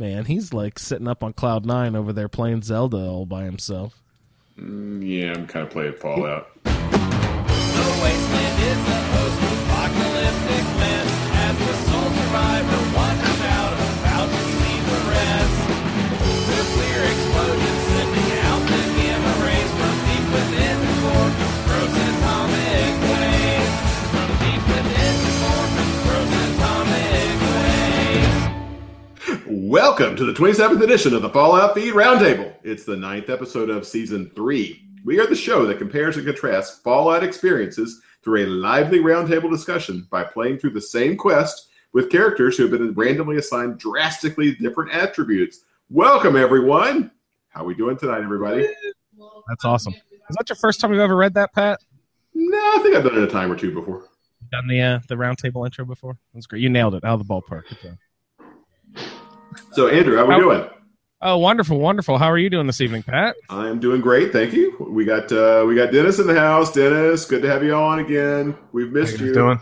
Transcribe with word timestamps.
Man, 0.00 0.24
he's 0.24 0.54
like 0.54 0.78
sitting 0.78 1.06
up 1.06 1.22
on 1.22 1.34
cloud 1.34 1.66
nine 1.66 1.94
over 1.94 2.10
there 2.14 2.26
playing 2.26 2.62
Zelda 2.62 2.96
all 2.96 3.26
by 3.26 3.44
himself. 3.44 4.00
Mm, 4.58 5.06
yeah, 5.06 5.34
I'm 5.34 5.46
kind 5.46 5.66
of 5.66 5.70
playing 5.70 5.92
Fallout. 5.92 6.48
Welcome 29.70 30.16
to 30.16 30.24
the 30.24 30.32
27th 30.32 30.82
edition 30.82 31.14
of 31.14 31.22
the 31.22 31.30
Fallout 31.30 31.76
Feed 31.76 31.94
Roundtable. 31.94 32.52
It's 32.64 32.82
the 32.82 32.96
ninth 32.96 33.30
episode 33.30 33.70
of 33.70 33.86
season 33.86 34.28
three. 34.34 34.84
We 35.04 35.20
are 35.20 35.28
the 35.28 35.36
show 35.36 35.64
that 35.64 35.78
compares 35.78 36.16
and 36.16 36.26
contrasts 36.26 36.80
Fallout 36.80 37.22
experiences 37.22 38.02
through 38.24 38.44
a 38.44 38.46
lively 38.46 38.98
roundtable 38.98 39.48
discussion 39.48 40.08
by 40.10 40.24
playing 40.24 40.58
through 40.58 40.70
the 40.70 40.80
same 40.80 41.16
quest 41.16 41.68
with 41.92 42.10
characters 42.10 42.56
who 42.56 42.64
have 42.64 42.72
been 42.72 42.92
randomly 42.94 43.36
assigned 43.36 43.78
drastically 43.78 44.56
different 44.56 44.90
attributes. 44.90 45.60
Welcome, 45.88 46.34
everyone. 46.34 47.12
How 47.50 47.62
are 47.62 47.66
we 47.66 47.76
doing 47.76 47.96
tonight, 47.96 48.24
everybody? 48.24 48.66
That's 49.46 49.64
awesome. 49.64 49.94
Is 49.94 50.36
that 50.36 50.48
your 50.48 50.56
first 50.56 50.80
time 50.80 50.90
you've 50.90 51.00
ever 51.00 51.14
read 51.14 51.34
that, 51.34 51.52
Pat? 51.52 51.78
No, 52.34 52.58
I 52.58 52.80
think 52.82 52.96
I've 52.96 53.04
done 53.04 53.16
it 53.16 53.22
a 53.22 53.28
time 53.28 53.52
or 53.52 53.56
two 53.56 53.72
before. 53.72 54.08
Done 54.50 54.66
the 54.66 54.82
uh, 54.82 54.98
the 55.06 55.16
round 55.16 55.38
table 55.38 55.64
intro 55.64 55.84
before? 55.84 56.18
That's 56.34 56.48
great. 56.48 56.60
You 56.60 56.70
nailed 56.70 56.96
it 56.96 57.04
out 57.04 57.20
of 57.20 57.24
the 57.24 57.32
ballpark. 57.32 57.68
Job. 57.80 57.96
So, 59.72 59.88
Andrew, 59.88 60.16
how 60.16 60.24
are 60.24 60.28
we 60.28 60.34
How- 60.34 60.40
doing? 60.40 60.68
Oh, 61.22 61.36
wonderful, 61.36 61.78
wonderful. 61.78 62.16
How 62.16 62.30
are 62.30 62.38
you 62.38 62.48
doing 62.48 62.66
this 62.66 62.80
evening, 62.80 63.02
Pat? 63.02 63.36
I'm 63.50 63.78
doing 63.78 64.00
great, 64.00 64.32
thank 64.32 64.54
you. 64.54 64.74
We 64.90 65.04
got 65.04 65.30
uh, 65.30 65.64
we 65.68 65.74
got 65.74 65.92
Dennis 65.92 66.18
in 66.18 66.26
the 66.26 66.34
house. 66.34 66.72
Dennis, 66.72 67.26
good 67.26 67.42
to 67.42 67.48
have 67.48 67.62
you 67.62 67.74
on 67.74 67.98
again. 67.98 68.56
We've 68.72 68.86
How 68.86 68.92
missed 68.94 69.18
you 69.20 69.26
you. 69.26 69.34
guys 69.34 69.36
doing? 69.36 69.60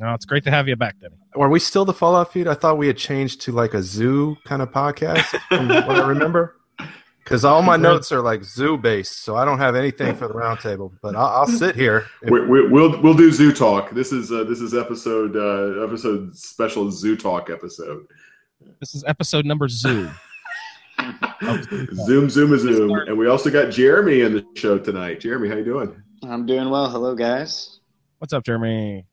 No, 0.00 0.14
it's 0.14 0.24
great 0.24 0.42
to 0.44 0.50
have 0.50 0.66
you 0.66 0.74
back, 0.76 0.98
Denny. 0.98 1.14
Are 1.36 1.48
we 1.50 1.60
still 1.60 1.84
the 1.84 1.92
Fallout 1.92 2.32
feed? 2.32 2.48
I 2.48 2.54
thought 2.54 2.78
we 2.78 2.86
had 2.88 2.96
changed 2.96 3.42
to 3.42 3.52
like 3.52 3.74
a 3.74 3.82
zoo 3.82 4.34
kind 4.44 4.60
of 4.62 4.70
podcast 4.72 5.24
from 5.48 5.68
what 5.68 5.88
I 5.90 6.08
remember. 6.08 6.56
Because 7.22 7.44
all 7.44 7.62
my 7.62 7.76
notes 7.76 8.10
are 8.10 8.22
like 8.22 8.42
zoo 8.42 8.76
based, 8.76 9.22
so 9.22 9.36
I 9.36 9.44
don't 9.44 9.58
have 9.58 9.76
anything 9.76 10.16
for 10.16 10.26
the 10.26 10.34
roundtable. 10.34 10.90
But 11.00 11.14
I'll, 11.14 11.26
I'll 11.26 11.46
sit 11.46 11.76
here. 11.76 12.06
We, 12.24 12.44
we, 12.44 12.66
we'll 12.66 13.00
we'll 13.02 13.14
do 13.14 13.30
zoo 13.30 13.52
talk. 13.52 13.90
This 13.90 14.10
is 14.10 14.32
uh, 14.32 14.42
this 14.44 14.60
is 14.60 14.74
episode 14.74 15.36
uh, 15.36 15.84
episode 15.84 16.34
special 16.36 16.90
zoo 16.90 17.16
talk 17.16 17.48
episode. 17.48 18.04
This 18.80 18.94
is 18.94 19.04
episode 19.06 19.44
number 19.44 19.68
Zoo. 19.68 20.10
Zoom 22.06 22.30
zoom 22.30 22.58
zoom, 22.58 22.90
and 22.90 23.18
we 23.18 23.26
also 23.26 23.50
got 23.50 23.70
Jeremy 23.70 24.22
in 24.22 24.32
the 24.32 24.46
show 24.54 24.78
tonight. 24.78 25.20
Jeremy, 25.20 25.50
how 25.50 25.56
you 25.56 25.64
doing? 25.64 26.02
I'm 26.22 26.46
doing 26.46 26.70
well. 26.70 26.88
Hello, 26.88 27.14
guys. 27.14 27.80
What's 28.18 28.32
up, 28.32 28.42
Jeremy? 28.42 29.04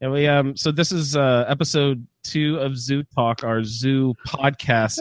Yeah, 0.00 0.08
we 0.08 0.26
um. 0.26 0.56
So 0.56 0.72
this 0.72 0.90
is 0.90 1.16
uh 1.16 1.44
episode 1.46 2.04
two 2.24 2.56
of 2.56 2.76
Zoo 2.76 3.04
Talk, 3.14 3.44
our 3.44 3.62
zoo 3.62 4.14
podcast 4.26 4.98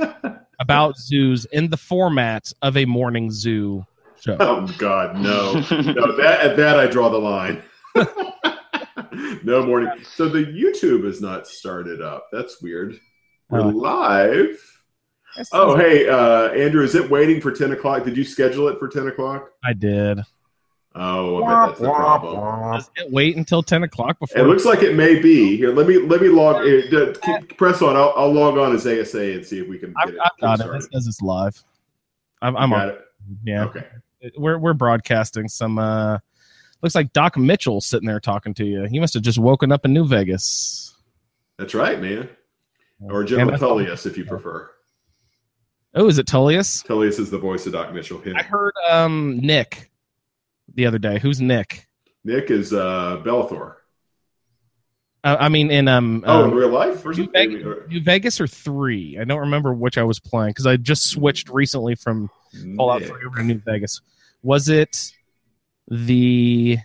about 0.60 0.96
zoos 1.00 1.46
in 1.46 1.72
the 1.72 1.78
format 1.78 2.54
of 2.62 2.78
a 2.78 2.86
morning 2.86 3.32
zoo 3.32 3.84
show. 4.22 4.38
Oh 4.40 4.68
God, 4.78 5.16
no, 5.16 5.54
no. 5.54 6.18
That 6.18 6.40
at 6.42 6.58
that 6.58 6.80
I 6.80 6.86
draw 6.86 7.10
the 7.10 7.18
line. 7.18 7.64
no 9.44 9.66
morning. 9.66 9.90
So 10.04 10.30
the 10.30 10.46
YouTube 10.46 11.06
is 11.06 11.20
not 11.20 11.48
started 11.48 12.00
up. 12.00 12.28
That's 12.32 12.62
weird. 12.62 13.00
We're 13.50 13.62
Oh. 13.62 13.68
live. 13.70 14.60
Oh, 15.52 15.76
hey, 15.76 16.08
uh, 16.08 16.50
Andrew, 16.50 16.84
is 16.84 16.94
it 16.96 17.10
waiting 17.10 17.42
for 17.42 17.52
ten 17.52 17.72
o'clock? 17.72 18.04
Did 18.04 18.16
you 18.16 18.24
schedule 18.24 18.68
it 18.68 18.78
for 18.80 18.88
ten 18.88 19.08
o'clock? 19.08 19.50
I 19.64 19.74
did. 19.74 20.20
Oh, 20.96 21.44
I 21.44 21.48
bet 21.66 21.68
that's 21.70 21.80
the 21.82 21.90
problem. 21.92 22.74
Does 22.76 22.92
it 22.98 23.12
wait 23.12 23.36
until 23.36 23.64
ten 23.64 23.82
o'clock 23.82 24.20
before? 24.20 24.40
It 24.42 24.46
looks 24.46 24.64
like 24.64 24.84
it 24.84 24.96
may 24.96 25.20
be 25.20 25.58
here. 25.58 25.74
Let 25.74 25.88
me 25.88 25.98
let 25.98 26.22
me 26.22 26.28
log. 26.28 26.64
keep- 27.22 27.58
press 27.58 27.82
on. 27.82 27.96
I'll, 27.96 28.14
I'll 28.16 28.32
log 28.32 28.58
on 28.60 28.76
as 28.76 28.86
ASA 28.86 29.34
and 29.34 29.44
see 29.46 29.60
if 29.60 29.68
we 29.68 29.80
can 29.80 29.92
I've, 29.98 30.10
it. 30.10 30.16
I've 30.24 30.40
got 30.40 30.60
it. 30.60 30.64
started. 30.64 30.84
It 30.84 30.94
says 30.94 31.08
it's 31.08 31.22
live. 31.22 31.64
I'm, 32.44 32.56
I'm 32.56 32.70
Got 32.70 32.82
on. 32.82 32.90
it. 32.90 33.02
Yeah, 33.44 33.64
Okay. 33.66 33.88
we're 34.38 34.60
we're 34.60 34.74
broadcasting 34.74 35.48
some. 35.48 35.80
uh 35.80 36.20
Looks 36.84 36.96
like 36.96 37.12
Doc 37.14 37.38
Mitchell 37.38 37.80
sitting 37.82 38.08
there 38.08 38.20
talking 38.20 38.54
to 38.56 38.66
you. 38.66 38.84
He 38.84 39.00
must 39.00 39.14
have 39.14 39.24
just 39.24 39.40
woken 39.40 39.72
up 39.72 39.86
in 39.86 39.94
New 39.94 40.06
Vegas. 40.06 40.94
That's 41.58 41.74
right, 41.74 42.00
man. 42.02 42.30
Or 43.02 43.24
General 43.24 43.58
Tullius, 43.58 44.06
if 44.06 44.18
you 44.18 44.26
prefer. 44.26 44.70
Oh, 45.96 46.08
is 46.08 46.18
it 46.18 46.26
Tullius? 46.28 46.82
Tullius 46.84 47.20
is 47.20 47.30
the 47.30 47.38
voice 47.38 47.66
of 47.68 47.74
Doc 47.74 47.94
Mitchell. 47.94 48.22
Yeah. 48.26 48.34
I 48.38 48.44
heard 48.44 48.74
um 48.90 49.38
Nick 49.40 49.92
the 50.74 50.86
other 50.86 50.98
day. 51.00 51.20
Who's 51.20 51.40
Nick? 51.42 51.88
Nick 52.24 52.50
is 52.50 52.74
uh, 52.74 53.22
Belethor. 53.24 53.76
Uh, 55.26 55.38
I 55.40 55.50
mean, 55.50 55.72
in 55.72 55.88
um, 55.88 56.24
Oh, 56.26 56.46
in 56.46 56.50
um, 56.52 56.56
real 56.58 56.70
life? 56.70 57.06
New. 57.06 57.30
Vegas, 57.32 57.64
Or- 57.66 57.86
New 57.88 58.02
Vegas 58.02 58.42
or 58.42 58.48
three? 58.48 59.18
I 59.20 59.24
don't 59.24 59.40
remember 59.42 59.74
which 59.74 59.98
I 59.98 60.04
was 60.04 60.20
playing 60.20 60.50
because 60.52 60.66
I 60.66 60.76
just 60.78 61.10
switched 61.10 61.50
recently 61.50 61.96
from 61.96 62.30
Fallout 62.76 63.04
Three 63.04 63.26
over 63.26 63.38
to 63.38 63.44
New 63.44 63.60
Vegas. 63.60 64.02
Was 64.42 64.70
it 64.70 65.12
the 65.90 66.78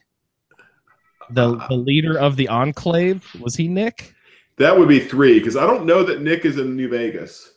the 1.31 1.57
the 1.69 1.75
leader 1.77 2.19
of 2.19 2.37
the 2.37 2.49
Enclave? 2.49 3.25
Was 3.41 3.55
he 3.57 3.69
Nick? 3.69 4.15
That 4.59 4.79
would 4.79 4.89
be 4.89 5.01
three 5.01 5.39
because 5.39 5.57
I 5.57 5.67
don't 5.67 5.87
know 5.87 6.03
that 6.03 6.21
Nick 6.21 6.45
is 6.45 6.59
in 6.59 6.77
New 6.77 6.89
Vegas. 6.89 7.51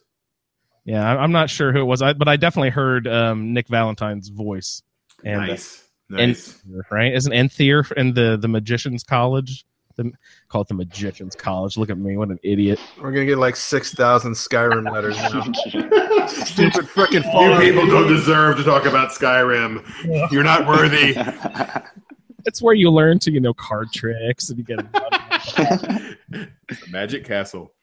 Yeah, 0.85 1.07
I- 1.07 1.17
I'm 1.22 1.31
not 1.31 1.50
sure 1.50 1.72
who 1.72 1.81
it 1.81 1.85
was, 1.85 2.01
I, 2.01 2.13
but 2.13 2.28
I 2.28 2.38
definitely 2.38 2.69
heard 2.69 3.07
um, 3.07 3.53
Nick 3.53 3.67
Valentine's 3.67 4.29
voice. 4.29 4.81
And, 5.23 5.41
uh, 5.41 5.45
nice, 5.45 5.84
nice. 6.09 6.62
right? 6.89 7.13
Isn't 7.13 7.34
Enthir 7.34 7.91
in 7.94 8.13
the 8.13 8.38
the 8.41 8.47
Magicians 8.47 9.03
College? 9.03 9.66
The, 9.97 10.12
call 10.47 10.62
it 10.62 10.67
the 10.69 10.73
Magicians 10.73 11.35
College. 11.35 11.78
Look 11.78 11.89
at 11.89 11.97
me, 11.97 12.17
what 12.17 12.29
an 12.29 12.39
idiot! 12.44 12.79
We're 13.00 13.12
gonna 13.12 13.25
get 13.25 13.38
like 13.38 13.56
six 13.56 13.94
thousand 13.94 14.33
Skyrim 14.33 14.91
letters 14.91 15.18
now. 15.18 15.41
Stupid 16.28 16.85
freaking 16.85 17.23
you 17.23 17.72
people 17.72 17.88
don't 17.88 18.07
deserve 18.07 18.57
to 18.57 18.63
talk 18.63 18.85
about 18.85 19.09
Skyrim. 19.12 19.83
You're 20.31 20.44
not 20.44 20.66
worthy. 20.66 21.13
It's 22.46 22.62
where 22.62 22.74
you 22.74 22.90
learn 22.90 23.19
to 23.19 23.31
you 23.31 23.40
know 23.40 23.53
card 23.53 23.91
tricks 23.94 24.50
and 24.50 24.57
you 24.57 24.63
get. 24.63 24.85
A 26.34 26.90
magic 26.90 27.25
castle. 27.25 27.74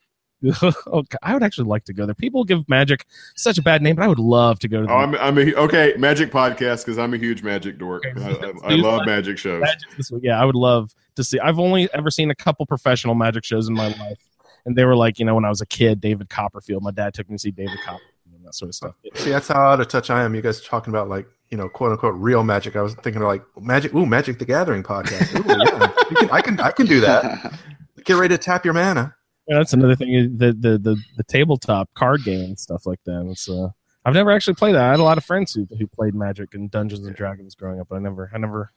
oh, 0.63 0.71
God, 1.03 1.17
I 1.21 1.33
would 1.33 1.43
actually 1.43 1.67
like 1.67 1.83
to 1.85 1.93
go 1.93 2.05
there. 2.05 2.15
People 2.15 2.45
give 2.45 2.67
Magic 2.69 3.05
such 3.35 3.57
a 3.57 3.61
bad 3.61 3.81
name, 3.81 3.97
but 3.97 4.03
I 4.03 4.07
would 4.07 4.19
love 4.19 4.59
to 4.59 4.69
go 4.69 4.81
to. 4.81 4.87
The 4.87 4.93
Oh, 4.93 4.97
I'm, 4.97 5.15
I'm 5.15 5.37
a 5.37 5.53
okay 5.55 5.93
magic 5.97 6.31
podcast 6.31 6.85
because 6.85 6.97
I'm 6.97 7.13
a 7.13 7.17
huge 7.17 7.43
magic 7.43 7.77
dork. 7.77 8.05
Okay, 8.05 8.23
I, 8.23 8.67
I, 8.67 8.73
I 8.73 8.75
love 8.75 9.05
magic 9.05 9.37
shows. 9.37 9.61
Magic. 9.61 9.89
Yeah, 10.21 10.41
I 10.41 10.45
would 10.45 10.55
love 10.55 10.95
to 11.15 11.23
see. 11.23 11.39
I've 11.39 11.59
only 11.59 11.89
ever 11.93 12.09
seen 12.09 12.31
a 12.31 12.35
couple 12.35 12.65
professional 12.65 13.15
Magic 13.15 13.43
shows 13.43 13.67
in 13.67 13.73
my 13.73 13.87
life, 13.87 14.19
and 14.65 14.75
they 14.75 14.85
were 14.85 14.95
like, 14.95 15.19
you 15.19 15.25
know, 15.25 15.35
when 15.35 15.43
I 15.43 15.49
was 15.49 15.61
a 15.61 15.65
kid, 15.65 15.99
David 15.99 16.29
Copperfield. 16.29 16.83
My 16.83 16.91
dad 16.91 17.13
took 17.13 17.29
me 17.29 17.35
to 17.35 17.39
see 17.39 17.51
David 17.51 17.77
Copperfield 17.83 18.09
and 18.18 18.18
that 18.49 18.55
sort 18.55 18.69
of 18.69 18.75
stuff. 18.75 18.95
See, 19.15 19.29
that's 19.29 19.47
how 19.47 19.61
out 19.61 19.79
of 19.79 19.87
touch 19.87 20.09
I 20.09 20.23
am. 20.23 20.33
You 20.33 20.41
guys 20.41 20.61
talking 20.61 20.91
about 20.91 21.07
like 21.07 21.27
you 21.49 21.57
know, 21.57 21.69
quote 21.69 21.91
unquote, 21.91 22.15
real 22.15 22.43
magic. 22.43 22.75
I 22.75 22.81
was 22.81 22.93
thinking 22.95 23.21
of 23.21 23.27
like 23.27 23.43
magic. 23.59 23.93
Ooh, 23.93 24.05
Magic 24.05 24.39
the 24.39 24.45
Gathering 24.45 24.83
podcast. 24.83 25.35
Ooh, 25.39 25.47
yeah. 25.47 25.93
You 26.09 26.15
can, 26.15 26.29
I 26.31 26.41
can 26.41 26.59
I 26.59 26.71
can 26.71 26.85
do 26.85 26.99
that. 27.01 27.53
Get 28.05 28.13
ready 28.13 28.35
to 28.35 28.37
tap 28.37 28.65
your 28.65 28.73
mana. 28.73 29.15
Yeah, 29.47 29.57
that's 29.57 29.73
another 29.73 29.95
thing. 29.95 30.37
The 30.37 30.53
the 30.53 30.77
the, 30.77 31.01
the 31.17 31.23
tabletop 31.23 31.89
card 31.95 32.23
game 32.23 32.41
and 32.41 32.59
stuff 32.59 32.85
like 32.85 32.99
that. 33.05 33.27
It's 33.31 33.49
uh, 33.49 33.69
I've 34.05 34.13
never 34.13 34.31
actually 34.31 34.55
played 34.55 34.75
that. 34.75 34.83
I 34.83 34.91
had 34.91 34.99
a 34.99 35.03
lot 35.03 35.17
of 35.17 35.25
friends 35.25 35.53
who 35.53 35.67
who 35.77 35.87
played 35.87 36.15
Magic 36.15 36.53
and 36.53 36.69
Dungeons 36.69 37.05
and 37.05 37.15
Dragons 37.15 37.55
growing 37.55 37.79
up, 37.79 37.87
but 37.89 37.95
I 37.97 37.99
never 37.99 38.31
I 38.33 38.37
never 38.37 38.71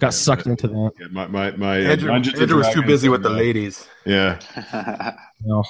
got 0.00 0.06
Yeah, 0.08 0.10
sucked 0.10 0.44
but- 0.44 0.50
into 0.50 0.68
that. 0.68 0.90
Yeah, 0.98 1.06
my 1.12 1.26
my, 1.28 1.50
my 1.52 1.78
uh, 1.86 1.90
Andrew, 1.90 2.12
Andrew 2.12 2.56
was 2.58 2.68
too 2.74 2.82
busy 2.82 3.08
with 3.08 3.24
and, 3.24 3.36
the 3.36 3.38
uh, 3.38 3.44
ladies. 3.44 3.86
Yeah, 4.04 4.38
No. 5.44 5.62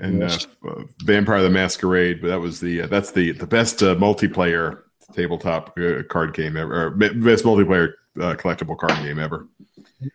and 0.00 0.22
uh, 0.24 0.38
uh, 0.68 0.82
Vampire 1.04 1.42
the 1.42 1.50
Masquerade, 1.50 2.20
but 2.20 2.28
that 2.28 2.40
was 2.40 2.60
the 2.60 2.82
uh, 2.82 2.86
that's 2.88 3.12
the 3.12 3.32
the 3.32 3.46
best 3.46 3.82
uh, 3.82 3.94
multiplayer 3.94 4.80
tabletop 5.12 5.78
uh, 5.78 6.02
card 6.08 6.34
game 6.34 6.56
ever, 6.56 6.86
or 6.86 6.90
best 6.90 7.44
multiplayer 7.44 7.92
uh, 8.20 8.34
collectible 8.34 8.76
card 8.76 8.96
game 9.04 9.18
ever. 9.18 9.46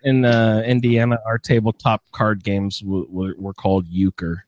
In 0.03 0.25
uh, 0.25 0.61
Indiana, 0.65 1.19
our 1.25 1.37
tabletop 1.37 2.03
card 2.11 2.43
games 2.43 2.79
w- 2.79 3.07
were, 3.09 3.33
were 3.37 3.53
called 3.53 3.87
euchre. 3.87 4.45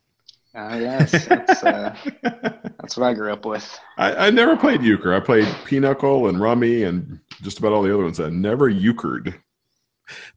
Ah, 0.54 0.76
yes, 0.76 1.26
that's, 1.28 1.64
uh, 1.64 1.96
that's 2.22 2.98
what 2.98 3.08
I 3.08 3.14
grew 3.14 3.32
up 3.32 3.46
with. 3.46 3.80
I, 3.98 4.28
I 4.28 4.30
never 4.30 4.58
played 4.58 4.82
euchre. 4.84 5.14
I 5.16 5.20
played 5.22 5.48
pinochle 5.66 6.28
and 6.28 6.40
rummy 6.42 6.84
and 6.84 7.20
just 7.42 7.60
about 7.60 7.74
all 7.74 7.82
the 7.82 7.94
other 7.94 8.04
ones. 8.04 8.20
I 8.20 8.30
never 8.30 8.72
euchred. 8.72 9.36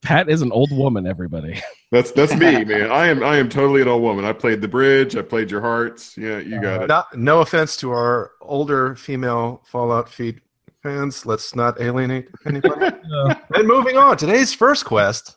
Pat 0.03 0.29
is 0.29 0.43
an 0.43 0.53
old 0.53 0.71
woman. 0.73 1.07
Everybody. 1.07 1.61
That's 1.91 2.11
that's 2.11 2.35
me, 2.35 2.65
man. 2.65 2.91
I 2.91 3.07
am 3.07 3.23
I 3.23 3.37
am 3.37 3.49
totally 3.49 3.81
an 3.81 3.87
old 3.87 4.03
woman. 4.03 4.25
I 4.25 4.33
played 4.33 4.61
the 4.61 4.67
bridge. 4.67 5.15
I 5.15 5.23
played 5.23 5.49
your 5.49 5.61
hearts. 5.61 6.17
Yeah, 6.19 6.39
you 6.39 6.61
got 6.61 6.83
it. 6.83 6.87
Not, 6.89 7.17
no 7.17 7.41
offense 7.41 7.77
to 7.79 7.93
our 7.93 8.33
older 8.41 8.97
female 8.97 9.63
Fallout 9.65 10.09
feed 10.09 10.41
fans. 10.83 11.25
Let's 11.25 11.55
not 11.55 11.81
alienate 11.81 12.29
anybody. 12.47 12.87
Uh, 12.87 13.35
and 13.55 13.69
moving 13.69 13.97
on, 13.97 14.17
today's 14.17 14.53
first 14.53 14.85
quest. 14.85 15.37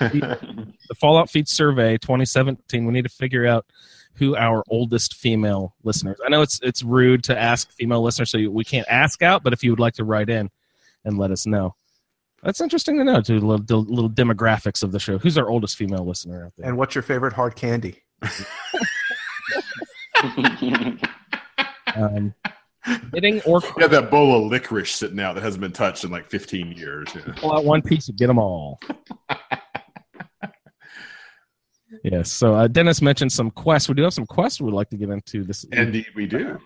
the 0.00 0.94
Fallout 0.98 1.28
Feed 1.28 1.46
Survey 1.46 1.98
2017. 1.98 2.86
We 2.86 2.92
need 2.92 3.02
to 3.02 3.10
figure 3.10 3.46
out 3.46 3.66
who 4.14 4.34
our 4.34 4.64
oldest 4.70 5.14
female 5.14 5.74
listeners. 5.84 6.18
I 6.24 6.30
know 6.30 6.40
it's 6.40 6.58
it's 6.62 6.82
rude 6.82 7.22
to 7.24 7.38
ask 7.38 7.70
female 7.72 8.02
listeners, 8.02 8.30
so 8.30 8.48
we 8.48 8.64
can't 8.64 8.88
ask 8.88 9.22
out. 9.22 9.42
But 9.42 9.52
if 9.52 9.62
you 9.62 9.72
would 9.72 9.80
like 9.80 9.94
to 9.94 10.04
write 10.04 10.30
in 10.30 10.50
and 11.08 11.18
let 11.18 11.32
us 11.32 11.46
know, 11.46 11.74
that's 12.42 12.60
interesting 12.60 12.98
to 12.98 13.04
know. 13.04 13.20
To 13.20 13.32
little, 13.34 13.58
the 13.58 13.76
little 13.76 14.10
demographics 14.10 14.84
of 14.84 14.92
the 14.92 15.00
show. 15.00 15.18
Who's 15.18 15.36
our 15.36 15.48
oldest 15.48 15.76
female 15.76 16.06
listener 16.06 16.46
out 16.46 16.52
there? 16.56 16.68
And 16.68 16.76
what's 16.76 16.94
your 16.94 17.02
favorite 17.02 17.32
hard 17.32 17.56
candy? 17.56 18.02
Um, 21.96 22.34
knitting 23.12 23.40
or 23.42 23.60
You 23.76 23.82
have 23.82 23.90
that 23.90 24.10
bowl 24.10 24.44
of 24.44 24.50
licorice 24.50 24.92
sitting 24.92 25.18
out 25.18 25.34
that 25.34 25.42
hasn't 25.42 25.60
been 25.60 25.72
touched 25.72 26.04
in 26.04 26.10
like 26.10 26.30
15 26.30 26.72
years. 26.72 27.08
Yeah. 27.14 27.32
pull 27.36 27.52
out 27.52 27.64
one 27.64 27.82
piece 27.82 28.08
and 28.08 28.16
get 28.16 28.28
them 28.28 28.38
all. 28.38 28.78
yes. 32.04 32.30
So 32.30 32.54
uh, 32.54 32.68
Dennis 32.68 33.02
mentioned 33.02 33.32
some 33.32 33.50
quests. 33.50 33.88
We 33.88 33.94
do 33.94 34.02
have 34.02 34.14
some 34.14 34.26
quests 34.26 34.60
we'd 34.60 34.74
like 34.74 34.90
to 34.90 34.96
get 34.96 35.08
into 35.08 35.44
this. 35.44 35.64
Indeed, 35.72 36.06
we 36.14 36.26
do. 36.26 36.58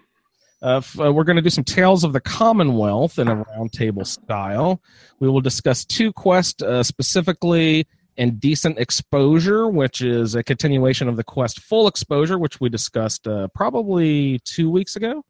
Uh, 0.62 0.76
f- 0.76 1.00
uh, 1.00 1.12
we're 1.12 1.25
going 1.25 1.37
to 1.37 1.43
do 1.43 1.50
some 1.50 1.64
Tales 1.64 2.05
of 2.05 2.12
the 2.12 2.20
Commonwealth 2.20 3.19
in 3.19 3.29
a 3.29 3.44
roundtable 3.44 4.06
style. 4.06 4.81
We 5.19 5.29
will 5.29 5.41
discuss 5.41 5.85
two 5.85 6.12
quests 6.12 6.62
uh, 6.62 6.82
specifically 6.82 7.87
Indecent 8.17 8.79
Exposure, 8.79 9.69
which 9.69 10.03
is 10.03 10.35
a 10.35 10.43
continuation 10.43 11.09
of 11.09 11.17
the 11.17 11.25
quest 11.25 11.61
Full 11.61 11.88
Exposure, 11.88 12.38
which 12.38 12.61
we 12.61 12.69
discussed 12.69 13.26
uh, 13.26 13.49
probably 13.55 14.38
two 14.44 14.70
weeks 14.70 14.97
ago. 14.97 15.25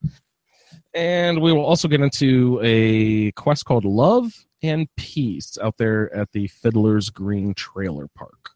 And 0.94 1.40
we 1.40 1.52
will 1.52 1.64
also 1.64 1.88
get 1.88 2.02
into 2.02 2.60
a 2.62 3.32
quest 3.32 3.64
called 3.64 3.84
Love 3.84 4.32
and 4.62 4.86
Peace 4.96 5.56
out 5.62 5.76
there 5.78 6.14
at 6.14 6.30
the 6.32 6.48
Fiddler's 6.48 7.08
Green 7.08 7.54
Trailer 7.54 8.08
Park. 8.14 8.50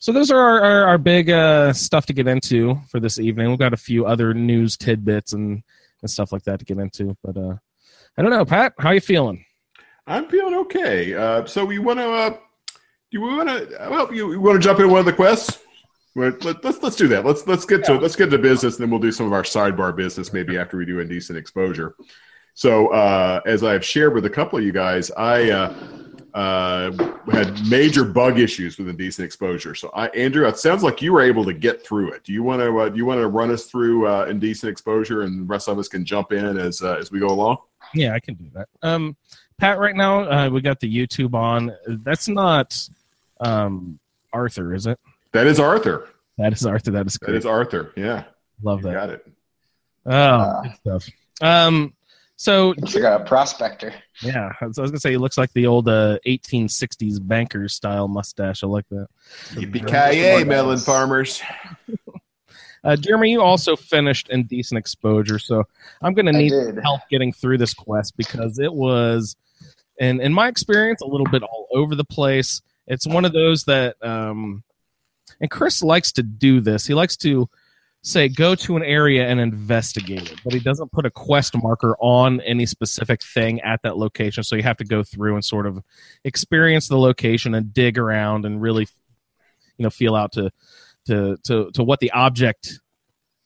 So 0.00 0.12
those 0.12 0.30
are 0.30 0.38
our, 0.38 0.60
our, 0.62 0.84
our 0.88 0.98
big 0.98 1.30
uh, 1.30 1.72
stuff 1.72 2.06
to 2.06 2.12
get 2.12 2.26
into 2.26 2.80
for 2.88 3.00
this 3.00 3.18
evening. 3.18 3.48
We've 3.50 3.58
got 3.58 3.72
a 3.72 3.78
few 3.78 4.06
other 4.06 4.34
news 4.34 4.76
tidbits 4.76 5.32
and 5.32 5.62
and 6.02 6.10
stuff 6.10 6.32
like 6.32 6.42
that 6.44 6.58
to 6.58 6.64
get 6.64 6.78
into. 6.78 7.16
But 7.22 7.36
uh, 7.36 7.56
I 8.16 8.22
don't 8.22 8.30
know, 8.30 8.44
Pat. 8.44 8.74
How 8.78 8.90
you 8.90 9.00
feeling? 9.00 9.44
I'm 10.06 10.28
feeling 10.28 10.54
okay. 10.54 11.14
Uh, 11.14 11.44
so 11.44 11.64
we 11.64 11.78
want 11.78 11.98
to. 11.98 12.10
Uh, 12.10 12.36
do 13.10 13.20
we 13.22 13.36
want 13.36 13.48
to? 13.48 13.76
Well, 13.90 14.14
you, 14.14 14.32
you 14.32 14.40
want 14.40 14.60
to 14.60 14.66
jump 14.66 14.78
into 14.78 14.90
one 14.90 15.00
of 15.00 15.06
the 15.06 15.12
quests? 15.12 15.58
Well, 16.14 16.32
Let, 16.42 16.64
let's 16.64 16.82
let's 16.82 16.96
do 16.96 17.08
that. 17.08 17.24
Let's 17.24 17.46
let's 17.46 17.64
get 17.64 17.84
to 17.84 17.94
let's 17.94 18.16
get 18.16 18.30
to 18.30 18.38
business, 18.38 18.76
and 18.76 18.82
then 18.82 18.90
we'll 18.90 19.00
do 19.00 19.12
some 19.12 19.26
of 19.26 19.32
our 19.32 19.42
sidebar 19.42 19.94
business 19.94 20.32
maybe 20.32 20.58
after 20.58 20.76
we 20.76 20.84
do 20.84 21.00
indecent 21.00 21.38
exposure. 21.38 21.94
So 22.54 22.88
uh, 22.88 23.40
as 23.46 23.62
I've 23.62 23.84
shared 23.84 24.14
with 24.14 24.26
a 24.26 24.30
couple 24.30 24.58
of 24.58 24.64
you 24.64 24.72
guys, 24.72 25.12
I 25.12 25.50
uh, 25.50 25.74
uh, 26.34 26.90
we 27.26 27.34
had 27.34 27.68
major 27.68 28.04
bug 28.04 28.38
issues 28.38 28.78
with 28.78 28.88
indecent 28.88 29.24
exposure. 29.24 29.74
So 29.74 29.90
I, 29.94 30.08
Andrew, 30.08 30.46
it 30.46 30.58
sounds 30.58 30.82
like 30.82 31.00
you 31.02 31.12
were 31.12 31.22
able 31.22 31.44
to 31.44 31.52
get 31.54 31.84
through 31.84 32.12
it. 32.12 32.24
Do 32.24 32.32
you 32.32 32.42
want 32.42 32.60
to 32.60 32.78
uh, 32.80 32.88
do 32.90 32.96
you 32.96 33.06
want 33.06 33.20
to 33.20 33.28
run 33.28 33.50
us 33.50 33.64
through 33.66 34.06
uh, 34.06 34.26
indecent 34.26 34.70
exposure, 34.70 35.22
and 35.22 35.40
the 35.40 35.44
rest 35.44 35.68
of 35.68 35.78
us 35.78 35.88
can 35.88 36.04
jump 36.04 36.32
in 36.32 36.58
as 36.58 36.82
uh, 36.82 36.96
as 36.96 37.10
we 37.10 37.18
go 37.18 37.28
along? 37.28 37.58
Yeah, 37.94 38.12
I 38.14 38.20
can 38.20 38.34
do 38.34 38.44
that. 38.54 38.68
Um, 38.82 39.16
Pat, 39.58 39.78
right 39.78 39.96
now 39.96 40.24
uh, 40.30 40.48
we 40.50 40.60
got 40.60 40.80
the 40.80 40.94
YouTube 40.94 41.34
on. 41.34 41.72
That's 41.86 42.28
not 42.28 42.78
um, 43.40 43.98
Arthur, 44.32 44.74
is 44.74 44.86
it? 44.86 44.98
That 45.32 45.46
is 45.46 45.58
Arthur. 45.58 46.08
That 46.36 46.52
is 46.52 46.64
Arthur. 46.66 46.90
That 46.92 47.06
is 47.06 47.14
That 47.14 47.26
great. 47.26 47.36
is 47.38 47.46
Arthur. 47.46 47.92
Yeah, 47.96 48.24
Love 48.62 48.80
you 48.80 48.88
that. 48.88 48.92
got 48.94 49.10
it. 49.10 49.26
Oh, 50.06 50.12
Uh, 50.12 50.72
stuff. 50.74 51.08
Um, 51.40 51.94
so 52.40 52.68
Looks 52.78 52.94
like 52.94 53.02
a 53.02 53.24
prospector. 53.24 53.92
yeah, 54.22 54.52
so 54.60 54.64
I 54.64 54.82
was 54.82 54.90
gonna 54.92 55.00
say 55.00 55.10
he 55.10 55.16
looks 55.16 55.36
like 55.36 55.52
the 55.52 55.66
old 55.66 55.88
uh, 55.88 56.18
1860s 56.24 57.18
banker 57.20 57.68
style 57.68 58.06
mustache. 58.06 58.62
I 58.62 58.68
like 58.68 58.88
that. 58.90 59.08
Yippee 59.50 59.86
ki-yay, 59.86 60.44
melon 60.44 60.78
farmers. 60.78 61.42
Uh, 62.84 62.94
Jeremy, 62.94 63.32
you 63.32 63.42
also 63.42 63.74
finished 63.74 64.28
Indecent 64.30 64.78
Exposure, 64.78 65.40
so 65.40 65.64
I'm 66.00 66.14
gonna 66.14 66.32
need 66.32 66.52
help 66.80 67.00
getting 67.10 67.32
through 67.32 67.58
this 67.58 67.74
quest 67.74 68.16
because 68.16 68.60
it 68.60 68.72
was, 68.72 69.34
and 69.98 70.20
in 70.20 70.32
my 70.32 70.46
experience, 70.46 71.00
a 71.00 71.06
little 71.06 71.26
bit 71.26 71.42
all 71.42 71.66
over 71.72 71.96
the 71.96 72.04
place. 72.04 72.62
It's 72.86 73.04
one 73.04 73.24
of 73.24 73.32
those 73.32 73.64
that, 73.64 73.96
um, 74.00 74.62
and 75.40 75.50
Chris 75.50 75.82
likes 75.82 76.12
to 76.12 76.22
do 76.22 76.60
this. 76.60 76.86
He 76.86 76.94
likes 76.94 77.16
to 77.18 77.48
say 78.02 78.28
go 78.28 78.54
to 78.54 78.76
an 78.76 78.82
area 78.82 79.26
and 79.26 79.40
investigate 79.40 80.30
it, 80.30 80.40
but 80.44 80.52
he 80.52 80.60
doesn't 80.60 80.92
put 80.92 81.04
a 81.04 81.10
quest 81.10 81.54
marker 81.62 81.96
on 82.00 82.40
any 82.42 82.66
specific 82.66 83.22
thing 83.22 83.60
at 83.60 83.82
that 83.82 83.96
location. 83.96 84.42
So 84.42 84.56
you 84.56 84.62
have 84.62 84.76
to 84.78 84.84
go 84.84 85.02
through 85.02 85.34
and 85.34 85.44
sort 85.44 85.66
of 85.66 85.82
experience 86.24 86.88
the 86.88 86.98
location 86.98 87.54
and 87.54 87.72
dig 87.72 87.98
around 87.98 88.44
and 88.44 88.62
really, 88.62 88.86
you 89.76 89.82
know, 89.82 89.90
feel 89.90 90.14
out 90.14 90.32
to 90.32 90.50
to 91.06 91.36
to 91.44 91.70
to 91.72 91.82
what 91.82 92.00
the 92.00 92.10
object 92.12 92.80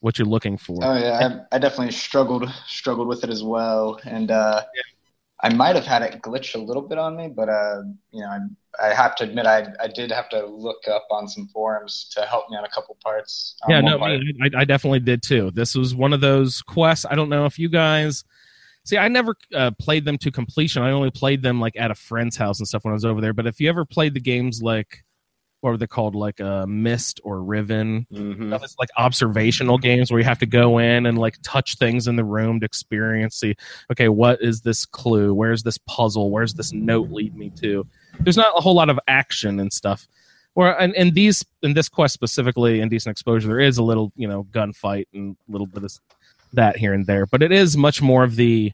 what 0.01 0.19
you're 0.19 0.29
looking 0.29 0.59
for. 0.59 0.79
Oh 0.83 0.97
yeah, 0.97 1.41
I, 1.53 1.57
I 1.57 1.59
definitely 1.59 1.93
struggled 1.93 2.49
struggled 2.67 3.09
with 3.09 3.25
it 3.25 3.31
as 3.31 3.43
well, 3.43 4.01
and 4.05 4.31
uh, 4.31 4.63
I 5.43 5.53
might 5.53 5.75
have 5.75 5.85
had 5.85 6.03
it 6.03 6.23
glitch 6.23 6.55
a 6.55 6.59
little 6.59 6.83
bit 6.83 6.99
on 6.99 7.17
me, 7.17 7.29
but 7.29 7.49
uh, 7.49 7.83
you 8.13 8.21
know, 8.21 8.29
I, 8.81 8.91
I 8.91 8.95
have 8.95 9.17
to 9.17 9.25
admit 9.25 9.47
I 9.47 9.67
I 9.81 9.89
did 9.89 10.13
have 10.13 10.29
to 10.31 10.47
look 10.47 10.87
up 10.89 11.07
on 11.11 11.27
some 11.27 11.49
forums 11.49 12.09
to 12.15 12.23
help 12.23 12.49
me 12.49 12.57
on 12.57 12.65
a 12.65 12.69
couple 12.69 12.97
parts. 13.03 13.57
on 13.65 13.71
yeah, 13.71 13.81
no, 13.81 13.99
part. 13.99 14.21
I, 14.43 14.61
I 14.61 14.65
definitely 14.65 15.01
did 15.01 15.23
too. 15.23 15.51
This 15.51 15.75
was 15.75 15.95
one 15.95 16.13
of 16.13 16.21
those 16.21 16.63
quests. 16.63 17.05
I 17.09 17.17
don't 17.17 17.29
know 17.29 17.45
if 17.45 17.59
you 17.59 17.69
guys 17.69 18.25
see. 18.85 18.97
I 18.97 19.09
never 19.09 19.35
uh, 19.55 19.73
played 19.81 20.05
them 20.05 20.17
to 20.19 20.31
completion. 20.31 20.83
I 20.83 20.93
only 20.93 21.11
played 21.11 21.43
them 21.43 21.61
like 21.61 21.75
at 21.77 21.91
a 21.91 21.97
friend's 21.97 22.37
house 22.37 22.61
and 22.61 22.69
stuff 22.69 22.85
when 22.85 22.93
I 22.93 22.95
was 22.95 23.05
over 23.05 23.21
there. 23.21 23.33
But 23.33 23.47
if 23.49 23.61
you 23.61 23.69
ever 23.69 23.85
played 23.85 24.15
the 24.15 24.21
games 24.21 24.63
like 24.63 25.05
what 25.63 25.71
were 25.71 25.77
they 25.77 25.87
called, 25.87 26.15
like 26.17 26.41
uh, 26.41 26.67
Myst 26.67 27.21
or 27.23 27.41
Riven, 27.43 28.07
Mhm. 28.13 28.53
it's 28.63 28.77
like 28.79 28.89
observational 28.99 29.79
games 29.79 30.11
where 30.11 30.19
you 30.19 30.25
have 30.25 30.41
to 30.41 30.47
go 30.47 30.79
in 30.79 31.07
and 31.07 31.17
like 31.17 31.37
touch 31.43 31.77
things 31.77 32.09
in 32.09 32.17
the 32.17 32.25
room 32.25 32.59
to 32.61 32.67
experience. 32.67 33.37
See, 33.37 33.55
okay, 33.91 34.09
what 34.09 34.43
is 34.43 34.63
this 34.63 34.85
clue? 34.85 35.33
Where's 35.33 35.63
this 35.63 35.79
puzzle? 35.79 36.31
Where's 36.31 36.55
this 36.55 36.73
note 36.73 37.11
lead 37.11 37.37
me 37.37 37.51
to? 37.61 37.87
There's 38.19 38.37
not 38.37 38.53
a 38.57 38.61
whole 38.61 38.75
lot 38.75 38.91
of 38.91 38.99
action 39.07 39.61
and 39.61 39.73
stuff. 39.73 40.09
Or 40.57 40.79
and 40.79 40.95
in 40.97 41.15
these 41.15 41.45
in 41.63 41.75
this 41.75 41.89
quest 41.89 42.13
specifically 42.13 42.81
Indecent 42.81 43.13
Exposure, 43.13 43.47
there 43.49 43.61
is 43.61 43.79
a 43.79 43.83
little 43.85 44.13
you 44.17 44.27
know 44.29 44.43
gunfight 44.51 45.07
and 45.15 45.37
a 45.49 45.53
little 45.53 45.67
bit 45.69 45.85
of 45.85 45.93
that 46.55 46.77
here 46.77 46.93
and 46.93 47.07
there, 47.07 47.25
but 47.25 47.41
it 47.43 47.53
is 47.53 47.77
much 47.77 48.03
more 48.03 48.25
of 48.25 48.35
the 48.37 48.73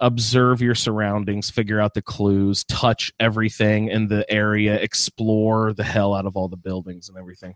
observe 0.00 0.62
your 0.62 0.74
surroundings, 0.74 1.50
figure 1.50 1.80
out 1.80 1.94
the 1.94 2.02
clues, 2.02 2.64
touch 2.64 3.12
everything 3.20 3.88
in 3.88 4.08
the 4.08 4.30
area, 4.32 4.76
explore 4.80 5.72
the 5.72 5.84
hell 5.84 6.14
out 6.14 6.26
of 6.26 6.36
all 6.36 6.48
the 6.48 6.56
buildings 6.56 7.08
and 7.08 7.18
everything. 7.18 7.54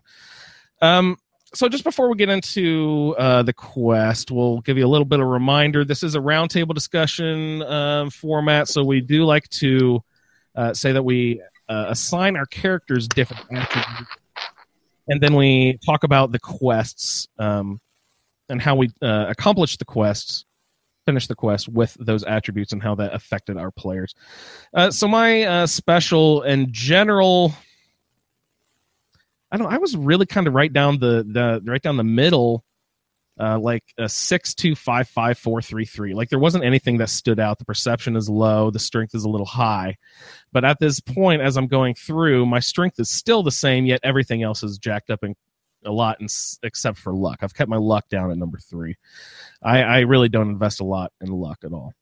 Um, 0.81 1.17
so 1.53 1.69
just 1.69 1.83
before 1.83 2.09
we 2.09 2.17
get 2.17 2.29
into 2.29 3.15
uh, 3.17 3.41
the 3.43 3.53
quest, 3.53 4.29
we'll 4.29 4.59
give 4.61 4.77
you 4.77 4.85
a 4.85 4.87
little 4.89 5.05
bit 5.05 5.19
of 5.19 5.27
reminder. 5.27 5.85
This 5.85 6.03
is 6.03 6.15
a 6.15 6.19
roundtable 6.19 6.73
discussion 6.73 7.63
um, 7.63 8.09
format, 8.09 8.67
so 8.67 8.83
we 8.83 9.01
do 9.01 9.25
like 9.25 9.47
to 9.49 10.03
uh, 10.55 10.73
say 10.73 10.91
that 10.91 11.03
we 11.03 11.41
uh, 11.69 11.85
assign 11.89 12.35
our 12.35 12.45
characters 12.45 13.07
different 13.07 13.43
attributes, 13.51 14.11
and 15.07 15.21
then 15.21 15.33
we 15.33 15.79
talk 15.85 16.03
about 16.03 16.31
the 16.31 16.39
quests 16.39 17.27
um, 17.39 17.79
and 18.49 18.61
how 18.61 18.75
we 18.75 18.89
uh, 19.01 19.25
accomplish 19.29 19.77
the 19.77 19.85
quests 19.85 20.45
finish 21.05 21.27
the 21.27 21.35
quest 21.35 21.69
with 21.69 21.95
those 21.99 22.23
attributes 22.23 22.73
and 22.73 22.81
how 22.81 22.95
that 22.95 23.13
affected 23.13 23.57
our 23.57 23.71
players. 23.71 24.15
Uh, 24.73 24.91
so 24.91 25.07
my 25.07 25.43
uh, 25.43 25.67
special 25.67 26.41
and 26.41 26.71
general, 26.73 27.53
I 29.51 29.57
don't. 29.57 29.71
I 29.71 29.77
was 29.77 29.95
really 29.95 30.25
kind 30.25 30.47
of 30.47 30.53
right 30.53 30.71
down 30.71 30.99
the 30.99 31.25
the 31.27 31.61
right 31.65 31.81
down 31.81 31.97
the 31.97 32.03
middle, 32.03 32.65
uh, 33.39 33.59
like 33.59 33.83
a 33.97 34.09
six 34.09 34.53
two 34.53 34.75
five 34.75 35.07
five 35.07 35.37
four 35.37 35.61
three 35.61 35.85
three. 35.85 36.13
Like 36.13 36.29
there 36.29 36.39
wasn't 36.39 36.65
anything 36.65 36.97
that 36.97 37.09
stood 37.09 37.39
out. 37.39 37.59
The 37.59 37.65
perception 37.65 38.15
is 38.15 38.29
low. 38.29 38.71
The 38.71 38.79
strength 38.79 39.15
is 39.15 39.23
a 39.23 39.29
little 39.29 39.45
high, 39.45 39.97
but 40.51 40.65
at 40.65 40.79
this 40.79 40.99
point, 40.99 41.41
as 41.41 41.55
I'm 41.55 41.67
going 41.67 41.95
through, 41.95 42.45
my 42.47 42.59
strength 42.59 42.99
is 42.99 43.09
still 43.09 43.43
the 43.43 43.51
same. 43.51 43.85
Yet 43.85 44.01
everything 44.03 44.43
else 44.43 44.63
is 44.63 44.77
jacked 44.77 45.09
up 45.09 45.23
in 45.23 45.35
a 45.85 45.91
lot, 45.91 46.19
in, 46.19 46.27
except 46.63 46.97
for 46.97 47.13
luck. 47.13 47.39
I've 47.41 47.53
kept 47.53 47.69
my 47.69 47.77
luck 47.77 48.09
down 48.09 48.31
at 48.31 48.37
number 48.37 48.57
three. 48.57 48.95
I, 49.61 49.81
I 49.81 49.99
really 50.01 50.29
don't 50.29 50.49
invest 50.49 50.79
a 50.79 50.85
lot 50.85 51.11
in 51.21 51.31
luck 51.31 51.59
at 51.63 51.71
all. 51.71 51.93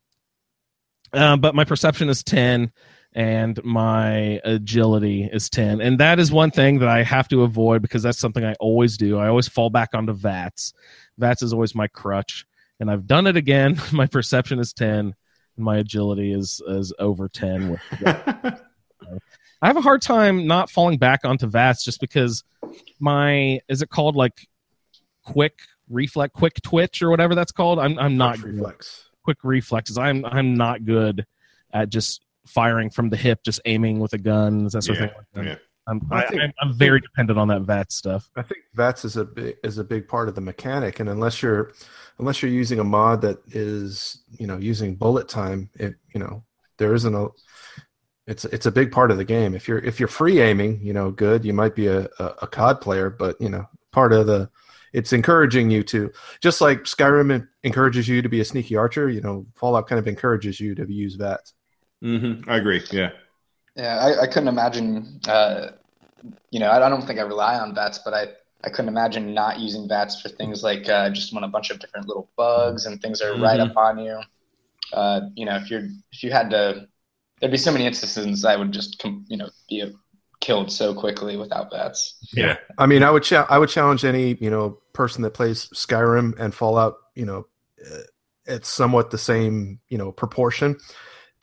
Uh, 1.11 1.37
but 1.37 1.55
my 1.55 1.63
perception 1.63 2.09
is 2.09 2.23
10 2.23 2.71
and 3.13 3.63
my 3.63 4.41
agility 4.43 5.29
is 5.31 5.49
10. 5.49 5.81
And 5.81 5.99
that 5.99 6.19
is 6.19 6.31
one 6.31 6.51
thing 6.51 6.79
that 6.79 6.89
I 6.89 7.03
have 7.03 7.27
to 7.29 7.43
avoid 7.43 7.81
because 7.81 8.01
that's 8.01 8.17
something 8.17 8.43
I 8.43 8.55
always 8.59 8.97
do. 8.97 9.19
I 9.19 9.27
always 9.27 9.47
fall 9.47 9.69
back 9.69 9.89
onto 9.93 10.13
VATS. 10.13 10.73
VATS 11.19 11.43
is 11.43 11.53
always 11.53 11.75
my 11.75 11.87
crutch. 11.87 12.45
And 12.79 12.89
I've 12.89 13.05
done 13.05 13.27
it 13.27 13.37
again. 13.37 13.79
my 13.91 14.07
perception 14.07 14.59
is 14.59 14.73
10 14.73 14.89
and 14.89 15.15
my 15.57 15.77
agility 15.77 16.33
is, 16.33 16.61
is 16.67 16.91
over 16.97 17.29
10. 17.29 17.69
With 17.69 17.81
I 19.63 19.67
have 19.67 19.77
a 19.77 19.81
hard 19.81 20.01
time 20.01 20.45
not 20.45 20.69
falling 20.69 20.97
back 20.97 21.21
onto 21.23 21.47
VATS 21.47 21.85
just 21.85 22.01
because 22.01 22.43
my, 22.99 23.61
is 23.69 23.81
it 23.81 23.89
called 23.89 24.13
like 24.17 24.45
quick 25.23 25.57
reflex, 25.89 26.33
quick 26.37 26.61
twitch 26.61 27.01
or 27.01 27.09
whatever 27.09 27.33
that's 27.33 27.53
called? 27.53 27.79
I'm, 27.79 27.97
I'm 27.97 28.17
not 28.17 28.41
good 28.41 28.55
reflex. 28.55 29.05
quick 29.23 29.37
reflexes. 29.41 29.97
I'm 29.97 30.25
I'm 30.25 30.55
not 30.55 30.83
good 30.83 31.25
at 31.71 31.87
just 31.87 32.25
firing 32.45 32.89
from 32.89 33.09
the 33.09 33.15
hip, 33.15 33.41
just 33.45 33.61
aiming 33.63 33.99
with 34.01 34.11
a 34.11 34.17
gun, 34.17 34.65
that 34.65 34.83
sort 34.83 34.99
yeah, 34.99 35.05
of 35.05 35.11
thing. 35.33 35.45
yeah. 35.45 35.55
I'm, 35.87 36.01
I 36.11 36.23
I 36.23 36.27
think- 36.27 36.41
am 36.41 36.51
I'm 36.61 36.73
very 36.73 36.99
dependent 36.99 37.39
on 37.39 37.47
that 37.47 37.61
VAT 37.61 37.89
stuff. 37.93 38.29
I 38.35 38.41
think 38.41 38.63
VATS 38.73 39.05
is 39.05 39.15
a 39.15 39.23
big 39.23 39.55
is 39.63 39.77
a 39.77 39.83
big 39.85 40.09
part 40.09 40.27
of 40.27 40.35
the 40.35 40.41
mechanic, 40.41 40.99
and 40.99 41.07
unless 41.07 41.41
you're 41.41 41.71
unless 42.19 42.41
you're 42.41 42.51
using 42.51 42.79
a 42.79 42.83
mod 42.83 43.21
that 43.21 43.37
is 43.47 44.23
you 44.37 44.45
know 44.45 44.57
using 44.57 44.95
bullet 44.95 45.29
time, 45.29 45.69
it 45.75 45.95
you 46.13 46.19
know 46.19 46.43
there 46.77 46.93
isn't 46.93 47.15
a 47.15 47.27
it's 48.27 48.45
it's 48.45 48.65
a 48.65 48.71
big 48.71 48.91
part 48.91 49.11
of 49.11 49.17
the 49.17 49.25
game. 49.25 49.53
If 49.53 49.67
you're 49.67 49.79
if 49.79 49.99
you're 49.99 50.07
free 50.07 50.39
aiming, 50.41 50.79
you 50.81 50.93
know, 50.93 51.11
good, 51.11 51.43
you 51.45 51.53
might 51.53 51.75
be 51.75 51.87
a, 51.87 52.01
a, 52.19 52.25
a 52.43 52.47
COD 52.47 52.81
player, 52.81 53.09
but 53.09 53.39
you 53.41 53.49
know, 53.49 53.65
part 53.91 54.13
of 54.13 54.27
the 54.27 54.49
it's 54.93 55.11
encouraging 55.11 55.71
you 55.71 55.83
to 55.83 56.11
just 56.39 56.61
like 56.61 56.83
Skyrim 56.83 57.47
encourages 57.63 58.07
you 58.07 58.21
to 58.21 58.29
be 58.29 58.39
a 58.41 58.45
sneaky 58.45 58.75
archer. 58.75 59.09
You 59.09 59.21
know, 59.21 59.45
Fallout 59.55 59.87
kind 59.87 59.99
of 59.99 60.07
encourages 60.07 60.59
you 60.59 60.75
to 60.75 60.91
use 60.91 61.15
VATS. 61.15 61.53
Mm-hmm. 62.03 62.49
I 62.49 62.57
agree. 62.57 62.81
Yeah. 62.91 63.09
Yeah, 63.75 63.97
I, 63.97 64.21
I 64.21 64.27
couldn't 64.27 64.49
imagine. 64.49 65.19
Uh, 65.27 65.69
you 66.51 66.59
know, 66.59 66.69
I, 66.69 66.85
I 66.85 66.89
don't 66.89 67.01
think 67.05 67.19
I 67.19 67.23
rely 67.23 67.57
on 67.57 67.73
VATS, 67.73 67.99
but 68.05 68.13
I, 68.13 68.27
I 68.63 68.69
couldn't 68.69 68.89
imagine 68.89 69.33
not 69.33 69.59
using 69.59 69.87
VATS 69.89 70.21
for 70.21 70.29
things 70.29 70.63
like 70.63 70.87
uh, 70.87 71.09
just 71.09 71.33
when 71.33 71.43
a 71.43 71.47
bunch 71.47 71.71
of 71.71 71.79
different 71.79 72.07
little 72.07 72.29
bugs 72.37 72.85
and 72.85 73.01
things 73.01 73.19
are 73.21 73.37
right 73.39 73.59
Mhm. 73.59 73.71
up 73.71 73.75
on 73.77 73.97
you. 73.97 74.19
Uh, 74.93 75.21
you 75.35 75.45
know, 75.45 75.55
if 75.57 75.71
you're 75.71 75.87
if 76.11 76.23
you 76.23 76.31
had 76.31 76.51
to, 76.51 76.87
there'd 77.43 77.51
be 77.51 77.57
so 77.57 77.73
many 77.73 77.85
instances 77.85 78.45
I 78.45 78.55
would 78.55 78.71
just 78.71 79.03
you 79.27 79.35
know 79.35 79.49
be 79.67 79.91
killed 80.39 80.71
so 80.71 80.93
quickly 80.93 81.35
without 81.35 81.69
VATS. 81.71 82.15
Yeah. 82.33 82.55
I 82.77 82.85
mean, 82.85 83.03
I 83.03 83.11
would 83.11 83.23
cha- 83.23 83.45
I 83.49 83.57
would 83.57 83.67
challenge 83.67 84.05
any 84.05 84.37
you 84.39 84.49
know 84.49 84.79
person 84.93 85.23
that 85.23 85.33
plays 85.33 85.67
Skyrim 85.73 86.39
and 86.39 86.55
Fallout, 86.55 86.95
you 87.15 87.25
know, 87.25 87.45
uh, 87.85 87.99
it's 88.45 88.69
somewhat 88.69 89.11
the 89.11 89.17
same 89.17 89.81
you 89.89 89.97
know 89.97 90.13
proportion. 90.13 90.77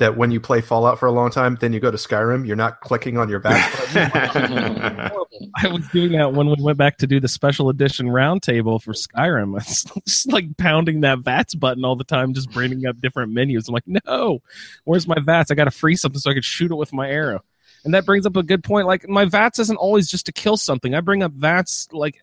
That 0.00 0.16
when 0.16 0.30
you 0.30 0.40
play 0.40 0.60
Fallout 0.60 0.98
for 0.98 1.06
a 1.06 1.12
long 1.12 1.30
time, 1.30 1.56
then 1.60 1.72
you 1.72 1.78
go 1.80 1.90
to 1.90 1.96
Skyrim, 1.96 2.46
you're 2.46 2.56
not 2.56 2.80
clicking 2.80 3.16
on 3.18 3.28
your 3.28 3.38
VATS 3.38 3.94
button. 3.94 5.12
I 5.56 5.68
was 5.68 5.86
doing 5.92 6.12
that 6.12 6.32
when 6.32 6.48
we 6.48 6.56
went 6.58 6.78
back 6.78 6.98
to 6.98 7.06
do 7.06 7.20
the 7.20 7.28
special 7.28 7.68
edition 7.68 8.06
roundtable 8.06 8.82
for 8.82 8.92
Skyrim. 8.92 9.56
It's 9.60 9.84
just 10.06 10.32
like 10.32 10.56
pounding 10.56 11.02
that 11.02 11.20
VATS 11.20 11.54
button 11.54 11.84
all 11.84 11.96
the 11.96 12.04
time, 12.04 12.34
just 12.34 12.50
bringing 12.50 12.86
up 12.86 13.00
different 13.00 13.32
menus. 13.32 13.68
I'm 13.68 13.74
like, 13.74 13.86
no, 13.86 14.40
where's 14.84 15.06
my 15.06 15.16
VATS? 15.20 15.50
I 15.50 15.54
got 15.54 15.64
to 15.64 15.70
free 15.70 15.96
something 15.96 16.18
so 16.18 16.30
I 16.30 16.34
could 16.34 16.44
shoot 16.44 16.70
it 16.70 16.76
with 16.76 16.92
my 16.92 17.08
arrow. 17.08 17.44
And 17.84 17.94
that 17.94 18.04
brings 18.04 18.26
up 18.26 18.36
a 18.36 18.42
good 18.42 18.64
point. 18.64 18.86
Like 18.86 19.08
my 19.08 19.24
VATS 19.26 19.58
isn't 19.58 19.76
always 19.76 20.08
just 20.08 20.26
to 20.26 20.32
kill 20.32 20.56
something. 20.56 20.94
I 20.94 21.00
bring 21.00 21.22
up 21.22 21.32
VATS 21.32 21.88
like 21.92 22.22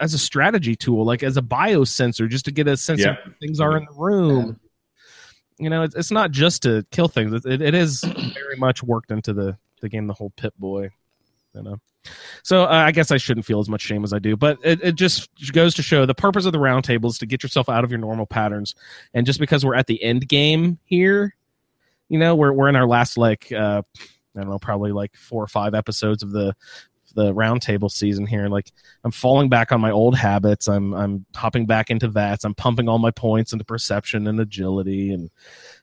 as 0.00 0.14
a 0.14 0.18
strategy 0.18 0.74
tool, 0.76 1.04
like 1.04 1.22
as 1.22 1.36
a 1.36 1.42
biosensor, 1.42 2.28
just 2.28 2.44
to 2.46 2.50
get 2.52 2.66
a 2.66 2.76
sense 2.76 3.00
Yeah. 3.00 3.10
of 3.12 3.16
where 3.24 3.36
things 3.40 3.60
are 3.60 3.76
in 3.76 3.84
the 3.84 3.92
room. 3.96 4.58
You 5.58 5.70
know, 5.70 5.82
it's, 5.82 5.94
it's 5.94 6.10
not 6.10 6.30
just 6.30 6.62
to 6.62 6.84
kill 6.90 7.08
things. 7.08 7.32
It, 7.32 7.46
it, 7.46 7.62
it 7.62 7.74
is 7.74 8.00
very 8.02 8.56
much 8.56 8.82
worked 8.82 9.10
into 9.10 9.32
the, 9.32 9.56
the 9.80 9.88
game, 9.88 10.06
the 10.06 10.14
whole 10.14 10.32
Pip-Boy. 10.36 10.90
You 11.54 11.62
know. 11.62 11.76
So 12.42 12.64
uh, 12.64 12.68
I 12.68 12.92
guess 12.92 13.10
I 13.10 13.16
shouldn't 13.16 13.46
feel 13.46 13.60
as 13.60 13.68
much 13.68 13.80
shame 13.80 14.04
as 14.04 14.12
I 14.12 14.18
do, 14.18 14.36
but 14.36 14.58
it, 14.62 14.82
it 14.82 14.94
just 14.96 15.30
goes 15.52 15.74
to 15.74 15.82
show 15.82 16.04
the 16.04 16.14
purpose 16.14 16.44
of 16.44 16.52
the 16.52 16.58
roundtable 16.58 17.06
is 17.06 17.18
to 17.18 17.26
get 17.26 17.42
yourself 17.42 17.68
out 17.68 17.84
of 17.84 17.90
your 17.90 18.00
normal 18.00 18.26
patterns. 18.26 18.74
And 19.14 19.24
just 19.24 19.40
because 19.40 19.64
we're 19.64 19.76
at 19.76 19.86
the 19.86 20.02
end 20.02 20.28
game 20.28 20.78
here, 20.84 21.34
you 22.08 22.18
know, 22.18 22.34
we're 22.34 22.52
we're 22.52 22.68
in 22.68 22.76
our 22.76 22.86
last 22.86 23.16
like 23.16 23.50
uh, 23.52 23.82
I 24.36 24.40
don't 24.40 24.50
know, 24.50 24.58
probably 24.58 24.92
like 24.92 25.16
four 25.16 25.42
or 25.42 25.46
five 25.46 25.74
episodes 25.74 26.22
of 26.22 26.32
the 26.32 26.54
the 27.14 27.34
roundtable 27.34 27.90
season 27.90 28.26
here. 28.26 28.48
Like 28.48 28.72
I'm 29.04 29.10
falling 29.10 29.48
back 29.48 29.72
on 29.72 29.80
my 29.80 29.90
old 29.90 30.16
habits. 30.16 30.68
I'm 30.68 30.94
I'm 30.94 31.26
hopping 31.34 31.66
back 31.66 31.90
into 31.90 32.08
VATS. 32.08 32.44
I'm 32.44 32.54
pumping 32.54 32.88
all 32.88 32.98
my 32.98 33.10
points 33.10 33.52
into 33.52 33.64
perception 33.64 34.26
and 34.26 34.40
agility, 34.40 35.12
and 35.12 35.30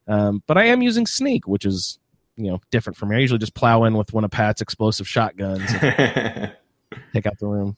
um, 0.08 0.44
but 0.48 0.58
I 0.58 0.66
am 0.66 0.82
using 0.82 1.06
sneak, 1.06 1.48
which 1.48 1.66
is 1.66 2.00
you 2.36 2.52
know 2.52 2.62
different 2.72 2.98
from 2.98 3.10
me. 3.10 3.18
I 3.18 3.20
usually 3.20 3.40
just 3.40 3.56
plow 3.56 3.84
in 3.86 3.96
with 3.96 4.14
one 4.14 4.24
of 4.24 4.32
Pat's 4.32 4.62
explosive 4.62 5.08
shotguns. 5.08 5.70
And, 5.82 6.54
take 7.14 7.26
out 7.26 7.40
the 7.40 7.48
room. 7.48 7.78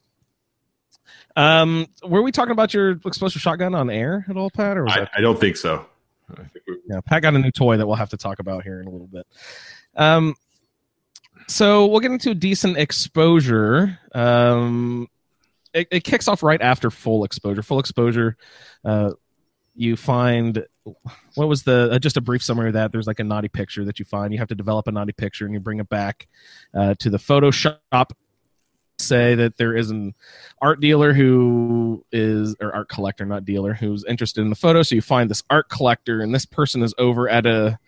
Um, 1.35 1.87
were 2.03 2.21
we 2.21 2.31
talking 2.31 2.51
about 2.51 2.73
your 2.73 2.91
explosive 3.05 3.41
shotgun 3.41 3.73
on 3.75 3.89
air 3.89 4.25
at 4.29 4.37
all, 4.37 4.49
Pat? 4.49 4.77
Or 4.77 4.83
was 4.83 4.93
I, 4.93 4.99
that 5.01 5.11
I 5.17 5.21
don't 5.21 5.39
think 5.39 5.57
so. 5.57 5.85
I 6.31 6.43
think 6.43 6.65
yeah? 6.87 7.01
Pat 7.01 7.21
got 7.21 7.35
a 7.35 7.39
new 7.39 7.51
toy 7.51 7.77
that 7.77 7.87
we'll 7.87 7.95
have 7.95 8.09
to 8.09 8.17
talk 8.17 8.39
about 8.39 8.63
here 8.63 8.79
in 8.79 8.87
a 8.87 8.89
little 8.89 9.07
bit. 9.07 9.25
Um, 9.95 10.35
so 11.47 11.85
we'll 11.87 11.99
get 11.99 12.11
into 12.11 12.33
decent 12.33 12.77
exposure. 12.77 13.99
Um, 14.13 15.07
it, 15.73 15.87
it 15.91 16.03
kicks 16.03 16.27
off 16.27 16.43
right 16.43 16.61
after 16.61 16.91
full 16.91 17.23
exposure. 17.23 17.63
Full 17.63 17.79
exposure, 17.79 18.37
uh, 18.85 19.11
you 19.75 19.95
find 19.95 20.65
what 21.35 21.47
was 21.47 21.63
the 21.63 21.89
uh, 21.91 21.99
just 21.99 22.17
a 22.17 22.21
brief 22.21 22.43
summary 22.43 22.67
of 22.67 22.73
that? 22.73 22.91
There's 22.91 23.07
like 23.07 23.19
a 23.19 23.23
naughty 23.23 23.47
picture 23.47 23.85
that 23.85 23.99
you 23.99 24.05
find. 24.05 24.33
You 24.33 24.39
have 24.39 24.49
to 24.49 24.55
develop 24.55 24.87
a 24.87 24.91
naughty 24.91 25.13
picture 25.13 25.45
and 25.45 25.53
you 25.53 25.59
bring 25.59 25.79
it 25.79 25.89
back 25.89 26.27
uh, 26.73 26.95
to 26.99 27.09
the 27.09 27.17
Photoshop. 27.17 28.11
Say 28.99 29.35
that 29.35 29.57
there 29.57 29.75
is 29.75 29.89
an 29.89 30.13
art 30.61 30.79
dealer 30.79 31.13
who 31.13 32.05
is 32.11 32.55
or 32.61 32.73
art 32.75 32.89
collector, 32.89 33.25
not 33.25 33.43
dealer, 33.43 33.73
who's 33.73 34.05
interested 34.05 34.41
in 34.41 34.49
the 34.49 34.55
photo. 34.55 34.83
So 34.83 34.95
you 34.95 35.01
find 35.01 35.29
this 35.29 35.43
art 35.49 35.67
collector, 35.67 36.21
and 36.21 36.33
this 36.33 36.45
person 36.45 36.83
is 36.83 36.93
over 36.99 37.27
at 37.27 37.45
a 37.45 37.79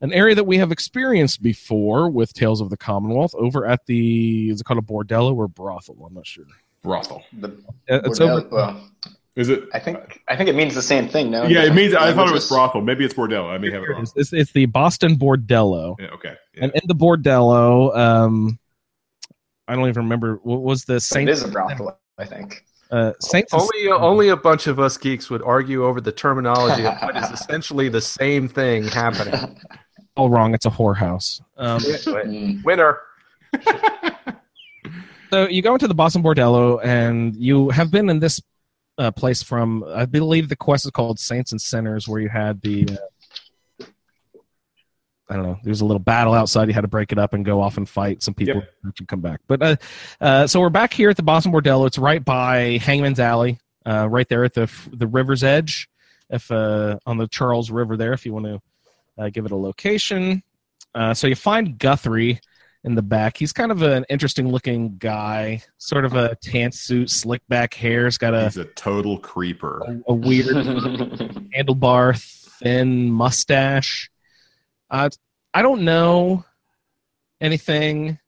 an 0.00 0.12
area 0.12 0.34
that 0.34 0.44
we 0.44 0.58
have 0.58 0.72
experienced 0.72 1.42
before 1.42 2.08
with 2.10 2.32
Tales 2.32 2.60
of 2.60 2.70
the 2.70 2.76
Commonwealth 2.76 3.34
over 3.34 3.66
at 3.66 3.84
the 3.86 4.50
is 4.50 4.60
it 4.60 4.64
called 4.64 4.78
a 4.78 4.82
bordello 4.82 5.34
or 5.36 5.48
brothel? 5.48 5.96
I'm 6.06 6.14
not 6.14 6.26
sure. 6.26 6.44
Brothel. 6.82 7.22
The, 7.38 7.48
Uh, 7.90 8.00
It's 8.04 8.18
bordel- 8.18 8.44
over. 8.44 8.48
well, 8.50 8.90
Is 9.36 9.48
it? 9.48 9.64
I 9.74 9.78
think 9.78 10.20
I 10.28 10.36
think 10.36 10.48
it 10.48 10.54
means 10.56 10.74
the 10.74 10.82
same 10.82 11.08
thing. 11.08 11.30
No, 11.30 11.44
Yeah, 11.44 11.64
it 11.64 11.74
means. 11.74 11.94
I 11.94 12.12
thought 12.12 12.28
it 12.28 12.32
was 12.34 12.48
brothel. 12.48 12.80
Maybe 12.80 13.04
it's 13.04 13.14
bordello. 13.14 13.48
I 13.50 13.58
may 13.58 13.70
have 13.70 13.82
it 13.82 13.88
wrong. 13.90 14.06
It's, 14.16 14.32
it's 14.32 14.52
the 14.52 14.66
Boston 14.66 15.16
Bordello. 15.16 15.96
Yeah, 16.00 16.06
okay. 16.08 16.34
Yeah. 16.54 16.64
And 16.64 16.72
in 16.74 16.80
the 16.86 16.94
bordello, 16.94 17.96
um, 17.96 18.58
I 19.68 19.76
don't 19.76 19.88
even 19.88 20.02
remember 20.02 20.40
what 20.42 20.62
was 20.62 20.84
the 20.84 20.94
But 20.94 21.02
Saint 21.02 21.28
It 21.28 21.32
is 21.32 21.44
a 21.44 21.48
brothel, 21.48 21.96
I 22.18 22.24
think. 22.24 22.64
uh, 22.90 23.12
Saints. 23.20 23.52
only 23.54 23.88
only 23.88 24.28
a 24.30 24.36
bunch 24.36 24.66
of 24.66 24.80
us 24.80 24.96
geeks 24.98 25.30
would 25.30 25.42
argue 25.42 25.84
over 25.84 26.00
the 26.00 26.12
terminology 26.12 26.84
of 26.84 26.96
what 27.00 27.16
is 27.16 27.30
essentially 27.40 27.88
the 27.88 28.00
same 28.00 28.48
thing 28.48 28.84
happening. 28.88 29.60
All 30.20 30.28
wrong. 30.30 30.54
It's 30.54 30.66
a 30.66 30.70
whorehouse. 30.70 31.40
Um, 31.56 31.80
Mm. 31.80 32.62
Winner. 32.64 32.98
so 35.30 35.48
you 35.48 35.62
go 35.62 35.72
into 35.74 35.88
the 35.88 35.94
Boston 35.94 36.22
Bordello, 36.22 36.80
and 36.84 37.34
you 37.36 37.70
have 37.70 37.90
been 37.90 38.08
in 38.10 38.18
this 38.20 38.40
uh, 38.98 39.10
place 39.10 39.42
from, 39.42 39.82
I 39.88 40.04
believe, 40.06 40.48
the 40.48 40.56
quest 40.56 40.84
is 40.84 40.90
called 40.90 41.18
Saints 41.18 41.52
and 41.52 41.60
Sinners, 41.60 42.06
where 42.06 42.20
you 42.20 42.28
had 42.28 42.60
the. 42.60 42.86
Uh, 43.80 43.84
I 45.28 45.34
don't 45.36 45.44
know. 45.44 45.58
There's 45.62 45.80
a 45.80 45.84
little 45.84 46.00
battle 46.00 46.34
outside. 46.34 46.66
You 46.66 46.74
had 46.74 46.80
to 46.80 46.88
break 46.88 47.12
it 47.12 47.18
up 47.18 47.34
and 47.34 47.44
go 47.44 47.60
off 47.62 47.76
and 47.76 47.88
fight 47.88 48.20
some 48.20 48.34
people 48.34 48.56
Yep. 48.56 48.74
that 48.82 49.00
you 49.00 49.06
come 49.06 49.20
back. 49.20 49.40
But 49.46 49.62
uh, 49.62 49.76
uh, 50.20 50.46
so 50.48 50.60
we're 50.60 50.70
back 50.70 50.92
here 50.92 51.08
at 51.08 51.16
the 51.16 51.22
Boston 51.22 51.52
Bordello. 51.52 51.86
It's 51.86 51.98
right 51.98 52.24
by 52.24 52.78
Hangman's 52.82 53.20
Alley, 53.20 53.60
uh, 53.86 54.08
right 54.10 54.28
there 54.28 54.42
at 54.44 54.54
the 54.54 54.68
the 54.92 55.06
river's 55.06 55.44
edge. 55.44 55.88
If 56.30 56.50
uh, 56.50 56.98
on 57.06 57.16
the 57.16 57.28
Charles 57.28 57.70
River 57.70 57.96
there, 57.96 58.12
if 58.12 58.26
you 58.26 58.32
want 58.32 58.46
to 58.46 58.54
uh, 58.54 58.58
give 59.28 59.44
it 59.44 59.50
a 59.52 59.56
location. 59.56 60.42
Uh, 60.94 61.12
so 61.12 61.26
you 61.26 61.34
find 61.34 61.78
Guthrie 61.78 62.40
in 62.84 62.94
the 62.94 63.02
back. 63.02 63.36
He's 63.36 63.52
kind 63.52 63.70
of 63.70 63.82
an 63.82 64.06
interesting 64.08 64.48
looking 64.48 64.96
guy, 64.96 65.62
sort 65.76 66.06
of 66.06 66.14
a 66.14 66.34
tan 66.36 66.72
suit, 66.72 67.10
slick 67.10 67.42
back 67.48 67.74
hair. 67.74 68.06
He's 68.06 68.16
got 68.16 68.32
a, 68.32 68.44
He's 68.44 68.56
a 68.56 68.64
total 68.64 69.18
creeper. 69.18 69.82
a, 69.86 70.12
a 70.12 70.14
weird 70.14 70.46
handlebar, 71.54 72.18
thin 72.60 73.10
mustache. 73.10 74.10
Uh, 74.90 75.10
I 75.52 75.62
don't 75.62 75.82
know 75.82 76.44
anything. 77.40 78.18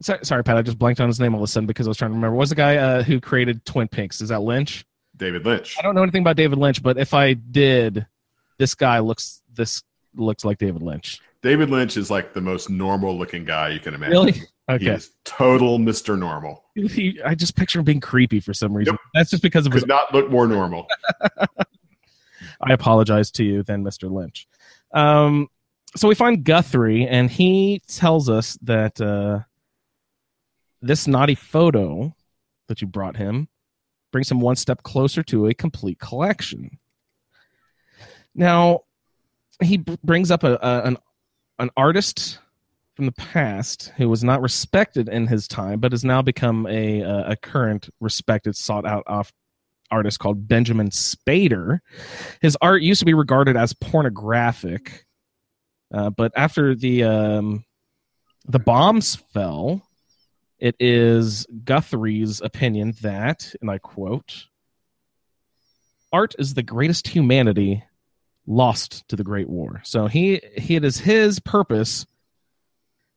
Sorry, 0.00 0.24
sorry, 0.24 0.42
Pat. 0.42 0.56
I 0.56 0.62
just 0.62 0.78
blanked 0.78 1.00
on 1.00 1.08
his 1.08 1.20
name 1.20 1.34
all 1.34 1.40
of 1.42 1.44
a 1.44 1.46
sudden 1.46 1.66
because 1.66 1.86
I 1.86 1.90
was 1.90 1.96
trying 1.98 2.10
to 2.10 2.14
remember. 2.14 2.34
What 2.34 2.40
was 2.40 2.48
the 2.50 2.56
guy 2.56 2.76
uh, 2.76 3.02
who 3.02 3.20
created 3.20 3.64
Twin 3.64 3.86
Peaks? 3.88 4.20
Is 4.20 4.30
that 4.30 4.40
Lynch? 4.40 4.84
David 5.16 5.44
Lynch. 5.44 5.76
I 5.78 5.82
don't 5.82 5.94
know 5.94 6.02
anything 6.02 6.22
about 6.22 6.36
David 6.36 6.58
Lynch, 6.58 6.82
but 6.82 6.98
if 6.98 7.14
I 7.14 7.34
did, 7.34 8.06
this 8.62 8.76
guy 8.76 9.00
looks 9.00 9.42
this 9.52 9.82
looks 10.14 10.44
like 10.44 10.58
David 10.58 10.82
Lynch. 10.82 11.20
David 11.42 11.68
Lynch 11.68 11.96
is 11.96 12.12
like 12.12 12.32
the 12.32 12.40
most 12.40 12.70
normal 12.70 13.18
looking 13.18 13.44
guy 13.44 13.70
you 13.70 13.80
can 13.80 13.92
imagine. 13.92 14.12
Really? 14.12 14.32
He 14.32 14.46
Okay. 14.70 14.86
is 14.94 15.10
total 15.24 15.80
Mr. 15.80 16.16
Normal. 16.16 16.62
He, 16.76 17.20
I 17.24 17.34
just 17.34 17.56
picture 17.56 17.80
him 17.80 17.84
being 17.84 17.98
creepy 18.00 18.38
for 18.38 18.54
some 18.54 18.72
reason. 18.72 18.96
That's 19.14 19.28
just 19.30 19.42
because 19.42 19.66
of 19.66 19.72
his 19.72 19.82
Could 19.82 19.88
not 19.88 20.14
look 20.14 20.30
more 20.30 20.46
normal. 20.46 20.86
I 22.60 22.72
apologize 22.72 23.32
to 23.32 23.44
you, 23.44 23.64
then, 23.64 23.82
Mr. 23.82 24.08
Lynch. 24.08 24.46
Um, 24.94 25.48
so 25.96 26.06
we 26.06 26.14
find 26.14 26.44
Guthrie, 26.44 27.08
and 27.08 27.28
he 27.28 27.82
tells 27.88 28.30
us 28.30 28.56
that 28.62 29.00
uh, 29.00 29.40
this 30.80 31.08
naughty 31.08 31.34
photo 31.34 32.14
that 32.68 32.80
you 32.80 32.86
brought 32.86 33.16
him 33.16 33.48
brings 34.12 34.30
him 34.30 34.40
one 34.40 34.54
step 34.56 34.84
closer 34.84 35.24
to 35.24 35.48
a 35.48 35.54
complete 35.54 35.98
collection. 35.98 36.78
Now, 38.34 38.80
he 39.62 39.76
b- 39.78 39.98
brings 40.02 40.30
up 40.30 40.44
a, 40.44 40.54
a 40.54 40.82
an 40.84 40.96
an 41.58 41.70
artist 41.76 42.38
from 42.94 43.06
the 43.06 43.12
past 43.12 43.92
who 43.96 44.08
was 44.08 44.22
not 44.22 44.42
respected 44.42 45.08
in 45.08 45.26
his 45.26 45.48
time, 45.48 45.80
but 45.80 45.92
has 45.92 46.04
now 46.04 46.22
become 46.22 46.66
a 46.66 47.00
a, 47.00 47.30
a 47.30 47.36
current 47.36 47.88
respected, 48.00 48.56
sought 48.56 48.86
out 48.86 49.04
off 49.06 49.32
artist 49.90 50.18
called 50.18 50.48
Benjamin 50.48 50.88
Spader. 50.88 51.80
His 52.40 52.56
art 52.62 52.82
used 52.82 53.00
to 53.00 53.06
be 53.06 53.14
regarded 53.14 53.56
as 53.56 53.74
pornographic, 53.74 55.04
uh, 55.92 56.08
but 56.10 56.32
after 56.34 56.74
the 56.74 57.04
um, 57.04 57.64
the 58.46 58.58
bombs 58.58 59.16
fell, 59.34 59.82
It 60.62 60.76
is 60.78 61.44
Guthrie's 61.64 62.40
opinion 62.40 62.94
that, 63.02 63.52
and 63.60 63.68
I 63.68 63.78
quote, 63.78 64.46
art 66.12 66.36
is 66.38 66.54
the 66.54 66.62
greatest 66.62 67.08
humanity 67.08 67.82
lost 68.46 69.06
to 69.08 69.16
the 69.16 69.24
Great 69.24 69.48
War. 69.48 69.80
So 69.84 70.06
he, 70.06 70.40
he 70.56 70.76
it 70.76 70.84
is 70.84 70.98
his 70.98 71.38
purpose 71.38 72.06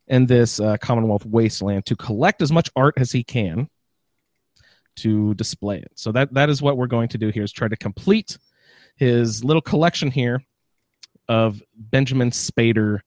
in 0.08 0.27
this 0.27 0.60
uh, 0.60 0.77
Commonwealth 0.77 1.25
wasteland 1.25 1.86
to 1.88 1.96
collect 1.96 2.41
as 2.41 2.51
much 2.51 2.70
art 2.75 2.96
as 2.98 3.12
he 3.12 3.24
can 3.24 3.70
to 4.98 5.34
display 5.34 5.77
it. 5.77 5.91
So 5.96 6.12
that 6.13 6.34
that 6.34 6.50
is 6.50 6.62
what 6.62 6.77
we're 6.77 6.88
going 6.88 7.10
to 7.10 7.17
do 7.17 7.29
here 7.29 7.44
is 7.44 7.51
try 7.51 7.67
to 7.67 7.75
complete 7.75 8.38
his 8.96 9.44
little 9.44 9.62
collection 9.62 10.12
here 10.12 10.44
of 11.27 11.62
Benjamin 11.75 12.32
Spader 12.32 13.00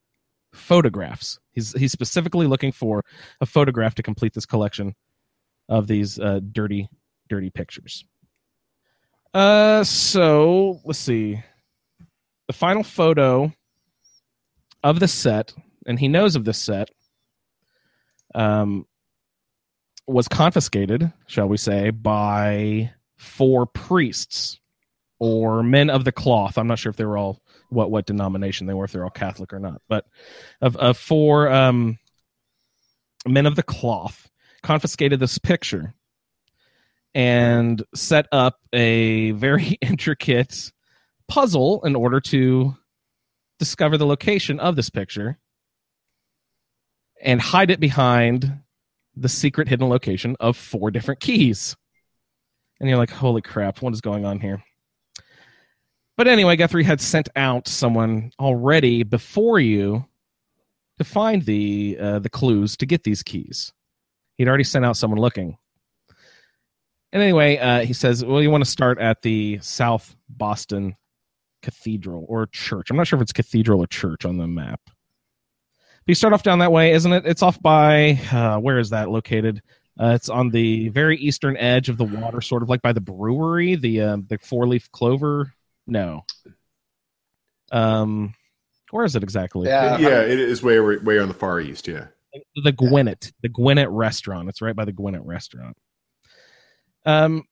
photographs. 0.52 1.38
He's 1.52 1.72
he's 1.72 1.92
specifically 1.92 2.46
looking 2.46 2.72
for 2.72 3.04
a 3.40 3.46
photograph 3.46 3.94
to 3.96 4.02
complete 4.02 4.34
this 4.34 4.46
collection 4.46 4.94
of 5.68 5.86
these 5.86 6.18
uh, 6.18 6.40
dirty 6.52 6.88
dirty 7.28 7.50
pictures. 7.50 8.04
Uh, 9.32 9.84
so 9.84 10.80
let's 10.84 10.98
see. 10.98 11.42
The 12.48 12.52
final 12.54 12.82
photo 12.82 13.52
of 14.82 15.00
the 15.00 15.08
set, 15.08 15.54
and 15.86 15.98
he 15.98 16.08
knows 16.08 16.34
of 16.34 16.44
this 16.44 16.58
set, 16.58 16.90
um, 18.34 18.86
was 20.06 20.28
confiscated, 20.28 21.12
shall 21.26 21.46
we 21.46 21.56
say, 21.56 21.90
by 21.90 22.92
four 23.16 23.66
priests 23.66 24.58
or 25.18 25.62
men 25.62 25.90
of 25.90 26.04
the 26.04 26.12
cloth. 26.12 26.56
I'm 26.56 26.66
not 26.66 26.78
sure 26.78 26.90
if 26.90 26.96
they 26.96 27.04
were 27.04 27.18
all 27.18 27.40
what 27.70 27.90
what 27.90 28.06
denomination 28.06 28.66
they 28.66 28.74
were, 28.74 28.84
if 28.84 28.92
they're 28.92 29.04
all 29.04 29.10
Catholic 29.10 29.52
or 29.52 29.58
not, 29.58 29.82
but 29.88 30.06
of, 30.60 30.76
of 30.76 30.96
four 30.96 31.50
um, 31.50 31.98
men 33.26 33.46
of 33.46 33.56
the 33.56 33.62
cloth 33.62 34.30
confiscated 34.62 35.20
this 35.20 35.38
picture 35.38 35.94
and 37.14 37.82
set 37.94 38.26
up 38.32 38.58
a 38.72 39.32
very 39.32 39.76
intricate 39.82 40.72
puzzle 41.28 41.84
in 41.84 41.94
order 41.94 42.20
to 42.20 42.76
discover 43.58 43.96
the 43.96 44.06
location 44.06 44.58
of 44.60 44.76
this 44.76 44.90
picture 44.90 45.38
and 47.20 47.40
hide 47.40 47.70
it 47.70 47.80
behind 47.80 48.60
the 49.16 49.28
secret 49.28 49.68
hidden 49.68 49.88
location 49.88 50.36
of 50.40 50.56
four 50.56 50.90
different 50.90 51.20
keys. 51.20 51.76
And 52.80 52.88
you're 52.88 52.98
like, 52.98 53.10
holy 53.10 53.42
crap, 53.42 53.82
what 53.82 53.92
is 53.92 54.00
going 54.00 54.24
on 54.24 54.40
here? 54.40 54.62
But 56.16 56.28
anyway, 56.28 56.56
Guthrie 56.56 56.84
had 56.84 57.00
sent 57.00 57.28
out 57.36 57.68
someone 57.68 58.32
already 58.40 59.02
before 59.02 59.60
you 59.60 60.04
to 60.98 61.04
find 61.04 61.42
the 61.42 61.96
uh, 62.00 62.18
the 62.18 62.28
clues 62.28 62.76
to 62.78 62.86
get 62.86 63.04
these 63.04 63.22
keys. 63.22 63.72
He'd 64.36 64.48
already 64.48 64.64
sent 64.64 64.84
out 64.84 64.96
someone 64.96 65.20
looking. 65.20 65.58
And 67.12 67.22
anyway, 67.22 67.56
uh, 67.58 67.84
he 67.84 67.92
says, 67.92 68.24
"Well, 68.24 68.42
you 68.42 68.50
want 68.50 68.64
to 68.64 68.70
start 68.70 68.98
at 68.98 69.22
the 69.22 69.60
South 69.62 70.16
Boston 70.28 70.96
Cathedral 71.62 72.24
or 72.28 72.46
church. 72.46 72.90
I'm 72.90 72.96
not 72.96 73.06
sure 73.06 73.18
if 73.18 73.22
it's 73.22 73.32
cathedral 73.32 73.82
or 73.82 73.86
church 73.86 74.24
on 74.24 74.36
the 74.36 74.46
map. 74.46 74.80
But 74.84 74.92
you 76.06 76.14
start 76.14 76.32
off 76.32 76.42
down 76.42 76.60
that 76.60 76.72
way, 76.72 76.92
isn't 76.92 77.12
it? 77.12 77.26
It's 77.26 77.42
off 77.42 77.60
by 77.60 78.20
uh, 78.32 78.58
where 78.58 78.78
is 78.78 78.90
that 78.90 79.10
located? 79.10 79.62
Uh, 80.00 80.12
it's 80.14 80.28
on 80.28 80.50
the 80.50 80.88
very 80.90 81.18
eastern 81.18 81.56
edge 81.56 81.88
of 81.88 81.98
the 81.98 82.04
water, 82.04 82.40
sort 82.40 82.62
of 82.62 82.68
like 82.68 82.82
by 82.82 82.92
the 82.92 83.00
brewery, 83.00 83.74
the 83.74 84.00
uh, 84.00 84.16
the 84.28 84.38
four 84.38 84.68
leaf 84.68 84.90
clover. 84.92 85.52
No. 85.86 86.24
Um, 87.72 88.34
where 88.90 89.04
is 89.04 89.16
it 89.16 89.22
exactly? 89.22 89.66
Yeah. 89.68 89.98
yeah, 89.98 90.20
it 90.20 90.38
is 90.38 90.62
way 90.62 90.78
way 90.78 91.18
on 91.18 91.28
the 91.28 91.34
far 91.34 91.60
east. 91.60 91.88
Yeah. 91.88 92.06
the 92.62 92.72
Gwinnett, 92.72 93.32
the 93.42 93.48
Gwinnett 93.48 93.90
restaurant. 93.90 94.48
It's 94.48 94.62
right 94.62 94.76
by 94.76 94.84
the 94.84 94.92
Gwinnett 94.92 95.24
restaurant. 95.24 95.76
Um, 97.04 97.44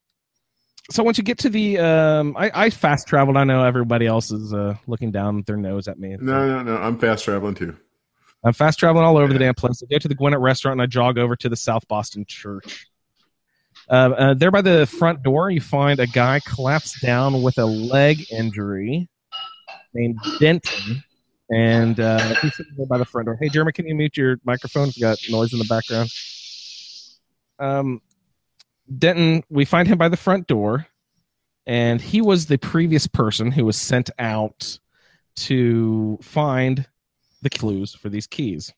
so 0.91 1.03
once 1.03 1.19
you 1.19 1.25
get 1.25 1.39
to 1.39 1.49
the, 1.49 1.79
um, 1.79 2.37
I, 2.37 2.51
I 2.55 2.71
fast 2.71 3.09
traveled. 3.09 3.37
I 3.37 3.45
know 3.45 3.65
everybody 3.65 4.07
else 4.07 4.31
is 4.31 4.53
uh, 4.53 4.77
looking 4.87 5.11
down 5.11 5.43
their 5.47 5.57
nose 5.57 5.89
at 5.89 5.99
me. 5.99 6.17
No, 6.21 6.47
no, 6.47 6.63
no. 6.63 6.77
I'm 6.77 6.99
fast 6.99 7.25
traveling 7.25 7.55
too. 7.55 7.77
I'm 8.45 8.53
fast 8.53 8.79
traveling 8.79 9.05
all 9.05 9.17
over 9.17 9.33
the 9.33 9.39
damn 9.39 9.55
place. 9.55 9.83
I 9.83 9.87
go 9.91 9.99
to 9.99 10.09
the 10.09 10.15
Gwinnett 10.15 10.41
restaurant 10.41 10.75
and 10.75 10.83
I 10.83 10.87
jog 10.87 11.19
over 11.19 11.35
to 11.37 11.49
the 11.49 11.57
South 11.57 11.89
Boston 11.89 12.25
Church. 12.29 12.87
Uh, 13.89 13.93
uh, 13.93 14.35
there 14.35 14.51
by 14.51 14.63
the 14.63 14.87
front 14.87 15.23
door, 15.23 15.51
you 15.51 15.61
find 15.61 15.99
a 15.99 16.07
guy 16.07 16.41
collapsed 16.47 17.03
down 17.03 17.43
with 17.43 17.59
a 17.59 17.67
leg 17.67 18.25
injury 18.31 19.09
named 19.95 20.19
Denton. 20.39 21.03
And 21.49 21.99
uh, 22.01 22.35
he's 22.37 22.57
sitting 22.57 22.73
there 22.77 22.87
by 22.87 22.99
the 22.99 23.05
front 23.05 23.27
door. 23.27 23.39
Hey, 23.41 23.49
Jeremy, 23.49 23.73
can 23.73 23.87
you 23.87 23.95
mute 23.95 24.17
your 24.17 24.39
microphone? 24.45 24.91
You 24.95 25.01
got 25.01 25.19
noise 25.31 25.53
in 25.53 25.59
the 25.59 25.65
background. 25.65 26.11
Um, 27.59 28.03
Denton, 28.95 29.43
we 29.51 29.65
find 29.65 29.89
him 29.89 29.99
by 29.99 30.09
the 30.09 30.17
front 30.17 30.47
door, 30.47 30.87
and 31.67 32.01
he 32.01 32.21
was 32.21 32.47
the 32.47 32.59
previous 32.59 33.07
person 33.07 33.51
who 33.51 33.65
was 33.65 33.77
sent 33.77 34.11
out 34.19 34.79
to 35.37 36.19
find 36.23 36.87
the 37.43 37.51
clues 37.51 37.95
for 37.95 38.09
these 38.09 38.27
keys. 38.27 38.73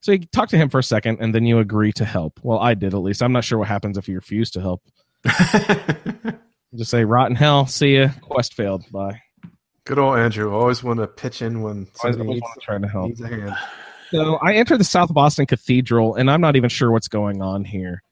So 0.00 0.12
you 0.12 0.20
talk 0.20 0.50
to 0.50 0.56
him 0.56 0.68
for 0.68 0.78
a 0.78 0.84
second, 0.84 1.18
and 1.20 1.34
then 1.34 1.46
you 1.46 1.58
agree 1.58 1.92
to 1.94 2.04
help. 2.04 2.38
Well, 2.42 2.58
I 2.58 2.74
did 2.74 2.94
at 2.94 2.98
least. 2.98 3.22
I'm 3.22 3.32
not 3.32 3.44
sure 3.44 3.58
what 3.58 3.68
happens 3.68 3.98
if 3.98 4.08
you 4.08 4.14
refuse 4.14 4.50
to 4.52 4.60
help. 4.60 4.82
Just 6.76 6.90
say 6.90 7.04
rotten 7.04 7.34
hell. 7.34 7.66
See 7.66 7.98
ya. 7.98 8.10
Quest 8.20 8.54
failed. 8.54 8.84
Bye. 8.92 9.20
Good 9.84 9.98
old 9.98 10.18
Andrew. 10.18 10.52
Always 10.52 10.82
want 10.82 11.00
to 11.00 11.06
pitch 11.06 11.42
in 11.42 11.62
when 11.62 11.88
I 12.02 12.08
was 12.08 12.16
somebody 12.16 12.40
needs, 12.40 12.46
trying 12.62 12.82
to 12.82 12.88
help. 12.88 13.08
needs 13.08 13.20
a 13.20 13.28
hand. 13.28 13.56
So 14.10 14.36
I 14.36 14.54
enter 14.54 14.76
the 14.76 14.84
South 14.84 15.12
Boston 15.12 15.46
Cathedral, 15.46 16.14
and 16.14 16.30
I'm 16.30 16.40
not 16.40 16.56
even 16.56 16.70
sure 16.70 16.92
what's 16.92 17.08
going 17.08 17.42
on 17.42 17.64
here. 17.64 18.02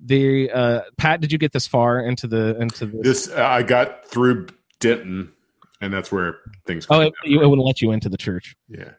The 0.00 0.50
uh, 0.50 0.80
Pat, 0.96 1.20
did 1.20 1.32
you 1.32 1.38
get 1.38 1.52
this 1.52 1.66
far 1.66 2.00
into 2.00 2.26
the 2.26 2.56
into 2.60 2.86
this? 2.86 3.02
This 3.02 3.30
uh, 3.30 3.44
I 3.44 3.62
got 3.62 4.06
through 4.06 4.46
Denton, 4.80 5.32
and 5.80 5.92
that's 5.92 6.12
where 6.12 6.36
things. 6.66 6.86
oh, 6.90 6.98
come 6.98 7.12
it, 7.24 7.32
it 7.32 7.46
wouldn't 7.46 7.66
let 7.66 7.82
you 7.82 7.92
into 7.92 8.08
the 8.08 8.16
church. 8.16 8.56
yeah. 8.68 8.92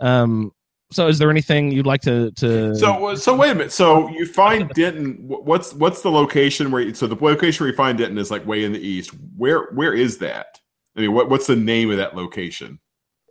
Um, 0.00 0.52
so 0.90 1.06
is 1.06 1.18
there 1.18 1.30
anything 1.30 1.70
you'd 1.70 1.86
like 1.86 2.02
to 2.02 2.32
to? 2.32 2.74
So, 2.74 3.14
so 3.14 3.36
wait 3.36 3.50
a 3.50 3.54
minute. 3.54 3.72
So 3.72 4.08
you 4.08 4.26
find 4.26 4.68
Denton. 4.70 5.16
What's 5.26 5.72
what's 5.74 6.02
the 6.02 6.10
location 6.10 6.70
where? 6.70 6.82
You, 6.82 6.94
so 6.94 7.06
the 7.06 7.14
location 7.14 7.64
where 7.64 7.70
you 7.70 7.76
find 7.76 7.96
Denton 7.96 8.18
is 8.18 8.30
like 8.30 8.44
way 8.46 8.64
in 8.64 8.72
the 8.72 8.80
east. 8.80 9.12
Where 9.36 9.70
where 9.72 9.94
is 9.94 10.18
that? 10.18 10.60
I 10.96 11.00
mean, 11.00 11.12
what 11.12 11.30
what's 11.30 11.46
the 11.46 11.56
name 11.56 11.90
of 11.90 11.96
that 11.98 12.16
location? 12.16 12.80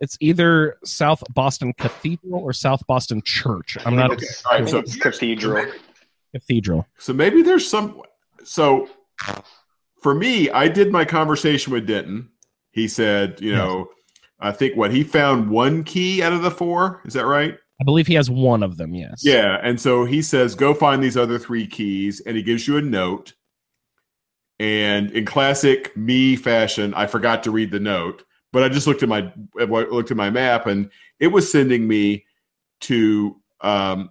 it's 0.02 0.18
either 0.20 0.78
South 0.84 1.22
Boston 1.32 1.72
Cathedral 1.78 2.42
or 2.42 2.52
South 2.52 2.84
Boston 2.88 3.22
Church. 3.24 3.78
I'm 3.86 3.94
not 3.94 4.10
Okay. 4.10 4.26
All 4.50 4.58
right. 4.58 4.68
So 4.68 4.78
It's 4.78 4.96
cathedral. 4.96 5.64
Cathedral. 6.32 6.86
So 6.98 7.12
maybe 7.12 7.42
there's 7.42 7.68
some. 7.68 8.00
So 8.44 8.88
for 10.02 10.14
me, 10.14 10.50
I 10.50 10.68
did 10.68 10.90
my 10.90 11.04
conversation 11.04 11.72
with 11.72 11.86
Denton. 11.86 12.30
He 12.72 12.88
said, 12.88 13.40
you 13.40 13.52
know, 13.52 13.90
I 14.40 14.50
think 14.50 14.76
what 14.76 14.90
he 14.90 15.04
found 15.04 15.50
one 15.50 15.84
key 15.84 16.22
out 16.22 16.32
of 16.32 16.42
the 16.42 16.50
four. 16.50 17.02
Is 17.04 17.14
that 17.14 17.26
right? 17.26 17.56
I 17.80 17.84
believe 17.84 18.06
he 18.06 18.14
has 18.14 18.30
one 18.30 18.62
of 18.62 18.76
them. 18.76 18.94
Yes. 18.94 19.22
Yeah. 19.24 19.58
And 19.62 19.80
so 19.80 20.04
he 20.04 20.22
says, 20.22 20.54
go 20.54 20.72
find 20.72 21.02
these 21.02 21.16
other 21.16 21.38
three 21.38 21.66
keys, 21.66 22.20
and 22.20 22.36
he 22.36 22.42
gives 22.42 22.68
you 22.68 22.76
a 22.76 22.82
note. 22.82 23.32
And 24.58 25.10
in 25.10 25.24
classic 25.24 25.96
me 25.96 26.36
fashion, 26.36 26.94
I 26.94 27.06
forgot 27.06 27.42
to 27.42 27.50
read 27.50 27.72
the 27.72 27.80
note, 27.80 28.24
but 28.52 28.62
I 28.62 28.68
just 28.68 28.86
looked 28.86 29.02
at 29.02 29.08
my 29.08 29.32
looked 29.56 30.12
at 30.12 30.16
my 30.16 30.30
map, 30.30 30.66
and 30.66 30.90
it 31.18 31.28
was 31.28 31.50
sending 31.50 31.88
me 31.88 32.24
to 32.82 33.40
um, 33.60 34.10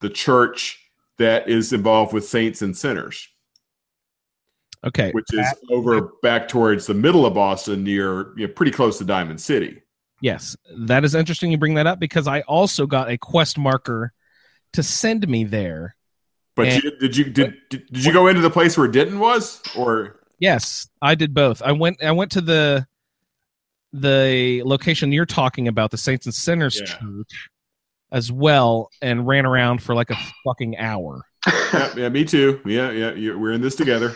the 0.00 0.08
church 0.08 0.79
that 1.20 1.48
is 1.48 1.72
involved 1.72 2.12
with 2.12 2.26
saints 2.26 2.62
and 2.62 2.76
sinners. 2.76 3.28
Okay. 4.82 5.10
which 5.12 5.26
is 5.34 5.46
over 5.70 6.12
back 6.22 6.48
towards 6.48 6.86
the 6.86 6.94
middle 6.94 7.26
of 7.26 7.34
Boston, 7.34 7.84
near 7.84 8.32
you 8.38 8.46
know, 8.46 8.52
pretty 8.54 8.72
close 8.72 8.96
to 8.96 9.04
Diamond 9.04 9.38
City. 9.38 9.82
Yes, 10.22 10.56
that 10.86 11.04
is 11.04 11.14
interesting. 11.14 11.50
You 11.50 11.58
bring 11.58 11.74
that 11.74 11.86
up 11.86 12.00
because 12.00 12.26
I 12.26 12.40
also 12.42 12.86
got 12.86 13.10
a 13.10 13.18
quest 13.18 13.58
marker 13.58 14.14
to 14.72 14.82
send 14.82 15.28
me 15.28 15.44
there. 15.44 15.96
But 16.56 16.68
And- 16.68 16.82
you, 16.82 16.98
did 16.98 17.16
you 17.16 17.24
did, 17.24 17.54
did 17.68 17.86
did 17.92 18.04
you 18.06 18.12
go 18.12 18.26
into 18.28 18.40
the 18.40 18.48
place 18.50 18.78
where 18.78 18.88
Denton 18.88 19.18
was, 19.18 19.60
or 19.76 20.20
Yes, 20.38 20.88
I 21.02 21.14
did 21.14 21.34
both. 21.34 21.60
I 21.60 21.72
went. 21.72 22.02
I 22.02 22.12
went 22.12 22.32
to 22.32 22.40
the 22.40 22.86
the 23.92 24.62
location 24.64 25.12
you're 25.12 25.26
talking 25.26 25.68
about, 25.68 25.90
the 25.90 25.98
Saints 25.98 26.24
and 26.24 26.34
Sinners 26.34 26.80
Yeah. 26.80 26.86
Church, 26.86 27.48
as 28.12 28.32
well, 28.32 28.90
and 29.00 29.26
ran 29.26 29.46
around 29.46 29.82
for 29.82 29.94
like 29.94 30.10
a 30.10 30.16
fucking 30.44 30.76
hour. 30.76 31.22
yeah, 31.72 31.94
yeah, 31.96 32.08
me 32.08 32.24
too. 32.24 32.60
Yeah, 32.66 32.90
yeah, 32.90 33.12
you, 33.12 33.38
we're 33.38 33.52
in 33.52 33.62
this 33.62 33.74
together. 33.74 34.14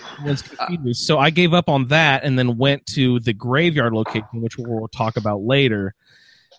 So 0.92 1.18
I 1.18 1.30
gave 1.30 1.54
up 1.54 1.68
on 1.68 1.86
that 1.88 2.24
and 2.24 2.38
then 2.38 2.58
went 2.58 2.84
to 2.88 3.20
the 3.20 3.32
graveyard 3.32 3.94
location, 3.94 4.42
which 4.42 4.58
we'll 4.58 4.88
talk 4.88 5.16
about 5.16 5.42
later, 5.42 5.94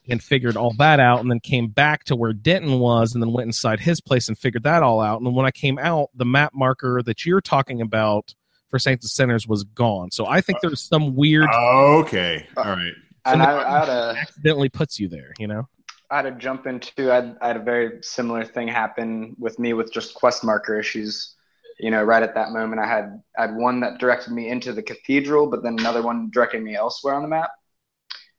and 0.10 0.24
figured 0.24 0.58
all 0.58 0.74
that 0.78 1.00
out. 1.00 1.20
And 1.20 1.30
then 1.30 1.40
came 1.40 1.68
back 1.68 2.04
to 2.06 2.16
where 2.16 2.34
Denton 2.34 2.80
was, 2.80 3.14
and 3.14 3.22
then 3.22 3.32
went 3.32 3.48
inside 3.48 3.80
his 3.80 4.02
place 4.02 4.28
and 4.28 4.38
figured 4.38 4.64
that 4.64 4.82
all 4.82 5.02
out. 5.02 5.18
And 5.18 5.28
then 5.28 5.36
when 5.36 5.46
I 5.46 5.52
came 5.52 5.78
out, 5.78 6.10
the 6.16 6.26
map 6.26 6.54
marker 6.56 7.02
that 7.06 7.26
you're 7.26 7.42
talking 7.42 7.82
about 7.82 8.34
for 8.70 8.80
Saints 8.80 9.06
and 9.06 9.12
Sinners 9.12 9.48
was 9.48 9.64
gone. 9.64 10.10
So 10.12 10.26
I 10.26 10.42
think 10.42 10.60
there's 10.62 10.82
some 10.82 11.16
weird 11.16 11.48
Okay, 11.54 12.48
all 12.58 12.64
right. 12.64 12.94
And 13.26 13.42
I, 13.42 13.58
I 13.58 13.80
had 13.80 13.90
a 13.90 14.16
accidentally 14.18 14.70
puts 14.70 15.00
you 15.00 15.10
there. 15.10 15.34
You 15.38 15.48
know? 15.48 15.68
I 16.12 16.18
had 16.18 16.22
to 16.24 16.32
jump 16.32 16.68
into. 16.68 17.12
I, 17.12 17.34
I 17.42 17.48
had 17.48 17.58
a 17.58 17.64
very 17.64 18.00
similar 18.02 18.46
thing 18.46 18.68
happen 18.68 19.36
with 19.40 19.60
me 19.60 19.74
with 19.74 19.92
just 19.92 20.14
quest 20.14 20.44
marker 20.44 20.80
issues. 20.80 21.36
You 21.80 21.92
know, 21.92 22.04
right 22.04 22.24
at 22.24 22.36
that 22.36 22.52
moment, 22.52 22.82
I 22.82 22.88
had 22.88 23.22
I 23.38 23.48
had 23.48 23.56
one 23.56 23.82
that 23.82 24.00
directed 24.00 24.34
me 24.34 24.50
into 24.50 24.74
the 24.74 24.84
cathedral, 24.84 25.48
but 25.48 25.64
then 25.64 25.78
another 25.80 26.02
one 26.02 26.30
directed 26.32 26.62
me 26.62 26.76
elsewhere 26.76 27.16
on 27.16 27.22
the 27.22 27.28
map. 27.28 27.52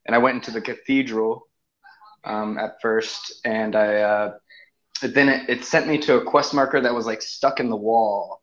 And 0.06 0.14
I 0.14 0.18
went 0.18 0.36
into 0.36 0.52
the 0.52 0.60
cathedral 0.60 1.48
um, 2.24 2.58
at 2.58 2.80
first, 2.80 3.40
and 3.44 3.76
I 3.76 3.96
uh, 3.96 4.34
then 5.02 5.28
it, 5.28 5.48
it 5.48 5.64
sent 5.64 5.86
me 5.86 5.98
to 5.98 6.16
a 6.16 6.24
quest 6.24 6.54
marker 6.54 6.80
that 6.80 6.94
was 6.94 7.06
like 7.06 7.22
stuck 7.22 7.60
in 7.60 7.68
the 7.68 7.76
wall, 7.76 8.42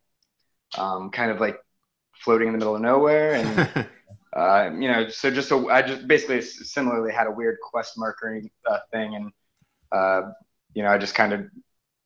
um, 0.78 1.10
kind 1.10 1.30
of 1.30 1.40
like 1.40 1.58
floating 2.12 2.48
in 2.48 2.52
the 2.52 2.58
middle 2.58 2.76
of 2.76 2.82
nowhere, 2.82 3.34
and 3.34 3.86
uh, 4.34 4.70
you 4.72 4.88
know, 4.88 5.08
so 5.08 5.30
just 5.30 5.50
a, 5.52 5.56
I 5.68 5.82
just 5.82 6.08
basically 6.08 6.42
similarly 6.42 7.12
had 7.12 7.26
a 7.26 7.30
weird 7.30 7.58
quest 7.62 7.96
markering 7.96 8.50
uh, 8.66 8.78
thing, 8.90 9.14
and 9.14 9.32
uh, 9.92 10.30
you 10.74 10.82
know, 10.82 10.88
I 10.88 10.98
just 10.98 11.14
kind 11.14 11.32
of 11.32 11.46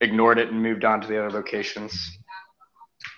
ignored 0.00 0.38
it 0.38 0.48
and 0.50 0.62
moved 0.62 0.84
on 0.84 1.00
to 1.00 1.08
the 1.08 1.18
other 1.18 1.30
locations. 1.30 2.18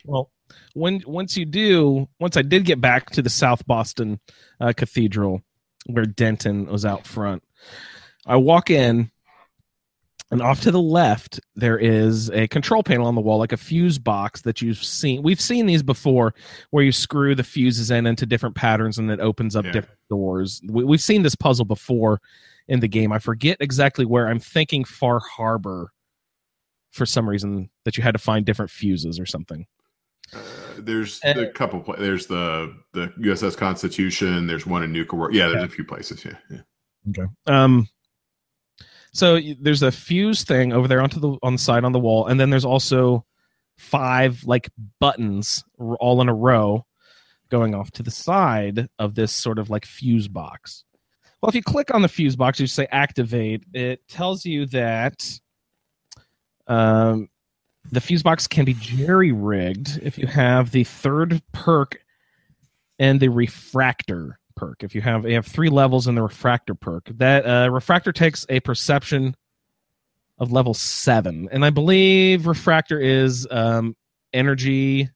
Well, 0.05 0.31
when 0.75 1.03
once 1.07 1.37
you 1.37 1.44
do, 1.44 2.09
once 2.20 2.37
I 2.37 2.42
did 2.42 2.64
get 2.64 2.81
back 2.81 3.11
to 3.11 3.23
the 3.23 3.31
South 3.31 3.66
Boston 3.66 4.20
uh, 4.61 4.73
Cathedral, 4.77 5.42
where 5.87 6.07
Denton 6.07 6.66
was 6.66 6.85
out 6.85 7.07
front, 7.07 7.42
I 8.27 8.37
walk 8.37 8.70
in, 8.70 9.11
and 10.30 10.40
off 10.42 10.60
to 10.62 10.70
the 10.70 10.80
left 10.80 11.40
there 11.56 11.78
is 11.78 12.30
a 12.30 12.46
control 12.48 12.82
panel 12.82 13.06
on 13.06 13.14
the 13.14 13.20
wall, 13.20 13.38
like 13.38 13.52
a 13.52 13.56
fuse 13.56 13.98
box 13.98 14.42
that 14.42 14.62
you've 14.62 14.82
seen. 14.82 15.22
We've 15.22 15.40
seen 15.40 15.66
these 15.66 15.82
before, 15.82 16.34
where 16.70 16.84
you 16.84 16.92
screw 16.92 17.34
the 17.34 17.42
fuses 17.44 17.90
in 17.90 18.06
into 18.06 18.26
different 18.26 18.54
patterns, 18.54 18.98
and 18.98 19.10
it 19.10 19.20
opens 19.20 19.56
up 19.56 19.64
Yeah. 19.64 19.72
different 19.72 19.98
doors. 20.08 20.60
We, 20.68 20.84
we've 20.84 21.00
seen 21.00 21.22
this 21.22 21.34
puzzle 21.34 21.64
before 21.64 22.20
in 22.68 22.80
the 22.80 22.88
game. 22.88 23.10
I 23.12 23.18
forget 23.18 23.56
exactly 23.60 24.04
where. 24.04 24.28
I'm 24.28 24.38
thinking 24.40 24.84
Far 24.84 25.18
Harbor. 25.20 25.92
For 26.92 27.06
some 27.06 27.28
reason, 27.28 27.70
that 27.84 27.96
you 27.96 28.02
had 28.02 28.12
to 28.12 28.18
find 28.18 28.44
different 28.44 28.68
fuses 28.70 29.20
or 29.20 29.24
something. 29.26 29.64
Uh, 30.34 30.38
there's 30.78 31.20
And- 31.22 31.38
a 31.38 31.52
couple. 31.52 31.78
Pla- 31.80 31.96
there's 31.96 32.26
the 32.26 32.74
the 32.94 33.12
USS 33.20 33.56
Constitution. 33.56 34.46
There's 34.48 34.66
one 34.66 34.82
in 34.82 34.92
Nuka-World. 34.92 35.32
Yeah, 35.34 35.46
there's 35.48 35.60
Yeah. 35.60 35.66
a 35.66 35.68
few 35.68 35.84
places. 35.84 36.24
Yeah, 36.24 36.32
yeah. 36.50 36.60
Okay. 37.10 37.30
Um. 37.46 37.88
So 39.12 39.40
there's 39.61 39.83
a 39.83 39.90
fuse 39.92 40.44
thing 40.44 40.73
over 40.73 40.87
there 40.87 41.01
onto 41.01 41.20
the 41.20 41.37
on 41.42 41.55
the 41.55 41.59
side 41.59 41.85
on 41.85 41.92
the 41.92 41.99
wall, 41.99 42.27
and 42.27 42.38
then 42.38 42.51
there's 42.51 42.64
also 42.64 43.25
five 43.79 44.44
like 44.44 44.70
buttons 45.01 45.64
all 45.79 46.20
in 46.20 46.29
a 46.29 46.35
row 46.35 46.85
going 47.51 47.75
off 47.75 47.90
to 47.92 48.03
the 48.03 48.11
side 48.11 48.88
of 48.99 49.14
this 49.14 49.33
sort 49.33 49.59
of 49.59 49.70
like 49.70 49.85
fuse 49.85 50.29
box. 50.29 50.85
Well, 51.42 51.49
if 51.49 51.55
you 51.55 51.62
click 51.62 51.92
on 51.94 52.03
the 52.03 52.09
fuse 52.09 52.37
box, 52.37 52.61
you 52.61 52.66
say 52.66 52.87
activate. 52.90 53.64
It 53.73 54.07
tells 54.09 54.44
you 54.44 54.66
that 54.66 55.40
um, 56.66 57.29
the 57.90 58.01
fuse 58.01 58.23
box 58.23 58.46
can 58.46 58.64
be 58.64 58.75
jerry 58.75 59.33
rigged 59.33 59.99
if 60.03 60.18
you 60.18 60.27
have 60.27 60.70
the 60.70 60.85
third 60.85 61.42
perk 61.53 61.99
and 62.99 63.18
the 63.18 63.29
refractor 63.29 64.39
perk. 64.61 64.85
If 64.85 64.94
you 64.94 65.01
have 65.01 65.27
you 65.27 65.35
have 65.35 65.46
three 65.46 65.70
levels 65.70 66.07
in 66.07 66.14
the 66.14 66.23
refractor 66.23 66.75
perk, 66.75 67.07
that 67.16 67.46
uh, 67.46 67.70
refractor 67.70 68.12
takes 68.12 68.44
a 68.51 68.61
perception 68.61 69.35
of 70.38 70.53
level 70.53 70.75
seven, 70.75 71.49
and 71.51 71.64
I 71.64 71.70
believe 71.70 72.46
refractor 72.46 73.01
is 73.01 73.49
um, 73.51 73.96
energy 74.35 75.09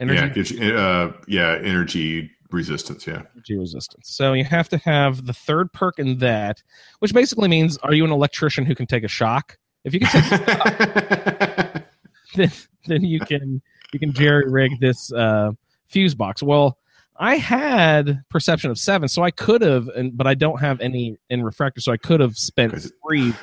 energy 0.00 0.56
Yeah, 0.56 0.72
uh, 0.74 1.12
yeah, 1.28 1.58
energy 1.62 2.30
resistance. 2.50 3.06
Yeah. 3.06 3.22
energy 3.34 3.56
resistance. 3.56 4.10
So 4.10 4.32
you 4.32 4.44
have 4.44 4.68
to 4.70 4.78
have 4.78 5.26
the 5.26 5.32
third 5.32 5.72
perk 5.72 6.00
in 6.00 6.18
that, 6.18 6.60
which 6.98 7.14
basically 7.14 7.48
means 7.48 7.78
are 7.78 7.94
you 7.94 8.04
an 8.04 8.10
electrician 8.10 8.66
who 8.66 8.74
can 8.74 8.86
take 8.86 9.04
a 9.04 9.08
shock? 9.08 9.56
If 9.84 9.94
you 9.94 10.00
can 10.00 10.10
take 10.10 10.46
then, 12.34 12.50
then 12.86 13.04
you 13.04 13.20
can 13.20 13.62
you 13.92 14.00
can 14.00 14.12
jerry 14.12 14.50
rig 14.50 14.72
this 14.80 15.12
uh, 15.12 15.52
fuse 15.86 16.16
box. 16.16 16.42
Well, 16.42 16.79
I 17.20 17.36
had 17.36 18.22
perception 18.30 18.70
of 18.70 18.78
seven, 18.78 19.06
so 19.06 19.22
I 19.22 19.30
could 19.30 19.60
have, 19.60 19.88
and 19.88 20.16
but 20.16 20.26
I 20.26 20.32
don't 20.32 20.58
have 20.58 20.80
any 20.80 21.18
in 21.28 21.42
refractor, 21.42 21.82
so 21.82 21.92
I 21.92 21.98
could 21.98 22.18
have 22.18 22.36
spent 22.36 22.90
three 23.06 23.34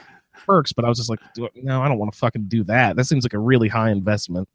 perks. 0.45 0.73
But 0.73 0.83
I 0.83 0.89
was 0.89 0.97
just 0.97 1.11
like, 1.11 1.19
no, 1.55 1.81
I 1.81 1.87
don't 1.87 1.99
want 1.99 2.11
to 2.11 2.17
fucking 2.17 2.45
do 2.47 2.63
that. 2.63 2.95
That 2.95 3.05
seems 3.05 3.23
like 3.23 3.33
a 3.33 3.39
really 3.39 3.67
high 3.67 3.91
investment. 3.91 4.49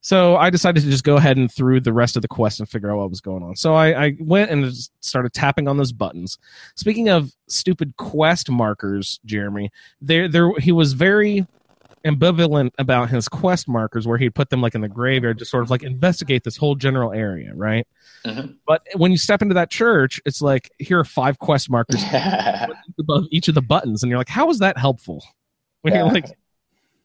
So 0.00 0.36
I 0.36 0.50
decided 0.50 0.82
to 0.82 0.90
just 0.90 1.04
go 1.04 1.16
ahead 1.16 1.36
and 1.36 1.52
through 1.52 1.80
the 1.80 1.92
rest 1.92 2.16
of 2.16 2.22
the 2.22 2.28
quest 2.28 2.58
and 2.58 2.68
figure 2.68 2.90
out 2.90 2.98
what 2.98 3.10
was 3.10 3.20
going 3.20 3.42
on. 3.44 3.54
So 3.54 3.74
I, 3.74 4.06
I 4.06 4.16
went 4.18 4.50
and 4.50 4.64
just 4.64 4.90
started 5.00 5.32
tapping 5.32 5.68
on 5.68 5.76
those 5.76 5.92
buttons. 5.92 6.38
Speaking 6.74 7.08
of 7.10 7.30
stupid 7.48 7.96
quest 7.98 8.50
markers, 8.50 9.20
Jeremy, 9.26 9.70
there 10.00 10.28
there 10.28 10.50
he 10.58 10.72
was 10.72 10.94
very 10.94 11.46
ambivalent 12.04 12.70
about 12.78 13.10
his 13.10 13.28
quest 13.28 13.68
markers 13.68 14.06
where 14.06 14.18
he'd 14.18 14.34
put 14.34 14.50
them 14.50 14.60
like 14.60 14.74
in 14.74 14.80
the 14.80 14.88
graveyard 14.88 15.38
to 15.38 15.44
sort 15.44 15.62
of 15.62 15.70
like 15.70 15.82
investigate 15.82 16.44
this 16.44 16.56
whole 16.56 16.74
general 16.74 17.12
area, 17.12 17.52
right? 17.54 17.86
Mhm. 18.24 18.56
But 18.66 18.82
when 18.96 19.10
you 19.12 19.18
step 19.18 19.42
into 19.42 19.54
that 19.54 19.70
church, 19.70 20.20
it's 20.24 20.42
like 20.42 20.70
here 20.78 20.98
are 20.98 21.04
five 21.04 21.38
quest 21.38 21.70
markers 21.70 22.02
above 22.98 23.24
each 23.30 23.48
of 23.48 23.54
the 23.54 23.62
buttons, 23.62 24.02
and 24.02 24.10
you're 24.10 24.18
like, 24.18 24.28
how 24.28 24.50
is 24.50 24.58
that 24.58 24.78
helpful? 24.78 25.24
When 25.82 25.94
you're 25.94 26.10
like 26.10 26.26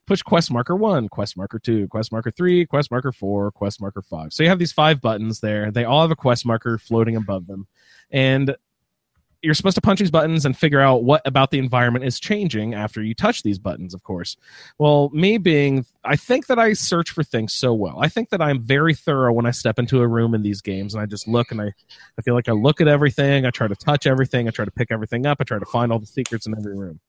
push 0.07 0.21
quest 0.21 0.49
marker 0.49 0.75
one, 0.75 1.09
quest 1.09 1.37
marker 1.37 1.59
two, 1.59 1.87
quest 1.89 2.11
marker 2.11 2.31
three, 2.31 2.65
quest 2.65 2.89
marker 2.89 3.11
four, 3.11 3.51
quest 3.51 3.81
marker 3.81 4.01
five. 4.01 4.31
So 4.33 4.41
you 4.41 4.49
have 4.49 4.57
these 4.57 4.71
five 4.71 5.01
buttons 5.01 5.41
there. 5.41 5.69
They 5.69 5.83
all 5.83 6.01
have 6.01 6.11
a 6.11 6.15
quest 6.15 6.45
marker 6.45 6.77
floating 6.77 7.17
above 7.17 7.45
them. 7.45 7.67
And 8.09 8.55
you're 9.43 9.53
supposed 9.53 9.75
to 9.75 9.81
punch 9.81 9.99
these 9.99 10.11
buttons 10.11 10.45
and 10.45 10.57
figure 10.57 10.79
out 10.79 11.03
what 11.03 11.21
about 11.25 11.51
the 11.51 11.59
environment 11.59 12.03
is 12.03 12.19
changing 12.19 12.73
after 12.73 13.03
you 13.03 13.13
touch 13.13 13.43
these 13.43 13.59
buttons, 13.59 13.93
of 13.93 14.03
course. 14.03 14.35
Well, 14.79 15.09
me 15.13 15.37
being, 15.37 15.85
I 16.03 16.15
think 16.15 16.47
that 16.47 16.57
I 16.57 16.73
search 16.73 17.11
for 17.11 17.23
things 17.23 17.53
so 17.53 17.73
well. 17.73 17.97
I 17.99 18.09
think 18.09 18.29
that 18.29 18.41
I'm 18.41 18.61
very 18.61 18.95
thorough 18.95 19.33
when 19.33 19.45
I 19.45 19.51
step 19.51 19.77
into 19.77 20.01
a 20.01 20.07
room 20.07 20.33
in 20.33 20.41
these 20.41 20.61
games 20.61 20.93
and 20.93 21.01
I 21.01 21.05
just 21.05 21.27
look 21.27 21.51
and 21.51 21.61
I, 21.61 21.71
I 22.17 22.21
feel 22.23 22.33
like 22.33 22.49
I 22.49 22.53
look 22.53 22.81
at 22.81 22.87
everything. 22.87 23.45
I 23.45 23.51
try 23.51 23.67
to 23.67 23.75
touch 23.75 24.07
everything. 24.07 24.47
I 24.47 24.51
try 24.51 24.65
to 24.65 24.71
pick 24.71 24.91
everything 24.91 25.25
up. 25.25 25.37
I 25.39 25.43
try 25.43 25.59
to 25.59 25.65
find 25.65 25.91
all 25.91 25.99
the 25.99 26.05
secrets 26.07 26.47
in 26.47 26.55
every 26.57 26.75
room. 26.75 26.99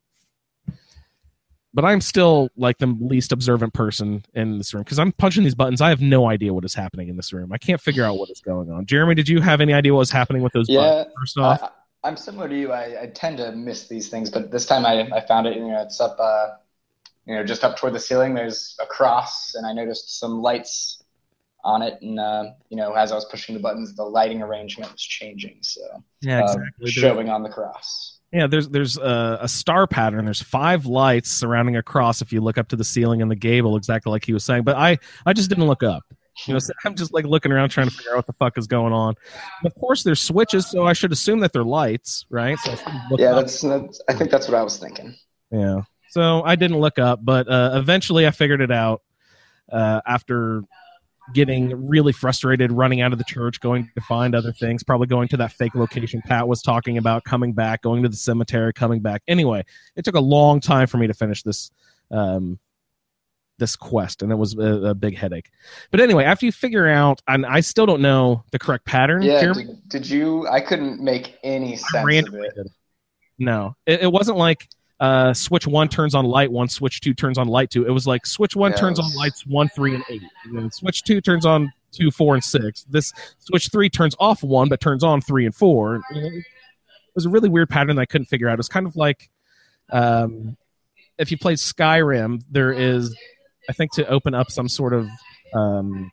But 1.74 1.84
I'm 1.84 2.00
still 2.00 2.48
like 2.56 2.78
the 2.78 2.86
least 2.86 3.30
observant 3.30 3.74
person 3.74 4.24
in 4.34 4.58
this 4.58 4.72
room 4.72 4.82
because 4.82 4.98
I'm 4.98 5.12
punching 5.12 5.44
these 5.44 5.54
buttons. 5.54 5.80
I 5.80 5.90
have 5.90 6.00
no 6.00 6.28
idea 6.28 6.52
what 6.52 6.64
is 6.64 6.74
happening 6.74 7.08
in 7.08 7.16
this 7.16 7.32
room. 7.32 7.52
I 7.52 7.58
can't 7.58 7.80
figure 7.80 8.04
out 8.04 8.18
what 8.18 8.30
is 8.30 8.40
going 8.40 8.70
on. 8.70 8.86
Jeremy, 8.86 9.14
did 9.14 9.28
you 9.28 9.40
have 9.42 9.60
any 9.60 9.74
idea 9.74 9.92
what 9.92 10.00
was 10.00 10.10
happening 10.10 10.42
with 10.42 10.52
those 10.54 10.68
Yeah, 10.68 10.80
buttons? 10.80 11.14
First 11.18 11.38
off, 11.38 11.62
I, 11.62 11.68
I'm 12.04 12.16
similar 12.16 12.48
to 12.48 12.56
you. 12.56 12.72
I, 12.72 13.02
I 13.02 13.06
tend 13.06 13.38
to 13.38 13.52
miss 13.52 13.88
these 13.88 14.08
things, 14.08 14.30
but 14.30 14.50
this 14.50 14.66
time 14.66 14.86
I, 14.86 15.08
I 15.14 15.26
found 15.26 15.46
it. 15.46 15.56
You 15.56 15.68
know, 15.68 15.82
it's 15.82 16.00
up, 16.00 16.16
uh, 16.20 16.50
you 17.26 17.34
know, 17.34 17.44
just 17.44 17.64
up 17.64 17.76
toward 17.76 17.92
the 17.92 18.00
ceiling. 18.00 18.34
There's 18.34 18.76
a 18.80 18.86
cross, 18.86 19.54
and 19.54 19.66
I 19.66 19.72
noticed 19.72 20.18
some 20.18 20.40
lights 20.40 21.02
on 21.64 21.82
it. 21.82 21.98
And 22.00 22.18
uh, 22.18 22.50
you 22.68 22.76
know, 22.76 22.92
as 22.92 23.12
I 23.12 23.16
was 23.16 23.24
pushing 23.24 23.54
the 23.54 23.60
buttons, 23.60 23.94
the 23.94 24.04
lighting 24.04 24.42
arrangement 24.42 24.92
was 24.92 25.02
changing. 25.02 25.58
So 25.62 25.80
yeah, 26.22 26.40
uh, 26.40 26.42
exactly. 26.44 26.70
There- 26.80 26.90
showing 26.90 27.28
on 27.28 27.42
the 27.42 27.50
cross. 27.50 28.14
Yeah, 28.30 28.46
there's 28.46 28.68
there's 28.68 28.98
a, 28.98 29.38
a 29.40 29.48
star 29.48 29.86
pattern. 29.86 30.26
There's 30.26 30.42
five 30.42 30.84
lights 30.84 31.30
surrounding 31.30 31.76
a 31.76 31.82
cross. 31.82 32.20
If 32.20 32.30
you 32.30 32.42
look 32.42 32.58
up 32.58 32.68
to 32.68 32.76
the 32.76 32.84
ceiling 32.84 33.22
and 33.22 33.30
the 33.30 33.36
gable, 33.36 33.74
exactly 33.74 34.10
like 34.10 34.24
he 34.24 34.34
was 34.34 34.44
saying. 34.44 34.64
But 34.64 34.76
I 34.76 34.98
I 35.24 35.32
just 35.32 35.48
didn't 35.48 35.66
look 35.66 35.82
up. 35.82 36.04
You 36.46 36.54
know, 36.54 36.58
so 36.58 36.72
I'm 36.84 36.94
just 36.94 37.12
like 37.12 37.24
looking 37.24 37.50
around 37.50 37.70
trying 37.70 37.88
to 37.88 37.94
figure 37.94 38.12
out 38.12 38.16
what 38.16 38.26
the 38.26 38.32
fuck 38.34 38.58
is 38.58 38.66
going 38.66 38.92
on. 38.92 39.14
And 39.62 39.66
of 39.66 39.74
course, 39.74 40.02
there's 40.02 40.20
switches, 40.20 40.70
so 40.70 40.86
I 40.86 40.92
should 40.92 41.12
assume 41.12 41.40
that 41.40 41.52
they're 41.52 41.64
lights, 41.64 42.26
right? 42.30 42.58
So 42.60 42.76
Yeah, 43.12 43.32
that's, 43.32 43.60
that's. 43.60 44.00
I 44.08 44.14
think 44.14 44.30
that's 44.30 44.46
what 44.46 44.56
I 44.56 44.62
was 44.62 44.78
thinking. 44.78 45.16
Yeah. 45.50 45.82
So 46.10 46.42
I 46.42 46.56
didn't 46.56 46.78
look 46.78 46.98
up, 46.98 47.20
but 47.22 47.48
uh, 47.48 47.72
eventually 47.74 48.26
I 48.26 48.30
figured 48.30 48.60
it 48.60 48.70
out 48.70 49.02
uh, 49.70 50.00
after 50.06 50.62
getting 51.34 51.88
really 51.88 52.12
frustrated, 52.12 52.72
running 52.72 53.00
out 53.00 53.12
of 53.12 53.18
the 53.18 53.24
church, 53.24 53.60
going 53.60 53.90
to 53.94 54.00
find 54.02 54.34
other 54.34 54.52
things, 54.52 54.82
probably 54.82 55.06
going 55.06 55.28
to 55.28 55.36
that 55.36 55.52
fake 55.52 55.74
location 55.74 56.22
Pat 56.24 56.48
was 56.48 56.62
talking 56.62 56.96
about, 56.98 57.24
coming 57.24 57.52
back, 57.52 57.82
going 57.82 58.02
to 58.02 58.08
the 58.08 58.16
cemetery, 58.16 58.72
coming 58.72 59.00
back. 59.00 59.22
Anyway, 59.28 59.64
it 59.96 60.04
took 60.04 60.14
a 60.14 60.20
long 60.20 60.60
time 60.60 60.86
for 60.86 60.96
me 60.96 61.06
to 61.06 61.14
finish 61.14 61.42
this. 61.42 61.70
Um, 62.10 62.58
this 63.58 63.76
quest 63.76 64.22
and 64.22 64.30
it 64.32 64.36
was 64.36 64.54
a, 64.56 64.88
a 64.88 64.94
big 64.94 65.16
headache 65.16 65.50
but 65.90 66.00
anyway 66.00 66.24
after 66.24 66.46
you 66.46 66.52
figure 66.52 66.88
out 66.88 67.20
and 67.28 67.44
i 67.44 67.60
still 67.60 67.86
don't 67.86 68.00
know 68.00 68.44
the 68.52 68.58
correct 68.58 68.84
pattern 68.84 69.22
Yeah. 69.22 69.52
Did, 69.52 69.88
did 69.88 70.08
you? 70.08 70.46
I 70.48 70.60
couldn't 70.60 71.00
make 71.00 71.36
any 71.42 71.76
sense 71.76 72.04
of 72.28 72.34
it. 72.34 72.54
did. 72.54 72.68
No, 73.38 73.74
it, 73.86 74.02
it 74.02 74.12
wasn't 74.12 74.36
like 74.38 74.68
uh, 75.00 75.32
switch 75.32 75.66
one 75.66 75.88
turns 75.88 76.14
on 76.14 76.24
light 76.24 76.50
one, 76.50 76.68
switch 76.68 77.00
two 77.00 77.14
turns 77.14 77.38
on 77.38 77.46
light 77.46 77.70
two. 77.70 77.86
It 77.86 77.90
was 77.90 78.06
like 78.06 78.26
switch 78.26 78.56
one 78.56 78.72
it 78.72 78.76
turns 78.76 78.98
on 78.98 79.08
lights 79.14 79.46
one, 79.46 79.68
three, 79.68 79.94
and 79.94 80.02
eight. 80.10 80.22
And 80.44 80.58
then 80.58 80.70
switch 80.72 81.04
two 81.04 81.20
turns 81.20 81.46
on 81.46 81.72
two, 81.92 82.10
four, 82.10 82.34
and 82.34 82.42
six. 82.42 82.84
This 82.88 83.12
switch 83.38 83.68
three 83.68 83.88
turns 83.88 84.16
off 84.18 84.42
one, 84.42 84.68
but 84.68 84.80
turns 84.80 85.04
on 85.04 85.20
three 85.20 85.46
and 85.46 85.54
four. 85.54 86.02
It 86.10 86.44
was 87.14 87.26
a 87.26 87.28
really 87.28 87.48
weird 87.48 87.68
pattern 87.70 87.94
that 87.94 88.02
I 88.02 88.06
couldn't 88.06 88.26
figure 88.26 88.48
out. 88.48 88.54
It 88.54 88.58
was 88.58 88.68
kind 88.68 88.86
of 88.86 88.96
like 88.96 89.30
um, 89.90 90.56
if 91.16 91.30
you 91.30 91.38
play 91.38 91.54
Skyrim, 91.54 92.42
there 92.50 92.72
is, 92.72 93.14
I 93.68 93.72
think, 93.72 93.92
to 93.92 94.06
open 94.08 94.34
up 94.34 94.50
some 94.50 94.68
sort 94.68 94.94
of 94.94 95.08
um, 95.54 96.10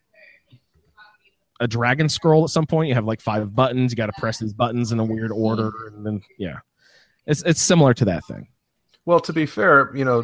a 1.60 1.68
dragon 1.68 2.10
scroll 2.10 2.44
at 2.44 2.50
some 2.50 2.66
point. 2.66 2.90
You 2.90 2.96
have 2.96 3.06
like 3.06 3.22
five 3.22 3.56
buttons. 3.56 3.92
You 3.92 3.96
got 3.96 4.08
to 4.08 4.14
press 4.20 4.40
these 4.40 4.54
buttons 4.54 4.92
in 4.92 5.00
a 5.00 5.06
weird 5.06 5.32
order, 5.32 5.72
and 5.88 6.06
then 6.06 6.22
yeah. 6.38 6.60
It's 7.28 7.42
it's 7.44 7.62
similar 7.62 7.94
to 7.96 8.06
that 8.06 8.26
thing. 8.26 8.48
Well, 9.06 9.20
to 9.22 9.34
be 9.34 9.46
fair, 9.46 9.96
you 9.96 10.06
know, 10.06 10.24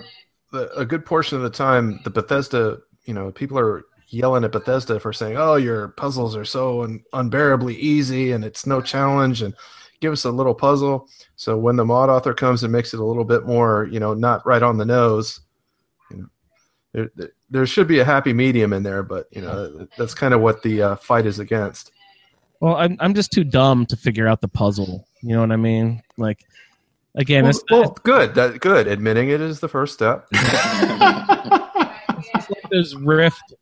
the, 0.51 0.71
a 0.77 0.85
good 0.85 1.05
portion 1.05 1.37
of 1.37 1.43
the 1.43 1.49
time, 1.49 1.99
the 2.03 2.09
Bethesda, 2.09 2.79
you 3.05 3.13
know, 3.13 3.31
people 3.31 3.57
are 3.57 3.83
yelling 4.09 4.43
at 4.43 4.51
Bethesda 4.51 4.99
for 4.99 5.13
saying, 5.13 5.37
"Oh, 5.37 5.55
your 5.55 5.89
puzzles 5.89 6.35
are 6.35 6.45
so 6.45 6.83
un- 6.83 7.03
unbearably 7.13 7.75
easy, 7.75 8.31
and 8.31 8.45
it's 8.45 8.65
no 8.65 8.81
challenge." 8.81 9.41
And 9.41 9.55
give 9.99 10.13
us 10.13 10.25
a 10.25 10.31
little 10.31 10.55
puzzle. 10.55 11.07
So 11.35 11.57
when 11.57 11.75
the 11.75 11.85
mod 11.85 12.09
author 12.09 12.33
comes 12.33 12.63
and 12.63 12.71
makes 12.71 12.93
it 12.93 12.99
a 12.99 13.05
little 13.05 13.23
bit 13.23 13.45
more, 13.45 13.87
you 13.91 13.99
know, 13.99 14.13
not 14.13 14.45
right 14.45 14.63
on 14.63 14.77
the 14.77 14.85
nose, 14.85 15.39
there, 16.93 17.11
there, 17.15 17.29
there 17.49 17.65
should 17.65 17.87
be 17.87 17.99
a 17.99 18.05
happy 18.05 18.33
medium 18.33 18.73
in 18.73 18.83
there. 18.83 19.03
But 19.03 19.27
you 19.31 19.41
know, 19.41 19.87
that's 19.97 20.13
kind 20.13 20.33
of 20.33 20.41
what 20.41 20.61
the 20.63 20.81
uh, 20.81 20.95
fight 20.97 21.25
is 21.25 21.39
against. 21.39 21.91
Well, 22.59 22.75
I'm 22.75 22.97
I'm 22.99 23.13
just 23.13 23.31
too 23.31 23.43
dumb 23.43 23.85
to 23.87 23.97
figure 23.97 24.27
out 24.27 24.41
the 24.41 24.47
puzzle. 24.47 25.07
You 25.21 25.35
know 25.35 25.41
what 25.41 25.51
I 25.51 25.57
mean? 25.57 26.01
Like, 26.17 26.45
again, 27.15 27.43
Well, 27.43 27.49
it's, 27.49 27.63
well, 27.69 27.97
good, 28.03 28.35
that 28.35 28.59
good. 28.59 28.87
Admitting 28.87 29.29
it 29.29 29.41
is 29.41 29.59
the 29.59 29.67
first 29.67 29.93
step. 29.93 30.27
it's 30.31 30.49
like 32.49 32.69
those 32.71 32.95
Rift 32.95 33.53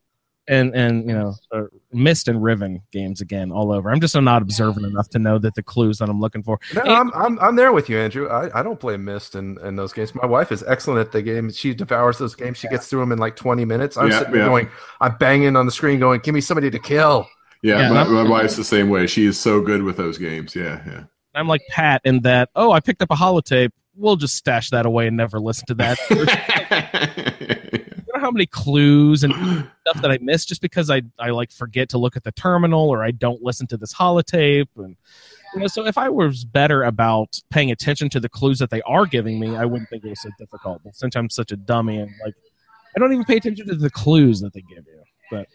and 0.49 0.75
and 0.75 1.07
you 1.07 1.15
know 1.15 1.35
uh, 1.53 1.63
Myst 1.93 2.27
and 2.27 2.43
Riven 2.43 2.81
games 2.91 3.21
again 3.21 3.51
all 3.51 3.71
over. 3.71 3.89
I'm 3.91 4.01
just 4.01 4.19
not 4.19 4.41
observant 4.41 4.85
enough 4.85 5.07
to 5.09 5.19
know 5.19 5.37
that 5.37 5.53
the 5.55 5.63
clues 5.63 5.99
that 5.99 6.09
I'm 6.09 6.19
looking 6.19 6.43
for. 6.43 6.59
No, 6.73 6.81
I'm, 6.81 7.11
I'm 7.13 7.39
I'm 7.39 7.55
there 7.55 7.71
with 7.71 7.87
you, 7.87 7.97
Andrew. 7.99 8.27
I, 8.27 8.59
I 8.59 8.63
don't 8.63 8.79
play 8.79 8.97
Myst 8.97 9.35
in, 9.35 9.57
in 9.63 9.75
those 9.75 9.93
games. 9.93 10.13
My 10.15 10.25
wife 10.25 10.51
is 10.51 10.63
excellent 10.67 10.99
at 10.99 11.11
the 11.13 11.21
game. 11.21 11.51
She 11.51 11.73
devours 11.73 12.17
those 12.17 12.35
games. 12.35 12.57
She 12.57 12.67
gets 12.67 12.87
through 12.87 12.99
them 13.01 13.11
in 13.11 13.19
like 13.19 13.35
20 13.35 13.63
minutes. 13.63 13.95
I'm 13.95 14.09
Yeah, 14.09 14.19
sitting 14.19 14.35
yeah. 14.35 14.45
going, 14.45 14.69
I'm 14.99 15.15
banging 15.17 15.55
on 15.55 15.65
the 15.67 15.71
screen, 15.71 15.99
going, 15.99 16.19
"Give 16.21 16.33
me 16.33 16.41
somebody 16.41 16.71
to 16.71 16.79
kill." 16.79 17.27
Yeah, 17.61 17.79
Yeah, 17.81 17.89
my, 18.05 18.23
my 18.23 18.29
wife's 18.29 18.55
the 18.55 18.63
same 18.63 18.89
way. 18.89 19.05
She 19.05 19.25
is 19.25 19.39
so 19.39 19.61
good 19.61 19.83
with 19.83 19.97
those 19.97 20.17
games. 20.17 20.55
Yeah, 20.55 20.81
yeah. 20.87 21.03
I'm 21.35 21.47
like 21.47 21.61
Pat 21.69 22.01
in 22.05 22.21
that. 22.21 22.49
Oh, 22.55 22.71
I 22.71 22.79
picked 22.79 23.01
up 23.03 23.11
a 23.11 23.15
holotape. 23.15 23.69
We'll 23.95 24.15
just 24.15 24.35
stash 24.35 24.71
that 24.71 24.85
away 24.87 25.07
and 25.07 25.15
never 25.17 25.39
listen 25.39 25.65
to 25.67 25.73
that. 25.75 25.99
know 28.19 28.25
how 28.25 28.31
many 28.31 28.45
clues 28.45 29.23
and 29.23 29.33
stuff 29.81 30.01
that 30.01 30.11
I 30.11 30.19
miss 30.21 30.45
just 30.45 30.61
because 30.61 30.89
I, 30.89 31.01
I 31.19 31.29
like 31.29 31.51
forget 31.51 31.89
to 31.89 31.97
look 31.97 32.15
at 32.15 32.23
the 32.23 32.31
terminal 32.31 32.89
or 32.89 33.03
I 33.03 33.11
don't 33.11 33.41
listen 33.41 33.67
to 33.67 33.77
this 33.77 33.93
holotape 33.93 34.67
and 34.77 34.95
you 35.53 35.61
know 35.61 35.67
so 35.67 35.85
if 35.85 35.97
I 35.97 36.09
was 36.09 36.45
better 36.45 36.83
about 36.83 37.39
paying 37.49 37.71
attention 37.71 38.09
to 38.09 38.19
the 38.19 38.29
clues 38.29 38.59
that 38.59 38.69
they 38.69 38.81
are 38.83 39.05
giving 39.05 39.39
me 39.39 39.55
I 39.55 39.65
wouldn't 39.65 39.89
think 39.89 40.03
it 40.03 40.09
was 40.09 40.21
so 40.21 40.29
difficult 40.37 40.81
but 40.83 40.95
since 40.95 41.15
I'm 41.15 41.29
such 41.29 41.51
a 41.51 41.57
dummy 41.57 41.99
and 41.99 42.11
like 42.23 42.35
I 42.95 42.99
don't 42.99 43.11
even 43.13 43.25
pay 43.25 43.37
attention 43.37 43.67
to 43.67 43.75
the 43.75 43.89
clues 43.89 44.41
that 44.41 44.53
they 44.53 44.61
give 44.61 44.85
you 44.85 45.03
but 45.31 45.47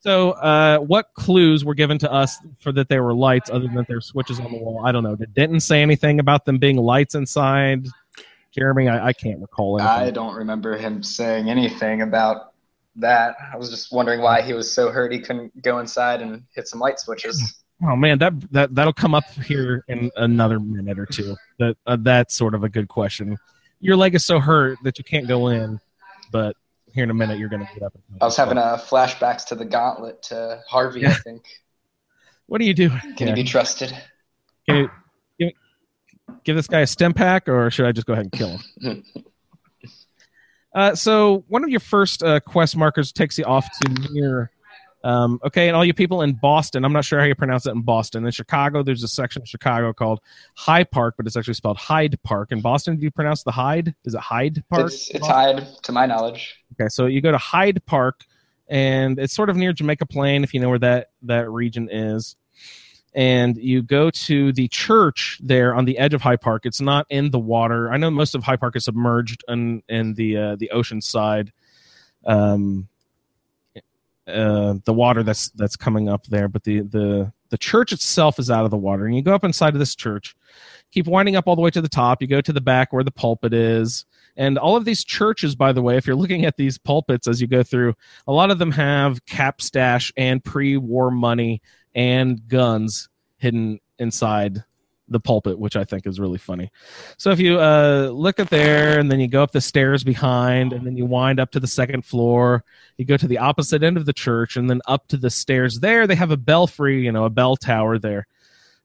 so 0.00 0.30
uh, 0.32 0.78
what 0.78 1.12
clues 1.14 1.64
were 1.64 1.74
given 1.74 1.98
to 1.98 2.12
us 2.12 2.38
for 2.60 2.70
that 2.72 2.88
they 2.88 3.00
were 3.00 3.14
lights 3.14 3.50
other 3.50 3.66
than 3.66 3.74
that 3.74 3.88
they're 3.88 4.00
switches 4.00 4.38
on 4.38 4.52
the 4.52 4.56
wall? 4.56 4.86
I 4.86 4.92
don't 4.92 5.02
know. 5.02 5.16
They 5.16 5.24
did 5.24 5.34
Denton 5.34 5.60
say 5.60 5.82
anything 5.82 6.20
about 6.20 6.44
them 6.44 6.58
being 6.58 6.76
lights 6.76 7.16
inside 7.16 7.88
Jeremy 8.52 8.88
I, 8.88 9.08
I 9.08 9.12
can't 9.12 9.40
recall 9.40 9.78
anything 9.78 10.08
I 10.08 10.10
don't 10.10 10.34
remember 10.34 10.76
him 10.76 11.02
saying 11.02 11.50
anything 11.50 12.02
about 12.02 12.52
that. 12.96 13.36
I 13.52 13.56
was 13.56 13.70
just 13.70 13.92
wondering 13.92 14.20
why 14.20 14.42
he 14.42 14.52
was 14.52 14.72
so 14.72 14.90
hurt 14.90 15.12
he 15.12 15.20
couldn't 15.20 15.62
go 15.62 15.78
inside 15.78 16.20
and 16.22 16.44
hit 16.54 16.68
some 16.68 16.80
light 16.80 16.98
switches. 16.98 17.62
Oh 17.82 17.94
man, 17.94 18.18
that 18.18 18.32
that 18.52 18.74
that'll 18.74 18.92
come 18.92 19.14
up 19.14 19.30
here 19.44 19.84
in 19.88 20.10
another 20.16 20.58
minute 20.58 20.98
or 20.98 21.06
two. 21.06 21.36
That 21.60 21.76
uh, 21.86 21.96
that's 22.00 22.36
sort 22.36 22.54
of 22.54 22.64
a 22.64 22.68
good 22.68 22.88
question. 22.88 23.38
Your 23.80 23.96
leg 23.96 24.16
is 24.16 24.26
so 24.26 24.40
hurt 24.40 24.78
that 24.82 24.98
you 24.98 25.04
can't 25.04 25.28
go 25.28 25.48
in, 25.48 25.80
but 26.32 26.56
here 26.92 27.04
in 27.04 27.10
a 27.10 27.14
minute 27.14 27.38
you're 27.38 27.48
going 27.48 27.64
to 27.64 27.72
get 27.72 27.84
up. 27.84 27.94
And 27.94 28.18
I 28.20 28.24
was 28.24 28.36
having 28.36 28.58
a 28.58 28.82
flashbacks 28.84 29.46
to 29.46 29.54
the 29.54 29.64
gauntlet 29.64 30.22
to 30.24 30.60
Harvey, 30.68 31.06
I 31.06 31.12
think. 31.12 31.44
What 32.46 32.60
are 32.60 32.64
you 32.64 32.74
doing? 32.74 32.98
Can 33.16 33.28
you 33.28 33.34
be 33.34 33.44
trusted? 33.44 33.96
Can 34.66 34.76
you 34.76 34.90
give, 36.28 36.44
give 36.44 36.56
this 36.56 36.66
guy 36.66 36.80
a 36.80 36.86
stimpak, 36.86 37.48
or 37.48 37.70
should 37.70 37.86
I 37.86 37.92
just 37.92 38.06
go 38.06 38.12
ahead 38.12 38.26
and 38.26 38.32
kill 38.32 38.60
him? 38.80 39.04
Uh, 40.74 40.94
so 40.94 41.44
one 41.48 41.64
of 41.64 41.70
your 41.70 41.80
first 41.80 42.22
uh, 42.22 42.38
quest 42.38 42.76
markers 42.76 43.10
takes 43.10 43.38
you 43.38 43.44
off 43.44 43.66
to 43.80 44.12
near. 44.12 44.50
Um, 45.02 45.40
okay, 45.44 45.68
and 45.68 45.76
all 45.76 45.84
you 45.84 45.94
people 45.94 46.22
in 46.22 46.34
Boston, 46.34 46.84
I'm 46.84 46.92
not 46.92 47.04
sure 47.04 47.18
how 47.18 47.24
you 47.24 47.34
pronounce 47.34 47.66
it 47.66 47.70
in 47.70 47.82
Boston. 47.82 48.24
In 48.24 48.30
Chicago, 48.30 48.82
there's 48.82 49.02
a 49.02 49.08
section 49.08 49.42
of 49.42 49.48
Chicago 49.48 49.92
called 49.92 50.20
High 50.54 50.84
Park, 50.84 51.14
but 51.16 51.26
it's 51.26 51.36
actually 51.36 51.54
spelled 51.54 51.78
Hyde 51.78 52.16
Park. 52.22 52.52
In 52.52 52.60
Boston, 52.60 52.96
do 52.96 53.02
you 53.02 53.10
pronounce 53.10 53.42
the 53.42 53.50
Hyde? 53.50 53.94
Is 54.04 54.14
it 54.14 54.20
Hyde 54.20 54.62
Park? 54.68 54.86
It's, 54.86 55.08
it's 55.10 55.26
tied, 55.26 55.66
to 55.82 55.92
my 55.92 56.06
knowledge. 56.06 56.56
Okay, 56.74 56.88
so 56.88 57.06
you 57.06 57.20
go 57.20 57.32
to 57.32 57.38
Hyde 57.38 57.84
Park, 57.86 58.24
and 58.68 59.18
it's 59.18 59.34
sort 59.34 59.50
of 59.50 59.56
near 59.56 59.72
Jamaica 59.72 60.06
Plain, 60.06 60.44
if 60.44 60.52
you 60.52 60.60
know 60.60 60.68
where 60.68 60.80
that 60.80 61.10
that 61.22 61.50
region 61.50 61.88
is. 61.90 62.36
And 63.14 63.56
you 63.56 63.82
go 63.82 64.10
to 64.10 64.52
the 64.52 64.68
church 64.68 65.40
there 65.42 65.74
on 65.74 65.86
the 65.86 65.98
edge 65.98 66.14
of 66.14 66.22
High 66.22 66.36
Park. 66.36 66.66
It's 66.66 66.80
not 66.80 67.06
in 67.08 67.30
the 67.30 67.38
water. 67.38 67.90
I 67.90 67.96
know 67.96 68.10
most 68.10 68.34
of 68.34 68.42
High 68.42 68.56
Park 68.56 68.76
is 68.76 68.84
submerged 68.84 69.44
in 69.48 69.82
in 69.88 70.14
the 70.14 70.36
uh, 70.36 70.56
the 70.56 70.70
ocean 70.70 71.00
side. 71.00 71.52
Um, 72.26 72.88
uh, 74.28 74.74
the 74.84 74.92
water 74.92 75.22
that's 75.22 75.48
that's 75.50 75.76
coming 75.76 76.08
up 76.08 76.26
there, 76.26 76.48
but 76.48 76.64
the 76.64 76.80
the 76.80 77.32
the 77.48 77.58
church 77.58 77.92
itself 77.92 78.38
is 78.38 78.50
out 78.50 78.66
of 78.66 78.70
the 78.70 78.76
water. 78.76 79.06
And 79.06 79.16
you 79.16 79.22
go 79.22 79.34
up 79.34 79.44
inside 79.44 79.72
of 79.72 79.78
this 79.78 79.96
church, 79.96 80.36
keep 80.90 81.06
winding 81.06 81.34
up 81.34 81.48
all 81.48 81.56
the 81.56 81.62
way 81.62 81.70
to 81.70 81.80
the 81.80 81.88
top. 81.88 82.20
You 82.20 82.28
go 82.28 82.42
to 82.42 82.52
the 82.52 82.60
back 82.60 82.92
where 82.92 83.04
the 83.04 83.10
pulpit 83.10 83.54
is, 83.54 84.04
and 84.36 84.58
all 84.58 84.76
of 84.76 84.84
these 84.84 85.02
churches, 85.02 85.56
by 85.56 85.72
the 85.72 85.82
way, 85.82 85.96
if 85.96 86.06
you're 86.06 86.14
looking 86.14 86.44
at 86.44 86.56
these 86.56 86.78
pulpits 86.78 87.26
as 87.26 87.40
you 87.40 87.46
go 87.46 87.62
through, 87.62 87.94
a 88.26 88.32
lot 88.32 88.50
of 88.50 88.58
them 88.58 88.70
have 88.70 89.24
cap 89.26 89.60
stash 89.60 90.12
and 90.16 90.44
pre-war 90.44 91.10
money 91.10 91.60
and 91.98 92.46
guns 92.46 93.08
hidden 93.38 93.80
inside 93.98 94.62
the 95.08 95.18
pulpit, 95.18 95.58
which 95.58 95.74
I 95.74 95.82
think 95.82 96.06
is 96.06 96.20
really 96.20 96.38
funny. 96.38 96.70
So 97.16 97.30
if 97.32 97.40
you 97.40 97.58
uh, 97.58 98.10
look 98.12 98.38
at 98.38 98.50
there, 98.50 99.00
and 99.00 99.10
then 99.10 99.18
you 99.18 99.26
go 99.26 99.42
up 99.42 99.50
the 99.50 99.60
stairs 99.60 100.04
behind, 100.04 100.72
and 100.72 100.86
then 100.86 100.96
you 100.96 101.06
wind 101.06 101.40
up 101.40 101.50
to 101.52 101.60
the 101.60 101.66
second 101.66 102.04
floor, 102.04 102.62
you 102.98 103.04
go 103.04 103.16
to 103.16 103.26
the 103.26 103.38
opposite 103.38 103.82
end 103.82 103.96
of 103.96 104.06
the 104.06 104.12
church, 104.12 104.56
and 104.56 104.70
then 104.70 104.80
up 104.86 105.08
to 105.08 105.16
the 105.16 105.28
stairs 105.28 105.80
there, 105.80 106.06
they 106.06 106.14
have 106.14 106.30
a 106.30 106.36
belfry, 106.36 107.02
you 107.02 107.10
know, 107.10 107.24
a 107.24 107.30
bell 107.30 107.56
tower 107.56 107.98
there. 107.98 108.28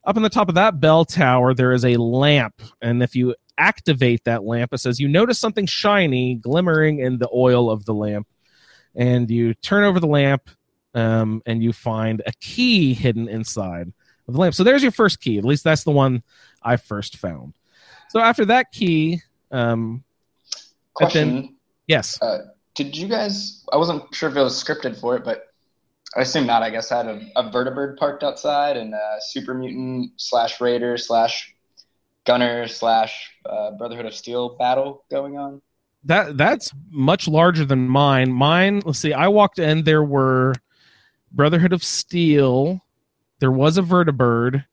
Up 0.06 0.18
on 0.18 0.24
the 0.24 0.30
top 0.30 0.50
of 0.50 0.56
that 0.56 0.80
bell 0.80 1.06
tower, 1.06 1.54
there 1.54 1.72
is 1.72 1.86
a 1.86 1.98
lamp, 1.98 2.64
and 2.82 3.04
if 3.04 3.16
you 3.16 3.36
activate 3.60 4.24
that 4.24 4.44
lamp, 4.44 4.74
it 4.74 4.80
says 4.80 5.00
you 5.00 5.08
notice 5.08 5.38
something 5.38 5.68
shiny 5.68 6.34
glimmering 6.34 6.98
in 6.98 7.20
the 7.20 7.30
oil 7.32 7.70
of 7.70 7.86
the 7.86 7.94
lamp, 7.94 8.28
and 8.96 9.30
you 9.30 9.54
turn 9.54 9.84
over 9.84 10.00
the 10.00 10.08
lamp, 10.08 10.50
um, 10.94 11.42
and 11.46 11.64
you 11.64 11.74
find 11.74 12.22
a 12.26 12.32
key 12.40 12.94
hidden 12.94 13.28
inside 13.28 13.92
of 14.28 14.34
the 14.34 14.40
lamp. 14.40 14.54
So 14.56 14.64
there's 14.64 14.82
your 14.84 14.92
first 14.92 15.20
key. 15.20 15.38
At 15.38 15.46
least 15.46 15.64
that's 15.64 15.84
the 15.84 15.92
one 15.92 16.24
I 16.62 16.78
first 16.78 17.18
found. 17.18 17.54
So 18.10 18.20
after 18.20 18.46
that 18.46 18.72
key, 18.72 19.22
um, 19.52 20.04
But 21.00 21.12
then- 21.14 21.32
Question: 21.32 21.56
yes, 21.88 22.20
Did 22.76 22.96
you 22.98 23.08
guys? 23.08 23.64
I 23.74 23.78
wasn't 23.78 24.04
sure 24.14 24.30
if 24.30 24.36
it 24.36 24.42
was 24.42 24.62
scripted 24.64 25.00
for 25.00 25.16
it, 25.16 25.24
but 25.24 25.48
I 26.16 26.22
assume 26.22 26.46
not. 26.46 26.62
I 26.64 26.70
guess 26.70 26.92
I 26.92 26.98
had 26.98 27.08
a, 27.08 27.22
a 27.36 27.44
vertibird 27.52 27.98
parked 27.98 28.24
outside 28.24 28.78
and 28.78 28.94
a 28.94 29.16
super 29.22 29.54
mutant 29.56 30.12
slash 30.18 30.62
raider 30.62 30.98
slash 30.98 31.54
gunner 32.26 32.68
slash 32.68 33.32
uh, 33.46 33.72
Brotherhood 33.72 34.06
of 34.06 34.14
Steel 34.16 34.56
battle 34.58 35.04
going 35.12 35.38
on. 35.38 35.62
that 36.06 36.38
that's 36.38 36.72
much 36.92 37.28
larger 37.28 37.66
than 37.66 37.88
mine. 37.88 38.32
Mine, 38.32 38.82
let's 38.86 39.00
see, 39.00 39.14
I 39.14 39.28
walked 39.28 39.58
in. 39.60 39.84
There 39.84 40.04
were 40.04 40.54
Brotherhood 41.34 41.74
of 41.74 41.84
Steel. 41.84 42.82
There 43.40 43.52
was 43.52 43.78
a 43.78 43.82
vertibird. 43.82 44.66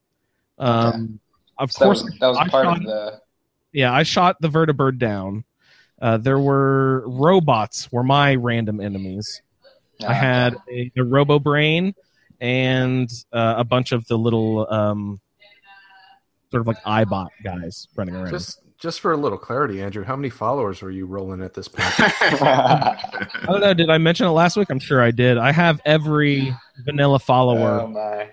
Um, 0.59 1.19
Of 1.59 1.73
So 1.73 1.79
that 1.81 1.85
course, 1.87 2.03
was, 2.05 2.19
that 2.21 2.29
was 2.29 2.39
part 2.51 2.65
shot- 2.67 2.77
of 2.79 2.83
the. 2.85 3.21
yeah, 3.73 3.93
I 3.93 4.03
shot 4.03 4.37
the 4.41 4.49
vertibird 4.49 4.99
down. 4.99 5.45
Uh, 6.01 6.17
there 6.17 6.39
were 6.39 7.05
robots 7.07 7.91
were 7.93 8.03
my 8.03 8.35
random 8.35 8.81
enemies. 8.81 9.43
I 10.03 10.07
uh, 10.07 10.13
had 10.15 10.57
a, 10.71 10.91
a 10.97 11.03
Robo 11.05 11.39
Brain 11.39 11.95
and 12.41 13.11
uh, 13.33 13.55
a 13.59 13.65
bunch 13.65 13.93
of 13.93 14.07
the 14.07 14.17
little 14.17 14.67
um, 14.73 15.21
sort 16.51 16.63
of 16.63 16.67
like 16.67 16.79
eyebot 16.87 17.33
guys 17.45 17.87
running 17.97 18.15
around. 18.17 18.31
Just 18.31 18.63
just 18.81 19.01
for 19.01 19.13
a 19.13 19.17
little 19.17 19.37
clarity, 19.37 19.83
Andrew, 19.83 20.03
how 20.03 20.17
many 20.17 20.31
followers 20.31 20.83
are 20.83 20.91
you 20.91 21.05
rolling 21.05 21.43
at 21.43 21.53
this 21.53 21.69
point? 21.69 21.87
I 21.99 22.97
don't 23.45 23.61
know. 23.61 23.75
Did 23.75 23.91
I 23.91 23.99
mention 23.99 24.27
it 24.27 24.31
last 24.31 24.57
week? 24.57 24.71
I'm 24.71 24.79
sure 24.79 25.03
I 25.03 25.11
did. 25.11 25.37
I 25.37 25.53
have 25.53 25.81
every 25.85 26.57
vanilla 26.85 27.19
follower 27.19 27.83
oh 27.83 27.87
my! 27.89 28.31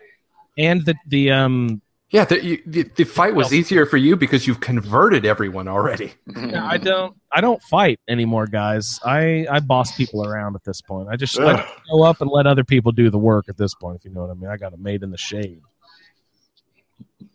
and 0.57 0.85
the 0.85 0.95
the 1.05 1.31
um. 1.31 1.81
yeah, 2.11 2.23
the, 2.23 2.41
you, 2.41 2.63
the 2.65 2.83
the 2.95 3.03
fight 3.03 3.35
was 3.35 3.53
easier 3.53 3.85
for 3.85 3.97
you 3.97 4.15
because 4.15 4.47
you've 4.47 4.61
converted 4.61 5.25
everyone 5.25 5.67
already. 5.67 6.13
yeah, 6.37 6.65
I 6.65 6.77
don't. 6.77 7.17
I 7.29 7.41
don't 7.41 7.61
fight 7.63 7.99
anymore, 8.07 8.47
guys. 8.47 9.01
I 9.03 9.45
I 9.51 9.59
boss 9.59 9.97
people 9.97 10.25
around 10.25 10.55
at 10.55 10.63
this 10.63 10.79
point. 10.79 11.09
I 11.11 11.17
just 11.17 11.37
let 11.37 11.67
go 11.91 12.03
up 12.03 12.21
and 12.21 12.31
let 12.31 12.47
other 12.47 12.63
people 12.63 12.93
do 12.93 13.09
the 13.09 13.19
work 13.19 13.49
at 13.49 13.57
this 13.57 13.75
point. 13.75 13.97
If 13.97 14.05
you 14.05 14.11
know 14.11 14.21
what 14.21 14.31
I 14.31 14.33
mean. 14.35 14.49
I 14.49 14.55
got 14.55 14.71
it 14.71 14.79
made 14.79 15.03
in 15.03 15.11
the 15.11 15.17
shade. 15.17 15.59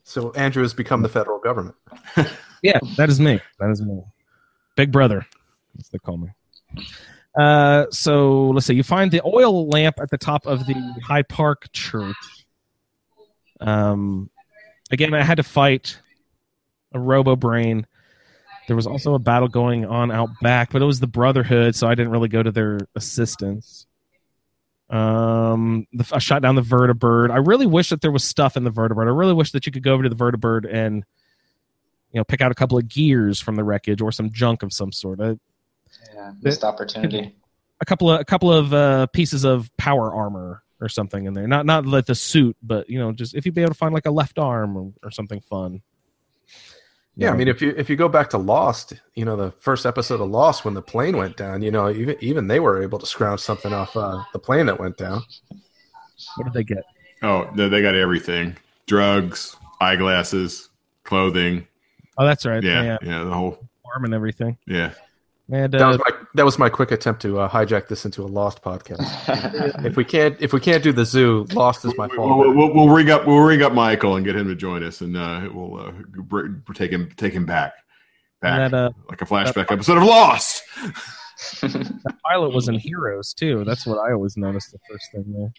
So 0.02 0.32
Andrew 0.32 0.62
has 0.62 0.72
become 0.72 1.02
the 1.02 1.10
federal 1.10 1.38
government. 1.38 1.76
Yeah, 2.62 2.78
that 2.96 3.10
is 3.10 3.20
me. 3.20 3.40
That 3.58 3.70
is 3.70 3.82
me. 3.82 4.02
Big 4.76 4.92
brother, 4.92 5.26
as 5.78 5.88
they 5.88 5.98
call 5.98 6.16
me. 6.16 6.28
Uh, 7.38 7.86
so 7.90 8.48
let's 8.50 8.66
see. 8.66 8.74
You 8.74 8.82
find 8.82 9.10
the 9.10 9.22
oil 9.24 9.68
lamp 9.68 9.98
at 10.00 10.10
the 10.10 10.18
top 10.18 10.46
of 10.46 10.66
the 10.66 10.74
High 11.04 11.22
Park 11.22 11.70
Church. 11.72 12.16
Um, 13.60 14.30
again, 14.90 15.14
I 15.14 15.22
had 15.22 15.36
to 15.36 15.42
fight 15.42 15.98
a 16.92 16.98
Robo 16.98 17.36
Brain. 17.36 17.86
There 18.68 18.76
was 18.76 18.86
also 18.86 19.14
a 19.14 19.18
battle 19.18 19.48
going 19.48 19.84
on 19.84 20.10
out 20.10 20.28
back, 20.40 20.70
but 20.70 20.82
it 20.82 20.84
was 20.84 21.00
the 21.00 21.06
Brotherhood, 21.06 21.74
so 21.74 21.88
I 21.88 21.94
didn't 21.94 22.12
really 22.12 22.28
go 22.28 22.42
to 22.42 22.52
their 22.52 22.78
assistance. 22.94 23.86
Um, 24.88 25.86
the, 25.92 26.06
I 26.12 26.18
shot 26.18 26.42
down 26.42 26.54
the 26.54 26.62
Vertibird. 26.62 27.30
I 27.30 27.38
really 27.38 27.66
wish 27.66 27.88
that 27.88 28.02
there 28.02 28.12
was 28.12 28.24
stuff 28.24 28.56
in 28.56 28.64
the 28.64 28.70
Vertibird. 28.70 29.06
I 29.06 29.10
really 29.10 29.32
wish 29.32 29.52
that 29.52 29.66
you 29.66 29.72
could 29.72 29.82
go 29.82 29.94
over 29.94 30.02
to 30.02 30.08
the 30.08 30.14
Vertibird 30.14 30.72
and 30.72 31.04
you 32.12 32.20
know 32.20 32.24
pick 32.24 32.40
out 32.40 32.52
a 32.52 32.54
couple 32.54 32.78
of 32.78 32.88
gears 32.88 33.40
from 33.40 33.56
the 33.56 33.64
wreckage 33.64 34.00
or 34.00 34.12
some 34.12 34.30
junk 34.30 34.62
of 34.62 34.72
some 34.72 34.92
sort. 34.92 35.20
A, 35.20 35.38
Yeah, 36.14 36.32
missed 36.40 36.64
opportunity. 36.64 37.34
a 37.80 37.84
couple 37.84 38.10
of 38.10 38.20
a 38.20 38.24
couple 38.24 38.52
of 38.52 38.72
uh, 38.72 39.06
pieces 39.08 39.44
of 39.44 39.70
power 39.76 40.12
armor 40.12 40.62
or 40.80 40.88
something 40.88 41.26
in 41.26 41.32
there. 41.32 41.46
Not 41.46 41.64
not 41.64 41.86
like 41.86 42.06
the 42.06 42.14
suit, 42.14 42.56
but 42.62 42.90
you 42.90 42.98
know, 42.98 43.12
just 43.12 43.34
if 43.34 43.46
you'd 43.46 43.54
be 43.54 43.62
able 43.62 43.72
to 43.72 43.78
find 43.78 43.94
like 43.94 44.06
a 44.06 44.10
left 44.10 44.38
arm 44.38 44.76
or, 44.76 44.92
or 45.02 45.10
something 45.10 45.40
fun. 45.40 45.82
Yeah, 47.14 47.30
I 47.30 47.36
mean, 47.36 47.48
if 47.48 47.60
you 47.60 47.74
if 47.76 47.90
you 47.90 47.96
go 47.96 48.08
back 48.08 48.30
to 48.30 48.38
Lost, 48.38 48.94
you 49.14 49.24
know, 49.26 49.36
the 49.36 49.50
first 49.60 49.84
episode 49.84 50.20
of 50.20 50.30
Lost 50.30 50.64
when 50.64 50.72
the 50.72 50.80
plane 50.80 51.16
went 51.16 51.36
down, 51.36 51.60
you 51.60 51.70
know, 51.70 51.90
even 51.90 52.16
even 52.20 52.46
they 52.46 52.58
were 52.58 52.82
able 52.82 52.98
to 52.98 53.06
scrounge 53.06 53.40
something 53.40 53.72
off 53.72 53.96
uh, 53.96 54.22
the 54.32 54.38
plane 54.38 54.66
that 54.66 54.80
went 54.80 54.96
down. 54.96 55.22
what 56.36 56.44
did 56.44 56.54
they 56.54 56.64
get? 56.64 56.84
Oh, 57.22 57.50
they 57.54 57.68
they 57.68 57.82
got 57.82 57.94
everything: 57.94 58.56
drugs, 58.86 59.56
eyeglasses, 59.80 60.70
clothing. 61.04 61.66
Oh, 62.18 62.26
that's 62.26 62.44
right. 62.46 62.62
Yeah, 62.62 62.82
Yeah, 62.82 62.98
yeah, 63.02 63.24
the 63.24 63.30
whole. 63.30 63.68
arm 63.92 64.04
and 64.04 64.14
everything. 64.14 64.58
Yeah, 64.66 64.92
And 65.50 65.72
That 65.72 65.82
uh, 65.82 65.88
was 65.88 65.98
my 65.98 66.10
that 66.34 66.44
was 66.44 66.58
my 66.58 66.68
quick 66.68 66.90
attempt 66.90 67.22
to 67.22 67.40
uh, 67.40 67.48
hijack 67.48 67.88
this 67.88 68.04
into 68.04 68.22
a 68.22 68.26
Lost 68.26 68.62
podcast. 68.62 69.84
if 69.84 69.96
we 69.96 70.04
can't 70.04 70.36
if 70.40 70.52
we 70.52 70.60
can't 70.60 70.82
do 70.82 70.92
the 70.92 71.04
zoo, 71.04 71.46
Lost 71.52 71.84
is 71.84 71.96
my 71.96 72.08
fault. 72.08 72.38
we'll, 72.38 72.54
we'll, 72.54 72.74
we'll 72.74 72.88
ring 72.88 73.10
up 73.10 73.26
we'll 73.26 73.40
ring 73.40 73.62
up 73.62 73.72
Michael 73.72 74.16
and 74.16 74.24
get 74.24 74.36
him 74.36 74.48
to 74.48 74.54
join 74.54 74.82
us, 74.82 75.00
and 75.00 75.16
uh, 75.16 75.48
we'll 75.52 75.80
uh, 75.80 75.92
br- 76.08 76.48
take 76.74 76.90
him 76.90 77.10
take 77.16 77.32
him 77.32 77.46
back, 77.46 77.74
back 78.40 78.70
that 78.70 78.76
uh, 78.76 78.90
like 79.08 79.22
a 79.22 79.26
flashback 79.26 79.70
episode 79.72 79.98
of 79.98 80.04
Lost. 80.04 80.62
that 81.60 82.16
pilot 82.24 82.54
was 82.54 82.68
in 82.68 82.78
Heroes 82.78 83.32
too. 83.34 83.64
That's 83.64 83.86
what 83.86 83.98
I 83.98 84.12
always 84.12 84.36
noticed 84.36 84.72
the 84.72 84.78
first 84.88 85.10
thing 85.12 85.24
there. 85.32 85.52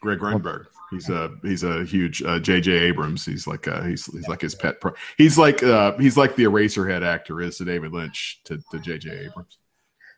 Greg 0.00 0.18
Grunberg. 0.18 0.66
He's 0.92 1.08
a 1.08 1.30
he's 1.42 1.64
a 1.64 1.84
huge 1.84 2.22
uh, 2.22 2.38
J.J. 2.38 2.70
Abrams. 2.70 3.24
He's 3.24 3.46
like 3.46 3.66
uh, 3.66 3.82
he's 3.82 4.06
he's 4.06 4.28
like 4.28 4.40
his 4.40 4.54
pet. 4.54 4.80
Pro- 4.80 4.94
he's 5.18 5.36
like 5.38 5.62
uh, 5.62 5.96
he's 5.98 6.16
like 6.16 6.36
the 6.36 6.44
Eraserhead 6.44 7.02
actor 7.04 7.40
is 7.40 7.56
to 7.58 7.64
David 7.64 7.92
Lynch 7.92 8.40
to, 8.44 8.58
to 8.70 8.78
J.J. 8.78 9.10
Abrams. 9.26 9.58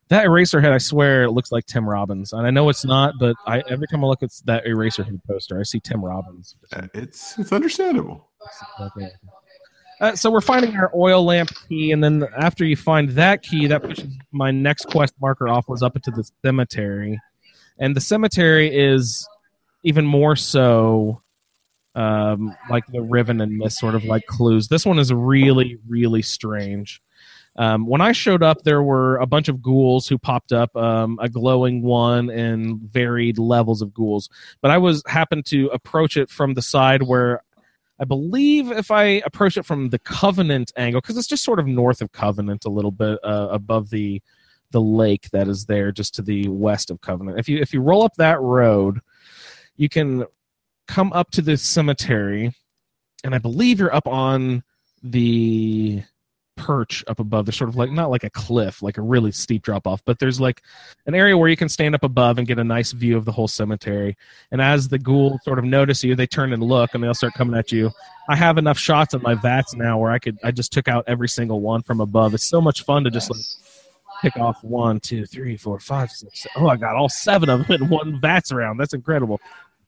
That 0.08 0.26
Eraserhead, 0.26 0.70
I 0.70 0.78
swear, 0.78 1.22
it 1.22 1.30
looks 1.30 1.50
like 1.50 1.64
Tim 1.64 1.88
Robbins, 1.88 2.34
and 2.34 2.46
I 2.46 2.50
know 2.50 2.68
it's 2.68 2.84
not, 2.84 3.14
but 3.18 3.36
I 3.46 3.62
every 3.70 3.86
time 3.86 4.04
I 4.04 4.08
look 4.08 4.22
at 4.22 4.30
that 4.44 4.64
Eraserhead 4.66 5.18
poster, 5.26 5.58
I 5.58 5.62
see 5.62 5.80
Tim 5.80 6.04
Robbins. 6.04 6.56
Uh, 6.72 6.88
It's 6.92 7.38
it's 7.38 7.52
understandable. 7.52 8.28
Uh, 10.00 10.14
so 10.14 10.30
we're 10.30 10.40
finding 10.42 10.76
our 10.76 10.90
oil 10.94 11.24
lamp 11.24 11.50
key, 11.68 11.92
and 11.92 12.02
then 12.04 12.26
after 12.36 12.64
you 12.64 12.76
find 12.76 13.08
that 13.10 13.42
key, 13.42 13.66
that 13.68 13.82
pushes 13.82 14.08
my 14.32 14.50
next 14.50 14.88
quest 14.88 15.14
marker 15.20 15.48
off 15.48 15.68
was 15.68 15.82
up 15.82 15.96
into 15.96 16.10
the 16.10 16.28
cemetery, 16.44 17.18
and 17.78 17.96
the 17.96 18.00
cemetery 18.00 18.76
is 18.76 19.26
even 19.84 20.04
more 20.04 20.34
so 20.34 21.22
um, 21.94 22.56
like 22.68 22.84
the 22.88 23.02
Riven 23.02 23.40
and 23.40 23.56
Myst 23.56 23.78
sort 23.78 23.94
of 23.94 24.04
like 24.04 24.26
clues. 24.26 24.68
This 24.68 24.84
one 24.84 24.98
is 24.98 25.12
really, 25.12 25.78
really 25.86 26.22
strange. 26.22 27.00
Um, 27.56 27.86
when 27.86 28.00
I 28.00 28.10
showed 28.10 28.42
up, 28.42 28.62
there 28.62 28.82
were 28.82 29.16
a 29.18 29.26
bunch 29.26 29.48
of 29.48 29.62
ghouls 29.62 30.08
who 30.08 30.18
popped 30.18 30.52
up, 30.52 30.74
um, 30.76 31.18
a 31.22 31.28
glowing 31.28 31.82
one 31.82 32.28
and 32.28 32.80
varied 32.80 33.38
levels 33.38 33.80
of 33.80 33.94
ghouls. 33.94 34.28
But 34.60 34.72
I 34.72 34.78
was 34.78 35.04
happened 35.06 35.46
to 35.46 35.68
approach 35.68 36.16
it 36.16 36.28
from 36.30 36.54
the 36.54 36.62
side 36.62 37.04
where 37.04 37.42
I 38.00 38.04
believe 38.04 38.72
if 38.72 38.90
I 38.90 39.22
approach 39.24 39.56
it 39.56 39.64
from 39.64 39.90
the 39.90 40.00
Covenant 40.00 40.72
angle, 40.76 41.00
because 41.00 41.16
it's 41.16 41.28
just 41.28 41.44
sort 41.44 41.60
of 41.60 41.68
north 41.68 42.02
of 42.02 42.10
Covenant, 42.10 42.64
a 42.64 42.70
little 42.70 42.90
bit 42.90 43.18
uh, 43.22 43.48
above 43.50 43.90
the 43.90 44.20
the 44.72 44.80
lake 44.80 45.30
that 45.30 45.46
is 45.46 45.66
there, 45.66 45.92
just 45.92 46.16
to 46.16 46.22
the 46.22 46.48
west 46.48 46.90
of 46.90 47.00
Covenant. 47.00 47.38
If 47.38 47.48
you 47.48 47.58
if 47.58 47.72
you 47.72 47.80
roll 47.80 48.02
up 48.02 48.16
that 48.16 48.40
road, 48.40 48.98
you 49.76 49.88
can 49.88 50.24
come 50.88 51.12
up 51.12 51.30
to 51.32 51.42
the 51.42 51.56
cemetery, 51.56 52.54
and 53.22 53.34
I 53.34 53.38
believe 53.38 53.80
you're 53.80 53.94
up 53.94 54.06
on 54.06 54.62
the 55.02 56.02
perch 56.56 57.04
up 57.08 57.18
above. 57.18 57.46
There's 57.46 57.56
sort 57.56 57.70
of 57.70 57.76
like 57.76 57.90
not 57.90 58.10
like 58.10 58.24
a 58.24 58.30
cliff, 58.30 58.82
like 58.82 58.98
a 58.98 59.02
really 59.02 59.32
steep 59.32 59.62
drop 59.62 59.86
off, 59.86 60.02
but 60.04 60.18
there's 60.18 60.40
like 60.40 60.62
an 61.06 61.14
area 61.14 61.36
where 61.36 61.48
you 61.48 61.56
can 61.56 61.68
stand 61.68 61.94
up 61.94 62.04
above 62.04 62.38
and 62.38 62.46
get 62.46 62.58
a 62.58 62.64
nice 62.64 62.92
view 62.92 63.16
of 63.16 63.24
the 63.24 63.32
whole 63.32 63.48
cemetery. 63.48 64.16
And 64.50 64.60
as 64.60 64.88
the 64.88 64.98
ghouls 64.98 65.40
sort 65.44 65.58
of 65.58 65.64
notice 65.64 66.04
you, 66.04 66.14
they 66.14 66.26
turn 66.26 66.52
and 66.52 66.62
look 66.62 66.94
and 66.94 67.02
they'll 67.02 67.14
start 67.14 67.34
coming 67.34 67.58
at 67.58 67.72
you. 67.72 67.90
I 68.28 68.36
have 68.36 68.56
enough 68.56 68.78
shots 68.78 69.14
in 69.14 69.22
my 69.22 69.34
vats 69.34 69.74
now 69.74 69.98
where 69.98 70.10
I 70.10 70.18
could 70.18 70.38
I 70.42 70.50
just 70.50 70.72
took 70.72 70.88
out 70.88 71.04
every 71.06 71.28
single 71.28 71.60
one 71.60 71.82
from 71.82 72.00
above. 72.00 72.34
It's 72.34 72.48
so 72.48 72.60
much 72.60 72.84
fun 72.84 73.04
to 73.04 73.10
just 73.10 73.30
like 73.30 73.42
pick 74.24 74.36
off 74.38 74.62
one, 74.64 75.00
two, 75.00 75.26
three, 75.26 75.56
four, 75.56 75.78
five, 75.78 76.10
six. 76.10 76.42
seven. 76.42 76.62
Oh, 76.62 76.68
I 76.68 76.76
got 76.76 76.96
all 76.96 77.08
seven 77.08 77.48
of 77.50 77.66
them 77.66 77.82
in 77.82 77.88
one 77.88 78.20
vats 78.20 78.52
around. 78.52 78.78
That's 78.78 78.94
incredible. 78.94 79.40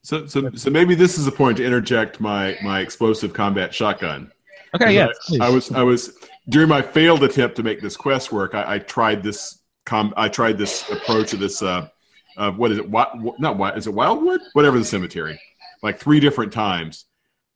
So 0.02 0.26
so 0.26 0.50
so 0.54 0.70
maybe 0.70 0.94
this 0.94 1.18
is 1.18 1.26
a 1.26 1.32
point 1.32 1.56
to 1.56 1.64
interject 1.64 2.20
my 2.20 2.56
my 2.62 2.80
explosive 2.80 3.32
combat 3.32 3.74
shotgun. 3.74 4.30
Okay, 4.74 4.94
yeah. 4.94 5.08
I, 5.40 5.46
I 5.46 5.48
was 5.48 5.72
I 5.72 5.82
was 5.82 6.16
during 6.48 6.68
my 6.68 6.82
failed 6.82 7.24
attempt 7.24 7.56
to 7.56 7.62
make 7.62 7.80
this 7.80 7.96
quest 7.96 8.30
work. 8.30 8.54
I, 8.54 8.74
I 8.74 8.78
tried 8.78 9.22
this 9.22 9.62
com 9.84 10.12
I 10.16 10.28
tried 10.28 10.58
this 10.58 10.88
approach 10.90 11.32
of 11.32 11.40
this 11.40 11.62
uh, 11.62 11.88
uh 12.36 12.52
what 12.52 12.70
is 12.70 12.78
it? 12.78 12.88
What 12.88 13.12
not 13.40 13.56
what 13.56 13.76
is 13.76 13.86
it? 13.86 13.94
Wildwood? 13.94 14.42
Whatever 14.52 14.78
the 14.78 14.84
cemetery, 14.84 15.40
like 15.82 15.98
three 15.98 16.20
different 16.20 16.52
times. 16.52 17.06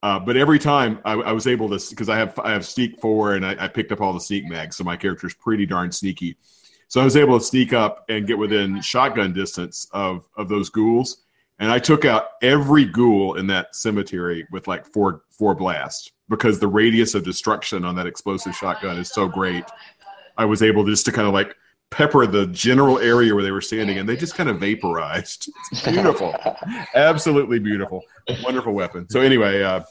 Uh, 0.03 0.17
but 0.17 0.35
every 0.35 0.57
time 0.57 0.99
I, 1.05 1.13
I 1.13 1.31
was 1.31 1.45
able 1.45 1.69
to 1.69 1.89
because 1.89 2.09
I 2.09 2.17
have 2.17 2.37
I 2.39 2.51
have 2.51 2.65
sneak 2.65 2.99
four 2.99 3.35
and 3.35 3.45
I, 3.45 3.55
I 3.59 3.67
picked 3.67 3.91
up 3.91 4.01
all 4.01 4.13
the 4.13 4.19
sneak 4.19 4.45
mags, 4.49 4.75
so 4.75 4.83
my 4.83 4.97
character's 4.97 5.35
pretty 5.35 5.67
darn 5.67 5.91
sneaky. 5.91 6.37
So 6.91 6.99
I 6.99 7.05
was 7.05 7.15
able 7.15 7.39
to 7.39 7.45
sneak 7.45 7.71
up 7.71 8.03
and 8.09 8.27
get 8.27 8.37
within 8.37 8.81
shotgun 8.81 9.31
distance 9.31 9.87
of 9.93 10.27
of 10.35 10.49
those 10.49 10.67
ghouls, 10.67 11.23
and 11.57 11.71
I 11.71 11.79
took 11.79 12.03
out 12.03 12.31
every 12.41 12.83
ghoul 12.83 13.35
in 13.35 13.47
that 13.47 13.73
cemetery 13.77 14.45
with 14.51 14.67
like 14.67 14.85
four 14.85 15.21
four 15.29 15.55
blasts 15.55 16.11
because 16.27 16.59
the 16.59 16.67
radius 16.67 17.15
of 17.15 17.23
destruction 17.23 17.85
on 17.85 17.95
that 17.95 18.07
explosive 18.07 18.53
shotgun 18.53 18.97
is 18.97 19.07
so 19.07 19.25
great. 19.25 19.63
I 20.37 20.43
was 20.43 20.61
able 20.61 20.83
just 20.83 21.05
to 21.05 21.13
kind 21.13 21.29
of 21.29 21.33
like 21.33 21.55
pepper 21.91 22.27
the 22.27 22.47
general 22.47 22.99
area 22.99 23.33
where 23.33 23.43
they 23.43 23.51
were 23.51 23.61
standing, 23.61 23.97
and 23.97 24.09
they 24.09 24.17
just 24.17 24.35
kind 24.35 24.49
of 24.49 24.59
vaporized. 24.59 25.49
It's 25.71 25.87
beautiful, 25.87 26.35
absolutely 26.93 27.59
beautiful, 27.59 28.03
wonderful 28.43 28.73
weapon. 28.73 29.09
So 29.09 29.21
anyway, 29.21 29.63
uh, 29.63 29.83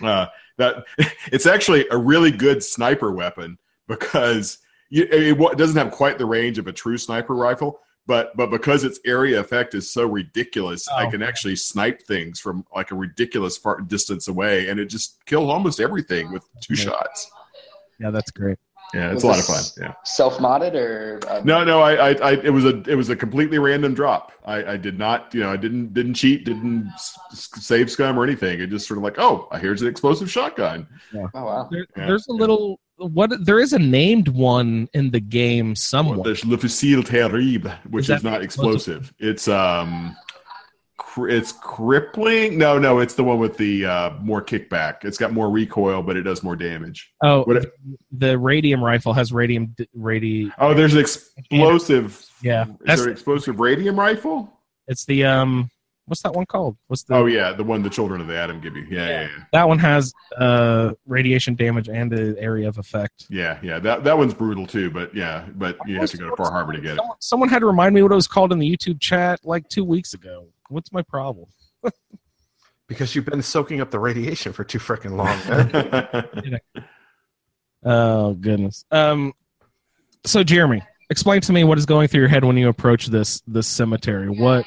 uh, 0.00 0.26
that 0.58 0.84
it's 1.32 1.46
actually 1.46 1.88
a 1.90 1.98
really 1.98 2.30
good 2.30 2.62
sniper 2.62 3.10
weapon 3.10 3.58
because 3.88 4.58
it 4.90 5.56
doesn't 5.58 5.76
have 5.76 5.90
quite 5.92 6.18
the 6.18 6.26
range 6.26 6.58
of 6.58 6.66
a 6.66 6.72
true 6.72 6.98
sniper 6.98 7.34
rifle. 7.34 7.80
But, 8.06 8.36
but 8.36 8.50
because 8.50 8.82
its 8.82 8.98
area 9.06 9.38
effect 9.38 9.74
is 9.74 9.92
so 9.92 10.04
ridiculous, 10.06 10.88
I 10.88 11.06
Oh. 11.06 11.10
can 11.10 11.22
actually 11.22 11.54
snipe 11.54 12.02
things 12.02 12.40
from 12.40 12.64
like 12.74 12.90
a 12.90 12.96
ridiculous 12.96 13.56
far 13.56 13.80
distance 13.82 14.26
away, 14.26 14.68
and 14.68 14.80
it 14.80 14.86
just 14.86 15.24
kills 15.26 15.48
almost 15.48 15.78
everything 15.80 16.32
with 16.32 16.42
two 16.60 16.74
Yeah. 16.74 16.84
shots. 16.84 17.30
Yeah, 18.00 18.10
that's 18.10 18.30
great. 18.32 18.58
Yeah, 18.94 19.12
it's 19.12 19.22
Was 19.22 19.24
a 19.24 19.26
lot 19.28 19.38
of 19.38 19.44
fun. 19.44 19.64
Yeah. 19.80 19.94
Self 20.04 20.38
modded 20.38 20.74
or 20.74 21.20
uh, 21.28 21.42
No, 21.44 21.62
no, 21.62 21.80
I, 21.80 22.08
I, 22.08 22.12
I, 22.14 22.32
it 22.42 22.50
was 22.52 22.64
a, 22.64 22.82
it 22.90 22.96
was 22.96 23.10
a 23.10 23.14
completely 23.14 23.58
random 23.60 23.94
drop. 23.94 24.32
I, 24.44 24.72
I 24.72 24.76
did 24.76 24.98
not, 24.98 25.32
you 25.32 25.40
know, 25.42 25.52
I 25.52 25.56
didn't, 25.56 25.94
didn't 25.94 26.14
cheat, 26.14 26.44
didn't 26.44 26.88
s- 26.94 27.16
s- 27.30 27.50
save 27.60 27.88
scum 27.92 28.18
or 28.18 28.24
anything. 28.24 28.60
It 28.60 28.70
just 28.70 28.88
sort 28.88 28.98
of 28.98 29.04
like, 29.04 29.18
oh, 29.20 29.46
here's 29.60 29.82
an 29.82 29.88
explosive 29.88 30.28
shotgun. 30.28 30.88
Oh 31.14 31.28
wow. 31.34 31.68
There, 31.70 31.86
Yeah. 31.96 32.06
There's 32.06 32.26
a 32.26 32.32
little 32.32 32.80
what 33.00 33.44
there 33.44 33.58
is 33.60 33.72
a 33.72 33.78
named 33.78 34.28
one 34.28 34.88
in 34.92 35.10
the 35.10 35.20
game 35.20 35.74
somewhere. 35.74 36.18
There's 36.22 36.44
Le 36.44 36.56
Fusil 36.56 37.04
Terrible, 37.04 37.70
which 37.88 38.10
Is 38.10 38.18
is, 38.18 38.24
not 38.24 38.42
explosive. 38.42 39.12
It's 39.18 39.48
um, 39.48 40.16
cr- 40.98 41.28
it's 41.28 41.52
crippling. 41.52 42.58
No, 42.58 42.78
no, 42.78 42.98
it's 42.98 43.14
the 43.14 43.24
one 43.24 43.38
with 43.38 43.56
the 43.56 43.86
uh, 43.86 44.10
more 44.20 44.42
kickback. 44.42 45.04
It's 45.04 45.18
got 45.18 45.32
more 45.32 45.50
recoil, 45.50 46.02
but 46.02 46.16
it 46.16 46.22
does 46.22 46.42
more 46.42 46.56
damage. 46.56 47.10
oh, 47.22 47.44
What- 47.44 47.72
the 48.12 48.38
radium 48.38 48.84
rifle 48.84 49.12
has 49.14 49.32
radium 49.32 49.74
radi. 49.96 50.52
Oh, 50.58 50.74
there's 50.74 50.94
an 50.94 51.00
explosive. 51.00 52.24
Yeah, 52.42 52.64
is 52.64 52.68
that's 52.84 53.00
there 53.00 53.08
an 53.08 53.12
explosive 53.12 53.60
radium 53.60 53.98
rifle? 53.98 54.52
it's 54.88 55.04
the 55.04 55.24
um. 55.24 55.70
What's 56.10 56.22
that 56.22 56.34
one 56.34 56.44
called? 56.44 56.76
What's 56.88 57.04
the 57.04 57.14
Oh 57.14 57.26
yeah, 57.26 57.52
the 57.52 57.62
one 57.62 57.84
the 57.84 57.88
Children 57.88 58.20
of 58.20 58.26
the 58.26 58.36
Atom 58.36 58.60
give 58.60 58.76
you. 58.76 58.84
Yeah, 58.90 59.08
yeah, 59.08 59.20
yeah. 59.22 59.28
that 59.52 59.68
one 59.68 59.78
has 59.78 60.12
uh 60.36 60.90
radiation 61.06 61.54
damage 61.54 61.88
and 61.88 62.10
the 62.10 62.34
area 62.36 62.66
of 62.66 62.78
effect. 62.78 63.26
Yeah, 63.30 63.60
yeah, 63.62 63.78
that 63.78 64.02
that 64.02 64.18
one's 64.18 64.34
brutal 64.34 64.66
too. 64.66 64.90
But 64.90 65.14
yeah, 65.14 65.46
but 65.54 65.78
you 65.86 66.00
have 66.00 66.10
to 66.10 66.16
go 66.16 66.30
to 66.30 66.36
Far 66.36 66.50
Harbor 66.50 66.72
to 66.72 66.80
get 66.80 66.94
it. 66.94 66.96
Someone, 66.96 67.16
someone 67.20 67.48
had 67.48 67.60
to 67.60 67.66
remind 67.66 67.94
me 67.94 68.02
what 68.02 68.10
it 68.10 68.16
was 68.16 68.26
called 68.26 68.52
in 68.52 68.58
the 68.58 68.68
YouTube 68.68 69.00
chat 69.00 69.38
like 69.44 69.68
two 69.68 69.84
weeks 69.84 70.12
ago. 70.14 70.48
What's 70.68 70.92
my 70.92 71.02
problem? 71.02 71.46
Because 72.88 73.14
you've 73.14 73.24
been 73.24 73.40
soaking 73.40 73.80
up 73.80 73.92
the 73.92 74.00
radiation 74.00 74.52
for 74.52 74.64
too 74.64 74.80
freaking 74.80 75.12
long. 75.14 76.50
Oh 77.84 78.34
goodness. 78.34 78.84
Um. 78.90 79.32
So 80.26 80.42
Jeremy, 80.42 80.82
explain 81.08 81.40
to 81.42 81.52
me 81.52 81.64
what 81.64 81.78
is 81.78 81.86
going 81.86 82.08
through 82.08 82.20
your 82.20 82.28
head 82.28 82.44
when 82.44 82.56
you 82.56 82.68
approach 82.68 83.06
this 83.06 83.42
this 83.46 83.66
cemetery. 83.66 84.28
What 84.28 84.66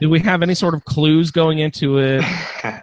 do 0.00 0.10
we 0.10 0.20
have 0.20 0.42
any 0.42 0.54
sort 0.54 0.74
of 0.74 0.84
clues 0.84 1.30
going 1.30 1.58
into 1.58 1.98
it? 1.98 2.24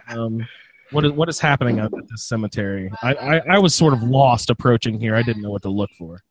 Um. 0.08 0.46
What 0.92 1.04
is 1.04 1.12
what 1.12 1.28
is 1.28 1.40
happening 1.40 1.80
at 1.80 1.90
this 1.90 2.28
cemetery? 2.28 2.90
I, 3.02 3.14
I 3.14 3.42
I 3.56 3.58
was 3.58 3.74
sort 3.74 3.92
of 3.94 4.02
lost 4.02 4.48
approaching 4.48 5.00
here. 5.00 5.16
I 5.16 5.22
didn't 5.22 5.42
know 5.42 5.50
what 5.50 5.62
to 5.62 5.68
look 5.68 5.90
for. 5.98 6.22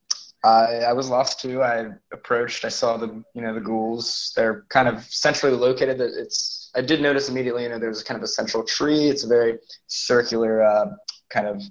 I, 0.44 0.80
I 0.90 0.94
was 0.94 1.10
lost 1.10 1.40
too. 1.40 1.64
I 1.64 1.88
approached. 2.12 2.66
I 2.66 2.70
saw 2.70 2.98
the 2.98 3.24
you 3.34 3.42
know 3.42 3.54
the 3.54 3.62
ghouls. 3.62 4.34
They're 4.36 4.66
kind 4.70 4.88
of 4.88 5.04
centrally 5.06 5.56
located. 5.56 6.02
It's 6.02 6.72
I 6.76 6.82
did 6.82 7.02
notice 7.02 7.30
immediately. 7.30 7.64
You 7.64 7.70
know, 7.70 7.80
there's 7.80 8.04
kind 8.04 8.18
of 8.18 8.24
a 8.24 8.28
central 8.28 8.64
tree. 8.64 9.10
It's 9.10 9.24
a 9.24 9.28
very 9.28 9.58
circular 9.88 10.64
uh, 10.64 10.86
kind 11.30 11.48
of 11.48 11.62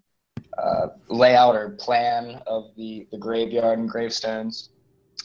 uh, 0.58 0.88
layout 1.08 1.54
or 1.54 1.70
plan 1.70 2.42
of 2.46 2.74
the 2.76 3.06
the 3.10 3.18
graveyard 3.18 3.78
and 3.78 3.88
gravestones. 3.88 4.70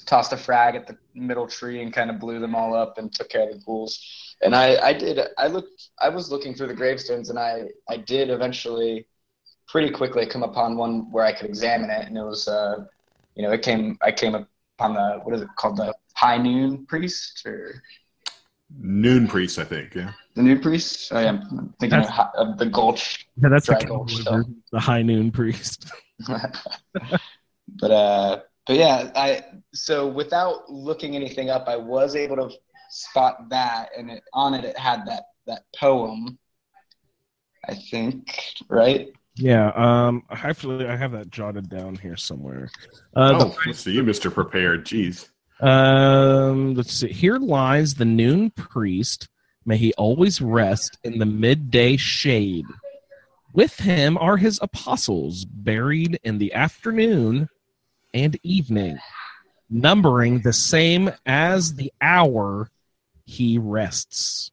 Tossed 0.06 0.32
a 0.34 0.38
frag 0.38 0.76
at 0.76 0.88
the 0.88 0.98
middle 1.14 1.48
tree 1.48 1.82
and 1.82 1.92
kind 1.92 2.10
of 2.10 2.20
blew 2.20 2.40
them 2.40 2.56
all 2.56 2.74
up 2.76 2.98
and 2.98 3.14
took 3.14 3.30
care 3.30 3.44
of 3.50 3.52
the 3.54 3.64
ghouls. 3.66 4.00
And 4.42 4.56
I 4.56 4.78
I 4.90 4.94
did 4.94 5.20
I 5.38 5.48
looked 5.48 5.90
I 6.00 6.10
was 6.10 6.32
looking 6.32 6.54
through 6.54 6.68
the 6.68 6.74
gravestones 6.74 7.30
and 7.30 7.38
I 7.40 7.64
I 7.90 7.98
did 7.98 8.30
eventually 8.30 9.08
pretty 9.68 9.90
quickly 9.90 10.26
come 10.26 10.44
upon 10.44 10.78
one 10.78 11.12
where 11.12 11.26
I 11.26 11.34
could 11.34 11.48
examine 11.50 11.90
it 11.90 12.08
and 12.08 12.18
it 12.18 12.24
was 12.24 12.48
uh 12.48 12.86
you 13.36 13.44
know, 13.44 13.52
it 13.52 13.62
came. 13.62 13.98
I 14.02 14.12
came 14.12 14.34
upon 14.34 14.94
the 14.96 15.20
what 15.24 15.36
is 15.36 15.42
it 15.42 15.48
called, 15.58 15.78
the 15.78 15.94
High 16.16 16.38
Noon 16.40 16.86
Priest 16.88 17.46
or 17.46 17.84
Noon 18.80 19.28
priest, 19.28 19.60
I 19.60 19.64
think. 19.64 19.94
Yeah. 19.96 20.12
the 20.36 20.42
Noon 20.42 20.60
Priest. 20.60 21.14
I 21.14 21.24
am 21.24 21.74
thinking 21.80 22.00
of, 22.00 22.10
of 22.36 22.58
the 22.58 22.66
Gulch, 22.66 23.28
Yeah, 23.42 23.50
that's 23.50 23.68
the, 23.68 23.76
Gulch 23.76 24.16
stuff. 24.16 24.34
version, 24.34 24.64
the 24.72 24.80
high 24.80 25.02
noon 25.04 25.32
priest. 25.32 25.90
but 26.28 27.92
uh, 27.92 28.40
but 28.68 28.76
yeah, 28.76 29.11
I 29.15 29.43
so 29.74 30.07
without 30.07 30.70
looking 30.70 31.15
anything 31.15 31.49
up, 31.49 31.68
I 31.68 31.76
was 31.78 32.15
able 32.15 32.36
to 32.36 32.55
spot 32.89 33.49
that, 33.49 33.89
and 33.97 34.11
it, 34.11 34.24
on 34.34 34.53
it 34.53 34.65
it 34.65 34.78
had 34.78 35.05
that 35.07 35.24
that 35.45 35.63
poem. 35.76 36.38
I 37.68 37.76
think 37.76 38.30
right. 38.70 39.09
Yeah, 39.36 39.70
um, 39.76 40.24
actually, 40.32 40.88
I 40.88 40.95
have 40.95 41.11
that 41.11 41.30
jotted 41.30 41.70
down 41.70 41.95
here 41.95 42.18
somewhere. 42.18 42.70
Uh, 43.15 43.39
oh, 43.39 43.55
let's 43.68 43.82
see, 43.82 43.91
you, 43.91 44.03
Mister 44.03 44.32
Prepared. 44.32 44.86
Jeez. 44.86 45.30
um, 45.61 46.74
let's 46.74 46.93
see. 46.93 47.11
Here 47.11 47.38
lies 47.38 47.93
the 47.93 48.05
noon 48.05 48.49
priest. 48.51 49.28
May 49.65 49.78
he 49.78 49.93
always 49.93 50.41
rest 50.41 50.97
in 51.03 51.20
the 51.20 51.26
midday 51.26 51.97
shade. 51.97 52.65
With 53.53 53.80
him 53.80 54.18
are 54.18 54.38
his 54.38 54.59
apostles, 54.61 55.45
buried 55.45 56.20
in 56.24 56.38
the 56.38 56.53
afternoon 56.53 57.49
and 58.18 58.38
evening, 58.43 58.97
numbering 59.70 60.41
the 60.41 60.53
same 60.53 61.11
as 61.26 61.76
the 61.76 61.91
hour 62.01 62.70
he 63.26 63.57
rests. 63.57 64.51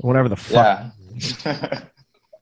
Whatever 0.00 0.28
the 0.28 0.36
fuck. 0.36 0.92
Yeah. 1.44 1.80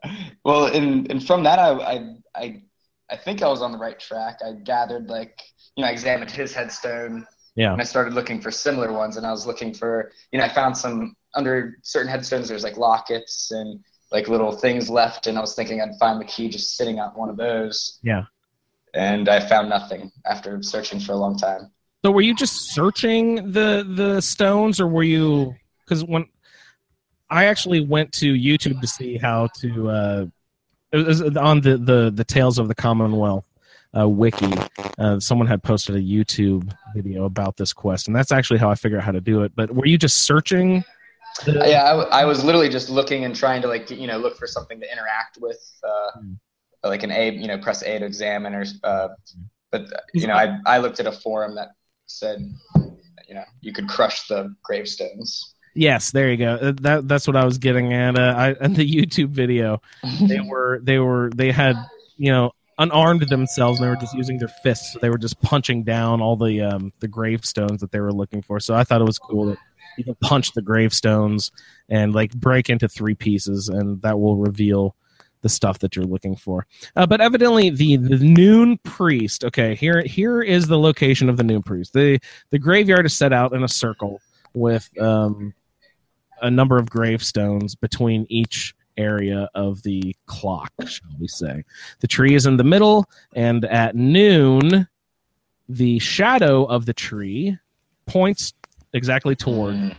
well, 0.45 0.67
and 0.67 1.11
and 1.11 1.25
from 1.27 1.43
that, 1.45 1.59
I, 1.59 1.71
I 1.71 2.17
I 2.35 2.63
I 3.11 3.17
think 3.17 3.43
I 3.43 3.49
was 3.49 3.63
on 3.63 3.73
the 3.73 3.79
right 3.79 3.99
track. 3.99 4.39
I 4.45 4.53
gathered 4.53 5.09
like 5.09 5.41
you 5.77 5.83
know, 5.83 5.89
I 5.89 5.93
examined 5.93 6.31
his 6.31 6.53
headstone, 6.53 7.27
Yeah. 7.55 7.73
and 7.73 7.81
I 7.81 7.85
started 7.85 8.15
looking 8.15 8.41
for 8.41 8.51
similar 8.51 8.93
ones. 8.93 9.17
And 9.17 9.27
I 9.27 9.31
was 9.31 9.47
looking 9.47 9.75
for 9.75 10.13
you 10.33 10.39
know, 10.39 10.45
I 10.45 10.49
found 10.49 10.77
some 10.77 11.15
under 11.35 11.77
certain 11.83 12.11
headstones. 12.11 12.49
There's 12.49 12.65
like 12.65 12.77
lockets 12.77 13.51
and 13.51 13.81
like 14.11 14.29
little 14.29 14.53
things 14.53 14.89
left, 14.91 15.27
and 15.27 15.37
I 15.39 15.41
was 15.41 15.55
thinking 15.55 15.81
I'd 15.81 15.99
find 15.99 16.21
the 16.21 16.25
key 16.25 16.49
just 16.49 16.77
sitting 16.77 16.99
on 16.99 17.11
one 17.11 17.29
of 17.29 17.37
those. 17.37 17.99
Yeah. 18.03 18.25
And 18.95 19.29
I 19.29 19.41
found 19.41 19.69
nothing 19.69 20.11
after 20.27 20.63
searching 20.63 21.01
for 21.01 21.13
a 21.13 21.17
long 21.17 21.39
time. 21.39 21.71
So 22.05 22.11
were 22.11 22.23
you 22.23 22.35
just 22.35 22.73
searching 22.73 23.53
the 23.53 23.87
the 23.89 24.21
stones, 24.21 24.81
or 24.81 24.87
were 24.87 25.03
you? 25.03 25.55
Because 25.85 26.03
when 26.05 26.27
I 27.29 27.45
actually 27.45 27.81
went 27.81 28.13
to 28.15 28.33
YouTube 28.33 28.81
to 28.81 28.87
see 28.87 29.19
how 29.19 29.49
to, 29.61 29.91
uh, 29.91 30.27
it 30.93 31.07
was 31.07 31.21
on 31.37 31.61
the 31.61 31.77
the 31.77 32.11
the 32.11 32.25
Tales 32.25 32.59
of 32.59 32.69
the 32.69 32.75
Commonwealth 32.75 33.45
uh, 33.97 34.09
wiki. 34.09 34.53
Uh, 34.99 35.21
someone 35.21 35.47
had 35.47 35.63
posted 35.63 35.95
a 35.97 36.01
YouTube 36.01 36.73
video 36.95 37.25
about 37.25 37.57
this 37.57 37.73
quest, 37.73 38.07
and 38.07 38.17
that's 38.17 38.33
actually 38.33 38.59
how 38.59 38.71
I 38.71 38.75
figured 38.75 39.01
out 39.01 39.05
how 39.05 39.13
to 39.13 39.21
do 39.21 39.43
it. 39.43 39.53
But 39.55 39.75
were 39.75 39.87
you 39.87 39.99
just 39.99 40.23
searching? 40.23 40.85
The, 41.45 41.53
yeah, 41.53 41.85
I, 41.85 41.91
w- 41.91 42.09
I 42.09 42.25
was 42.25 42.45
literally 42.45 42.69
just 42.69 42.91
looking 42.91 43.25
and 43.25 43.35
trying 43.35 43.63
to 43.63 43.69
like 43.69 43.91
you 43.91 44.07
know 44.07 44.19
look 44.19 44.37
for 44.37 44.47
something 44.47 44.81
to 44.81 44.91
interact 44.91 45.39
with, 45.41 45.61
uh, 45.85 46.19
Hmm. 46.19 46.33
Like 46.83 47.03
an 47.03 47.11
A, 47.11 47.31
you 47.31 47.47
know, 47.49 47.59
press 47.59 47.83
A 47.83 47.99
to 47.99 48.05
examine 48.05 48.55
or. 48.55 48.65
Uh, 48.83 49.09
but 49.71 49.87
you 50.13 50.27
know, 50.27 50.35
I 50.35 50.59
I 50.67 50.79
looked 50.79 50.99
at 51.01 51.07
a 51.07 51.13
forum 51.13 51.55
that 51.55 51.69
said, 52.07 52.41
you 53.29 53.35
know, 53.35 53.45
you 53.61 53.73
could 53.73 53.89
crush 53.89 54.27
the 54.27 54.55
gravestones. 54.65 55.55
Yes, 55.75 56.11
there 56.11 56.31
you 56.31 56.37
go. 56.37 56.55
Uh, 56.55 56.73
That 56.81 57.07
that's 57.07 57.27
what 57.27 57.37
I 57.37 57.45
was 57.45 57.59
getting 57.59 57.93
at. 57.93 58.19
Uh, 58.19 58.35
I, 58.37 58.65
in 58.65 58.75
the 58.75 58.89
YouTube 58.89 59.29
video, 59.29 59.81
they 60.23 60.41
were 60.45 60.81
they 60.83 60.99
were 60.99 61.31
they 61.35 61.53
had 61.53 61.77
you 62.17 62.33
know 62.33 62.51
unarmed 62.79 63.29
themselves 63.29 63.79
and 63.79 63.87
they 63.87 63.91
were 63.91 64.01
just 64.01 64.15
using 64.15 64.39
their 64.39 64.49
fists 64.49 64.95
so 64.95 64.99
they 65.01 65.11
were 65.11 65.19
just 65.19 65.41
punching 65.43 65.85
down 65.85 66.23
all 66.23 66.35
the 66.35 66.63
um 66.63 66.91
the 67.01 67.07
gravestones 67.07 67.79
that 67.83 67.93
they 67.93 68.01
were 68.01 68.13
looking 68.13 68.41
for 68.41 68.59
so 68.59 68.75
i 68.75 68.83
thought 68.83 69.03
it 69.03 69.07
was 69.07 69.19
cool 69.19 69.45
that 69.45 69.59
you 69.99 70.05
can 70.05 70.15
punch 70.23 70.53
the 70.53 70.63
gravestones 70.63 71.53
and 71.91 72.15
like 72.15 72.33
break 72.33 72.71
into 72.71 72.89
three 72.89 73.15
pieces 73.15 73.69
and 73.69 74.01
that 74.01 74.19
will 74.19 74.37
reveal 74.37 74.97
the 75.43 75.49
stuff 75.49 75.79
that 75.79 75.97
you're 75.97 76.05
looking 76.05 76.37
for 76.37 76.67
uh, 76.97 77.07
but 77.07 77.21
evidently 77.21 77.71
the 77.71 77.97
the 77.97 78.19
noon 78.19 78.79
priest 78.79 79.45
okay 79.45 79.75
here 79.75 80.03
here 80.03 80.43
is 80.43 80.67
the 80.67 80.79
location 80.79 81.29
of 81.29 81.37
the 81.37 81.45
noon 81.45 81.63
priest 81.63 81.93
the 81.93 82.19
the 82.51 82.59
graveyard 82.59 83.07
is 83.07 83.17
set 83.17 83.33
out 83.33 83.53
in 83.53 83.63
a 83.63 83.69
circle 83.69 84.21
with 84.55 84.89
um 85.01 85.55
a 86.43 86.51
number 86.51 86.79
of 86.79 86.89
gravestones 86.89 87.75
between 87.75 88.27
each 88.31 88.75
area 88.97 89.49
of 89.55 89.83
the 89.83 90.15
clock, 90.27 90.73
shall 90.87 91.11
we 91.19 91.29
say. 91.29 91.63
The 92.01 92.07
tree 92.07 92.35
is 92.35 92.47
in 92.47 92.57
the 92.57 92.65
middle, 92.65 93.05
and 93.37 93.65
at 93.67 93.95
noon, 93.95 94.89
the 95.69 95.99
shadow 95.99 96.65
of 96.65 96.87
the 96.87 96.95
tree 96.95 97.59
points 98.07 98.55
exactly 98.95 99.37
toward 99.37 99.75
Mm. 99.75 99.97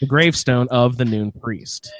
the 0.00 0.06
gravestone 0.06 0.68
of 0.70 0.96
the 0.96 1.04
noon 1.04 1.32
priest. 1.32 1.92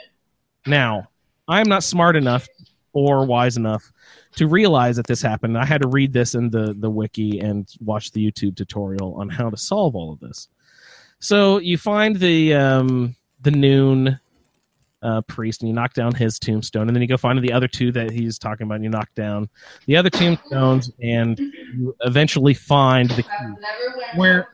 Now, 0.66 1.09
I'm 1.47 1.69
not 1.69 1.85
smart 1.85 2.16
enough 2.16 2.49
or 2.93 3.24
wise 3.26 3.57
enough 3.57 3.93
to 4.36 4.47
realize 4.49 4.97
that 4.97 5.07
this 5.07 5.20
happened. 5.22 5.57
I 5.59 5.64
had 5.64 5.82
to 5.82 5.89
read 5.89 6.12
this 6.12 6.34
in 6.34 6.51
the, 6.51 6.74
the 6.78 6.91
wiki 6.91 7.39
and 7.41 7.68
watch 7.80 8.12
the 8.12 8.24
YouTube 8.30 8.57
tutorial 8.57 9.14
on 9.14 9.28
how 9.28 9.51
to 9.51 9.57
solve 9.57 9.95
all 9.95 10.12
of 10.12 10.20
this. 10.20 10.49
So 11.20 11.59
you 11.59 11.76
find 11.78 12.16
the 12.16 12.55
um, 12.55 13.16
the 13.41 13.51
noon 13.51 14.18
uh, 15.03 15.20
priest 15.22 15.62
and 15.62 15.68
you 15.68 15.74
knock 15.74 15.95
down 15.95 16.14
his 16.14 16.39
tombstone, 16.39 16.89
and 16.89 16.95
then 16.97 17.03
you 17.03 17.09
go 17.09 17.16
find 17.16 17.39
the 17.43 17.53
other 17.53 17.68
two 17.68 17.93
that 17.93 18.11
he's 18.11 18.39
talking 18.39 18.64
about. 18.66 18.76
And 18.76 18.84
you 18.84 18.91
knock 18.91 19.09
down 19.14 19.49
the 19.86 19.97
other 19.97 20.11
tombstones, 20.11 20.91
and 21.03 21.39
you 21.39 21.95
eventually 22.03 22.55
find 22.55 23.11
the 23.11 23.22
key. 23.22 24.16
Where- 24.16 24.49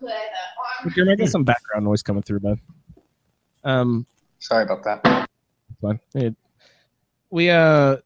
You're 0.97 1.07
making 1.07 1.28
some 1.28 1.45
background 1.45 1.85
noise 1.87 2.03
coming 2.03 2.22
through, 2.22 2.41
bud. 2.41 2.59
Um, 3.62 4.07
Sorry 4.39 4.64
about 4.64 4.85
that. 4.85 5.28
fine. 5.80 6.01
It- 6.14 6.37
we 7.30 7.51
uh, 7.51 7.97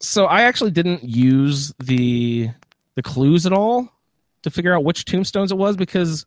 so 0.00 0.26
I 0.26 0.42
actually 0.42 0.70
didn't 0.70 1.04
use 1.04 1.72
the 1.78 2.50
the 2.96 3.02
clues 3.02 3.46
at 3.46 3.52
all 3.52 3.88
to 4.42 4.50
figure 4.50 4.74
out 4.74 4.84
which 4.84 5.04
tombstones 5.04 5.52
it 5.52 5.58
was 5.58 5.76
because 5.76 6.26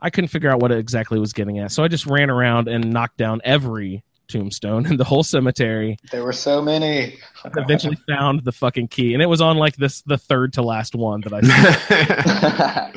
I 0.00 0.10
couldn't 0.10 0.28
figure 0.28 0.50
out 0.50 0.60
what 0.60 0.70
it 0.70 0.78
exactly 0.78 1.18
was 1.18 1.32
getting 1.32 1.58
at. 1.58 1.72
So 1.72 1.82
I 1.82 1.88
just 1.88 2.06
ran 2.06 2.30
around 2.30 2.68
and 2.68 2.92
knocked 2.92 3.16
down 3.16 3.40
every 3.44 4.04
tombstone 4.28 4.86
in 4.86 4.96
the 4.96 5.04
whole 5.04 5.22
cemetery. 5.22 5.96
There 6.10 6.24
were 6.24 6.32
so 6.32 6.60
many. 6.62 7.18
and 7.44 7.56
Eventually 7.56 7.96
found 8.08 8.44
the 8.44 8.52
fucking 8.52 8.88
key, 8.88 9.14
and 9.14 9.22
it 9.22 9.26
was 9.26 9.40
on 9.40 9.56
like 9.56 9.76
this 9.76 10.02
the 10.02 10.18
third 10.18 10.52
to 10.54 10.62
last 10.62 10.94
one 10.94 11.20
that 11.22 11.32
I 11.32 11.40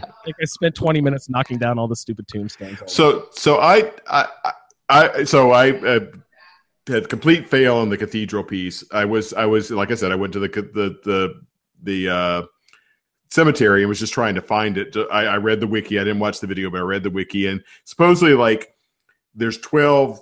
like. 0.26 0.36
I 0.42 0.46
spent 0.46 0.76
twenty 0.76 1.02
minutes 1.02 1.30
knocking 1.30 1.58
down 1.58 1.80
all 1.80 1.88
the 1.88 1.96
stupid 1.96 2.28
tombstones. 2.28 2.80
so, 2.88 3.28
so 3.32 3.60
I, 3.60 3.92
I, 4.08 4.28
I, 4.90 5.24
so 5.24 5.52
I 5.52 5.72
uh, 5.72 6.00
had 6.88 7.10
complete 7.10 7.48
fail 7.48 7.76
on 7.76 7.90
the 7.90 7.98
cathedral 7.98 8.44
piece. 8.44 8.84
I 8.92 9.06
was, 9.06 9.34
I 9.34 9.46
was, 9.46 9.72
like 9.72 9.92
I 9.92 9.96
said, 9.96 10.12
I 10.12 10.16
went 10.16 10.34
to 10.34 10.40
the 10.40 10.48
the 10.48 10.98
the 11.04 11.42
the 11.84 12.10
uh, 12.10 12.44
cemetery 13.30 13.82
and 13.82 13.90
was 13.90 14.00
just 14.00 14.14
trying 14.14 14.36
to 14.36 14.42
find 14.42 14.78
it. 14.78 14.96
I, 15.12 15.26
I 15.26 15.38
read 15.38 15.60
the 15.60 15.68
wiki. 15.68 16.00
I 16.00 16.04
didn't 16.04 16.20
watch 16.20 16.40
the 16.40 16.48
video, 16.48 16.70
but 16.70 16.80
I 16.80 16.84
read 16.84 17.04
the 17.04 17.10
wiki, 17.10 17.48
and 17.48 17.64
supposedly, 17.84 18.34
like, 18.34 18.74
there's 19.36 19.58
twelve 19.60 20.22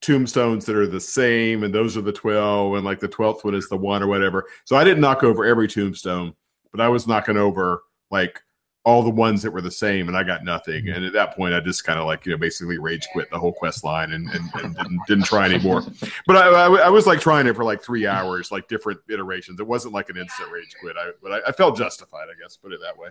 tombstones 0.00 0.64
that 0.64 0.76
are 0.76 0.86
the 0.86 1.00
same, 1.00 1.64
and 1.64 1.74
those 1.74 1.96
are 1.96 2.02
the 2.02 2.12
twelve, 2.12 2.74
and 2.74 2.84
like 2.84 3.00
the 3.00 3.08
twelfth 3.08 3.44
one 3.44 3.54
is 3.54 3.68
the 3.68 3.76
one 3.76 4.02
or 4.02 4.06
whatever. 4.06 4.46
So 4.64 4.76
I 4.76 4.84
didn't 4.84 5.02
knock 5.02 5.22
over 5.22 5.44
every 5.44 5.68
tombstone, 5.68 6.34
but 6.72 6.80
I 6.80 6.88
was 6.88 7.06
knocking 7.06 7.36
over 7.36 7.82
like 8.10 8.40
all 8.84 9.02
the 9.02 9.10
ones 9.10 9.42
that 9.42 9.50
were 9.50 9.60
the 9.60 9.70
same, 9.70 10.08
and 10.08 10.16
I 10.16 10.22
got 10.22 10.44
nothing. 10.44 10.88
And 10.88 11.04
at 11.04 11.12
that 11.12 11.36
point, 11.36 11.52
I 11.52 11.60
just 11.60 11.84
kind 11.84 11.98
of 11.98 12.06
like 12.06 12.24
you 12.24 12.32
know 12.32 12.38
basically 12.38 12.78
rage 12.78 13.06
quit 13.12 13.30
the 13.30 13.38
whole 13.38 13.52
quest 13.52 13.84
line 13.84 14.12
and, 14.12 14.28
and, 14.30 14.50
and 14.54 14.76
didn't, 14.76 15.00
didn't 15.06 15.24
try 15.24 15.44
anymore. 15.46 15.82
But 16.26 16.36
I, 16.36 16.48
I, 16.48 16.66
I 16.86 16.88
was 16.88 17.06
like 17.06 17.20
trying 17.20 17.46
it 17.46 17.56
for 17.56 17.64
like 17.64 17.82
three 17.82 18.06
hours, 18.06 18.50
like 18.50 18.68
different 18.68 19.00
iterations. 19.08 19.60
It 19.60 19.66
wasn't 19.66 19.94
like 19.94 20.10
an 20.10 20.16
instant 20.16 20.50
rage 20.50 20.74
quit. 20.80 20.96
I 20.98 21.10
but 21.22 21.32
I, 21.32 21.48
I 21.48 21.52
felt 21.52 21.76
justified, 21.76 22.24
I 22.24 22.40
guess, 22.40 22.56
put 22.56 22.72
it 22.72 22.80
that 22.82 22.96
way. 22.96 23.08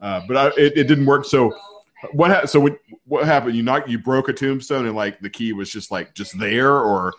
Uh, 0.00 0.22
but 0.26 0.36
I, 0.36 0.46
it, 0.60 0.76
it 0.76 0.88
didn't 0.88 1.06
work. 1.06 1.24
So 1.24 1.54
what? 2.12 2.30
Ha- 2.30 2.46
so 2.46 2.60
what, 2.60 2.78
what 3.06 3.24
happened? 3.24 3.54
You 3.54 3.62
knocked, 3.62 3.88
you 3.88 3.98
broke 3.98 4.28
a 4.28 4.32
tombstone, 4.32 4.86
and 4.86 4.96
like 4.96 5.20
the 5.20 5.30
key 5.30 5.52
was 5.52 5.70
just 5.70 5.90
like 5.90 6.14
just 6.14 6.38
there, 6.38 6.72
or 6.72 7.12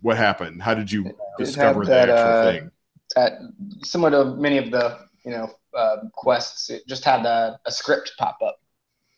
what 0.00 0.16
happened? 0.16 0.62
How 0.62 0.74
did 0.74 0.90
you 0.90 1.12
discover 1.38 1.80
had 1.80 1.86
the 1.86 1.90
that, 1.90 2.08
actual 2.08 2.32
uh, 2.32 2.52
thing? 2.52 2.70
At, 3.16 3.86
similar 3.86 4.10
to 4.10 4.36
many 4.36 4.58
of 4.58 4.70
the 4.70 4.98
you 5.24 5.30
know 5.30 5.52
uh, 5.74 5.96
quests, 6.12 6.70
it 6.70 6.86
just 6.86 7.04
had 7.04 7.24
a, 7.26 7.58
a 7.66 7.72
script 7.72 8.12
pop 8.18 8.38
up. 8.44 8.60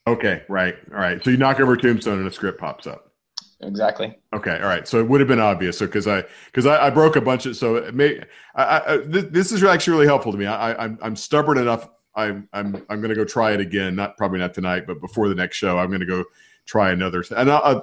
Okay, 0.06 0.42
right, 0.48 0.76
all 0.92 0.98
right. 0.98 1.22
So 1.24 1.30
you 1.30 1.36
knock 1.36 1.60
over 1.60 1.72
a 1.72 1.78
tombstone 1.78 2.18
and 2.18 2.28
a 2.28 2.32
script 2.32 2.60
pops 2.60 2.86
up. 2.86 3.12
Exactly. 3.60 4.14
Okay, 4.32 4.58
all 4.60 4.68
right. 4.68 4.86
So 4.86 4.98
it 4.98 5.08
would 5.08 5.20
have 5.20 5.28
been 5.28 5.40
obvious. 5.40 5.78
So 5.78 5.86
because 5.86 6.06
I 6.06 6.24
because 6.46 6.66
I, 6.66 6.86
I 6.86 6.90
broke 6.90 7.16
a 7.16 7.20
bunch 7.20 7.46
of 7.46 7.56
so 7.56 7.76
it 7.76 7.94
may 7.94 8.22
I, 8.54 8.82
I, 8.86 8.96
th- 8.98 9.26
this 9.30 9.52
is 9.52 9.64
actually 9.64 9.94
really 9.94 10.06
helpful 10.06 10.32
to 10.32 10.38
me. 10.38 10.46
I, 10.46 10.84
I'm 10.84 10.98
I'm 11.00 11.16
stubborn 11.16 11.58
enough. 11.58 11.88
I'm 12.14 12.48
I'm 12.52 12.84
I'm 12.88 13.00
going 13.00 13.08
to 13.08 13.14
go 13.14 13.24
try 13.24 13.52
it 13.52 13.60
again. 13.60 13.96
Not 13.96 14.16
probably 14.16 14.38
not 14.38 14.54
tonight, 14.54 14.86
but 14.86 15.00
before 15.00 15.28
the 15.28 15.34
next 15.34 15.56
show, 15.56 15.78
I'm 15.78 15.88
going 15.88 16.00
to 16.00 16.06
go 16.06 16.24
try 16.66 16.90
another. 16.90 17.24
And 17.36 17.50
I, 17.50 17.80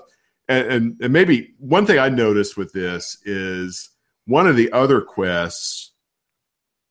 and 0.48 1.02
and 1.02 1.14
maybe 1.14 1.54
one 1.58 1.86
thing 1.86 2.00
I 2.00 2.10
noticed 2.10 2.58
with 2.58 2.72
this 2.74 3.18
is 3.26 3.90
one 4.26 4.48
of 4.48 4.56
the 4.56 4.72
other 4.72 5.02
quests 5.02 5.91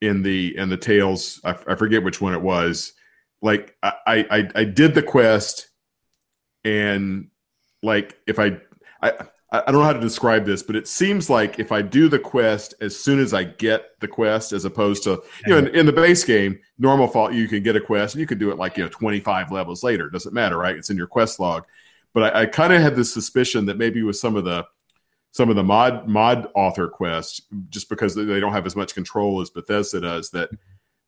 in 0.01 0.22
the 0.22 0.57
in 0.57 0.68
the 0.68 0.76
tales. 0.76 1.40
I, 1.44 1.51
I 1.68 1.74
forget 1.74 2.03
which 2.03 2.20
one 2.20 2.34
it 2.34 2.42
was. 2.42 2.92
Like 3.42 3.76
I 3.82 3.92
I 4.07 4.48
I 4.55 4.64
did 4.64 4.94
the 4.94 5.03
quest, 5.03 5.68
and 6.64 7.28
like 7.82 8.18
if 8.26 8.38
I 8.38 8.59
I 9.03 9.12
I 9.53 9.62
don't 9.62 9.80
know 9.80 9.82
how 9.82 9.92
to 9.92 10.01
describe 10.01 10.44
this, 10.44 10.62
but 10.62 10.76
it 10.76 10.86
seems 10.86 11.28
like 11.28 11.59
if 11.59 11.72
I 11.72 11.82
do 11.82 12.09
the 12.09 12.18
quest 12.18 12.74
as 12.80 12.96
soon 12.96 13.18
as 13.18 13.34
I 13.34 13.44
get 13.44 13.98
the 14.01 14.07
quest, 14.07 14.53
as 14.53 14.64
opposed 14.64 15.03
to 15.05 15.22
you 15.46 15.53
know 15.53 15.59
in, 15.59 15.68
in 15.68 15.86
the 15.86 15.92
base 15.92 16.22
game, 16.22 16.59
normal 16.78 17.09
fault 17.09 17.32
you 17.32 17.48
can 17.48 17.62
get 17.62 17.76
a 17.76 17.80
quest 17.80 18.14
and 18.14 18.20
you 18.20 18.26
can 18.26 18.38
do 18.38 18.51
it 18.51 18.59
like 18.59 18.76
you 18.76 18.84
know 18.84 18.90
25 18.90 19.51
levels 19.51 19.82
later. 19.82 20.07
It 20.07 20.12
doesn't 20.12 20.34
matter, 20.34 20.57
right? 20.57 20.76
It's 20.76 20.90
in 20.90 20.96
your 20.96 21.09
quest 21.09 21.40
log. 21.40 21.64
But 22.12 22.34
I, 22.34 22.42
I 22.42 22.46
kind 22.46 22.72
of 22.72 22.80
had 22.82 22.96
this 22.96 23.12
suspicion 23.12 23.66
that 23.66 23.78
maybe 23.78 24.03
with 24.03 24.16
some 24.16 24.36
of 24.36 24.44
the 24.44 24.66
some 25.33 25.49
of 25.49 25.57
the 25.57 25.62
mod 25.62 26.09
mod 26.09 26.49
author 26.55 26.89
quests, 26.89 27.43
just 27.68 27.89
because 27.89 28.14
they 28.14 28.41
don't 28.41 28.53
have 28.53 28.66
as 28.66 28.76
much 28.76 28.95
control 28.95 29.41
as 29.41 29.51
Bethesda 29.51 30.01
does, 30.01 30.31
that 30.31 30.51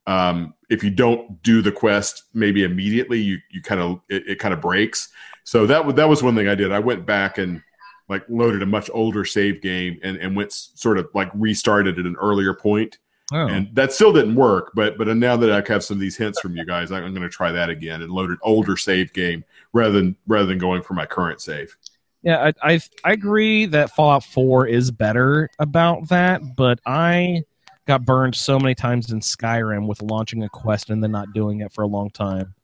um, 0.07 0.55
if 0.71 0.83
you 0.83 0.91
don't 0.91 1.43
do 1.43 1.63
the 1.63 1.73
quest 1.73 2.25
maybe 2.35 2.65
immediately, 2.65 3.21
you 3.21 3.39
you 3.51 3.63
kind 3.63 3.81
of 3.81 4.01
it, 4.09 4.27
it 4.27 4.39
kind 4.39 4.55
of 4.55 4.61
breaks. 4.61 5.09
So 5.45 5.67
that 5.67 5.85
was 5.85 5.95
that 5.97 6.09
was 6.09 6.23
one 6.23 6.37
thing 6.37 6.49
I 6.49 6.55
did. 6.55 6.73
I 6.73 6.79
went 6.79 7.07
back 7.07 7.39
and 7.39 7.63
like 8.09 8.25
loaded 8.29 8.63
a 8.63 8.67
much 8.67 8.91
older 8.93 9.25
save 9.25 9.63
game 9.63 9.99
and, 10.03 10.17
and 10.19 10.37
went 10.37 10.49
s- 10.49 10.71
sort 10.75 10.99
of 10.99 11.09
like 11.15 11.31
restarted 11.35 11.99
at 11.99 12.05
an 12.05 12.17
earlier 12.21 12.55
point. 12.55 12.99
Oh. 13.33 13.47
and 13.47 13.75
that 13.75 13.93
still 13.93 14.13
didn't 14.13 14.35
work. 14.35 14.73
But 14.75 14.99
but 14.99 15.07
now 15.17 15.37
that 15.37 15.51
I 15.51 15.73
have 15.73 15.83
some 15.83 15.97
of 15.97 16.01
these 16.01 16.17
hints 16.17 16.41
from 16.41 16.55
you 16.55 16.67
guys, 16.67 16.93
I'm 16.93 17.15
going 17.15 17.23
to 17.23 17.31
try 17.31 17.51
that 17.51 17.71
again 17.71 18.03
and 18.03 18.13
load 18.13 18.29
an 18.31 18.39
older 18.43 18.77
save 18.77 19.13
game 19.15 19.43
rather 19.73 19.93
than 19.93 20.17
rather 20.27 20.47
than 20.47 20.59
going 20.59 20.83
for 20.83 20.93
my 20.95 21.07
current 21.07 21.41
save. 21.41 21.75
Yeah, 22.23 22.53
I, 22.63 22.75
I 22.75 22.81
I 23.05 23.13
agree 23.13 23.67
that 23.67 23.91
Fallout 23.91 24.25
4 24.25 24.67
is 24.67 24.91
better 24.91 25.51
about 25.59 26.09
that, 26.09 26.41
but 26.57 26.79
I 26.87 27.43
got 27.87 28.05
burned 28.05 28.35
so 28.35 28.59
many 28.59 28.75
times 28.75 29.11
in 29.11 29.21
Skyrim 29.21 29.87
with 29.87 30.03
launching 30.03 30.45
a 30.45 30.49
quest 30.49 30.91
and 30.91 31.03
then 31.03 31.11
not 31.11 31.33
doing 31.33 31.61
it 31.61 31.73
for 31.73 31.83
a 31.83 31.87
long 31.87 32.11
time. 32.11 32.55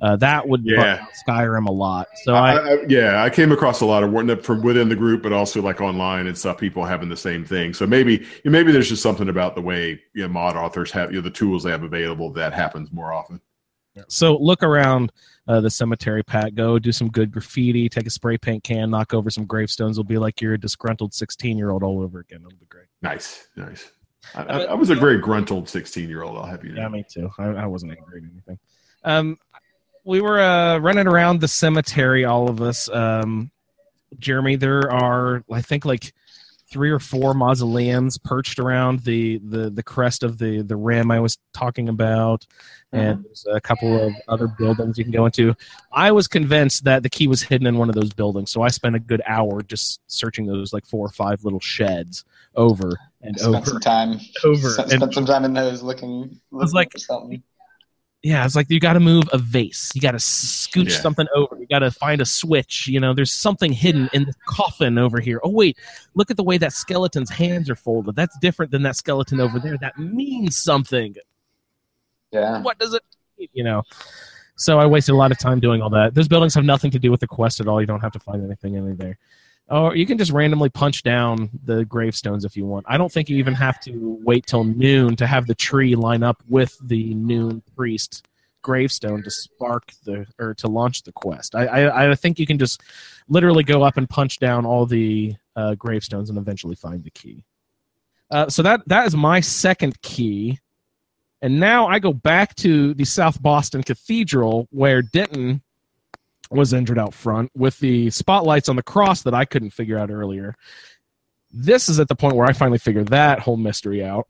Uh, 0.00 0.16
that 0.16 0.46
would 0.46 0.62
Yeah. 0.64 1.06
Skyrim 1.26 1.68
a 1.68 1.72
lot. 1.72 2.08
So 2.24 2.34
I, 2.34 2.52
I, 2.52 2.56
I, 2.56 2.84
yeah, 2.88 3.22
I 3.22 3.30
came 3.30 3.52
across 3.52 3.80
a 3.80 3.86
lot 3.86 4.02
of 4.02 4.10
work 4.10 4.42
from 4.42 4.62
within 4.62 4.88
the 4.88 4.96
group, 4.96 5.22
but 5.22 5.32
also 5.32 5.62
like 5.62 5.80
online 5.80 6.26
and 6.26 6.36
stuff. 6.36 6.58
People 6.58 6.84
having 6.84 7.08
the 7.08 7.16
same 7.16 7.44
thing. 7.44 7.72
So 7.72 7.86
maybe 7.86 8.26
maybe 8.44 8.72
there's 8.72 8.88
just 8.88 9.02
something 9.02 9.28
about 9.28 9.54
the 9.54 9.62
way 9.62 10.02
you 10.14 10.22
know, 10.22 10.28
mod 10.28 10.56
authors 10.56 10.90
have 10.90 11.10
you 11.10 11.18
know, 11.18 11.22
the 11.22 11.30
tools 11.30 11.62
they 11.62 11.70
have 11.70 11.84
available 11.84 12.30
that 12.32 12.52
happens 12.52 12.92
more 12.92 13.12
often. 13.12 13.40
so 14.08 14.36
look 14.36 14.62
around 14.64 15.12
uh, 15.46 15.60
the 15.60 15.70
cemetery, 15.70 16.22
Pat. 16.22 16.54
Go 16.54 16.78
do 16.78 16.92
some 16.92 17.10
good 17.10 17.30
graffiti. 17.30 17.88
Take 17.88 18.06
a 18.06 18.10
spray 18.10 18.38
paint 18.38 18.64
can, 18.64 18.90
knock 18.90 19.14
over 19.14 19.30
some 19.30 19.44
gravestones. 19.44 19.98
it'll 19.98 20.04
be 20.04 20.18
like 20.18 20.40
you're 20.40 20.54
a 20.54 20.60
disgruntled 20.60 21.12
16 21.12 21.58
year 21.58 21.70
old 21.70 21.82
all 21.82 22.02
over 22.02 22.20
again. 22.20 22.40
It'll 22.46 22.58
be 22.58 22.66
great. 22.66 22.86
Nice, 23.02 23.48
nice. 23.56 23.92
I, 24.34 24.42
I, 24.42 24.58
I 24.64 24.74
was 24.74 24.90
a 24.90 24.94
very 24.94 25.18
gruntled 25.18 25.68
16 25.68 26.08
year 26.08 26.22
old. 26.22 26.36
I'll 26.36 26.46
have 26.46 26.64
you 26.64 26.72
know. 26.72 26.82
Yeah, 26.82 26.88
me 26.88 27.04
too. 27.08 27.30
I, 27.38 27.44
I 27.44 27.66
wasn't 27.66 27.92
angry 27.92 28.22
at 28.22 28.30
anything. 28.30 28.58
Um, 29.04 29.38
we 30.04 30.20
were 30.20 30.40
uh, 30.40 30.78
running 30.78 31.06
around 31.06 31.40
the 31.40 31.48
cemetery, 31.48 32.24
all 32.24 32.48
of 32.48 32.60
us. 32.60 32.88
Um, 32.90 33.50
Jeremy, 34.18 34.56
there 34.56 34.90
are, 34.90 35.42
I 35.50 35.60
think, 35.60 35.84
like 35.84 36.12
three 36.74 36.90
or 36.90 36.98
four 36.98 37.34
mausoleums 37.34 38.18
perched 38.18 38.58
around 38.58 38.98
the, 39.04 39.38
the, 39.44 39.70
the 39.70 39.82
crest 39.84 40.24
of 40.24 40.38
the, 40.38 40.60
the 40.62 40.74
rim 40.74 41.08
I 41.12 41.20
was 41.20 41.38
talking 41.52 41.88
about. 41.88 42.44
Uh-huh. 42.92 43.00
And 43.02 43.24
there's 43.24 43.46
a 43.48 43.60
couple 43.60 43.96
of 44.08 44.12
other 44.26 44.48
buildings 44.48 44.98
you 44.98 45.04
can 45.04 45.12
go 45.12 45.24
into. 45.24 45.54
I 45.92 46.10
was 46.10 46.26
convinced 46.26 46.82
that 46.82 47.04
the 47.04 47.08
key 47.08 47.28
was 47.28 47.44
hidden 47.44 47.68
in 47.68 47.78
one 47.78 47.88
of 47.88 47.94
those 47.94 48.12
buildings, 48.12 48.50
so 48.50 48.62
I 48.62 48.68
spent 48.68 48.96
a 48.96 48.98
good 48.98 49.22
hour 49.24 49.62
just 49.62 50.00
searching 50.08 50.46
those 50.46 50.72
like 50.72 50.84
four 50.84 51.06
or 51.06 51.10
five 51.12 51.44
little 51.44 51.60
sheds 51.60 52.24
over 52.56 52.90
and 53.22 53.38
Spent 53.38 53.54
over 53.54 53.66
some 53.66 53.80
time. 53.80 54.18
over. 54.44 54.68
Spent, 54.70 54.90
And- 54.92 55.00
spent 55.00 55.14
some 55.14 55.26
time 55.26 55.44
in 55.44 55.52
those 55.54 55.80
looking, 55.80 56.40
looking 56.50 56.74
like- 56.74 56.90
for 56.90 56.98
something. 56.98 57.40
Yeah, 58.24 58.42
it's 58.46 58.56
like 58.56 58.70
you 58.70 58.80
got 58.80 58.94
to 58.94 59.00
move 59.00 59.24
a 59.34 59.38
vase. 59.38 59.92
You 59.94 60.00
got 60.00 60.12
to 60.12 60.16
scooch 60.16 60.88
Yeah. 60.90 60.98
something 61.00 61.26
over. 61.36 61.58
You 61.60 61.66
got 61.66 61.80
to 61.80 61.90
find 61.90 62.22
a 62.22 62.24
switch. 62.24 62.88
You 62.88 62.98
know, 62.98 63.12
there's 63.12 63.30
something 63.30 63.70
hidden 63.70 64.08
in 64.14 64.24
the 64.24 64.32
coffin 64.46 64.96
over 64.96 65.20
here. 65.20 65.40
Oh 65.44 65.50
wait, 65.50 65.76
look 66.14 66.30
at 66.30 66.38
the 66.38 66.42
way 66.42 66.56
that 66.56 66.72
skeleton's 66.72 67.28
hands 67.28 67.68
are 67.68 67.76
folded. 67.76 68.16
That's 68.16 68.36
different 68.38 68.72
than 68.72 68.82
that 68.84 68.96
skeleton 68.96 69.40
over 69.40 69.58
there. 69.58 69.76
That 69.76 69.98
means 69.98 70.56
something. 70.56 71.14
Yeah. 72.32 72.62
What 72.62 72.78
does 72.78 72.94
it 72.94 73.02
mean? 73.38 73.48
You 73.52 73.62
know. 73.64 73.82
So 74.56 74.78
I 74.78 74.86
wasted 74.86 75.14
a 75.14 75.18
lot 75.18 75.30
of 75.30 75.38
time 75.38 75.60
doing 75.60 75.82
all 75.82 75.90
that. 75.90 76.14
Those 76.14 76.28
buildings 76.28 76.54
have 76.54 76.64
nothing 76.64 76.90
to 76.92 76.98
do 76.98 77.10
with 77.10 77.20
the 77.20 77.26
quest 77.26 77.60
at 77.60 77.68
all. 77.68 77.80
You 77.80 77.86
don't 77.86 78.00
have 78.00 78.12
to 78.12 78.20
find 78.20 78.42
anything 78.42 78.74
in 78.74 78.96
there. 78.96 79.18
Or 79.68 79.96
you 79.96 80.04
can 80.04 80.18
just 80.18 80.30
randomly 80.30 80.68
punch 80.68 81.02
down 81.02 81.48
the 81.64 81.84
gravestones 81.86 82.44
if 82.44 82.56
you 82.56 82.66
want. 82.66 82.84
I 82.88 82.98
don't 82.98 83.10
think 83.10 83.30
you 83.30 83.38
even 83.38 83.54
have 83.54 83.80
to 83.80 84.18
wait 84.22 84.46
till 84.46 84.64
noon 84.64 85.16
to 85.16 85.26
have 85.26 85.46
the 85.46 85.54
tree 85.54 85.96
line 85.96 86.22
up 86.22 86.42
with 86.48 86.76
the 86.82 87.14
noon 87.14 87.62
priest 87.74 88.26
gravestone 88.64 89.22
to 89.22 89.30
spark 89.30 89.92
the 90.04 90.26
or 90.40 90.54
to 90.54 90.66
launch 90.66 91.02
the 91.04 91.12
quest. 91.12 91.54
I 91.54 91.66
I, 91.66 92.10
I 92.10 92.14
think 92.16 92.40
you 92.40 92.46
can 92.46 92.58
just 92.58 92.82
literally 93.28 93.62
go 93.62 93.84
up 93.84 93.96
and 93.96 94.08
punch 94.10 94.38
down 94.38 94.66
all 94.66 94.86
the 94.86 95.34
uh, 95.54 95.76
gravestones 95.76 96.30
and 96.30 96.38
eventually 96.38 96.74
find 96.74 97.04
the 97.04 97.10
key. 97.10 97.44
Uh, 98.30 98.48
so 98.48 98.62
that 98.62 98.82
that 98.88 99.06
is 99.06 99.14
my 99.14 99.40
second 99.40 100.00
key, 100.02 100.58
and 101.40 101.60
now 101.60 101.86
I 101.86 102.00
go 102.00 102.12
back 102.12 102.54
to 102.56 102.94
the 102.94 103.04
South 103.04 103.40
Boston 103.40 103.82
Cathedral 103.82 104.66
where 104.70 105.00
Denton 105.00 105.62
was 106.50 106.72
injured 106.72 106.98
out 106.98 107.14
front 107.14 107.50
with 107.56 107.78
the 107.78 108.10
spotlights 108.10 108.68
on 108.68 108.76
the 108.76 108.82
cross 108.82 109.22
that 109.22 109.34
I 109.34 109.44
couldn't 109.44 109.70
figure 109.70 109.98
out 109.98 110.10
earlier. 110.10 110.54
This 111.52 111.88
is 111.88 112.00
at 112.00 112.08
the 112.08 112.16
point 112.16 112.36
where 112.36 112.46
I 112.46 112.52
finally 112.52 112.78
figure 112.78 113.04
that 113.04 113.40
whole 113.40 113.56
mystery 113.56 114.04
out. 114.04 114.26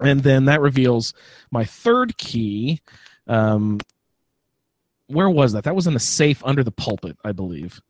And 0.00 0.22
then 0.22 0.46
that 0.46 0.60
reveals 0.60 1.14
my 1.50 1.64
third 1.64 2.16
key. 2.18 2.80
Um, 3.26 3.80
where 5.06 5.30
was 5.30 5.52
that? 5.52 5.64
That 5.64 5.76
was 5.76 5.86
in 5.86 5.94
the 5.94 6.00
safe 6.00 6.42
under 6.44 6.64
the 6.64 6.72
pulpit, 6.72 7.16
I 7.24 7.32
believe. 7.32 7.80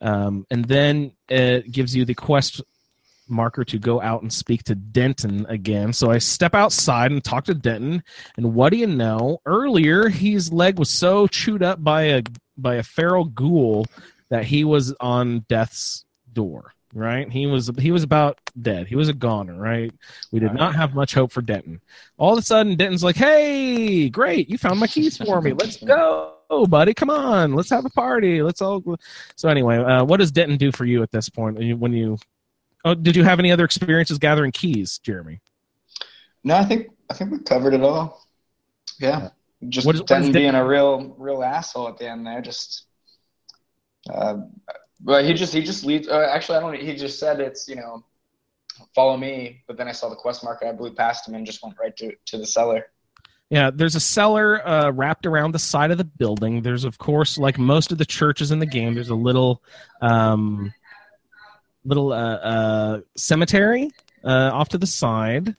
Um, 0.00 0.46
and 0.50 0.64
then 0.64 1.12
it 1.28 1.70
gives 1.70 1.94
you 1.94 2.04
the 2.04 2.14
quest 2.14 2.62
marker 3.28 3.64
to 3.64 3.78
go 3.78 4.00
out 4.00 4.22
and 4.22 4.32
speak 4.32 4.64
to 4.64 4.74
Denton 4.74 5.46
again. 5.48 5.92
So 5.92 6.10
I 6.10 6.18
step 6.18 6.54
outside 6.54 7.10
and 7.10 7.22
talk 7.22 7.44
to 7.44 7.54
Denton. 7.54 8.02
And 8.36 8.54
what 8.54 8.70
do 8.70 8.78
you 8.78 8.86
know? 8.86 9.40
Earlier, 9.46 10.08
his 10.08 10.52
leg 10.52 10.78
was 10.78 10.90
so 10.90 11.26
chewed 11.26 11.62
up 11.62 11.82
by 11.82 12.02
a 12.02 12.22
by 12.56 12.76
a 12.76 12.82
feral 12.82 13.24
ghoul 13.24 13.86
that 14.28 14.44
he 14.44 14.64
was 14.64 14.92
on 15.00 15.40
death's 15.48 16.04
door. 16.32 16.72
Right? 16.94 17.30
He 17.30 17.46
was 17.46 17.70
he 17.78 17.90
was 17.90 18.02
about 18.02 18.38
dead. 18.62 18.86
He 18.86 18.96
was 18.96 19.08
a 19.10 19.12
goner. 19.12 19.54
Right? 19.54 19.92
We 20.32 20.40
did 20.40 20.54
not 20.54 20.74
have 20.74 20.94
much 20.94 21.12
hope 21.12 21.30
for 21.30 21.42
Denton. 21.42 21.82
All 22.16 22.32
of 22.32 22.38
a 22.38 22.42
sudden, 22.42 22.76
Denton's 22.76 23.04
like, 23.04 23.16
"Hey, 23.16 24.08
great! 24.08 24.48
You 24.48 24.56
found 24.56 24.80
my 24.80 24.86
keys 24.86 25.18
for 25.18 25.42
me. 25.42 25.52
Let's 25.52 25.76
go." 25.76 26.32
buddy, 26.68 26.94
come 26.94 27.10
on, 27.10 27.54
let's 27.54 27.70
have 27.70 27.84
a 27.84 27.90
party. 27.90 28.40
Let's 28.40 28.62
all. 28.62 28.82
So 29.34 29.48
anyway, 29.48 29.76
uh, 29.78 30.04
what 30.04 30.18
does 30.18 30.30
Denton 30.30 30.56
do 30.56 30.72
for 30.72 30.86
you 30.86 31.02
at 31.02 31.10
this 31.10 31.28
point 31.28 31.58
when 31.58 31.92
you 31.92 32.18
Oh, 32.86 32.94
did 32.94 33.16
you 33.16 33.24
have 33.24 33.40
any 33.40 33.50
other 33.50 33.64
experiences 33.64 34.16
gathering 34.16 34.52
keys, 34.52 34.98
Jeremy? 34.98 35.40
No, 36.44 36.54
I 36.54 36.64
think 36.64 36.86
I 37.10 37.14
think 37.14 37.32
we 37.32 37.40
covered 37.40 37.74
it 37.74 37.82
all. 37.82 38.24
Yeah, 39.00 39.30
just 39.68 39.86
What 39.86 39.96
is- 39.96 40.02
Denton 40.02 40.32
being 40.32 40.54
a 40.54 40.64
real 40.64 41.14
real 41.18 41.42
asshole 41.42 41.88
at 41.88 41.98
the 41.98 42.08
end 42.08 42.26
there. 42.26 42.40
Just, 42.42 42.84
uh, 44.12 44.38
but 45.00 45.24
he 45.24 45.34
just 45.34 45.52
he 45.52 45.62
just 45.62 45.84
leads. 45.84 46.08
Uh, 46.08 46.28
actually, 46.30 46.58
I 46.58 46.60
don't. 46.60 46.76
He 46.80 46.94
just 46.94 47.18
said 47.18 47.40
it's 47.40 47.68
you 47.68 47.76
know, 47.76 48.04
follow 48.94 49.16
me. 49.16 49.62
But 49.66 49.76
then 49.76 49.88
I 49.88 49.92
saw 49.92 50.08
the 50.08 50.16
quest 50.16 50.44
marker. 50.44 50.66
I 50.66 50.72
blew 50.72 50.92
past 50.92 51.28
him 51.28 51.34
and 51.34 51.46
just 51.46 51.62
went 51.62 51.76
right 51.80 51.96
to 51.96 52.12
to 52.26 52.38
the 52.38 52.46
cellar. 52.46 52.86
Yeah, 53.48 53.70
there's 53.72 53.94
a 53.94 54.00
cellar 54.00 54.66
uh, 54.66 54.90
wrapped 54.90 55.24
around 55.24 55.52
the 55.52 55.60
side 55.60 55.92
of 55.92 55.98
the 55.98 56.04
building. 56.04 56.62
There's, 56.62 56.82
of 56.82 56.98
course, 56.98 57.38
like 57.38 57.58
most 57.58 57.92
of 57.92 57.98
the 57.98 58.04
churches 58.04 58.50
in 58.50 58.58
the 58.58 58.66
game, 58.66 58.94
there's 58.94 59.10
a 59.10 59.14
little, 59.14 59.62
um, 60.02 60.74
little 61.84 62.12
uh, 62.12 62.34
uh, 62.34 63.00
cemetery 63.16 63.92
uh, 64.24 64.50
off 64.52 64.70
to 64.70 64.78
the 64.78 64.86
side, 64.88 65.54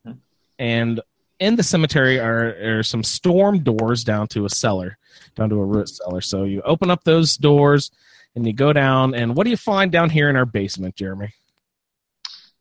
and 0.59 0.99
in 1.39 1.55
the 1.55 1.63
cemetery 1.63 2.19
are, 2.19 2.77
are 2.79 2.83
some 2.83 3.03
storm 3.03 3.59
doors 3.59 4.03
down 4.03 4.27
to 4.29 4.45
a 4.45 4.49
cellar, 4.49 4.97
down 5.35 5.49
to 5.49 5.59
a 5.59 5.65
root 5.65 5.89
cellar. 5.89 6.21
So 6.21 6.43
you 6.43 6.61
open 6.63 6.89
up 6.89 7.03
those 7.03 7.37
doors 7.37 7.91
and 8.35 8.45
you 8.45 8.53
go 8.53 8.73
down, 8.73 9.15
and 9.15 9.35
what 9.35 9.45
do 9.45 9.49
you 9.49 9.57
find 9.57 9.91
down 9.91 10.09
here 10.09 10.29
in 10.29 10.35
our 10.35 10.45
basement, 10.45 10.95
Jeremy? 10.95 11.33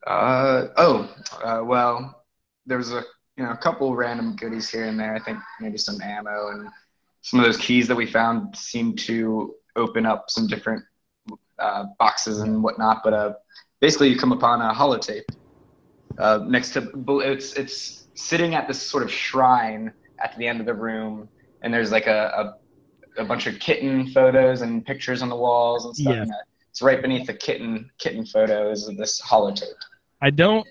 Uh, 0.07 0.69
oh, 0.77 1.15
uh, 1.43 1.63
well, 1.65 2.23
there 2.65 2.79
was 2.79 2.93
a 2.93 3.03
you 3.37 3.45
know 3.45 3.51
a 3.51 3.57
couple 3.57 3.95
random 3.95 4.37
goodies 4.37 4.71
here 4.71 4.85
and 4.85 4.99
there. 4.99 5.15
I 5.15 5.19
think 5.19 5.39
maybe 5.61 5.77
some 5.77 6.01
ammo 6.01 6.49
and 6.49 6.69
some 7.21 7.41
of 7.41 7.47
those 7.47 7.59
keys 7.59 7.89
that 7.89 7.97
we 7.97 8.07
found 8.07 8.57
seem 8.57 8.95
to 8.97 9.55
open 9.75 10.07
up 10.07 10.31
some 10.31 10.47
different 10.47 10.83
uh, 11.59 11.85
boxes 11.99 12.39
and 12.39 12.63
whatnot. 12.63 13.03
But 13.05 13.13
uh, 13.13 13.33
basically, 13.81 14.09
you 14.09 14.17
come 14.17 14.33
upon 14.33 14.63
a 14.63 14.73
holotape 14.73 15.25
uh, 16.19 16.41
next 16.47 16.73
to 16.75 16.91
it's 17.21 17.53
it's 17.55 18.06
sitting 18.17 18.55
at 18.55 18.67
this 18.67 18.83
sort 18.83 19.03
of 19.03 19.13
shrine 19.13 19.93
at 20.23 20.37
the 20.37 20.47
end 20.47 20.61
of 20.61 20.67
the 20.67 20.75
room, 20.75 21.29
and 21.63 21.73
there's 21.73 21.93
like 21.93 22.07
a 22.07 22.57
a, 23.17 23.23
a 23.23 23.25
bunch 23.25 23.47
of 23.47 23.59
kitten 23.61 24.09
photos 24.09 24.63
and 24.63 24.85
pictures 24.85 25.23
on 25.23 25.29
the 25.29 25.37
walls 25.37 25.85
and 25.85 25.97
stuff. 25.97 26.15
Yeah. 26.15 26.23
And, 26.23 26.33
uh, 26.33 26.37
it's 26.77 26.83
right 26.83 27.01
beneath 27.01 27.27
the 27.27 27.33
kitten 27.33 27.91
kitten 27.99 28.27
photos 28.27 28.87
of 28.87 28.99
this 28.99 29.19
holotape. 29.23 29.65
I 30.21 30.29
don't. 30.29 30.67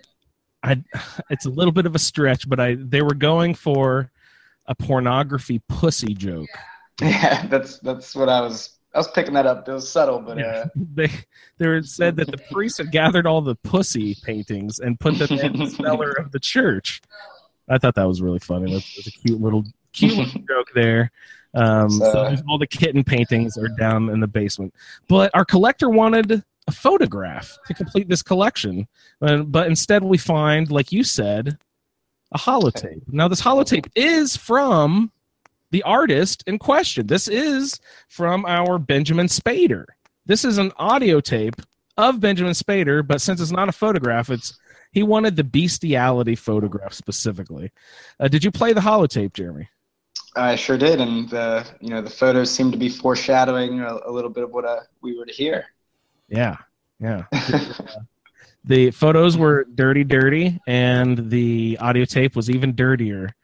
I. 0.61 0.83
It's 1.31 1.47
a 1.47 1.49
little 1.49 1.71
bit 1.71 1.87
of 1.87 1.95
a 1.95 1.99
stretch, 1.99 2.47
but 2.47 2.59
I. 2.59 2.75
They 2.75 3.01
were 3.01 3.15
going 3.15 3.55
for 3.55 4.11
a 4.67 4.75
pornography 4.75 5.63
pussy 5.67 6.13
joke. 6.13 6.49
Yeah, 7.01 7.47
that's 7.49 7.79
that's 7.79 8.15
what 8.15 8.29
I 8.29 8.41
was. 8.41 8.77
I 8.93 8.99
was 8.99 9.07
picking 9.09 9.33
that 9.33 9.47
up. 9.47 9.67
It 9.67 9.73
was 9.73 9.89
subtle, 9.89 10.19
but 10.19 10.39
uh, 10.39 10.65
They 10.93 11.09
they 11.57 11.67
were 11.67 11.81
said 11.81 12.17
that 12.17 12.29
the 12.29 12.37
priest 12.51 12.77
had 12.77 12.91
gathered 12.91 13.25
all 13.25 13.41
the 13.41 13.55
pussy 13.55 14.15
paintings 14.23 14.77
and 14.77 14.99
put 14.99 15.17
them 15.17 15.39
in 15.39 15.57
the 15.57 15.67
cellar 15.83 16.11
of 16.11 16.31
the 16.31 16.39
church. 16.39 17.01
I 17.69 17.77
thought 17.77 17.95
that 17.95 18.07
was 18.07 18.21
really 18.21 18.39
funny. 18.39 18.71
That's, 18.73 18.95
that's 18.95 19.07
a 19.07 19.11
cute 19.11 19.41
little 19.41 19.63
cute 19.93 20.15
little 20.17 20.41
joke 20.47 20.67
there. 20.75 21.11
Um, 21.53 21.89
So- 21.89 22.11
so 22.35 22.43
all 22.49 22.57
the 22.57 22.67
kitten 22.67 23.03
paintings 23.03 23.57
are 23.57 23.69
down 23.69 24.09
in 24.09 24.19
the 24.19 24.27
basement. 24.27 24.73
But 25.07 25.31
our 25.33 25.45
collector 25.45 25.89
wanted 25.89 26.43
a 26.67 26.71
photograph 26.71 27.57
to 27.67 27.73
complete 27.73 28.09
this 28.09 28.23
collection, 28.23 28.87
but 29.19 29.67
instead 29.67 30.03
we 30.03 30.17
find, 30.17 30.71
like 30.71 30.91
you 30.91 31.03
said, 31.03 31.57
a 32.31 32.37
holotape. 32.39 33.03
Now 33.07 33.27
this 33.27 33.41
holotape 33.41 33.87
is 33.95 34.35
from 34.35 35.11
the 35.71 35.83
artist 35.83 36.43
in 36.47 36.57
question. 36.57 37.05
This 37.07 37.27
is 37.27 37.79
from 38.07 38.45
our 38.47 38.77
Benjamin 38.79 39.27
Spader. 39.27 39.85
This 40.25 40.43
is 40.43 40.57
an 40.57 40.71
audio 40.77 41.19
tape 41.19 41.55
of 41.97 42.19
Benjamin 42.19 42.53
Spader, 42.53 43.05
but 43.05 43.21
since 43.21 43.39
it's 43.39 43.51
not 43.51 43.69
a 43.69 43.71
photograph, 43.71 44.29
it's 44.31 44.57
he 44.95 45.03
wanted 45.03 45.35
the 45.35 45.43
bestiality 45.43 46.35
photograph 46.35 46.93
specifically. 46.93 47.71
Uh, 48.17 48.29
did 48.29 48.43
you 48.43 48.49
play 48.49 48.71
the 48.71 48.79
holotape, 48.81 49.33
Jeremy? 49.33 49.67
I 50.37 50.55
sure 50.55 50.77
did, 50.77 51.01
and 51.01 51.29
the 51.29 51.67
you 51.81 51.89
know 51.89 52.01
the 52.01 52.09
photos 52.09 52.49
seem 52.49 52.71
to 52.71 52.77
be 52.77 52.89
foreshadowing 52.89 53.81
a, 53.81 53.99
a 54.05 54.11
little 54.11 54.29
bit 54.29 54.43
of 54.43 54.51
what 54.51 54.65
uh, 54.65 54.79
we 55.01 55.17
were 55.17 55.25
to 55.25 55.33
hear. 55.33 55.65
Yeah, 56.29 56.55
yeah. 56.99 57.25
the 58.63 58.91
photos 58.91 59.37
were 59.37 59.65
dirty, 59.75 60.05
dirty, 60.05 60.59
and 60.65 61.29
the 61.29 61.77
audio 61.81 62.05
tape 62.05 62.35
was 62.35 62.49
even 62.49 62.73
dirtier. 62.73 63.35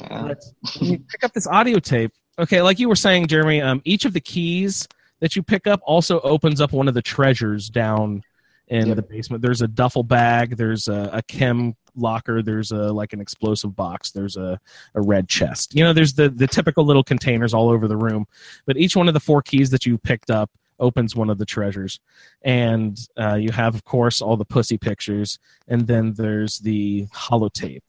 Yeah. 0.00 0.34
Pick 0.78 1.24
up 1.24 1.32
this 1.34 1.46
audio 1.46 1.78
tape, 1.78 2.12
okay, 2.38 2.62
like 2.62 2.78
you 2.78 2.88
were 2.88 2.96
saying, 2.96 3.26
Jeremy, 3.26 3.60
um, 3.60 3.82
each 3.84 4.04
of 4.04 4.12
the 4.12 4.20
keys 4.20 4.88
that 5.20 5.36
you 5.36 5.42
pick 5.42 5.66
up 5.66 5.80
also 5.84 6.20
opens 6.20 6.60
up 6.60 6.72
one 6.72 6.88
of 6.88 6.94
the 6.94 7.02
treasures 7.02 7.68
down 7.68 8.22
in 8.70 8.86
Yep. 8.86 8.96
the 8.96 9.02
basement. 9.02 9.42
There's 9.42 9.62
a 9.62 9.68
duffel 9.68 10.02
bag, 10.04 10.56
there's 10.56 10.88
a, 10.88 11.10
a 11.12 11.22
chem 11.22 11.74
locker, 11.96 12.40
there's 12.40 12.70
a 12.70 12.92
like 12.92 13.12
an 13.12 13.20
explosive 13.20 13.74
box, 13.76 14.12
there's 14.12 14.36
a, 14.36 14.58
a 14.94 15.00
red 15.02 15.28
chest. 15.28 15.74
You 15.74 15.84
know, 15.84 15.92
there's 15.92 16.14
the 16.14 16.28
the 16.30 16.46
typical 16.46 16.84
little 16.84 17.02
containers 17.04 17.52
all 17.52 17.68
over 17.68 17.86
the 17.88 17.96
room, 17.96 18.26
but 18.66 18.76
each 18.76 18.96
one 18.96 19.08
of 19.08 19.14
the 19.14 19.20
four 19.20 19.42
keys 19.42 19.70
that 19.70 19.84
you 19.84 19.98
picked 19.98 20.30
up 20.30 20.50
opens 20.78 21.14
one 21.14 21.28
of 21.28 21.36
the 21.36 21.44
treasures, 21.44 22.00
and 22.42 22.98
uh, 23.18 23.34
you 23.34 23.50
have, 23.52 23.74
of 23.74 23.84
course, 23.84 24.22
all 24.22 24.36
the 24.36 24.46
pussy 24.46 24.78
pictures, 24.78 25.38
and 25.68 25.86
then 25.86 26.14
there's 26.14 26.58
the 26.60 27.06
holotape. 27.12 27.82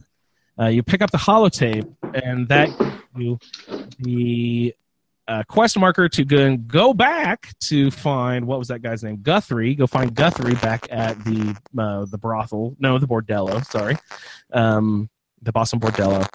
Uh, 0.59 0.65
you 0.65 0.83
pick 0.83 1.01
up 1.01 1.11
the 1.11 1.17
holotape, 1.17 1.87
and 2.25 2.47
that 2.49 2.67
gives 2.77 2.91
you 3.15 3.39
the 3.99 4.75
uh, 5.27 5.43
quest 5.47 5.77
marker 5.77 6.09
to 6.09 6.25
go, 6.25 6.57
go 6.57 6.93
back 6.93 7.53
to 7.59 7.91
find 7.91 8.45
what 8.45 8.59
was 8.59 8.67
that 8.69 8.81
guy's 8.81 9.03
name? 9.03 9.19
Guthrie. 9.21 9.75
Go 9.75 9.87
find 9.87 10.13
Guthrie 10.13 10.55
back 10.55 10.87
at 10.89 11.23
the 11.23 11.55
uh, 11.77 12.05
the 12.05 12.17
brothel. 12.17 12.75
No, 12.79 12.97
the 12.97 13.07
bordello. 13.07 13.63
Sorry, 13.65 13.97
um, 14.51 15.09
the 15.41 15.51
Boston 15.51 15.79
bordello. 15.79 16.27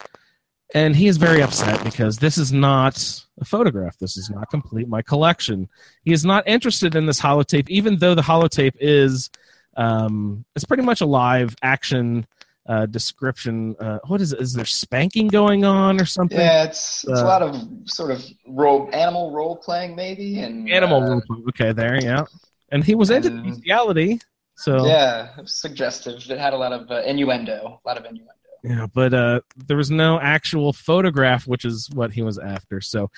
And 0.74 0.96
he 0.96 1.06
is 1.06 1.16
very 1.16 1.42
upset 1.42 1.84
because 1.84 2.18
this 2.18 2.36
is 2.36 2.52
not 2.52 3.24
a 3.40 3.44
photograph. 3.44 3.96
This 3.98 4.16
is 4.16 4.30
not 4.30 4.50
complete 4.50 4.88
my 4.88 5.00
collection. 5.00 5.68
He 6.04 6.12
is 6.12 6.24
not 6.24 6.46
interested 6.48 6.96
in 6.96 7.06
this 7.06 7.20
holotape, 7.20 7.68
even 7.68 7.98
though 7.98 8.16
the 8.16 8.22
holotape 8.22 8.74
is 8.80 9.30
um, 9.76 10.44
it's 10.54 10.64
pretty 10.64 10.82
much 10.82 11.00
a 11.00 11.06
live 11.06 11.54
action 11.62 12.26
uh, 12.68 12.86
description. 12.86 13.76
Uh, 13.78 13.98
what 14.06 14.20
is 14.20 14.32
it? 14.32 14.40
Is 14.40 14.52
there 14.52 14.64
spanking 14.64 15.28
going 15.28 15.64
on 15.64 16.00
or 16.00 16.04
something? 16.04 16.38
Yeah, 16.38 16.64
it's 16.64 17.04
it's 17.04 17.20
Uh, 17.20 17.24
a 17.24 17.26
lot 17.26 17.42
of 17.42 17.56
sort 17.84 18.10
of 18.10 18.24
role 18.46 18.90
animal 18.92 19.30
role 19.30 19.56
playing 19.56 19.94
maybe 19.94 20.40
and 20.40 20.68
Animal 20.68 21.02
uh, 21.02 21.08
role 21.08 21.22
play. 21.26 21.38
Okay, 21.48 21.72
there, 21.72 22.02
yeah. 22.02 22.24
And 22.70 22.82
he 22.82 22.94
was 22.94 23.10
into 23.10 23.30
bestiality, 23.30 24.20
so 24.56 24.86
Yeah, 24.86 25.28
it 25.38 25.48
suggestive. 25.48 26.28
It 26.28 26.38
had 26.38 26.52
a 26.52 26.56
lot 26.56 26.72
of 26.72 26.90
uh, 26.90 27.02
innuendo, 27.06 27.80
a 27.84 27.88
lot 27.88 27.96
of 27.96 28.04
innuendo. 28.04 28.32
Yeah, 28.64 28.86
but 28.92 29.14
uh, 29.14 29.40
there 29.68 29.76
was 29.76 29.92
no 29.92 30.18
actual 30.18 30.72
photograph, 30.72 31.46
which 31.46 31.64
is 31.64 31.88
what 31.92 32.12
he 32.12 32.22
was 32.22 32.36
after. 32.36 32.80
So 32.80 33.10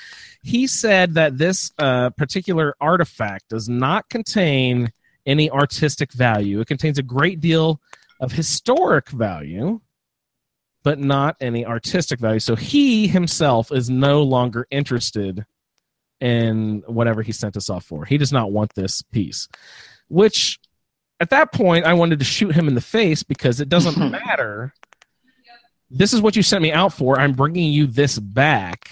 he 0.43 0.67
said 0.67 1.15
that 1.15 1.39
this 1.39 1.73
uh, 1.79 2.11
particular 2.11 2.75
artifact 2.83 3.49
does 3.49 3.67
not 3.67 4.11
contain 4.11 4.93
any 5.25 5.51
artistic 5.51 6.13
value. 6.13 6.61
It 6.61 6.67
contains 6.67 6.99
a 6.99 7.03
great 7.03 7.41
deal 7.41 7.81
of 8.21 8.33
historic 8.33 9.09
value, 9.09 9.81
but 10.83 10.99
not 10.99 11.37
any 11.41 11.65
artistic 11.65 12.21
value. 12.21 12.41
So 12.41 12.57
he 12.57 13.09
himself 13.09 13.73
is 13.73 13.89
no 13.91 14.23
longer 14.23 14.67
interested 14.71 15.45
in 16.21 16.83
whatever 16.87 17.23
he 17.23 17.33
sent 17.33 17.57
us 17.57 17.71
off 17.71 17.85
for. 17.85 18.05
He 18.05 18.19
does 18.19 18.33
not 18.33 18.51
want 18.51 18.75
this 18.75 19.03
piece, 19.03 19.49
which 20.09 20.59
at 21.21 21.31
that 21.31 21.53
point 21.53 21.85
I 21.85 21.95
wanted 21.95 22.19
to 22.19 22.25
shoot 22.25 22.55
him 22.55 22.69
in 22.69 22.75
the 22.75 22.81
face 22.81 23.23
because 23.23 23.61
it 23.61 23.69
doesn't 23.69 23.99
matter 24.11 24.73
this 25.91 26.13
is 26.13 26.21
what 26.21 26.37
you 26.37 26.43
sent 26.43 26.63
me 26.63 26.73
out 26.73 26.93
for. 26.93 27.19
I'm 27.19 27.33
bringing 27.33 27.73
you 27.73 27.87
this 27.87 28.19
back. 28.19 28.91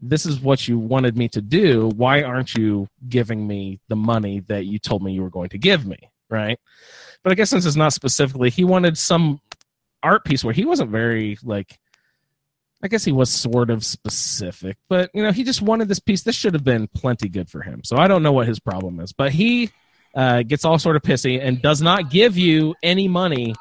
This 0.00 0.26
is 0.26 0.40
what 0.40 0.66
you 0.66 0.78
wanted 0.78 1.16
me 1.16 1.28
to 1.30 1.40
do. 1.40 1.88
Why 1.88 2.22
aren't 2.22 2.54
you 2.54 2.88
giving 3.08 3.46
me 3.46 3.80
the 3.88 3.96
money 3.96 4.40
that 4.48 4.66
you 4.66 4.78
told 4.78 5.02
me 5.02 5.12
you 5.12 5.22
were 5.22 5.30
going 5.30 5.50
to 5.50 5.58
give 5.58 5.86
me? 5.86 5.98
Right. 6.28 6.58
But 7.22 7.32
I 7.32 7.34
guess 7.34 7.50
since 7.50 7.66
it's 7.66 7.76
not 7.76 7.92
specifically, 7.92 8.50
he 8.50 8.64
wanted 8.64 8.96
some 8.96 9.40
art 10.02 10.24
piece 10.24 10.42
where 10.42 10.54
he 10.54 10.64
wasn't 10.64 10.90
very, 10.90 11.36
like, 11.42 11.78
I 12.82 12.88
guess 12.88 13.04
he 13.04 13.12
was 13.12 13.30
sort 13.30 13.68
of 13.68 13.84
specific, 13.84 14.78
but, 14.88 15.10
you 15.12 15.22
know, 15.22 15.32
he 15.32 15.44
just 15.44 15.60
wanted 15.60 15.88
this 15.88 16.00
piece. 16.00 16.22
This 16.22 16.34
should 16.34 16.54
have 16.54 16.64
been 16.64 16.88
plenty 16.88 17.28
good 17.28 17.50
for 17.50 17.60
him. 17.60 17.82
So 17.84 17.98
I 17.98 18.08
don't 18.08 18.22
know 18.22 18.32
what 18.32 18.46
his 18.46 18.58
problem 18.58 19.00
is, 19.00 19.12
but 19.12 19.32
he 19.32 19.70
uh, 20.14 20.42
gets 20.42 20.64
all 20.64 20.78
sort 20.78 20.96
of 20.96 21.02
pissy 21.02 21.38
and 21.42 21.60
does 21.60 21.82
not 21.82 22.10
give 22.10 22.38
you 22.38 22.74
any 22.82 23.06
money 23.06 23.54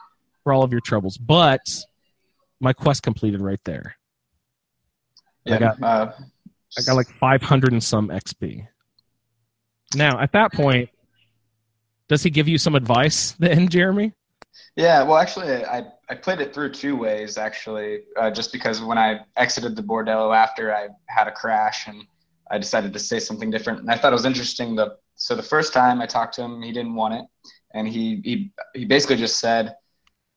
for 0.44 0.54
all 0.54 0.64
of 0.64 0.72
your 0.72 0.80
troubles. 0.80 1.18
But 1.18 1.60
my 2.62 2.72
quest 2.72 3.04
completed 3.04 3.42
right 3.42 3.60
there. 3.66 3.98
I 5.46 5.50
got- 5.60 5.84
uh, 5.84 6.12
I 6.78 6.82
got 6.84 6.94
like 6.96 7.08
500 7.20 7.74
and 7.74 7.84
some 7.84 8.08
XP. 8.10 8.66
Now, 9.96 10.20
at 10.22 10.32
that 10.34 10.54
point, 10.54 10.90
does 12.10 12.24
he 12.24 12.30
give 12.30 12.48
you 12.48 12.58
some 12.58 12.76
advice 12.76 13.32
then, 13.40 13.70
Jeremy? 13.70 14.14
Yeah, 14.76 15.04
well, 15.04 15.18
actually, 15.18 15.64
I, 15.66 15.86
I 16.10 16.16
played 16.16 16.42
it 16.42 16.54
through 16.54 16.74
two 16.74 16.96
ways, 16.96 17.38
actually, 17.38 18.02
uh, 18.18 18.32
just 18.32 18.52
because 18.52 18.82
when 18.82 18.98
I 18.98 19.22
exited 19.38 19.76
the 19.76 19.84
Bordello 19.84 20.36
after, 20.36 20.74
I 20.74 20.90
had 21.08 21.28
a 21.28 21.32
crash 21.32 21.88
and 21.88 22.04
I 22.52 22.58
decided 22.58 22.94
to 22.94 23.00
say 23.00 23.20
something 23.20 23.52
different. 23.52 23.80
And 23.80 23.92
I 23.92 23.98
thought 23.98 24.12
it 24.12 24.16
was 24.16 24.26
interesting. 24.26 24.76
The, 24.76 24.98
so 25.16 25.36
the 25.36 25.44
first 25.44 25.74
time 25.74 26.02
I 26.02 26.06
talked 26.06 26.36
to 26.36 26.42
him, 26.44 26.62
he 26.62 26.72
didn't 26.72 26.96
want 26.96 27.14
it. 27.14 27.26
And 27.74 27.88
he, 27.88 28.22
he, 28.24 28.52
he 28.74 28.86
basically 28.86 29.18
just 29.18 29.40
said, 29.40 29.76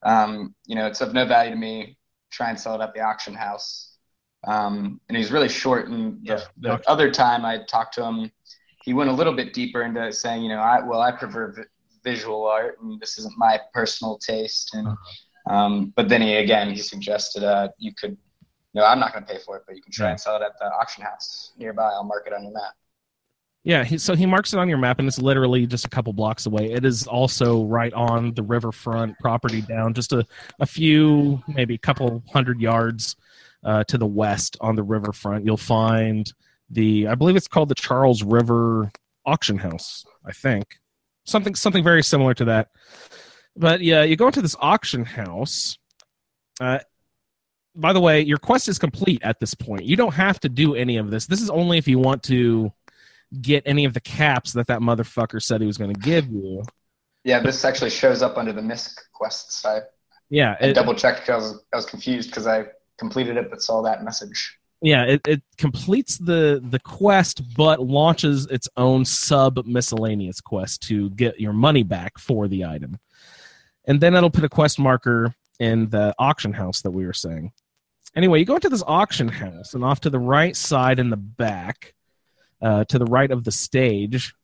um, 0.02 0.54
you 0.66 0.74
know, 0.74 0.86
it's 0.86 1.00
of 1.00 1.14
no 1.14 1.24
value 1.24 1.50
to 1.50 1.56
me. 1.56 1.96
Try 2.30 2.50
and 2.50 2.58
sell 2.58 2.80
it 2.80 2.84
at 2.84 2.94
the 2.94 3.00
auction 3.00 3.34
house. 3.34 3.96
Um, 4.44 5.00
and 5.08 5.16
he's 5.16 5.30
really 5.30 5.48
short. 5.48 5.88
And 5.88 6.26
the, 6.26 6.34
Yeah, 6.34 6.40
the 6.58 6.76
the 6.78 6.90
other 6.90 7.10
time 7.10 7.44
I 7.44 7.64
talked 7.68 7.94
to 7.94 8.04
him, 8.04 8.30
he 8.84 8.94
went 8.94 9.10
a 9.10 9.12
little 9.12 9.34
bit 9.34 9.52
deeper 9.52 9.82
into 9.82 10.12
saying, 10.12 10.42
you 10.42 10.48
know, 10.48 10.60
I, 10.60 10.80
well, 10.80 11.00
I 11.00 11.12
prefer 11.12 11.52
vi- 11.52 11.62
visual 12.04 12.46
art 12.46 12.78
and 12.82 13.00
this 13.00 13.18
isn't 13.18 13.36
my 13.38 13.58
personal 13.72 14.18
taste. 14.18 14.74
And, 14.74 14.88
um, 15.48 15.92
but 15.96 16.08
then 16.08 16.22
he, 16.22 16.34
again, 16.36 16.70
he 16.70 16.78
suggested, 16.78 17.44
uh, 17.44 17.68
you 17.78 17.92
could, 17.94 18.16
you 18.72 18.80
know, 18.80 18.84
I'm 18.84 18.98
not 18.98 19.12
going 19.12 19.24
to 19.24 19.32
pay 19.32 19.38
for 19.38 19.56
it, 19.56 19.64
but 19.66 19.76
you 19.76 19.82
can 19.82 19.92
try 19.92 20.10
and 20.10 20.20
sell 20.20 20.36
it 20.36 20.42
at 20.42 20.58
the 20.58 20.66
auction 20.66 21.04
house 21.04 21.52
nearby. 21.58 21.84
I'll 21.84 22.04
mark 22.04 22.26
it 22.26 22.32
on 22.32 22.42
your 22.42 22.52
map. 22.52 22.72
Yeah, 23.64 23.84
he, 23.84 23.96
so 23.98 24.16
he 24.16 24.26
marks 24.26 24.52
it 24.52 24.58
on 24.58 24.68
your 24.68 24.78
map, 24.78 24.98
and 24.98 25.06
it's 25.06 25.20
literally 25.20 25.66
just 25.68 25.84
a 25.84 25.88
couple 25.88 26.12
blocks 26.12 26.46
away. 26.46 26.72
It 26.72 26.84
is 26.84 27.06
also 27.06 27.64
right 27.64 27.92
on 27.92 28.34
the 28.34 28.42
riverfront 28.42 29.16
property 29.20 29.60
down 29.62 29.94
just 29.94 30.12
a, 30.12 30.26
a 30.58 30.66
few, 30.66 31.40
maybe 31.46 31.74
a 31.74 31.78
couple 31.78 32.24
hundred 32.32 32.60
yards 32.60 33.14
uh, 33.62 33.84
to 33.84 33.98
the 33.98 34.06
west 34.06 34.56
on 34.60 34.74
the 34.74 34.82
riverfront. 34.82 35.44
You'll 35.44 35.56
find 35.56 36.32
the, 36.72 37.06
I 37.06 37.14
believe 37.14 37.36
it's 37.36 37.48
called 37.48 37.68
the 37.68 37.74
Charles 37.74 38.22
River 38.22 38.90
Auction 39.24 39.58
House, 39.58 40.04
I 40.26 40.32
think. 40.32 40.78
Something, 41.24 41.54
something 41.54 41.84
very 41.84 42.02
similar 42.02 42.34
to 42.34 42.46
that. 42.46 42.70
But 43.56 43.82
yeah, 43.82 44.02
you 44.02 44.16
go 44.16 44.26
into 44.26 44.42
this 44.42 44.56
auction 44.58 45.04
house. 45.04 45.78
Uh, 46.60 46.78
by 47.74 47.92
the 47.92 48.00
way, 48.00 48.22
your 48.22 48.38
quest 48.38 48.68
is 48.68 48.78
complete 48.78 49.22
at 49.22 49.38
this 49.38 49.54
point. 49.54 49.84
You 49.84 49.96
don't 49.96 50.14
have 50.14 50.40
to 50.40 50.48
do 50.48 50.74
any 50.74 50.96
of 50.96 51.10
this. 51.10 51.26
This 51.26 51.40
is 51.40 51.50
only 51.50 51.78
if 51.78 51.86
you 51.86 51.98
want 51.98 52.22
to 52.24 52.72
get 53.40 53.62
any 53.66 53.84
of 53.84 53.94
the 53.94 54.00
caps 54.00 54.52
that 54.54 54.66
that 54.66 54.80
motherfucker 54.80 55.42
said 55.42 55.60
he 55.60 55.66
was 55.66 55.78
going 55.78 55.92
to 55.92 56.00
give 56.00 56.28
you. 56.28 56.62
Yeah, 57.24 57.40
this 57.40 57.64
actually 57.64 57.90
shows 57.90 58.20
up 58.20 58.36
under 58.36 58.52
the 58.52 58.62
MISC 58.62 58.98
quests. 59.12 59.64
I, 59.64 59.80
Yeah, 60.28 60.56
I 60.60 60.72
double 60.72 60.94
checked 60.94 61.20
because 61.20 61.30
I 61.30 61.36
was, 61.36 61.64
I 61.72 61.76
was 61.76 61.86
confused 61.86 62.30
because 62.30 62.46
I 62.46 62.64
completed 62.98 63.36
it 63.36 63.48
but 63.48 63.62
saw 63.62 63.82
that 63.82 64.04
message. 64.04 64.58
Yeah, 64.82 65.04
it, 65.04 65.20
it 65.26 65.42
completes 65.56 66.18
the 66.18 66.60
the 66.62 66.80
quest, 66.80 67.54
but 67.54 67.80
launches 67.80 68.46
its 68.46 68.68
own 68.76 69.04
sub 69.04 69.64
miscellaneous 69.64 70.40
quest 70.40 70.82
to 70.88 71.08
get 71.10 71.40
your 71.40 71.52
money 71.52 71.84
back 71.84 72.18
for 72.18 72.48
the 72.48 72.64
item, 72.64 72.98
and 73.86 74.00
then 74.00 74.14
it'll 74.16 74.30
put 74.30 74.44
a 74.44 74.48
quest 74.48 74.80
marker 74.80 75.34
in 75.60 75.88
the 75.90 76.12
auction 76.18 76.52
house 76.52 76.82
that 76.82 76.90
we 76.90 77.06
were 77.06 77.12
saying. 77.12 77.52
Anyway, 78.16 78.40
you 78.40 78.44
go 78.44 78.56
into 78.56 78.68
this 78.68 78.82
auction 78.86 79.28
house, 79.28 79.74
and 79.74 79.84
off 79.84 80.00
to 80.00 80.10
the 80.10 80.18
right 80.18 80.56
side 80.56 80.98
in 80.98 81.10
the 81.10 81.16
back, 81.16 81.94
uh, 82.60 82.84
to 82.84 82.98
the 82.98 83.06
right 83.06 83.30
of 83.30 83.44
the 83.44 83.52
stage, 83.52 84.34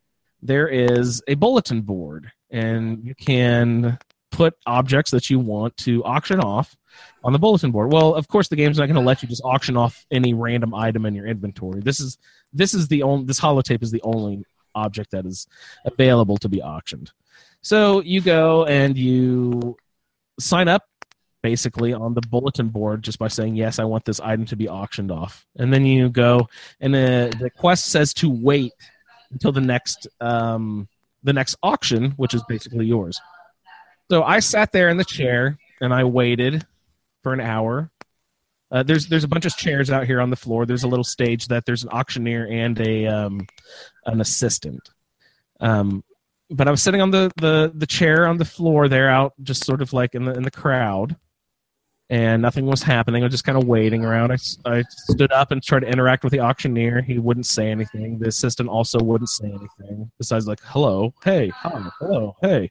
there 0.41 0.69
is 0.69 1.21
a 1.27 1.35
bulletin 1.35 1.81
board, 1.81 2.31
and 2.51 3.05
you 3.05 3.15
can 3.17 3.99
put 4.31 4.55
objects 4.67 5.11
that 5.11 5.31
you 5.31 5.39
want 5.39 5.77
to 5.79 6.05
auction 6.05 6.41
off 6.41 6.77
on 7.25 7.33
the 7.33 7.39
bulletin 7.39 7.71
board. 7.71 7.93
Well, 7.93 8.15
of 8.15 8.29
course, 8.29 8.49
the 8.49 8.57
game's 8.57 8.79
not 8.79 8.87
going 8.87 8.97
to 8.97 9.01
let 9.01 9.23
you 9.23 9.29
just 9.29 9.43
auction 9.45 9.77
off 9.77 10.07
any 10.11 10.35
random 10.35 10.75
item 10.75 11.07
in 11.07 11.15
your 11.15 11.27
inventory. 11.27 11.81
This 11.81 12.01
is 12.01 12.19
this 12.53 12.75
is 12.75 12.89
the 12.89 13.03
only 13.03 13.27
this 13.27 13.41
holotape 13.41 13.83
is 13.83 13.91
the 13.91 14.03
only 14.03 14.45
object 14.75 15.11
that 15.11 15.27
is 15.27 15.47
available 15.85 16.37
to 16.39 16.49
be 16.49 16.63
auctioned. 16.63 17.11
So 17.63 18.01
you 18.01 18.21
go 18.21 18.65
and 18.67 18.97
you 18.97 19.77
sign 20.39 20.69
up 20.69 20.85
basically 21.43 21.93
on 21.93 22.15
the 22.15 22.21
bulletin 22.21 22.69
board 22.69 23.03
just 23.03 23.19
by 23.19 23.29
saying 23.29 23.57
yes, 23.57 23.79
I 23.79 23.85
want 23.85 24.05
this 24.05 24.21
item 24.21 24.45
to 24.47 24.57
be 24.57 24.69
auctioned 24.69 25.11
off, 25.11 25.47
and 25.57 25.73
then 25.73 25.85
you 25.85 26.09
go 26.09 26.49
and 26.81 26.95
the 26.95 27.35
the 27.39 27.51
quest 27.51 27.87
says 27.87 28.13
to 28.15 28.31
wait 28.31 28.73
until 29.31 29.53
the 29.53 29.61
next 29.61 30.07
um, 30.21 30.89
the 31.23 31.33
next 31.33 31.57
auction, 31.63 32.13
which 32.13 32.35
is 32.35 32.43
basically 32.49 32.87
yours. 32.87 33.21
So 34.11 34.23
I 34.23 34.41
sat 34.41 34.73
there 34.73 34.89
in 34.89 34.97
the 34.97 35.05
chair 35.05 35.59
and 35.81 35.93
I 35.93 36.05
waited 36.05 36.67
for 37.23 37.33
an 37.33 37.41
hour. 37.41 37.91
Uh, 38.71 38.83
there's 38.83 39.09
there's 39.09 39.25
a 39.25 39.29
bunch 39.29 39.47
of 39.47 39.57
chairs 39.57 39.91
out 39.91 40.07
here 40.07 40.21
on 40.21 40.31
the 40.31 40.37
floor. 40.37 40.67
There's 40.67 40.83
a 40.83 40.89
little 40.89 41.05
stage 41.05 41.49
that 41.49 41.65
there's 41.65 41.85
an 41.85 41.91
auctioneer 41.91 42.47
and 42.51 42.79
a 42.81 43.07
um, 43.07 43.47
an 44.05 44.21
assistant. 44.21 44.91
Um, 45.61 46.05
but 46.51 46.69
I 46.69 46.71
was 46.71 46.83
sitting 46.83 47.01
on 47.01 47.11
the, 47.11 47.31
the 47.37 47.73
the 47.75 47.87
chair 47.87 48.27
on 48.27 48.37
the 48.37 48.45
floor 48.45 48.89
there, 48.89 49.09
out 49.09 49.35
just 49.43 49.65
sort 49.65 49.83
of 49.83 49.93
like 49.93 50.15
in 50.15 50.25
the 50.25 50.33
in 50.33 50.43
the 50.43 50.51
crowd, 50.51 51.17
and 52.11 52.43
nothing 52.43 52.67
was 52.67 52.83
happening. 52.83 53.23
I 53.23 53.27
was 53.27 53.33
just 53.33 53.45
kind 53.45 53.57
of 53.57 53.67
waiting 53.67 54.05
around. 54.05 54.33
I, 54.33 54.39
I 54.67 54.85
stood 54.89 55.33
up 55.33 55.51
and 55.51 55.63
tried 55.63 55.81
to 55.81 55.89
interact 55.89 56.25
with 56.25 56.33
the 56.33 56.41
auctioneer. 56.41 57.01
He 57.01 57.19
wouldn't 57.19 57.47
say 57.47 57.71
anything. 57.71 58.19
The 58.19 58.29
assistant 58.29 58.69
also 58.69 58.99
wouldn't 59.01 59.31
say 59.31 59.49
anything 59.49 60.11
besides 60.19 60.47
like 60.47 60.61
hello, 60.63 61.15
hey, 61.25 61.49
hi, 61.49 61.91
hello, 62.01 62.37
hey. 62.43 62.71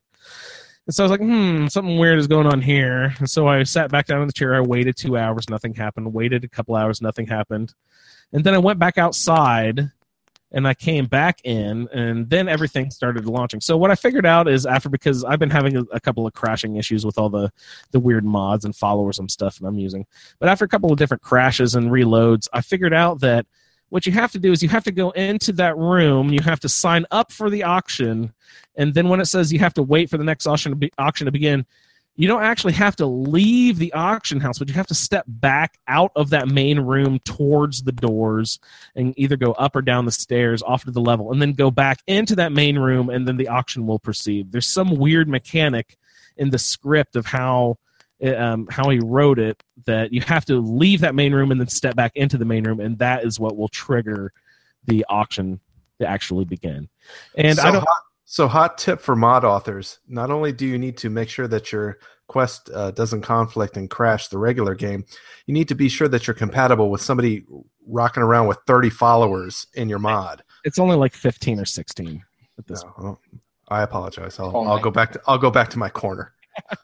And 0.88 0.96
so 0.96 1.04
I 1.04 1.06
was 1.06 1.12
like, 1.12 1.20
hmm, 1.20 1.68
something 1.68 1.98
weird 1.98 2.18
is 2.18 2.28
going 2.28 2.48
on 2.48 2.62
here. 2.62 3.14
And 3.20 3.30
so 3.30 3.48
I 3.48 3.64
sat 3.64 3.92
back 3.92 4.08
down 4.08 4.22
in 4.22 4.28
the 4.28 4.34
chair. 4.34 4.56
I 4.56 4.62
waited 4.62 4.96
two 4.96 5.18
hours, 5.18 5.50
nothing 5.50 5.74
happened. 5.74 6.14
Waited 6.14 6.46
a 6.46 6.48
couple 6.48 6.76
hours, 6.76 7.02
nothing 7.02 7.28
happened. 7.28 7.74
And 8.32 8.44
then 8.44 8.54
I 8.54 8.58
went 8.58 8.80
back 8.80 8.98
outside 8.98 9.92
and 10.52 10.66
I 10.66 10.74
came 10.74 11.08
back 11.08 11.42
in, 11.44 11.90
and 11.92 12.30
then 12.30 12.48
everything 12.48 12.90
started 12.90 13.26
launching. 13.26 13.60
So 13.60 13.76
what 13.76 13.92
I 13.92 13.96
figured 13.96 14.26
out 14.26 14.48
is 14.48 14.66
after 14.66 14.88
because 14.88 15.26
I've 15.26 15.40
been 15.40 15.50
having 15.50 15.76
a, 15.76 15.82
a 15.92 16.00
couple 16.00 16.26
of 16.26 16.34
crashing 16.34 16.78
issues 16.78 17.06
with 17.06 17.18
all 17.18 17.30
the 17.30 17.52
the 17.92 18.00
weird 18.00 18.24
mods 18.24 18.64
and 18.64 18.74
followers 18.74 19.20
and 19.20 19.30
stuff 19.30 19.60
that 19.60 19.68
I'm 19.68 19.78
using. 19.78 20.06
But 20.40 20.48
after 20.48 20.64
a 20.64 20.70
couple 20.70 20.92
of 20.92 20.98
different 20.98 21.22
crashes 21.22 21.76
and 21.76 21.92
reloads, 21.92 22.48
I 22.54 22.62
figured 22.62 22.94
out 22.94 23.20
that 23.20 23.46
what 23.90 24.06
you 24.06 24.12
have 24.12 24.32
to 24.34 24.40
do 24.40 24.52
is 24.52 24.62
you 24.62 24.70
have 24.70 24.84
to 24.84 24.92
go 24.92 25.12
into 25.12 25.52
that 25.54 25.78
room, 25.78 26.30
you 26.30 26.42
have 26.42 26.60
to 26.62 26.70
sign 26.70 27.06
up 27.12 27.32
for 27.32 27.50
the 27.50 27.64
auction, 27.64 28.34
and 28.76 28.94
then 28.94 29.10
when 29.10 29.20
it 29.20 29.26
says 29.26 29.52
you 29.52 29.60
have 29.60 29.74
to 29.76 29.84
wait 29.84 30.10
for 30.10 30.18
the 30.18 30.24
next 30.24 30.46
auction 30.46 30.72
to 30.72 30.76
be, 30.76 30.92
auction 30.98 31.26
to 31.26 31.32
begin, 31.32 31.66
you 32.18 32.28
don't 32.28 32.44
actually 32.44 32.74
have 32.74 32.96
to 32.96 33.06
leave 33.06 33.78
the 33.78 33.94
auction 33.94 34.40
house, 34.40 34.58
but 34.58 34.68
you 34.68 34.74
have 34.74 34.88
to 34.88 34.96
step 34.96 35.24
back 35.28 35.78
out 35.88 36.12
of 36.16 36.32
that 36.32 36.48
main 36.48 36.80
room 36.80 37.20
towards 37.20 37.84
the 37.84 37.92
doors 37.92 38.60
and 38.96 39.14
either 39.18 39.38
go 39.38 39.52
up 39.54 39.76
or 39.76 39.84
down 39.84 40.06
the 40.06 40.12
stairs 40.12 40.64
off 40.64 40.84
to 40.86 40.92
the 40.92 41.00
level 41.00 41.32
and 41.32 41.40
then 41.40 41.54
go 41.54 41.70
back 41.70 42.00
into 42.08 42.36
that 42.36 42.52
main 42.52 42.80
room 42.80 43.10
and 43.10 43.28
then 43.28 43.38
the 43.38 43.48
auction 43.48 43.86
will 43.86 44.00
proceed. 44.00 44.52
There's 44.52 44.68
some 44.68 44.96
weird 44.96 45.30
mechanic 45.30 45.96
in 46.38 46.50
the 46.50 46.58
script 46.58 47.16
of 47.16 47.28
how 47.28 47.78
um, 48.24 48.68
how 48.70 48.90
he 48.90 49.00
wrote 49.00 49.40
it 49.40 49.62
that 49.86 50.12
you 50.12 50.22
have 50.22 50.46
to 50.46 50.60
leave 50.60 51.02
that 51.02 51.16
main 51.16 51.34
room 51.34 51.52
and 51.52 51.60
then 51.60 51.68
step 51.68 51.96
back 51.96 52.12
into 52.16 52.38
the 52.38 52.46
main 52.46 52.64
room 52.64 52.80
and 52.80 52.98
that 53.00 53.24
is 53.24 53.40
what 53.40 53.58
will 53.58 53.68
trigger 53.70 54.32
the 54.86 55.06
auction 55.10 55.60
to 56.00 56.08
actually 56.08 56.46
begin. 56.46 56.90
And 57.36 57.58
so 57.58 57.64
I 57.64 57.72
don't 57.72 57.82
hot, 57.82 58.02
so 58.26 58.48
hot 58.48 58.78
tip 58.78 59.00
for 59.00 59.16
mod 59.16 59.44
authors: 59.44 60.00
not 60.08 60.32
only 60.32 60.52
do 60.52 60.66
you 60.66 60.78
need 60.78 60.98
to 60.98 61.10
make 61.10 61.30
sure 61.30 61.48
that 61.48 61.72
your 61.72 62.00
quest 62.28 62.70
uh, 62.74 62.92
doesn't 62.92 63.22
conflict 63.22 63.78
and 63.78 63.90
crash 63.90 64.28
the 64.28 64.38
regular 64.38 64.76
game, 64.76 65.06
you 65.46 65.54
need 65.54 65.68
to 65.70 65.76
be 65.76 65.90
sure 65.90 66.08
that 66.10 66.28
you're 66.28 66.34
compatible 66.34 66.90
with 66.90 67.02
somebody 67.02 67.46
rocking 67.88 68.24
around 68.24 68.48
with 68.48 68.58
30 68.68 68.90
followers 68.90 69.68
in 69.76 69.88
your 69.88 70.00
mod. 70.00 70.44
it's 70.66 70.78
only 70.78 70.98
like 70.98 71.14
15 71.14 71.60
or 71.60 71.66
16 71.66 72.22
at 72.58 72.68
this 72.68 72.84
No, 72.84 72.94
well, 72.98 73.22
I 73.70 73.84
apologize. 73.84 74.40
I'll, 74.40 74.52
Oh 74.54 74.66
I'll 74.66 74.80
go 74.80 74.92
back 74.92 75.14
to 75.14 75.22
I'll 75.28 75.38
go 75.38 75.52
back 75.52 75.70
to 75.70 75.80
my 75.80 75.90
corner. 75.90 76.34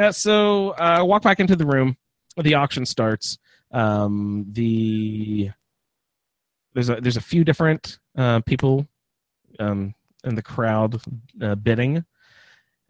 Yeah, 0.00 0.12
so 0.12 0.70
uh, 0.70 0.96
I 0.98 1.02
walk 1.02 1.20
back 1.20 1.40
into 1.40 1.56
the 1.56 1.66
room. 1.66 1.94
The 2.38 2.54
auction 2.54 2.86
starts. 2.86 3.36
Um, 3.70 4.46
the 4.50 5.50
there's 6.72 6.88
a 6.88 7.02
there's 7.02 7.18
a 7.18 7.20
few 7.20 7.44
different 7.44 7.98
uh, 8.16 8.40
people 8.40 8.88
um, 9.58 9.94
in 10.24 10.36
the 10.36 10.42
crowd 10.42 11.02
uh, 11.42 11.54
bidding, 11.54 12.02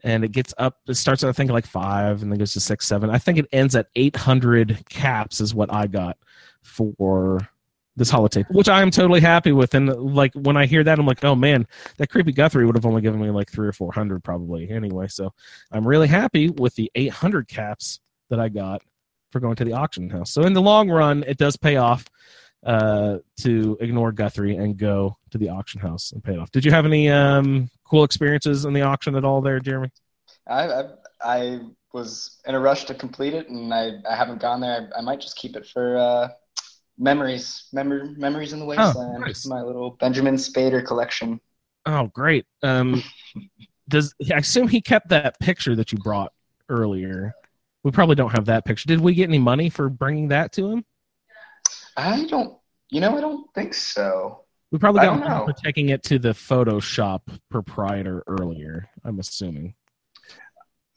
and 0.05 0.23
it 0.23 0.31
gets 0.31 0.55
up. 0.57 0.79
It 0.87 0.95
starts 0.95 1.25
at 1.25 1.29
I 1.29 1.33
think 1.33 1.51
like 1.51 1.67
five, 1.67 2.23
and 2.23 2.31
then 2.31 2.39
goes 2.39 2.53
to 2.53 2.61
six, 2.61 2.87
seven. 2.87 3.11
I 3.11 3.19
think 3.19 3.39
it 3.39 3.47
ends 3.51 3.75
at 3.75 3.89
eight 3.97 4.15
hundred 4.15 4.79
caps 4.89 5.41
is 5.41 5.53
what 5.53 5.73
I 5.75 5.89
got 5.89 6.17
for 6.63 7.41
this 7.97 8.11
holotape, 8.11 8.51
which 8.51 8.69
I 8.69 8.83
am 8.83 8.91
totally 8.91 9.21
happy 9.21 9.53
with. 9.53 9.75
And 9.75 9.89
like 9.89 10.33
when 10.35 10.57
I 10.57 10.67
hear 10.67 10.85
that, 10.85 10.99
I'm 10.99 11.07
like, 11.07 11.25
oh 11.25 11.35
man, 11.35 11.67
that 11.99 12.09
creepy 12.09 12.33
Guthrie 12.33 12.65
would 12.65 12.77
have 12.77 12.87
only 12.87 13.03
given 13.03 13.21
me 13.21 13.31
like 13.31 13.51
three 13.51 13.69
or 13.69 13.73
four 13.73 13.93
hundred 13.93 14.25
probably 14.25 14.71
anyway. 14.71 15.09
So 15.09 15.33
I'm 15.71 15.87
really 15.87 16.09
happy 16.09 16.51
with 16.51 16.75
the 16.77 16.91
800 16.95 17.49
caps 17.49 18.01
that 18.31 18.41
I 18.41 18.49
got 18.49 18.83
for 19.33 19.41
going 19.41 19.57
to 19.57 19.65
the 19.65 19.73
auction 19.73 20.09
house. 20.11 20.31
So 20.31 20.43
in 20.43 20.53
the 20.53 20.63
long 20.63 20.89
run, 20.91 21.25
it 21.27 21.39
does 21.39 21.57
pay 21.57 21.77
off 21.77 22.07
uh, 22.65 23.19
to 23.39 23.77
ignore 23.81 24.13
Guthrie 24.13 24.57
and 24.57 24.77
go 24.77 25.17
to 25.31 25.39
the 25.39 25.49
auction 25.49 25.81
house 25.81 26.13
and 26.13 26.23
pay 26.23 26.35
it 26.35 26.39
off. 26.39 26.51
Did 26.51 26.65
you 26.65 26.71
have 26.71 26.87
any 26.87 27.09
um, 27.09 27.71
cool 27.85 28.05
experiences 28.05 28.65
in 28.65 28.73
the 28.73 28.83
auction 28.83 29.15
at 29.15 29.25
all 29.25 29.41
there, 29.41 29.61
Jeremy? 29.61 29.91
I, 30.49 30.65
I, 30.65 30.85
I 31.23 31.61
was 31.93 32.39
in 32.47 32.55
a 32.55 32.61
rush 32.61 32.85
to 32.85 32.95
complete 32.95 33.35
it, 33.35 33.49
and 33.49 33.73
I, 33.73 33.93
I 34.09 34.15
haven't 34.15 34.41
gone 34.41 34.61
there. 34.61 34.91
I, 34.95 34.99
I 34.99 35.01
might 35.01 35.21
just 35.21 35.37
keep 35.37 35.57
it 35.57 35.67
for 35.67 35.97
uh, 35.97 36.29
memories, 37.01 37.65
Memor- 37.73 38.15
memories 38.17 38.53
in 38.53 38.61
the 38.61 38.65
wasteland. 38.65 39.21
nice. 39.21 39.47
My 39.47 39.63
little 39.63 39.97
Benjamin 39.99 40.37
Spader 40.37 40.85
collection. 40.85 41.41
Oh, 41.87 42.09
great. 42.09 42.47
Um, 42.63 43.03
does 43.89 44.15
I 44.33 44.37
assume 44.37 44.69
he 44.69 44.81
kept 44.81 45.09
that 45.09 45.41
picture 45.41 45.75
that 45.75 45.91
you 45.91 45.99
brought 45.99 46.33
earlier? 46.69 47.33
We 47.83 47.91
probably 47.91 48.15
don't 48.15 48.31
have 48.31 48.45
that 48.45 48.65
picture. 48.65 48.87
Did 48.87 49.01
we 49.01 49.15
get 49.15 49.29
any 49.29 49.39
money 49.39 49.71
for 49.71 49.89
bringing 49.89 50.29
that 50.29 50.53
to 50.53 50.71
him? 50.71 50.85
I 51.97 52.27
don't, 52.27 52.57
you 52.91 53.01
know, 53.01 53.17
I 53.17 53.21
don't 53.21 53.53
think 53.55 53.75
so. 53.75 54.45
We 54.71 54.79
probably 54.79 55.01
got 55.01 55.19
money 55.19 55.53
for 55.53 55.59
taking 55.65 55.89
it 55.89 56.03
to 56.05 56.19
the 56.19 56.29
Photoshop 56.29 57.23
proprietor 57.51 58.23
earlier. 58.27 58.89
I'm 59.05 59.19
assuming. 59.19 59.75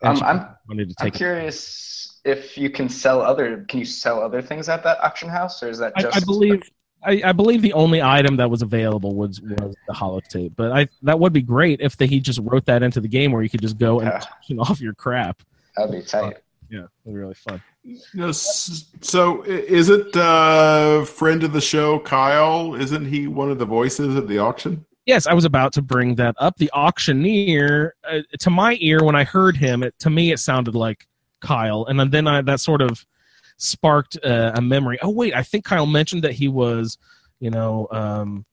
Um, 0.04 0.22
I'm, 0.22 0.78
to 0.78 0.96
I'm 1.00 1.12
curious 1.12 2.13
if 2.26 2.58
you 2.58 2.70
can 2.70 2.88
sell 2.90 3.22
other. 3.22 3.66
Can 3.68 3.80
you 3.80 3.86
sell 3.86 4.22
other 4.22 4.42
things 4.42 4.70
at 4.70 4.84
that 4.84 5.04
auction 5.04 5.30
house, 5.30 5.62
or 5.64 5.70
is 5.70 5.78
that 5.80 5.96
just? 5.98 6.16
I 6.16 6.20
believe 6.22 6.62
I, 7.06 7.22
I 7.26 7.32
believe 7.34 7.62
the 7.62 7.74
only 7.74 8.02
item 8.02 8.38
that 8.38 8.50
was 8.50 8.62
available 8.62 9.16
was 9.16 9.42
was 9.42 9.76
the 9.88 9.94
holotape. 9.94 10.56
But 10.56 10.72
I 10.72 10.88
that 11.02 11.20
would 11.20 11.34
be 11.34 11.42
great 11.42 11.82
if 11.82 11.98
they, 11.98 12.08
he 12.08 12.20
just 12.20 12.40
wrote 12.44 12.66
that 12.66 12.82
into 12.84 13.02
the 13.02 13.08
game 13.10 13.32
where 13.32 13.42
you 13.44 13.50
could 13.50 13.62
just 13.62 13.78
go 13.78 14.00
and 14.00 14.10
Yeah. 14.10 14.18
auction 14.18 14.60
off 14.60 14.80
your 14.82 14.94
crap. 14.94 15.42
That'd 15.76 15.92
be 15.92 16.02
tight. 16.02 16.38
Yeah, 16.70 16.80
it'd 16.80 16.90
be 17.06 17.12
really 17.14 17.34
fun. 17.36 17.62
You 17.84 18.00
know, 18.14 18.30
s- 18.30 18.86
so 19.02 19.44
is 19.44 19.90
it 19.90 20.16
uh, 20.16 21.04
friend 21.04 21.44
of 21.44 21.52
the 21.52 21.60
show 21.62 22.00
Kyle? 22.00 22.74
Isn't 22.76 23.06
he 23.06 23.28
one 23.28 23.52
of 23.52 23.60
the 23.60 23.66
voices 23.66 24.16
at 24.16 24.28
the 24.28 24.38
auction? 24.40 24.86
Yes, 25.06 25.28
I 25.28 25.34
was 25.34 25.44
about 25.44 25.74
to 25.74 25.82
bring 25.82 26.16
that 26.16 26.34
up. 26.40 26.56
The 26.58 26.72
auctioneer, 26.72 27.94
uh, 28.10 28.22
to 28.40 28.50
my 28.50 28.78
ear, 28.80 29.04
when 29.04 29.16
I 29.16 29.24
heard 29.26 29.58
him, 29.58 29.84
it, 29.84 29.94
to 30.00 30.10
me 30.10 30.32
it 30.32 30.40
sounded 30.40 30.76
like 30.76 31.06
Kyle, 31.44 31.86
and 31.86 32.12
then 32.12 32.28
I, 32.28 32.42
that 32.42 32.60
sort 32.60 32.82
of 32.82 33.06
sparked 33.58 34.18
uh, 34.24 34.54
a 34.56 34.62
memory. 34.62 34.98
Oh 35.02 35.10
wait, 35.10 35.36
I 35.36 35.44
think 35.44 35.66
Kyle 35.66 35.86
mentioned 35.86 36.24
that 36.24 36.34
he 36.34 36.48
was, 36.48 36.98
you 37.40 37.52
know, 37.52 37.88
um, 37.92 38.46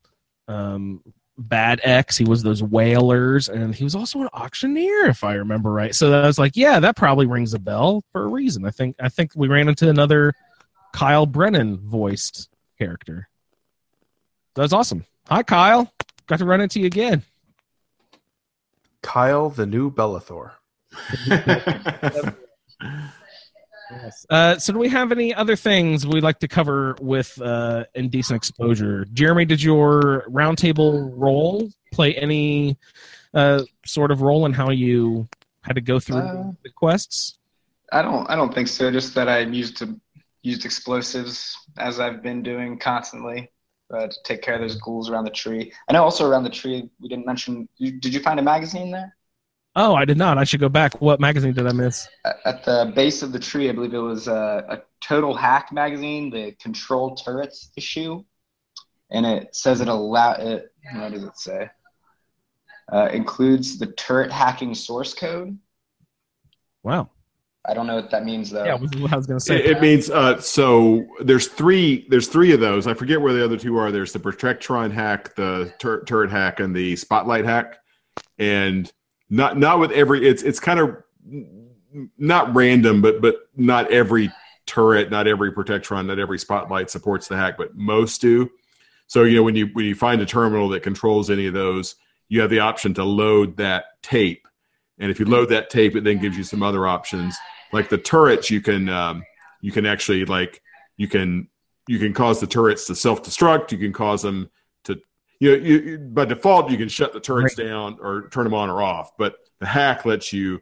um, 0.48 1.02
Bad 1.38 1.80
X. 1.84 2.18
He 2.18 2.24
was 2.24 2.42
those 2.42 2.62
whalers, 2.62 3.48
and 3.48 3.74
he 3.74 3.84
was 3.84 3.94
also 3.94 4.20
an 4.20 4.28
auctioneer, 4.34 5.06
if 5.06 5.24
I 5.24 5.34
remember 5.34 5.72
right. 5.72 5.94
So 5.94 6.12
I 6.12 6.26
was 6.26 6.38
like, 6.38 6.56
yeah, 6.56 6.80
that 6.80 6.96
probably 6.96 7.26
rings 7.26 7.54
a 7.54 7.58
bell 7.58 8.02
for 8.12 8.24
a 8.24 8.28
reason. 8.28 8.66
I 8.66 8.70
think 8.70 8.96
I 9.00 9.08
think 9.08 9.32
we 9.34 9.48
ran 9.48 9.68
into 9.68 9.88
another 9.88 10.34
Kyle 10.92 11.26
Brennan 11.26 11.78
voiced 11.78 12.48
character. 12.78 13.28
That 14.54 14.62
was 14.62 14.72
awesome. 14.72 15.04
Hi, 15.28 15.42
Kyle. 15.42 15.92
Got 16.26 16.40
to 16.40 16.44
run 16.44 16.60
into 16.60 16.80
you 16.80 16.86
again. 16.86 17.22
Kyle, 19.02 19.48
the 19.48 19.64
new 19.64 19.90
Belethor. 19.90 20.52
Yes. 22.82 24.24
Uh, 24.30 24.56
so, 24.56 24.72
do 24.72 24.78
we 24.78 24.88
have 24.88 25.10
any 25.10 25.34
other 25.34 25.56
things 25.56 26.06
we'd 26.06 26.22
like 26.22 26.38
to 26.40 26.48
cover 26.48 26.96
with 27.00 27.40
uh, 27.42 27.84
indecent 27.94 28.36
exposure? 28.36 29.04
Jeremy, 29.12 29.44
did 29.44 29.62
your 29.62 30.24
roundtable 30.28 31.10
role 31.16 31.68
play 31.92 32.14
any 32.14 32.78
uh, 33.34 33.62
sort 33.84 34.12
of 34.12 34.22
role 34.22 34.46
in 34.46 34.52
how 34.52 34.70
you 34.70 35.28
had 35.62 35.74
to 35.74 35.80
go 35.80 35.98
through 35.98 36.18
Uh, 36.18 36.52
the 36.62 36.70
quests? 36.70 37.38
I 37.92 38.02
don't 38.02 38.30
I 38.30 38.36
don't 38.36 38.54
think 38.54 38.68
so. 38.68 38.90
Just 38.92 39.14
that 39.16 39.28
I 39.28 39.40
used 39.40 39.76
to 39.78 40.00
used 40.42 40.64
explosives 40.64 41.56
as 41.78 42.00
I've 42.00 42.22
been 42.22 42.42
doing 42.42 42.78
constantly 42.78 43.50
uh, 43.92 44.06
to 44.06 44.16
take 44.24 44.40
care 44.40 44.54
of 44.54 44.60
those 44.60 44.76
ghouls 44.76 45.10
around 45.10 45.24
the 45.24 45.30
tree. 45.30 45.72
I 45.88 45.92
know 45.92 46.04
also 46.04 46.28
around 46.28 46.44
the 46.44 46.50
tree 46.50 46.88
we 47.00 47.08
didn't 47.08 47.26
mention. 47.26 47.68
You, 47.76 47.92
did 47.92 48.14
you 48.14 48.20
find 48.20 48.38
a 48.38 48.42
magazine 48.42 48.90
there? 48.92 49.16
Oh, 49.76 49.94
I 49.94 50.04
did 50.04 50.18
not. 50.18 50.36
I 50.36 50.44
should 50.44 50.60
go 50.60 50.68
back. 50.68 51.00
What 51.00 51.20
magazine 51.20 51.52
did 51.52 51.66
I 51.66 51.72
miss? 51.72 52.08
At, 52.24 52.36
at 52.44 52.64
the 52.64 52.92
base 52.94 53.22
of 53.22 53.32
the 53.32 53.38
tree, 53.38 53.68
I 53.68 53.72
believe 53.72 53.94
it 53.94 53.98
was 53.98 54.26
a, 54.26 54.64
a 54.68 54.82
Total 55.00 55.32
Hack 55.34 55.72
magazine, 55.72 56.30
the 56.30 56.52
Control 56.60 57.14
Turrets 57.14 57.70
issue, 57.76 58.24
and 59.10 59.24
it 59.24 59.54
says 59.54 59.80
it 59.80 59.88
allow 59.88 60.32
it. 60.32 60.72
What 60.94 61.12
does 61.12 61.24
it 61.24 61.38
say? 61.38 61.70
Uh, 62.92 63.08
includes 63.12 63.78
the 63.78 63.86
turret 63.86 64.32
hacking 64.32 64.74
source 64.74 65.14
code. 65.14 65.56
Wow. 66.82 67.10
I 67.64 67.74
don't 67.74 67.86
know 67.86 67.96
what 67.96 68.10
that 68.10 68.24
means 68.24 68.50
though. 68.50 68.64
Yeah, 68.64 68.72
I 68.72 69.16
was 69.16 69.26
going 69.26 69.38
to 69.38 69.40
say. 69.40 69.56
It, 69.56 69.76
it 69.76 69.80
means 69.82 70.10
uh, 70.10 70.40
so. 70.40 71.06
There's 71.20 71.46
three. 71.46 72.06
There's 72.08 72.26
three 72.26 72.52
of 72.52 72.60
those. 72.60 72.86
I 72.86 72.94
forget 72.94 73.20
where 73.20 73.34
the 73.34 73.44
other 73.44 73.58
two 73.58 73.76
are. 73.76 73.92
There's 73.92 74.12
the 74.12 74.18
Protectron 74.18 74.90
hack, 74.90 75.34
the 75.36 75.72
tur- 75.78 76.02
turret 76.04 76.30
hack, 76.30 76.58
and 76.58 76.74
the 76.74 76.96
Spotlight 76.96 77.44
hack. 77.44 77.78
And 78.38 78.90
not 79.30 79.58
not 79.58 79.78
with 79.78 79.92
every. 79.92 80.26
It's 80.26 80.42
it's 80.42 80.60
kind 80.60 80.80
of 80.80 80.96
not 82.18 82.54
random, 82.54 83.00
but 83.00 83.20
but 83.20 83.36
not 83.56 83.90
every 83.90 84.30
turret, 84.66 85.10
not 85.10 85.26
every 85.26 85.52
Protectron, 85.52 86.06
not 86.06 86.18
every 86.18 86.38
Spotlight 86.38 86.90
supports 86.90 87.28
the 87.28 87.36
hack, 87.36 87.56
but 87.56 87.74
most 87.74 88.20
do. 88.20 88.50
So 89.06 89.24
you 89.24 89.36
know 89.36 89.42
when 89.42 89.56
you 89.56 89.68
when 89.72 89.86
you 89.86 89.94
find 89.94 90.20
a 90.20 90.26
terminal 90.26 90.68
that 90.70 90.82
controls 90.82 91.30
any 91.30 91.46
of 91.46 91.54
those, 91.54 91.96
you 92.28 92.40
have 92.40 92.50
the 92.50 92.60
option 92.60 92.92
to 92.94 93.04
load 93.04 93.56
that 93.56 93.84
tape. 94.02 94.46
And 94.98 95.10
if 95.10 95.18
you 95.18 95.24
load 95.24 95.48
that 95.48 95.70
tape, 95.70 95.96
it 95.96 96.04
then 96.04 96.18
gives 96.18 96.36
you 96.36 96.44
some 96.44 96.62
other 96.62 96.86
options 96.86 97.36
like 97.72 97.88
the 97.88 97.98
turrets 97.98 98.50
you 98.50 98.60
can 98.60 98.88
um, 98.88 99.22
you 99.60 99.72
can 99.72 99.86
actually 99.86 100.24
like 100.24 100.62
you 100.96 101.08
can 101.08 101.48
you 101.88 101.98
can 101.98 102.12
cause 102.12 102.40
the 102.40 102.46
turrets 102.46 102.86
to 102.86 102.94
self-destruct 102.94 103.72
you 103.72 103.78
can 103.78 103.92
cause 103.92 104.22
them 104.22 104.50
you 105.40 105.54
you, 105.56 105.98
by 105.98 106.24
default 106.24 106.70
you 106.70 106.78
can 106.78 106.88
shut 106.88 107.12
the 107.12 107.20
turrets 107.20 107.56
down 107.56 107.98
or 108.00 108.28
turn 108.28 108.44
them 108.44 108.54
on 108.54 108.70
or 108.70 108.80
off 108.82 109.16
but 109.18 109.36
the 109.58 109.66
hack 109.66 110.04
lets 110.04 110.32
you 110.32 110.60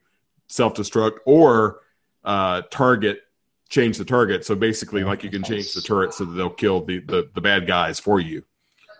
self-destruct 0.48 1.18
or 1.26 1.80
uh, 2.24 2.62
target 2.70 3.20
change 3.68 3.98
the 3.98 4.04
target. 4.04 4.44
So 4.44 4.54
basically 4.54 5.04
like 5.04 5.22
you 5.22 5.30
can 5.30 5.42
change 5.42 5.72
the 5.72 5.80
turret 5.80 6.14
so 6.14 6.24
that 6.24 6.32
they'll 6.32 6.50
kill 6.50 6.84
the, 6.84 7.00
the, 7.00 7.30
the 7.34 7.40
bad 7.40 7.66
guys 7.66 8.00
for 8.00 8.20
you. 8.20 8.44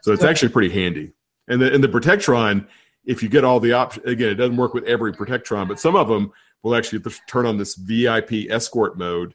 So 0.02 0.12
it's 0.12 0.24
actually 0.24 0.50
pretty 0.50 0.70
handy. 0.70 1.12
And 1.48 1.60
the, 1.60 1.72
and 1.72 1.82
the 1.82 1.88
protectron 1.88 2.66
if 3.04 3.22
you 3.22 3.28
get 3.28 3.42
all 3.42 3.58
the 3.58 3.72
options 3.72 4.04
again 4.06 4.28
it 4.28 4.34
doesn't 4.34 4.56
work 4.56 4.74
with 4.74 4.84
every 4.84 5.14
protectron 5.14 5.66
but 5.66 5.80
some 5.80 5.96
of 5.96 6.08
them 6.08 6.30
will 6.62 6.74
actually 6.74 7.00
turn 7.26 7.46
on 7.46 7.56
this 7.56 7.74
vip 7.74 8.30
escort 8.50 8.98
mode 8.98 9.34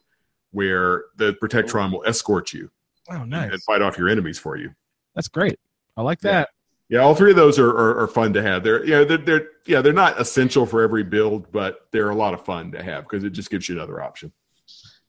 where 0.51 1.05
the 1.17 1.33
protectron 1.41 1.91
will 1.91 2.03
escort 2.05 2.53
you 2.53 2.69
oh, 3.09 3.23
nice. 3.23 3.51
and 3.51 3.63
fight 3.63 3.81
off 3.81 3.97
your 3.97 4.09
enemies 4.09 4.37
for 4.37 4.57
you. 4.57 4.75
That's 5.15 5.27
great. 5.27 5.59
I 5.97 6.01
like 6.01 6.19
that. 6.21 6.49
yeah 6.89 6.99
all 6.99 7.15
three 7.15 7.31
of 7.31 7.35
those 7.37 7.57
are, 7.59 7.69
are, 7.69 7.99
are 8.01 8.07
fun 8.07 8.33
to 8.33 8.41
have 8.41 8.63
they're 8.63 8.85
yeah 8.85 9.03
they're, 9.03 9.17
they're 9.17 9.47
yeah 9.65 9.81
they're 9.81 9.93
not 9.93 10.19
essential 10.19 10.65
for 10.65 10.81
every 10.81 11.03
build 11.03 11.51
but 11.51 11.87
they're 11.91 12.09
a 12.09 12.15
lot 12.15 12.33
of 12.33 12.43
fun 12.45 12.71
to 12.71 12.81
have 12.83 13.03
because 13.03 13.23
it 13.23 13.29
just 13.31 13.49
gives 13.49 13.67
you 13.69 13.75
another 13.75 14.01
option 14.01 14.31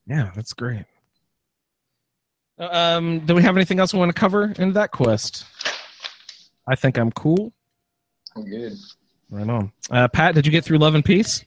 Yeah, 0.06 0.30
that's 0.36 0.52
great. 0.52 0.84
Uh, 2.58 2.68
Um, 2.98 3.20
do 3.20 3.34
we 3.34 3.42
have 3.42 3.56
anything 3.56 3.80
else 3.80 3.92
we 3.92 3.98
want 3.98 4.14
to 4.14 4.18
cover 4.20 4.52
in 4.58 4.72
that 4.74 4.90
quest? 4.92 5.44
I 6.68 6.74
think 6.76 6.98
I'm 6.98 7.10
cool. 7.12 7.52
I'm 8.36 8.44
good. 8.48 8.72
Right 9.30 9.48
on. 9.48 9.72
Uh, 9.90 10.06
Pat, 10.08 10.34
did 10.34 10.46
you 10.46 10.52
get 10.52 10.64
through 10.64 10.78
Love 10.78 10.94
and 10.94 11.04
Peace? 11.04 11.44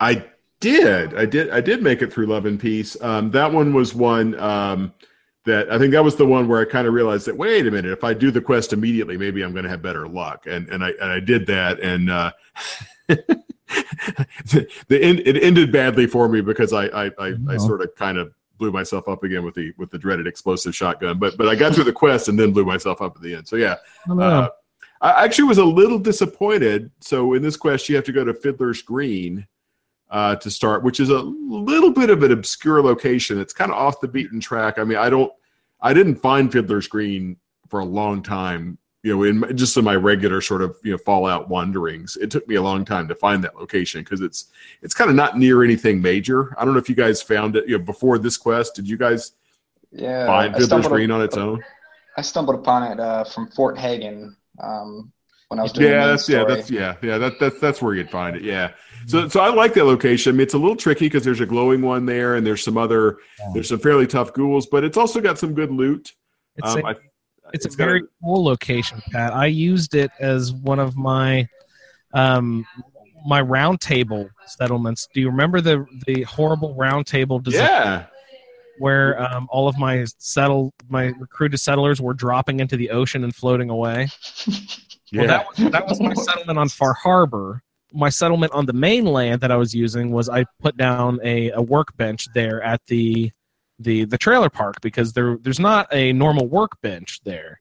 I 0.00 0.26
did. 0.60 1.14
I 1.14 1.26
did. 1.26 1.50
I 1.50 1.60
did 1.60 1.82
make 1.82 2.02
it 2.02 2.12
through 2.12 2.26
Love 2.26 2.44
and 2.46 2.58
Peace. 2.58 2.96
Um, 3.00 3.30
that 3.30 3.52
one 3.52 3.72
was 3.72 3.94
one 3.94 4.38
um, 4.40 4.92
that 5.46 5.70
I 5.72 5.78
think 5.78 5.92
that 5.92 6.04
was 6.04 6.16
the 6.16 6.26
one 6.26 6.46
where 6.48 6.60
I 6.60 6.64
kind 6.64 6.86
of 6.86 6.92
realized 6.94 7.26
that 7.26 7.36
wait 7.36 7.66
a 7.66 7.70
minute, 7.70 7.90
if 7.90 8.04
I 8.04 8.12
do 8.14 8.30
the 8.30 8.40
quest 8.40 8.72
immediately, 8.72 9.16
maybe 9.16 9.42
I'm 9.42 9.52
going 9.52 9.64
to 9.64 9.70
have 9.70 9.80
better 9.82 10.06
luck. 10.06 10.46
And 10.46 10.68
and 10.68 10.84
I 10.84 10.90
and 11.00 11.10
I 11.10 11.20
did 11.20 11.46
that, 11.46 11.80
and 11.80 12.10
uh, 12.10 12.32
the, 13.08 13.36
the 14.88 15.02
end, 15.02 15.20
it 15.20 15.42
ended 15.42 15.72
badly 15.72 16.06
for 16.06 16.28
me 16.28 16.40
because 16.40 16.72
I 16.72 16.86
I, 16.86 17.04
I, 17.18 17.26
I 17.48 17.54
Oh. 17.54 17.58
sort 17.58 17.80
of 17.82 17.94
kind 17.94 18.18
of 18.18 18.32
blew 18.58 18.72
myself 18.72 19.08
up 19.08 19.22
again 19.24 19.44
with 19.44 19.54
the 19.54 19.72
with 19.78 19.90
the 19.90 19.98
dreaded 19.98 20.26
explosive 20.26 20.74
shotgun. 20.74 21.18
But 21.18 21.36
but 21.36 21.48
I 21.48 21.54
got 21.54 21.74
through 21.74 21.84
the 21.84 21.92
quest 21.92 22.28
and 22.28 22.38
then 22.38 22.52
blew 22.52 22.64
myself 22.64 23.00
up 23.00 23.16
at 23.16 23.22
the 23.22 23.34
end. 23.34 23.48
So 23.48 23.56
yeah, 23.56 23.76
I 24.08 24.12
uh, 24.12 24.48
I 25.00 25.24
actually 25.24 25.48
was 25.48 25.58
a 25.58 25.64
little 25.64 25.98
disappointed. 25.98 26.90
So 27.00 27.34
in 27.34 27.42
this 27.42 27.56
quest, 27.56 27.88
you 27.88 27.96
have 27.96 28.04
to 28.06 28.12
go 28.12 28.24
to 28.24 28.32
Fiddler's 28.34 28.82
Green 28.82 29.46
uh, 30.10 30.36
to 30.36 30.50
start, 30.50 30.82
which 30.82 31.00
is 31.00 31.10
a 31.10 31.18
little 31.18 31.90
bit 31.90 32.10
of 32.10 32.22
an 32.22 32.32
obscure 32.32 32.82
location. 32.82 33.40
It's 33.40 33.52
kind 33.52 33.70
of 33.70 33.76
off 33.76 34.00
the 34.00 34.08
beaten 34.08 34.40
track. 34.40 34.78
I 34.78 34.84
mean, 34.84 34.98
I 34.98 35.10
don't, 35.10 35.32
I 35.80 35.92
didn't 35.92 36.16
find 36.16 36.50
Fiddler's 36.50 36.86
Green 36.86 37.36
for 37.68 37.80
a 37.80 37.84
long 37.84 38.22
time. 38.22 38.78
You 39.02 39.14
know, 39.14 39.22
in 39.22 39.56
just 39.56 39.76
in 39.76 39.84
my 39.84 39.94
regular 39.94 40.40
sort 40.40 40.62
of 40.62 40.76
you 40.82 40.90
know 40.92 40.98
Fallout 40.98 41.48
wanderings, 41.48 42.16
it 42.16 42.30
took 42.30 42.48
me 42.48 42.56
a 42.56 42.62
long 42.62 42.84
time 42.84 43.06
to 43.06 43.14
find 43.14 43.44
that 43.44 43.54
location 43.56 44.02
because 44.02 44.20
it's 44.20 44.46
it's 44.82 44.94
kind 44.94 45.10
of 45.10 45.14
not 45.14 45.38
near 45.38 45.62
anything 45.62 46.02
major. 46.02 46.54
I 46.58 46.64
don't 46.64 46.74
know 46.74 46.80
if 46.80 46.88
you 46.88 46.96
guys 46.96 47.22
found 47.22 47.54
it 47.54 47.68
you 47.68 47.78
know, 47.78 47.84
before 47.84 48.18
this 48.18 48.36
quest. 48.36 48.74
Did 48.74 48.88
you 48.88 48.96
guys 48.96 49.32
Yeah, 49.92 50.26
find 50.26 50.56
Fiddler's 50.56 50.88
Green 50.88 51.12
on 51.12 51.22
its 51.22 51.36
own? 51.36 51.62
I 52.16 52.22
stumbled 52.22 52.56
upon 52.56 52.82
it 52.90 52.98
uh, 52.98 53.22
from 53.24 53.48
Fort 53.50 53.78
Hagen 53.78 54.36
um, 54.60 55.12
when 55.48 55.60
I 55.60 55.62
was 55.62 55.72
doing 55.72 55.90
the 55.90 55.94
yeah, 55.94 56.06
that's 56.06 56.28
yeah, 56.28 56.44
that's 56.44 56.70
yeah, 56.70 56.96
yeah. 57.02 57.18
That, 57.18 57.38
that's 57.38 57.60
that's 57.60 57.80
where 57.80 57.94
you'd 57.94 58.10
find 58.10 58.34
it. 58.34 58.42
Yeah. 58.42 58.72
So 59.06 59.28
so 59.28 59.40
I 59.40 59.48
like 59.54 59.74
that 59.74 59.84
location. 59.84 60.30
I 60.30 60.32
mean, 60.34 60.40
it's 60.42 60.54
a 60.54 60.58
little 60.58 60.76
tricky 60.76 61.06
because 61.06 61.24
there's 61.24 61.40
a 61.40 61.46
glowing 61.46 61.80
one 61.82 62.06
there, 62.06 62.34
and 62.34 62.46
there's 62.46 62.62
some 62.64 62.76
other 62.76 63.18
Yeah. 63.38 63.50
there's 63.54 63.68
some 63.68 63.78
fairly 63.78 64.06
tough 64.06 64.32
ghouls, 64.32 64.66
but 64.66 64.84
it's 64.84 64.96
also 64.96 65.20
got 65.20 65.38
some 65.38 65.54
good 65.54 65.70
loot. 65.70 66.12
It's, 66.56 66.74
Um, 66.74 66.80
a, 66.84 66.88
I- 66.88 66.94
it's, 67.52 67.66
a 67.66 67.68
got 67.68 67.76
very 67.84 68.02
cool 68.22 68.44
location, 68.44 69.00
Pat. 69.12 69.32
I 69.32 69.46
used 69.46 69.94
it 69.94 70.10
as 70.18 70.52
one 70.52 70.80
of 70.80 70.96
my 70.96 71.48
um, 72.14 72.66
my 73.26 73.40
round 73.40 73.80
table 73.80 74.28
settlements. 74.46 75.08
Do 75.14 75.20
you 75.20 75.28
remember 75.30 75.60
the 75.60 75.86
the 76.06 76.22
horrible 76.22 76.74
round 76.74 77.06
table 77.06 77.38
design 77.38 77.62
yeah. 77.64 78.06
where 78.78 79.20
um, 79.22 79.46
all 79.50 79.68
of 79.68 79.78
my 79.78 80.04
settle 80.18 80.72
my 80.88 81.12
recruited 81.18 81.60
settlers 81.60 82.00
were 82.00 82.14
dropping 82.14 82.60
into 82.60 82.76
the 82.76 82.90
ocean 82.90 83.22
and 83.24 83.34
floating 83.34 83.70
away? 83.70 84.08
Yeah. 84.46 84.56
Well, 85.12 85.28
that 85.28 85.46
was, 85.46 85.70
that 85.70 85.86
was 85.86 86.00
my 86.00 86.14
settlement 86.14 86.58
on 86.58 86.68
Far 86.68 86.92
Harbor. 86.92 87.62
My 87.96 88.10
settlement 88.10 88.52
on 88.52 88.66
the 88.66 88.72
mainland 88.72 89.40
that 89.40 89.50
I 89.50 89.56
was 89.56 89.74
using 89.74 90.10
was 90.12 90.28
I 90.28 90.44
put 90.60 90.76
down 90.76 91.18
a, 91.24 91.50
a 91.50 91.62
workbench 91.62 92.26
there 92.34 92.62
at 92.62 92.80
the 92.86 93.32
the 93.78 94.04
the 94.04 94.18
trailer 94.18 94.50
park 94.50 94.80
because 94.80 95.12
there 95.12 95.38
there's 95.40 95.60
not 95.60 95.88
a 95.92 96.12
normal 96.12 96.46
workbench 96.46 97.20
there. 97.24 97.60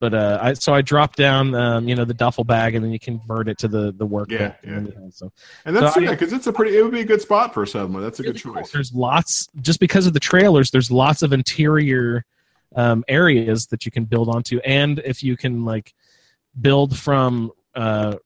But 0.00 0.14
uh, 0.14 0.38
I 0.42 0.52
so 0.54 0.74
I 0.74 0.82
dropped 0.82 1.16
down 1.16 1.54
um, 1.54 1.88
you 1.88 1.94
know 1.94 2.04
the 2.04 2.14
duffel 2.14 2.42
bag 2.42 2.74
and 2.74 2.84
then 2.84 2.92
you 2.92 2.98
convert 2.98 3.48
it 3.48 3.58
to 3.58 3.68
the 3.68 3.92
the 3.92 4.04
workbench. 4.04 4.54
yeah. 4.64 4.70
And 4.70 4.86
then, 4.88 5.12
so 5.12 5.32
and 5.64 5.76
that's 5.76 5.94
so 5.94 6.00
yeah, 6.00 6.10
because 6.10 6.32
it's 6.32 6.48
a 6.48 6.52
pretty 6.52 6.76
it 6.76 6.82
would 6.82 6.92
be 6.92 7.00
a 7.00 7.04
good 7.04 7.22
spot 7.22 7.54
for 7.54 7.62
a 7.62 7.66
settlement. 7.66 8.02
That's 8.02 8.18
a 8.18 8.24
good 8.24 8.44
really 8.44 8.54
cool. 8.54 8.62
choice. 8.62 8.72
There's 8.72 8.92
lots 8.92 9.48
just 9.60 9.78
because 9.78 10.06
of 10.08 10.12
the 10.12 10.20
trailers. 10.20 10.72
There's 10.72 10.90
lots 10.90 11.22
of 11.22 11.32
interior 11.32 12.24
um, 12.74 13.04
areas 13.06 13.66
that 13.66 13.84
you 13.84 13.92
can 13.92 14.04
build 14.04 14.28
onto, 14.28 14.58
and 14.60 14.98
if 15.04 15.22
you 15.22 15.36
can 15.36 15.64
like 15.64 15.94
build 16.60 16.98
from 16.98 17.52
uh, 17.76 18.16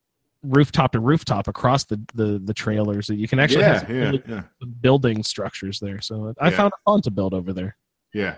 rooftop 0.49 0.93
to 0.93 1.01
rooftop 1.01 1.49
across 1.49 1.85
the 1.85 2.01
the, 2.15 2.41
the 2.45 2.55
trailers, 2.55 3.09
you 3.09 3.29
can 3.29 3.39
actually 3.39 3.65
have 3.65 3.89
Yeah, 3.89 3.95
yeah, 3.97 4.05
really 4.05 4.23
yeah, 4.29 4.43
building 4.81 5.23
structures 5.23 5.79
there. 5.81 6.01
So 6.01 6.35
I 6.41 6.51
found 6.51 6.69
it 6.69 6.81
fun 6.85 7.03
to 7.03 7.11
build 7.11 7.35
over 7.35 7.53
there. 7.53 7.77
yeah. 8.13 8.37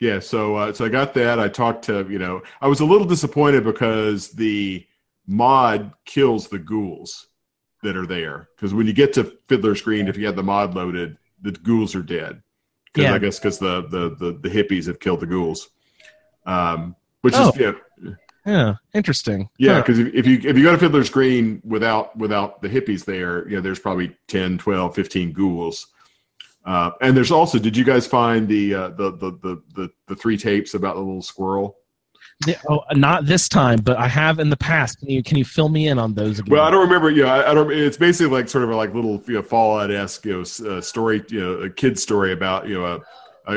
Yeah, 0.00 0.20
so 0.20 0.54
uh, 0.54 0.72
so 0.72 0.84
I 0.84 0.88
got 0.90 1.12
that. 1.14 1.40
I 1.40 1.48
talked 1.48 1.84
to 1.86 2.06
you 2.08 2.20
know 2.20 2.42
I 2.60 2.68
was 2.68 2.78
a 2.80 2.84
little 2.84 3.06
disappointed 3.06 3.64
because 3.64 4.30
the 4.30 4.86
mod 5.26 5.92
kills 6.04 6.46
the 6.48 6.58
ghouls 6.60 7.26
that 7.82 7.96
are 7.96 8.06
there 8.06 8.48
because 8.54 8.72
when 8.74 8.86
you 8.86 8.92
get 8.92 9.12
to 9.14 9.36
Fiddler's 9.48 9.82
Green, 9.82 10.06
if 10.06 10.16
you 10.16 10.24
have 10.26 10.36
the 10.36 10.42
mod 10.44 10.74
loaded, 10.74 11.18
the 11.42 11.50
ghouls 11.50 11.96
are 11.96 12.02
dead. 12.02 12.40
Because 12.92 13.08
Yeah. 13.08 13.14
I 13.14 13.18
guess 13.18 13.40
because 13.40 13.58
the, 13.58 13.88
the 13.88 14.14
the 14.14 14.38
the 14.40 14.48
hippies 14.48 14.86
have 14.86 15.00
killed 15.00 15.18
the 15.18 15.26
ghouls, 15.26 15.68
um, 16.46 16.94
which 17.22 17.34
Oh. 17.36 17.48
is 17.50 17.56
yeah, 17.58 17.72
Yeah, 18.48 18.74
interesting. 18.94 19.48
Yeah, 19.58 19.74
Huh. 19.74 19.80
because 19.82 19.98
if, 19.98 20.14
if 20.14 20.26
you 20.26 20.36
if 20.42 20.56
you 20.56 20.62
go 20.64 20.72
to 20.72 20.78
Fiddler's 20.78 21.10
Green 21.10 21.60
without 21.64 22.16
without 22.16 22.62
the 22.62 22.68
hippies 22.68 23.04
there, 23.04 23.46
you 23.48 23.56
know, 23.56 23.60
there's 23.62 23.78
probably 23.78 24.16
10, 24.28 24.58
12, 24.58 24.94
15 24.94 25.32
ghouls. 25.32 25.88
Uh, 26.64 26.90
and 27.00 27.16
there's 27.16 27.30
also, 27.30 27.58
did 27.58 27.76
you 27.76 27.84
guys 27.84 28.06
find 28.06 28.46
the, 28.48 28.74
uh, 28.74 28.88
the, 28.90 29.12
the 29.12 29.30
the 29.42 29.62
the 29.74 29.90
the 30.06 30.16
three 30.16 30.36
tapes 30.36 30.74
about 30.74 30.94
the 30.96 31.00
little 31.00 31.22
squirrel? 31.22 31.76
Yeah, 32.46 32.60
oh, 32.68 32.82
not 32.92 33.26
this 33.26 33.48
time, 33.48 33.80
but 33.82 33.96
I 33.96 34.06
have 34.06 34.38
in 34.38 34.48
the 34.48 34.56
past. 34.56 34.98
Can 35.00 35.10
you 35.10 35.22
can 35.22 35.36
you 35.38 35.44
fill 35.44 35.68
me 35.68 35.88
in 35.88 35.98
on 35.98 36.14
those 36.14 36.38
again? 36.38 36.52
Well, 36.52 36.64
I 36.64 36.70
don't 36.70 36.82
remember. 36.82 37.10
Yeah, 37.10 37.34
I, 37.34 37.50
I 37.50 37.54
don't. 37.54 37.70
It's 37.72 37.96
basically 37.96 38.32
like 38.32 38.48
sort 38.48 38.64
of 38.64 38.70
a, 38.70 38.76
like 38.76 38.94
little 38.94 39.22
you 39.26 39.34
know, 39.34 39.42
Fallout 39.42 39.90
esque 39.90 40.24
you 40.24 40.32
know 40.32 40.70
uh, 40.70 40.80
story, 40.80 41.24
you 41.28 41.40
know, 41.40 41.52
a 41.62 41.70
kid 41.70 41.98
story 41.98 42.32
about 42.32 42.68
you 42.68 42.74
know 42.80 43.02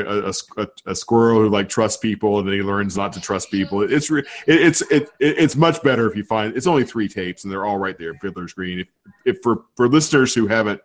a. 0.00 0.32
A, 0.56 0.68
a, 0.86 0.94
squirrel 0.94 1.40
who 1.40 1.48
like 1.48 1.68
trusts 1.68 1.98
people 1.98 2.38
and 2.38 2.46
then 2.46 2.54
he 2.54 2.62
learns 2.62 2.96
not 2.96 3.12
to 3.12 3.20
trust 3.20 3.50
people. 3.50 3.82
It's 3.82 4.10
re- 4.10 4.24
it, 4.46 4.60
it's 4.60 4.80
it, 4.82 5.04
it, 5.18 5.38
it's 5.38 5.56
much 5.56 5.82
better 5.82 6.08
if 6.08 6.16
you 6.16 6.24
find 6.24 6.56
it's 6.56 6.66
only 6.66 6.84
three 6.84 7.08
tapes 7.08 7.44
and 7.44 7.52
they're 7.52 7.64
all 7.64 7.78
right 7.78 7.98
there. 7.98 8.14
Fiddler's 8.14 8.52
Green. 8.52 8.80
If, 8.80 8.88
if 9.24 9.42
for 9.42 9.64
for 9.76 9.88
listeners 9.88 10.34
who 10.34 10.46
haven't 10.46 10.80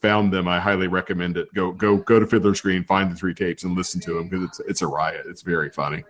found 0.00 0.32
them, 0.32 0.48
I 0.48 0.58
highly 0.58 0.88
recommend 0.88 1.36
it. 1.36 1.52
Go 1.54 1.72
go 1.72 1.98
go 1.98 2.18
to 2.18 2.26
Fiddler's 2.26 2.60
Green, 2.60 2.84
find 2.84 3.10
the 3.10 3.16
three 3.16 3.34
tapes 3.34 3.64
and 3.64 3.76
listen 3.76 4.00
to 4.02 4.14
them 4.14 4.28
because 4.28 4.44
it's 4.44 4.60
it's 4.60 4.82
a 4.82 4.86
riot. 4.86 5.26
It's 5.28 5.42
very 5.42 5.70
funny. 5.70 6.04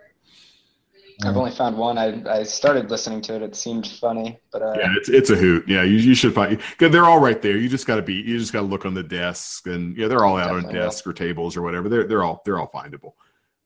I've 1.23 1.37
only 1.37 1.51
found 1.51 1.77
one. 1.77 1.97
I, 1.97 2.39
I 2.39 2.43
started 2.43 2.89
listening 2.89 3.21
to 3.21 3.35
it. 3.35 3.41
It 3.41 3.55
seemed 3.55 3.87
funny, 3.87 4.39
but 4.51 4.61
uh, 4.61 4.73
Yeah, 4.77 4.93
it's 4.97 5.09
it's 5.09 5.29
a 5.29 5.35
hoot. 5.35 5.67
Yeah, 5.67 5.83
you, 5.83 5.97
you 5.97 6.15
should 6.15 6.33
find 6.33 6.57
because 6.57 6.91
they're 6.91 7.05
all 7.05 7.19
right 7.19 7.41
there. 7.41 7.57
You 7.57 7.69
just 7.69 7.87
got 7.87 7.97
to 7.97 8.01
be 8.01 8.15
you 8.15 8.37
just 8.39 8.53
got 8.53 8.61
to 8.61 8.65
look 8.65 8.85
on 8.85 8.93
the 8.93 9.03
desks 9.03 9.65
and 9.65 9.95
yeah, 9.95 10.07
they're 10.07 10.25
all 10.25 10.37
out 10.37 10.51
on 10.51 10.71
desks 10.71 11.05
or 11.05 11.13
tables 11.13 11.55
or 11.55 11.61
whatever. 11.61 11.89
They're 11.89 12.05
they're 12.05 12.23
all 12.23 12.41
they're 12.45 12.59
all 12.59 12.71
findable. 12.73 13.13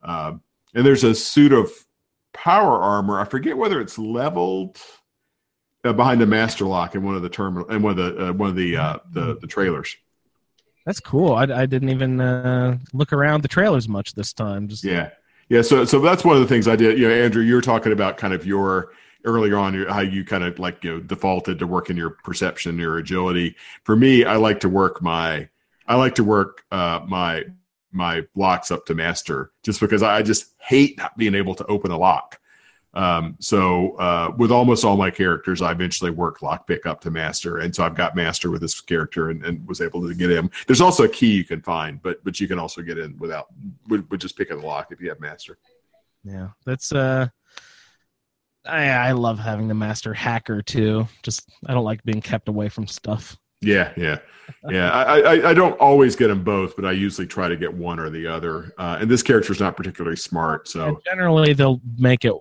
Um, 0.03 0.41
and 0.73 0.85
there's 0.85 1.03
a 1.03 1.15
suit 1.15 1.53
of 1.53 1.71
power 2.33 2.81
armor. 2.81 3.19
I 3.19 3.25
forget 3.25 3.57
whether 3.57 3.81
it's 3.81 3.97
leveled 3.97 4.79
uh, 5.83 5.93
behind 5.93 6.21
the 6.21 6.25
master 6.25 6.65
lock 6.65 6.95
in 6.95 7.03
one 7.03 7.15
of 7.15 7.21
the 7.21 7.29
terminal 7.29 7.67
and 7.69 7.83
one 7.83 7.97
of 7.97 8.15
the 8.15 8.27
uh, 8.27 8.33
one 8.33 8.49
of 8.49 8.55
the 8.55 8.77
uh, 8.77 8.99
the 9.11 9.37
the 9.39 9.47
trailers. 9.47 9.95
That's 10.85 10.99
cool. 11.01 11.33
I, 11.33 11.43
I 11.43 11.65
didn't 11.65 11.89
even 11.89 12.21
uh, 12.21 12.77
look 12.93 13.11
around 13.11 13.43
the 13.43 13.49
trailers 13.49 13.89
much 13.89 14.13
this 14.13 14.31
time. 14.31 14.69
Just 14.69 14.85
Yeah, 14.85 15.09
yeah. 15.49 15.61
So 15.61 15.85
so 15.85 15.99
that's 15.99 16.23
one 16.23 16.35
of 16.35 16.41
the 16.41 16.47
things 16.47 16.67
I 16.67 16.75
did. 16.75 16.97
You 16.97 17.07
know, 17.07 17.13
Andrew, 17.13 17.43
you 17.43 17.55
were 17.55 17.61
talking 17.61 17.91
about 17.91 18.17
kind 18.17 18.33
of 18.33 18.45
your 18.45 18.91
earlier 19.23 19.57
on 19.57 19.73
how 19.87 19.99
you 19.99 20.23
kind 20.23 20.43
of 20.43 20.57
like 20.59 20.83
you 20.83 20.93
know 20.93 20.99
defaulted 20.99 21.59
to 21.59 21.67
working 21.67 21.97
your 21.97 22.11
perception, 22.11 22.79
your 22.79 22.97
agility. 22.97 23.55
For 23.83 23.95
me, 23.95 24.23
I 24.23 24.35
like 24.37 24.59
to 24.61 24.69
work 24.69 25.01
my 25.01 25.49
I 25.87 25.95
like 25.95 26.15
to 26.15 26.23
work 26.23 26.63
uh, 26.71 27.01
my 27.07 27.45
my 27.91 28.23
blocks 28.35 28.71
up 28.71 28.85
to 28.85 28.95
master 28.95 29.51
just 29.63 29.79
because 29.79 30.03
I 30.03 30.21
just 30.21 30.53
hate 30.59 30.97
not 30.97 31.17
being 31.17 31.35
able 31.35 31.55
to 31.55 31.65
open 31.65 31.91
a 31.91 31.97
lock. 31.97 32.39
Um, 32.97 33.35
so 33.39 33.91
uh, 33.97 34.33
with 34.39 34.51
almost 34.51 34.83
all 34.83 34.97
my 34.97 35.11
characters, 35.11 35.61
I 35.61 35.71
eventually 35.71 36.09
work 36.09 36.39
lockpick 36.39 36.87
up 36.87 36.99
to 37.01 37.11
master, 37.11 37.59
and 37.59 37.73
so 37.73 37.83
I've 37.83 37.93
got 37.93 38.15
master 38.15 38.49
with 38.49 38.61
this 38.61 38.81
character 38.81 39.29
and, 39.29 39.45
and 39.45 39.67
was 39.67 39.81
able 39.81 40.07
to 40.07 40.15
get 40.15 40.31
him. 40.31 40.49
There's 40.65 40.81
also 40.81 41.03
a 41.03 41.07
key 41.07 41.31
you 41.31 41.43
can 41.43 41.61
find, 41.61 42.01
but 42.01 42.23
but 42.23 42.39
you 42.39 42.47
can 42.47 42.57
also 42.57 42.81
get 42.81 42.97
in 42.97 43.15
without 43.19 43.49
with, 43.87 44.09
with 44.09 44.19
just 44.19 44.35
picking 44.35 44.59
the 44.59 44.65
lock 44.65 44.87
if 44.91 44.99
you 44.99 45.09
have 45.09 45.19
master. 45.19 45.59
Yeah, 46.23 46.47
that's 46.65 46.91
uh, 46.91 47.27
I 48.65 48.89
I 48.89 49.11
love 49.11 49.37
having 49.37 49.67
the 49.67 49.75
master 49.75 50.11
hacker 50.11 50.63
too. 50.63 51.07
Just 51.21 51.47
I 51.67 51.75
don't 51.75 51.85
like 51.85 52.03
being 52.03 52.21
kept 52.21 52.49
away 52.49 52.67
from 52.67 52.87
stuff. 52.87 53.37
Yeah, 53.61 53.93
yeah, 53.95 54.17
yeah. 54.69 54.91
I, 54.91 55.19
I 55.19 55.49
I 55.51 55.53
don't 55.53 55.79
always 55.79 56.15
get 56.15 56.29
them 56.29 56.43
both, 56.43 56.75
but 56.75 56.83
I 56.83 56.93
usually 56.93 57.27
try 57.27 57.47
to 57.47 57.57
get 57.57 57.71
one 57.71 57.99
or 57.99 58.09
the 58.09 58.25
other. 58.25 58.73
Uh, 58.79 58.97
and 59.01 59.09
this 59.11 59.21
character's 59.21 59.59
not 59.59 59.77
particularly 59.77 60.17
smart, 60.17 60.61
And 60.61 60.71
so 60.71 61.01
generally, 61.05 61.53
they'll 61.53 61.79
make 61.95 62.25
it. 62.25 62.33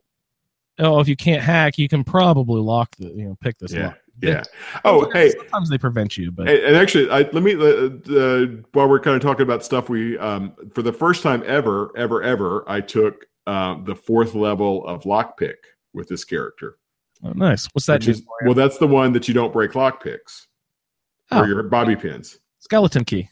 Oh, 0.78 1.00
if 1.00 1.08
you 1.08 1.16
can't 1.16 1.42
hack, 1.42 1.78
you 1.78 1.88
can 1.88 2.04
probably 2.04 2.60
lock 2.60 2.94
the 2.96 3.06
you 3.08 3.24
know 3.28 3.36
pick 3.40 3.58
this 3.58 3.72
yeah, 3.72 3.86
lock. 3.86 3.96
yeah. 4.22 4.42
Oh, 4.84 5.10
hey, 5.10 5.30
sometimes 5.30 5.70
they 5.70 5.78
prevent 5.78 6.16
you, 6.18 6.30
but 6.30 6.46
Hey, 6.48 6.66
and 6.66 6.76
actually, 6.76 7.08
I, 7.10 7.20
let 7.32 7.42
me 7.42 7.54
uh, 7.54 7.88
uh, 8.14 8.46
while 8.72 8.88
we're 8.88 9.00
kind 9.00 9.16
of 9.16 9.22
talking 9.22 9.42
about 9.42 9.64
stuff 9.64 9.88
we 9.88 10.18
um, 10.18 10.54
for 10.74 10.82
the 10.82 10.92
first 10.92 11.22
time 11.22 11.42
ever, 11.46 11.90
ever, 11.96 12.22
ever, 12.22 12.64
I 12.68 12.80
took 12.82 13.24
uh, 13.46 13.82
the 13.84 13.94
fourth 13.94 14.34
level 14.34 14.86
of 14.86 15.04
lockpick 15.04 15.54
with 15.94 16.08
this 16.08 16.24
character. 16.24 16.76
oh, 17.24 17.32
nice. 17.32 17.66
What's 17.72 17.86
that? 17.86 18.06
is- 18.06 18.20
do 18.20 18.24
for 18.26 18.34
you? 18.42 18.46
well, 18.48 18.54
that's 18.54 18.76
the 18.78 18.86
one 18.88 19.12
that 19.14 19.28
you 19.28 19.34
don't 19.34 19.52
break 19.52 19.72
lockpicks 19.72 20.46
Oh. 21.32 21.40
or 21.40 21.46
your 21.48 21.62
bobby 21.64 21.96
pins. 21.96 22.38
skeleton 22.60 23.04
key. 23.04 23.28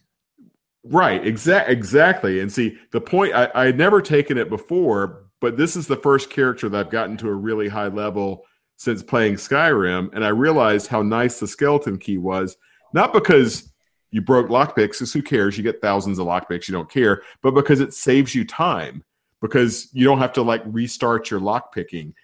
Right, 0.83 1.25
exact, 1.27 1.71
exactly. 1.71 2.41
And 2.41 2.53
see, 2.53 2.77
the 2.91 3.01
point 3.01 3.33
I, 3.35 3.51
I 3.55 3.67
had 3.67 3.79
never 3.79 4.03
taken 4.03 4.37
it 4.37 4.49
before, 4.51 5.24
but 5.45 5.59
this 5.59 5.77
is 5.77 5.87
the 5.87 5.97
first 5.97 6.31
character 6.31 6.71
that 6.71 6.87
I've 6.87 6.91
gotten 6.91 7.19
to 7.19 7.29
a 7.29 7.35
really 7.35 7.69
high 7.69 7.89
level 7.89 8.47
since 8.79 9.03
playing 9.03 9.35
Skyrim, 9.35 10.09
and 10.15 10.25
I 10.25 10.29
realized 10.29 10.87
how 10.87 11.03
nice 11.03 11.39
the 11.39 11.47
skeleton 11.47 11.99
key 11.99 12.17
was. 12.17 12.57
Not 12.95 13.13
because 13.13 13.71
you 14.11 14.23
broke 14.23 14.47
lockpicks, 14.47 14.93
because 14.93 15.13
who 15.13 15.21
cares? 15.21 15.59
You 15.59 15.63
get 15.63 15.83
thousands 15.83 16.19
of 16.19 16.27
lockpicks, 16.27 16.67
you 16.67 16.73
don't 16.73 16.91
care, 16.91 17.21
but 17.43 17.51
because 17.51 17.81
it 17.81 17.93
saves 17.93 18.35
you 18.35 18.47
time, 18.47 19.05
because 19.43 19.91
you 19.93 20.07
don't 20.07 20.17
have 20.17 20.33
to 20.33 20.43
like 20.43 20.63
restart 20.65 21.31
your 21.31 21.41
lockpicking. 21.41 22.15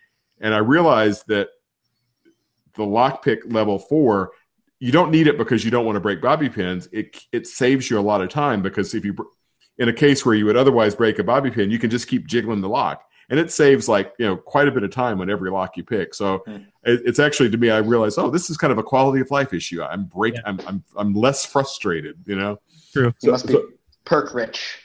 And 0.41 0.55
I 0.55 0.59
realized 0.59 1.25
that 1.29 1.51
the 2.75 2.85
lockpick 2.85 3.53
level 3.53 3.79
four 3.79 4.31
you 4.79 4.93
don't 4.93 5.11
need 5.11 5.27
it 5.27 5.37
because 5.37 5.63
you 5.63 5.71
don't 5.71 5.85
want 5.85 5.97
to 5.97 6.01
break 6.01 6.23
bobby 6.23 6.49
pins. 6.49 6.89
It 6.91 7.23
it 7.33 7.47
saves 7.47 7.91
you 7.91 7.99
a 7.99 8.01
lot 8.01 8.23
of 8.23 8.31
time 8.31 8.63
because 8.63 8.95
if 8.95 9.05
you 9.05 9.15
in 9.81 9.89
a 9.89 9.93
case 9.93 10.25
where 10.25 10.35
you 10.35 10.45
would 10.45 10.57
otherwise 10.57 10.95
break 10.95 11.19
a 11.19 11.25
bobby 11.25 11.51
pin, 11.51 11.71
you 11.71 11.79
can 11.79 11.91
just 11.91 12.07
keep 12.07 12.27
jiggling 12.27 12.61
the 12.61 12.69
lock, 12.69 13.10
and 13.31 13.39
it 13.41 13.51
saves 13.51 13.89
like 13.89 14.13
you 14.19 14.27
know 14.27 14.37
quite 14.37 14.69
a 14.69 14.71
bit 14.73 14.83
of 14.83 14.91
time 14.91 15.21
on 15.21 15.31
every 15.31 15.51
lock 15.51 15.77
you 15.77 15.85
pick. 15.85 16.13
So 16.15 16.39
Hmm. 16.47 16.57
it, 16.85 17.01
it's 17.07 17.19
actually 17.19 17.51
to 17.51 17.57
me, 17.57 17.71
I 17.71 17.79
realize 17.79 18.19
oh, 18.19 18.29
this 18.31 18.51
is 18.51 18.57
kind 18.57 18.73
of 18.73 18.79
a 18.79 18.83
quality 18.83 19.21
of 19.21 19.31
life 19.31 19.55
issue. 19.55 19.83
I'm 19.83 20.05
break, 20.05 20.35
Yeah. 20.35 20.41
I'm, 20.47 20.61
I'm 20.67 20.85
I'm 20.97 21.15
less 21.15 21.47
frustrated, 21.47 22.19
you 22.27 22.37
know. 22.37 22.61
True. 22.93 23.15
you 23.23 23.31
must 23.31 23.47
be 23.47 23.55
so- 23.55 23.69
perk 24.05 24.35
rich. 24.35 24.79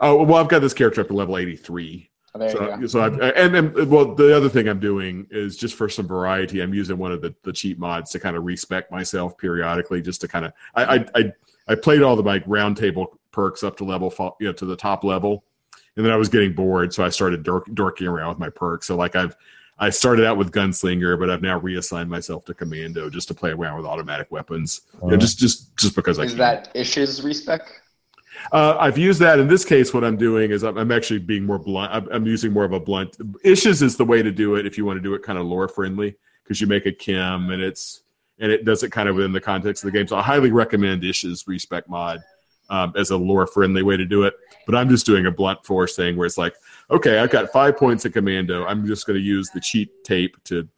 oh 0.00 0.22
well, 0.22 0.36
I've 0.42 0.48
got 0.48 0.60
this 0.60 0.74
character 0.74 1.00
up 1.00 1.08
to 1.08 1.14
level 1.14 1.36
eighty 1.38 1.56
three. 1.56 2.10
Oh, 2.34 2.38
there 2.38 2.50
you 2.50 2.54
So, 2.56 2.76
go. 2.76 2.86
so 2.86 3.00
I've, 3.00 3.18
and 3.36 3.54
then, 3.54 3.88
well, 3.88 4.14
the 4.14 4.36
other 4.36 4.50
thing 4.50 4.68
I'm 4.68 4.78
doing 4.80 5.26
is 5.30 5.56
just 5.56 5.74
for 5.74 5.88
some 5.88 6.06
variety, 6.06 6.60
I'm 6.60 6.74
using 6.74 6.98
one 6.98 7.10
of 7.10 7.22
the, 7.22 7.34
the 7.42 7.54
cheat 7.54 7.78
mods 7.78 8.10
to 8.10 8.20
kind 8.20 8.36
of 8.36 8.44
respec 8.44 8.90
myself 8.90 9.38
periodically, 9.38 10.02
just 10.02 10.20
to 10.20 10.28
kind 10.28 10.44
of, 10.44 10.52
I, 10.74 10.84
I, 10.84 11.06
I, 11.14 11.32
I 11.68 11.74
played 11.74 12.02
all 12.02 12.16
the 12.16 12.22
like 12.22 12.42
round 12.46 12.76
table 12.76 13.18
perks 13.32 13.62
up 13.64 13.78
to 13.78 13.84
level, 13.84 14.12
you 14.40 14.48
know, 14.48 14.52
to 14.52 14.66
the 14.66 14.76
top 14.76 15.04
level. 15.04 15.42
And 15.98 16.06
then 16.06 16.12
I 16.12 16.16
was 16.16 16.28
getting 16.28 16.52
bored. 16.52 16.94
So 16.94 17.04
I 17.04 17.08
started 17.08 17.42
dork, 17.42 17.66
dorking 17.74 18.06
around 18.06 18.28
with 18.28 18.38
my 18.38 18.48
perks. 18.48 18.86
So 18.86 18.96
like 18.96 19.16
I've, 19.16 19.36
I 19.80 19.90
started 19.90 20.24
out 20.24 20.36
with 20.36 20.52
gunslinger, 20.52 21.18
but 21.18 21.28
I've 21.28 21.42
now 21.42 21.58
reassigned 21.58 22.08
myself 22.08 22.44
to 22.44 22.54
commando 22.54 23.10
just 23.10 23.26
to 23.28 23.34
play 23.34 23.50
around 23.50 23.76
with 23.76 23.84
automatic 23.84 24.30
weapons. 24.30 24.82
You 25.02 25.08
know, 25.08 25.14
Uh, 25.16 25.18
just, 25.18 25.38
just, 25.38 25.76
just 25.76 25.96
because 25.96 26.20
I 26.20 26.22
Is 26.22 26.36
that 26.36 26.70
issues 26.74 27.22
respec? 27.22 27.62
Uh, 28.52 28.76
I've 28.78 28.96
used 28.96 29.18
that. 29.20 29.40
In 29.40 29.48
this 29.48 29.64
case, 29.64 29.92
what 29.92 30.04
I'm 30.04 30.16
doing 30.16 30.52
is 30.52 30.62
I'm, 30.62 30.78
I'm 30.78 30.92
actually 30.92 31.18
being 31.18 31.44
more 31.44 31.58
blunt. 31.58 31.92
I'm, 31.92 32.08
I'm 32.12 32.26
using 32.26 32.52
more 32.52 32.64
of 32.64 32.72
a 32.72 32.78
blunt. 32.78 33.16
Issues 33.42 33.82
is 33.82 33.96
the 33.96 34.04
way 34.04 34.22
to 34.22 34.30
do 34.30 34.54
it 34.54 34.66
if 34.66 34.78
you 34.78 34.84
want 34.84 34.98
to 34.98 35.02
do 35.02 35.14
it 35.14 35.24
kind 35.24 35.36
of 35.36 35.46
lore 35.46 35.66
friendly 35.66 36.16
because 36.44 36.60
you 36.60 36.68
make 36.68 36.86
a 36.86 36.92
chem 36.92 37.50
and 37.50 37.60
it's 37.60 38.02
and 38.38 38.52
it 38.52 38.64
does 38.64 38.84
it 38.84 38.92
kind 38.92 39.08
of 39.08 39.16
within 39.16 39.32
the 39.32 39.40
context 39.40 39.82
of 39.82 39.90
the 39.90 39.98
game. 39.98 40.06
So 40.06 40.16
I 40.16 40.22
highly 40.22 40.52
recommend 40.52 41.02
Issues 41.02 41.44
Respec 41.48 41.88
mod 41.88 42.20
um, 42.70 42.92
as 42.96 43.10
a 43.10 43.16
lore 43.16 43.46
friendly 43.46 43.82
way 43.82 43.96
to 43.96 44.04
do 44.04 44.24
it. 44.24 44.34
But 44.66 44.74
I'm 44.74 44.88
just 44.88 45.06
doing 45.06 45.26
a 45.26 45.30
blunt 45.30 45.64
force 45.64 45.96
thing 45.96 46.16
where 46.16 46.26
it's 46.26 46.38
like, 46.38 46.54
okay, 46.90 47.18
I've 47.18 47.30
got 47.30 47.50
five 47.52 47.76
points 47.76 48.04
of 48.04 48.12
commando. 48.12 48.64
I'm 48.66 48.86
just 48.86 49.06
going 49.06 49.18
to 49.18 49.24
use 49.24 49.50
the 49.50 49.60
cheat 49.60 50.04
tape 50.04 50.36
to 50.44 50.68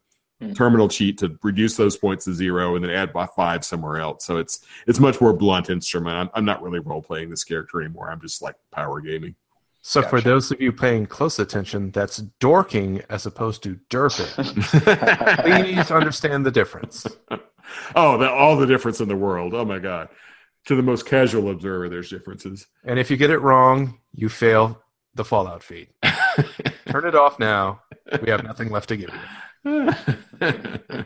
Hmm. 0.40 0.54
terminal 0.54 0.88
cheat 0.88 1.18
to 1.18 1.38
reduce 1.42 1.76
those 1.76 1.98
points 1.98 2.24
to 2.24 2.32
zero 2.32 2.74
and 2.74 2.82
then 2.82 2.90
add 2.90 3.12
by 3.12 3.26
five 3.26 3.62
somewhere 3.62 3.98
else. 3.98 4.24
So 4.24 4.38
it's 4.38 4.64
it's 4.86 4.98
much 4.98 5.20
more 5.20 5.34
blunt 5.34 5.68
instrument. 5.68 6.16
I'm, 6.16 6.30
I'm 6.32 6.44
not 6.46 6.62
really 6.62 6.78
role 6.78 7.02
playing 7.02 7.28
this 7.28 7.44
character 7.44 7.82
anymore. 7.82 8.10
I'm 8.10 8.22
just 8.22 8.40
like 8.40 8.54
power 8.70 9.00
gaming. 9.00 9.34
So 9.82 10.02
for 10.02 10.20
those 10.20 10.50
of 10.50 10.60
you 10.60 10.72
paying 10.72 11.06
close 11.06 11.38
attention, 11.38 11.90
that's 11.90 12.18
dorking 12.38 13.02
as 13.08 13.26
opposed 13.26 13.62
to 13.62 13.78
derping. 13.90 14.32
Please 15.42 15.90
understand 15.90 16.44
the 16.44 16.50
difference. 16.50 17.06
oh, 17.96 18.18
the, 18.18 18.30
all 18.30 18.56
the 18.56 18.66
difference 18.66 19.00
in 19.00 19.08
the 19.08 19.16
world. 19.16 19.54
Oh 19.54 19.64
my 19.64 19.78
god. 19.78 20.08
To 20.66 20.76
the 20.76 20.82
most 20.82 21.06
casual 21.06 21.50
observer, 21.50 21.88
there's 21.88 22.10
differences. 22.10 22.66
And 22.84 22.98
if 22.98 23.10
you 23.10 23.16
get 23.16 23.30
it 23.30 23.38
wrong, 23.38 23.98
you 24.12 24.28
fail 24.28 24.82
the 25.14 25.24
Fallout 25.24 25.62
feed. 25.62 25.88
Turn 26.88 27.06
it 27.06 27.14
off 27.14 27.38
now. 27.38 27.80
We 28.22 28.30
have 28.30 28.44
nothing 28.44 28.70
left 28.70 28.88
to 28.90 28.96
give 28.96 29.10
you. 29.64 29.94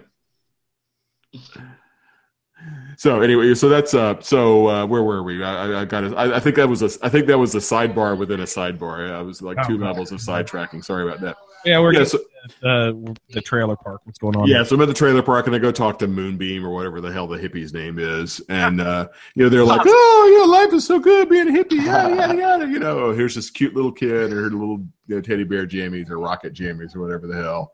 so 2.96 3.20
anyway, 3.20 3.54
so 3.54 3.68
that's 3.68 3.94
uh. 3.94 4.20
So 4.20 4.68
uh, 4.68 4.86
where 4.86 5.02
were 5.02 5.22
we? 5.22 5.42
I, 5.42 5.66
I- 5.66 5.80
I 5.82 5.84
got. 5.84 6.04
it. 6.04 6.14
I, 6.14 6.36
I 6.36 6.40
think 6.40 6.56
that 6.56 6.68
was 6.68 6.82
a. 6.82 6.90
I 7.04 7.08
think 7.08 7.26
that 7.26 7.38
was 7.38 7.54
a 7.54 7.58
sidebar 7.58 8.16
within 8.16 8.40
a 8.40 8.44
sidebar. 8.44 9.10
I 9.12 9.22
was 9.22 9.42
like 9.42 9.58
Oh, 9.60 9.68
two 9.68 9.78
right. 9.78 9.86
levels 9.88 10.12
of 10.12 10.20
sidetracking. 10.20 10.84
Sorry 10.84 11.06
about 11.06 11.20
that. 11.20 11.36
Yeah, 11.64 11.78
we're 11.80 11.94
Yeah, 11.94 12.04
so, 12.04 12.18
uh, 12.62 12.92
the 13.30 13.40
trailer 13.40 13.76
park. 13.76 14.02
What's 14.04 14.18
going 14.18 14.36
on? 14.36 14.46
yeah, 14.46 14.62
so 14.62 14.74
I'm 14.74 14.82
at 14.82 14.88
the 14.88 14.94
trailer 14.94 15.22
park 15.22 15.46
and 15.46 15.56
I 15.56 15.58
go 15.58 15.72
talk 15.72 15.98
to 16.00 16.06
Moonbeam 16.06 16.64
or 16.64 16.70
whatever 16.70 17.00
the 17.00 17.12
hell 17.12 17.26
the 17.26 17.38
hippie's 17.38 17.72
name 17.72 17.98
is, 17.98 18.40
and 18.48 18.80
uh, 18.80 19.08
you 19.34 19.44
know 19.44 19.48
they're 19.48 19.64
like, 19.64 19.82
"Oh, 19.84 20.38
yeah, 20.38 20.50
life 20.50 20.72
is 20.72 20.86
so 20.86 20.98
good 20.98 21.28
being 21.28 21.48
a 21.48 21.52
hippie." 21.52 21.84
Yada 21.84 22.14
yada 22.14 22.36
yada. 22.36 22.66
You 22.66 22.78
know, 22.78 23.12
here's 23.12 23.34
this 23.34 23.50
cute 23.50 23.74
little 23.74 23.92
kid 23.92 24.32
or 24.32 24.42
her 24.42 24.50
little 24.50 24.84
you 25.06 25.16
know, 25.16 25.20
teddy 25.20 25.44
bear 25.44 25.66
jammies 25.66 26.10
or 26.10 26.18
rocket 26.18 26.52
jammies 26.54 26.94
or 26.94 27.00
whatever 27.00 27.26
the 27.26 27.36
hell. 27.36 27.72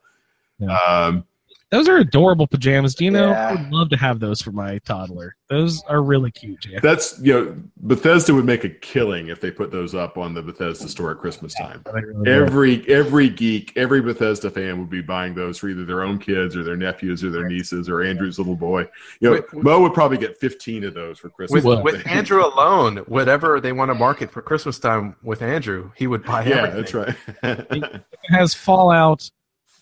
Yeah. 0.59 0.77
Um, 0.77 1.25
Those 1.71 1.89
are 1.89 1.99
adorable 1.99 2.49
pajamas. 2.49 2.97
Do 2.97 3.05
you 3.05 3.13
know? 3.13 3.31
Yeah. 3.31 3.49
I 3.49 3.53
would 3.53 3.71
love 3.71 3.91
to 3.91 3.97
have 3.97 4.19
those 4.19 4.43
for 4.43 4.51
my 4.51 4.79
toddler. 4.79 5.37
Those 5.49 5.83
are 5.85 6.03
really 6.03 6.33
cute, 6.33 6.61
Jay. 6.61 6.79
that's 6.83 7.19
you 7.21 7.33
know 7.33 7.57
Bethesda 7.77 8.35
would 8.35 8.45
make 8.45 8.65
a 8.65 8.69
killing 8.69 9.29
if 9.29 9.41
they 9.41 9.53
put 9.53 9.71
those 9.71 9.95
up 9.95 10.19
on 10.19 10.35
the 10.35 10.43
Bethesda 10.43 10.89
store 10.89 11.13
at 11.13 11.19
Christmas 11.19 11.55
time. 11.55 11.83
They 11.87 12.01
really 12.01 12.15
would. 12.15 12.29
Every 12.29 12.89
every 12.89 13.29
geek, 13.29 13.73
every 13.77 14.01
Bethesda 14.01 14.51
fan 14.51 14.81
would 14.81 14.91
be 14.91 15.01
buying 15.01 15.35
those 15.35 15.59
for 15.59 15.69
either 15.69 15.85
their 15.85 16.03
own 16.03 16.19
kids 16.19 16.57
or 16.57 16.65
their 16.65 16.77
nephews 16.77 17.23
or 17.23 17.31
their 17.31 17.49
nieces 17.49 17.89
or 17.89 18.03
Andrew's 18.03 18.39
little 18.39 18.57
boy. 18.57 18.89
You 19.21 19.29
know, 19.29 19.33
Wait, 19.33 19.53
wait. 19.53 19.65
Mo 19.65 19.81
would 19.81 19.95
probably 19.95 20.19
get 20.19 20.39
fifteen 20.39 20.83
of 20.83 20.95
those 20.95 21.21
for 21.21 21.31
Christmas. 21.31 21.63
With, 21.63 21.83
with 21.85 22.07
Andrew 22.07 22.45
alone, 22.45 22.99
whatever 23.07 23.61
they 23.61 23.73
want 23.73 23.91
to 23.91 23.95
market 23.95 24.33
for 24.33 24.43
Christmas 24.43 24.81
time 24.81 25.15
with 25.23 25.41
Andrew, 25.41 25.93
he 25.97 26.09
would 26.09 26.25
buy 26.25 26.45
yeah, 26.45 26.67
everything. 26.67 26.77
that's 26.77 26.95
right. 26.95 27.67
it 27.71 28.03
has 28.29 28.55
Fallout 28.55 29.31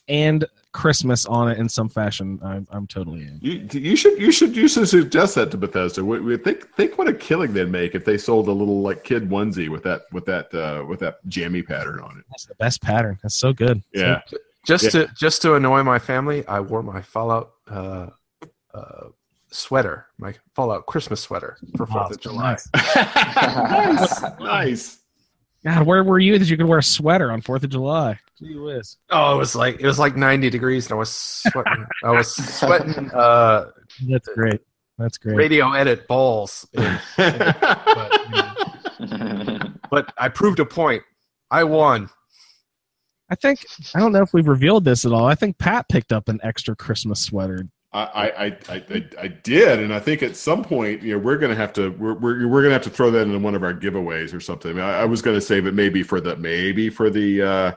and 0.09 0.45
Christmas 0.83 1.27
on 1.27 1.51
it 1.51 1.59
in 1.59 1.69
some 1.69 1.89
fashion. 1.89 2.39
I'm, 2.43 2.67
I'm 2.71 2.87
totally 2.87 3.23
in. 3.23 3.39
You, 3.43 3.67
you 3.81 3.97
should 3.97 4.17
you 4.19 4.31
should 4.31 4.55
you 4.55 4.69
should 4.69 4.89
suggest 4.89 5.35
that 5.35 5.51
to 5.51 5.57
Bethesda. 5.57 6.05
We, 6.05 6.21
we 6.21 6.37
think 6.37 6.73
think 6.77 6.97
what 6.99 7.09
a 7.09 7.13
killing 7.15 7.53
they'd 7.53 7.69
make 7.69 7.97
if 7.97 8.05
they 8.05 8.17
sold 8.17 8.47
a 8.49 8.53
little 8.53 8.81
like 8.81 9.03
kid 9.03 9.29
onesie 9.29 9.69
with 9.69 9.83
that 9.83 10.03
with 10.13 10.25
that 10.27 10.55
uh, 10.55 10.85
with 10.87 11.01
that 11.01 11.19
jammy 11.27 11.63
pattern 11.63 11.99
on 12.01 12.19
it. 12.19 12.25
That's 12.31 12.47
the 12.47 12.55
best 12.55 12.81
pattern. 12.81 13.19
That's 13.23 13.35
so 13.35 13.53
good. 13.53 13.83
Yeah, 13.93 14.21
Just 14.67 14.85
Yeah. 14.85 14.91
to 15.07 15.09
just 15.17 15.43
to 15.43 15.55
annoy 15.55 15.83
my 15.83 15.99
family, 15.99 16.47
I 16.47 16.61
wore 16.61 16.83
my 16.85 17.03
Fallout 17.03 17.51
uh, 17.69 18.07
uh, 18.73 19.09
sweater, 19.51 20.07
my 20.19 20.35
Fallout 20.55 20.87
Christmas 20.87 21.21
sweater 21.21 21.57
for 21.77 21.87
Fourth 21.87 22.13
of 22.13 22.21
July. 22.21 22.57
nice, 22.75 24.23
nice. 24.41 24.98
God, 25.69 25.87
where 25.87 26.03
were 26.03 26.19
you 26.19 26.39
that 26.39 26.49
you 26.49 26.57
could 26.57 26.67
wear 26.67 26.79
a 26.79 26.83
sweater 26.83 27.31
on 27.31 27.43
Fourth 27.43 27.63
of 27.63 27.69
July? 27.71 28.19
Gee 28.39 28.57
whiz. 28.57 28.97
Oh, 29.11 29.35
it 29.35 29.39
was 29.39 29.55
like 29.55 29.81
it 29.81 29.87
was 29.87 29.99
like 29.99 30.17
ninety 30.17 30.49
degrees, 30.49 30.87
and 30.87 30.95
I 30.95 30.97
was 30.97 31.11
sweating. 31.11 31.85
I 32.05 32.11
was 32.11 32.35
sweating 32.35 33.11
uh, 33.13 33.71
That's 34.09 34.29
great. 34.29 34.61
That's 34.97 35.19
great. 35.19 35.37
radio 35.37 35.73
edit 35.73 36.09
balls. 36.09 36.67
but, 36.75 36.97
you 38.99 39.07
know, 39.07 39.73
but 39.91 40.13
I 40.17 40.29
proved 40.29 40.59
a 40.59 40.65
point. 40.65 41.03
I 41.51 41.65
won. 41.65 42.09
I 43.31 43.35
think 43.35 43.65
I 43.95 44.01
don't 44.01 44.13
know 44.13 44.23
if 44.23 44.33
we've 44.33 44.49
revealed 44.49 44.85
this 44.85 45.05
at 45.05 45.13
all. 45.13 45.27
I 45.27 45.35
think 45.35 45.59
Pat 45.59 45.87
picked 45.91 46.13
up 46.13 46.29
an 46.31 46.41
extra 46.43 46.75
Christmas 46.75 47.21
sweater. 47.21 47.69
I, 47.91 48.03
I, 48.03 48.47
I, 48.47 48.57
I, 48.91 49.05
I 49.23 49.29
did, 49.29 49.79
and 49.81 49.95
I 49.95 49.99
think 50.01 50.23
at 50.23 50.37
some 50.37 50.63
point, 50.63 51.03
you 51.03 51.13
know, 51.15 51.19
we're 51.19 51.39
gonna 51.39 51.55
have 51.55 51.73
to 51.75 51.91
we're, 51.93 52.13
we're, 52.15 52.47
we're 52.47 52.61
gonna 52.63 52.75
have 52.75 52.83
to 52.83 52.91
throw 52.91 53.11
that 53.11 53.23
into 53.23 53.39
one 53.39 53.55
of 53.55 53.63
our 53.65 53.73
giveaways 53.73 54.35
or 54.35 54.41
something. 54.41 54.79
I, 54.79 54.99
I, 54.99 55.03
I 55.03 55.05
was 55.07 55.23
gonna 55.23 55.41
save 55.41 55.67
it 55.67 55.73
maybe 55.73 56.03
for 56.03 56.21
the 56.21 56.37
maybe 56.37 56.91
for 56.91 57.09
the 57.09 57.43
uh, 57.43 57.73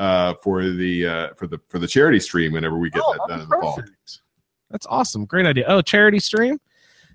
uh, 0.00 0.34
for 0.42 0.62
the 0.70 1.06
uh, 1.06 1.28
for 1.36 1.46
the 1.46 1.58
for 1.68 1.78
the 1.78 1.86
charity 1.86 2.20
stream 2.20 2.52
whenever 2.52 2.78
we 2.78 2.88
get 2.88 3.02
Oh, 3.04 3.12
that 3.12 3.18
done 3.18 3.28
that'd 3.28 3.44
in 3.44 3.48
the 3.50 3.56
fall. 3.60 3.76
perfect. 3.76 4.20
That's 4.70 4.86
awesome. 4.88 5.26
Great 5.26 5.44
idea. 5.46 5.64
Oh, 5.68 5.82
charity 5.82 6.20
stream. 6.20 6.58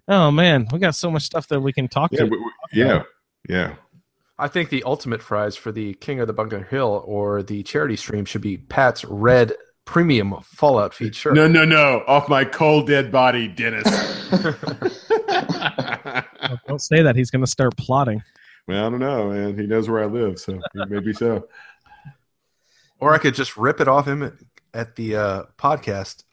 Oh 0.08 0.30
man, 0.30 0.68
we 0.72 0.78
got 0.78 0.94
so 0.94 1.10
much 1.10 1.24
stuff 1.24 1.48
that 1.48 1.60
we 1.60 1.74
can 1.74 1.88
talk 1.88 2.12
Yeah, 2.12 2.20
to. 2.20 2.26
we, 2.26 2.38
we- 2.38 2.52
yeah, 2.74 3.04
yeah. 3.50 3.76
I 4.38 4.50
think 4.50 4.70
the 4.70 4.84
ultimate 4.84 5.22
prize 5.22 5.56
for 5.56 5.72
the 5.72 5.94
King 5.96 6.20
of 6.20 6.28
the 6.28 6.34
Bunker 6.34 6.62
Hill 6.62 7.02
or 7.08 7.42
the 7.42 7.64
charity 7.64 7.96
stream 7.96 8.26
should 8.26 8.42
be 8.42 8.58
Pat's 8.58 9.04
red 9.06 9.54
premium 9.86 10.36
Fallout 10.44 10.94
feature. 10.94 11.32
No, 11.34 11.48
no, 11.48 11.64
no! 11.66 12.04
Off 12.08 12.28
my 12.30 12.44
cold 12.46 12.88
dead 12.88 13.12
body, 13.12 13.48
Dennis. 13.48 13.86
Don't 16.68 16.82
say 16.82 17.02
that. 17.02 17.16
He's 17.16 17.32
going 17.32 17.44
to 17.44 17.50
start 17.50 17.76
plotting. 17.78 18.22
well, 18.68 18.86
I 18.86 18.90
don't 18.90 19.00
know, 19.00 19.30
man. 19.32 19.58
He 19.58 19.66
knows 19.66 19.90
where 19.90 20.04
I 20.04 20.06
live, 20.08 20.40
so 20.40 20.60
maybe 20.74 21.14
so. 21.14 21.48
Or 23.00 23.14
I 23.14 23.18
could 23.18 23.36
just 23.36 23.58
rip 23.58 23.80
it 23.82 23.88
off 23.88 24.08
him 24.08 24.24
at, 24.24 24.34
at 24.74 24.96
the 24.96 25.16
uh, 25.16 25.44
podcast. 25.58 26.24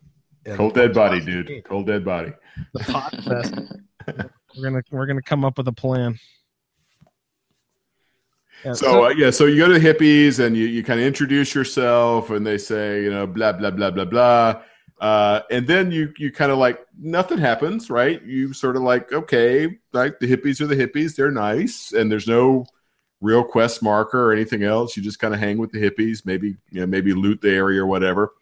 and- 0.47 0.57
Cold 0.57 0.75
dead 0.75 0.95
body, 0.95 1.21
dude. 1.21 1.65
Cold 1.65 1.87
dead 1.87 2.05
body. 2.05 2.33
The 2.75 2.81
Pod 2.81 3.25
Fest. 3.25 3.55
We're 4.57 4.63
gonna 4.71 4.83
we're 4.91 5.07
gonna 5.07 5.23
come 5.23 5.45
up 5.45 5.57
with 5.57 5.69
a 5.69 5.73
plan. 5.73 6.19
Yeah, 8.65 8.75
So 8.75 9.05
uh, 9.07 9.09
yeah, 9.11 9.31
so 9.31 9.47
you 9.47 9.57
go 9.57 9.73
to 9.73 9.79
the 9.79 9.95
hippies 9.95 10.39
and 10.39 10.57
you, 10.57 10.67
you 10.67 10.85
kind 10.85 11.01
of 11.01 11.07
introduce 11.07 11.55
yourself, 11.55 12.31
and 12.31 12.47
they 12.47 12.59
say 12.59 13.03
you 13.03 13.11
know 13.11 13.27
blah 13.27 13.53
blah 13.53 13.71
blah 13.71 13.91
blah 13.91 14.05
blah, 14.05 14.63
uh, 15.01 15.41
and 15.51 15.67
then 15.67 15.91
you 15.91 16.13
you 16.17 16.31
kind 16.31 16.53
of 16.53 16.59
like 16.59 16.79
nothing 16.97 17.39
happens, 17.39 17.91
right? 17.91 18.23
You 18.23 18.53
sort 18.53 18.77
of 18.77 18.83
like 18.83 19.13
okay, 19.13 19.79
like 19.93 20.21
the 20.21 20.29
hippies 20.29 20.61
are 20.61 20.67
the 20.67 20.77
hippies, 20.77 21.17
they're 21.17 21.33
nice, 21.33 21.93
and 21.93 22.11
there's 22.11 22.29
no 22.29 22.67
real 23.21 23.43
quest 23.43 23.83
marker 23.83 24.29
or 24.29 24.33
anything 24.33 24.63
else. 24.63 24.97
You 24.97 25.03
just 25.03 25.19
kind 25.19 25.35
of 25.35 25.41
hang 25.41 25.59
with 25.59 25.73
the 25.73 25.81
hippies, 25.81 26.25
maybe 26.25 26.57
you 26.71 26.81
know 26.81 26.87
maybe 26.87 27.13
loot 27.13 27.41
the 27.41 27.51
area 27.51 27.83
or 27.83 27.87
whatever, 27.87 28.33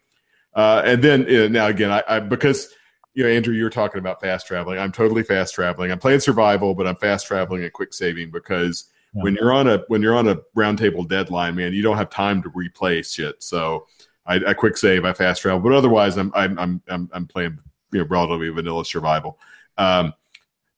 uh, 0.53 0.83
and 0.85 1.03
then 1.03 1.25
you 1.27 1.39
know, 1.39 1.47
now 1.47 1.67
again, 1.67 1.91
I, 1.91 2.03
I 2.07 2.19
because 2.19 2.69
you 3.15 3.23
know 3.23 3.29
Andrew, 3.29 3.55
you 3.55 3.63
were 3.63 3.71
talking 3.71 3.97
about 3.97 4.21
fast 4.21 4.45
traveling. 4.45 4.77
I'm 4.77 4.91
totally 4.91 5.23
fast 5.23 5.55
traveling. 5.55 5.91
I'm 5.91 5.99
playing 5.99 6.19
survival, 6.19 6.75
but 6.75 6.85
I'm 6.85 6.95
fast 6.97 7.25
traveling 7.25 7.63
and 7.63 7.73
quick 7.73 7.91
saving 7.91 8.29
because 8.29 8.90
when 9.13 9.35
you're 9.35 9.53
on 9.53 9.67
a 9.67 9.83
when 9.87 10.01
you're 10.01 10.15
on 10.15 10.27
a 10.27 10.37
roundtable 10.55 11.07
deadline, 11.07 11.55
man, 11.55 11.73
you 11.73 11.81
don't 11.81 11.97
have 11.97 12.09
time 12.09 12.41
to 12.43 12.49
replay 12.51 13.05
shit. 13.05 13.43
So 13.43 13.87
I, 14.25 14.35
I 14.47 14.53
quick 14.53 14.77
save, 14.77 15.05
I 15.05 15.13
fast 15.13 15.41
travel, 15.41 15.59
but 15.59 15.73
otherwise, 15.73 16.17
I'm 16.17 16.31
I'm 16.33 16.57
I'm 16.57 16.81
I'm, 16.87 17.09
I'm 17.13 17.27
playing 17.27 17.59
you 17.91 17.99
know 17.99 18.05
relatively 18.05 18.49
vanilla 18.49 18.85
survival. 18.85 19.39
Um, 19.77 20.13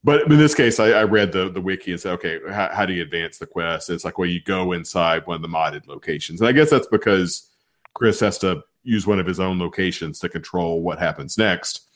but 0.02 0.30
in 0.30 0.36
this 0.36 0.54
case, 0.54 0.80
I, 0.80 0.90
I 0.90 1.04
read 1.04 1.32
the 1.32 1.48
the 1.48 1.60
wiki 1.60 1.92
and 1.92 2.00
said, 2.00 2.12
okay, 2.14 2.40
how, 2.48 2.70
how 2.72 2.86
do 2.86 2.92
you 2.92 3.02
advance 3.02 3.38
the 3.38 3.46
quest? 3.46 3.90
It's 3.90 4.04
like 4.04 4.18
well, 4.18 4.28
you 4.28 4.42
go 4.42 4.72
inside 4.72 5.26
one 5.26 5.36
of 5.36 5.42
the 5.42 5.48
modded 5.48 5.86
locations, 5.86 6.40
and 6.40 6.48
I 6.48 6.52
guess 6.52 6.70
that's 6.70 6.88
because 6.88 7.50
Chris 7.94 8.20
has 8.20 8.38
to 8.38 8.62
use 8.82 9.06
one 9.06 9.20
of 9.20 9.26
his 9.26 9.40
own 9.40 9.58
locations 9.58 10.18
to 10.18 10.28
control 10.28 10.82
what 10.82 10.98
happens 10.98 11.38
next. 11.38 11.88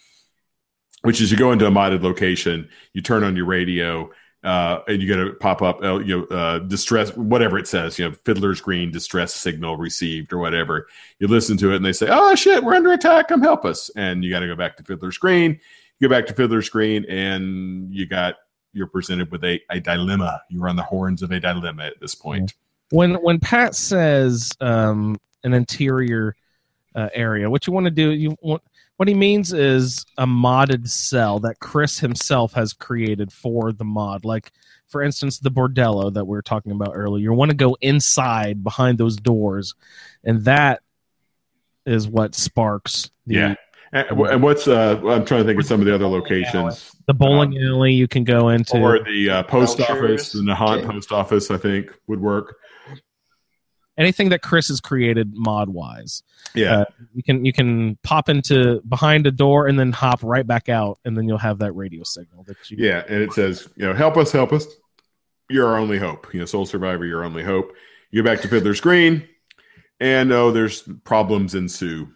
Which 1.03 1.20
is 1.20 1.30
you 1.30 1.36
go 1.36 1.53
into 1.53 1.66
a 1.66 1.70
modded 1.70 2.03
location, 2.03 2.68
you 2.93 3.03
turn 3.03 3.22
on 3.22 3.36
your 3.36 3.47
radio, 3.47 4.11
uh, 4.45 4.80
and 4.86 5.03
you 5.03 5.09
get 5.09 5.18
a 5.18 5.32
pop 5.34 5.62
up, 5.62 5.82
uh, 5.82 5.99
you 5.99 6.18
know, 6.18 6.36
uh, 6.36 6.59
distress, 6.61 7.14
whatever 7.16 7.59
it 7.59 7.66
says, 7.66 7.99
you 7.99 8.09
know, 8.09 8.14
Fiddler's 8.24 8.61
Green 8.61 8.91
distress 8.91 9.34
signal 9.34 9.76
received 9.76 10.32
or 10.32 10.39
whatever. 10.39 10.86
You 11.18 11.26
listen 11.26 11.57
to 11.59 11.72
it 11.72 11.76
and 11.76 11.84
they 11.84 11.93
say, 11.93 12.07
"Oh 12.11 12.34
shit, 12.34 12.62
we're 12.62 12.74
under 12.74 12.93
attack! 12.93 13.28
Come 13.28 13.43
help 13.43 13.64
us!" 13.64 13.91
And 13.97 14.22
you 14.22 14.30
got 14.30 14.41
to 14.41 14.47
go 14.47 14.55
back 14.55 14.76
to 14.76 14.84
Fiddler's 14.84 15.18
Green. 15.18 15.59
You 15.99 16.09
go 16.09 16.14
back 16.14 16.26
to 16.26 16.34
Fiddler's 16.34 16.68
Green, 16.68 17.05
and 17.07 17.93
you 17.93 18.07
got 18.07 18.36
you're 18.72 18.86
presented 18.86 19.30
with 19.32 19.43
a, 19.45 19.61
a 19.70 19.80
dilemma. 19.80 20.43
You're 20.49 20.68
on 20.68 20.76
the 20.76 20.82
horns 20.82 21.22
of 21.22 21.32
a 21.32 21.41
dilemma 21.41 21.84
at 21.84 22.01
this 22.01 22.14
point. 22.14 22.55
when 22.91 23.14
when 23.16 23.41
Pat 23.41 23.74
says 23.74 24.53
um, 24.61 25.16
an 25.43 25.53
interior 25.53 26.36
uh, 26.95 27.09
area, 27.12 27.51
what 27.51 27.66
you 27.66 27.72
want 27.72 27.86
to 27.86 27.91
do, 27.91 28.12
you 28.12 28.36
want 28.41 28.62
what 28.99 29.07
he 29.07 29.15
means 29.15 29.53
is 29.53 30.05
a 30.19 30.27
modded 30.27 30.89
cell 30.89 31.39
that 31.39 31.61
Chris 31.61 32.01
himself 32.01 32.53
has 32.55 32.73
created 32.73 33.33
for 33.33 33.73
the 33.73 33.85
mod. 33.85 34.25
Like, 34.25 34.51
for 34.89 35.03
instance, 35.03 35.39
the 35.39 35.53
bordello 35.53 36.12
that 36.12 36.25
we 36.25 36.37
were 36.37 36.43
talking 36.43 36.73
about 36.73 36.91
earlier. 36.95 37.23
You 37.23 37.33
want 37.33 37.53
to 37.53 37.57
go 37.57 37.77
inside 37.81 38.65
behind 38.65 38.99
those 38.99 39.15
doors, 39.16 39.77
and 40.25 40.45
that 40.47 40.83
is 41.87 42.09
what 42.09 42.35
sparks 42.35 43.11
the 43.25 43.35
Yeah. 43.37 43.55
And, 43.93 44.20
and 44.20 44.43
what's 44.43 44.66
uh, 44.66 45.01
I'm 45.07 45.25
trying 45.25 45.43
to 45.43 45.45
think 45.45 45.61
of 45.61 45.66
some 45.66 45.81
of 45.81 45.87
the 45.87 45.95
other 45.95 46.09
locations. 46.09 46.93
the 47.07 47.15
bowling 47.15 47.57
alley. 47.57 47.93
You 47.93 48.09
can 48.09 48.25
go 48.25 48.49
into 48.49 48.79
Or 48.79 48.99
the 49.05 49.31
uh, 49.31 49.43
post 49.45 49.79
Belchers. 49.79 49.91
office, 49.91 50.33
the 50.33 50.41
Nahant 50.41 50.85
post 50.91 51.12
office, 51.12 51.51
I 51.53 51.57
think 51.57 51.93
would 52.09 52.20
work. 52.20 52.57
Anything 53.99 54.29
that 54.29 54.43
Chris 54.43 54.69
has 54.69 54.81
created 54.81 55.33
mod 55.35 55.69
wise. 55.69 56.23
Yeah, 56.55 56.81
Uh, 56.81 56.85
you 57.15 57.23
can 57.23 57.45
you 57.45 57.53
can 57.53 57.99
pop 58.05 58.29
into 58.29 58.81
behind 58.89 59.27
a 59.27 59.31
door 59.31 59.66
and 59.66 59.79
then 59.79 59.93
hop 59.93 60.20
right 60.23 60.47
back 60.47 60.69
out, 60.69 60.99
and 61.05 61.16
then 61.16 61.29
you'll 61.29 61.37
have 61.37 61.59
that 61.59 61.73
radio 61.73 62.05
signal 62.05 62.45
that 62.45 62.57
you. 62.70 62.77
Yeah, 62.79 63.03
and 63.09 63.20
it 63.23 63.33
says, 63.33 63.69
you 63.77 63.85
know, 63.85 63.93
help 63.93 64.16
us, 64.16 64.31
help 64.33 64.53
us. 64.53 64.66
You're 65.51 65.66
our 65.66 65.77
only 65.79 65.99
hope. 65.99 66.33
You 66.33 66.41
know, 66.41 66.47
Sole 66.47 66.65
Survivor, 66.65 67.05
your 67.05 67.25
only 67.25 67.43
hope. 67.43 67.75
You 68.11 68.23
go 68.23 68.31
back 68.31 68.41
to 68.43 68.49
Fiddler's 68.49 68.81
Green, 68.81 69.27
and 70.01 70.33
oh, 70.33 70.53
there's 70.53 70.83
problems 71.05 71.55
ensue. 71.55 72.09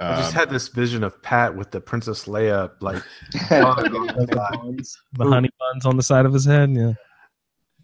I 0.00 0.16
just 0.16 0.32
had 0.32 0.48
this 0.48 0.68
vision 0.68 1.04
of 1.04 1.20
Pat 1.22 1.54
with 1.54 1.70
the 1.70 1.80
Princess 1.80 2.24
Leia, 2.24 2.70
like 2.80 3.02
the, 3.32 4.96
the 5.12 5.24
honey 5.24 5.50
buns 5.58 5.84
on 5.86 5.96
the 5.98 6.02
side 6.02 6.24
of 6.24 6.32
his 6.32 6.46
head. 6.46 6.74
Yeah. 6.74 6.94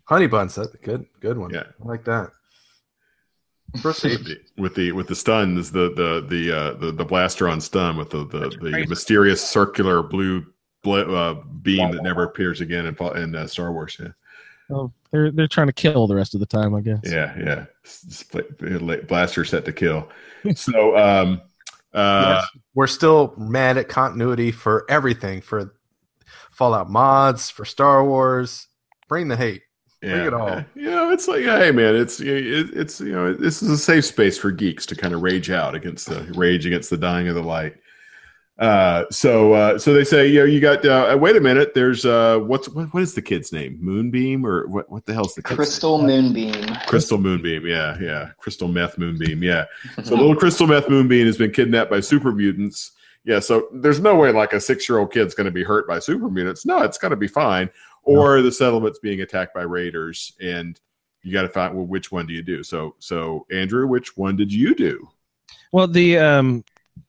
honey 0.05 0.27
buns. 0.27 0.55
That's 0.55 0.75
good, 0.77 1.05
good 1.21 1.37
one. 1.37 1.53
Yeah. 1.53 1.65
I 1.83 1.87
like 1.87 2.05
that. 2.05 2.31
Proceed. 3.83 4.39
with 4.57 4.75
the 4.75 4.93
with 4.93 5.07
the 5.09 5.15
stuns, 5.17 5.71
the 5.71 5.91
the 5.95 6.25
the 6.29 6.57
uh, 6.57 6.73
the, 6.75 6.93
the 6.93 7.05
blaster 7.05 7.49
on 7.49 7.61
stun 7.61 7.97
with 7.97 8.11
the 8.11 8.25
the, 8.27 8.49
the 8.63 8.87
mysterious 8.89 9.47
circular 9.47 10.03
blue 10.03 10.47
bl- 10.83 11.15
uh, 11.15 11.35
beam 11.63 11.91
that 11.91 12.03
never 12.03 12.23
appears 12.23 12.61
again 12.61 12.87
in, 12.87 12.95
fa- 12.95 13.13
in 13.21 13.35
uh, 13.35 13.47
Star 13.47 13.73
Wars. 13.73 13.97
Yeah, 14.01 14.09
Oh, 14.71 14.93
they're 15.11 15.31
they're 15.31 15.49
trying 15.49 15.67
to 15.67 15.73
kill 15.73 16.07
the 16.07 16.15
rest 16.15 16.35
of 16.35 16.41
the 16.41 16.47
time, 16.47 16.75
I 16.75 16.81
guess. 16.81 17.01
yeah, 17.05 17.37
yeah. 17.39 17.65
S- 17.85 18.25
s- 18.33 19.01
Blaster 19.09 19.45
set 19.45 19.65
to 19.67 19.73
kill. 19.73 20.09
So, 20.55 20.97
um, 20.97 21.43
uh, 21.93 22.41
Yes, 22.55 22.63
we're 22.75 22.87
still 22.87 23.35
mad 23.37 23.77
at 23.79 23.89
continuity 23.89 24.53
for 24.53 24.87
everything 24.89 25.41
for 25.41 25.75
Fallout 26.53 26.89
mods, 26.89 27.51
for 27.51 27.65
Star 27.65 28.05
Wars. 28.05 28.69
Bring 29.09 29.29
the 29.29 29.37
hate. 29.37 29.63
Bring 30.01 30.27
it 30.27 30.35
all. 30.35 30.65
You 30.75 30.91
know, 30.91 31.11
it's 31.11 31.27
like, 31.27 31.43
hey, 31.43 31.73
man, 31.73 31.97
it's 31.97 32.21
it, 32.21 32.71
it's 32.75 33.01
you 33.01 33.13
know, 33.13 33.33
this 33.33 33.63
is 33.63 33.71
a 33.71 33.79
safe 33.79 34.05
space 34.05 34.39
for 34.39 34.51
geeks 34.51 34.87
to 34.87 34.97
kind 34.97 35.15
of 35.15 35.23
rage 35.23 35.51
out 35.51 35.75
against 35.75 36.09
the 36.09 36.23
rage 36.35 36.67
against 36.67 36.91
the 36.91 36.97
dying 36.97 37.29
of 37.29 37.35
the 37.35 37.43
light. 37.43 37.77
Uh, 38.59 39.05
so 39.11 39.53
uh, 39.53 39.79
so 39.79 39.93
they 39.93 40.05
say, 40.05 40.29
you 40.29 40.39
know, 40.39 40.45
you 40.45 40.61
got. 40.61 40.85
Uh, 40.85 41.17
wait 41.21 41.37
a 41.37 41.41
minute, 41.41 41.75
there's 41.75 42.07
uh, 42.07 42.39
what's 42.39 42.69
what, 42.71 42.93
what 42.95 43.03
is 43.03 43.15
the 43.15 43.21
kid's 43.21 43.53
name? 43.53 43.79
Moonbeam 43.81 44.47
or 44.47 44.67
what? 44.69 44.91
What 44.91 45.05
the 45.05 45.13
hell's 45.13 45.35
the 45.35 45.43
kid's 45.43 45.57
Crystal 45.57 46.01
name? 46.01 46.33
Moonbeam. 46.33 46.75
Crystal 46.87 47.19
Moonbeam, 47.19 47.67
yeah, 47.67 47.99
yeah, 48.01 48.31
Crystal 48.39 48.69
Meth 48.69 48.97
Moonbeam, 48.97 49.43
yeah. 49.43 49.67
So 50.05 50.15
little 50.15 50.37
Crystal 50.37 50.67
Meth 50.67 50.89
Moonbeam 50.89 51.27
has 51.27 51.37
been 51.37 51.53
kidnapped 51.53 51.91
by 51.91 52.01
super 52.01 52.33
mutants. 52.33 52.93
Yeah, 53.25 53.41
so 53.41 53.69
there's 53.75 54.01
no 54.01 54.15
way 54.15 54.31
like 54.33 54.53
a 54.55 54.61
six 54.61 54.89
year 54.89 55.01
old 55.01 55.13
kid's 55.13 55.35
going 55.35 55.47
to 55.47 55.51
be 55.51 55.65
hurt 55.65 55.87
by 55.87 55.99
super 55.99 56.31
mutants. 56.31 56.65
No, 56.65 56.81
it's 56.83 56.97
going 56.97 57.11
to 57.11 57.17
be 57.17 57.29
fine. 57.29 57.69
Or 58.07 58.41
the 58.41 58.53
settlement's 58.53 59.01
being 59.01 59.21
attacked 59.21 59.53
by 59.53 59.63
raiders, 59.63 60.33
and 60.41 60.81
you 61.23 61.33
got 61.33 61.43
to 61.43 61.49
find 61.49 61.75
well, 61.75 61.87
which 61.87 62.13
one 62.13 62.27
do 62.27 62.33
you 62.33 62.43
do? 62.43 62.63
So, 62.63 62.95
so 63.01 63.47
Andrew, 63.51 63.87
which 63.87 64.17
one 64.17 64.37
did 64.37 64.53
you 64.53 64.75
do? 64.75 65.09
Well, 65.73 65.89
the 65.89 66.19
um, 66.19 66.65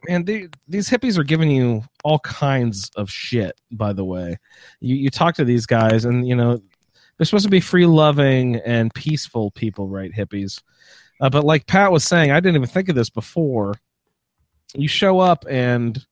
and 0.10 0.26
the, 0.26 0.50
these 0.68 0.90
hippies 0.90 1.18
are 1.18 1.24
giving 1.24 1.52
you 1.52 1.84
all 2.04 2.20
kinds 2.20 2.90
of 2.96 3.10
shit. 3.12 3.60
By 3.72 3.94
the 3.94 4.04
way, 4.04 4.38
you 4.80 4.96
you 4.96 5.10
talk 5.12 5.36
to 5.36 5.46
these 5.46 5.68
guys, 5.68 6.06
and 6.06 6.28
you 6.28 6.36
know 6.36 6.60
they're 7.18 7.26
supposed 7.26 7.46
to 7.46 7.52
be 7.52 7.60
free 7.60 7.86
loving 7.86 8.56
and 8.58 8.94
peaceful 8.94 9.52
people, 9.52 9.88
right? 9.88 10.12
Hippies, 10.12 10.62
uh, 11.22 11.30
but 11.30 11.44
like 11.44 11.68
Pat 11.68 11.92
was 11.92 12.04
saying, 12.04 12.32
I 12.32 12.40
didn't 12.40 12.56
even 12.56 12.70
think 12.70 12.90
of 12.90 12.96
this 12.96 13.10
before. 13.10 13.76
You 14.76 14.88
show 14.88 15.20
up 15.20 15.46
and 15.50 16.04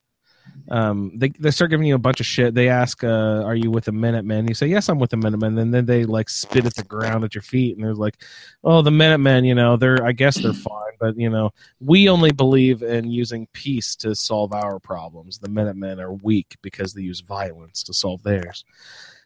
um, 0.69 1.11
they 1.15 1.29
they 1.29 1.51
start 1.51 1.69
giving 1.69 1.85
you 1.85 1.95
a 1.95 1.99
bunch 1.99 2.19
of 2.19 2.25
shit. 2.25 2.55
They 2.55 2.69
ask, 2.69 3.03
uh, 3.03 3.43
"Are 3.43 3.55
you 3.55 3.69
with 3.69 3.85
the 3.85 3.91
Minutemen?" 3.91 4.47
You 4.47 4.55
say, 4.55 4.67
"Yes, 4.67 4.89
I'm 4.89 4.99
with 4.99 5.11
the 5.11 5.17
Minutemen." 5.17 5.57
And 5.57 5.73
then 5.73 5.85
they 5.85 6.05
like 6.05 6.29
spit 6.29 6.65
at 6.65 6.75
the 6.75 6.83
ground 6.83 7.23
at 7.23 7.35
your 7.35 7.43
feet, 7.43 7.75
and 7.75 7.85
they're 7.85 7.93
like, 7.93 8.23
"Oh, 8.63 8.81
the 8.81 8.91
Minutemen, 8.91 9.45
you 9.45 9.53
know, 9.53 9.77
they're 9.77 10.03
I 10.03 10.11
guess 10.11 10.37
they're 10.37 10.53
fine, 10.53 10.93
but 10.99 11.17
you 11.17 11.29
know, 11.29 11.51
we 11.79 12.09
only 12.09 12.31
believe 12.31 12.81
in 12.81 13.11
using 13.11 13.47
peace 13.53 13.95
to 13.97 14.15
solve 14.15 14.53
our 14.53 14.79
problems. 14.79 15.37
The 15.37 15.49
Minutemen 15.49 15.99
are 15.99 16.13
weak 16.13 16.55
because 16.61 16.93
they 16.93 17.01
use 17.03 17.19
violence 17.19 17.83
to 17.83 17.93
solve 17.93 18.23
theirs." 18.23 18.65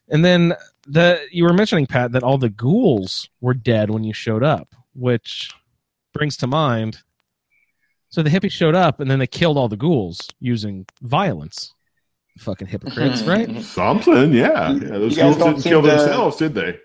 And 0.10 0.26
then 0.26 0.56
the 0.88 1.22
you 1.32 1.46
were 1.46 1.54
mentioning 1.54 1.86
Pat 1.86 2.12
that 2.12 2.24
all 2.24 2.38
the 2.38 2.50
ghouls 2.50 3.30
were 3.40 3.54
dead 3.54 3.90
when 3.90 4.04
you 4.04 4.14
showed 4.14 4.44
up, 4.44 4.76
which 4.94 5.52
brings 6.14 6.36
to 6.38 6.48
mind. 6.48 7.02
So 8.10 8.24
the 8.24 8.30
hippies 8.30 8.52
showed 8.52 8.76
up 8.76 9.00
and 9.00 9.10
then 9.10 9.20
they 9.20 9.28
killed 9.28 9.58
all 9.58 9.70
the 9.70 9.78
ghouls 9.78 10.30
using 10.40 10.88
violence. 11.02 11.74
Fucking 12.40 12.68
hypocrites, 12.68 13.22
right? 13.24 13.62
Something, 13.62 14.34
yeah. 14.34 14.72
yeah 14.72 14.80
those 14.80 15.16
ghouls 15.18 15.38
didn't 15.38 15.62
kill 15.62 15.82
to- 15.82 15.88
themselves, 15.88 16.38
did 16.38 16.54
they? 16.56 16.80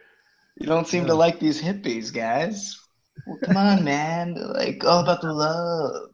You 0.56 0.66
don't 0.66 0.86
seem 0.86 1.06
to 1.06 1.14
like 1.14 1.40
these 1.40 1.60
hippies, 1.60 2.12
guys. 2.12 2.78
Well, 3.26 3.38
come 3.42 3.56
on, 3.56 3.82
man. 3.90 4.34
Like 4.34 4.84
all 4.84 5.00
about 5.00 5.22
the 5.22 5.32
love. 5.32 6.10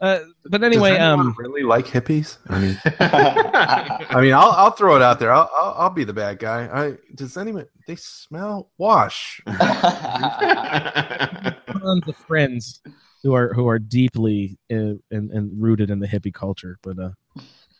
Uh, 0.00 0.20
but 0.44 0.62
anyway, 0.62 0.90
Does 0.90 0.98
anyone 0.98 1.20
um, 1.26 1.34
really 1.36 1.64
like 1.64 1.86
hippies? 1.86 2.38
I 2.48 2.60
mean, 2.60 2.80
I 3.00 4.20
mean, 4.20 4.32
I'll 4.32 4.52
I'll 4.52 4.70
throw 4.70 4.94
it 4.94 5.02
out 5.02 5.18
there. 5.18 5.32
I'll 5.32 5.50
I'll, 5.56 5.74
I'll 5.76 5.90
be 5.90 6.04
the 6.04 6.12
bad 6.12 6.38
guy. 6.38 6.68
I 6.72 6.98
does 7.16 7.36
anyone 7.36 7.66
they 7.88 7.96
smell 7.96 8.70
wash? 8.78 9.40
tons 9.46 9.66
of 12.06 12.16
friends 12.28 12.80
who 13.22 13.34
are 13.34 13.52
who 13.52 13.68
are 13.68 13.78
deeply 13.78 14.58
in, 14.68 15.02
in, 15.10 15.30
in 15.32 15.60
rooted 15.60 15.90
in 15.90 15.98
the 15.98 16.06
hippie 16.06 16.34
culture. 16.34 16.78
But 16.82 16.98
uh, 16.98 17.10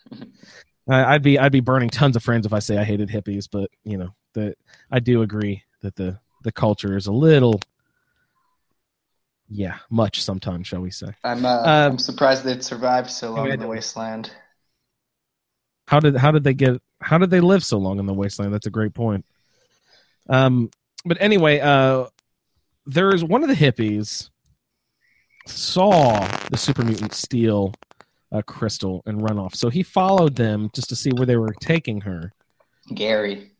I, 0.89 1.15
I'd 1.15 1.23
be 1.23 1.39
I'd 1.39 1.53
be 1.53 1.61
burning 1.61 1.91
tons 1.91 2.17
of 2.17 2.23
friends 2.23 2.47
if 2.47 2.53
I 2.53 2.59
say 2.59 2.79
I 2.79 2.85
hated 2.85 3.09
hippies. 3.09 3.49
But 3.51 3.71
you 3.85 3.99
know 3.99 4.15
that 4.35 4.57
I 4.91 5.01
do 5.01 5.23
agree 5.23 5.63
that 5.83 5.97
the 5.97 6.19
the 6.43 6.53
culture 6.53 6.97
is 6.97 7.07
a 7.07 7.13
little, 7.13 7.61
yeah, 9.49 9.79
much 9.91 10.23
sometimes, 10.23 10.67
shall 10.67 10.81
we 10.81 10.91
say? 10.91 11.09
I'm 11.25 11.45
uh, 11.45 11.59
Um, 11.59 11.93
I'm 11.93 11.99
surprised 11.99 12.45
they'd 12.45 12.65
survived 12.65 13.11
so 13.11 13.33
long 13.33 13.51
in 13.51 13.61
the 13.61 13.67
wasteland. 13.67 14.31
How 15.87 16.01
did 16.01 16.17
how 16.17 16.33
did 16.33 16.45
they 16.45 16.55
get 16.55 16.81
how 17.01 17.19
did 17.19 17.31
they 17.31 17.41
live 17.41 17.65
so 17.65 17.79
long 17.79 17.99
in 17.99 18.07
the 18.07 18.15
wasteland? 18.15 18.53
That's 18.53 18.67
a 18.67 18.71
great 18.71 18.95
point. 18.95 19.25
Um, 20.29 20.71
but 21.05 21.17
anyway, 21.21 21.61
uh, 21.61 22.07
there's 22.87 23.25
one 23.25 23.43
of 23.43 23.49
the 23.49 23.55
hippies 23.55 24.31
saw 25.51 26.27
the 26.51 26.57
super 26.57 26.85
mutant 26.85 27.15
steal 27.15 27.75
a 28.31 28.43
crystal 28.43 29.03
and 29.07 29.23
run 29.23 29.39
off, 29.39 29.55
so 29.55 29.69
he 29.71 29.83
followed 29.83 30.37
them 30.37 30.71
just 30.75 30.89
to 30.91 30.97
see 30.97 31.11
where 31.11 31.27
they 31.27 31.37
were 31.37 31.55
taking 31.61 32.01
her. 32.03 32.33
Gary. 32.95 33.53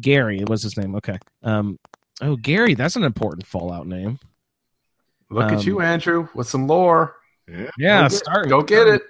Gary 0.00 0.44
was 0.46 0.62
his 0.62 0.76
name. 0.76 0.94
Okay. 0.96 1.18
Um, 1.42 1.78
oh, 2.20 2.36
Gary, 2.36 2.74
that's 2.74 2.96
an 2.96 3.02
important 3.04 3.46
Fallout 3.46 3.86
name. 3.86 4.18
Look 5.30 5.44
Um, 5.50 5.54
at 5.54 5.64
you, 5.66 5.80
Andrew, 5.80 6.28
with 6.34 6.48
some 6.48 6.66
lore. 6.66 7.16
Yeah, 7.48 8.02
Go 8.02 8.08
get- 8.08 8.12
start 8.12 8.48
Go 8.48 8.62
get 8.62 8.86
it. 8.86 9.02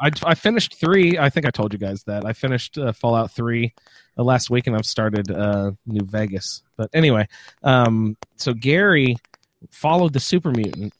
I, 0.00 0.12
I 0.24 0.34
finished 0.36 0.74
three. 0.78 1.18
I 1.18 1.28
think 1.28 1.44
I 1.44 1.50
told 1.50 1.72
you 1.72 1.78
guys 1.80 2.04
that 2.04 2.24
I 2.24 2.32
finished 2.32 2.78
uh, 2.78 2.92
Fallout 2.92 3.32
three 3.32 3.74
uh, 4.16 4.22
last 4.22 4.48
week, 4.48 4.68
and 4.68 4.76
I've 4.76 4.86
started 4.86 5.28
uh, 5.32 5.72
New 5.86 6.04
Vegas. 6.04 6.62
But 6.76 6.88
anyway, 6.94 7.26
um, 7.64 8.16
so 8.36 8.54
Gary 8.54 9.16
followed 9.70 10.12
the 10.12 10.20
super 10.20 10.52
mutant 10.52 10.92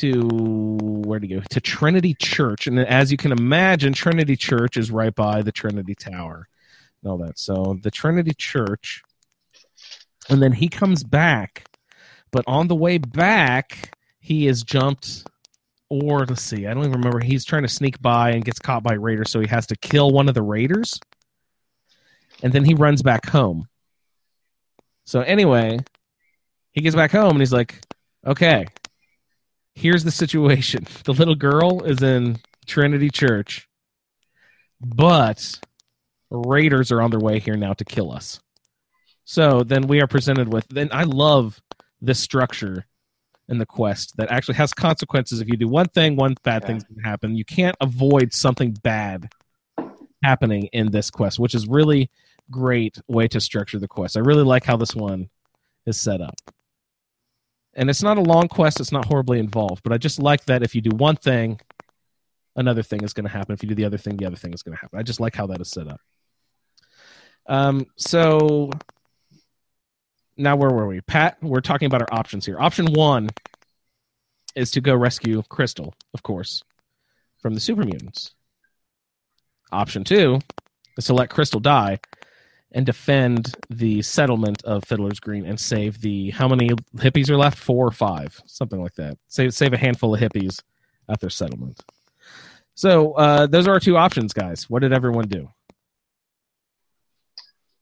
to 0.00 0.78
where 1.04 1.20
to 1.20 1.26
go 1.26 1.40
to 1.50 1.60
Trinity 1.60 2.14
Church, 2.14 2.66
and 2.66 2.78
as 2.78 3.10
you 3.10 3.16
can 3.16 3.32
imagine, 3.32 3.92
Trinity 3.92 4.36
Church 4.36 4.76
is 4.76 4.90
right 4.90 5.14
by 5.14 5.42
the 5.42 5.52
Trinity 5.52 5.94
Tower 5.94 6.48
and 7.02 7.10
all 7.10 7.18
that. 7.18 7.38
So 7.38 7.78
the 7.82 7.90
Trinity 7.90 8.32
Church, 8.36 9.02
and 10.28 10.42
then 10.42 10.52
he 10.52 10.68
comes 10.68 11.04
back, 11.04 11.66
but 12.32 12.44
on 12.46 12.68
the 12.68 12.74
way 12.74 12.98
back, 12.98 13.96
he 14.18 14.46
is 14.46 14.62
jumped 14.62 15.24
or 15.88 16.24
let's 16.24 16.42
see, 16.42 16.66
I 16.66 16.74
don't 16.74 16.84
even 16.84 16.92
remember. 16.92 17.20
He's 17.20 17.44
trying 17.44 17.62
to 17.62 17.68
sneak 17.68 18.00
by 18.00 18.30
and 18.30 18.44
gets 18.44 18.58
caught 18.58 18.82
by 18.82 18.94
raiders, 18.94 19.30
so 19.30 19.40
he 19.40 19.46
has 19.48 19.66
to 19.68 19.76
kill 19.76 20.10
one 20.10 20.28
of 20.28 20.34
the 20.34 20.42
raiders, 20.42 20.98
and 22.42 22.52
then 22.52 22.64
he 22.64 22.74
runs 22.74 23.02
back 23.02 23.26
home. 23.26 23.68
So 25.04 25.20
anyway, 25.20 25.78
he 26.72 26.80
gets 26.80 26.96
back 26.96 27.12
home 27.12 27.32
and 27.32 27.40
he's 27.40 27.52
like, 27.52 27.80
"Okay, 28.26 28.66
here's 29.74 30.04
the 30.04 30.10
situation. 30.10 30.86
The 31.04 31.12
little 31.12 31.34
girl 31.34 31.82
is 31.84 32.02
in 32.02 32.38
Trinity 32.66 33.10
Church, 33.10 33.68
but 34.80 35.60
raiders 36.30 36.90
are 36.90 37.00
on 37.02 37.10
their 37.10 37.20
way 37.20 37.38
here 37.38 37.56
now 37.56 37.72
to 37.74 37.84
kill 37.84 38.10
us." 38.12 38.40
So 39.24 39.62
then 39.62 39.86
we 39.86 40.00
are 40.02 40.06
presented 40.06 40.52
with. 40.52 40.66
Then 40.68 40.88
I 40.92 41.04
love 41.04 41.60
this 42.00 42.18
structure 42.18 42.86
in 43.48 43.58
the 43.58 43.66
quest 43.66 44.16
that 44.16 44.30
actually 44.30 44.54
has 44.54 44.72
consequences. 44.72 45.40
If 45.40 45.48
you 45.48 45.56
do 45.56 45.68
one 45.68 45.88
thing, 45.88 46.16
one 46.16 46.34
bad 46.42 46.62
Yeah. 46.62 46.68
thing's 46.68 46.84
going 46.84 47.02
to 47.02 47.08
happen. 47.08 47.36
You 47.36 47.44
can't 47.44 47.76
avoid 47.80 48.32
something 48.32 48.72
bad 48.82 49.30
happening 50.22 50.64
in 50.72 50.90
this 50.90 51.10
quest, 51.10 51.38
which 51.38 51.54
is 51.54 51.66
really 51.66 52.10
great 52.50 52.98
way 53.08 53.28
to 53.28 53.40
structure 53.40 53.78
the 53.78 53.88
quest. 53.88 54.16
I 54.16 54.20
really 54.20 54.42
like 54.44 54.64
how 54.64 54.76
this 54.76 54.94
one 54.94 55.28
is 55.86 56.00
set 56.00 56.20
up. 56.22 56.34
And 57.76 57.90
it's 57.90 58.02
not 58.02 58.18
a 58.18 58.22
long 58.22 58.48
quest, 58.48 58.80
it's 58.80 58.92
not 58.92 59.04
horribly 59.06 59.38
involved, 59.38 59.82
but 59.82 59.92
I 59.92 59.98
just 59.98 60.20
like 60.20 60.44
that 60.46 60.62
if 60.62 60.74
you 60.74 60.80
do 60.80 60.96
one 60.96 61.16
thing, 61.16 61.60
another 62.56 62.82
thing 62.82 63.02
is 63.02 63.12
going 63.12 63.24
to 63.24 63.30
happen. 63.30 63.52
If 63.52 63.62
you 63.62 63.68
do 63.68 63.74
the 63.74 63.84
other 63.84 63.98
thing, 63.98 64.16
the 64.16 64.26
other 64.26 64.36
thing 64.36 64.54
is 64.54 64.62
going 64.62 64.76
to 64.76 64.80
happen. 64.80 64.98
I 64.98 65.02
just 65.02 65.20
like 65.20 65.34
how 65.34 65.48
that 65.48 65.60
is 65.60 65.70
set 65.70 65.88
up. 65.88 66.00
Um, 67.46 67.86
so 67.96 68.70
now 70.36 70.56
where 70.56 70.70
were 70.70 70.86
we 70.86 71.00
pat 71.00 71.36
we're 71.42 71.60
talking 71.60 71.86
about 71.86 72.02
our 72.02 72.12
options 72.12 72.44
here 72.44 72.58
option 72.58 72.86
one 72.92 73.28
is 74.54 74.70
to 74.70 74.80
go 74.80 74.94
rescue 74.94 75.42
crystal 75.48 75.94
of 76.12 76.22
course 76.22 76.62
from 77.38 77.54
the 77.54 77.60
super 77.60 77.84
mutants 77.84 78.34
option 79.70 80.02
two 80.02 80.38
is 80.98 81.04
to 81.04 81.14
let 81.14 81.30
crystal 81.30 81.60
die 81.60 81.98
and 82.74 82.84
defend 82.84 83.54
the 83.70 84.02
settlement 84.02 84.62
of 84.64 84.84
fiddler's 84.84 85.20
green 85.20 85.46
and 85.46 85.58
save 85.58 86.00
the 86.00 86.30
how 86.30 86.46
many 86.48 86.68
hippies 86.96 87.30
are 87.30 87.36
left 87.36 87.56
four 87.58 87.86
or 87.86 87.90
five 87.92 88.38
something 88.46 88.80
like 88.82 88.94
that 88.94 89.16
save 89.28 89.54
save 89.54 89.72
a 89.72 89.78
handful 89.78 90.14
of 90.14 90.20
hippies 90.20 90.60
at 91.08 91.18
their 91.20 91.30
settlement 91.30 91.82
so 92.74 93.12
uh, 93.12 93.46
those 93.46 93.66
are 93.68 93.72
our 93.72 93.80
two 93.80 93.96
options 93.96 94.32
guys 94.32 94.68
what 94.68 94.82
did 94.82 94.92
everyone 94.92 95.26
do 95.28 95.48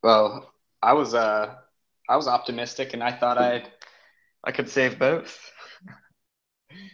Well, 0.03 0.53
I 0.83 0.93
was 0.95 1.15
uh 1.15 1.55
I 2.09 2.17
was 2.17 2.27
optimistic 2.29 2.93
and 2.95 3.03
I 3.03 3.13
thought 3.13 3.39
I 3.39 3.65
I 4.45 4.51
could 4.53 4.69
save 4.69 4.99
both. 4.99 5.39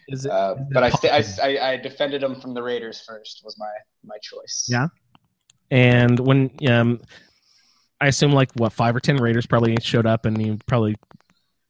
is 0.08 0.26
it 0.26 0.30
Uh, 0.30 0.54
is 0.58 0.66
but 0.74 0.82
I, 0.84 0.90
sta- 0.90 1.08
I, 1.08 1.22
possible? 1.22 1.44
I 1.44 1.70
I 1.72 1.76
defended 1.78 2.20
them 2.22 2.40
from 2.40 2.52
the 2.54 2.62
Raiders 2.62 3.00
first 3.00 3.40
was 3.44 3.56
my 3.58 3.70
my 4.04 4.16
choice. 4.22 4.66
Yeah. 4.68 4.88
And 5.70 6.18
when 6.20 6.50
um, 6.68 7.00
I 8.00 8.06
assume 8.08 8.32
like 8.32 8.50
what 8.54 8.72
five 8.72 8.94
or 8.94 9.00
ten 9.00 9.16
raiders 9.16 9.46
probably 9.46 9.76
showed 9.80 10.06
up, 10.06 10.24
and 10.26 10.40
you 10.40 10.58
probably 10.66 10.96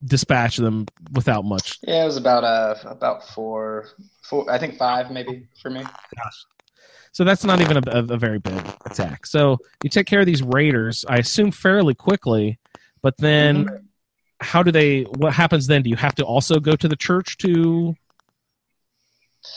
dispatched 0.05 0.61
them 0.61 0.87
without 1.13 1.45
much. 1.45 1.79
Yeah, 1.83 2.03
it 2.03 2.07
was 2.07 2.17
about 2.17 2.45
uh 2.45 2.75
about 2.85 3.27
four 3.29 3.89
four 4.23 4.51
I 4.51 4.59
think 4.59 4.77
five 4.77 5.11
maybe 5.11 5.49
for 5.61 5.71
me. 5.71 5.83
Gosh. 5.83 6.45
So 7.13 7.25
that's 7.25 7.43
not 7.45 7.61
even 7.61 7.79
a, 7.79 7.83
a, 7.91 8.05
a 8.15 8.17
very 8.17 8.39
big 8.39 8.61
attack. 8.85 9.27
So 9.27 9.59
you 9.83 9.91
take 9.91 10.07
care 10.07 10.21
of 10.21 10.27
these 10.27 10.43
raiders, 10.43 11.05
I 11.09 11.17
assume 11.17 11.51
fairly 11.51 11.95
quickly, 11.95 12.59
but 13.03 13.17
then 13.17 13.65
Mm-hmm. 13.65 13.77
how 14.41 14.63
do 14.63 14.71
they? 14.71 15.03
What 15.03 15.33
happens 15.33 15.67
then? 15.67 15.83
Do 15.83 15.91
you 15.91 15.97
have 15.97 16.15
to 16.17 16.25
also 16.25 16.61
go 16.61 16.77
to 16.77 16.87
the 16.87 16.95
church 16.95 17.37
to 17.39 17.97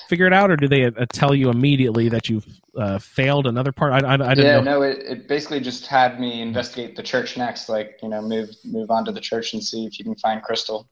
figure 0.08 0.26
it 0.26 0.34
out, 0.34 0.52
or 0.52 0.56
do 0.56 0.68
they 0.68 0.86
uh, 0.86 1.06
tell 1.12 1.34
you 1.34 1.50
immediately 1.50 2.10
that 2.10 2.30
you've 2.30 2.46
uh, 2.78 3.00
failed 3.00 3.48
another 3.48 3.72
part? 3.72 3.94
I, 3.94 4.08
I, 4.08 4.14
I 4.14 4.18
didn't 4.36 4.46
yeah, 4.46 4.60
know. 4.62 4.80
no, 4.80 4.82
it, 4.84 5.00
it 5.00 5.28
basically 5.28 5.60
just 5.60 5.88
had 5.88 6.20
me 6.20 6.42
investigate 6.42 6.96
the 6.96 7.04
church 7.04 7.38
next. 7.38 7.70
Like, 7.70 8.00
you 8.02 8.10
know, 8.10 8.22
move 8.22 8.50
move 8.64 8.92
on 8.92 9.06
to 9.06 9.12
the 9.12 9.22
church 9.22 9.54
and 9.54 9.64
see 9.64 9.86
if 9.86 9.98
you 10.00 10.06
can 10.06 10.16
find 10.16 10.42
Crystal. 10.42 10.90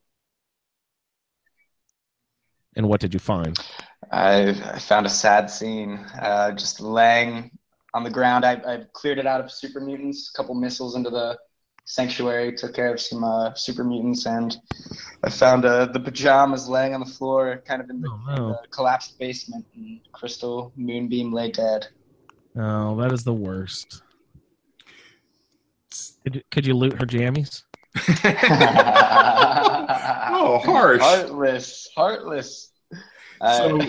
And 2.75 2.87
what 2.87 3.01
did 3.01 3.13
you 3.13 3.19
find? 3.19 3.57
I, 4.11 4.49
I 4.73 4.79
found 4.79 5.05
a 5.05 5.09
sad 5.09 5.49
scene, 5.49 6.05
uh, 6.21 6.51
just 6.51 6.79
laying 6.79 7.51
on 7.93 8.03
the 8.03 8.09
ground. 8.09 8.45
I, 8.45 8.53
I 8.53 8.83
cleared 8.93 9.19
it 9.19 9.27
out 9.27 9.41
of 9.41 9.51
super 9.51 9.79
mutants, 9.79 10.31
a 10.33 10.37
couple 10.37 10.55
missiles 10.55 10.95
into 10.95 11.09
the 11.09 11.37
sanctuary, 11.89 12.53
took 12.53 12.73
care 12.75 12.93
of 12.93 13.01
some 13.01 13.23
uh, 13.23 13.51
super 13.55 13.83
mutants, 13.83 14.27
and 14.27 14.55
I 15.23 15.29
found 15.31 15.65
uh, 15.65 15.85
the 15.87 15.99
pajamas 15.99 16.69
laying 16.69 16.93
on 16.93 16.99
the 16.99 17.05
floor, 17.05 17.63
kind 17.65 17.81
of 17.81 17.89
in 17.89 17.99
the, 18.01 18.09
Oh, 18.09 18.21
no. 18.35 18.49
the 18.61 18.67
collapsed 18.69 19.17
basement. 19.17 19.65
And 19.75 19.99
Crystal 20.11 20.71
Moonbeam 20.77 21.33
lay 21.33 21.51
dead. 21.51 21.87
Oh, 22.55 22.95
that 22.97 23.11
is 23.11 23.23
the 23.23 23.33
worst. 23.33 24.03
Could 26.23 26.35
you, 26.35 26.41
could 26.51 26.67
you 26.67 26.75
loot 26.75 26.93
her 26.99 27.07
jammies? 27.07 27.63
oh, 30.31 30.59
harsh. 30.63 31.01
Heartless, 31.01 31.89
heartless. 31.95 32.71
So- 33.41 33.79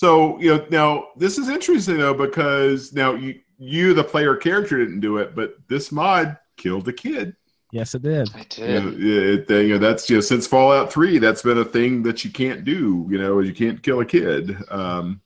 So 0.00 0.38
you 0.40 0.50
know 0.56 0.66
now 0.70 1.04
this 1.16 1.38
is 1.38 1.48
interesting 1.48 1.96
though 1.98 2.12
because 2.12 2.92
now 2.92 3.14
you 3.14 3.36
you 3.58 3.94
the 3.94 4.02
player 4.02 4.34
character 4.36 4.76
didn't 4.76 5.00
do 5.00 5.18
it, 5.18 5.34
but 5.36 5.54
this 5.68 5.92
mod 5.92 6.36
killed 6.56 6.88
a 6.88 6.92
kid. 6.92 7.36
Yes, 7.72 7.94
it 7.94 8.02
did. 8.02 8.30
I 8.34 8.38
You 8.38 8.44
did. 8.48 8.84
know, 8.84 8.94
it, 8.98 9.50
uh, 9.50 9.54
you 9.56 9.68
know 9.74 9.78
that's 9.78 10.08
you 10.08 10.16
know 10.16 10.20
since 10.20 10.46
Fallout 10.46 10.92
Three, 10.92 11.18
that's 11.18 11.42
been 11.42 11.58
a 11.58 11.64
thing 11.64 12.02
that 12.04 12.24
you 12.24 12.30
can't 12.30 12.64
do. 12.64 13.06
You 13.10 13.18
know, 13.18 13.40
you 13.40 13.52
can't 13.52 13.82
kill 13.82 14.00
a 14.00 14.04
kid. 14.06 14.56
Um, 14.70 15.20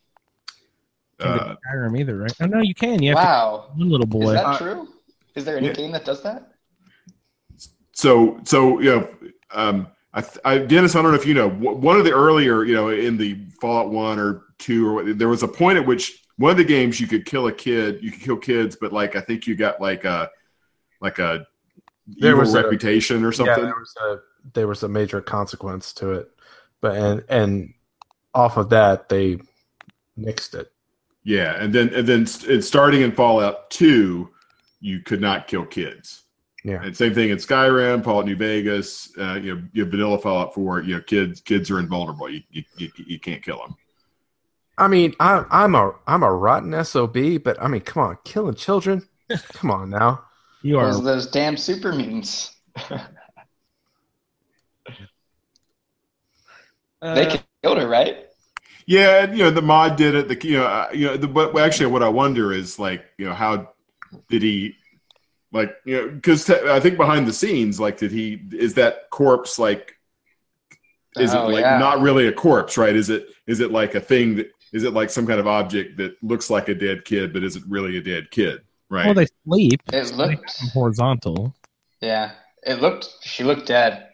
Can't 1.21 1.41
uh, 1.41 1.49
get 1.49 1.57
Skyrim 1.71 2.01
either, 2.01 2.17
right? 2.17 2.33
Oh 2.41 2.47
no, 2.47 2.61
you 2.61 2.75
can. 2.75 3.03
You 3.03 3.11
have 3.11 3.17
Wow. 3.25 3.67
to 3.73 3.79
one 3.79 3.89
little 3.91 4.07
boy. 4.07 4.21
Is 4.21 4.27
boy. 4.29 4.33
that 4.35 4.47
Uh, 4.47 4.59
true? 4.59 4.89
Is 5.35 5.45
there 5.45 5.57
any 5.59 5.67
yeah. 5.69 5.73
game 5.75 5.93
that 5.93 6.05
does 6.05 6.23
that? 6.23 6.53
so 7.93 8.39
so 8.45 8.79
you 8.81 8.91
know 8.95 9.09
um 9.51 9.89
I, 10.15 10.23
I 10.45 10.59
dennis 10.59 10.95
i 10.95 11.03
don't 11.03 11.11
know 11.11 11.17
if 11.19 11.27
you 11.27 11.35
know 11.35 11.49
one 11.51 11.97
of 11.99 12.05
the 12.05 12.13
earlier 12.13 12.65
you 12.65 12.75
know 12.75 12.91
in 12.91 13.17
the 13.17 13.37
fallout 13.61 13.91
one 13.91 14.19
or 14.21 14.45
two 14.59 14.89
or 14.99 15.13
there 15.13 15.29
was 15.29 15.43
a 15.43 15.49
point 15.49 15.79
at 15.79 15.85
which 15.87 16.23
one 16.37 16.53
of 16.53 16.57
the 16.57 16.65
games 16.65 17.01
you 17.01 17.09
could 17.09 17.25
kill 17.27 17.49
a 17.49 17.53
kid 17.53 17.99
you 18.01 18.13
could 18.13 18.21
kill 18.21 18.37
kids 18.37 18.77
but 18.81 18.93
like 18.93 19.17
i 19.17 19.21
think 19.21 19.49
you 19.49 19.57
got 19.57 19.81
like 19.81 20.05
a 20.05 20.31
like 21.01 21.19
a 21.19 21.47
There 22.07 22.31
evil 22.31 22.41
was 22.41 22.55
a- 22.55 22.63
reputation 22.63 23.25
or 23.25 23.33
something. 23.33 23.51
Yeah, 23.51 23.55
something 23.57 23.71
there 23.71 23.79
was 23.81 23.97
a 24.01 24.51
there 24.55 24.67
was 24.69 24.83
a 24.83 24.89
major 24.89 25.21
consequence 25.21 25.93
to 25.95 26.13
it, 26.13 26.31
but 26.81 26.97
and 26.97 27.25
and 27.29 27.75
off 28.35 28.57
of 28.57 28.71
that 28.71 29.09
they 29.09 29.39
nixed 30.19 30.55
it. 30.55 30.73
yeah 31.25 31.53
and 31.63 31.73
then 31.75 31.93
and 31.95 32.07
then 32.07 32.27
st- 32.27 32.51
and 32.53 32.65
starting 32.65 33.03
in 33.03 33.13
fallout 33.13 33.71
2 33.71 34.29
you 34.81 35.01
could 35.01 35.21
not 35.21 35.47
kill 35.47 35.65
kids 35.65 36.23
Yeah. 36.65 36.83
and 36.83 36.97
same 36.97 37.15
thing 37.15 37.31
in 37.31 37.39
skyrim 37.39 38.03
fallout 38.05 38.27
new 38.27 38.37
vegas 38.37 39.11
uh, 39.19 39.35
you 39.35 39.55
know 39.55 39.63
you 39.73 39.83
have 39.83 39.91
vanilla 39.91 40.19
fallout 40.19 40.55
4 40.55 40.83
you 40.83 40.95
know 40.97 41.01
kids 41.03 41.41
kids 41.41 41.71
are 41.71 41.79
invulnerable 41.79 42.29
you, 42.31 42.43
you, 42.51 42.65
you, 42.77 42.91
you 43.07 43.19
can't 43.21 43.43
kill 43.43 43.59
them 43.59 43.77
I 44.77 44.87
mean, 44.87 45.13
I, 45.19 45.45
I'm 45.51 45.75
a 45.75 45.93
I'm 46.07 46.23
a 46.23 46.33
rotten 46.33 46.85
sob, 46.85 47.15
but 47.43 47.61
I 47.61 47.67
mean, 47.67 47.81
come 47.81 48.01
on, 48.05 48.19
killing 48.25 48.55
children, 48.55 49.09
come 49.53 49.73
on 49.73 49.91
now. 49.91 50.23
You 50.63 50.79
are. 50.79 50.93
Those 50.93 51.05
those 51.05 51.27
damn 51.29 51.57
super 51.57 51.93
mutants. 51.93 52.55
uh, 57.03 57.15
they 57.15 57.41
killed 57.63 57.79
her, 57.79 57.89
right? 57.89 58.27
Yeah, 58.87 59.25
and, 59.25 59.37
you 59.37 59.45
know 59.45 59.51
the 59.51 59.63
mod 59.63 59.97
did 59.97 60.15
it. 60.15 60.29
The 60.29 60.49
you 60.49 60.59
know 60.59 60.67
uh, 60.67 60.89
you 60.93 61.07
know 61.07 61.17
the 61.17 61.29
but 61.29 61.57
actually 61.59 61.87
what 61.87 62.03
I 62.03 62.09
wonder 62.09 62.53
is 62.53 62.79
like 62.79 63.05
you 63.19 63.27
know 63.27 63.35
how 63.35 63.73
did 64.29 64.43
he 64.43 64.75
like 65.53 65.75
you 65.85 65.97
know 65.97 66.09
because 66.09 66.49
I 66.51 66.81
think 66.81 66.97
behind 66.97 67.27
the 67.27 67.33
scenes 67.33 67.79
like 67.79 67.99
did 67.99 68.11
he 68.13 68.41
is 68.53 68.75
that 68.75 69.11
corpse 69.11 69.59
like 69.59 69.95
is 71.19 71.35
Oh, 71.35 71.49
it 71.49 71.53
like 71.53 71.63
yeah. 71.63 71.79
not 71.79 72.01
really 72.01 72.27
a 72.27 72.33
corpse 72.33 72.77
right 72.79 72.95
is 72.95 73.11
it 73.11 73.29
is 73.47 73.61
it 73.61 73.71
like 73.71 73.95
a 73.95 74.01
thing 74.01 74.37
that 74.37 74.51
is 74.73 74.85
it 74.85 74.93
like 74.93 75.11
some 75.11 75.27
kind 75.27 75.41
of 75.41 75.47
object 75.47 75.97
that 75.97 76.23
looks 76.23 76.51
like 76.51 76.69
a 76.69 76.75
dead 76.75 77.05
kid 77.05 77.33
but 77.33 77.43
isn't 77.43 77.65
really 77.69 77.97
a 77.97 78.01
dead 78.03 78.31
kid 78.31 78.61
right 78.91 79.05
well, 79.07 79.15
they 79.15 79.27
sleep. 79.45 79.83
It 79.93 80.07
so 80.07 80.17
looked- 80.17 80.43
become 80.43 80.69
horizontal. 80.73 81.55
Yeah. 82.01 82.33
It 82.65 82.81
looked. 82.81 83.09
She 83.23 83.45
looked 83.45 83.67
dead. 83.67 84.05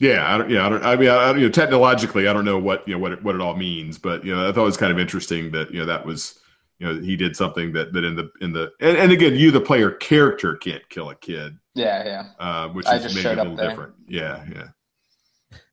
yeah 0.00 0.32
I 0.32 0.38
don't 0.38 0.50
yeah 0.50 0.66
I 0.66 0.68
don't 0.68 0.84
I 0.84 0.96
mean 0.96 1.08
I, 1.08 1.14
I 1.14 1.34
you 1.34 1.42
know 1.42 1.48
technologically 1.50 2.26
I 2.28 2.32
don't 2.32 2.44
know 2.44 2.58
what 2.58 2.86
you 2.86 2.94
know 2.94 2.98
what 3.00 3.12
it, 3.12 3.22
what 3.22 3.34
it 3.34 3.40
all 3.40 3.54
means 3.56 3.96
but 3.98 4.24
you 4.24 4.34
know 4.34 4.48
I 4.48 4.52
thought 4.52 4.62
it 4.62 4.66
was 4.66 4.76
kind 4.76 4.92
of 4.92 4.98
interesting 4.98 5.50
that 5.52 5.70
you 5.72 5.78
know 5.80 5.86
that 5.86 6.04
was 6.04 6.38
you 6.78 6.86
know 6.86 7.00
he 7.00 7.16
did 7.16 7.36
something 7.36 7.72
that 7.74 7.92
that 7.92 8.04
in 8.04 8.16
the 8.16 8.30
in 8.40 8.52
the 8.52 8.70
and, 8.80 8.96
and 8.98 9.12
again 9.12 9.34
you 9.36 9.50
the 9.50 9.60
player 9.60 9.90
character 9.92 10.56
can't 10.56 10.86
kill 10.88 11.10
a 11.10 11.14
kid 11.14 11.56
Yeah, 11.74 12.04
yeah. 12.04 12.24
uh, 12.44 12.68
which 12.70 12.86
I 12.86 12.96
is 12.96 13.04
just 13.04 13.14
maybe 13.14 13.28
a 13.40 13.44
little 13.44 13.56
different 13.56 13.94
yeah 14.08 14.44
yeah 14.52 14.68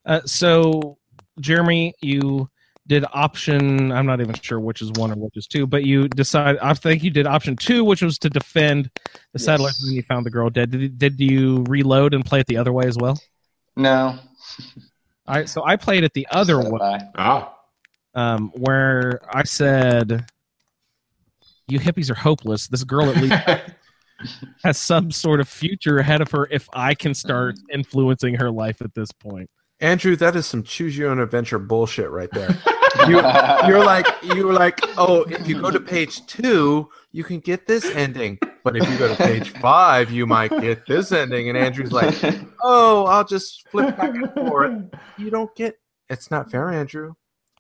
Uh, 0.06 0.22
so, 0.26 0.98
Jeremy, 1.40 1.94
you 2.02 2.50
did 2.92 3.06
option. 3.14 3.90
I'm 3.94 4.06
not 4.06 4.20
even 4.20 4.36
sure 4.42 4.60
which 4.60 4.82
is 4.82 4.92
one 4.92 5.14
or 5.14 5.16
which 5.16 5.38
is 5.38 5.48
two, 5.48 5.66
but 5.66 5.86
you 5.86 6.10
decided. 6.10 6.60
I 6.62 6.74
think 6.74 7.04
you 7.04 7.10
did 7.10 7.26
option 7.26 7.56
two, 7.56 7.86
which 7.86 8.02
was 8.02 8.18
to 8.20 8.30
defend 8.30 8.92
the 9.06 9.40
Yes. 9.40 9.46
satellite, 9.46 9.76
and 9.80 9.88
then 9.90 9.96
you 9.96 10.04
found 10.04 10.26
the 10.26 10.30
girl 10.30 10.50
dead. 10.50 10.72
Did, 10.72 11.00
did 11.00 11.18
you 11.18 11.64
reload 11.70 12.14
and 12.14 12.26
play 12.26 12.42
it 12.42 12.48
the 12.48 12.58
other 12.58 12.74
way 12.74 12.86
as 12.86 12.98
well? 12.98 13.18
No. 13.78 14.20
I 15.26 15.46
so 15.46 15.64
I 15.66 15.78
played 15.78 16.04
it 16.04 16.14
the 16.14 16.28
other 16.32 16.56
Just 16.58 16.70
let 16.70 16.82
it 16.82 17.02
way, 17.02 17.10
ah 17.16 17.54
um, 18.14 18.52
where 18.56 19.22
I 19.34 19.44
said, 19.44 20.26
"You 21.70 21.80
hippies 21.80 22.12
are 22.12 22.16
hopeless. 22.16 22.68
This 22.68 22.84
girl 22.84 23.10
at 23.10 23.16
least 23.16 23.72
has 24.66 24.78
some 24.78 25.12
sort 25.12 25.40
of 25.40 25.48
future 25.48 26.00
ahead 26.00 26.20
of 26.20 26.30
her 26.32 26.46
if 26.52 26.68
I 26.74 26.94
can 26.94 27.14
start 27.14 27.56
influencing 27.72 28.36
her 28.36 28.52
life 28.52 28.82
at 28.82 28.94
this 28.96 29.14
point." 29.14 29.50
Andrew, 29.82 30.16
that 30.16 30.36
is 30.36 30.46
some 30.46 30.64
choose 30.64 30.98
your 30.98 31.10
own 31.10 31.20
adventure 31.20 31.60
bullshit 31.60 32.10
right 32.10 32.30
there. 32.32 32.58
You, 33.08 33.16
you're 33.68 33.84
like 33.84 34.06
you're 34.22 34.54
like, 34.54 34.80
oh, 34.98 35.24
if 35.24 35.48
you 35.48 35.60
go 35.60 35.72
to 35.72 35.80
page 35.80 36.26
two, 36.28 36.90
you 37.12 37.24
can 37.24 37.40
get 37.40 37.66
this 37.66 37.86
ending, 37.86 38.38
but 38.64 38.78
if 38.78 38.88
you 38.88 38.98
go 38.98 39.08
to 39.08 39.16
page 39.16 39.50
five, 39.60 40.12
you 40.12 40.28
might 40.28 40.52
get 40.62 40.86
this 40.86 41.12
ending. 41.12 41.50
And 41.50 41.58
Andrew's 41.58 41.92
like, 41.92 42.14
oh, 42.62 43.06
I'll 43.06 43.26
just 43.26 43.68
flip 43.70 43.98
back 43.98 44.14
and 44.14 44.32
forth. 44.34 44.84
You 45.18 45.30
don't 45.30 45.54
get. 45.56 45.80
It's 46.10 46.30
not 46.30 46.52
fair, 46.52 46.70
Andrew. 46.70 47.14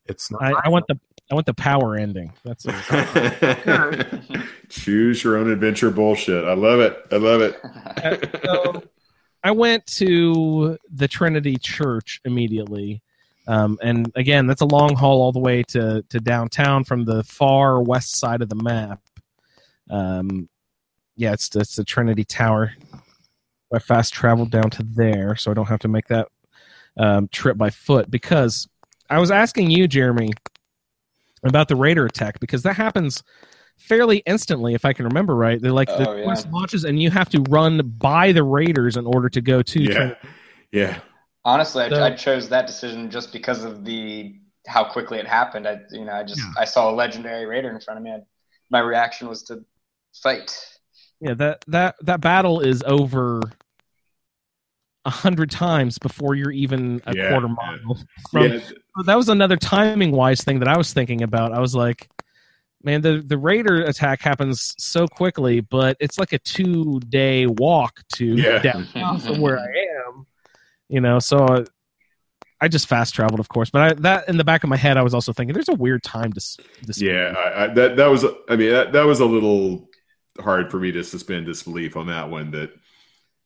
It's 0.05 0.29
not. 0.29 0.43
I, 0.43 0.53
I 0.65 0.69
want 0.69 0.85
the 0.87 0.99
I 1.31 1.33
want 1.33 1.45
the 1.47 1.53
power 1.53 1.95
ending. 1.95 2.33
That's 2.43 2.65
it. 2.67 4.27
choose 4.69 5.23
your 5.23 5.37
own 5.37 5.51
adventure 5.51 5.91
bullshit 5.91 6.45
I 6.45 6.53
love 6.53 6.79
it 6.79 6.97
I 7.11 7.17
love 7.17 7.41
it 7.41 7.59
uh, 7.63 8.17
so 8.43 8.83
I 9.43 9.51
went 9.51 9.85
to 9.87 10.77
the 10.93 11.07
Trinity 11.07 11.57
Church 11.57 12.21
immediately. 12.25 13.01
Um, 13.47 13.79
and 13.81 14.11
again, 14.15 14.45
that's 14.45 14.61
a 14.61 14.65
long 14.65 14.95
haul 14.95 15.21
all 15.21 15.31
the 15.31 15.39
way 15.39 15.63
to, 15.69 16.03
to 16.09 16.19
downtown 16.19 16.83
from 16.83 17.05
the 17.05 17.23
far 17.23 17.81
west 17.81 18.17
side 18.17 18.41
of 18.41 18.49
the 18.49 18.55
map. 18.55 19.01
Um, 19.89 20.47
yeah, 21.15 21.33
it's, 21.33 21.55
it's 21.55 21.75
the 21.75 21.83
Trinity 21.83 22.23
Tower. 22.23 22.73
I 23.73 23.79
fast 23.79 24.13
traveled 24.13 24.51
down 24.51 24.69
to 24.71 24.83
there, 24.83 25.35
so 25.35 25.49
I 25.49 25.53
don't 25.53 25.67
have 25.67 25.79
to 25.79 25.87
make 25.87 26.07
that 26.07 26.27
um, 26.97 27.29
trip 27.29 27.57
by 27.57 27.69
foot. 27.69 28.11
Because 28.11 28.67
I 29.09 29.19
was 29.19 29.31
asking 29.31 29.71
you, 29.71 29.87
Jeremy, 29.87 30.31
about 31.43 31.67
the 31.67 31.75
Raider 31.75 32.05
attack, 32.05 32.39
because 32.39 32.63
that 32.63 32.75
happens 32.75 33.23
fairly 33.81 34.17
instantly, 34.25 34.73
if 34.73 34.85
I 34.85 34.93
can 34.93 35.05
remember 35.05 35.35
right. 35.35 35.61
They're 35.61 35.71
like 35.71 35.87
the 35.89 36.09
Oh, 36.09 36.15
yeah. 36.15 36.23
quest 36.23 36.47
launches, 36.49 36.83
and 36.85 37.01
you 37.01 37.09
have 37.11 37.29
to 37.29 37.41
run 37.49 37.81
by 37.97 38.31
the 38.31 38.43
Raiders 38.43 38.97
in 38.97 39.05
order 39.05 39.29
to 39.29 39.41
go 39.41 39.61
to. 39.61 39.81
yeah 39.81 39.93
Trinity. 39.93 40.19
yeah 40.71 40.99
Honestly, 41.43 41.83
I, 41.83 41.89
So- 41.89 42.03
I 42.03 42.11
chose 42.15 42.49
that 42.49 42.67
decision 42.67 43.09
just 43.09 43.33
because 43.33 43.63
of 43.63 43.83
the 43.83 44.35
how 44.67 44.83
quickly 44.83 45.17
it 45.17 45.27
happened. 45.27 45.67
I, 45.67 45.79
you 45.91 46.05
know, 46.05 46.13
I 46.13 46.23
just 46.23 46.39
Yeah. 46.39 46.51
I 46.57 46.65
saw 46.65 46.91
a 46.91 46.93
legendary 46.93 47.45
raider 47.47 47.71
in 47.71 47.79
front 47.81 47.97
of 47.97 48.03
me. 48.03 48.11
I, 48.11 48.19
my 48.69 48.79
reaction 48.79 49.27
was 49.27 49.41
to 49.43 49.65
fight. 50.23 50.55
Yeah, 51.19 51.33
that 51.35 51.65
that 51.67 51.95
that 52.01 52.21
battle 52.21 52.59
is 52.61 52.83
over 52.85 53.41
a 55.03 55.09
hundred 55.09 55.49
times 55.49 55.97
before 55.97 56.35
you're 56.35 56.51
even 56.51 57.01
a 57.07 57.15
Yeah, 57.15 57.29
quarter 57.29 57.47
mile 57.47 57.97
from. 58.31 58.43
yeah 58.53 58.59
That 59.07 59.15
was 59.15 59.29
another 59.29 59.57
timing 59.57 60.11
wise 60.11 60.41
thing 60.43 60.59
that 60.59 60.67
I 60.67 60.77
was 60.77 60.93
thinking 60.93 61.23
about. 61.23 61.53
I 61.53 61.59
was 61.59 61.73
like, 61.73 62.07
man, 62.83 63.01
the 63.01 63.23
the 63.25 63.37
Raider 63.37 63.83
attack 63.83 64.21
happens 64.21 64.75
so 64.77 65.07
quickly, 65.07 65.61
but 65.61 65.97
it's 65.99 66.17
like 66.17 66.33
a 66.33 66.39
two 66.39 66.99
day 67.09 67.45
walk 67.47 68.01
to 68.15 68.25
Yeah. 68.25 68.59
downtown 68.61 69.19
from 69.21 69.39
where 69.39 69.59
I 69.59 69.65
am. 70.07 70.25
You 70.89 70.99
know, 71.01 71.19
so 71.19 71.37
uh, 71.37 71.65
I 72.59 72.67
just 72.67 72.87
fast 72.87 73.15
traveled, 73.15 73.39
of 73.39 73.47
course. 73.49 73.69
But 73.69 73.81
I, 73.81 73.93
that 74.01 74.27
in 74.29 74.37
the 74.37 74.43
back 74.43 74.63
of 74.63 74.69
my 74.69 74.77
head, 74.77 74.97
I 74.97 75.01
was 75.03 75.13
also 75.13 75.31
thinking, 75.33 75.53
there's 75.53 75.69
a 75.69 75.73
weird 75.73 76.03
time 76.03 76.33
to. 76.33 76.37
s- 76.39 76.57
to 76.91 77.05
Yeah, 77.05 77.33
I, 77.37 77.63
I, 77.63 77.67
that 77.67 77.95
that 77.95 78.07
was. 78.07 78.25
I 78.49 78.55
mean, 78.55 78.71
that, 78.71 78.91
that 78.93 79.03
was 79.05 79.19
a 79.19 79.25
little 79.25 79.89
hard 80.39 80.69
for 80.69 80.79
me 80.79 80.91
to 80.91 81.03
suspend 81.03 81.45
disbelief 81.45 81.95
on 81.97 82.07
that 82.07 82.29
one. 82.29 82.51
That 82.51 82.71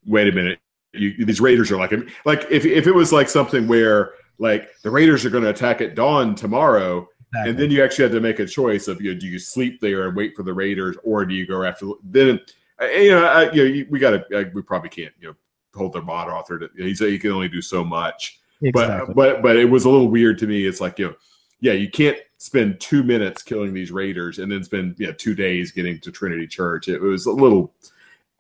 wait 0.06 0.28
a 0.28 0.32
minute, 0.32 0.60
you, 0.94 1.26
these 1.26 1.40
Raiders 1.42 1.72
are 1.72 1.78
like 1.78 1.94
like 2.26 2.48
if 2.50 2.66
if 2.66 2.88
it 2.88 2.94
was 2.96 3.12
like 3.14 3.30
something 3.30 3.68
where 3.68 4.14
like 4.38 4.68
the 4.84 4.90
Raiders 4.92 5.24
are 5.24 5.30
going 5.30 5.44
to 5.46 5.50
attack 5.50 5.80
at 5.82 5.96
dawn 5.96 6.36
tomorrow, 6.36 7.08
and 7.46 7.58
then 7.58 7.72
you 7.72 7.84
actually 7.84 8.04
had 8.04 8.12
to 8.14 8.22
make 8.22 8.40
a 8.40 8.46
choice 8.46 8.88
of 8.88 9.02
you 9.02 9.14
know, 9.14 9.20
do 9.20 9.28
you 9.28 9.40
sleep 9.40 9.80
there 9.82 10.08
and 10.08 10.16
wait 10.16 10.36
for 10.36 10.44
the 10.44 10.54
Raiders, 10.54 10.98
or 11.04 11.26
do 11.26 11.34
you 11.34 11.46
go 11.46 11.64
after 11.64 11.88
then? 12.04 12.40
uh, 12.82 12.86
You 12.86 13.12
know, 13.12 13.26
I, 13.26 13.52
you 13.52 13.84
know, 13.84 13.86
we 13.90 14.00
got 14.00 14.12
to. 14.12 14.52
We 14.54 14.62
probably 14.62 14.90
can't 14.90 15.14
you 15.20 15.30
know 15.30 15.36
hold 15.74 15.94
their 15.94 16.02
mod 16.02 16.30
author. 16.30 16.60
To, 16.60 16.70
he 16.78 16.96
said 16.96 17.10
he 17.10 17.20
can 17.20 17.32
only 17.32 17.50
do 17.50 17.62
so 17.62 17.84
much 17.84 18.40
exactly. 18.62 19.14
but 19.14 19.16
but 19.16 19.42
but 19.42 19.58
it 19.58 19.66
was 19.66 19.86
a 19.86 19.90
little 19.90 20.10
weird 20.10 20.38
to 20.40 20.48
me. 20.48 20.66
It's 20.66 20.82
like 20.82 21.00
you 21.00 21.08
know, 21.08 21.16
yeah, 21.60 21.74
you 21.74 21.90
can't 21.90 22.18
spend 22.38 22.80
two 22.80 23.04
minutes 23.04 23.42
killing 23.42 23.74
these 23.74 23.92
raiders 23.92 24.40
and 24.40 24.52
then 24.52 24.64
spend 24.64 24.96
yeah 25.00 25.12
two 25.18 25.36
days 25.36 25.72
getting 25.72 26.00
to 26.00 26.12
Trinity 26.12 26.48
Church. 26.48 26.88
It 26.88 27.02
was 27.02 27.26
a 27.26 27.32
little. 27.32 27.74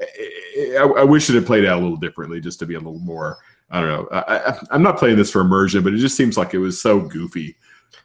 I, 0.01 0.91
I 0.97 1.03
wish 1.03 1.29
it 1.29 1.35
had 1.35 1.45
played 1.45 1.65
out 1.65 1.79
a 1.79 1.81
little 1.81 1.97
differently, 1.97 2.41
just 2.41 2.59
to 2.59 2.65
be 2.65 2.75
a 2.75 2.79
little 2.79 2.99
more. 2.99 3.37
I 3.71 3.79
don't 3.79 3.89
know. 3.89 4.07
I, 4.11 4.51
I, 4.51 4.59
I'm 4.71 4.83
not 4.83 4.97
playing 4.97 5.15
this 5.15 5.31
for 5.31 5.41
immersion, 5.41 5.83
but 5.83 5.93
it 5.93 5.97
just 5.97 6.17
seems 6.17 6.37
like 6.37 6.53
it 6.53 6.59
was 6.59 6.79
so 6.79 6.99
goofy 6.99 7.55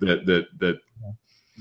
that 0.00 0.26
that 0.26 0.46
that. 0.58 0.80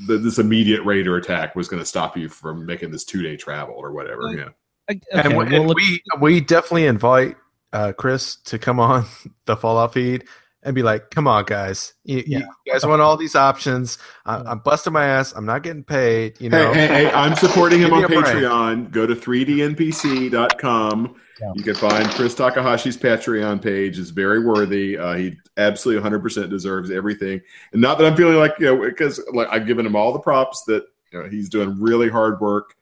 that 0.07 0.19
this 0.23 0.39
immediate 0.39 0.81
raider 0.85 1.17
attack 1.17 1.57
was 1.57 1.67
going 1.67 1.81
to 1.81 1.85
stop 1.85 2.15
you 2.15 2.29
from 2.29 2.65
making 2.65 2.89
this 2.89 3.03
two 3.03 3.21
day 3.21 3.35
travel 3.35 3.75
or 3.75 3.91
whatever. 3.91 4.31
Yeah. 4.31 4.49
Okay, 4.89 5.01
and, 5.11 5.29
we, 5.29 5.35
well, 5.35 5.53
and 5.53 5.67
look- 5.67 5.75
we 5.77 6.01
we 6.21 6.39
definitely 6.39 6.85
invite 6.85 7.35
uh, 7.73 7.91
Chris 7.91 8.37
to 8.45 8.57
come 8.57 8.79
on 8.79 9.05
the 9.45 9.57
Fallout 9.57 9.93
feed 9.93 10.23
and 10.63 10.75
be 10.75 10.83
like, 10.83 11.09
"Come 11.09 11.27
on, 11.27 11.45
guys, 11.45 11.93
you, 12.03 12.23
you 12.25 12.47
guys 12.69 12.85
want 12.85 13.01
all 13.01 13.17
these 13.17 13.35
options? 13.35 13.97
I, 14.25 14.37
I'm 14.37 14.59
busting 14.59 14.93
my 14.93 15.05
ass. 15.05 15.33
I'm 15.33 15.45
not 15.45 15.63
getting 15.63 15.83
paid. 15.83 16.39
You 16.41 16.49
know, 16.49 16.73
Hey, 16.73 16.87
hey, 16.87 17.03
hey, 17.05 17.11
I'm 17.11 17.35
supporting 17.35 17.79
him 17.79 17.93
on 17.93 17.99
me 17.99 18.05
a 18.05 18.07
break. 18.07 18.25
Patreon. 18.25 18.91
Go 18.91 19.05
to 19.07 19.15
3dnpc.com. 19.15 21.15
Yeah. 21.41 21.51
You 21.55 21.63
can 21.63 21.75
find 21.75 22.09
Chris 22.09 22.35
Takahashi's 22.35 22.97
Patreon 22.97 23.61
page. 23.61 23.97
is 23.97 24.09
very 24.09 24.45
worthy. 24.45 24.97
Uh, 24.97 25.15
he 25.15 25.37
absolutely 25.57 26.09
100% 26.09 26.49
deserves 26.49 26.91
everything. 26.91 27.39
And 27.71 27.81
not 27.81 27.97
that 27.97 28.05
I'm 28.07 28.17
feeling 28.17 28.35
like, 28.35 28.55
you 28.59 28.65
know, 28.65 28.81
because 28.89 29.21
like 29.33 29.47
I've 29.49 29.65
given 29.65 29.85
him 29.85 29.95
all 29.95 30.11
the 30.11 30.19
props 30.19 30.63
that 30.65 30.85
you 31.11 31.23
know, 31.23 31.29
he's 31.29 31.47
doing 31.47 31.79
really 31.79 32.09
hard 32.09 32.41
work 32.41 32.75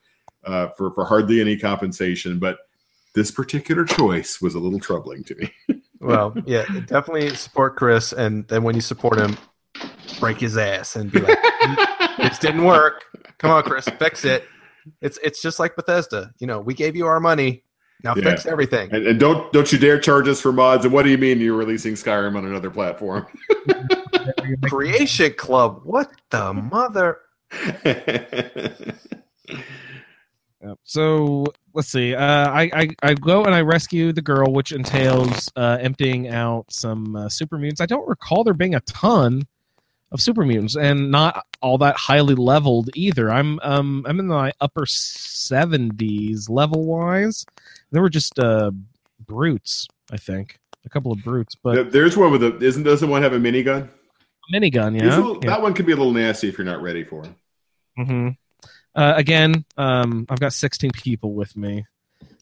uh, 0.45 0.70
for, 0.70 0.90
for 0.91 1.06
hardly 1.06 1.40
any 1.40 1.56
compensation. 1.58 2.40
But 2.40 2.58
this 3.14 3.30
particular 3.30 3.86
choice 3.86 4.41
was 4.41 4.56
a 4.56 4.60
little 4.60 4.80
troubling 4.80 5.24
to 5.26 5.36
me. 5.36 5.52
well, 5.99 6.36
yeah, 6.45 6.65
definitely 6.86 7.34
support 7.36 7.76
Chris, 7.76 8.14
and 8.14 8.48
then 8.48 8.64
when 8.64 8.76
you 8.76 8.82
support 8.82 9.19
him, 9.19 9.38
break 10.19 10.40
his 10.40 10.57
ass 10.57 10.95
and 10.95 11.11
be 11.11 11.19
like, 11.19 11.38
mm, 11.38 12.18
"This 12.18 12.40
didn't 12.40 12.64
work. 12.64 13.03
Come 13.38 13.52
on, 13.52 13.64
Chris, 13.64 13.88
fix 13.99 14.26
it." 14.26 14.48
It's 15.02 15.19
it's 15.24 15.41
just 15.41 15.60
like 15.60 15.76
Bethesda. 15.76 16.32
You 16.40 16.48
know, 16.48 16.60
we 16.60 16.74
gave 16.74 16.95
you 16.95 17.06
our 17.07 17.19
money. 17.19 17.64
Now 18.03 18.14
Yeah. 18.15 18.24
fix 18.30 18.45
everything. 18.45 18.90
And, 18.91 19.07
and 19.07 19.19
don't 19.19 19.52
don't 19.52 19.72
you 19.72 19.78
dare 19.78 19.99
charge 19.99 20.28
us 20.28 20.40
for 20.40 20.52
mods. 20.52 20.86
And 20.86 20.94
what 20.94 21.03
do 21.03 21.10
you 21.10 21.18
mean 21.18 21.40
you're 21.40 21.57
releasing 21.57 21.94
Skyrim 21.94 22.36
on 22.38 22.45
another 22.45 22.69
platform? 22.69 23.26
Creation 24.64 25.34
Club. 25.34 25.82
What 25.84 26.11
the 26.30 26.53
mother? 26.53 27.19
Yeah. 30.60 30.74
So 30.84 31.45
let's 31.78 31.88
see. 31.88 32.14
Uh, 32.14 32.49
I, 32.49 32.70
I 32.74 32.90
I 33.04 33.14
go 33.14 33.45
and 33.45 33.56
I 33.56 33.62
rescue 33.62 34.12
the 34.12 34.22
girl, 34.22 34.52
which 34.52 34.72
entails 34.74 35.49
uh, 35.56 35.78
emptying 35.80 36.28
out 36.28 36.66
some 36.70 37.16
uh, 37.16 37.30
super 37.30 37.58
mutants. 37.58 37.80
I 37.80 37.86
don't 37.86 38.08
recall 38.08 38.44
there 38.44 38.54
being 38.54 38.76
a 38.76 38.82
ton 38.82 39.44
of 40.12 40.20
super 40.22 40.44
mutants, 40.45 40.76
and 40.76 41.12
not 41.12 41.45
all 41.62 41.78
that 41.80 41.95
highly 41.95 42.36
leveled 42.36 42.90
either. 42.95 43.32
I'm 43.32 43.60
um 43.62 44.06
I'm 44.08 44.20
in 44.20 44.28
my 44.28 44.52
upper 44.60 44.86
seventies 44.86 46.49
level 46.49 46.86
wise. 46.86 47.45
There 47.91 48.02
were 48.02 48.10
just 48.10 48.38
uh 48.40 48.72
brutes, 49.26 49.88
I 50.12 50.18
think, 50.18 50.60
a 50.86 50.90
couple 50.90 51.12
of 51.12 51.24
brutes, 51.24 51.56
but 51.56 51.91
There's 51.91 52.18
one 52.18 52.32
with 52.32 52.44
a 52.44 52.58
isn't 52.58 52.84
doesn't 52.84 53.10
one 53.10 53.22
have 53.22 53.34
a 53.34 53.40
minigun? 53.40 53.90
minigun, 54.54 54.98
yeah. 54.99 55.18
little- 55.18 55.40
That 55.41 55.62
one 55.62 55.74
could 55.74 55.86
be 55.86 55.91
a 55.91 55.95
little 55.98 56.14
nasty 56.14 56.48
if 56.48 56.58
you're 56.58 56.64
not 56.66 56.82
ready 56.82 57.04
for 57.04 57.24
him. 57.26 57.36
hmm 57.98 58.30
Uh, 58.95 59.14
again, 59.15 59.64
um, 59.77 60.26
I've 60.30 60.39
got 60.39 60.53
16 60.53 60.91
people 60.91 61.34
with 61.34 61.55
me, 61.55 61.85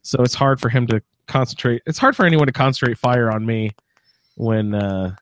so 0.02 0.22
it's 0.24 0.36
hard 0.36 0.60
for 0.62 0.70
him 0.70 0.88
to 0.88 1.02
concentrate. 1.28 1.82
It's 1.86 1.98
hard 2.00 2.16
for 2.16 2.26
anyone 2.26 2.48
to 2.48 2.54
concentrate 2.54 2.98
fire 2.98 3.32
on 3.32 3.46
me 3.46 3.72
when 4.36 4.74
uh, 4.74 5.16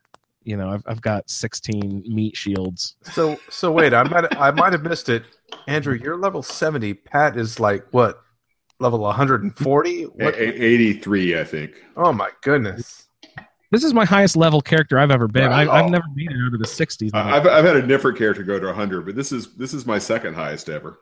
you 0.43 0.57
know 0.57 0.69
I've, 0.69 0.83
I've 0.85 1.01
got 1.01 1.29
16 1.29 2.03
meat 2.07 2.35
shields. 2.37 2.95
So 3.03 3.39
so 3.49 3.71
wait, 3.71 3.93
I 3.93 4.03
might 4.03 4.35
I 4.37 4.51
might 4.51 4.73
have 4.73 4.83
missed 4.83 5.09
it. 5.09 5.23
Andrew, 5.67 5.93
you're 5.95 6.17
level 6.17 6.43
seventy. 6.43 6.93
Pat 6.93 7.37
is 7.37 7.59
like 7.59 7.85
what? 7.91 8.19
Level 8.79 8.99
140? 8.99 10.03
What? 10.03 10.33
A- 10.35 10.37
a- 10.39 10.61
83, 10.65 11.39
I 11.39 11.43
think. 11.45 11.71
Oh 11.95 12.11
my 12.11 12.29
goodness. 12.41 13.07
This 13.71 13.83
is 13.83 13.93
my 13.93 14.03
highest 14.03 14.35
level 14.35 14.61
character 14.61 14.99
I've 14.99 15.11
ever 15.11 15.27
been. 15.27 15.51
I, 15.53 15.61
I've 15.71 15.89
never 15.89 16.03
made 16.13 16.29
it 16.31 16.37
out 16.45 16.53
of 16.53 16.59
the 16.59 16.67
60s. 16.67 17.11
I- 17.13 17.37
I've, 17.37 17.47
I've 17.47 17.65
had 17.65 17.77
a 17.77 17.87
different 17.87 18.17
character 18.17 18.43
go 18.43 18.59
to 18.59 18.65
100, 18.67 19.05
but 19.05 19.15
this 19.15 19.31
is 19.31 19.53
this 19.55 19.73
is 19.73 19.85
my 19.85 19.99
second 19.99 20.33
highest 20.33 20.69
ever. 20.69 20.99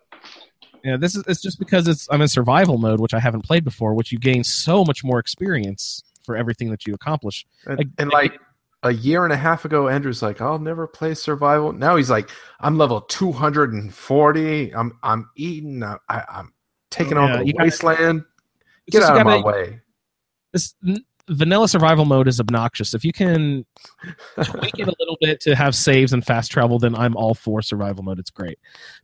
Yeah, 0.84 0.98
this 0.98 1.16
is 1.16 1.24
it's 1.28 1.41
just 1.41 1.60
because 1.60 1.88
it's 1.88 2.08
I'm 2.12 2.22
in 2.22 2.28
survival 2.28 2.78
mode, 2.78 2.99
which 2.99 3.14
I 3.14 3.20
haven't 3.20 3.41
played 3.44 3.64
before, 3.64 3.94
which 3.94 4.12
you 4.12 4.20
gain 4.20 4.44
so 4.44 4.84
much 4.84 5.03
more 5.03 5.20
experience 5.20 6.03
for 6.24 6.36
everything 6.36 6.70
that 6.72 6.86
you 6.88 6.94
accomplish. 6.94 7.45
And, 7.66 7.78
Like- 7.78 7.88
and 7.98 8.10
like 8.12 8.40
a 8.84 8.91
year 8.91 9.24
and 9.24 9.32
a 9.34 9.38
half 9.38 9.64
ago, 9.64 9.88
Andrew's 9.88 10.22
like, 10.24 10.41
I'll 10.41 10.58
never 10.58 10.88
play 10.88 11.14
survival. 11.14 11.72
Now 11.72 11.95
he's 11.98 12.10
like, 12.10 12.30
I'm 12.60 12.78
level 12.80 13.02
240. 13.02 14.74
I'm 14.74 14.98
I'm 15.03 15.30
eating. 15.36 15.84
I, 15.84 15.98
I'm 16.10 16.53
taking 16.90 17.14
Yeah, 17.18 17.24
on 17.24 17.32
the 17.40 17.45
you 17.48 17.53
gotta- 17.53 17.66
wasteland. 17.66 18.24
Get 18.90 19.03
out 19.03 19.18
of 19.18 19.26
my 19.26 19.40
way. 19.41 19.80
this 20.52 20.74
vanilla 21.32 21.68
survival 21.68 22.06
mode 22.06 22.28
is 22.28 22.40
obnoxious. 22.40 22.94
If 22.94 23.03
you 23.03 23.12
can 23.14 23.66
tweak 24.44 24.80
it 24.80 24.88
a 24.88 24.95
little 24.99 25.18
bit 25.20 25.40
to 25.41 25.56
have 25.56 25.76
saves 25.76 26.14
and 26.14 26.26
fast 26.26 26.52
travel, 26.52 26.80
then 26.80 26.95
I'm 26.95 27.16
all 27.16 27.34
for 27.34 27.62
survival 27.62 28.03
mode. 28.03 28.20
It's 28.20 28.30
great. 28.30 28.60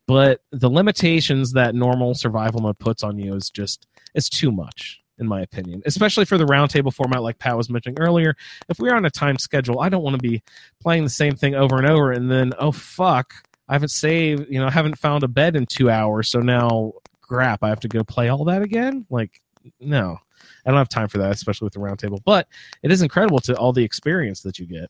But 0.05 0.41
the 0.51 0.69
limitations 0.69 1.53
that 1.53 1.75
normal 1.75 2.13
survival 2.15 2.61
mode 2.61 2.79
puts 2.79 3.03
on 3.03 3.17
you 3.17 3.35
is 3.35 3.49
just 3.49 3.87
it's 4.13 4.29
too 4.29 4.51
much, 4.51 5.01
in 5.19 5.27
my 5.27 5.41
opinion. 5.41 5.81
Especially 5.85 6.25
for 6.25 6.37
the 6.37 6.45
roundtable 6.45 6.93
format, 6.93 7.23
like 7.23 7.39
Pat 7.39 7.57
was 7.57 7.69
mentioning 7.69 7.99
earlier. 7.99 8.35
If 8.69 8.79
we're 8.79 8.95
on 8.95 9.05
a 9.05 9.09
time 9.09 9.37
schedule, 9.37 9.79
I 9.79 9.89
don't 9.89 10.03
want 10.03 10.15
to 10.15 10.21
be 10.21 10.43
playing 10.81 11.03
the 11.03 11.09
same 11.09 11.35
thing 11.35 11.55
over 11.55 11.77
and 11.77 11.89
over, 11.89 12.11
and 12.11 12.29
then 12.29 12.53
oh 12.59 12.71
fuck, 12.71 13.33
I 13.69 13.73
haven't 13.73 13.89
saved, 13.89 14.47
you 14.49 14.59
know, 14.59 14.67
I 14.67 14.71
haven't 14.71 14.97
found 14.97 15.23
a 15.23 15.27
bed 15.27 15.55
in 15.55 15.65
two 15.65 15.89
hours, 15.89 16.29
so 16.29 16.39
now 16.39 16.93
crap, 17.21 17.63
I 17.63 17.69
have 17.69 17.81
to 17.81 17.87
go 17.87 18.03
play 18.03 18.29
all 18.29 18.45
that 18.45 18.61
again. 18.61 19.05
Like, 19.09 19.41
no. 19.79 20.19
I 20.67 20.71
don't 20.71 20.77
have 20.77 20.89
time 20.89 21.07
for 21.07 21.17
that, 21.19 21.31
especially 21.31 21.65
with 21.65 21.73
the 21.73 21.79
roundtable. 21.79 22.19
But 22.25 22.47
it 22.83 22.91
is 22.91 23.01
incredible 23.01 23.39
to 23.39 23.55
all 23.57 23.71
the 23.73 23.83
experience 23.83 24.41
that 24.41 24.59
you 24.59 24.65
get. 24.67 24.89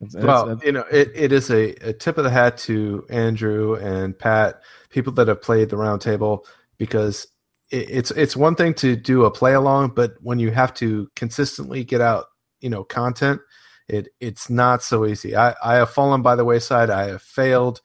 It's- 0.00 0.14
it's- 0.16 0.24
Well, 0.24 0.50
it's- 0.50 0.66
you 0.66 0.72
know, 0.72 0.84
it, 0.90 1.12
it 1.14 1.32
is 1.32 1.50
a, 1.50 1.70
a 1.88 1.92
tip 1.92 2.18
of 2.18 2.24
the 2.24 2.30
hat 2.30 2.58
to 2.58 3.06
Andrew 3.08 3.76
and 3.76 4.18
Pat, 4.18 4.60
people 4.90 5.12
that 5.14 5.28
have 5.28 5.40
played 5.40 5.68
the 5.70 5.76
roundtable, 5.76 6.44
because 6.76 7.28
it, 7.70 7.88
it's 7.88 8.10
it's 8.10 8.36
one 8.36 8.56
thing 8.56 8.74
to 8.74 8.96
do 8.96 9.24
a 9.24 9.30
play 9.30 9.54
along, 9.54 9.90
but 9.94 10.14
when 10.20 10.40
you 10.40 10.50
have 10.50 10.74
to 10.74 11.08
consistently 11.14 11.84
get 11.84 12.00
out, 12.00 12.26
you 12.60 12.68
know, 12.68 12.82
content, 12.82 13.40
it 13.88 14.08
it's 14.18 14.50
not 14.50 14.82
so 14.82 15.06
easy. 15.06 15.36
I, 15.36 15.54
I 15.62 15.74
have 15.76 15.90
fallen 15.90 16.22
by 16.22 16.34
the 16.34 16.44
wayside. 16.44 16.90
I 16.90 17.06
have 17.06 17.22
failed. 17.22 17.80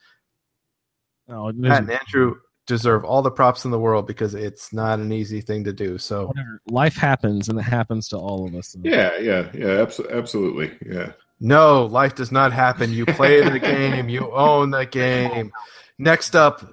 oh, 1.30 1.52
Pat 1.70 1.84
and 1.84 1.92
Andrew 1.92 2.36
deserve 2.68 3.04
all 3.04 3.22
the 3.22 3.32
props 3.32 3.66
in 3.66 3.72
the 3.72 3.80
world 3.80 4.06
because 4.06 4.36
it's 4.36 4.72
not 4.72 5.00
an 5.00 5.12
easy 5.12 5.42
thing 5.42 5.64
to 5.64 5.74
do. 5.74 5.98
So 5.98 6.28
whatever. 6.28 6.62
Life 6.70 6.96
happens, 6.96 7.50
and 7.50 7.58
it 7.58 7.64
happens 7.64 8.08
to 8.10 8.18
all 8.18 8.46
of 8.46 8.54
us. 8.54 8.76
Yeah, 8.82 9.18
yeah, 9.18 9.50
yeah, 9.54 9.84
abso- 9.84 10.12
absolutely. 10.12 10.78
Yeah. 10.86 11.14
no, 11.40 11.86
life 11.86 12.14
does 12.16 12.32
not 12.32 12.52
happen. 12.54 12.92
You 12.92 13.06
play 13.06 13.42
the 13.42 13.60
game, 13.74 14.10
you 14.10 14.32
own 14.32 14.70
the 14.72 14.86
game. 14.86 15.52
Next 15.98 16.36
up, 16.36 16.64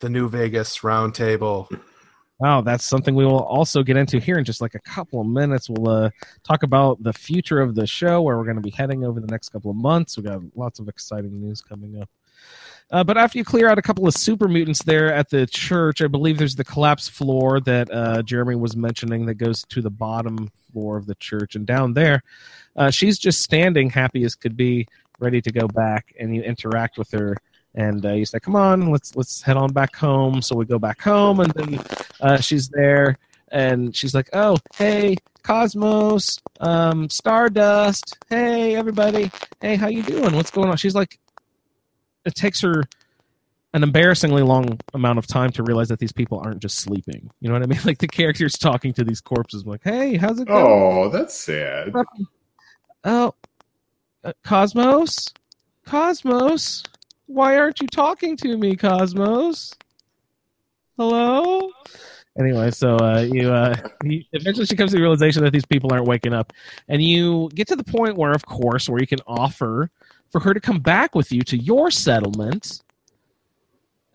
the 0.00 0.08
New 0.08 0.28
Vegas 0.28 0.78
roundtable. 0.78 1.68
Wow, 2.40 2.60
that's 2.60 2.84
something 2.84 3.16
we 3.16 3.24
will 3.24 3.42
also 3.42 3.82
get 3.82 3.96
into 3.96 4.20
here 4.20 4.38
in 4.38 4.44
just 4.44 4.60
like 4.60 4.76
a 4.76 4.80
couple 4.80 5.20
of 5.20 5.26
minutes. 5.26 5.68
We'll 5.68 5.88
uh, 6.04 6.10
talk 6.44 6.62
about 6.62 7.02
the 7.02 7.12
future 7.12 7.60
of 7.60 7.74
the 7.74 7.86
show, 7.86 8.22
where 8.22 8.36
we're 8.38 8.44
going 8.44 8.56
to 8.56 8.62
be 8.62 8.70
heading 8.70 9.04
over 9.04 9.18
the 9.20 9.26
next 9.26 9.48
couple 9.48 9.72
of 9.72 9.76
months. 9.76 10.16
We've 10.16 10.26
got 10.26 10.40
lots 10.54 10.78
of 10.78 10.88
exciting 10.88 11.40
news 11.40 11.60
coming 11.60 12.00
up. 12.00 12.08
Uh, 12.90 13.04
but 13.04 13.18
after 13.18 13.38
you 13.38 13.44
clear 13.44 13.68
out 13.68 13.78
a 13.78 13.82
couple 13.82 14.06
of 14.06 14.14
super 14.14 14.48
mutants 14.48 14.82
there 14.82 15.12
at 15.12 15.28
the 15.28 15.46
church, 15.46 16.00
I 16.00 16.06
believe 16.06 16.38
there's 16.38 16.54
the 16.54 16.64
collapsed 16.64 17.10
floor 17.10 17.60
that 17.60 17.90
uh, 17.92 18.22
Jeremy 18.22 18.56
was 18.56 18.76
mentioning 18.76 19.26
that 19.26 19.34
goes 19.34 19.62
to 19.64 19.82
the 19.82 19.90
bottom 19.90 20.50
floor 20.72 20.96
of 20.96 21.06
the 21.06 21.14
church, 21.16 21.54
and 21.54 21.66
down 21.66 21.92
there, 21.92 22.22
uh, 22.76 22.90
she's 22.90 23.18
just 23.18 23.42
standing, 23.42 23.90
happy 23.90 24.24
as 24.24 24.34
could 24.34 24.56
be, 24.56 24.86
ready 25.18 25.42
to 25.42 25.52
go 25.52 25.68
back, 25.68 26.14
and 26.18 26.34
you 26.34 26.42
interact 26.42 26.96
with 26.96 27.10
her. 27.10 27.36
And 27.74 28.04
uh, 28.04 28.12
you 28.12 28.24
say, 28.24 28.40
"Come 28.40 28.56
on, 28.56 28.90
let's 28.90 29.14
let's 29.14 29.42
head 29.42 29.58
on 29.58 29.72
back 29.72 29.94
home." 29.94 30.40
So 30.40 30.56
we 30.56 30.64
go 30.64 30.78
back 30.78 31.02
home, 31.02 31.40
and 31.40 31.52
then 31.52 31.80
uh, 32.20 32.40
she's 32.40 32.68
there 32.68 33.16
and 33.50 33.94
she's 33.94 34.14
like, 34.14 34.28
"Oh, 34.32 34.56
hey, 34.76 35.16
Cosmos, 35.42 36.40
um, 36.60 37.08
Stardust, 37.10 38.18
hey, 38.28 38.74
everybody, 38.76 39.30
hey, 39.60 39.76
how 39.76 39.88
you 39.88 40.02
doing? 40.02 40.34
What's 40.34 40.50
going 40.50 40.68
on?" 40.68 40.76
She's 40.76 40.94
like, 40.94 41.18
it 42.28 42.34
takes 42.34 42.60
her 42.60 42.84
an 43.74 43.82
embarrassingly 43.82 44.42
long 44.42 44.78
amount 44.94 45.18
of 45.18 45.26
time 45.26 45.50
to 45.50 45.62
realize 45.62 45.88
that 45.88 45.98
these 45.98 46.12
people 46.12 46.40
aren't 46.44 46.60
just 46.60 46.78
sleeping. 46.78 47.30
You 47.40 47.48
know 47.48 47.54
what 47.54 47.62
I 47.62 47.66
mean? 47.66 47.80
Like 47.84 47.98
the 47.98 48.08
characters 48.08 48.56
talking 48.56 48.92
to 48.94 49.04
these 49.04 49.20
corpses, 49.20 49.66
like, 49.66 49.82
"Hey, 49.82 50.16
how's 50.16 50.38
it 50.38 50.46
going?" 50.46 50.64
Oh, 50.66 51.08
that's 51.08 51.34
sad. 51.34 51.92
Oh, 53.04 53.34
uh, 54.24 54.32
Cosmos, 54.44 55.32
Cosmos, 55.86 56.84
why 57.26 57.56
aren't 57.56 57.80
you 57.80 57.86
talking 57.86 58.36
to 58.38 58.56
me, 58.56 58.76
Cosmos? 58.76 59.74
Hello. 60.98 61.70
Anyway, 62.38 62.70
so 62.70 62.96
uh, 62.96 63.26
you, 63.32 63.52
uh, 63.52 63.74
you 64.04 64.22
eventually 64.32 64.66
she 64.66 64.76
comes 64.76 64.90
to 64.90 64.96
the 64.96 65.02
realization 65.02 65.42
that 65.42 65.52
these 65.52 65.66
people 65.66 65.92
aren't 65.92 66.06
waking 66.06 66.32
up, 66.32 66.52
and 66.88 67.02
you 67.02 67.48
get 67.54 67.66
to 67.68 67.76
the 67.76 67.84
point 67.84 68.16
where, 68.16 68.32
of 68.32 68.44
course, 68.44 68.88
where 68.88 69.00
you 69.00 69.06
can 69.06 69.20
offer 69.26 69.90
for 70.30 70.40
her 70.40 70.54
to 70.54 70.60
come 70.60 70.80
back 70.80 71.14
with 71.14 71.32
you 71.32 71.42
to 71.42 71.56
your 71.56 71.90
settlement. 71.90 72.82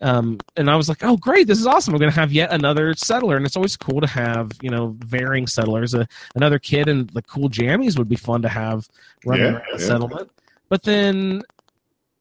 Um, 0.00 0.38
and 0.56 0.68
I 0.70 0.76
was 0.76 0.88
like, 0.88 1.02
"Oh, 1.02 1.16
great! 1.16 1.46
This 1.46 1.58
is 1.58 1.66
awesome. 1.66 1.94
I'm 1.94 2.00
going 2.00 2.12
to 2.12 2.20
have 2.20 2.32
yet 2.32 2.52
another 2.52 2.92
settler, 2.94 3.36
and 3.36 3.46
it's 3.46 3.56
always 3.56 3.76
cool 3.76 4.00
to 4.00 4.06
have 4.06 4.50
you 4.60 4.68
know 4.68 4.96
varying 4.98 5.46
settlers. 5.46 5.94
Uh, 5.94 6.04
another 6.34 6.58
kid 6.58 6.88
and 6.88 7.08
the 7.10 7.22
cool 7.22 7.48
jammies 7.48 7.96
would 7.96 8.08
be 8.08 8.16
fun 8.16 8.42
to 8.42 8.48
have 8.48 8.86
running 9.24 9.44
Yeah, 9.44 9.52
around 9.52 9.62
the 9.72 9.80
yeah. 9.80 9.86
settlement. 9.86 10.30
But 10.68 10.82
then 10.82 11.42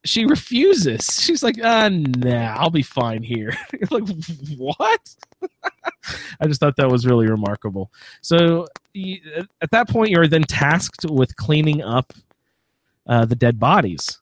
she 0.06 0.26
refuses. 0.26 1.06
She's 1.22 1.44
like, 1.44 1.62
uh, 1.64 1.90
nah, 1.90 2.56
I'll 2.58 2.70
be 2.70 2.84
fine 2.84 3.24
here. 3.24 3.54
Like, 3.90 4.04
what? 4.58 5.16
I 6.40 6.48
just 6.48 6.60
thought 6.60 6.76
that 6.78 6.90
was 6.90 7.06
really 7.06 7.28
remarkable. 7.28 7.92
So 8.22 8.68
you, 8.94 9.20
at 9.62 9.72
that 9.72 9.90
point, 9.90 10.10
you're 10.10 10.28
then 10.28 10.44
tasked 10.44 11.06
with 11.10 11.36
cleaning 11.36 11.82
up 11.82 12.14
uh, 13.08 13.26
the 13.26 13.36
dead 13.36 13.60
bodies 13.60 14.20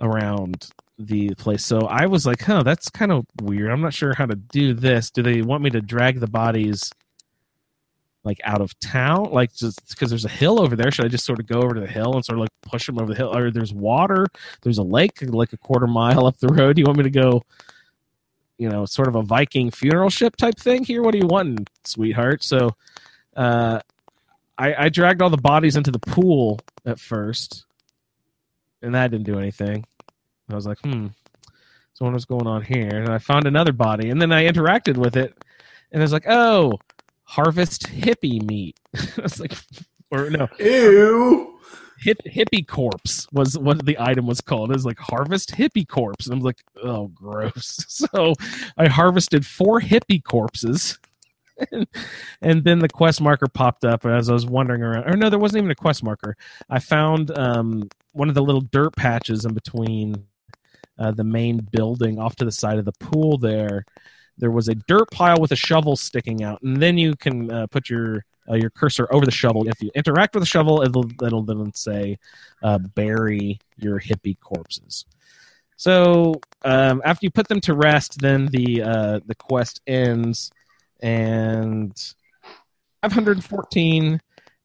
around 0.00 0.70
the 0.98 1.34
place. 1.34 1.64
So 1.64 1.80
I 1.80 2.06
was 2.06 2.26
like, 2.26 2.42
huh, 2.42 2.62
that's 2.62 2.88
kind 2.88 3.12
of 3.12 3.26
weird. 3.42 3.70
I'm 3.70 3.80
not 3.80 3.94
sure 3.94 4.14
how 4.14 4.26
to 4.26 4.34
do 4.34 4.74
this. 4.74 5.10
Do 5.10 5.22
they 5.22 5.42
want 5.42 5.62
me 5.62 5.70
to 5.70 5.80
drag 5.80 6.20
the 6.20 6.26
bodies 6.26 6.92
like 8.24 8.40
out 8.44 8.60
of 8.60 8.78
town? 8.80 9.30
Like 9.30 9.54
just 9.54 9.88
because 9.90 10.10
there's 10.10 10.24
a 10.24 10.30
hill 10.30 10.60
over 10.60 10.74
there, 10.74 10.90
should 10.90 11.04
I 11.04 11.08
just 11.08 11.24
sort 11.24 11.40
of 11.40 11.46
go 11.46 11.60
over 11.60 11.74
to 11.74 11.80
the 11.80 11.86
hill 11.86 12.14
and 12.14 12.24
sort 12.24 12.38
of 12.38 12.40
like 12.40 12.50
push 12.62 12.86
them 12.86 12.98
over 12.98 13.12
the 13.12 13.16
hill? 13.16 13.36
Or 13.36 13.50
there's 13.50 13.74
water, 13.74 14.26
there's 14.62 14.78
a 14.78 14.82
lake 14.82 15.18
like 15.22 15.52
a 15.52 15.58
quarter 15.58 15.86
mile 15.86 16.26
up 16.26 16.38
the 16.38 16.48
road. 16.48 16.76
Do 16.76 16.80
you 16.80 16.86
want 16.86 16.98
me 16.98 17.04
to 17.04 17.10
go? 17.10 17.42
You 18.58 18.70
know, 18.70 18.86
sort 18.86 19.08
of 19.08 19.16
a 19.16 19.22
Viking 19.22 19.70
funeral 19.70 20.08
ship 20.08 20.34
type 20.34 20.58
thing 20.58 20.82
here. 20.82 21.02
What 21.02 21.14
are 21.14 21.18
you 21.18 21.26
wanting, 21.26 21.66
sweetheart? 21.84 22.42
So, 22.42 22.70
uh, 23.36 23.80
I, 24.56 24.84
I 24.84 24.88
dragged 24.88 25.20
all 25.20 25.28
the 25.28 25.36
bodies 25.36 25.76
into 25.76 25.90
the 25.90 25.98
pool 25.98 26.60
at 26.86 26.98
first, 26.98 27.65
and 28.86 28.94
that 28.94 29.10
didn't 29.10 29.26
do 29.26 29.38
anything. 29.38 29.84
I 30.50 30.54
was 30.54 30.66
like, 30.66 30.78
hmm, 30.80 31.08
so 31.92 32.04
what 32.04 32.14
was 32.14 32.24
going 32.24 32.46
on 32.46 32.62
here? 32.62 32.88
And 32.88 33.08
I 33.08 33.18
found 33.18 33.46
another 33.46 33.72
body, 33.72 34.10
and 34.10 34.20
then 34.22 34.32
I 34.32 34.44
interacted 34.46 34.96
with 34.96 35.16
it, 35.16 35.34
and 35.92 36.00
it 36.00 36.04
was 36.04 36.12
like, 36.12 36.26
oh, 36.28 36.78
harvest 37.24 37.88
hippie 37.88 38.42
meat. 38.46 38.78
I 38.96 39.22
was 39.22 39.40
like, 39.40 39.52
or 40.10 40.30
no, 40.30 40.48
Ew. 40.60 41.58
hip, 41.98 42.18
hippie 42.26 42.66
corpse 42.66 43.26
was 43.32 43.58
what 43.58 43.84
the 43.84 43.98
item 43.98 44.26
was 44.26 44.40
called. 44.40 44.70
It 44.70 44.74
was 44.74 44.86
like 44.86 44.98
harvest 44.98 45.50
hippie 45.56 45.88
corpse, 45.88 46.26
and 46.26 46.34
I 46.34 46.36
was 46.36 46.44
like, 46.44 46.62
oh, 46.82 47.08
gross. 47.08 47.84
So 47.88 48.34
I 48.76 48.88
harvested 48.88 49.44
four 49.44 49.80
hippie 49.80 50.22
corpses. 50.22 50.98
and 52.42 52.64
then 52.64 52.78
the 52.78 52.88
quest 52.88 53.20
marker 53.20 53.46
popped 53.46 53.84
up 53.84 54.04
as 54.04 54.28
I 54.28 54.32
was 54.32 54.46
wandering 54.46 54.82
around. 54.82 55.04
Or 55.08 55.16
no, 55.16 55.30
there 55.30 55.38
wasn't 55.38 55.58
even 55.58 55.70
a 55.70 55.76
quest 55.76 56.02
marker. 56.02 56.36
I 56.68 56.78
found 56.78 57.36
um, 57.38 57.88
one 58.12 58.28
of 58.28 58.34
the 58.34 58.42
little 58.42 58.60
dirt 58.60 58.94
patches 58.96 59.44
in 59.44 59.54
between 59.54 60.24
uh, 60.98 61.12
the 61.12 61.24
main 61.24 61.66
building 61.70 62.18
off 62.18 62.36
to 62.36 62.44
the 62.44 62.52
side 62.52 62.78
of 62.78 62.84
the 62.84 62.92
pool 62.92 63.38
there. 63.38 63.84
There 64.38 64.50
was 64.50 64.68
a 64.68 64.74
dirt 64.74 65.10
pile 65.10 65.40
with 65.40 65.52
a 65.52 65.56
shovel 65.56 65.96
sticking 65.96 66.42
out, 66.42 66.60
and 66.62 66.76
then 66.76 66.98
you 66.98 67.16
can 67.16 67.50
uh, 67.50 67.66
put 67.68 67.88
your 67.88 68.24
uh, 68.48 68.54
your 68.54 68.70
cursor 68.70 69.08
over 69.10 69.24
the 69.24 69.32
shovel. 69.32 69.68
If 69.68 69.82
you 69.82 69.90
interact 69.94 70.34
with 70.34 70.42
the 70.42 70.48
shovel, 70.48 70.82
it'll, 70.82 71.10
it'll 71.24 71.42
then 71.42 71.72
say 71.74 72.18
uh, 72.62 72.78
bury 72.78 73.58
your 73.76 73.98
hippie 73.98 74.38
corpses. 74.38 75.04
So 75.76 76.40
um, 76.62 77.02
after 77.04 77.26
you 77.26 77.30
put 77.30 77.48
them 77.48 77.60
to 77.62 77.74
rest, 77.74 78.20
then 78.20 78.46
the 78.46 78.82
uh, 78.82 79.20
the 79.26 79.34
quest 79.34 79.82
ends, 79.86 80.50
and 81.00 81.92
514 83.02 84.20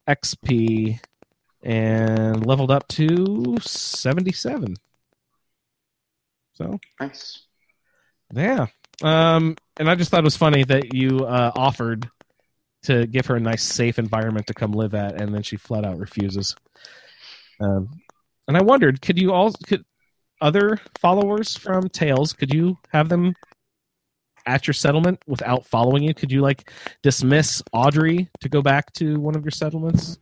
XP, 0.07 0.99
and 1.63 2.45
leveled 2.45 2.71
up 2.71 2.87
to 2.89 3.57
77. 3.61 4.75
So 6.53 6.79
Nice. 6.99 7.43
yeah. 8.33 8.67
Um, 9.03 9.55
and 9.77 9.89
I 9.89 9.95
just 9.95 10.11
thought 10.11 10.19
it 10.19 10.23
was 10.23 10.37
funny 10.37 10.63
that 10.65 10.93
you 10.93 11.25
uh, 11.25 11.51
offered 11.55 12.09
to 12.83 13.05
give 13.07 13.25
her 13.27 13.35
a 13.35 13.39
nice, 13.39 13.63
safe 13.63 13.99
environment 13.99 14.47
to 14.47 14.53
come 14.53 14.71
live 14.71 14.93
at, 14.95 15.21
and 15.21 15.33
then 15.33 15.43
she 15.43 15.55
flat 15.55 15.85
out 15.85 15.97
refuses. 15.97 16.55
Um, 17.59 17.89
and 18.47 18.57
I 18.57 18.61
wondered, 18.63 19.01
could 19.01 19.19
you 19.19 19.31
all, 19.33 19.51
could 19.67 19.85
other 20.41 20.79
followers 20.99 21.55
from 21.55 21.87
Tales, 21.89 22.33
could 22.33 22.53
you 22.53 22.77
have 22.89 23.07
them 23.09 23.35
at 24.51 24.67
your 24.67 24.73
settlement 24.73 25.21
without 25.27 25.65
following 25.65 26.03
you? 26.03 26.13
Could 26.13 26.31
you 26.31 26.41
like 26.41 26.69
dismiss 27.01 27.61
Audrey 27.73 28.29
to 28.41 28.49
go 28.49 28.61
back 28.61 28.91
to 28.93 29.19
one 29.19 29.35
of 29.35 29.43
your 29.43 29.51
settlements? 29.51 30.17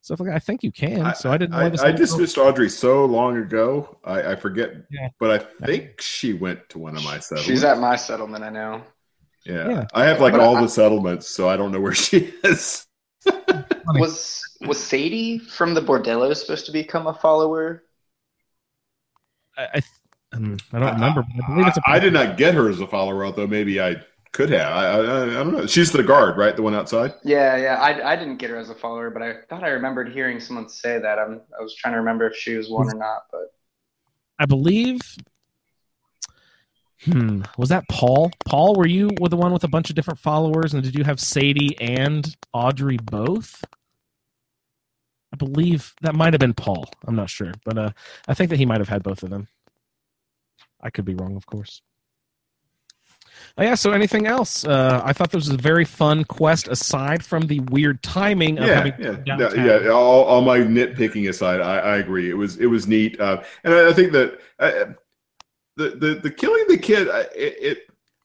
Stuff 0.00 0.20
like 0.20 0.28
that. 0.30 0.36
I 0.36 0.38
think 0.38 0.62
you 0.62 0.72
can. 0.72 1.14
so 1.14 1.30
I 1.30 1.36
didn't. 1.36 1.52
know 1.52 1.58
I, 1.58 1.68
this 1.68 1.80
I 1.82 1.88
whole- 1.88 1.96
dismissed 1.98 2.38
Audrey 2.38 2.68
so 2.70 3.04
long 3.04 3.36
ago. 3.36 3.98
I, 4.04 4.32
I 4.32 4.36
forget, 4.36 4.72
Yeah. 4.90 5.08
but 5.20 5.30
I 5.60 5.66
think 5.66 6.00
she 6.00 6.32
went 6.32 6.60
to 6.70 6.78
one 6.78 6.96
of 6.96 7.04
my 7.04 7.18
settlements. 7.18 7.44
She's 7.46 7.64
at 7.64 7.78
my 7.78 7.96
settlement, 7.96 8.42
I 8.44 8.48
know. 8.50 8.82
yeah. 9.44 9.68
Yeah. 9.68 9.86
I 9.92 10.04
have 10.04 10.20
like 10.20 10.32
But 10.32 10.40
all 10.40 10.56
I- 10.56 10.62
the 10.62 10.68
settlements, 10.68 11.28
so 11.28 11.48
I 11.48 11.56
don't 11.56 11.72
know 11.72 11.80
where 11.80 11.94
she 11.94 12.32
is. 12.44 12.86
Was 13.94 14.42
was 14.66 14.82
Sadie 14.82 15.38
from 15.38 15.72
the 15.74 15.80
Bordello 15.80 16.34
supposed 16.36 16.66
to 16.66 16.72
become 16.72 17.06
a 17.06 17.14
follower? 17.14 17.84
I, 19.56 19.80
I, 20.32 20.36
um, 20.36 20.56
I 20.72 20.78
don't 20.78 20.94
remember. 20.94 21.24
But 21.36 21.44
I 21.44 21.54
believe 21.54 21.66
it's 21.68 21.78
a. 21.78 21.82
I, 21.86 21.94
I 21.94 21.98
did 21.98 22.12
not 22.12 22.36
get 22.36 22.54
her 22.54 22.68
as 22.68 22.80
a 22.80 22.86
follower, 22.86 23.24
although 23.24 23.46
maybe 23.46 23.80
I 23.80 23.96
could 24.32 24.50
have. 24.50 24.72
I, 24.72 24.86
I, 24.86 25.22
I 25.22 25.26
don't 25.26 25.52
know. 25.52 25.66
She's 25.66 25.90
the 25.90 26.02
guard, 26.02 26.36
right? 26.36 26.54
The 26.54 26.62
one 26.62 26.74
outside. 26.74 27.14
Yeah, 27.24 27.56
yeah. 27.56 27.76
I, 27.76 28.12
I 28.12 28.16
didn't 28.16 28.36
get 28.36 28.50
her 28.50 28.58
as 28.58 28.70
a 28.70 28.74
follower, 28.74 29.10
but 29.10 29.22
I 29.22 29.36
thought 29.48 29.64
I 29.64 29.68
remembered 29.68 30.10
hearing 30.10 30.38
someone 30.38 30.68
say 30.68 30.98
that. 30.98 31.18
I'm, 31.18 31.40
I 31.58 31.62
was 31.62 31.74
trying 31.74 31.94
to 31.94 31.98
remember 31.98 32.26
if 32.28 32.36
she 32.36 32.54
was 32.54 32.68
one 32.68 32.88
or 32.88 32.94
not, 32.94 33.22
but 33.32 33.52
I 34.38 34.46
believe. 34.46 35.00
Hmm. 37.04 37.42
Was 37.56 37.68
that 37.68 37.88
Paul? 37.88 38.30
Paul, 38.44 38.74
were 38.74 38.86
you 38.86 39.10
with 39.20 39.30
the 39.30 39.36
one 39.36 39.52
with 39.52 39.64
a 39.64 39.68
bunch 39.68 39.88
of 39.88 39.96
different 39.96 40.18
followers, 40.18 40.74
and 40.74 40.82
did 40.82 40.96
you 40.96 41.04
have 41.04 41.20
Sadie 41.20 41.78
and 41.80 42.36
Audrey 42.52 42.96
both? 42.96 43.64
I 45.32 45.36
believe 45.36 45.94
that 46.02 46.14
might 46.14 46.32
have 46.32 46.40
been 46.40 46.54
Paul. 46.54 46.88
I'm 47.06 47.14
not 47.14 47.30
sure, 47.30 47.52
but 47.64 47.78
uh, 47.78 47.90
I 48.26 48.34
think 48.34 48.50
that 48.50 48.58
he 48.58 48.66
might 48.66 48.80
have 48.80 48.88
had 48.88 49.02
both 49.02 49.22
of 49.22 49.30
them. 49.30 49.46
I 50.80 50.90
could 50.90 51.04
be 51.04 51.14
wrong, 51.14 51.36
of 51.36 51.46
course. 51.46 51.82
Oh, 53.56 53.62
yeah. 53.62 53.74
So, 53.74 53.92
anything 53.92 54.26
else? 54.26 54.64
Uh, 54.64 55.00
I 55.04 55.12
thought 55.12 55.30
this 55.30 55.46
was 55.46 55.54
a 55.54 55.56
very 55.56 55.84
fun 55.84 56.24
quest. 56.24 56.68
Aside 56.68 57.24
from 57.24 57.46
the 57.46 57.60
weird 57.60 58.02
timing 58.02 58.58
of 58.58 58.66
Yeah, 58.66 58.74
having 58.74 58.94
yeah, 59.24 59.80
yeah, 59.82 59.90
All, 59.90 60.24
all 60.24 60.42
my 60.42 60.58
nitpicking 60.58 61.28
aside, 61.28 61.60
I, 61.60 61.78
I 61.78 61.96
agree. 61.98 62.30
It 62.30 62.34
was 62.34 62.56
it 62.58 62.66
was 62.66 62.86
neat, 62.86 63.20
uh, 63.20 63.42
and 63.64 63.74
I, 63.74 63.90
I 63.90 63.92
think 63.92 64.12
that 64.12 64.40
uh, 64.58 64.92
the 65.76 65.90
the 65.90 66.20
the 66.22 66.30
killing 66.30 66.64
the 66.68 66.78
kid, 66.78 67.08
it, 67.34 67.56
it 67.60 67.78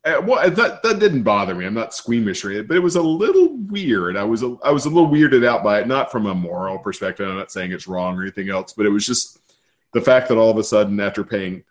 uh, 0.05 0.21
well, 0.21 0.49
that 0.49 0.83
that 0.83 0.99
didn't 0.99 1.23
bother 1.23 1.55
me. 1.55 1.65
I'm 1.65 1.73
not 1.73 1.93
squeamish 1.93 2.43
or 2.43 2.49
anything, 2.49 2.67
but 2.67 2.77
it 2.77 2.81
was 2.81 2.95
a 2.95 3.01
little 3.01 3.55
weird. 3.55 4.17
I 4.17 4.23
was 4.23 4.43
a, 4.43 4.57
I 4.63 4.71
was 4.71 4.85
a 4.85 4.89
little 4.89 5.09
weirded 5.09 5.45
out 5.45 5.63
by 5.63 5.79
it, 5.79 5.87
not 5.87 6.11
from 6.11 6.25
a 6.25 6.35
moral 6.35 6.77
perspective. 6.77 7.27
I'm 7.27 7.37
not 7.37 7.51
saying 7.51 7.71
it's 7.71 7.87
wrong 7.87 8.17
or 8.17 8.23
anything 8.23 8.49
else, 8.49 8.73
but 8.73 8.85
it 8.85 8.89
was 8.89 9.05
just 9.05 9.39
the 9.93 10.01
fact 10.01 10.27
that 10.27 10.37
all 10.37 10.49
of 10.49 10.57
a 10.57 10.63
sudden, 10.63 10.99
after 10.99 11.23
paying 11.23 11.63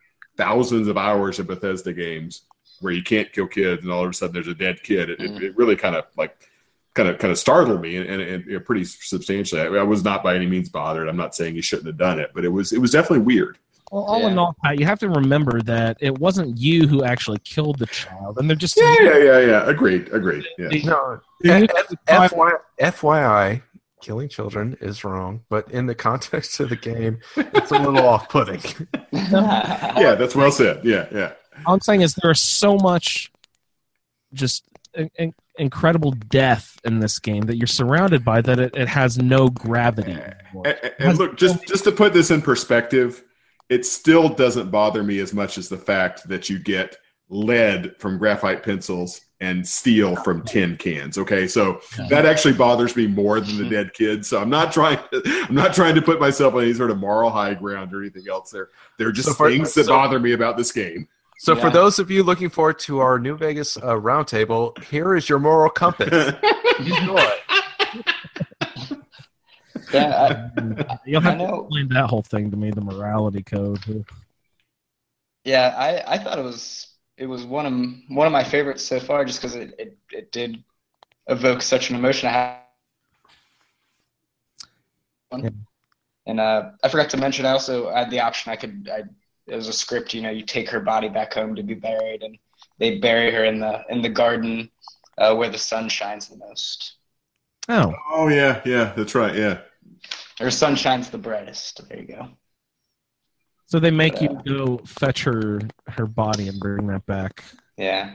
thousands 0.42 0.88
of 0.88 0.96
hours 0.96 1.38
of 1.38 1.46
Bethesda 1.46 1.92
games 1.92 2.42
where 2.80 2.92
you 2.92 3.02
can't 3.02 3.32
kill 3.32 3.46
kids, 3.46 3.82
and 3.84 3.92
all 3.92 4.02
of 4.04 4.10
a 4.10 4.12
sudden 4.12 4.34
there's 4.34 4.48
a 4.48 4.54
dead 4.54 4.82
kid, 4.82 5.08
it, 5.10 5.20
it, 5.20 5.42
it 5.42 5.56
really 5.56 5.76
kind 5.76 5.94
of 5.94 6.04
like 6.16 6.36
kind 6.94 7.08
of 7.08 7.18
kind 7.18 7.30
of 7.30 7.38
startled 7.38 7.80
me 7.80 7.96
and, 7.96 8.08
and, 8.10 8.20
and 8.20 8.44
you 8.46 8.54
know, 8.54 8.60
pretty 8.60 8.84
substantially. 8.84 9.60
I, 9.60 9.66
I 9.66 9.82
was 9.82 10.02
not 10.04 10.22
by 10.22 10.34
any 10.34 10.46
means 10.46 10.68
bothered. 10.68 11.08
I'm 11.08 11.16
not 11.16 11.34
saying 11.34 11.54
you 11.54 11.62
shouldn't 11.62 11.86
have 11.86 11.96
done 11.96 12.18
it, 12.18 12.32
but 12.34 12.44
it 12.44 12.48
was 12.48 12.72
it 12.72 12.78
was 12.78 12.90
definitely 12.90 13.20
weird. 13.20 13.58
Well, 13.92 14.04
all 14.04 14.26
in 14.26 14.38
all, 14.38 14.56
Pat, 14.64 14.78
you 14.78 14.86
have 14.86 14.98
to 15.00 15.08
remember 15.10 15.60
that 15.62 15.98
it 16.00 16.18
wasn't 16.18 16.56
you 16.56 16.88
who 16.88 17.04
actually 17.04 17.38
killed 17.44 17.78
the 17.78 17.86
child, 17.86 18.38
and 18.38 18.48
they're 18.48 18.56
just 18.56 18.76
Yeah, 18.76 18.96
yeah, 19.00 19.18
yeah, 19.18 19.38
yeah. 19.40 19.68
Agreed, 19.68 20.08
agreed. 20.12 20.44
Yeah. 20.58 20.68
No, 20.84 21.20
You- 21.42 21.66
F- 22.08 22.30
FY, 22.30 22.52
FYI, 22.80 23.62
killing 24.02 24.28
children 24.28 24.76
is 24.80 25.04
wrong, 25.04 25.42
but 25.48 25.70
in 25.70 25.86
the 25.86 25.94
context 25.94 26.60
of 26.60 26.68
the 26.68 26.76
game, 26.76 27.20
it's 27.36 27.70
a 27.70 27.78
little 27.78 28.06
off-putting. 28.06 28.60
yeah, 29.12 30.14
that's 30.18 30.34
well 30.34 30.52
said. 30.52 30.84
Yeah, 30.84 31.06
yeah. 31.10 31.32
All 31.64 31.74
I'm 31.74 31.80
saying 31.80 32.02
is 32.02 32.14
there 32.16 32.30
is 32.30 32.40
so 32.40 32.76
much 32.76 33.30
just 34.34 34.64
in, 34.94 35.10
in- 35.16 35.34
incredible 35.56 36.10
death 36.12 36.78
in 36.84 36.98
this 36.98 37.18
game 37.18 37.42
that 37.42 37.56
you're 37.56 37.66
surrounded 37.66 38.24
by 38.24 38.40
that 38.42 38.58
it, 38.58 38.76
it 38.76 38.88
has 38.88 39.18
no 39.18 39.48
gravity. 39.48 40.12
And, 40.12 40.34
and- 40.66 40.94
and 40.98 41.18
look, 41.18 41.36
just 41.36 41.66
just 41.66 41.84
to 41.84 41.92
put 41.92 42.12
this 42.12 42.30
in 42.30 42.42
perspective, 42.42 43.22
it 43.68 43.86
still 43.86 44.28
doesn't 44.28 44.70
bother 44.70 45.02
me 45.02 45.18
as 45.20 45.32
much 45.32 45.56
as 45.58 45.68
the 45.68 45.78
fact 45.78 46.28
that 46.28 46.50
you 46.50 46.58
get 46.58 46.96
lead 47.28 47.94
from 47.98 48.18
graphite 48.18 48.62
pencils 48.62 49.20
and 49.42 49.66
steel 49.66 50.16
from 50.16 50.42
tin 50.44 50.76
cans. 50.76 51.18
Okay, 51.18 51.46
so 51.46 51.80
that 52.08 52.24
actually 52.24 52.54
bothers 52.54 52.96
me 52.96 53.06
more 53.06 53.40
than 53.40 53.58
the 53.58 53.68
dead 53.68 53.92
kids. 53.92 54.28
So 54.28 54.40
I'm 54.40 54.48
not 54.50 54.72
trying. 54.72 54.98
To, 55.12 55.46
I'm 55.48 55.54
not 55.54 55.74
trying 55.74 55.94
to 55.96 56.02
put 56.02 56.20
myself 56.20 56.54
on 56.54 56.62
any 56.62 56.72
sort 56.74 56.90
of 56.90 56.98
moral 56.98 57.28
high 57.30 57.54
ground 57.54 57.92
or 57.92 58.00
anything 58.00 58.24
else. 58.30 58.50
There, 58.50 58.70
there 58.98 59.08
are 59.08 59.12
just 59.12 59.28
So 59.28 59.34
for- 59.34 59.50
things 59.50 59.74
that 59.74 59.84
so- 59.84 59.92
bother 59.92 60.18
me 60.20 60.32
about 60.32 60.56
this 60.56 60.72
game. 60.72 61.08
So 61.38 61.56
for 61.56 61.70
those 61.70 61.98
of 61.98 62.08
you 62.08 62.22
looking 62.22 62.50
forward 62.50 62.78
to 62.80 63.00
our 63.00 63.18
New 63.18 63.36
Vegas 63.36 63.76
uh, 63.76 63.96
roundtable, 63.96 64.80
here 64.84 65.16
is 65.16 65.28
your 65.28 65.40
moral 65.40 65.70
compass. 65.70 66.34
Enjoy. 66.78 67.30
Yeah, 69.92 70.50
I, 70.56 70.98
You'll 71.04 71.20
have 71.20 71.40
I 71.40 71.44
to 71.44 71.60
explain 71.62 71.88
that 71.88 72.06
whole 72.08 72.22
thing 72.22 72.50
to 72.50 72.56
me, 72.56 72.70
the 72.70 72.80
morality 72.80 73.42
code. 73.42 74.06
yeah. 75.44 75.74
I, 75.76 76.14
I 76.14 76.18
thought 76.18 76.38
it 76.38 76.44
was 76.44 76.86
it 77.22 77.28
was 77.28 77.44
one 77.44 77.66
of 77.66 77.72
one 78.16 78.26
of 78.26 78.32
my 78.32 78.42
favorites 78.42 78.84
so 78.84 78.98
far, 78.98 79.24
just 79.24 79.40
because 79.40 79.54
it, 79.54 79.74
it 79.78 79.96
it 80.10 80.32
did 80.32 80.62
evoke 81.28 81.62
such 81.62 81.90
an 81.90 81.96
emotion. 81.96 82.28
I 82.28 82.32
had. 82.32 82.58
Yeah. 85.38 85.50
And 86.26 86.40
uh, 86.40 86.70
I 86.82 86.88
forgot 86.88 87.10
to 87.10 87.16
mention, 87.16 87.46
I 87.46 87.50
also 87.52 87.90
had 87.90 88.10
the 88.10 88.20
option. 88.20 88.52
I 88.52 88.56
could, 88.56 88.88
I, 88.92 89.02
it 89.46 89.56
was 89.56 89.68
a 89.68 89.72
script. 89.72 90.14
You 90.14 90.22
know, 90.22 90.30
you 90.30 90.44
take 90.44 90.68
her 90.70 90.80
body 90.80 91.08
back 91.08 91.34
home 91.34 91.54
to 91.56 91.62
be 91.62 91.74
buried, 91.74 92.22
and 92.22 92.38
they 92.78 92.98
bury 92.98 93.30
her 93.32 93.44
in 93.44 93.60
the 93.60 93.84
in 93.88 94.02
the 94.02 94.08
garden 94.08 94.70
uh, 95.18 95.34
where 95.34 95.48
the 95.48 95.58
sun 95.58 95.88
shines 95.88 96.28
the 96.28 96.36
most. 96.36 96.96
Oh, 97.68 97.92
Oh 98.10 98.28
yeah, 98.28 98.60
yeah, 98.64 98.92
that's 98.96 99.14
right. 99.14 99.34
Yeah. 99.34 99.60
Or 100.40 100.50
sun 100.50 100.74
shines 100.76 101.10
the 101.10 101.18
brightest. 101.18 101.88
There 101.88 102.00
you 102.00 102.06
go. 102.08 102.28
So 103.72 103.78
they 103.80 103.90
make 103.90 104.20
you 104.20 104.28
go 104.46 104.76
fetch 104.84 105.24
her 105.24 105.58
her 105.88 106.04
body 106.04 106.48
and 106.48 106.60
bring 106.60 106.86
that 106.88 107.06
back. 107.06 107.42
Yeah. 107.78 108.10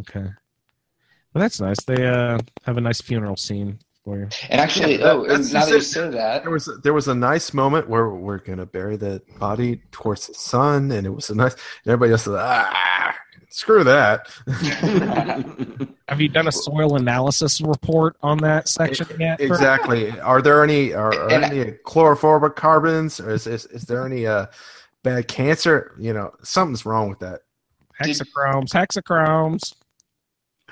Okay. 0.00 0.22
Well, 1.34 1.42
that's 1.42 1.60
nice. 1.60 1.76
They 1.84 2.06
uh, 2.06 2.38
have 2.64 2.78
a 2.78 2.80
nice 2.80 3.02
funeral 3.02 3.36
scene 3.36 3.78
for 4.02 4.16
you. 4.16 4.28
And 4.48 4.58
actually, 4.58 4.92
Yeah, 4.92 4.98
that- 5.08 5.16
oh, 5.16 5.24
and 5.24 5.52
now 5.52 5.66
that 5.66 5.70
you 5.70 5.76
it. 5.76 5.82
say 5.82 6.08
that, 6.08 6.44
There 6.44 6.50
was 6.50 6.70
there 6.82 6.94
was 6.94 7.08
a 7.08 7.14
nice 7.14 7.52
moment 7.52 7.90
where 7.90 8.08
we're 8.08 8.38
gonna 8.38 8.64
bury 8.64 8.96
the 8.96 9.20
body 9.38 9.82
towards 9.92 10.28
the 10.28 10.32
sun, 10.34 10.90
and 10.92 11.06
it 11.06 11.10
was 11.10 11.28
a 11.28 11.34
nice. 11.34 11.52
And 11.84 11.92
everybody 11.92 12.12
else 12.12 12.22
said, 12.22 12.36
"Ah, 12.38 13.14
screw 13.50 13.84
that." 13.84 14.28
Have 16.08 16.20
you 16.20 16.28
done 16.28 16.46
a 16.48 16.52
soil 16.52 16.96
analysis 16.96 17.60
report 17.60 18.16
on 18.22 18.38
that 18.38 18.68
section 18.68 19.06
yet? 19.20 19.40
exactly. 19.40 20.18
Are 20.20 20.40
there 20.40 20.62
any 20.64 20.94
are, 20.94 21.12
are 21.12 21.28
there 21.28 21.42
And- 21.42 21.52
any 21.52 21.72
chlorofluorocarbons, 21.84 23.22
or 23.22 23.30
is, 23.30 23.46
is 23.46 23.66
is 23.66 23.82
there 23.82 24.06
any 24.06 24.26
uh 24.26 24.46
bad 25.06 25.28
cancer? 25.28 25.94
You 25.98 26.12
know, 26.12 26.32
something's 26.42 26.84
wrong 26.84 27.08
with 27.08 27.20
that. 27.20 27.42
Hexachromes, 28.02 28.70
hexachromes. 28.72 29.74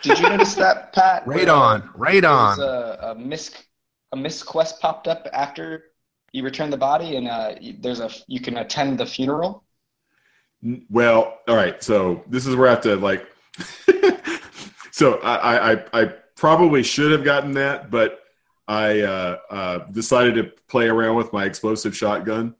did 0.02 0.18
you 0.18 0.28
notice 0.28 0.54
that, 0.56 0.92
Pat? 0.92 1.26
where, 1.26 1.38
Radon, 1.38 1.88
radon. 1.96 2.56
There 2.56 2.66
a, 2.68 3.12
a 3.12 3.14
misc 3.14 3.64
a 4.12 4.16
misc 4.16 4.44
quest 4.44 4.80
popped 4.80 5.08
up 5.08 5.26
after 5.32 5.84
you 6.32 6.42
return 6.42 6.68
the 6.68 6.76
body, 6.76 7.16
and 7.16 7.28
uh, 7.28 7.54
there's 7.78 8.00
a 8.00 8.10
you 8.26 8.40
can 8.40 8.58
attend 8.58 8.98
the 8.98 9.06
funeral. 9.06 9.64
Well, 10.90 11.38
all 11.46 11.56
right. 11.56 11.82
So 11.82 12.24
this 12.26 12.46
is 12.46 12.56
where 12.56 12.66
I 12.66 12.70
have 12.70 12.82
to 12.82 12.96
like. 12.96 13.26
so 14.90 15.20
I, 15.20 15.72
I 15.72 15.84
I 15.92 16.04
probably 16.34 16.82
should 16.82 17.12
have 17.12 17.24
gotten 17.24 17.52
that, 17.52 17.90
but 17.90 18.20
I 18.66 19.00
uh, 19.00 19.38
uh, 19.48 19.78
decided 19.92 20.34
to 20.34 20.52
play 20.68 20.88
around 20.88 21.16
with 21.16 21.32
my 21.32 21.44
explosive 21.44 21.96
shotgun 21.96 22.56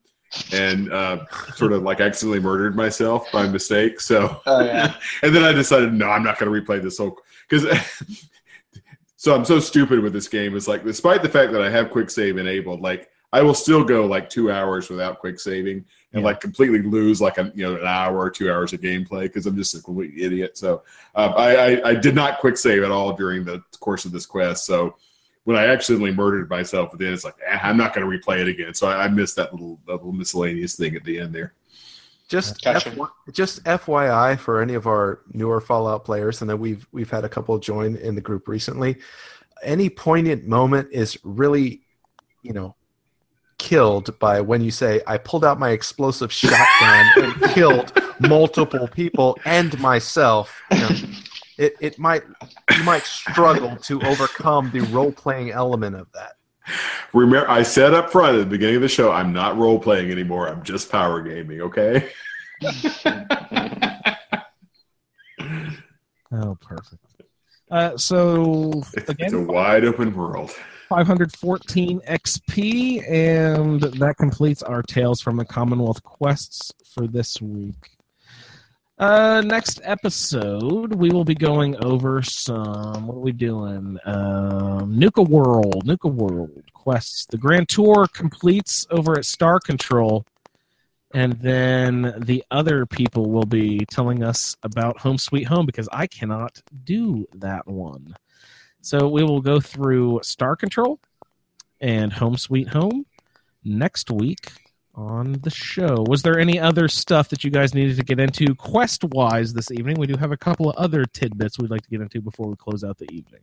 and 0.52 0.93
uh, 0.93 1.24
sort 1.55 1.73
of 1.73 1.82
like 1.82 2.01
accidentally 2.01 2.40
murdered 2.40 2.77
myself 2.77 3.31
by 3.32 3.47
mistake. 3.47 4.01
So 4.01 4.40
Oh 4.47 4.65
yeah. 4.65 4.94
and 5.23 5.35
then 5.35 5.44
I 5.44 5.52
decided, 5.52 5.93
no, 5.93 6.09
I'm 6.09 6.23
not 6.23 6.39
going 6.39 6.52
to 6.52 6.61
replay 6.61 6.82
this 6.82 6.98
whole 6.98 7.19
because. 7.48 7.66
so 9.16 9.35
I'm 9.35 9.44
so 9.44 9.59
stupid 9.59 10.01
with 10.01 10.12
this 10.12 10.28
game. 10.28 10.56
It's 10.56 10.69
like, 10.69 10.85
despite 10.85 11.23
the 11.23 11.28
fact 11.28 11.52
that 11.52 11.62
I 11.62 11.70
have 11.70 11.90
quick 11.90 12.11
save 12.11 12.36
enabled, 12.36 12.81
like 12.81 13.09
I 13.32 13.43
will 13.43 13.55
still 13.55 13.82
go 13.82 14.06
like 14.06 14.28
two 14.28 14.51
hours 14.52 14.90
without 14.90 15.19
quick 15.19 15.40
saving 15.40 15.85
and 16.12 16.20
Yeah. 16.23 16.27
like 16.27 16.40
completely 16.40 16.82
lose 16.82 17.20
like 17.20 17.39
a 17.39 17.51
you 17.55 17.65
know 17.65 17.77
an 17.81 17.86
hour 17.86 18.16
or 18.19 18.31
two 18.31 18.52
hours 18.52 18.73
of 18.73 18.81
gameplay 18.81 19.23
because 19.23 19.47
I'm 19.47 19.56
just 19.56 19.74
a 19.74 19.82
complete 19.82 20.15
idiot. 20.19 20.56
So 20.59 20.82
um, 21.15 21.32
I, 21.36 21.56
I 21.56 21.89
I 21.90 21.94
did 21.94 22.15
not 22.15 22.39
quick 22.39 22.56
save 22.56 22.82
at 22.82 22.90
all 22.90 23.12
during 23.15 23.44
the 23.44 23.62
course 23.81 24.05
of 24.05 24.12
this 24.12 24.27
quest. 24.27 24.66
So 24.66 24.97
when 25.45 25.57
I 25.57 25.66
accidentally 25.66 26.12
murdered 26.12 26.49
myself 26.49 26.91
at 26.93 26.99
the 26.99 27.07
end, 27.07 27.15
it's 27.15 27.25
like 27.25 27.37
eh, 27.47 27.59
I'm 27.62 27.77
not 27.77 27.95
going 27.95 28.11
to 28.11 28.19
replay 28.19 28.41
it 28.41 28.49
again. 28.49 28.75
So 28.75 28.89
I, 28.89 29.05
I 29.05 29.09
missed 29.09 29.37
that 29.37 29.53
little 29.53 29.79
that 29.87 29.95
little 29.95 30.12
miscellaneous 30.12 30.75
thing 30.75 30.97
at 30.97 31.05
the 31.05 31.21
end 31.21 31.35
there. 31.35 31.55
Just 32.29 32.65
Gotcha. 32.65 32.91
F- 32.91 33.35
just 33.35 33.62
FYI 33.65 34.39
for 34.39 34.62
any 34.62 34.75
of 34.75 34.87
our 34.87 35.21
newer 35.33 35.61
Fallout 35.61 36.05
players, 36.05 36.41
and 36.41 36.49
then 36.49 36.59
we've 36.59 36.87
we've 36.91 37.11
had 37.11 37.25
a 37.25 37.29
couple 37.29 37.57
join 37.59 37.97
in 37.97 38.15
the 38.15 38.21
group 38.21 38.49
recently. 38.49 38.97
Any 39.62 39.91
poignant 39.91 40.47
moment 40.47 40.89
is 40.91 41.19
really, 41.23 41.83
you 42.43 42.53
know, 42.53 42.75
killed 43.59 44.19
by 44.19 44.41
when 44.41 44.62
you 44.62 44.71
say, 44.71 45.03
"I 45.07 45.19
pulled 45.19 45.45
out 45.45 45.59
my 45.59 45.71
explosive 45.71 46.33
shotgun 46.33 47.07
and 47.16 47.43
killed 47.53 47.93
multiple 48.21 48.89
people 48.89 49.39
and 49.45 49.79
myself." 49.79 50.62
You 50.73 50.79
know, 50.81 50.89
it 51.59 51.76
it 51.81 51.98
might 51.98 52.22
you 52.76 52.85
might 52.85 53.02
struggle 53.05 53.76
to 53.76 54.01
overcome 54.02 54.70
the 54.72 54.81
role 54.81 55.12
playing 55.12 55.51
element 55.51 55.97
of 55.97 56.06
that. 56.12 56.35
Remember, 57.12 57.48
I 57.48 57.62
said 57.62 57.94
up 57.94 58.10
front 58.10 58.36
at 58.36 58.40
the 58.40 58.47
beginning 58.47 58.76
of 58.76 58.82
the 58.82 58.89
show, 58.89 59.12
I'm 59.12 59.32
not 59.32 59.56
role 59.59 59.78
playing 59.78 60.10
anymore. 60.10 60.48
I'm 60.48 60.62
just 60.62 60.90
power 60.90 61.22
gaming. 61.22 61.60
Okay. 61.60 62.10
Oh, 66.36 66.56
perfect. 66.60 67.05
Uh, 67.70 67.97
so 67.97 68.82
It's 68.94 69.32
a 69.32 69.40
wide 69.40 69.85
open 69.85 70.14
world. 70.14 70.51
514 70.89 72.01
XP, 72.01 73.09
and 73.09 73.81
that 73.81 74.16
completes 74.16 74.62
our 74.62 74.82
Tales 74.82 75.20
from 75.20 75.36
the 75.36 75.44
Commonwealth 75.44 76.02
quests 76.02 76.72
for 76.94 77.06
this 77.06 77.40
week. 77.40 77.94
Uh, 78.97 79.43
next 79.45 79.81
episode, 79.83 80.95
we 80.95 81.11
will 81.11 81.25
be 81.25 81.35
going 81.35 81.75
over 81.85 82.23
some. 82.23 83.09
What 83.09 83.16
are 83.16 83.21
we 83.21 83.33
doing? 83.33 83.99
Um, 84.05 84.97
Nuka-World, 84.97 85.85
Nuka 85.85 86.07
World 86.07 86.62
quests. 86.73 87.27
The 87.27 87.37
Grand 87.37 87.69
Tour 87.69 88.07
completes 88.12 88.87
over 88.91 89.19
at 89.19 89.25
Star 89.25 89.59
Control, 89.59 90.25
and 91.12 91.33
then 91.33 92.15
the 92.19 92.45
other 92.53 92.87
people 92.87 93.31
will 93.33 93.47
be 93.47 93.85
telling 93.91 94.23
us 94.23 94.57
about 94.62 95.01
Home 95.01 95.19
Sweet 95.19 95.49
Home 95.49 95.66
because 95.66 95.89
I 95.91 96.07
cannot 96.07 96.62
do 96.85 97.27
that 97.35 97.66
one. 97.66 98.15
So 98.81 99.09
we 99.09 99.25
will 99.25 99.41
go 99.41 99.59
through 99.59 100.21
Star 100.23 100.55
Control 100.55 101.01
and 101.81 102.12
Home 102.12 102.37
Sweet 102.37 102.69
Home 102.69 103.07
next 103.65 104.09
week 104.09 104.53
on 104.95 105.33
the 105.43 105.51
show. 105.51 106.05
Was 106.09 106.23
there 106.23 106.39
any 106.39 106.59
other 106.59 106.89
stuff 106.89 107.29
that 107.31 107.45
you 107.45 107.51
guys 107.51 107.75
needed 107.75 107.97
to 107.97 108.05
get 108.05 108.21
into 108.21 108.55
quest 108.55 109.05
wise 109.05 109.53
this 109.55 109.71
evening? 109.71 109.99
We 109.99 110.07
do 110.07 110.16
have 110.16 110.33
a 110.33 110.37
couple 110.37 110.71
of 110.71 110.77
other 110.77 111.05
tidbits 111.05 111.59
we'd 111.59 111.71
like 111.71 111.83
to 111.83 111.91
get 111.91 112.01
into 112.01 112.21
before 112.21 112.49
we 112.49 112.57
close 112.57 112.85
out 112.85 112.99
the 112.99 113.11
evening. 113.12 113.41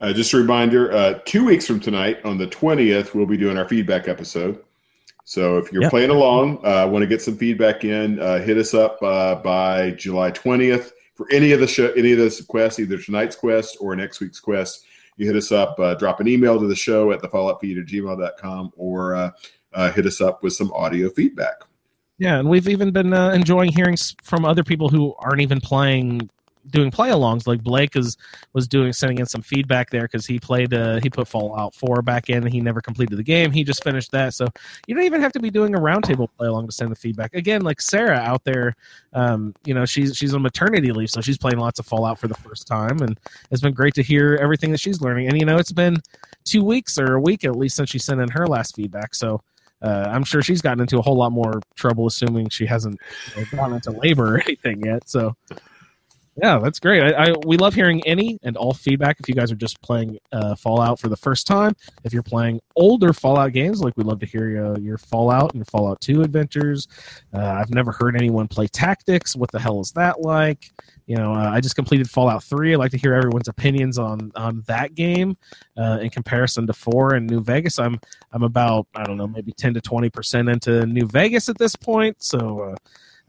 Uh, 0.00 0.12
just 0.12 0.32
a 0.32 0.36
reminder 0.36 0.92
uh, 0.92 1.18
two 1.24 1.44
weeks 1.44 1.66
from 1.66 1.80
tonight, 1.80 2.18
on 2.24 2.38
the 2.38 2.46
20th, 2.46 3.14
we'll 3.14 3.26
be 3.26 3.36
doing 3.36 3.58
our 3.58 3.68
feedback 3.68 4.06
episode. 4.08 4.62
So 5.24 5.58
if 5.58 5.72
you're 5.72 5.82
Yep. 5.82 5.90
playing 5.90 6.10
along, 6.10 6.64
uh, 6.64 6.86
want 6.88 7.02
to 7.02 7.06
get 7.06 7.20
some 7.20 7.36
feedback 7.36 7.84
in, 7.84 8.18
uh, 8.20 8.38
hit 8.38 8.56
us 8.58 8.74
up 8.74 9.02
uh, 9.02 9.36
by 9.36 9.90
July 9.92 10.30
20th 10.30 10.92
for 11.14 11.26
any 11.32 11.52
of 11.52 11.60
the 11.60 11.66
show, 11.66 11.90
any 11.92 12.12
of 12.12 12.18
this 12.18 12.40
quests, 12.44 12.78
either 12.80 12.96
tonight's 12.98 13.34
quest 13.36 13.76
or 13.80 13.94
next 13.96 14.20
week's 14.20 14.40
quest. 14.40 14.84
You 15.16 15.26
hit 15.26 15.34
us 15.36 15.50
up, 15.50 15.78
uh, 15.80 15.94
drop 15.96 16.20
an 16.20 16.28
email 16.28 16.60
to 16.60 16.66
the 16.68 16.76
show 16.76 17.10
at 17.10 17.20
the 17.20 17.28
falloutfeed 17.28 17.80
at 17.80 17.86
gmail.com 17.86 18.72
or 18.76 19.32
uh, 19.78 19.92
hit 19.92 20.06
us 20.06 20.20
up 20.20 20.42
with 20.42 20.52
some 20.52 20.72
audio 20.72 21.08
feedback. 21.08 21.62
Yeah, 22.18 22.40
and 22.40 22.48
we've 22.48 22.68
even 22.68 22.90
been 22.90 23.14
uh, 23.14 23.30
enjoying 23.30 23.70
hearing 23.70 23.96
from 24.24 24.44
other 24.44 24.64
people 24.64 24.88
who 24.88 25.14
aren't 25.20 25.40
even 25.40 25.60
playing, 25.60 26.28
doing 26.66 26.90
play 26.90 27.10
alongs. 27.10 27.46
Like 27.46 27.62
Blake 27.62 27.94
is 27.94 28.16
was 28.54 28.66
doing 28.66 28.92
sending 28.92 29.20
in 29.20 29.26
some 29.26 29.40
feedback 29.40 29.90
there 29.90 30.02
because 30.02 30.26
he 30.26 30.40
played, 30.40 30.74
uh, 30.74 30.98
he 31.00 31.08
put 31.08 31.28
Fallout 31.28 31.76
Four 31.76 32.02
back 32.02 32.28
in. 32.28 32.38
and 32.38 32.52
He 32.52 32.60
never 32.60 32.80
completed 32.80 33.16
the 33.16 33.22
game. 33.22 33.52
He 33.52 33.62
just 33.62 33.84
finished 33.84 34.10
that, 34.10 34.34
so 34.34 34.48
you 34.88 34.96
don't 34.96 35.04
even 35.04 35.20
have 35.20 35.30
to 35.34 35.38
be 35.38 35.48
doing 35.48 35.76
a 35.76 35.78
roundtable 35.78 36.26
play 36.36 36.48
along 36.48 36.66
to 36.66 36.72
send 36.72 36.90
the 36.90 36.96
feedback. 36.96 37.32
Again, 37.34 37.62
like 37.62 37.80
Sarah 37.80 38.18
out 38.18 38.42
there, 38.42 38.74
um, 39.12 39.54
you 39.64 39.74
know, 39.74 39.84
she's 39.84 40.16
she's 40.16 40.34
on 40.34 40.42
maternity 40.42 40.90
leave, 40.90 41.10
so 41.10 41.20
she's 41.20 41.38
playing 41.38 41.58
lots 41.58 41.78
of 41.78 41.86
Fallout 41.86 42.18
for 42.18 42.26
the 42.26 42.34
first 42.34 42.66
time, 42.66 43.00
and 43.00 43.16
it's 43.52 43.62
been 43.62 43.74
great 43.74 43.94
to 43.94 44.02
hear 44.02 44.36
everything 44.42 44.72
that 44.72 44.80
she's 44.80 45.00
learning. 45.00 45.28
And 45.28 45.38
you 45.38 45.46
know, 45.46 45.56
it's 45.56 45.70
been 45.70 45.98
two 46.44 46.64
weeks 46.64 46.98
or 46.98 47.14
a 47.14 47.20
week 47.20 47.44
at 47.44 47.54
least 47.54 47.76
since 47.76 47.90
she 47.90 48.00
sent 48.00 48.20
in 48.20 48.28
her 48.30 48.48
last 48.48 48.74
feedback, 48.74 49.14
so 49.14 49.40
uh, 49.82 50.06
I'm 50.08 50.24
sure 50.24 50.42
she's 50.42 50.60
gotten 50.60 50.80
into 50.80 50.98
a 50.98 51.02
whole 51.02 51.16
lot 51.16 51.32
more 51.32 51.60
trouble, 51.76 52.06
assuming 52.06 52.48
she 52.48 52.66
hasn't 52.66 52.98
you 53.36 53.42
know, 53.42 53.48
gone 53.52 53.72
into 53.74 53.90
labor 53.92 54.36
or 54.36 54.40
anything 54.46 54.84
yet. 54.84 55.08
So 55.08 55.36
Yeah, 56.40 56.60
that's 56.60 56.78
great. 56.78 57.02
I, 57.02 57.30
I 57.30 57.34
we 57.46 57.56
love 57.56 57.74
hearing 57.74 58.00
any 58.06 58.38
and 58.44 58.56
all 58.56 58.72
feedback. 58.72 59.18
If 59.18 59.28
you 59.28 59.34
guys 59.34 59.50
are 59.50 59.56
just 59.56 59.82
playing 59.82 60.18
uh, 60.30 60.54
Fallout 60.54 61.00
for 61.00 61.08
the 61.08 61.16
first 61.16 61.48
time, 61.48 61.74
if 62.04 62.12
you're 62.12 62.22
playing 62.22 62.60
older 62.76 63.12
Fallout 63.12 63.52
games, 63.52 63.80
like 63.80 63.96
we 63.96 64.04
love 64.04 64.20
to 64.20 64.26
hear 64.26 64.66
uh, 64.66 64.78
your 64.78 64.98
Fallout 64.98 65.54
and 65.54 65.66
Fallout 65.66 66.00
Two 66.00 66.22
adventures. 66.22 66.86
Uh, 67.34 67.40
I've 67.40 67.70
never 67.70 67.90
heard 67.90 68.14
anyone 68.14 68.46
play 68.46 68.68
Tactics. 68.68 69.34
What 69.34 69.50
the 69.50 69.58
hell 69.58 69.80
is 69.80 69.90
that 69.92 70.20
like? 70.20 70.70
You 71.06 71.16
know, 71.16 71.32
uh, 71.32 71.50
I 71.50 71.60
just 71.60 71.74
completed 71.74 72.08
Fallout 72.08 72.44
Three. 72.44 72.72
I'd 72.72 72.78
like 72.78 72.92
to 72.92 72.98
hear 72.98 73.14
everyone's 73.14 73.48
opinions 73.48 73.98
on 73.98 74.30
on 74.36 74.62
that 74.68 74.94
game 74.94 75.36
uh, 75.76 75.98
in 76.00 76.10
comparison 76.10 76.68
to 76.68 76.72
Four 76.72 77.14
and 77.14 77.28
New 77.28 77.40
Vegas. 77.42 77.80
I'm 77.80 77.98
I'm 78.30 78.44
about 78.44 78.86
I 78.94 79.02
don't 79.02 79.16
know 79.16 79.26
maybe 79.26 79.50
ten 79.50 79.74
to 79.74 79.80
twenty 79.80 80.08
percent 80.08 80.48
into 80.48 80.86
New 80.86 81.06
Vegas 81.06 81.48
at 81.48 81.58
this 81.58 81.74
point. 81.74 82.22
So. 82.22 82.76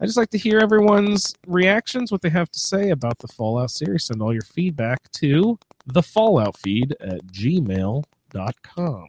Uh, 0.00 0.02
I 0.02 0.06
just 0.06 0.16
like 0.16 0.30
to 0.30 0.38
hear 0.38 0.58
everyone's 0.58 1.34
reactions, 1.46 2.10
what 2.10 2.22
they 2.22 2.30
have 2.30 2.50
to 2.50 2.58
say 2.58 2.90
about 2.90 3.18
the 3.18 3.28
Fallout 3.28 3.70
series. 3.70 4.04
Send 4.04 4.22
all 4.22 4.32
your 4.32 4.42
feedback 4.42 5.10
to 5.12 5.58
the 5.86 6.02
Fallout 6.02 6.56
feed 6.58 6.96
at 7.00 7.24
gmail.com. 7.26 9.08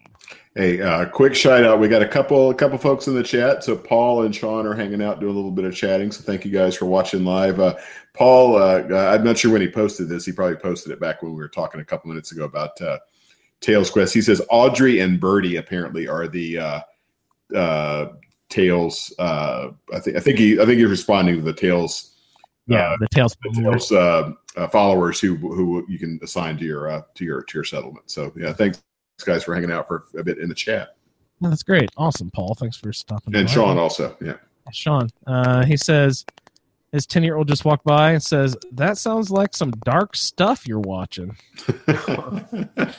Hey, 0.55 0.81
uh, 0.81 1.05
quick 1.09 1.35
shout 1.35 1.63
out. 1.63 1.79
We 1.79 1.87
got 1.87 2.01
a 2.01 2.07
couple 2.07 2.51
a 2.51 2.55
couple 2.55 2.77
folks 2.77 3.07
in 3.07 3.15
the 3.15 3.23
chat. 3.23 3.63
So 3.63 3.75
Paul 3.75 4.23
and 4.23 4.35
Sean 4.35 4.65
are 4.65 4.75
hanging 4.75 5.01
out, 5.01 5.19
doing 5.19 5.33
a 5.33 5.35
little 5.35 5.51
bit 5.51 5.65
of 5.65 5.75
chatting. 5.75 6.11
So 6.11 6.23
thank 6.23 6.45
you 6.45 6.51
guys 6.51 6.75
for 6.75 6.85
watching 6.85 7.25
live. 7.25 7.59
Uh, 7.59 7.75
Paul, 8.13 8.57
uh, 8.57 8.83
I'm 8.93 9.23
not 9.23 9.37
sure 9.37 9.51
when 9.51 9.61
he 9.61 9.69
posted 9.69 10.09
this. 10.09 10.25
He 10.25 10.31
probably 10.31 10.57
posted 10.57 10.91
it 10.91 10.99
back 10.99 11.21
when 11.21 11.31
we 11.31 11.37
were 11.37 11.49
talking 11.49 11.81
a 11.81 11.85
couple 11.85 12.09
minutes 12.09 12.31
ago 12.31 12.45
about 12.45 12.79
uh, 12.81 12.99
Tales 13.61 13.89
Quest. 13.89 14.13
He 14.13 14.21
says 14.21 14.41
Audrey 14.49 14.99
and 14.99 15.19
Birdie 15.19 15.57
apparently 15.57 16.07
are 16.07 16.27
the 16.27 16.57
uh, 16.57 16.81
uh, 17.55 18.07
Tales. 18.51 19.13
Uh, 19.17 19.69
I 19.93 19.99
think 19.99 20.17
I 20.17 20.19
think 20.19 20.37
he 20.37 20.59
I 20.59 20.65
think 20.65 20.79
he's 20.79 20.89
responding 20.89 21.37
to 21.37 21.41
the 21.41 21.53
Tales. 21.53 22.15
Yeah, 22.67 22.91
uh, 22.91 22.97
the 22.99 23.07
Tales. 23.07 23.35
the 23.41 23.61
Tales 23.61 23.91
uh, 23.91 24.31
uh, 24.55 24.67
followers 24.67 25.19
who 25.19 25.35
who 25.35 25.85
you 25.89 25.97
can 25.97 26.19
assign 26.21 26.57
to 26.57 26.65
your 26.65 26.89
uh, 26.89 27.01
to 27.15 27.25
your 27.25 27.41
to 27.43 27.57
your 27.57 27.63
settlement. 27.63 28.11
So 28.11 28.31
yeah, 28.35 28.53
thanks 28.53 28.83
guys 29.25 29.43
for 29.43 29.53
hanging 29.55 29.71
out 29.71 29.87
for 29.87 30.05
a 30.17 30.23
bit 30.23 30.39
in 30.39 30.49
the 30.49 30.55
chat, 30.55 30.95
That's 31.41 31.63
great. 31.63 31.89
Awesome, 31.95 32.31
Paul. 32.31 32.55
Thanks 32.55 32.77
for 32.77 32.91
stopping 32.91 33.35
and 33.35 33.47
by. 33.47 33.53
Sean 33.53 33.77
also. 33.77 34.17
Yeah. 34.21 34.37
Sean. 34.71 35.09
Uh, 35.27 35.63
he 35.65 35.77
says 35.77 36.25
his 36.91 37.05
10 37.05 37.23
year 37.23 37.35
old 37.35 37.47
just 37.47 37.63
walked 37.65 37.83
by 37.83 38.13
and 38.13 38.23
says, 38.23 38.57
That 38.71 38.97
sounds 38.97 39.29
like 39.29 39.55
some 39.55 39.71
dark 39.85 40.15
stuff 40.15 40.67
you're 40.67 40.79
watching. 40.79 41.37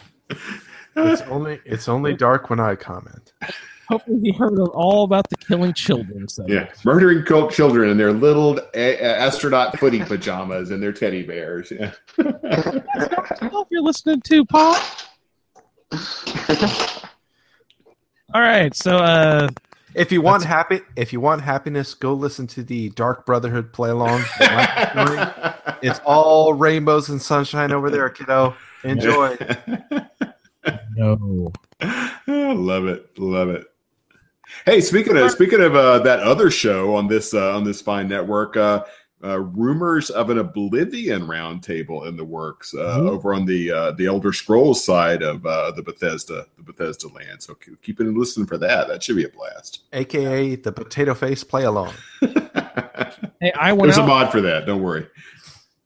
It's 0.94 1.22
only 1.22 1.60
it's 1.64 1.88
only 1.88 2.14
dark 2.14 2.50
when 2.50 2.60
I 2.60 2.74
comment. 2.74 3.32
Hopefully, 3.92 4.20
he 4.22 4.32
heard 4.32 4.58
all 4.58 5.04
about 5.04 5.28
the 5.28 5.36
killing 5.36 5.72
children. 5.74 6.26
So. 6.28 6.44
Yeah, 6.48 6.68
murdering 6.84 7.24
coke 7.24 7.52
children 7.52 7.90
in 7.90 7.98
their 7.98 8.12
little 8.12 8.58
a- 8.74 8.94
a- 8.94 9.18
astronaut 9.18 9.78
footy 9.78 10.02
pajamas 10.02 10.70
and 10.70 10.82
their 10.82 10.92
teddy 10.92 11.22
bears. 11.22 11.70
Yeah. 11.70 11.92
Stuff 12.16 13.66
you're 13.70 13.82
listening 13.82 14.22
to, 14.22 14.44
Paul. 14.46 14.76
All 18.34 18.40
right. 18.40 18.74
So, 18.74 18.96
uh, 18.96 19.48
If 19.94 20.10
you 20.10 20.22
want 20.22 20.42
happy, 20.44 20.80
if 20.96 21.12
you 21.12 21.20
want 21.20 21.42
happiness, 21.42 21.92
go 21.92 22.14
listen 22.14 22.46
to 22.48 22.62
the 22.62 22.88
Dark 22.90 23.26
Brotherhood 23.26 23.74
play 23.74 23.90
along. 23.90 24.24
it's 25.82 26.00
all 26.06 26.54
rainbows 26.54 27.10
and 27.10 27.20
sunshine 27.20 27.72
over 27.72 27.90
there, 27.90 28.08
kiddo. 28.08 28.54
Enjoy. 28.84 29.36
no. 30.96 31.52
love 32.26 32.86
it, 32.86 33.18
love 33.18 33.50
it. 33.50 33.66
Hey, 34.64 34.80
speaking 34.80 35.16
of 35.16 35.30
speaking 35.30 35.60
of 35.60 35.74
uh, 35.74 35.98
that 36.00 36.20
other 36.20 36.50
show 36.50 36.94
on 36.94 37.08
this 37.08 37.34
uh, 37.34 37.56
on 37.56 37.64
this 37.64 37.80
fine 37.80 38.08
network, 38.08 38.56
uh, 38.56 38.84
uh, 39.24 39.38
rumors 39.40 40.10
of 40.10 40.30
an 40.30 40.38
Oblivion 40.38 41.22
roundtable 41.22 42.08
in 42.08 42.16
the 42.16 42.24
works 42.24 42.74
uh, 42.74 42.98
Ooh. 43.00 43.10
over 43.10 43.34
on 43.34 43.44
the 43.44 43.70
uh, 43.70 43.92
the 43.92 44.06
Elder 44.06 44.32
Scrolls 44.32 44.84
side 44.84 45.22
of 45.22 45.44
uh, 45.46 45.70
the 45.72 45.82
Bethesda 45.82 46.46
the 46.56 46.62
Bethesda 46.62 47.08
land. 47.08 47.42
So 47.42 47.54
keep, 47.54 47.80
keep 47.82 48.00
it 48.00 48.06
and 48.06 48.16
listen 48.16 48.46
for 48.46 48.58
that. 48.58 48.88
That 48.88 49.02
should 49.02 49.16
be 49.16 49.24
a 49.24 49.28
blast. 49.28 49.80
AKA 49.92 50.56
the 50.56 50.72
potato 50.72 51.14
face 51.14 51.44
play 51.44 51.64
along. 51.64 51.94
Hey, 53.42 53.52
I 53.58 53.72
went 53.72 53.92
There's 53.92 53.98
a 53.98 54.06
mod 54.06 54.30
for 54.30 54.40
that. 54.40 54.66
Don't 54.66 54.84
worry. 54.84 55.04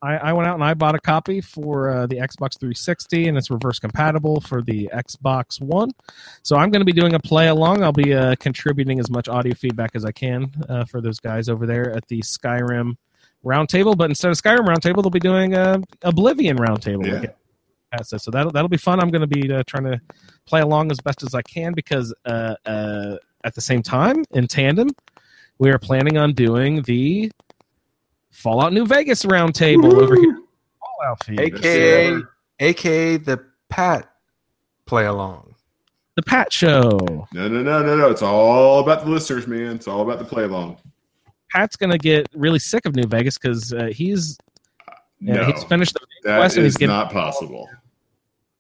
I, 0.03 0.17
I 0.17 0.33
went 0.33 0.47
out 0.49 0.55
and 0.55 0.65
I 0.65 0.75
bought 0.75 0.95
a 0.95 1.01
copy 1.01 1.41
for 1.41 1.91
uh, 1.91 2.07
the 2.07 2.17
Xbox 2.17 2.59
360, 2.59 3.29
and 3.29 3.39
it's 3.39 3.51
reverse 3.51 3.79
compatible 3.79 4.41
for 4.41 4.63
the 4.63 4.91
Xbox 4.93 5.61
One. 5.61 5.91
So 6.43 6.57
I'm 6.57 6.71
going 6.71 6.81
to 6.81 6.87
be 6.87 6.93
doing 6.93 7.15
a 7.15 7.19
play 7.19 7.49
along. 7.49 7.83
I'll 7.83 7.93
be 7.93 8.15
uh, 8.15 8.37
contributing 8.37 9.01
as 9.01 9.11
much 9.11 9.29
audio 9.29 9.55
feedback 9.55 9.93
as 9.95 10.05
I 10.05 10.13
can 10.13 10.53
uh, 10.69 10.85
for 10.85 11.01
those 11.01 11.19
guys 11.19 11.49
over 11.49 11.67
there 11.67 11.93
at 11.97 12.07
the 12.09 12.21
Skyrim 12.21 12.97
Roundtable. 13.45 13.97
But 13.97 14.11
instead 14.11 14.31
of 14.31 14.37
Skyrim 14.37 14.67
Roundtable, 14.67 15.03
they'll 15.03 15.11
be 15.11 15.19
doing 15.19 15.55
a 15.55 15.81
Oblivion 16.03 16.59
Roundtable. 16.59 17.23
Yeah. 17.23 17.31
So 18.03 18.31
that'll 18.31 18.53
that'll 18.53 18.69
be 18.69 18.77
fun. 18.77 19.01
I'm 19.01 19.11
going 19.11 19.27
to 19.27 19.27
be 19.27 19.51
uh, 19.51 19.63
trying 19.67 19.85
to 19.85 20.01
play 20.45 20.61
along 20.61 20.91
as 20.91 21.01
best 21.01 21.23
as 21.23 21.35
I 21.35 21.41
can 21.43 21.73
because 21.73 22.13
uh, 22.27 22.57
uh, 22.67 23.17
at 23.45 23.55
the 23.55 23.61
same 23.61 23.83
time, 23.83 24.25
in 24.33 24.47
tandem, 24.47 24.91
we 25.59 25.71
are 25.71 25.79
planning 25.79 26.19
on 26.19 26.35
doing 26.35 26.83
the 26.83 27.31
Fallout 28.37 28.73
New 28.75 28.85
Vegas 28.85 29.25
roundtable 29.25 29.95
over 29.95 30.15
here. 30.15 30.39
Fallout 30.79 31.25
feed. 31.25 31.41
AKA 31.41 32.21
AKA 32.61 33.17
the 33.17 33.43
Pat 33.71 34.11
play 34.85 35.07
along. 35.07 35.55
the 36.17 36.23
Pat 36.23 36.53
Show. 36.53 37.27
No, 37.33 37.49
no, 37.49 37.63
no, 37.63 37.83
no, 37.83 37.97
no. 37.97 38.11
It's 38.11 38.23
all 38.23 38.81
about 38.81 39.05
the 39.05 39.11
listeners, 39.11 39.47
man. 39.47 39.77
It's 39.77 39.89
all 39.89 40.03
about 40.03 40.19
the 40.19 40.25
play 40.25 40.45
along. 40.45 40.77
Pat's 41.51 41.77
gonna 41.77 41.97
get 41.97 42.29
really 42.35 42.59
sick 42.59 42.85
of 42.85 42.95
New 42.95 43.07
Vegas 43.07 43.39
because 43.39 43.73
uh, 43.73 43.87
he's 43.87 44.37
yeah, 45.19 45.37
No, 45.37 45.45
he's 45.45 45.65
finished 45.65 45.95
the 45.95 46.01
that 46.25 46.39
quest 46.39 46.57
and 46.57 46.65
he's 46.65 46.77
getting 46.77 46.95
not 46.95 47.11
possible. 47.11 47.71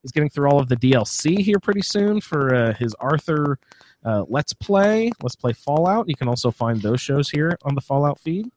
he's 0.00 0.10
getting 0.12 0.30
through 0.30 0.48
all 0.48 0.58
of 0.58 0.68
the 0.68 0.76
DLC 0.76 1.38
here 1.38 1.60
pretty 1.60 1.82
soon 1.82 2.22
for 2.22 2.54
uh, 2.54 2.74
his 2.74 2.94
Arthur 2.94 3.58
uh, 4.06 4.24
Let's 4.28 4.54
Play. 4.54 5.10
Let's 5.22 5.36
Play 5.36 5.52
Fallout. 5.52 6.08
You 6.08 6.14
can 6.14 6.28
also 6.28 6.50
find 6.50 6.80
those 6.80 7.00
shows 7.02 7.28
here 7.28 7.58
on 7.64 7.74
the 7.74 7.82
Fallout 7.82 8.18
feed. 8.18 8.50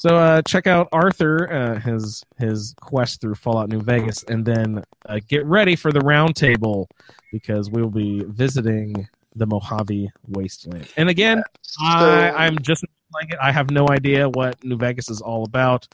So 0.00 0.16
uh, 0.16 0.40
check 0.40 0.66
out 0.66 0.88
Arthur 0.92 1.52
uh, 1.52 1.78
his 1.78 2.24
his 2.38 2.74
quest 2.80 3.20
through 3.20 3.34
Fallout 3.34 3.68
New 3.68 3.82
Vegas, 3.82 4.22
and 4.22 4.46
then 4.46 4.82
uh, 5.04 5.20
get 5.28 5.44
ready 5.44 5.76
for 5.76 5.92
the 5.92 6.00
roundtable 6.00 6.86
because 7.30 7.70
we 7.70 7.82
will 7.82 7.90
be 7.90 8.24
visiting 8.24 9.06
the 9.36 9.44
Mojave 9.44 10.10
Wasteland. 10.26 10.88
And 10.96 11.10
again, 11.10 11.42
I, 11.82 12.30
I'm 12.30 12.58
just 12.62 12.82
playing 13.12 13.28
it. 13.28 13.38
I 13.42 13.52
have 13.52 13.70
no 13.70 13.88
idea 13.90 14.26
what 14.30 14.64
New 14.64 14.78
Vegas 14.78 15.10
is 15.10 15.20
all 15.20 15.44
about. 15.44 15.86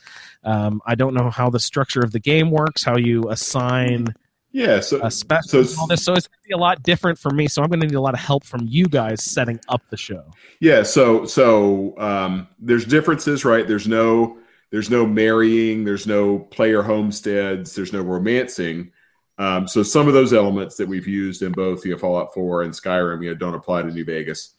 Um, 0.45 0.81
I 0.87 0.95
don't 0.95 1.15
know 1.15 1.29
how 1.29 1.51
the 1.51 1.59
structure 1.59 2.01
of 2.01 2.13
the 2.13 2.21
game 2.21 2.53
works, 2.53 2.85
how 2.85 2.99
you 2.99 3.29
assign 3.29 4.15
Yeah. 4.57 4.81
So 4.81 5.07
special, 5.11 5.49
So 5.49 5.59
it's- 5.61 5.79
all 5.79 5.87
this. 5.87 6.03
So 6.03 6.15
it's 6.15 6.27
going 6.29 6.39
to 6.43 6.49
be 6.49 6.55
a 6.55 6.57
lot 6.57 6.83
different 6.83 7.19
for 7.19 7.31
me. 7.31 7.47
So 7.47 7.63
I'm 7.63 7.69
going 7.69 7.81
to 7.81 7.87
need 7.87 7.95
a 7.95 8.01
lot 8.01 8.15
of 8.15 8.21
help 8.21 8.43
from 8.43 8.63
you 8.67 8.87
guys 8.87 9.23
setting 9.23 9.61
up 9.69 9.83
the 9.91 9.99
show. 9.99 10.25
Yeah, 10.61 10.83
so 10.83 11.27
so 11.27 11.95
um, 11.99 12.49
there's 12.59 12.87
differences, 12.87 13.45
right? 13.45 13.69
There's 13.69 13.87
no 13.87 14.39
there's 14.71 14.89
no 14.89 15.07
marrying, 15.07 15.85
there's 15.85 16.07
no 16.07 16.39
player 16.39 16.83
homesteads, 16.83 17.75
there's 17.75 17.93
no 17.93 18.01
romancing. 18.01 18.93
Um, 19.39 19.69
so 19.69 19.83
some 19.83 20.09
of 20.09 20.15
those 20.15 20.33
elements 20.33 20.77
that 20.77 20.89
we've 20.89 21.07
used 21.07 21.43
in 21.43 21.53
both 21.53 21.85
you 21.85 21.93
know, 21.93 21.99
Fallout 21.99 22.33
4 22.33 22.63
and 22.63 22.73
Skyrim, 22.73 23.23
you 23.23 23.29
know, 23.29 23.37
don't 23.37 23.55
apply 23.55 23.83
to 23.83 23.91
New 23.91 24.07
Vegas. 24.07 24.55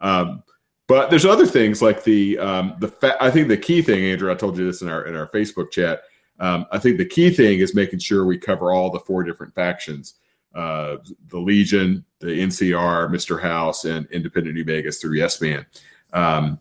Um, 0.00 0.44
but 0.86 1.10
there's 1.10 1.24
other 1.26 1.46
things 1.46 1.82
like 1.82 2.04
the 2.04 2.38
um, 2.38 2.76
the 2.78 2.86
fa- 2.88 3.16
I 3.20 3.30
think 3.32 3.48
the 3.48 3.56
key 3.56 3.82
thing, 3.82 4.04
Andrew, 4.04 4.30
I 4.30 4.36
told 4.36 4.56
you 4.56 4.64
this 4.64 4.82
in 4.82 4.88
our 4.88 5.04
in 5.06 5.16
our 5.16 5.26
Facebook 5.26 5.72
chat. 5.72 6.02
Um, 6.42 6.66
I 6.72 6.78
think 6.78 6.98
the 6.98 7.06
key 7.06 7.30
thing 7.30 7.60
is 7.60 7.74
making 7.74 8.00
sure 8.00 8.26
we 8.26 8.36
cover 8.36 8.72
all 8.72 8.90
the 8.90 8.98
four 8.98 9.22
different 9.22 9.54
factions 9.54 10.14
uh, 10.54 10.96
the 11.28 11.38
Legion, 11.38 12.04
the 12.18 12.26
NCR, 12.26 13.08
Mr. 13.08 13.40
House, 13.40 13.84
and 13.84 14.06
Independent 14.10 14.54
New 14.54 14.64
Vegas 14.64 14.98
through 14.98 15.14
Yes 15.14 15.40
Man. 15.40 15.64
Um, 16.12 16.60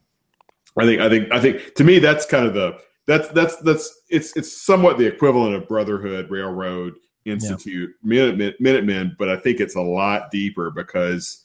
I 0.78 0.86
think, 0.86 1.02
I 1.02 1.10
think, 1.10 1.32
I 1.32 1.40
think. 1.40 1.76
To 1.76 1.84
me, 1.84 2.00
that's 2.00 2.26
kind 2.26 2.46
of 2.46 2.54
the 2.54 2.78
that's 3.06 3.28
that's 3.30 3.58
that's 3.58 4.04
it's 4.10 4.36
it's 4.38 4.62
somewhat 4.62 4.98
the 4.98 5.06
equivalent 5.06 5.56
of 5.56 5.68
Brotherhood, 5.68 6.30
Railroad, 6.30 6.94
Institute, 7.26 7.90
Minutemen, 8.02 8.54
Minutemen, 8.60 9.16
but 9.20 9.28
I 9.28 9.36
think 9.36 9.60
it's 9.60 9.76
a 9.76 9.82
lot 9.82 10.32
deeper 10.32 10.72
because 10.72 11.44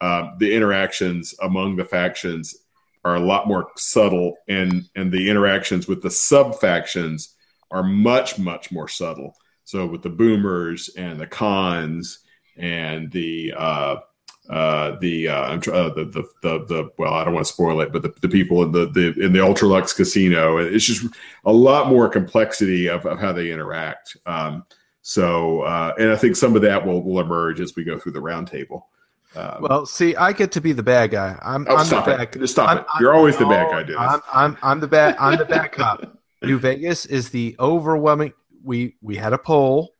um, 0.00 0.36
the 0.38 0.54
interactions 0.54 1.34
among 1.42 1.74
the 1.74 1.84
factions 1.84 2.54
are 3.04 3.16
a 3.16 3.20
lot 3.20 3.48
more 3.48 3.70
subtle, 3.76 4.36
and 4.46 4.88
and 4.94 5.10
the 5.10 5.28
interactions 5.28 5.88
with 5.88 6.02
the 6.02 6.10
sub 6.10 6.60
factions 6.60 7.34
are 7.70 7.82
much 7.82 8.38
much 8.38 8.70
more 8.72 8.88
subtle. 8.88 9.36
So 9.64 9.86
with 9.86 10.02
the 10.02 10.08
boomers 10.10 10.90
and 10.96 11.20
the 11.20 11.26
cons 11.26 12.20
and 12.56 13.10
the 13.12 13.52
uh, 13.56 13.96
uh, 14.48 14.96
the, 15.00 15.28
uh, 15.28 15.42
I'm 15.42 15.60
tr- 15.60 15.74
uh, 15.74 15.90
the 15.90 16.04
the 16.06 16.24
the 16.42 16.64
the 16.64 16.90
well, 16.96 17.12
I 17.12 17.22
don't 17.22 17.34
want 17.34 17.46
to 17.46 17.52
spoil 17.52 17.82
it, 17.82 17.92
but 17.92 18.00
the, 18.00 18.14
the 18.22 18.30
people 18.30 18.62
in 18.62 18.72
the, 18.72 18.86
the 18.90 19.12
in 19.22 19.32
the 19.34 19.44
Ultra-Luxe 19.44 19.92
casino, 19.92 20.56
it's 20.56 20.86
just 20.86 21.04
a 21.44 21.52
lot 21.52 21.88
more 21.88 22.08
complexity 22.08 22.88
of, 22.88 23.04
of 23.04 23.18
how 23.20 23.32
they 23.32 23.50
interact. 23.52 24.16
Um, 24.24 24.64
so, 25.02 25.60
uh, 25.60 25.92
and 25.98 26.10
I 26.10 26.16
think 26.16 26.34
some 26.34 26.56
of 26.56 26.62
that 26.62 26.86
will 26.86 27.02
will 27.02 27.20
emerge 27.20 27.60
as 27.60 27.76
we 27.76 27.84
go 27.84 27.98
through 27.98 28.12
the 28.12 28.20
roundtable. 28.22 28.84
Um, 29.36 29.58
Well, 29.60 29.84
see, 29.84 30.16
I 30.16 30.32
get 30.32 30.50
to 30.52 30.62
be 30.62 30.72
the 30.72 30.82
bad 30.82 31.10
guy. 31.10 31.38
I'm, 31.42 31.66
oh, 31.68 31.76
I'm 31.76 31.84
stop 31.84 32.06
the 32.06 32.12
it! 32.12 32.16
bad. 32.32 32.40
Just 32.40 32.54
stop 32.54 32.68
I'm- 32.70 32.78
it! 32.78 32.86
I'm- 32.90 33.02
You're 33.02 33.12
always 33.14 33.36
the 33.36 33.44
bad 33.44 33.70
guy, 33.70 33.82
Dennis. 33.82 33.98
I'm, 34.00 34.20
I'm, 34.32 34.56
I'm 34.62 34.80
the 34.80 34.88
bad. 34.88 35.14
I'm 35.20 35.36
the 35.36 35.44
bad 35.44 35.72
cop. 35.72 36.17
New 36.42 36.58
Vegas 36.58 37.06
is 37.06 37.30
the 37.30 37.56
overwhelming. 37.58 38.32
We 38.62 38.96
we 39.00 39.16
had 39.16 39.32
a 39.32 39.38
poll. 39.38 39.94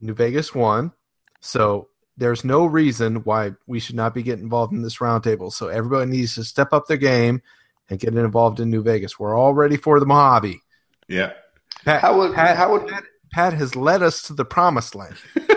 New 0.00 0.14
Vegas 0.14 0.54
won, 0.54 0.92
so 1.40 1.88
there's 2.16 2.44
no 2.44 2.66
reason 2.66 3.16
why 3.24 3.52
we 3.66 3.80
should 3.80 3.96
not 3.96 4.14
be 4.14 4.22
getting 4.22 4.44
involved 4.44 4.72
in 4.72 4.82
this 4.82 4.98
roundtable. 4.98 5.52
So 5.52 5.68
everybody 5.68 6.10
needs 6.10 6.34
to 6.36 6.44
step 6.44 6.72
up 6.72 6.86
their 6.86 6.96
game 6.96 7.42
and 7.88 7.98
get 7.98 8.14
involved 8.14 8.60
in 8.60 8.70
New 8.70 8.82
Vegas. 8.82 9.18
We're 9.18 9.36
all 9.36 9.54
ready 9.54 9.76
for 9.76 9.98
the 10.00 10.06
Mojave. 10.06 10.60
Yeah. 11.08 11.32
Pat, 11.84 12.00
How 12.00 12.18
would 12.18 12.34
Pat, 12.34 12.56
how 12.56 12.72
would 12.72 12.86
Pat, 12.86 13.04
Pat 13.32 13.52
has 13.52 13.74
led 13.74 14.02
us 14.02 14.22
to 14.22 14.32
the 14.32 14.44
promised 14.44 14.94
land. 14.94 15.16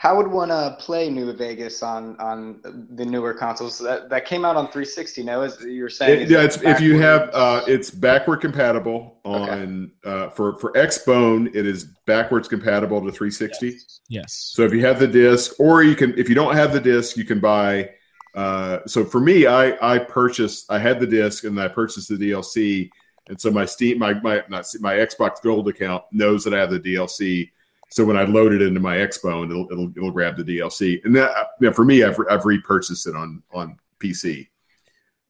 how 0.00 0.16
would 0.16 0.28
one 0.28 0.50
uh, 0.50 0.76
play 0.76 1.10
New 1.10 1.30
Vegas 1.34 1.82
on 1.82 2.18
on 2.20 2.62
the 2.94 3.04
newer 3.04 3.34
consoles 3.34 3.78
that 3.80 4.08
that 4.08 4.24
came 4.24 4.46
out 4.46 4.56
on 4.56 4.64
360? 4.68 5.22
No, 5.24 5.42
as 5.42 5.60
you 5.60 5.82
were 5.82 5.90
saying, 5.90 6.20
It- 6.20 6.22
is 6.22 6.30
yeah, 6.30 6.38
it 6.40 6.44
it's 6.46 6.56
if 6.62 6.80
you 6.80 6.98
have 6.98 7.28
uh, 7.34 7.60
it's 7.66 7.90
backward 7.90 8.38
compatible 8.40 9.18
Okay. 9.26 9.50
on 9.52 9.92
uh, 10.06 10.30
for 10.30 10.56
for 10.58 10.72
Xbone. 10.72 11.54
It 11.54 11.66
is 11.66 11.84
backwards 12.06 12.48
compatible 12.48 12.98
to 13.02 13.12
360. 13.12 13.76
Yes. 14.08 14.52
So 14.54 14.62
if 14.62 14.72
you 14.72 14.80
have 14.86 14.98
the 14.98 15.06
disc, 15.06 15.60
or 15.60 15.82
you 15.82 15.94
can 15.94 16.18
if 16.18 16.30
you 16.30 16.34
don't 16.34 16.54
have 16.56 16.72
the 16.72 16.80
disc, 16.80 17.18
you 17.18 17.24
can 17.24 17.38
buy. 17.38 17.90
Uh, 18.34 18.78
so 18.86 19.04
for 19.04 19.20
me, 19.20 19.46
I 19.46 19.76
I 19.82 19.98
purchased 19.98 20.72
I 20.72 20.78
had 20.78 20.98
the 20.98 21.06
disc 21.06 21.44
and 21.44 21.60
I 21.60 21.68
purchased 21.68 22.08
the 22.08 22.16
DLC, 22.16 22.88
and 23.28 23.38
so 23.38 23.50
my 23.50 23.66
Steam 23.66 23.98
my 23.98 24.14
my 24.14 24.42
not 24.48 24.64
my 24.80 24.94
Xbox 24.94 25.42
Gold 25.42 25.68
account 25.68 26.04
knows 26.10 26.42
that 26.44 26.54
I 26.54 26.58
have 26.60 26.70
the 26.70 26.80
DLC. 26.80 27.50
So 27.90 28.04
when 28.04 28.16
I 28.16 28.22
load 28.22 28.52
it 28.52 28.62
into 28.62 28.80
my 28.80 28.96
Xbone, 28.96 29.50
it'll 29.50 29.66
it'll, 29.70 29.90
it'll 29.96 30.12
grab 30.12 30.36
the 30.36 30.44
DLC, 30.44 31.04
and 31.04 31.14
that 31.16 31.48
yeah, 31.60 31.72
for 31.72 31.84
me, 31.84 32.04
I've 32.04 32.18
I've 32.30 32.44
repurchased 32.44 33.06
it 33.06 33.16
on 33.16 33.42
on 33.52 33.76
PC. 33.98 34.48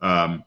Um, 0.02 0.44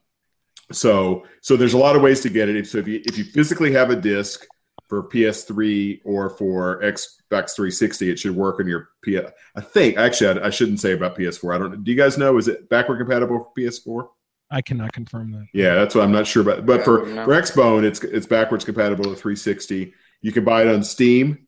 so 0.72 1.26
so 1.42 1.58
there's 1.58 1.74
a 1.74 1.78
lot 1.78 1.96
of 1.96 2.02
ways 2.02 2.22
to 2.22 2.30
get 2.30 2.50
it. 2.50 2.68
So 2.68 2.78
if 2.78 2.88
you 2.88 3.02
if 3.06 3.18
you 3.18 3.24
physically 3.24 3.72
have 3.74 3.90
a 3.90 3.96
disc 3.96 4.46
for 4.88 5.10
PS3 5.10 6.02
or 6.06 6.30
for 6.30 6.82
Xbox 6.82 7.56
360, 7.56 8.12
it 8.12 8.20
should 8.20 8.36
work 8.36 8.60
on 8.60 8.68
your 8.68 8.90
PS. 9.04 9.32
I 9.56 9.62
think 9.62 9.98
actually 9.98 10.40
I, 10.40 10.48
I 10.48 10.50
shouldn't 10.52 10.80
say 10.80 10.94
about 10.94 11.18
PS4. 11.18 11.56
I 11.56 11.58
don't. 11.58 11.84
Do 11.84 11.92
you 11.92 11.98
guys 11.98 12.18
know? 12.18 12.38
Is 12.38 12.48
it 12.48 12.70
backward 12.70 13.00
compatible 13.00 13.40
for 13.40 13.60
PS4? 13.60 14.08
I 14.52 14.62
cannot 14.62 14.94
confirm 14.94 15.32
that. 15.32 15.48
Yeah, 15.52 15.74
that's 15.74 15.96
what 15.96 16.04
I'm 16.04 16.12
not 16.12 16.28
sure 16.28 16.44
about. 16.44 16.68
But 16.68 16.80
Yeah, 16.80 16.86
for 16.86 17.00
wouldn't 17.00 17.26
for 17.26 17.32
Xbone, 17.32 17.84
it's 17.84 18.04
it's 18.04 18.28
backwards 18.28 18.64
compatible 18.64 19.06
to 19.06 19.16
360. 19.16 19.94
You 20.22 20.32
can 20.32 20.44
buy 20.44 20.62
it 20.62 20.68
on 20.68 20.84
Steam 20.84 21.48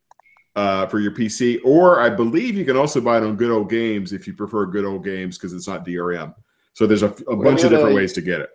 uh, 0.56 0.86
for 0.88 0.99
your 0.99 1.11
PC, 1.11 1.60
or 1.64 1.99
I 1.99 2.10
believe 2.10 2.56
you 2.56 2.65
can 2.65 2.77
also 2.77 3.02
buy 3.02 3.18
it 3.18 3.23
on 3.23 3.36
Good 3.36 3.52
Old 3.52 3.69
Games 3.69 4.14
if 4.14 4.26
you 4.27 4.34
prefer 4.34 4.65
Good 4.65 4.86
Old 4.86 5.03
Games 5.03 5.38
because 5.38 5.53
it's 5.53 5.68
not 5.68 5.86
DRM. 5.86 6.34
So 6.73 6.86
there's 6.88 7.03
a, 7.03 7.10
a 7.27 7.36
bunch 7.36 7.64
of 7.64 7.69
different 7.72 7.94
uh, 7.94 7.95
ways 7.95 8.14
to 8.14 8.22
get 8.22 8.41
it. 8.41 8.49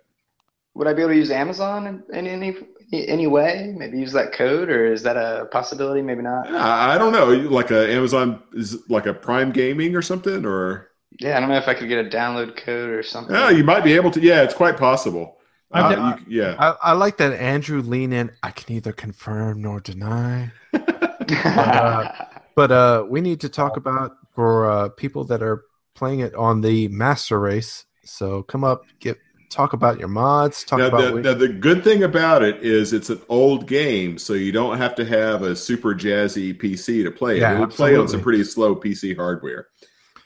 Would 0.73 0.87
I 0.87 0.93
be 0.93 1.01
able 1.01 1.11
to 1.11 1.17
use 1.17 1.31
Amazon 1.31 1.87
in, 1.87 2.03
in 2.17 2.27
any 2.27 2.55
any 2.93 3.27
way? 3.27 3.73
Maybe 3.77 3.97
use 3.99 4.13
that 4.13 4.31
code, 4.33 4.69
or 4.69 4.91
is 4.91 5.03
that 5.03 5.17
a 5.17 5.45
possibility? 5.51 6.01
Maybe 6.01 6.21
not. 6.21 6.47
I, 6.49 6.95
I 6.95 6.97
don't 6.97 7.11
know, 7.13 7.27
like 7.49 7.71
a 7.71 7.91
Amazon 7.93 8.41
is 8.53 8.77
like 8.89 9.05
a 9.05 9.13
Prime 9.13 9.51
Gaming 9.51 9.95
or 9.95 10.01
something, 10.01 10.45
or 10.45 10.89
Yeah, 11.19 11.35
I 11.35 11.39
don't 11.39 11.49
know 11.49 11.57
if 11.57 11.67
I 11.67 11.73
could 11.73 11.89
get 11.89 12.05
a 12.05 12.09
download 12.09 12.55
code 12.57 12.89
or 12.89 13.03
something. 13.03 13.35
yeah, 13.35 13.49
you 13.49 13.63
might 13.63 13.83
be 13.83 13.93
able 13.93 14.11
to. 14.11 14.21
Yeah, 14.21 14.43
it's 14.43 14.53
quite 14.53 14.77
possible. 14.77 15.37
I've 15.73 15.97
Uh, 15.97 16.17
you- 16.27 16.41
yeah, 16.41 16.55
I, 16.57 16.91
I 16.91 16.91
like 16.93 17.17
that 17.17 17.33
Andrew 17.33 17.81
lean 17.81 18.11
in. 18.13 18.31
I 18.43 18.51
can 18.51 18.73
neither 18.73 18.91
confirm 18.93 19.61
nor 19.61 19.79
deny. 19.81 20.51
But 22.55 22.71
uh, 22.71 23.05
we 23.07 23.21
need 23.21 23.39
to 23.41 23.49
talk 23.49 23.77
about 23.77 24.17
for 24.33 24.69
uh, 24.69 24.89
people 24.89 25.23
that 25.25 25.41
are 25.41 25.63
playing 25.95 26.19
it 26.19 26.35
on 26.35 26.61
the 26.61 26.87
master 26.89 27.39
race. 27.39 27.85
So 28.03 28.43
come 28.43 28.63
up, 28.63 28.87
get 28.99 29.17
talk 29.49 29.73
about 29.73 29.99
your 29.99 30.09
mods. 30.09 30.63
Talk 30.63 30.79
Now, 30.79 30.87
about 30.87 31.13
the, 31.15 31.21
now, 31.21 31.33
the 31.33 31.47
good 31.47 31.83
thing 31.83 32.03
about 32.03 32.43
it 32.43 32.61
is 32.63 32.93
it's 32.93 33.09
an 33.09 33.21
old 33.29 33.67
game, 33.67 34.17
so 34.17 34.33
you 34.33 34.51
don't 34.51 34.77
have 34.77 34.95
to 34.95 35.05
have 35.05 35.43
a 35.43 35.55
super 35.55 35.93
jazzy 35.93 36.57
PC 36.57 37.03
to 37.03 37.11
play 37.11 37.41
it. 37.41 37.41
Yeah, 37.41 37.53
It'll 37.53 37.67
play 37.67 37.95
on 37.95 38.07
some 38.07 38.21
pretty 38.21 38.43
slow 38.43 38.75
PC 38.75 39.13
hardware. 39.13 39.67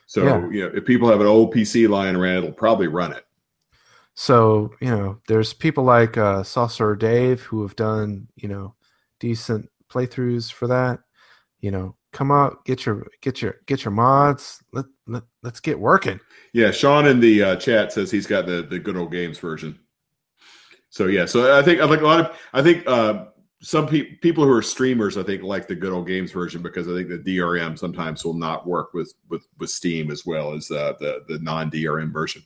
So 0.08 0.24
Yeah. 0.26 0.50
you 0.52 0.62
know, 0.64 0.72
if 0.76 0.86
people 0.86 1.10
have 1.10 1.22
an 1.22 1.28
old 1.28 1.54
PC 1.54 1.88
lying 1.88 2.16
around, 2.16 2.40
it'll 2.40 2.54
probably 2.54 2.88
run 2.88 3.14
it. 3.14 3.26
So 4.16 4.72
you 4.82 4.90
know, 4.90 5.20
there's 5.28 5.54
people 5.54 5.84
like 5.84 6.18
uh, 6.18 6.44
Saucer 6.44 6.96
Dave 6.96 7.42
who 7.44 7.62
have 7.64 7.76
done 7.76 8.28
you 8.36 8.48
know 8.48 8.76
decent 9.20 9.70
playthroughs 9.90 10.52
for 10.52 10.68
that. 10.68 11.00
You 11.60 11.72
know, 11.72 11.96
come 12.12 12.32
out, 12.32 12.64
get 12.66 12.86
your 12.86 13.08
get 13.22 13.42
your 13.42 13.58
get 13.66 13.84
your 13.84 13.92
mods. 13.92 14.64
Let, 14.74 14.86
let 15.08 15.24
let's 15.44 15.60
get 15.60 15.80
working. 15.80 16.20
Yeah, 16.54 16.72
Sean 16.72 17.08
in 17.08 17.20
the 17.20 17.44
uh, 17.44 17.56
chat 17.58 17.92
says 17.92 18.12
he's 18.12 18.28
got 18.28 18.46
the 18.46 18.62
the 18.64 18.80
good 18.80 18.98
old 18.98 19.12
games 19.12 19.38
version. 19.38 19.80
So 20.90 21.08
yeah, 21.08 21.26
so 21.26 21.58
I 21.58 21.62
think 21.62 21.82
I 21.82 21.88
think 21.88 22.02
a 22.02 22.06
lot 22.06 22.20
of 22.22 22.38
I 22.54 22.62
think 22.62 22.88
uh, 22.88 23.26
some 23.62 23.88
pe- 23.88 24.16
people 24.22 24.46
who 24.46 24.52
are 24.52 24.62
streamers 24.62 25.18
I 25.18 25.24
think 25.24 25.44
like 25.44 25.68
the 25.68 25.76
good 25.76 25.92
old 25.92 26.08
games 26.08 26.32
version 26.32 26.62
because 26.62 26.88
I 26.88 26.94
think 26.94 27.10
the 27.10 27.38
DRM 27.38 27.78
sometimes 27.78 28.24
will 28.24 28.34
not 28.34 28.66
work 28.66 28.94
with 28.94 29.14
with 29.30 29.46
with 29.60 29.70
Steam 29.70 30.10
as 30.10 30.26
well 30.26 30.54
as 30.54 30.72
uh, 30.72 30.94
the 31.00 31.24
the 31.28 31.40
non 31.40 31.70
DRM 31.70 32.14
version. 32.14 32.44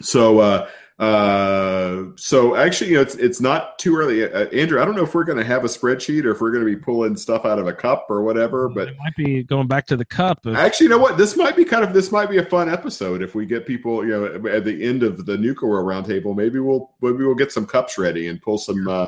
So 0.00 0.38
uh, 0.38 0.68
uh, 0.98 2.04
so 2.14 2.54
actually, 2.54 2.90
you 2.90 2.96
know, 2.96 3.02
it's 3.02 3.16
it's 3.16 3.40
not 3.40 3.78
too 3.80 3.96
early. 3.96 4.22
Uh, 4.24 4.46
Andrew, 4.50 4.80
I 4.80 4.84
don't 4.84 4.94
know 4.94 5.02
if 5.02 5.12
we're 5.12 5.24
going 5.24 5.38
to 5.38 5.44
have 5.44 5.64
a 5.64 5.66
spreadsheet 5.66 6.24
or 6.24 6.30
if 6.30 6.40
we're 6.40 6.52
going 6.52 6.64
to 6.64 6.70
be 6.70 6.80
pulling 6.80 7.16
stuff 7.16 7.44
out 7.44 7.58
of 7.58 7.66
a 7.66 7.72
cup 7.72 8.06
or 8.08 8.22
whatever, 8.22 8.68
but 8.68 8.88
it 8.88 8.96
might 8.98 9.16
be 9.16 9.42
going 9.42 9.66
back 9.66 9.86
to 9.86 9.96
the 9.96 10.04
cup. 10.04 10.46
Actually, 10.46 10.84
you 10.84 10.90
know 10.90 10.98
what? 10.98 11.18
This 11.18 11.36
might 11.36 11.56
be 11.56 11.64
kind 11.64 11.82
of 11.82 11.92
this 11.92 12.12
might 12.12 12.30
be 12.30 12.38
a 12.38 12.44
fun 12.44 12.68
episode 12.68 13.22
if 13.22 13.34
we 13.34 13.44
get 13.44 13.66
people. 13.66 14.04
You 14.04 14.10
know, 14.10 14.48
at 14.48 14.64
the 14.64 14.84
end 14.84 15.02
of 15.02 15.26
the 15.26 15.36
World 15.62 15.86
Roundtable, 15.86 16.36
maybe 16.36 16.60
we'll 16.60 16.92
maybe 17.00 17.24
we'll 17.24 17.34
get 17.34 17.50
some 17.50 17.66
cups 17.66 17.98
ready 17.98 18.28
and 18.28 18.40
pull 18.40 18.58
some 18.58 18.86
uh, 18.86 19.06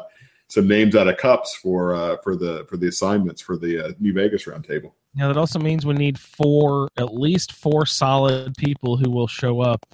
some 0.49 0.67
names 0.67 0.97
out 0.97 1.07
of 1.07 1.19
cups 1.19 1.55
for 1.55 1.95
uh, 1.95 2.17
for 2.25 2.35
the 2.35 2.67
for 2.69 2.77
the 2.77 2.89
assignments 2.89 3.41
for 3.41 3.57
the 3.57 3.87
uh, 3.87 3.93
New 4.01 4.13
Vegas 4.13 4.45
Roundtable. 4.47 4.91
now 5.15 5.29
that 5.29 5.37
also 5.37 5.61
means 5.61 5.87
we 5.87 5.95
need 5.95 6.19
four, 6.19 6.89
at 6.97 7.15
least 7.15 7.53
four 7.53 7.87
solid 7.87 8.57
people 8.57 8.97
who 8.97 9.09
will 9.09 9.29
show 9.29 9.61
up. 9.61 9.87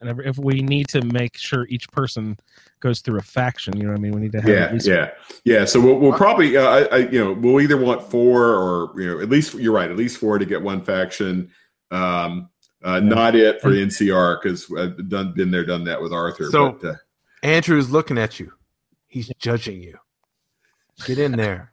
And 0.00 0.08
if- 0.08 0.26
if 0.26 0.38
we 0.38 0.62
need 0.62 0.88
to 0.88 1.02
make 1.04 1.36
sure 1.36 1.66
each 1.68 1.88
person 1.90 2.38
goes 2.80 3.00
through 3.00 3.18
a 3.18 3.22
faction, 3.22 3.76
you 3.76 3.82
know 3.84 3.90
what 3.90 3.98
I 3.98 4.02
mean? 4.02 4.12
We 4.12 4.20
need 4.22 4.32
to 4.32 4.40
have 4.40 4.48
Yeah, 4.48 4.78
yeah, 4.94 5.10
yeah. 5.44 5.64
So 5.66 5.80
we'll, 5.80 5.98
we'll 5.98 6.14
probably, 6.14 6.56
uh, 6.56 6.66
I, 6.66 6.80
I, 6.84 6.96
you 7.08 7.22
know, 7.22 7.32
we'll 7.34 7.60
either 7.60 7.76
want 7.76 8.02
four 8.10 8.54
or 8.54 8.98
you 9.00 9.06
know, 9.08 9.20
at 9.20 9.28
least 9.28 9.54
you're 9.54 9.74
right, 9.74 9.90
at 9.90 9.96
least 9.96 10.16
four 10.18 10.38
to 10.38 10.44
get 10.46 10.62
one 10.62 10.82
faction. 10.82 11.50
Um, 11.90 12.48
uh, 12.82 13.00
Not 13.00 13.36
it 13.36 13.60
for 13.60 13.68
the 13.70 13.84
NCR 13.84 14.40
because 14.42 14.72
I've 14.72 15.08
done 15.10 15.34
been 15.34 15.50
there, 15.50 15.66
done 15.66 15.84
that 15.84 16.00
with 16.00 16.12
Arthur. 16.14 16.50
So- 16.50 16.72
but, 16.80 16.88
uh, 16.88 16.94
Andrew's 17.42 17.90
looking 17.90 18.16
at 18.18 18.40
you. 18.40 18.52
He's 19.08 19.28
judging 19.38 19.82
you. 19.82 19.98
Get 21.06 21.18
in 21.18 21.32
there. 21.32 21.72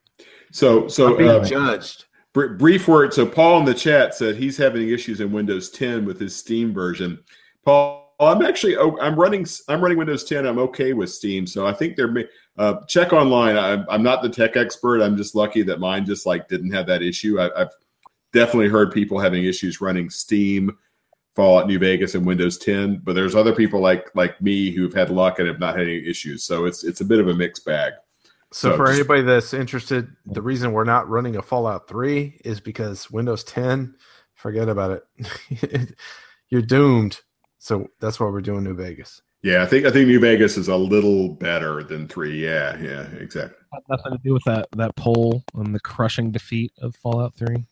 so 0.51 0.87
so 0.87 1.11
I'm 1.11 1.17
being 1.17 1.29
uh, 1.29 1.43
judged. 1.45 2.05
Br- 2.33 2.47
brief 2.55 2.87
word. 2.87 3.13
So 3.13 3.25
Paul 3.25 3.59
in 3.59 3.65
the 3.65 3.73
chat 3.73 4.15
said 4.15 4.35
he's 4.35 4.57
having 4.57 4.89
issues 4.89 5.19
in 5.21 5.31
Windows 5.31 5.69
10 5.69 6.05
with 6.05 6.19
his 6.19 6.35
Steam 6.35 6.73
version. 6.73 7.19
Paul, 7.65 8.06
I'm 8.19 8.41
actually 8.41 8.77
oh, 8.77 8.97
I'm 8.99 9.15
running 9.15 9.45
I'm 9.67 9.81
running 9.81 9.97
Windows 9.97 10.23
10. 10.23 10.45
I'm 10.45 10.59
okay 10.59 10.93
with 10.93 11.11
Steam, 11.11 11.45
so 11.45 11.67
I 11.67 11.73
think 11.73 11.95
there 11.95 12.07
may 12.07 12.25
uh, 12.57 12.83
check 12.87 13.13
online. 13.13 13.57
I'm, 13.57 13.85
I'm 13.89 14.01
not 14.01 14.23
the 14.23 14.29
tech 14.29 14.55
expert. 14.57 15.01
I'm 15.01 15.15
just 15.15 15.35
lucky 15.35 15.61
that 15.63 15.79
mine 15.79 16.05
just 16.05 16.25
like 16.25 16.47
didn't 16.47 16.71
have 16.71 16.87
that 16.87 17.03
issue. 17.03 17.39
I, 17.39 17.61
I've 17.61 17.71
definitely 18.33 18.69
heard 18.69 18.91
people 18.91 19.19
having 19.19 19.43
issues 19.43 19.81
running 19.81 20.09
Steam, 20.09 20.75
Fallout 21.35 21.67
New 21.67 21.77
Vegas, 21.77 22.15
and 22.15 22.25
Windows 22.25 22.57
10. 22.57 23.01
But 23.03 23.13
there's 23.13 23.35
other 23.35 23.53
people 23.53 23.81
like 23.81 24.09
like 24.15 24.41
me 24.41 24.71
who've 24.71 24.93
had 24.93 25.11
luck 25.11 25.37
and 25.37 25.47
have 25.47 25.59
not 25.59 25.77
had 25.77 25.87
any 25.87 26.07
issues. 26.07 26.43
So 26.43 26.65
it's 26.65 26.83
it's 26.83 27.01
a 27.01 27.05
bit 27.05 27.19
of 27.19 27.27
a 27.27 27.35
mixed 27.35 27.65
bag. 27.65 27.93
So, 28.51 28.71
So 28.71 28.77
for 28.77 28.85
just- 28.87 28.99
anybody 28.99 29.21
that's 29.21 29.53
interested, 29.53 30.07
the 30.25 30.41
reason 30.41 30.71
we're 30.71 30.85
not 30.85 31.07
running 31.07 31.35
a 31.35 31.41
Fallout 31.41 31.87
3 31.87 32.41
is 32.45 32.59
because 32.61 33.11
Windows 33.11 33.43
10, 33.43 33.95
forget 34.33 34.69
about 34.69 35.03
it. 35.19 35.93
You're 36.49 36.61
doomed. 36.61 37.19
So 37.59 37.87
that's 37.99 38.19
why 38.19 38.27
we're 38.27 38.41
doing 38.41 38.63
New 38.63 38.75
Vegas. 38.75 39.21
Yeah, 39.43 39.61
I 39.61 39.65
think 39.65 39.85
I 39.85 39.91
think 39.91 40.07
New 40.07 40.19
Vegas 40.19 40.57
is 40.57 40.67
a 40.67 40.75
little 40.75 41.29
better 41.29 41.83
than 41.83 42.07
three. 42.07 42.43
Yeah, 42.43 42.77
yeah, 42.81 43.03
exactly. 43.19 43.57
nothing 43.89 44.11
to 44.13 44.19
do 44.23 44.33
with 44.33 44.43
that 44.45 44.67
that 44.75 44.95
poll 44.95 45.43
and 45.53 45.73
the 45.73 45.79
crushing 45.79 46.31
defeat 46.31 46.73
of 46.81 46.95
Fallout 46.95 47.35
Three. 47.35 47.65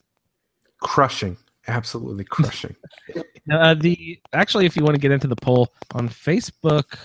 Crushing. 0.79 1.37
Absolutely 1.67 2.23
crushing. 2.23 2.75
Uh, 3.51 3.75
the 3.75 4.19
actually, 4.33 4.65
if 4.65 4.75
you 4.75 4.83
want 4.83 4.95
to 4.95 4.99
get 4.99 5.11
into 5.11 5.27
the 5.27 5.35
poll 5.35 5.71
on 5.93 6.09
Facebook, 6.09 6.97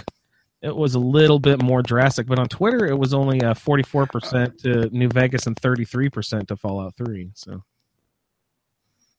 it 0.62 0.74
was 0.74 0.94
a 0.94 0.98
little 0.98 1.38
bit 1.38 1.62
more 1.62 1.82
drastic, 1.82 2.26
but 2.26 2.38
on 2.38 2.48
Twitter, 2.48 2.86
it 2.86 2.98
was 2.98 3.12
only 3.12 3.42
uh, 3.42 3.52
forty 3.52 3.82
four 3.82 4.06
percent 4.06 4.58
to 4.60 4.88
New 4.88 5.08
Vegas 5.08 5.46
and 5.46 5.54
thirty 5.58 5.84
three 5.84 6.08
percent 6.08 6.48
to 6.48 6.56
Fallout 6.56 6.96
Three. 6.96 7.30
So 7.34 7.62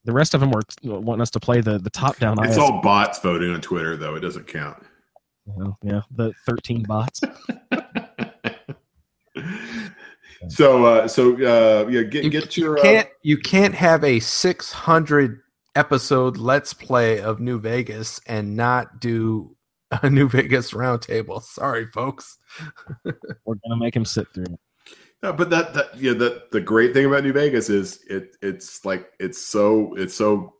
the 0.04 0.12
rest 0.12 0.34
of 0.34 0.40
them 0.40 0.52
were 0.52 0.64
wanting 0.84 1.22
us 1.22 1.30
to 1.32 1.40
play 1.40 1.62
the 1.62 1.78
the 1.78 1.90
top 1.90 2.18
down. 2.18 2.38
It's 2.44 2.54
IS. 2.54 2.58
all 2.58 2.82
bots 2.82 3.20
voting 3.20 3.52
on 3.52 3.62
Twitter, 3.62 3.96
though. 3.98 4.16
It 4.16 4.22
doesn't 4.22 4.48
count. 4.48 4.84
Well, 5.46 5.78
yeah, 5.84 6.02
the 6.12 6.34
thirteen 6.46 6.84
bots. 6.84 7.22
so, 10.50 10.86
uh, 10.86 11.08
so 11.08 11.34
uh, 11.34 11.88
yeah, 11.88 12.04
get 12.04 12.24
you, 12.24 12.30
get 12.30 12.58
your. 12.58 12.78
Uh, 12.80 12.82
can't 12.82 13.10
you 13.22 13.38
can't 13.38 13.76
have 13.76 14.04
a 14.04 14.20
600 14.20 15.42
episode 15.76 16.38
let's 16.38 16.74
play 16.74 17.22
of 17.22 17.40
New 17.40 17.60
Vegas 17.60 18.20
and 18.28 18.56
not 18.56 19.00
do 19.00 19.56
a 20.04 20.10
New 20.10 20.28
Vegas 20.28 20.72
roundtable. 20.72 21.42
Sorry, 21.42 21.86
folks. 21.88 22.38
We're 23.06 23.56
gonna 23.64 23.78
make 23.78 23.96
him 23.96 24.06
sit 24.06 24.28
through. 24.34 24.58
No, 25.24 25.32
but 25.34 25.50
that 25.52 25.74
that 25.76 25.98
yeah, 25.98 26.14
the 26.14 26.44
the 26.52 26.62
great 26.62 26.94
thing 26.94 27.06
about 27.06 27.24
New 27.24 27.34
Vegas 27.34 27.70
is 27.70 28.04
it 28.10 28.36
it's 28.42 28.84
like 28.86 29.12
it's 29.20 29.42
so 29.42 29.94
it's 29.96 30.16
so 30.16 30.56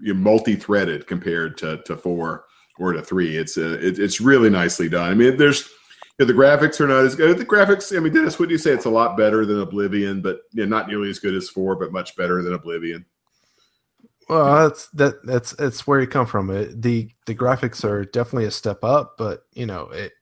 you 0.00 0.12
know, 0.12 0.20
multi-threaded 0.20 1.06
compared 1.06 1.56
to 1.58 1.78
to 1.84 1.96
four 1.96 2.44
or 2.78 2.92
to 2.92 3.02
three. 3.02 3.36
It's 3.36 3.56
uh, 3.56 3.78
it, 3.80 3.98
it's 3.98 4.20
really 4.20 4.50
nicely 4.50 4.88
done. 4.88 5.10
I 5.10 5.14
mean, 5.14 5.38
there's 5.38 5.66
you 6.18 6.26
know, 6.26 6.32
the 6.32 6.38
graphics 6.38 6.78
are 6.78 6.86
not 6.86 7.04
as 7.04 7.14
good. 7.14 7.38
The 7.38 7.46
graphics, 7.46 7.96
I 7.96 8.00
mean, 8.00 8.12
Dennis, 8.12 8.38
would 8.38 8.50
you 8.50 8.58
say 8.58 8.72
it's 8.72 8.84
a 8.84 8.90
lot 8.90 9.16
better 9.16 9.46
than 9.46 9.60
Oblivion, 9.60 10.20
but 10.20 10.40
you 10.52 10.66
know, 10.66 10.76
not 10.76 10.88
nearly 10.88 11.08
as 11.08 11.18
good 11.18 11.34
as 11.34 11.48
four, 11.48 11.74
but 11.74 11.90
much 11.90 12.16
better 12.16 12.42
than 12.42 12.52
Oblivion. 12.52 13.06
Well, 14.28 14.68
that's 14.68 14.88
that 14.88 15.24
that's 15.24 15.52
that's 15.52 15.86
where 15.86 16.00
you 16.00 16.06
come 16.06 16.26
from. 16.26 16.50
It, 16.50 16.80
the 16.82 17.10
the 17.26 17.34
graphics 17.34 17.84
are 17.84 18.04
definitely 18.04 18.46
a 18.46 18.50
step 18.50 18.84
up, 18.84 19.14
but 19.16 19.44
you 19.54 19.66
know, 19.66 19.88
it, 19.88 20.12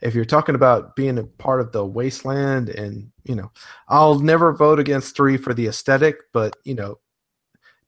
if 0.00 0.14
you're 0.14 0.24
talking 0.24 0.54
about 0.54 0.94
being 0.94 1.18
a 1.18 1.24
part 1.24 1.60
of 1.60 1.72
the 1.72 1.84
wasteland, 1.84 2.68
and 2.68 3.10
you 3.24 3.34
know, 3.34 3.50
I'll 3.88 4.18
never 4.18 4.52
vote 4.52 4.78
against 4.78 5.16
three 5.16 5.36
for 5.36 5.54
the 5.54 5.66
aesthetic, 5.66 6.16
but 6.32 6.56
you 6.64 6.74
know, 6.74 6.98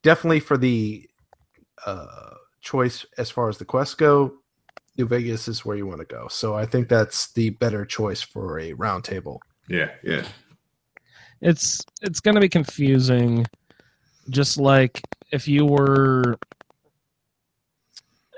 definitely 0.02 0.40
for 0.40 0.56
the 0.56 1.08
uh, 1.86 2.34
choice 2.60 3.06
as 3.18 3.30
far 3.30 3.48
as 3.48 3.58
the 3.58 3.64
quest 3.64 3.98
go, 3.98 4.32
New 4.96 5.06
Vegas 5.06 5.48
is 5.48 5.64
where 5.64 5.76
you 5.76 5.86
want 5.86 6.00
to 6.00 6.04
go. 6.06 6.28
So 6.28 6.54
I 6.54 6.66
think 6.66 6.88
that's 6.88 7.32
the 7.32 7.50
better 7.50 7.84
choice 7.84 8.20
for 8.20 8.58
a 8.58 8.72
roundtable. 8.74 9.38
Yeah, 9.68 9.90
yeah, 10.02 10.24
It's 11.40 11.80
it's 12.02 12.20
gonna 12.20 12.40
be 12.40 12.48
confusing, 12.48 13.46
just 14.30 14.58
like 14.58 15.00
if 15.32 15.46
you 15.46 15.64
were 15.64 16.38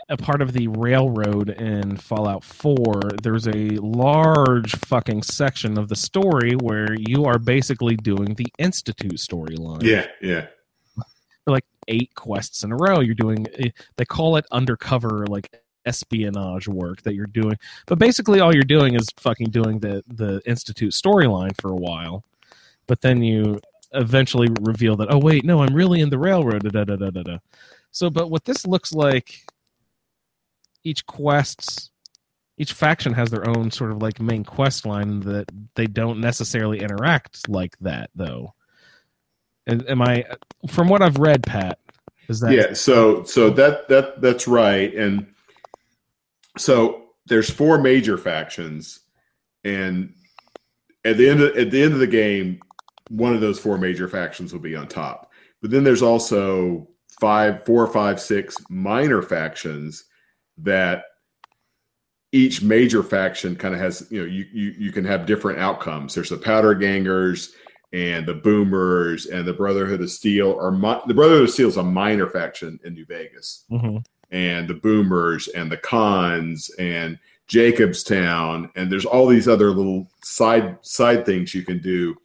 a 0.09 0.16
part 0.16 0.43
of 0.43 0.53
the 0.53 0.69
railroad 0.69 1.51
in 1.51 1.97
Fallout 1.97 2.45
4, 2.45 3.01
there's 3.23 3.47
a 3.47 3.69
large 3.79 4.73
fucking 4.87 5.23
section 5.23 5.79
of 5.79 5.89
the 5.89 5.97
story 5.97 6.53
where 6.53 6.95
you 6.99 7.24
are 7.24 7.39
basically 7.39 7.97
doing 7.97 8.35
the 8.35 8.47
Institute 8.59 9.16
storyline. 9.16 9.83
yeah, 9.83 10.07
yeah. 10.20 10.47
like 11.47 11.65
eight 11.89 12.15
quests 12.15 12.65
in 12.65 12.73
a 12.73 12.77
row. 12.77 13.01
You're 13.01 13.15
doing 13.15 13.47
eh, 13.59 13.70
they 13.97 14.05
call 14.05 14.37
it 14.37 14.47
undercover 14.51 15.27
like 15.27 15.62
espionage 15.85 16.69
work 16.69 17.03
that 17.03 17.15
you're 17.15 17.27
doing. 17.27 17.57
But 17.87 17.99
basically 17.99 18.41
all 18.41 18.55
you're 18.55 18.62
doing 18.62 18.95
is 18.95 19.09
fucking 19.16 19.51
doing 19.51 19.81
the 19.81 20.03
the 20.07 20.41
institute 20.47 20.93
storyline 20.93 21.61
for 21.61 21.70
a 21.70 21.77
while. 21.77 22.24
But 22.87 23.01
then 23.01 23.23
you 23.23 23.61
eventually 23.93 24.49
reveal 24.61 24.97
that 24.97 25.12
oh 25.12 25.19
wait, 25.19 25.45
no, 25.45 25.62
I'm 25.62 25.74
really 25.74 26.01
in 26.01 26.11
the 26.11 26.19
railroad 26.19 26.62
da, 26.62 26.85
da, 26.85 26.97
da, 26.97 27.11
da, 27.11 27.23
da. 27.23 27.39
So 27.91 28.11
but 28.11 28.31
what 28.31 28.45
this 28.45 28.66
looks 28.66 28.93
like 28.93 29.45
each 30.84 31.06
quest's 31.06 31.90
each 32.59 32.74
faction 32.74 33.12
has 33.14 33.30
their 33.30 33.48
own 33.48 33.70
sort 33.70 33.90
of 33.90 34.02
like 34.02 34.20
main 34.20 34.44
quest 34.44 34.86
line 34.86 35.20
that 35.20 35.46
they 35.74 35.86
don't 35.86 36.20
necessarily 36.20 36.80
interact 36.80 37.48
like 37.48 37.76
that 37.80 38.10
though. 38.14 38.54
Am 39.66 39.82
am 39.88 40.02
I 40.02 40.24
from 40.68 40.88
what 40.88 41.02
I've 41.02 41.18
read, 41.18 41.42
Pat? 41.44 41.78
Is 42.28 42.40
that 42.40 42.52
yeah 42.52 42.72
so 42.72 43.24
so 43.24 43.50
that 43.50 43.88
that 43.88 44.20
that's 44.20 44.46
right 44.46 44.94
and 44.94 45.26
so 46.56 47.02
there's 47.26 47.50
four 47.50 47.78
major 47.78 48.16
factions 48.16 49.00
and 49.64 50.14
at 51.04 51.16
the 51.16 51.28
end 51.28 51.40
of 51.40 51.56
at 51.56 51.70
the 51.70 51.82
end 51.82 51.92
of 51.92 51.98
the 51.98 52.06
game 52.06 52.60
one 53.09 53.34
of 53.34 53.40
those 53.40 53.59
four 53.59 53.76
major 53.76 54.09
factions 54.09 54.52
will 54.52 54.60
be 54.60 54.76
on 54.76 54.86
top 54.86 55.30
but 55.60 55.70
then 55.70 55.84
there's 55.84 56.02
also 56.02 56.88
five 57.20 57.64
four 57.66 57.86
five 57.86 58.20
six 58.20 58.56
minor 58.70 59.20
factions 59.20 60.04
that 60.62 61.05
each 62.32 62.62
major 62.62 63.02
faction 63.02 63.55
kind 63.56 63.74
of 63.74 63.80
has 63.80 64.06
you 64.10 64.20
know 64.20 64.26
you, 64.26 64.47
you 64.52 64.74
you 64.78 64.93
can 64.93 65.05
have 65.05 65.26
different 65.26 65.59
outcomes. 65.59 66.14
There's 66.14 66.30
the 66.30 66.39
powder 66.39 66.74
gangers 66.74 67.52
and 67.93 68.24
the 68.26 68.34
boomers 68.34 69.26
and 69.26 69.47
the 69.47 69.52
brotherhood 69.52 70.01
of 70.01 70.10
steel 70.10 70.59
are 70.59 70.72
mi- 70.72 71.01
the 71.06 71.12
brotherhood 71.14 71.44
of 71.44 71.51
steel 71.51 71.68
is 71.68 71.76
a 71.76 71.82
minor 71.82 72.26
faction 72.28 72.80
in 72.84 72.94
new 72.94 73.05
vegas. 73.06 73.64
Mhm. 73.70 74.05
and 74.30 74.66
the 74.66 74.72
boomers 74.74 75.48
and 75.48 75.70
the 75.70 75.76
cons 75.76 76.70
and 76.78 77.18
jacobstown. 77.48 78.70
And 78.76 78.90
there's 78.90 79.05
all 79.05 79.26
these 79.26 79.47
other 79.47 79.70
little 79.70 80.09
side 80.22 80.78
side 80.80 81.26
things 81.26 81.55
you 81.55 81.62
can 81.66 81.78
do 81.80 82.16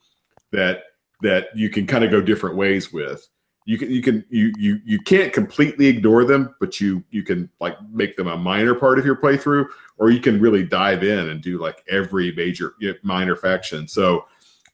that 0.54 0.84
that 1.22 1.48
you 1.54 1.70
can 1.70 1.86
kind 1.86 2.06
of 2.06 2.12
go 2.12 2.22
different 2.22 2.56
ways 2.56 2.94
with 2.94 3.28
you 3.68 3.78
can 3.78 3.92
you 3.92 4.02
can 4.02 4.26
you 4.30 4.54
you 4.58 4.80
you 4.86 4.98
can't 4.98 5.34
completely 5.34 5.88
ignore 5.88 6.24
them 6.24 6.56
but 6.58 6.80
you 6.80 7.04
you 7.12 7.22
can 7.22 7.50
like 7.60 7.76
make 7.92 8.16
them 8.16 8.28
a 8.28 8.38
minor 8.38 8.74
part 8.74 8.98
of 8.98 9.06
your 9.06 9.18
playthrough 9.18 9.68
or 9.98 10.10
you 10.10 10.22
can 10.22 10.40
really 10.40 10.64
dive 10.64 11.04
in 11.04 11.30
and 11.30 11.42
do 11.42 11.60
like 11.60 11.84
every 11.90 12.32
major 12.32 12.76
you 12.80 12.92
know, 12.92 12.96
minor 13.04 13.36
faction. 13.36 13.86
So 13.88 14.26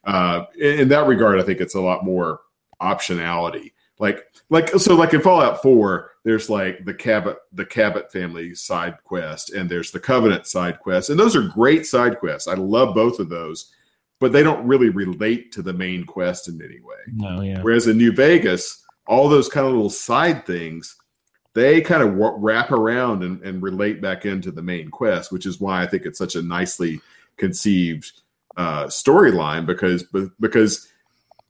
uh 0.04 0.44
in, 0.58 0.80
in 0.80 0.88
that 0.88 1.08
regard 1.08 1.40
i 1.40 1.42
think 1.42 1.60
it's 1.60 1.74
a 1.74 1.80
lot 1.80 2.04
more 2.04 2.40
optionality. 2.80 3.72
Like 3.98 4.26
like 4.48 4.68
so 4.68 4.94
like 4.94 5.12
in 5.12 5.20
fallout 5.20 5.60
4 5.60 6.12
there's 6.22 6.48
like 6.48 6.84
the 6.84 6.94
cabot 6.94 7.38
the 7.52 7.66
cabot 7.66 8.12
family 8.12 8.54
side 8.54 8.96
quest 9.02 9.50
and 9.50 9.68
there's 9.68 9.90
the 9.90 10.00
covenant 10.00 10.46
side 10.46 10.78
quest 10.78 11.10
and 11.10 11.18
those 11.18 11.34
are 11.34 11.42
great 11.42 11.84
side 11.84 12.20
quests. 12.20 12.46
I 12.46 12.54
love 12.54 12.94
both 12.94 13.18
of 13.18 13.28
those 13.28 13.72
but 14.20 14.30
they 14.30 14.44
don't 14.44 14.64
really 14.64 14.90
relate 14.90 15.50
to 15.50 15.62
the 15.62 15.72
main 15.72 16.04
quest 16.04 16.48
in 16.48 16.62
any 16.62 16.80
way. 16.80 16.94
No, 17.12 17.40
yeah. 17.40 17.60
whereas 17.60 17.88
in 17.88 17.98
new 17.98 18.12
vegas 18.12 18.83
all 19.06 19.28
those 19.28 19.48
kind 19.48 19.66
of 19.66 19.72
little 19.72 19.90
side 19.90 20.46
things 20.46 20.96
they 21.54 21.80
kind 21.80 22.02
of 22.02 22.14
wrap 22.16 22.72
around 22.72 23.22
and, 23.22 23.40
and 23.42 23.62
relate 23.62 24.00
back 24.00 24.26
into 24.26 24.50
the 24.50 24.62
main 24.62 24.90
quest 24.90 25.32
which 25.32 25.46
is 25.46 25.60
why 25.60 25.82
i 25.82 25.86
think 25.86 26.04
it's 26.04 26.18
such 26.18 26.36
a 26.36 26.42
nicely 26.42 27.00
conceived 27.36 28.22
uh, 28.56 28.84
storyline 28.84 29.66
because 29.66 30.04
because 30.38 30.88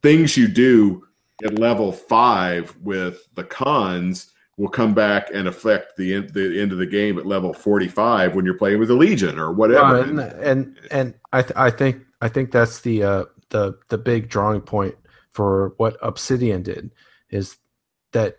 things 0.01 0.35
you 0.35 0.47
do 0.47 1.05
at 1.43 1.59
level 1.59 1.91
five 1.91 2.75
with 2.81 3.27
the 3.35 3.43
cons 3.43 4.31
will 4.57 4.69
come 4.69 4.93
back 4.93 5.29
and 5.33 5.47
affect 5.47 5.97
the 5.97 6.15
end, 6.15 6.29
the 6.33 6.61
end 6.61 6.71
of 6.71 6.77
the 6.77 6.85
game 6.85 7.17
at 7.17 7.25
level 7.25 7.53
45 7.53 8.35
when 8.35 8.45
you're 8.45 8.57
playing 8.57 8.79
with 8.79 8.87
the 8.87 8.95
legion 8.95 9.37
or 9.37 9.51
whatever. 9.51 10.01
And 10.01 10.19
and 10.19 10.77
and 10.91 11.13
I 11.33 11.41
th- 11.41 11.57
I 11.57 11.69
think 11.69 12.03
I 12.21 12.29
think 12.29 12.51
that's 12.51 12.81
the 12.81 13.03
uh, 13.03 13.25
the 13.49 13.77
the 13.89 13.97
big 13.97 14.29
drawing 14.29 14.61
point 14.61 14.95
for 15.29 15.73
what 15.77 15.97
Obsidian 16.01 16.63
did 16.63 16.91
is 17.29 17.57
that 18.11 18.37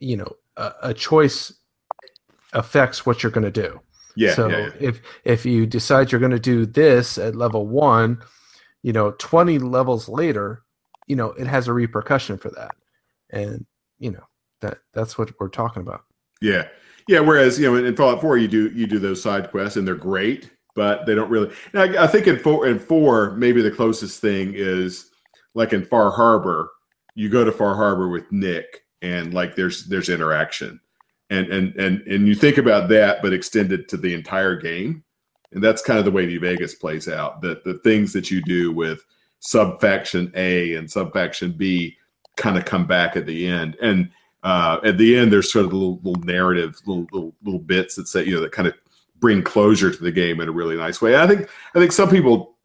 you 0.00 0.16
know 0.16 0.36
a, 0.56 0.72
a 0.82 0.94
choice 0.94 1.52
affects 2.52 3.04
what 3.04 3.22
you're 3.22 3.32
going 3.32 3.50
to 3.50 3.50
do. 3.50 3.80
yeah, 4.16 4.34
so 4.34 4.48
yeah, 4.48 4.58
yeah. 4.58 4.70
if 4.80 5.00
if 5.24 5.46
you 5.46 5.66
decide 5.66 6.10
you're 6.10 6.20
going 6.20 6.32
to 6.32 6.38
do 6.38 6.66
this 6.66 7.18
at 7.18 7.36
level 7.36 7.66
one, 7.66 8.20
you 8.82 8.92
know, 8.92 9.12
20 9.12 9.58
levels 9.58 10.08
later, 10.08 10.62
you 11.06 11.16
know, 11.16 11.32
it 11.32 11.46
has 11.46 11.68
a 11.68 11.72
repercussion 11.72 12.38
for 12.38 12.50
that, 12.50 12.74
and 13.30 13.64
you 13.98 14.10
know 14.10 14.24
that 14.60 14.78
that's 14.92 15.18
what 15.18 15.32
we're 15.40 15.48
talking 15.48 15.82
about. 15.82 16.04
Yeah, 16.40 16.68
yeah. 17.08 17.20
Whereas 17.20 17.58
you 17.58 17.66
know 17.66 17.84
in, 17.84 17.96
Fallout 17.96 18.20
Four, 18.20 18.38
you 18.38 18.48
do 18.48 18.68
you 18.68 18.86
do 18.86 18.98
those 18.98 19.22
side 19.22 19.50
quests 19.50 19.76
and 19.76 19.86
they're 19.86 19.94
great, 19.94 20.50
but 20.74 21.06
they 21.06 21.14
don't 21.14 21.30
really. 21.30 21.52
I, 21.74 22.04
I 22.04 22.06
think 22.06 22.26
in 22.26 22.38
four 22.38 22.66
in 22.66 22.78
four, 22.78 23.32
maybe 23.32 23.62
the 23.62 23.70
closest 23.70 24.20
thing 24.20 24.52
is 24.54 25.10
like 25.54 25.72
in 25.72 25.84
Far 25.84 26.10
Harbor. 26.10 26.70
You 27.18 27.28
go 27.28 27.42
to 27.42 27.50
Far 27.50 27.74
Harbor 27.74 28.08
with 28.08 28.30
Nick, 28.30 28.84
and 29.02 29.34
like 29.34 29.56
there's 29.56 29.86
there's 29.86 30.08
interaction, 30.08 30.78
and 31.30 31.48
and 31.48 31.74
and 31.74 32.00
and 32.02 32.28
you 32.28 32.36
think 32.36 32.58
about 32.58 32.88
that, 32.90 33.22
but 33.22 33.32
extend 33.32 33.72
it 33.72 33.88
to 33.88 33.96
the 33.96 34.14
entire 34.14 34.54
game, 34.54 35.02
and 35.50 35.60
that's 35.60 35.82
kind 35.82 35.98
of 35.98 36.04
the 36.04 36.12
way 36.12 36.26
New 36.26 36.38
Vegas 36.38 36.76
plays 36.76 37.08
out. 37.08 37.40
That 37.40 37.64
the 37.64 37.74
things 37.78 38.12
that 38.12 38.30
you 38.30 38.40
do 38.42 38.70
with 38.70 39.04
subfaction 39.40 40.30
A 40.36 40.74
and 40.74 40.88
subfaction 40.88 41.50
B 41.50 41.96
kind 42.36 42.56
of 42.56 42.64
come 42.64 42.86
back 42.86 43.16
at 43.16 43.26
the 43.26 43.48
end, 43.48 43.76
and 43.82 44.10
uh, 44.44 44.78
at 44.84 44.96
the 44.96 45.18
end 45.18 45.32
there's 45.32 45.50
sort 45.50 45.64
of 45.64 45.72
little 45.72 45.96
little 46.04 46.22
narrative 46.22 46.76
little, 46.86 47.08
little 47.12 47.34
little 47.42 47.58
bits 47.58 47.96
that 47.96 48.06
say 48.06 48.22
you 48.22 48.36
know 48.36 48.40
that 48.42 48.52
kind 48.52 48.68
of 48.68 48.74
bring 49.18 49.42
closure 49.42 49.90
to 49.90 50.00
the 50.00 50.12
game 50.12 50.40
in 50.40 50.48
a 50.48 50.52
really 50.52 50.76
nice 50.76 51.02
way. 51.02 51.16
I 51.16 51.26
think 51.26 51.50
I 51.74 51.80
think 51.80 51.90
some 51.90 52.10
people 52.10 52.57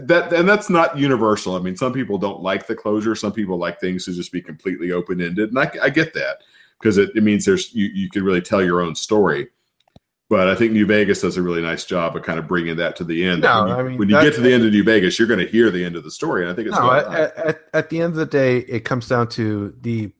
that 0.00 0.32
and 0.32 0.48
that's 0.48 0.70
not 0.70 0.98
universal. 0.98 1.54
I 1.54 1.60
mean, 1.60 1.76
some 1.76 1.92
people 1.92 2.18
don't 2.18 2.40
like 2.42 2.66
the 2.66 2.74
closure. 2.74 3.14
Some 3.14 3.32
people 3.32 3.58
like 3.58 3.80
things 3.80 4.04
to 4.04 4.12
just 4.12 4.32
be 4.32 4.40
completely 4.40 4.92
open 4.92 5.20
ended, 5.20 5.50
and 5.50 5.58
I, 5.58 5.70
I 5.82 5.90
get 5.90 6.14
that 6.14 6.38
because 6.80 6.98
it, 6.98 7.10
it 7.14 7.22
means 7.22 7.44
there's 7.44 7.74
you 7.74 7.86
you 7.86 8.08
can 8.10 8.24
really 8.24 8.40
tell 8.40 8.62
your 8.62 8.80
own 8.80 8.94
story. 8.94 9.48
But 10.28 10.46
I 10.48 10.54
think 10.54 10.72
New 10.72 10.86
Vegas 10.86 11.22
does 11.22 11.36
a 11.36 11.42
really 11.42 11.60
nice 11.60 11.84
job 11.84 12.14
of 12.14 12.22
kind 12.22 12.38
of 12.38 12.46
bringing 12.46 12.76
that 12.76 12.94
to 12.96 13.04
the 13.04 13.24
end. 13.24 13.42
No, 13.42 13.64
when 13.64 13.68
you, 13.68 13.74
I 13.74 13.82
mean, 13.82 13.98
when 13.98 14.08
you 14.08 14.20
get 14.20 14.34
to 14.34 14.40
the 14.40 14.52
end 14.52 14.64
of 14.64 14.70
New 14.70 14.84
Vegas, 14.84 15.18
you're 15.18 15.26
going 15.26 15.40
to 15.40 15.46
hear 15.46 15.72
the 15.72 15.84
end 15.84 15.96
of 15.96 16.04
the 16.04 16.10
story, 16.10 16.42
and 16.42 16.52
I 16.52 16.54
think 16.54 16.68
it's 16.68 16.76
no, 16.76 16.92
at, 16.92 17.36
at, 17.36 17.60
at 17.74 17.90
the 17.90 18.00
end 18.00 18.12
of 18.12 18.16
the 18.16 18.26
day, 18.26 18.58
it 18.58 18.84
comes 18.84 19.08
down 19.08 19.28
to 19.30 19.74
the, 19.80 20.12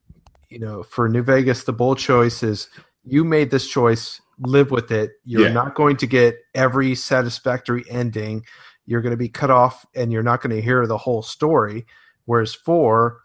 you 0.49 0.59
know, 0.59 0.83
for 0.83 1.09
New 1.09 1.23
Vegas, 1.23 1.63
the 1.63 1.73
bold 1.73 1.99
choice 1.99 2.43
is 2.43 2.69
you 3.05 3.25
made 3.25 3.51
this 3.53 3.69
choice, 3.69 4.21
live 4.41 4.71
with 4.71 4.91
it. 4.91 5.13
You're 5.25 5.47
Yeah. 5.47 5.53
not 5.53 5.75
going 5.75 5.97
to 5.99 6.07
get 6.07 6.39
every 6.55 6.95
satisfactory 6.95 7.85
ending. 7.89 8.45
You're 8.91 9.03
going 9.03 9.13
to 9.13 9.17
be 9.17 9.29
cut 9.29 9.53
off 9.53 9.87
and 9.95 10.13
you're 10.13 10.25
not 10.25 10.43
going 10.43 10.55
to 10.55 10.61
hear 10.61 10.85
the 10.85 10.99
whole 10.99 11.23
story. 11.23 11.87
Whereas 12.25 12.53
four, 12.57 13.21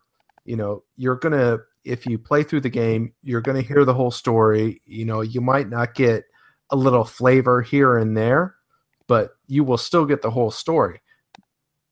you 0.45 0.55
know, 0.55 0.83
you're 0.95 1.15
going 1.15 1.33
to, 1.33 1.59
if 1.83 2.05
you 2.05 2.19
play 2.19 2.43
through 2.43 2.61
the 2.61 2.69
game, 2.69 3.13
you're 3.23 3.41
going 3.41 3.59
to 3.59 3.67
hear 3.67 3.83
the 3.83 3.93
whole 3.95 4.11
story. 4.11 4.79
You 4.85 5.05
know, 5.05 5.21
you 5.21 5.41
might 5.41 5.67
not 5.67 5.95
get 5.95 6.25
a 6.69 6.75
little 6.75 7.03
flavor 7.03 7.63
here 7.63 7.97
and 7.97 8.15
there, 8.15 8.53
but 9.07 9.31
you 9.47 9.63
will 9.63 9.79
still 9.79 10.05
get 10.05 10.21
the 10.21 10.29
whole 10.29 10.51
story. 10.51 11.01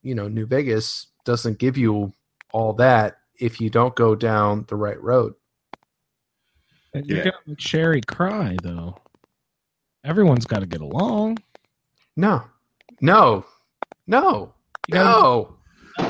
You 0.04 0.14
know, 0.14 0.28
New 0.28 0.46
Vegas 0.46 1.08
doesn't 1.26 1.58
give 1.58 1.76
you 1.76 2.14
all 2.52 2.74
that 2.74 3.16
if 3.40 3.60
you 3.60 3.72
don't 3.72 3.96
go 3.96 4.14
down 4.14 4.66
the 4.68 4.76
right 4.76 5.02
road. 5.02 5.34
And 6.94 7.08
You're 7.08 7.18
Yeah. 7.18 7.24
gonna 7.24 7.38
make 7.48 7.60
Sherry 7.60 8.02
cry 8.02 8.56
though. 8.62 9.02
Everyone's 10.04 10.46
got 10.46 10.60
to 10.60 10.68
get 10.68 10.82
along. 10.82 11.40
No, 12.16 12.44
no, 13.02 13.46
no, 14.08 14.54
You 14.88 14.96
no. 14.96 15.58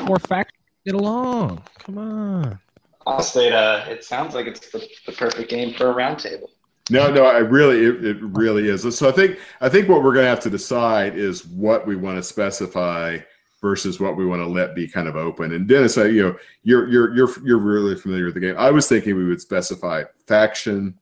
More 0.04 0.20
factions 0.20 0.60
get 0.86 0.96
along. 0.96 1.64
Come 1.80 1.98
on. 1.98 2.60
Honestly, 3.06 3.48
it, 3.48 3.54
uh, 3.54 3.86
it 3.90 4.04
sounds 4.04 4.34
like 4.34 4.48
it's 4.48 4.72
the, 4.72 4.88
the 5.06 5.12
perfect 5.12 5.50
game 5.50 5.74
for 5.74 5.92
a 5.92 5.94
roundtable. 5.94 6.48
No, 6.90 7.12
no, 7.12 7.26
I 7.26 7.40
really, 7.40 7.84
it, 7.84 8.06
it 8.06 8.18
really 8.22 8.68
is. 8.68 8.98
So 8.98 9.10
I 9.10 9.12
think, 9.12 9.40
I 9.62 9.70
think 9.70 9.88
what 9.88 10.04
we're 10.04 10.14
going 10.14 10.26
to 10.26 10.30
have 10.30 10.42
to 10.42 10.50
decide 10.50 11.18
is 11.18 11.46
what 11.46 11.86
we 11.88 11.96
want 11.96 12.18
to 12.18 12.24
specify 12.24 13.20
versus 13.62 13.98
what 14.00 14.18
we 14.18 14.26
want 14.26 14.42
to 14.42 14.46
let 14.46 14.76
be 14.76 14.88
kind 14.88 15.08
of 15.08 15.16
open. 15.16 15.54
And 15.54 15.68
Dennis, 15.68 15.98
I, 15.98 16.08
you 16.08 16.22
know, 16.22 16.36
you're 16.64 16.90
you're 16.90 17.16
you're 17.16 17.30
you're 17.46 17.58
really 17.58 17.96
familiar 17.96 18.26
with 18.26 18.34
the 18.34 18.42
game. 18.42 18.56
I 18.58 18.70
was 18.70 18.90
thinking 18.90 19.16
we 19.16 19.24
would 19.24 19.40
specify 19.40 20.04
faction, 20.28 21.00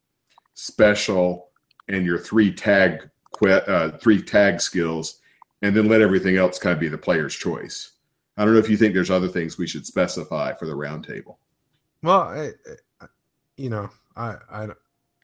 special, 0.53 1.49
and 1.87 2.05
your 2.05 2.19
three 2.19 2.53
tag 2.53 3.09
que- 3.35 3.65
uh, 3.67 3.97
three 3.97 4.21
tag 4.21 4.61
skills, 4.61 5.20
and 5.61 5.75
then 5.75 5.87
let 5.87 6.01
everything 6.01 6.37
else 6.37 6.59
kind 6.59 6.73
of 6.73 6.79
be 6.79 6.87
the 6.87 6.97
player's 6.97 7.35
choice. 7.35 7.91
I 8.37 8.45
don't 8.45 8.53
know 8.53 8.59
if 8.59 8.69
you 8.69 8.77
think 8.77 8.93
there's 8.93 9.11
other 9.11 9.27
things 9.27 9.57
we 9.57 9.67
should 9.67 9.85
specify 9.85 10.53
for 10.53 10.65
the 10.65 10.73
roundtable. 10.73 11.35
Well, 12.01 12.21
I, 12.21 12.51
you 13.57 13.69
know, 13.69 13.89
I, 14.15 14.35
I, 14.51 14.67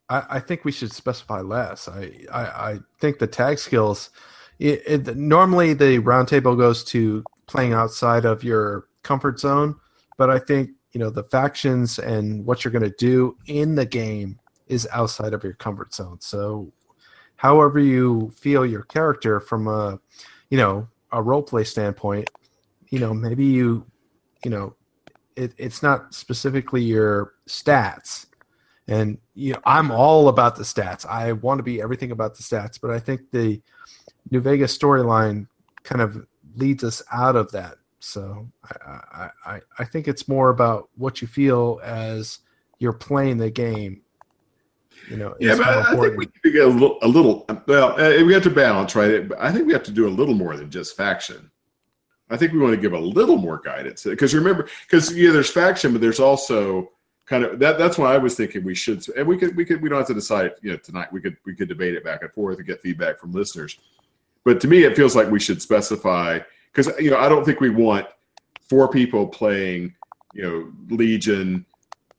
I 0.10 0.24
I 0.30 0.40
think 0.40 0.64
we 0.64 0.72
should 0.72 0.94
specify 0.94 1.42
less. 1.42 1.88
I, 1.88 2.12
I, 2.32 2.42
I 2.42 2.80
think 3.00 3.20
the 3.20 3.28
tag 3.28 3.60
skills. 3.60 4.10
It, 4.60 4.82
it, 4.88 5.18
normally, 5.18 5.74
the 5.74 6.00
roundtable 6.00 6.58
goes 6.58 6.84
to 6.86 7.24
playing 7.46 7.74
outside 7.74 8.26
of 8.26 8.44
your 8.44 8.88
comfort 9.04 9.40
zone, 9.40 9.76
but 10.18 10.30
I 10.30 10.40
think 10.40 10.72
you 10.92 11.00
know 11.00 11.10
the 11.10 11.24
factions 11.24 12.00
and 12.00 12.46
what 12.46 12.64
you're 12.64 12.72
going 12.72 12.84
to 12.84 12.96
do 12.98 13.38
in 13.48 13.76
the 13.76 13.86
game 13.86 14.40
is 14.68 14.88
outside 14.92 15.34
of 15.34 15.44
your 15.44 15.54
comfort 15.54 15.94
zone. 15.94 16.18
So, 16.22 16.72
however 17.38 17.80
you 17.80 18.32
feel 18.36 18.66
your 18.66 18.84
character 18.84 19.40
from 19.40 19.68
a, 19.68 20.00
you 20.50 20.58
know, 20.58 20.88
a 21.12 21.22
role 21.22 21.44
play 21.44 21.64
standpoint, 21.64 22.30
you 22.90 23.00
know, 23.00 23.14
maybe 23.14 23.46
you, 23.46 23.86
you 24.44 24.52
know, 24.52 24.76
it, 25.36 25.54
it's 25.58 25.82
not 25.82 26.14
specifically 26.14 26.82
your 26.82 27.36
stats. 27.48 28.26
And 28.90 29.18
you 29.36 29.52
know 29.54 29.60
i'm 29.66 29.92
all 29.92 30.30
about 30.30 30.56
the 30.56 30.64
stats. 30.64 31.06
I 31.06 31.34
want 31.34 31.60
to 31.60 31.64
be 31.64 31.82
everything 31.82 32.12
about 32.12 32.36
the 32.36 32.44
stats 32.44 32.80
but 32.82 32.90
i 32.90 33.00
think 33.00 33.22
the 33.32 33.62
new 34.32 34.40
vegas 34.40 34.78
storyline 34.78 35.48
kind 35.84 36.02
of 36.02 36.26
leads 36.56 36.84
us 36.84 37.04
out 37.12 37.36
of 37.36 37.52
that. 37.52 37.76
So 38.00 38.48
i 38.64 39.00
i 39.14 39.30
i, 39.46 39.62
I 39.80 39.84
think 39.86 40.08
it's 40.08 40.28
more 40.28 40.50
about 40.50 40.90
what 40.96 41.22
you 41.22 41.28
feel 41.28 41.80
as 41.84 42.40
you're 42.80 42.94
playing 42.94 43.38
the 43.38 43.52
game 43.52 44.02
you 45.10 45.18
know 45.18 45.36
Yeah, 45.40 45.56
but 45.56 45.68
I, 45.68 45.94
I 45.94 45.96
think 45.96 46.18
we 46.18 46.26
need 46.26 46.44
to 46.44 46.52
get 46.52 46.66
a 46.66 46.68
little, 46.68 46.98
a 47.02 47.08
little. 47.08 47.46
Well, 47.68 48.00
uh, 48.00 48.24
we 48.24 48.34
have 48.34 48.44
to 48.44 48.50
balance, 48.50 48.96
right? 48.96 49.28
But 49.28 49.40
I 49.40 49.52
think 49.52 49.68
we 49.68 49.74
have 49.74 49.84
to 49.84 49.92
do 49.92 50.08
a 50.08 50.10
little 50.10 50.36
more 50.36 50.56
than 50.56 50.70
just 50.70 50.96
faction. 50.96 51.50
I 52.30 52.38
think 52.38 52.52
we 52.52 52.60
want 52.60 52.74
to 52.74 52.82
give 52.82 52.94
a 52.94 53.00
little 53.00 53.38
more 53.38 53.60
guidance 53.60 54.04
because 54.04 54.34
remember, 54.34 54.68
because 54.82 55.16
yeah, 55.16 55.32
there's 55.32 55.50
faction, 55.50 55.94
but 55.94 56.02
there's 56.02 56.20
also 56.20 56.92
kind 57.26 57.44
of 57.44 57.60
that. 57.60 57.78
That's 57.78 57.98
why 57.98 58.14
I 58.14 58.18
was 58.18 58.36
thinking 58.36 58.64
we 58.64 58.76
should, 58.76 59.08
and 59.16 59.26
we 59.26 59.38
could, 59.38 59.56
we 59.56 59.64
could, 59.64 59.82
we 59.82 59.90
don't 59.90 60.00
have 60.00 60.08
to 60.08 60.14
decide, 60.14 60.52
you 60.62 60.72
know, 60.72 60.78
tonight. 60.78 61.12
We 61.12 61.22
could, 61.22 61.38
we 61.46 61.56
could 61.56 61.70
debate 61.70 61.94
it 61.94 62.04
back 62.04 62.24
and 62.24 62.32
forth 62.34 62.58
and 62.58 62.68
get 62.68 62.82
feedback 62.82 63.20
from 63.20 63.32
listeners. 63.32 63.78
But 64.44 64.60
to 64.62 64.68
me, 64.68 64.84
it 64.84 64.96
feels 64.96 65.16
like 65.16 65.30
we 65.30 65.40
should 65.40 65.62
specify 65.62 66.40
because 66.72 66.92
you 67.00 67.12
know 67.12 67.18
I 67.18 67.30
don't 67.30 67.46
think 67.46 67.62
we 67.62 67.70
want 67.70 68.08
four 68.70 68.88
people 68.90 69.28
playing, 69.28 69.94
you 70.34 70.44
know, 70.44 70.96
Legion, 70.96 71.66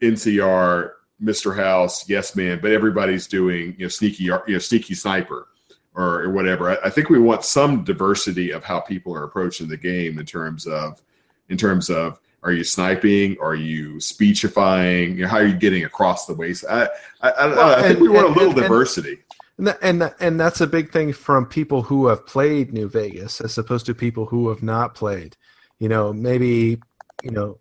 NCR, 0.00 0.92
Mr. 1.22 1.54
House, 1.56 2.08
Yes 2.08 2.36
Man, 2.36 2.58
but 2.60 2.70
everybody's 2.72 3.26
doing 3.26 3.74
you 3.78 3.84
know 3.84 3.88
sneaky 3.88 4.24
you 4.24 4.40
know 4.46 4.58
sneaky 4.58 4.94
sniper 4.94 5.48
or, 5.94 6.22
or 6.22 6.30
whatever. 6.30 6.70
I, 6.70 6.86
I 6.86 6.90
think 6.90 7.10
we 7.10 7.18
want 7.18 7.44
some 7.44 7.84
diversity 7.84 8.52
of 8.52 8.64
how 8.64 8.80
people 8.80 9.14
are 9.14 9.24
approaching 9.24 9.68
the 9.68 9.76
game 9.76 10.18
in 10.18 10.26
terms 10.26 10.66
of 10.66 11.02
in 11.48 11.56
terms 11.56 11.90
of 11.90 12.20
are 12.44 12.52
you 12.52 12.62
sniping? 12.62 13.36
Are 13.40 13.56
you 13.56 13.98
speechifying? 14.00 15.16
You 15.16 15.22
know, 15.22 15.28
how 15.28 15.38
are 15.38 15.46
you 15.46 15.56
getting 15.56 15.84
across 15.84 16.26
the 16.26 16.34
waist? 16.34 16.64
I 16.70 16.84
I, 17.20 17.32
I, 17.32 17.46
don't. 17.48 17.58
I 17.58 17.82
think 17.82 17.92
and- 17.94 18.00
we 18.00 18.08
want 18.08 18.26
a 18.26 18.30
little 18.30 18.52
and- 18.52 18.62
diversity. 18.62 19.18
And 19.58 19.76
and 19.82 20.14
and 20.20 20.38
that's 20.38 20.60
a 20.60 20.68
big 20.68 20.92
thing 20.92 21.12
from 21.12 21.44
people 21.44 21.82
who 21.82 22.06
have 22.06 22.24
played 22.26 22.72
New 22.72 22.88
Vegas 22.88 23.40
as 23.40 23.58
opposed 23.58 23.86
to 23.86 23.94
people 23.94 24.24
who 24.24 24.48
have 24.50 24.62
not 24.62 24.94
played. 24.94 25.36
You 25.80 25.88
know, 25.88 26.12
maybe 26.12 26.78
you 27.24 27.32
know 27.32 27.58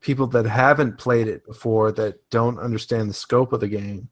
people 0.00 0.26
that 0.28 0.46
haven't 0.46 0.98
played 0.98 1.28
it 1.28 1.44
before 1.44 1.92
that 1.92 2.18
don't 2.30 2.58
understand 2.58 3.10
the 3.10 3.14
scope 3.14 3.52
of 3.52 3.60
the 3.60 3.68
game. 3.68 4.08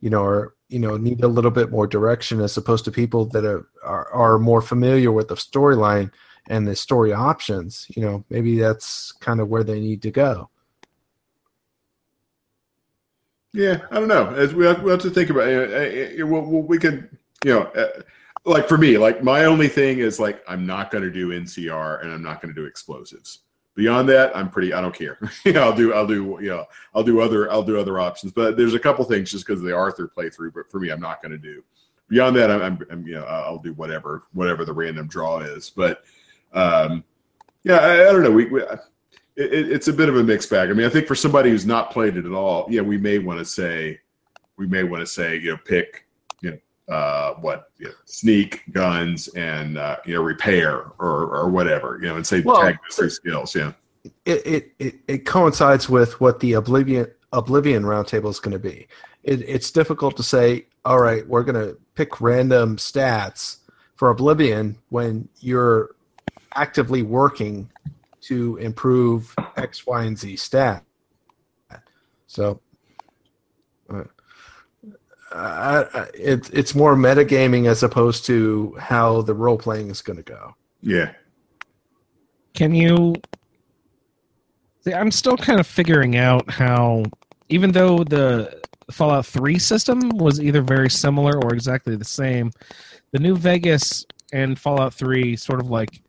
You 0.00 0.10
know, 0.10 0.22
or 0.22 0.54
you 0.68 0.78
know 0.78 0.96
need 0.96 1.24
a 1.24 1.28
little 1.28 1.50
bit 1.50 1.70
more 1.70 1.86
direction 1.86 2.40
as 2.40 2.56
opposed 2.56 2.84
to 2.84 2.92
people 2.92 3.24
that 3.26 3.44
are 3.44 3.66
are, 3.82 4.12
are 4.12 4.38
more 4.38 4.62
familiar 4.62 5.10
with 5.10 5.28
the 5.28 5.34
storyline 5.34 6.12
and 6.48 6.66
the 6.66 6.76
story 6.76 7.12
options. 7.12 7.86
You 7.94 8.02
know, 8.02 8.24
maybe 8.30 8.58
that's 8.58 9.12
kind 9.12 9.40
of 9.40 9.48
where 9.48 9.64
they 9.64 9.80
need 9.80 10.02
to 10.02 10.10
go. 10.10 10.50
Yeah, 13.52 13.80
I 13.90 13.98
don't 13.98 14.08
know. 14.08 14.28
As 14.34 14.54
we 14.54 14.66
have, 14.66 14.82
we 14.82 14.90
have 14.90 15.00
to 15.00 15.10
think 15.10 15.30
about 15.30 15.48
it. 15.48 16.24
Well, 16.24 16.42
well, 16.42 16.62
we 16.62 16.78
could, 16.78 17.08
you 17.44 17.54
know, 17.54 17.62
uh, 17.62 18.02
like 18.44 18.68
for 18.68 18.78
me, 18.78 18.98
like 18.98 19.22
my 19.22 19.46
only 19.46 19.68
thing 19.68 19.98
is 19.98 20.20
like 20.20 20.42
I'm 20.46 20.66
not 20.66 20.90
going 20.90 21.04
to 21.04 21.10
do 21.10 21.30
NCR 21.30 22.02
and 22.02 22.12
I'm 22.12 22.22
not 22.22 22.40
going 22.40 22.54
to 22.54 22.60
do 22.60 22.66
explosives. 22.66 23.40
Beyond 23.78 24.08
that, 24.08 24.36
I'm 24.36 24.50
pretty. 24.50 24.72
I 24.72 24.80
don't 24.80 24.92
care. 24.92 25.20
I'll 25.54 25.72
do. 25.72 25.94
I'll 25.94 26.04
do. 26.04 26.36
You 26.42 26.48
know, 26.48 26.64
I'll 26.96 27.04
do 27.04 27.20
other. 27.20 27.48
I'll 27.52 27.62
do 27.62 27.78
other 27.78 28.00
options. 28.00 28.32
But 28.32 28.56
there's 28.56 28.74
a 28.74 28.78
couple 28.80 29.04
things 29.04 29.30
just 29.30 29.46
because 29.46 29.60
of 29.60 29.66
the 29.66 29.72
Arthur 29.72 30.10
playthrough. 30.16 30.52
But 30.52 30.68
for 30.68 30.80
me, 30.80 30.88
I'm 30.88 30.98
not 30.98 31.22
going 31.22 31.30
to 31.30 31.38
do. 31.38 31.62
Beyond 32.08 32.34
that, 32.38 32.50
I'm, 32.50 32.60
I'm, 32.60 32.78
I'm. 32.90 33.06
You 33.06 33.14
know, 33.14 33.24
I'll 33.24 33.60
do 33.60 33.72
whatever. 33.74 34.24
Whatever 34.32 34.64
the 34.64 34.72
random 34.72 35.06
draw 35.06 35.38
is. 35.38 35.70
But, 35.70 36.02
um, 36.54 37.04
yeah, 37.62 37.76
I, 37.76 38.08
I 38.08 38.12
don't 38.12 38.24
know. 38.24 38.32
We. 38.32 38.46
we 38.46 38.62
it, 38.62 38.72
it- 39.36 39.70
it's 39.70 39.86
a 39.86 39.92
bit 39.92 40.08
of 40.08 40.16
a 40.16 40.24
mixed 40.24 40.50
bag. 40.50 40.70
I 40.70 40.72
mean, 40.72 40.84
I 40.84 40.90
think 40.90 41.06
for 41.06 41.14
somebody 41.14 41.50
who's 41.50 41.64
not 41.64 41.92
played 41.92 42.16
it 42.16 42.26
at 42.26 42.32
all, 42.32 42.66
yeah, 42.68 42.80
we 42.80 42.98
may 42.98 43.18
want 43.18 43.38
to 43.38 43.44
say, 43.44 44.00
we 44.56 44.66
may 44.66 44.82
want 44.82 45.02
to 45.02 45.06
say, 45.06 45.36
you 45.36 45.52
know, 45.52 45.58
pick, 45.64 46.04
uh, 46.88 47.34
what, 47.34 47.70
you 47.78 47.86
know, 47.86 47.92
sneak, 48.04 48.62
guns, 48.72 49.28
and 49.28 49.78
uh, 49.78 49.96
you 50.04 50.14
know, 50.14 50.22
repair 50.22 50.92
or 50.98 51.26
or 51.26 51.48
whatever, 51.50 51.98
you 52.00 52.08
know, 52.08 52.16
and 52.16 52.26
say 52.26 52.40
Well, 52.40 52.62
tag 52.62 52.78
those 52.88 52.96
three 52.96 53.10
skills. 53.10 53.54
Yeah, 53.54 53.72
it, 54.24 54.46
it, 54.46 54.72
it, 54.78 54.94
it 55.06 55.18
coincides 55.26 55.88
with 55.88 56.20
what 56.20 56.40
the 56.40 56.54
Oblivion 56.54 57.08
Oblivion 57.32 57.82
roundtable 57.82 58.30
is 58.30 58.40
going 58.40 58.52
to 58.52 58.58
be. 58.58 58.88
It, 59.22 59.42
it's 59.46 59.70
difficult 59.70 60.16
to 60.16 60.22
say, 60.22 60.66
all 60.84 61.00
right, 61.00 61.26
we're 61.26 61.42
going 61.42 61.66
to 61.66 61.76
pick 61.94 62.20
random 62.20 62.76
stats 62.76 63.58
for 63.96 64.10
Oblivion 64.10 64.78
when 64.88 65.28
you're 65.40 65.90
actively 66.54 67.02
working 67.02 67.70
to 68.22 68.56
improve 68.56 69.34
X, 69.56 69.86
Y, 69.86 70.04
and 70.04 70.18
Z 70.18 70.36
stat. 70.36 70.84
So, 72.26 72.60
uh, 73.90 74.04
I, 75.32 75.84
I, 75.92 76.06
it, 76.14 76.50
it's 76.52 76.74
more 76.74 76.96
metagaming 76.96 77.68
as 77.68 77.82
opposed 77.82 78.24
to 78.26 78.74
how 78.78 79.22
the 79.22 79.34
role 79.34 79.58
playing 79.58 79.90
is 79.90 80.00
going 80.00 80.16
to 80.16 80.22
go. 80.22 80.54
yeah. 80.82 81.12
Can 82.54 82.74
you? 82.74 83.14
I'm 84.86 85.10
still 85.12 85.36
kind 85.36 85.60
of 85.60 85.66
figuring 85.66 86.16
out 86.16 86.50
how, 86.50 87.04
even 87.50 87.70
though 87.72 88.02
the 88.04 88.60
Fallout 88.90 89.26
3 89.26 89.58
system 89.58 90.08
was 90.08 90.40
either 90.40 90.62
very 90.62 90.90
similar 90.90 91.36
or 91.44 91.52
exactly 91.52 91.94
the 91.94 92.04
same, 92.04 92.50
the 93.12 93.18
New 93.18 93.36
Vegas 93.36 94.06
and 94.32 94.58
Fallout 94.58 94.94
3 94.94 95.36
sort 95.36 95.60
of 95.60 95.70
like, 95.70 96.00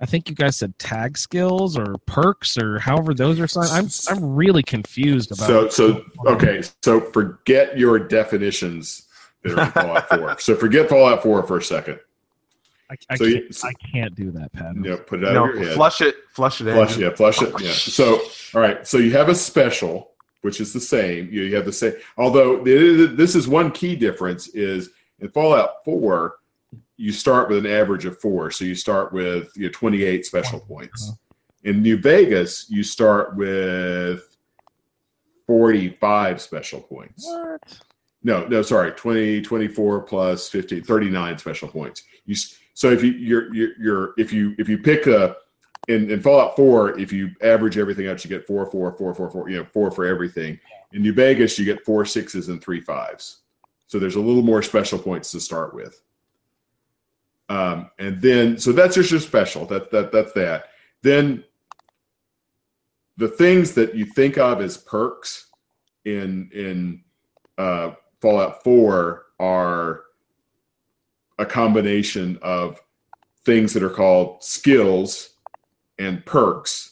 I 0.00 0.06
think 0.06 0.28
you 0.28 0.34
guys 0.34 0.56
said 0.56 0.78
tag 0.78 1.16
skills 1.16 1.76
or 1.78 1.96
perks 2.06 2.58
or 2.58 2.78
however 2.78 3.14
those 3.14 3.40
are 3.40 3.46
signed. 3.46 3.70
I'm 3.70 3.88
I'm 4.14 4.34
really 4.34 4.62
confused 4.62 5.32
about. 5.32 5.46
So 5.46 5.68
so 5.68 6.04
okay. 6.26 6.62
So 6.82 7.00
forget 7.00 7.78
your 7.78 7.98
definitions 7.98 9.06
that 9.42 9.58
are 9.58 9.62
in 9.64 9.70
Fallout 9.72 10.08
Four. 10.10 10.38
So 10.38 10.54
forget 10.54 10.88
Fallout 10.88 11.22
Four 11.22 11.42
for 11.46 11.58
a 11.58 11.62
second. 11.62 11.98
I, 12.90 12.94
I, 13.10 13.16
So 13.16 13.24
can't, 13.24 13.36
you- 13.36 13.50
I 13.64 13.72
can't 13.92 14.14
do 14.14 14.30
that, 14.32 14.52
Pat. 14.52 14.76
You 14.76 14.96
put 14.98 15.22
it 15.22 15.28
out 15.28 15.34
No, 15.34 15.48
of 15.48 15.54
your 15.56 15.64
head. 15.64 15.74
flush 15.74 16.00
it, 16.02 16.14
flush 16.30 16.60
it 16.60 16.68
in. 16.68 16.74
Flush, 16.74 16.96
yeah, 16.98 17.10
flush 17.10 17.42
it. 17.42 17.48
Yeah. 17.60 17.70
Oh, 17.70 17.72
so, 17.72 18.20
all 18.54 18.60
right. 18.60 18.86
So 18.86 18.98
you 18.98 19.10
have 19.12 19.28
a 19.28 19.34
special, 19.34 20.12
which 20.42 20.60
is 20.60 20.72
the 20.72 20.78
same. 20.80 21.28
You, 21.32 21.42
you 21.42 21.56
have 21.56 21.64
the 21.64 21.72
same. 21.72 21.94
Although 22.16 22.62
the- 22.62 23.06
this 23.12 23.34
is 23.34 23.48
one 23.48 23.72
key 23.72 23.96
difference 23.96 24.48
is 24.48 24.90
in 25.20 25.30
Fallout 25.30 25.84
Four, 25.84 26.36
you 26.96 27.12
start 27.12 27.48
with 27.48 27.64
an 27.64 27.70
average 27.70 28.04
of 28.04 28.18
four. 28.20 28.50
So 28.50 28.64
you 28.64 28.74
start 28.74 29.12
with 29.12 29.50
you 29.56 29.64
know, 29.64 29.72
28 29.72 30.24
special 30.24 30.60
points. 30.60 31.12
In 31.64 31.82
New 31.82 31.98
Vegas, 31.98 32.70
you 32.70 32.82
start 32.82 33.36
with 33.36 34.36
45 35.46 36.40
special 36.40 36.80
points. 36.80 37.26
What? 37.26 37.60
No, 38.22 38.46
no, 38.46 38.62
sorry, 38.62 38.92
20, 38.92 39.42
24 39.42 40.00
plus 40.02 40.48
50, 40.48 40.80
39 40.80 41.38
special 41.38 41.68
points. 41.68 42.02
You 42.24 42.34
so 42.74 42.90
if 42.90 43.02
you 43.02 43.12
you're 43.12 43.54
you're, 43.54 43.78
you're 43.78 44.14
if 44.18 44.32
you 44.32 44.54
if 44.58 44.68
you 44.68 44.78
pick 44.78 45.06
a 45.06 45.36
in, 45.88 46.10
in 46.10 46.20
Fallout 46.20 46.56
4, 46.56 46.98
if 46.98 47.12
you 47.12 47.30
average 47.42 47.78
everything 47.78 48.08
out, 48.08 48.24
you 48.24 48.28
get 48.28 48.44
four, 48.46 48.66
four, 48.66 48.92
four, 48.96 49.14
four, 49.14 49.30
four, 49.30 49.48
you 49.48 49.58
know, 49.58 49.66
four 49.72 49.90
for 49.92 50.04
everything. 50.04 50.58
In 50.92 51.02
New 51.02 51.12
Vegas, 51.12 51.58
you 51.58 51.64
get 51.64 51.84
four 51.84 52.04
sixes 52.04 52.48
and 52.48 52.60
three 52.60 52.80
fives. 52.80 53.42
So 53.86 54.00
there's 54.00 54.16
a 54.16 54.20
little 54.20 54.42
more 54.42 54.62
special 54.62 54.98
points 54.98 55.30
to 55.30 55.40
start 55.40 55.74
with. 55.74 56.02
Um, 57.48 57.90
and 57.98 58.20
then 58.20 58.58
so 58.58 58.72
that's 58.72 58.96
just 58.96 59.10
your 59.10 59.20
special. 59.20 59.66
That 59.66 59.90
that 59.90 60.12
that's 60.12 60.32
that. 60.32 60.66
Then 61.02 61.44
the 63.16 63.28
things 63.28 63.72
that 63.72 63.94
you 63.94 64.04
think 64.04 64.38
of 64.38 64.60
as 64.60 64.76
perks 64.76 65.46
in 66.04 66.50
in 66.52 67.02
uh, 67.58 67.92
Fallout 68.20 68.62
4 68.62 69.22
are 69.38 70.02
a 71.38 71.46
combination 71.46 72.38
of 72.42 72.80
things 73.44 73.72
that 73.74 73.82
are 73.82 73.90
called 73.90 74.42
skills 74.42 75.30
and 75.98 76.24
perks 76.26 76.90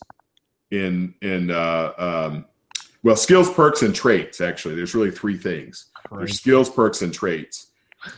in 0.71 1.15
in 1.23 1.51
uh, 1.51 1.93
um, 1.99 2.47
well 3.03 3.17
skills 3.17 3.51
perks 3.53 3.83
and 3.83 3.95
traits 3.95 4.41
actually 4.41 4.75
there's 4.75 4.95
really 4.95 5.11
three 5.11 5.37
things 5.37 5.87
there's 6.13 6.39
skills 6.39 6.71
perks 6.71 7.03
and 7.03 7.13
traits 7.13 7.69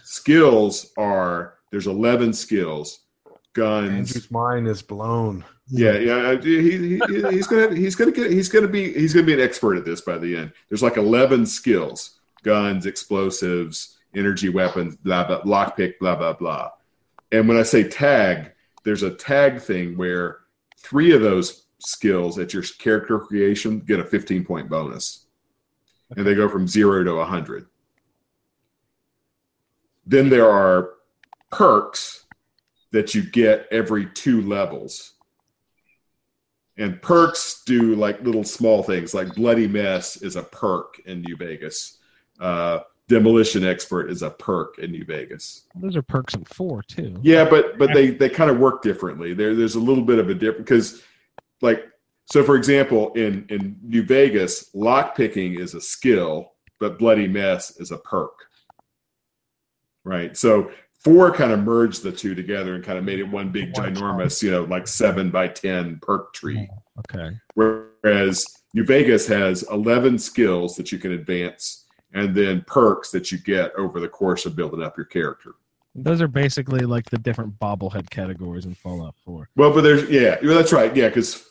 skills 0.05 0.93
are 0.97 1.56
there's 1.77 1.87
11 1.87 2.33
skills 2.33 3.01
guns 3.57 3.91
Andrew's 3.91 4.31
mind 4.31 4.69
is 4.69 4.83
blown. 4.83 5.45
yeah, 5.69 5.99
yeah. 5.99 6.41
He, 6.41 6.99
he, 6.99 7.01
he's 7.31 7.47
gonna 7.47 7.75
he's 7.75 7.97
gonna 7.97 8.13
get 8.13 8.31
he's 8.31 8.49
gonna 8.49 8.69
be 8.69 8.93
he's 8.93 9.13
gonna 9.13 9.27
be 9.27 9.35
an 9.35 9.41
expert 9.41 9.77
at 9.77 9.85
this 9.85 10.03
by 10.03 10.19
the 10.19 10.37
end. 10.37 10.53
There's 10.69 10.83
like 10.83 10.99
eleven 10.99 11.47
skills: 11.47 12.21
guns, 12.45 12.87
explosives, 12.87 13.97
energy 14.15 14.51
weapons, 14.51 14.97
blah 14.97 15.27
blah, 15.27 15.43
lockpick, 15.43 15.99
blah 15.99 16.15
blah 16.15 16.35
blah. 16.35 16.71
And 17.33 17.49
when 17.49 17.57
I 17.57 17.63
say 17.63 17.89
tag, 17.89 18.53
there's 18.85 19.03
a 19.03 19.15
tag 19.15 19.61
thing 19.61 19.97
where 19.97 20.41
three 20.79 21.13
of 21.13 21.23
those 21.23 21.67
skills 21.79 22.39
at 22.39 22.55
your 22.55 22.63
character 22.79 23.19
creation 23.19 23.81
get 23.81 24.01
a 24.01 24.05
15 24.05 24.45
point 24.45 24.69
bonus, 24.69 25.27
and 26.17 26.27
they 26.27 26.35
go 26.35 26.49
from 26.49 26.69
zero 26.69 27.03
to 27.03 27.15
100. 27.15 27.67
Then 30.09 30.29
there 30.29 30.49
are 30.49 30.96
perks 31.51 32.27
that 32.93 33.15
you 33.15 33.23
get 33.23 33.67
every 33.71 34.07
two 34.07 34.43
levels. 34.43 35.15
And 36.79 37.01
perks 37.01 37.63
do 37.65 37.95
like 37.95 38.21
little 38.23 38.45
small 38.45 38.83
things, 38.83 39.15
like 39.15 39.35
Bloody 39.35 39.67
Mess 39.67 40.17
is 40.19 40.37
a 40.37 40.43
perk 40.43 41.01
in 41.07 41.23
New 41.23 41.37
Vegas. 41.37 41.99
Uh, 42.39 42.81
Demolition 43.09 43.65
Expert 43.65 44.11
is 44.11 44.23
a 44.23 44.31
perk 44.31 44.79
in 44.79 44.91
New 44.91 45.05
Vegas. 45.05 45.65
Those 45.77 45.97
are 45.97 46.03
perks 46.03 46.35
in 46.35 46.45
four 46.45 46.83
too. 46.83 47.17
Yeah, 47.23 47.49
but 47.49 47.79
but 47.79 47.95
they 47.95 48.11
they 48.11 48.29
kind 48.29 48.51
of 48.51 48.59
work 48.59 48.83
differently. 48.83 49.33
There 49.33 49.55
there's 49.55 49.77
a 49.77 49.81
little 49.81 50.03
bit 50.05 50.19
of 50.19 50.29
a 50.29 50.35
different 50.35 50.67
because 50.67 51.03
like 51.63 51.85
so 52.27 52.43
for 52.43 52.57
example 52.57 53.13
in 53.13 53.47
in 53.49 53.79
New 53.83 54.03
Vegas, 54.03 54.71
lock 54.75 55.17
picking 55.17 55.55
is 55.55 55.75
a 55.75 55.81
skill, 55.81 56.53
but 56.81 56.99
Bloody 56.99 57.29
Mess 57.29 57.79
is 57.79 57.93
a 57.93 57.99
perk. 57.99 58.35
Right. 60.05 60.37
So 60.37 60.71
four 61.07 61.31
kind 61.31 61.53
of 61.53 61.61
merged 61.61 62.03
the 62.03 62.11
two 62.11 62.35
together 62.35 62.75
and 62.75 62.83
kind 62.83 62.99
of 62.99 63.05
made 63.05 63.21
it 63.21 63.29
one 63.29 63.53
big 63.53 63.73
ginormous, 63.73 64.43
you 64.43 64.51
know, 64.51 64.65
like 64.65 64.89
seven 64.89 65.31
by 65.31 65.47
ten 65.47 66.01
perk 66.03 66.33
tree. 66.33 66.69
Oh, 66.69 66.83
okay. 66.99 67.37
Whereas 67.55 68.45
New 68.75 68.85
Vegas 68.85 69.25
has 69.29 69.63
11 69.71 70.19
skills 70.19 70.75
that 70.75 70.91
you 70.91 70.99
can 70.99 71.13
advance 71.13 71.85
and 72.13 72.35
then 72.35 72.65
perks 72.67 73.13
that 73.13 73.31
you 73.31 73.39
get 73.39 73.73
over 73.77 74.01
the 74.01 74.09
course 74.09 74.47
of 74.47 74.57
building 74.57 74.83
up 74.83 74.97
your 74.97 75.07
character. 75.07 75.53
Those 75.95 76.21
are 76.21 76.27
basically 76.27 76.81
like 76.81 77.09
the 77.09 77.19
different 77.19 77.57
bobblehead 77.61 78.11
categories 78.11 78.67
in 78.67 78.75
Fallout 78.75 79.15
4. 79.25 79.49
Well, 79.55 79.73
but 79.73 79.83
there's, 79.83 80.11
yeah, 80.11 80.39
well, 80.43 80.57
that's 80.57 80.73
right. 80.73 80.95
Yeah, 80.97 81.07
because 81.07 81.49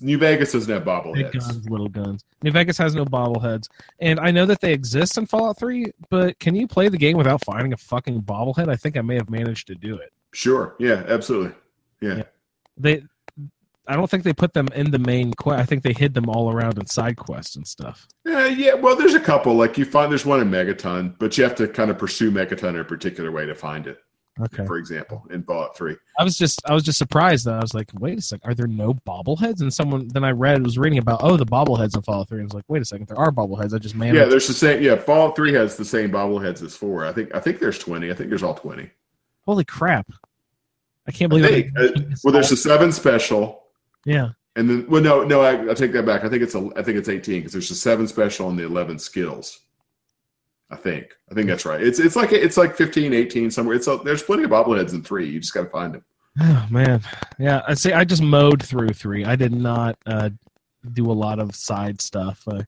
New 0.00 0.18
Vegas 0.18 0.52
doesn't 0.52 0.72
have 0.72 0.84
Big 0.84 0.92
bobbleheads. 0.92 1.32
guns, 1.32 1.70
little 1.70 1.88
guns. 1.88 2.24
New 2.42 2.50
Vegas 2.50 2.78
has 2.78 2.94
no 2.94 3.04
bobbleheads. 3.04 3.68
And 4.00 4.18
I 4.18 4.30
know 4.30 4.46
that 4.46 4.60
they 4.60 4.72
exist 4.72 5.18
in 5.18 5.26
Fallout 5.26 5.58
3, 5.58 5.92
but 6.10 6.38
can 6.38 6.54
you 6.54 6.66
play 6.66 6.88
the 6.88 6.98
game 6.98 7.16
without 7.16 7.44
finding 7.44 7.72
a 7.72 7.76
fucking 7.76 8.22
bobblehead? 8.22 8.68
I 8.68 8.76
think 8.76 8.96
I 8.96 9.02
may 9.02 9.16
have 9.16 9.30
managed 9.30 9.66
to 9.68 9.74
do 9.74 9.96
it. 9.96 10.12
Sure. 10.32 10.76
Yeah, 10.78 11.04
absolutely. 11.06 11.54
Yeah. 12.00 12.16
Yeah. 12.16 12.22
They 12.76 13.02
I 13.88 13.96
don't 13.96 14.08
think 14.08 14.22
they 14.22 14.34
put 14.34 14.52
them 14.52 14.68
in 14.74 14.90
the 14.90 14.98
main 14.98 15.32
quest. 15.32 15.60
I 15.60 15.64
think 15.64 15.82
they 15.82 15.94
hid 15.94 16.12
them 16.12 16.28
all 16.28 16.52
around 16.52 16.78
in 16.78 16.86
side 16.86 17.16
quests 17.16 17.56
and 17.56 17.66
stuff. 17.66 18.06
Yeah, 18.26 18.46
yeah. 18.46 18.74
Well, 18.74 18.94
there's 18.94 19.14
a 19.14 19.20
couple. 19.20 19.54
Like 19.54 19.78
you 19.78 19.86
find 19.86 20.10
there's 20.12 20.26
one 20.26 20.40
in 20.40 20.50
Megaton, 20.50 21.14
but 21.18 21.38
you 21.38 21.44
have 21.44 21.54
to 21.56 21.66
kind 21.66 21.90
of 21.90 21.96
pursue 21.96 22.30
Megaton 22.30 22.70
in 22.70 22.80
a 22.80 22.84
particular 22.84 23.32
way 23.32 23.46
to 23.46 23.54
find 23.54 23.86
it. 23.86 23.98
Okay. 24.40 24.66
For 24.66 24.76
example, 24.76 25.26
in 25.30 25.42
Fallout 25.42 25.76
3. 25.76 25.96
I 26.18 26.24
was 26.24 26.36
just 26.36 26.60
I 26.64 26.74
was 26.74 26.82
just 26.82 26.98
surprised 26.98 27.46
that 27.46 27.54
I 27.54 27.60
was 27.60 27.74
like, 27.74 27.90
wait 27.98 28.18
a 28.18 28.22
second, 28.22 28.48
are 28.48 28.54
there 28.54 28.66
no 28.66 28.94
bobbleheads? 28.94 29.60
And 29.60 29.72
someone 29.72 30.08
then 30.08 30.24
I 30.24 30.30
read 30.30 30.62
was 30.62 30.78
reading 30.78 30.98
about 30.98 31.20
oh 31.22 31.36
the 31.36 31.46
bobbleheads 31.46 31.96
in 31.96 32.02
Fallout 32.02 32.28
3 32.28 32.38
and 32.38 32.44
I 32.44 32.46
was 32.46 32.54
like, 32.54 32.64
wait 32.68 32.82
a 32.82 32.84
second, 32.84 33.08
there 33.08 33.18
are 33.18 33.30
bobbleheads. 33.32 33.74
I 33.74 33.78
just 33.78 33.94
managed 33.94 34.16
Yeah, 34.16 34.26
there's 34.26 34.46
the 34.46 34.54
same. 34.54 34.82
Yeah, 34.82 34.96
Fallout 34.96 35.36
3 35.36 35.52
has 35.54 35.76
the 35.76 35.84
same 35.84 36.10
bobbleheads 36.10 36.62
as 36.62 36.76
4. 36.76 37.06
I 37.06 37.12
think 37.12 37.34
I 37.34 37.40
think 37.40 37.58
there's 37.58 37.78
20. 37.78 38.10
I 38.10 38.14
think 38.14 38.28
there's 38.28 38.42
all 38.42 38.54
20. 38.54 38.90
holy 39.44 39.64
crap. 39.64 40.08
I 41.06 41.10
can't 41.10 41.32
I 41.32 41.38
believe 41.38 41.50
think, 41.50 41.78
I 41.78 41.84
uh, 41.84 42.14
well, 42.22 42.32
there's 42.32 42.52
a 42.52 42.56
7 42.56 42.92
special. 42.92 43.64
Yeah. 44.04 44.30
And 44.56 44.68
then, 44.68 44.86
well, 44.88 45.00
no, 45.00 45.22
no, 45.22 45.40
I, 45.40 45.70
I 45.70 45.74
take 45.74 45.92
that 45.92 46.04
back. 46.04 46.24
I 46.24 46.28
think 46.28 46.42
it's 46.42 46.56
a, 46.56 46.70
I 46.76 46.82
think 46.82 46.98
it's 46.98 47.08
eighteen 47.08 47.40
because 47.40 47.52
there's 47.52 47.68
the 47.68 47.76
seven 47.76 48.08
special 48.08 48.48
and 48.48 48.58
the 48.58 48.64
eleven 48.64 48.98
skills. 48.98 49.60
I 50.70 50.76
think, 50.76 51.06
I 51.30 51.34
think 51.34 51.46
that's 51.48 51.64
right. 51.64 51.82
It's 51.82 51.98
it's 51.98 52.14
like 52.16 52.32
it's 52.32 52.56
like 52.58 52.76
15, 52.76 53.14
18 53.14 53.50
somewhere. 53.50 53.74
It's 53.74 53.86
a, 53.86 53.96
there's 54.04 54.22
plenty 54.22 54.44
of 54.44 54.50
bobbleheads 54.50 54.92
in 54.92 55.02
three. 55.02 55.28
You 55.28 55.40
just 55.40 55.54
got 55.54 55.62
to 55.62 55.70
find 55.70 55.94
them. 55.94 56.04
Oh 56.40 56.66
man, 56.70 57.00
yeah. 57.38 57.62
I 57.66 57.74
say 57.74 57.92
I 57.94 58.04
just 58.04 58.22
mowed 58.22 58.62
through 58.62 58.90
three. 58.90 59.24
I 59.24 59.34
did 59.34 59.52
not 59.52 59.96
uh, 60.06 60.30
do 60.92 61.10
a 61.10 61.12
lot 61.12 61.38
of 61.38 61.54
side 61.56 62.00
stuff. 62.00 62.44
I, 62.48 62.58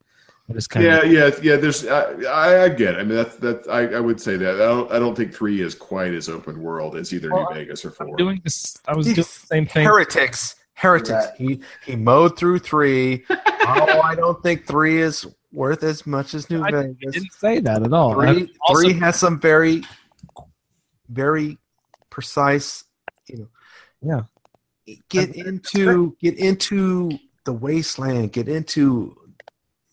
I 0.48 0.52
just 0.52 0.70
kind 0.70 0.85
Yeah, 0.85 1.02
of 1.02 1.12
yeah, 1.12 1.31
yeah. 1.43 1.56
There's, 1.56 1.86
I, 1.86 2.10
I, 2.24 2.64
I 2.64 2.68
get. 2.70 2.94
It. 2.94 3.01
I 3.01 3.05
mean, 3.05 3.16
that's 3.16 3.36
that's. 3.36 3.68
I, 3.68 3.82
I 3.82 4.01
would 4.01 4.20
say 4.20 4.36
that. 4.39 4.55
I 4.56 4.59
don't, 4.59 4.90
I 4.90 4.98
don't 4.98 5.14
think 5.14 5.32
three 5.35 5.60
is 5.60 5.74
quite 5.74 6.14
as 6.14 6.28
open 6.28 6.60
world 6.60 6.97
as 6.97 7.12
either 7.12 7.32
Well, 7.32 7.48
New 7.51 7.55
Vegas 7.60 7.85
or 7.85 7.90
four. 7.93 8.16
doing 8.16 8.40
this. 8.43 8.77
I 8.89 8.97
was 8.97 9.06
These 9.06 9.14
doing 9.16 9.24
the 9.24 9.47
same 9.47 9.66
thing. 9.66 9.86
Heretics. 9.86 10.56
Heretics. 10.74 11.10
Right. 11.27 11.35
He 11.36 11.60
he 11.85 11.97
mowed 11.97 12.36
through 12.39 12.60
three. 12.60 13.24
oh, 13.31 14.01
I 14.02 14.14
don't 14.16 14.43
think 14.43 14.66
three 14.66 15.01
is 15.02 15.27
worth 15.52 15.82
as 15.82 16.06
much 16.06 16.35
as 16.35 16.48
New 16.51 16.62
I 16.62 16.70
Vegas. 16.70 17.12
didn't 17.12 17.32
say 17.32 17.60
that 17.60 17.82
at 17.82 17.93
all. 17.93 18.14
Three, 18.14 18.52
also- 18.60 18.81
three 18.81 18.93
has 18.94 19.18
some 19.18 19.40
very, 19.40 19.82
very 21.09 21.59
precise. 22.10 22.85
You 23.28 23.39
know, 23.39 23.48
Yeah. 24.02 24.22
Get 25.09 25.36
into 25.36 26.16
get 26.20 26.36
into 26.36 27.10
the 27.44 27.52
wasteland. 27.52 28.32
Get 28.32 28.48
into 28.48 29.16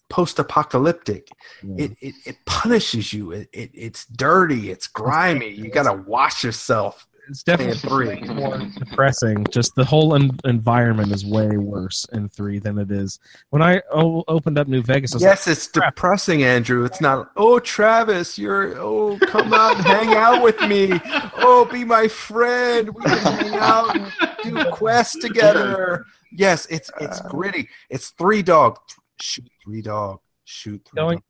post-apocalyptic. 0.09 1.27
It, 1.61 1.95
it 2.01 2.15
it 2.25 2.38
punishes 2.45 3.13
you. 3.13 3.31
It, 3.31 3.49
it 3.53 3.69
it's 3.75 4.05
dirty. 4.07 4.71
It's 4.71 4.88
grimy. 4.88 5.49
You 5.51 5.69
gotta 5.69 5.93
wash 6.07 6.43
yourself. 6.43 7.05
It's 7.29 7.43
definitely 7.43 7.77
three. 7.77 8.19
more 8.33 8.57
depressing. 8.77 9.45
Just 9.51 9.75
the 9.75 9.83
whole 9.85 10.15
en- 10.15 10.37
environment 10.45 11.11
is 11.11 11.25
way 11.25 11.57
worse 11.57 12.05
in 12.13 12.29
three 12.29 12.59
than 12.59 12.77
it 12.77 12.91
is. 12.91 13.19
When 13.49 13.61
I 13.61 13.81
o- 13.91 14.23
opened 14.27 14.57
up 14.57 14.67
New 14.67 14.81
Vegas, 14.81 15.13
I 15.13 15.15
was 15.17 15.23
Yes, 15.23 15.47
it's 15.47 15.67
depressing, 15.67 16.43
Andrew. 16.43 16.85
It's 16.85 17.01
not. 17.01 17.31
Oh, 17.35 17.59
Travis, 17.59 18.37
you're. 18.37 18.77
Oh, 18.79 19.17
come 19.27 19.53
out 19.53 19.75
and 19.77 19.85
hang 19.85 20.15
out 20.15 20.41
with 20.43 20.59
me. 20.61 20.91
Oh, 21.37 21.67
be 21.71 21.83
my 21.83 22.07
friend. 22.07 22.89
We 22.93 23.03
can 23.03 23.17
hang 23.17 23.55
out 23.55 23.95
and 23.97 24.11
do 24.43 24.71
quests 24.71 25.17
together. 25.19 26.05
Yes, 26.31 26.65
it's 26.69 26.91
it's 26.99 27.21
uh, 27.21 27.27
gritty. 27.29 27.69
It's 27.89 28.09
three 28.11 28.41
dog. 28.43 28.77
Shoot 29.21 29.49
three 29.63 29.81
dog. 29.81 30.19
Shoot 30.45 30.81
three 30.85 30.95
Going- 31.01 31.17
dog. 31.17 31.23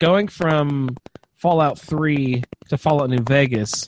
going 0.00 0.28
from 0.28 0.96
Fallout 1.36 1.78
3 1.78 2.42
to 2.70 2.78
Fallout 2.78 3.10
New 3.10 3.22
Vegas 3.22 3.86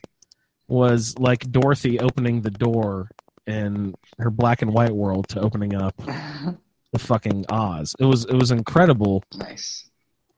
was 0.68 1.14
like 1.18 1.50
Dorothy 1.50 2.00
opening 2.00 2.42
the 2.42 2.50
door 2.50 3.10
in 3.46 3.94
her 4.18 4.30
black 4.30 4.62
and 4.62 4.72
white 4.72 4.92
world 4.94 5.28
to 5.28 5.40
opening 5.40 5.74
up 5.74 5.96
the 6.92 6.98
fucking 6.98 7.44
Oz. 7.48 7.94
It 7.98 8.04
was 8.04 8.24
it 8.24 8.34
was 8.34 8.50
incredible. 8.50 9.22
nice. 9.34 9.82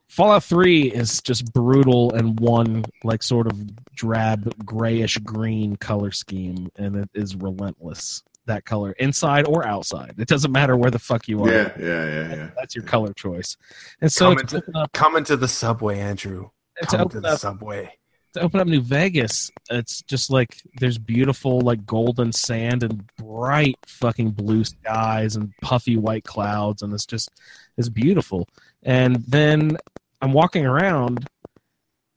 Fallout 0.08 0.42
3 0.42 0.90
is 0.90 1.20
just 1.20 1.52
brutal 1.52 2.14
and 2.14 2.40
one 2.40 2.82
like 3.04 3.22
sort 3.22 3.46
of 3.46 3.94
drab 3.94 4.52
grayish 4.64 5.18
green 5.18 5.76
color 5.76 6.10
scheme 6.10 6.68
and 6.76 6.96
it 6.96 7.10
is 7.14 7.36
relentless. 7.36 8.22
That 8.46 8.64
color 8.64 8.92
inside 8.92 9.46
or 9.46 9.66
outside. 9.66 10.14
It 10.16 10.26
doesn't 10.26 10.50
matter 10.50 10.74
where 10.78 10.90
the 10.90 10.98
fuck 10.98 11.28
you 11.28 11.42
are. 11.44 11.52
Yeah, 11.52 11.72
yeah, 11.78 12.04
yeah, 12.06 12.34
yeah. 12.34 12.50
That's 12.56 12.74
your 12.74 12.84
color 12.84 13.12
choice. 13.12 13.58
And 14.00 14.10
so 14.10 14.34
Come 14.34 14.46
to 14.46 14.56
into, 14.56 14.78
up, 14.78 14.92
come 14.94 15.16
into 15.16 15.36
the 15.36 15.46
subway, 15.48 15.98
Andrew. 15.98 16.48
to 16.80 16.86
Come 16.86 16.98
to 17.00 17.04
open 17.04 17.22
the 17.22 17.28
up 17.28 17.38
subway. 17.40 17.97
To 18.34 18.40
open 18.40 18.60
up 18.60 18.66
New 18.66 18.80
Vegas, 18.80 19.50
it's 19.70 20.02
just 20.02 20.30
like 20.30 20.60
there's 20.78 20.98
beautiful 20.98 21.60
like 21.60 21.86
golden 21.86 22.32
sand 22.32 22.82
and 22.82 23.04
bright 23.16 23.76
fucking 23.86 24.30
blue 24.30 24.64
skies 24.64 25.36
and 25.36 25.52
puffy 25.62 25.96
white 25.96 26.24
clouds 26.24 26.82
and 26.82 26.92
it's 26.92 27.06
just 27.06 27.30
it's 27.76 27.88
beautiful. 27.88 28.48
And 28.82 29.16
then 29.26 29.76
I'm 30.20 30.32
walking 30.32 30.66
around 30.66 31.26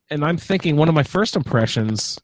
and 0.10 0.26
I'm 0.26 0.38
thinking 0.38 0.76
one 0.76 0.90
of 0.90 0.96
my 0.96 1.04
first 1.04 1.36
impressions 1.36 2.20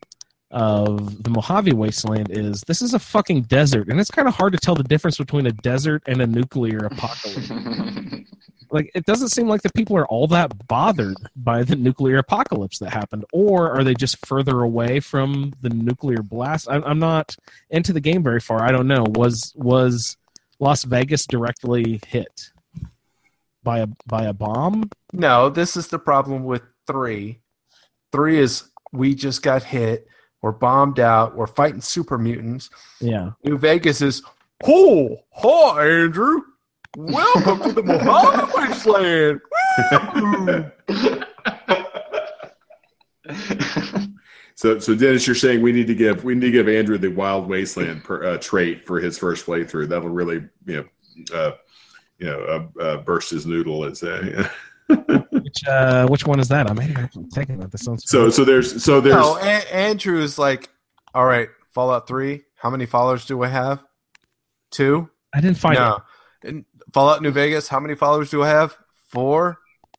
of 0.52 1.24
the 1.24 1.30
Mojave 1.30 1.74
Wasteland 1.74 2.30
is 2.32 2.62
this 2.68 2.82
is 2.82 2.94
a 2.94 3.00
fucking 3.00 3.44
desert, 3.44 3.90
and 3.90 4.00
it's 4.00 4.12
kind 4.12 4.28
of 4.28 4.36
hard 4.36 4.54
to 4.54 4.60
tell 4.60 4.76
the 4.76 4.84
difference 4.84 5.18
between 5.18 5.46
a 5.46 5.52
desert 5.52 6.04
and 6.08 6.22
a 6.22 6.28
nuclear 6.28 6.78
apocalypse. 6.78 7.52
like 8.72 8.92
it 8.94 9.06
doesn't 9.06 9.30
seem 9.30 9.48
like 9.48 9.62
the 9.62 9.72
people 9.74 9.96
are 9.96 10.08
all 10.08 10.28
that 10.28 10.68
bothered 10.68 11.16
by 11.38 11.64
the 11.64 11.76
nuclear 11.76 12.18
apocalypse 12.18 12.80
that 12.80 12.92
happened 12.92 13.24
or 13.32 13.72
are 13.72 13.82
they 13.82 13.94
just 13.94 14.26
further 14.26 14.60
away 14.62 15.00
from 15.00 15.54
the 15.62 15.70
nuclear 15.70 16.22
blast 16.22 16.68
I'm, 16.70 16.84
I'm 16.84 17.00
not 17.00 17.34
into 17.70 17.94
the 17.94 18.02
game 18.02 18.24
very 18.24 18.42
far 18.42 18.62
i 18.62 18.74
don't 18.74 18.86
know 18.86 19.06
was 19.08 19.54
was 19.56 20.18
las 20.60 20.84
vegas 20.84 21.26
directly 21.26 22.02
hit 22.08 22.52
by 23.64 23.80
a 23.80 23.88
by 24.06 24.26
a 24.26 24.34
bomb 24.34 24.90
No, 25.14 25.50
this 25.50 25.78
is 25.78 25.88
the 25.88 26.00
problem 26.00 26.44
with 26.44 26.64
three. 26.86 27.40
Three 28.12 28.40
is 28.40 28.70
we 28.92 29.16
just 29.16 29.42
got 29.42 29.64
hit. 29.64 30.08
We're 30.42 30.52
bombed 30.52 31.00
out. 31.00 31.36
We're 31.36 31.48
fighting 31.48 31.82
super 31.82 32.18
mutants. 32.18 32.70
yeah 33.00 33.32
New 33.44 33.58
Vegas 33.58 34.02
is, 34.02 34.24
oh, 34.66 35.18
hi, 35.32 35.88
Andrew. 35.88 36.42
Welcome 36.96 37.62
to 37.62 37.72
the 37.74 37.84
Mojave 37.84 38.52
Wasteland. 38.56 39.42
So, 44.58 44.80
so 44.80 44.96
Dennis, 44.96 45.28
you're 45.28 45.36
saying 45.36 45.62
we 45.62 45.72
need 45.72 45.86
to 45.86 45.94
give 45.94 46.24
we 46.24 46.34
need 46.34 46.42
to 46.48 46.52
give 46.52 46.68
Andrew 46.68 46.98
the 46.98 47.10
Wild 47.10 47.48
Wasteland 47.48 48.04
per, 48.04 48.24
uh, 48.26 48.38
trait 48.40 48.88
for 48.88 49.00
his 49.00 49.16
first 49.16 49.46
playthrough. 49.46 49.88
That'll 49.88 50.10
really, 50.10 50.48
you 50.66 50.78
know, 50.78 51.38
uh, 51.38 51.52
you 52.18 52.26
know, 52.26 52.40
uh, 52.42 52.82
uh, 52.82 52.98
burst 53.04 53.30
his 53.30 53.46
noodle. 53.46 53.86
As 53.86 54.02
uh, 54.02 54.50
which 55.62 55.68
uh 55.68 56.08
which 56.08 56.26
one 56.26 56.40
is 56.40 56.48
that 56.50 56.70
i 56.70 56.74
may 56.74 56.86
have 56.86 56.98
actually 56.98 57.26
taken 57.30 57.60
that 57.60 57.72
this 57.72 57.82
sounds 57.82 58.04
so, 58.10 58.30
so 58.30 58.44
there's 58.46 58.84
so 58.84 59.02
there's 59.02 59.16
No, 59.16 59.38
a- 59.38 59.74
Andrew 59.76 60.20
is 60.22 60.38
like, 60.38 60.70
all 61.14 61.26
right, 61.26 61.50
Fallout 61.74 62.08
3, 62.08 62.44
how 62.56 62.70
many 62.70 62.86
followers 62.86 63.26
do 63.26 63.42
I 63.44 63.48
have? 63.48 63.84
Two? 64.72 65.10
i 65.34 65.42
didn't 65.42 65.58
find 65.58 65.76
no. 65.76 66.00
In 66.44 66.66
Fallout 66.94 67.22
New 67.22 67.32
Vegas, 67.32 67.68
how 67.68 67.80
many 67.80 67.96
followers 67.96 68.30
do 68.30 68.44
I 68.44 68.50
have? 68.50 68.78
Four? 69.08 69.58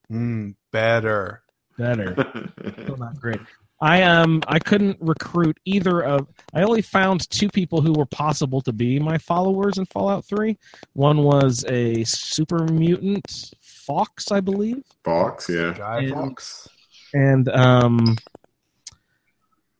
Hmm, 0.09 0.51
better. 0.72 1.43
better 1.76 2.14
Still 2.82 2.97
not 2.97 3.18
great. 3.20 3.40
I 3.80 4.02
um 4.02 4.43
I 4.48 4.59
couldn't 4.59 4.97
recruit 5.01 5.56
either 5.64 6.02
of. 6.02 6.26
I 6.52 6.62
only 6.62 6.82
found 6.82 7.30
two 7.30 7.48
people 7.48 7.80
who 7.80 7.93
were 7.93 8.06
possible 8.06 8.60
to 8.62 8.72
be 8.72 8.98
my 8.98 9.18
followers 9.18 9.78
in 9.78 9.86
Fallout 9.86 10.24
Three. 10.24 10.59
One 10.94 11.22
was 11.22 11.64
a 11.68 12.02
super 12.02 12.64
mutant 12.64 13.52
Fawkes, 13.89 14.31
I 14.31 14.40
believe, 14.40 14.82
Fawkes, 15.02 15.48
yeah. 15.48 15.73
Guy 15.77 16.01
And- 16.02 16.12
Fawkes. 16.12 16.69
and 17.15 17.48
um 17.48 18.16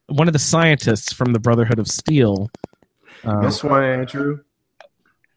one 0.06 0.26
of 0.26 0.32
the 0.32 0.39
scientists 0.39 1.12
from 1.12 1.35
the 1.35 1.39
Brotherhood 1.39 1.78
of 1.78 1.86
Steel. 1.86 2.51
Um, 3.24 3.43
This 3.43 3.62
one, 3.62 3.85
Andrew. 3.85 4.40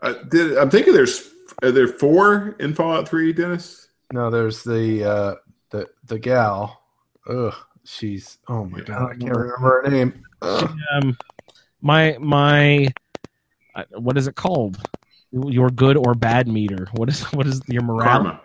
Uh, 0.01 0.13
did, 0.29 0.57
I'm 0.57 0.69
thinking 0.69 0.93
there's 0.93 1.29
are 1.61 1.71
there 1.71 1.87
four 1.89 2.55
in 2.59 2.73
Fallout 2.73 3.07
Three, 3.09 3.33
Dennis? 3.33 3.89
No, 4.13 4.29
there's 4.29 4.63
the 4.63 5.03
uh 5.03 5.35
the 5.71 5.87
the 6.05 6.17
gal. 6.17 6.81
Ugh, 7.27 7.53
she's 7.83 8.37
oh 8.47 8.63
my 8.65 8.77
Yeah. 8.79 8.83
god, 8.85 9.01
I 9.11 9.15
can't 9.17 9.35
remember 9.35 9.81
her 9.83 9.89
name. 9.89 10.23
Ugh. 10.41 10.71
um, 10.93 11.17
my 11.81 12.15
my 12.19 12.87
uh, 13.75 13.83
what 13.97 14.17
is 14.17 14.27
it 14.27 14.35
called? 14.35 14.79
Your 15.31 15.69
good 15.69 15.97
or 15.97 16.13
bad 16.13 16.47
meter. 16.47 16.87
What 16.93 17.09
is 17.09 17.23
what 17.33 17.45
is 17.45 17.61
your 17.67 17.83
morale? 17.83 18.07
Karma. 18.23 18.41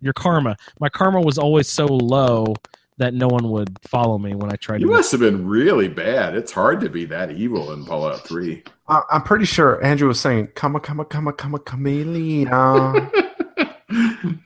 Your 0.00 0.12
karma. 0.12 0.56
My 0.80 0.88
karma 0.88 1.20
was 1.20 1.38
always 1.38 1.68
so 1.68 1.86
low 1.86 2.54
that 2.98 3.14
no 3.14 3.26
one 3.26 3.50
would 3.50 3.76
follow 3.82 4.18
me 4.18 4.34
when 4.34 4.52
I 4.52 4.56
tried 4.56 4.78
to 4.78 4.82
You 4.82 4.88
to. 4.88 4.92
must 4.92 5.10
have 5.12 5.20
been 5.20 5.46
really 5.46 5.88
bad. 5.88 6.36
It's 6.36 6.52
hard 6.52 6.80
to 6.82 6.88
be 6.88 7.04
that 7.06 7.32
evil 7.32 7.72
in 7.72 7.84
Fallout 7.84 8.26
Three. 8.26 8.62
I, 8.88 9.00
I'm 9.10 9.22
pretty 9.22 9.46
sure 9.46 9.82
Andrew 9.84 10.08
was 10.08 10.20
saying, 10.20 10.48
"Come, 10.54 10.78
come, 10.80 11.04
come, 11.04 11.32
come, 11.32 11.58
chameleon." 11.64 12.48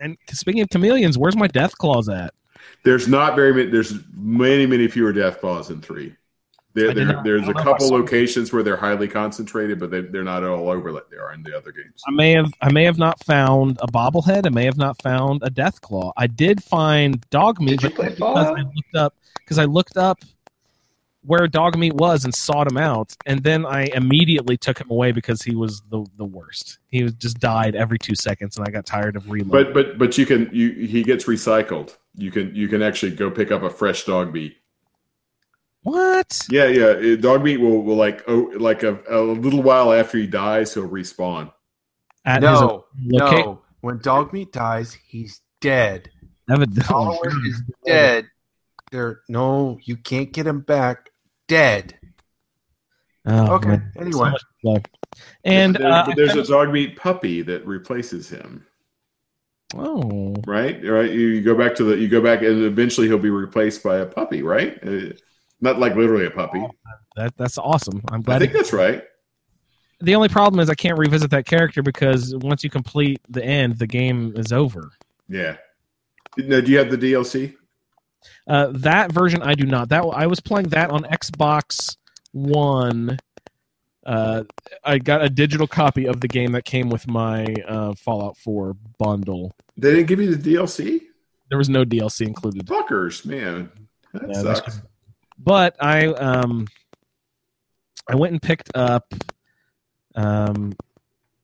And 0.00 0.16
speaking 0.32 0.62
of 0.62 0.68
chameleons, 0.68 1.16
where's 1.16 1.36
my 1.36 1.46
Deathclaws 1.46 2.12
at? 2.12 2.34
There's 2.84 3.06
not 3.06 3.36
very 3.36 3.54
many. 3.54 3.70
There's 3.70 3.94
many, 4.12 4.66
many 4.66 4.88
fewer 4.88 5.12
Deathclaws 5.12 5.70
in 5.70 5.80
three. 5.80 6.16
There, 6.74 6.94
there- 6.94 7.04
not- 7.06 7.24
there's 7.24 7.42
I 7.42 7.50
a 7.50 7.54
don't 7.54 7.54
know 7.54 7.60
if 7.72 7.78
couple 7.78 7.88
locations 7.90 8.52
where 8.52 8.62
they're 8.62 8.76
highly 8.76 9.08
concentrated, 9.08 9.78
but 9.78 9.90
they, 9.90 10.00
they're 10.02 10.24
not 10.24 10.42
all 10.44 10.68
over 10.70 10.90
like 10.92 11.08
they 11.10 11.18
are 11.18 11.32
in 11.34 11.42
the 11.42 11.56
other 11.56 11.70
games. 11.72 12.02
I 12.06 12.10
may 12.12 12.32
have 12.32 12.50
I 12.60 12.72
may 12.72 12.84
have 12.84 12.98
not 12.98 13.22
found 13.24 13.78
a 13.82 13.86
bobblehead. 13.86 14.46
I 14.46 14.50
may 14.50 14.64
have 14.64 14.78
not 14.78 15.00
found 15.02 15.42
a 15.42 15.50
Deathclaw. 15.50 16.12
I 16.16 16.26
did 16.26 16.62
find 16.62 17.20
Dogmeat 17.30 17.68
Did 17.80 17.82
you 17.82 17.88
but 17.90 17.96
play 17.96 18.08
because 18.08 18.18
Fallout? 18.18 18.58
I 18.58 18.62
looked 18.62 18.96
up 18.96 19.14
because 19.38 19.58
I 19.58 19.64
looked 19.64 19.96
up 19.96 20.18
where 21.24 21.46
Dogmeat 21.46 21.92
was 21.92 22.24
and 22.24 22.34
sought 22.34 22.68
him 22.68 22.76
out, 22.76 23.14
and 23.26 23.44
then 23.44 23.64
I 23.64 23.84
immediately 23.94 24.56
took 24.56 24.80
him 24.80 24.90
away 24.90 25.12
because 25.12 25.42
he 25.42 25.54
was 25.54 25.82
the 25.90 26.04
the 26.16 26.24
worst. 26.24 26.78
He 26.88 27.02
was 27.04 27.12
just 27.14 27.38
died 27.38 27.76
every 27.76 27.98
two 27.98 28.14
seconds, 28.16 28.56
and 28.56 28.66
I 28.66 28.70
got 28.70 28.86
tired 28.86 29.14
of 29.16 29.30
reloading. 29.30 29.72
But 29.72 29.74
but 29.74 29.98
but 29.98 30.18
you 30.18 30.26
can 30.26 30.48
you 30.52 30.70
he 30.72 31.02
gets 31.04 31.26
recycled. 31.26 31.96
You 32.16 32.30
can 32.30 32.54
you 32.54 32.66
can 32.66 32.82
actually 32.82 33.12
go 33.14 33.30
pick 33.30 33.52
up 33.52 33.62
a 33.62 33.70
fresh 33.70 34.04
Dogmeat. 34.04 34.54
What? 35.82 36.38
Yeah, 36.48 36.66
yeah. 36.66 36.94
Dogmeat 37.16 37.58
will, 37.58 37.82
will 37.82 37.96
like 37.96 38.22
oh 38.28 38.52
like 38.56 38.82
a, 38.84 39.00
a 39.10 39.20
little 39.20 39.62
while 39.62 39.92
after 39.92 40.18
he 40.18 40.26
dies, 40.26 40.72
he'll 40.74 40.88
respawn. 40.88 41.52
At 42.24 42.42
no, 42.42 42.84
no. 42.98 43.62
When 43.80 43.98
Dogmeat 43.98 44.52
dies, 44.52 44.96
he's 45.08 45.40
dead. 45.60 46.08
Evidently. 46.48 46.84
Follower 46.84 47.28
is 47.46 47.62
dead. 47.84 48.26
There, 48.92 49.22
no, 49.28 49.78
you 49.82 49.96
can't 49.96 50.32
get 50.32 50.46
him 50.46 50.60
back. 50.60 51.10
Dead. 51.48 51.98
Oh, 53.26 53.54
Okay, 53.54 53.68
man. 53.68 53.92
anyway. 53.96 54.12
So 54.12 54.30
much 54.30 54.42
blood. 54.62 54.88
and 55.44 55.74
There- 55.76 55.90
uh, 55.90 56.06
but 56.06 56.16
there's 56.16 56.34
a 56.34 56.42
Dogmeat 56.42 56.96
puppy 56.96 57.42
that 57.42 57.66
replaces 57.66 58.28
him. 58.28 58.64
oh, 59.74 60.34
Right, 60.46 60.76
right. 60.84 61.10
You, 61.10 61.28
you 61.28 61.42
go 61.42 61.56
back 61.56 61.74
to 61.76 61.84
the 61.84 61.96
you 61.96 62.08
go 62.08 62.20
back, 62.20 62.42
and 62.42 62.62
eventually 62.64 63.08
he'll 63.08 63.18
be 63.18 63.30
replaced 63.30 63.82
by 63.82 63.98
a 63.98 64.06
puppy. 64.06 64.42
Right, 64.42 64.78
uh, 64.86 65.12
not 65.62 65.78
like 65.78 65.94
literally 65.94 66.26
a 66.26 66.30
puppy. 66.30 66.64
that 67.16 67.36
that's 67.36 67.56
awesome. 67.58 68.02
I'm 68.10 68.20
glad. 68.22 68.36
I 68.36 68.38
think 68.40 68.52
that's 68.52 68.72
right. 68.72 69.02
the 70.00 70.14
only 70.14 70.28
problem 70.28 70.60
is 70.60 70.68
I 70.68 70.74
can't 70.74 70.98
revisit 70.98 71.30
that 71.30 71.46
character 71.46 71.82
because 71.82 72.34
once 72.36 72.64
you 72.64 72.70
complete 72.70 73.20
the 73.28 73.44
end, 73.44 73.78
the 73.78 73.86
game 73.86 74.34
is 74.36 74.52
over. 74.52 74.90
Yeah. 75.28 75.56
Now, 76.36 76.60
do 76.60 76.70
you 76.72 76.78
have 76.78 76.90
the 76.90 76.98
DLC? 76.98 77.54
Uh, 78.46 78.68
that 78.72 79.12
version 79.12 79.42
I 79.42 79.54
do 79.54 79.64
not. 79.66 79.88
That 79.90 80.02
I 80.02 80.26
was 80.26 80.40
playing 80.40 80.68
that 80.68 80.90
on 80.90 81.02
Xbox 81.04 81.96
One. 82.32 83.18
Uh, 84.04 84.42
I 84.84 84.98
got 84.98 85.22
a 85.22 85.28
digital 85.28 85.66
copy 85.68 86.06
of 86.06 86.20
the 86.20 86.26
game 86.28 86.52
that 86.52 86.64
came 86.64 86.88
with 86.90 87.06
my 87.06 87.44
uh, 87.68 87.94
Fallout 87.94 88.36
4 88.36 88.74
bundle. 88.98 89.52
They 89.76 89.92
didn't 89.92 90.06
give 90.06 90.20
you 90.20 90.34
the 90.34 90.54
DLC. 90.54 91.02
There 91.50 91.58
was 91.58 91.68
no 91.68 91.84
DLC 91.84 92.26
included. 92.26 92.66
Fuckers, 92.66 93.24
man, 93.24 93.70
that 94.12 94.28
Yeah, 94.28 94.42
sucks. 94.42 94.80
But 95.42 95.76
I 95.80 96.06
um 96.06 96.66
I 98.08 98.16
went 98.16 98.32
and 98.32 98.42
picked 98.42 98.70
up 98.74 99.12
um 100.14 100.72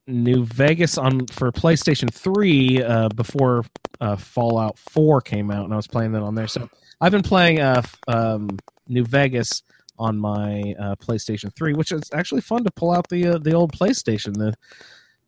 New 0.07 0.45
Vegas 0.45 0.99
on 0.99 1.27
for 1.27 1.51
PlayStation 1.53 2.12
3 2.12 2.83
uh 2.83 3.09
before 3.11 3.65
uh 4.01 4.16
Fallout 4.16 4.79
4 4.79 5.20
came 5.20 5.51
out 5.51 5.65
and 5.65 5.73
I 5.73 5.77
was 5.77 5.87
playing 5.87 6.12
that 6.12 6.23
on 6.23 6.35
there. 6.35 6.47
So 6.49 6.69
I've 7.01 7.12
been 7.12 7.23
playing 7.23 7.61
uh 7.61 7.83
um 8.07 8.49
New 8.89 9.05
Vegas 9.05 9.62
on 9.99 10.19
my 10.19 10.75
uh 10.79 10.97
PlayStation 10.97 11.55
3, 11.55 11.75
which 11.75 11.93
is 11.93 12.03
actually 12.12 12.41
fun 12.41 12.65
to 12.65 12.70
pull 12.70 12.93
out 12.93 13.09
the 13.09 13.27
uh, 13.29 13.39
the 13.39 13.53
old 13.53 13.73
PlayStation. 13.73 14.35
The 14.35 14.55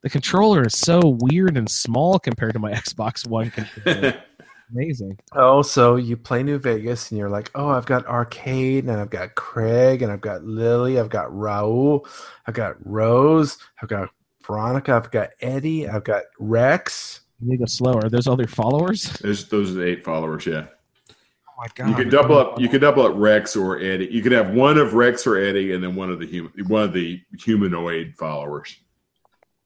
the 0.02 0.08
controller 0.08 0.66
is 0.66 0.78
so 0.78 1.18
weird 1.20 1.58
and 1.58 1.70
small 1.70 2.18
compared 2.18 2.54
to 2.54 2.58
my 2.58 2.72
Xbox 2.84 3.26
One 3.26 3.50
controller. 3.50 4.22
Amazing. 4.72 5.18
Oh, 5.32 5.62
so 5.62 5.96
you 5.96 6.16
play 6.16 6.42
New 6.42 6.58
Vegas 6.58 7.10
and 7.10 7.18
you're 7.18 7.28
like, 7.28 7.50
oh, 7.54 7.70
I've 7.70 7.86
got 7.86 8.06
Arcade 8.06 8.84
and 8.84 8.92
I've 9.00 9.10
got 9.10 9.34
Craig 9.34 10.02
and 10.02 10.12
I've 10.12 10.20
got 10.20 10.44
Lily, 10.44 10.98
I've 10.98 11.10
got 11.10 11.28
Raul, 11.30 12.06
I've 12.46 12.54
got 12.54 12.76
Rose, 12.84 13.58
I've 13.82 13.88
got 13.88 14.10
Veronica, 14.46 14.92
I've 14.94 15.10
got 15.10 15.30
ED-E, 15.40 15.88
I've 15.88 16.04
got 16.04 16.24
Rex. 16.38 17.20
You 17.40 17.48
need 17.50 17.56
to 17.56 17.60
go 17.60 17.66
slower. 17.66 18.04
Are 18.04 18.10
those 18.10 18.28
other 18.28 18.46
followers? 18.46 19.04
There's 19.20 19.48
those 19.48 19.70
are 19.70 19.74
the 19.74 19.86
eight 19.86 20.04
followers. 20.04 20.46
Yeah, 20.46 20.66
Oh 21.08 21.14
my 21.58 21.66
god! 21.74 21.88
you 21.88 21.94
could 21.94 22.10
double 22.10 22.38
up. 22.38 22.60
You 22.60 22.68
could 22.68 22.80
double 22.82 23.06
up 23.06 23.12
Rex 23.16 23.56
or 23.56 23.80
ED-E. 23.80 24.08
You 24.10 24.22
could 24.22 24.32
have 24.32 24.50
one 24.50 24.78
of 24.78 24.94
Rex 24.94 25.26
or 25.26 25.38
ED-E, 25.38 25.72
and 25.72 25.82
then 25.82 25.94
one 25.94 26.10
of 26.10 26.18
the 26.20 26.26
human, 26.26 26.52
one 26.68 26.82
of 26.82 26.92
the 26.92 27.20
humanoid 27.38 28.14
followers. 28.18 28.76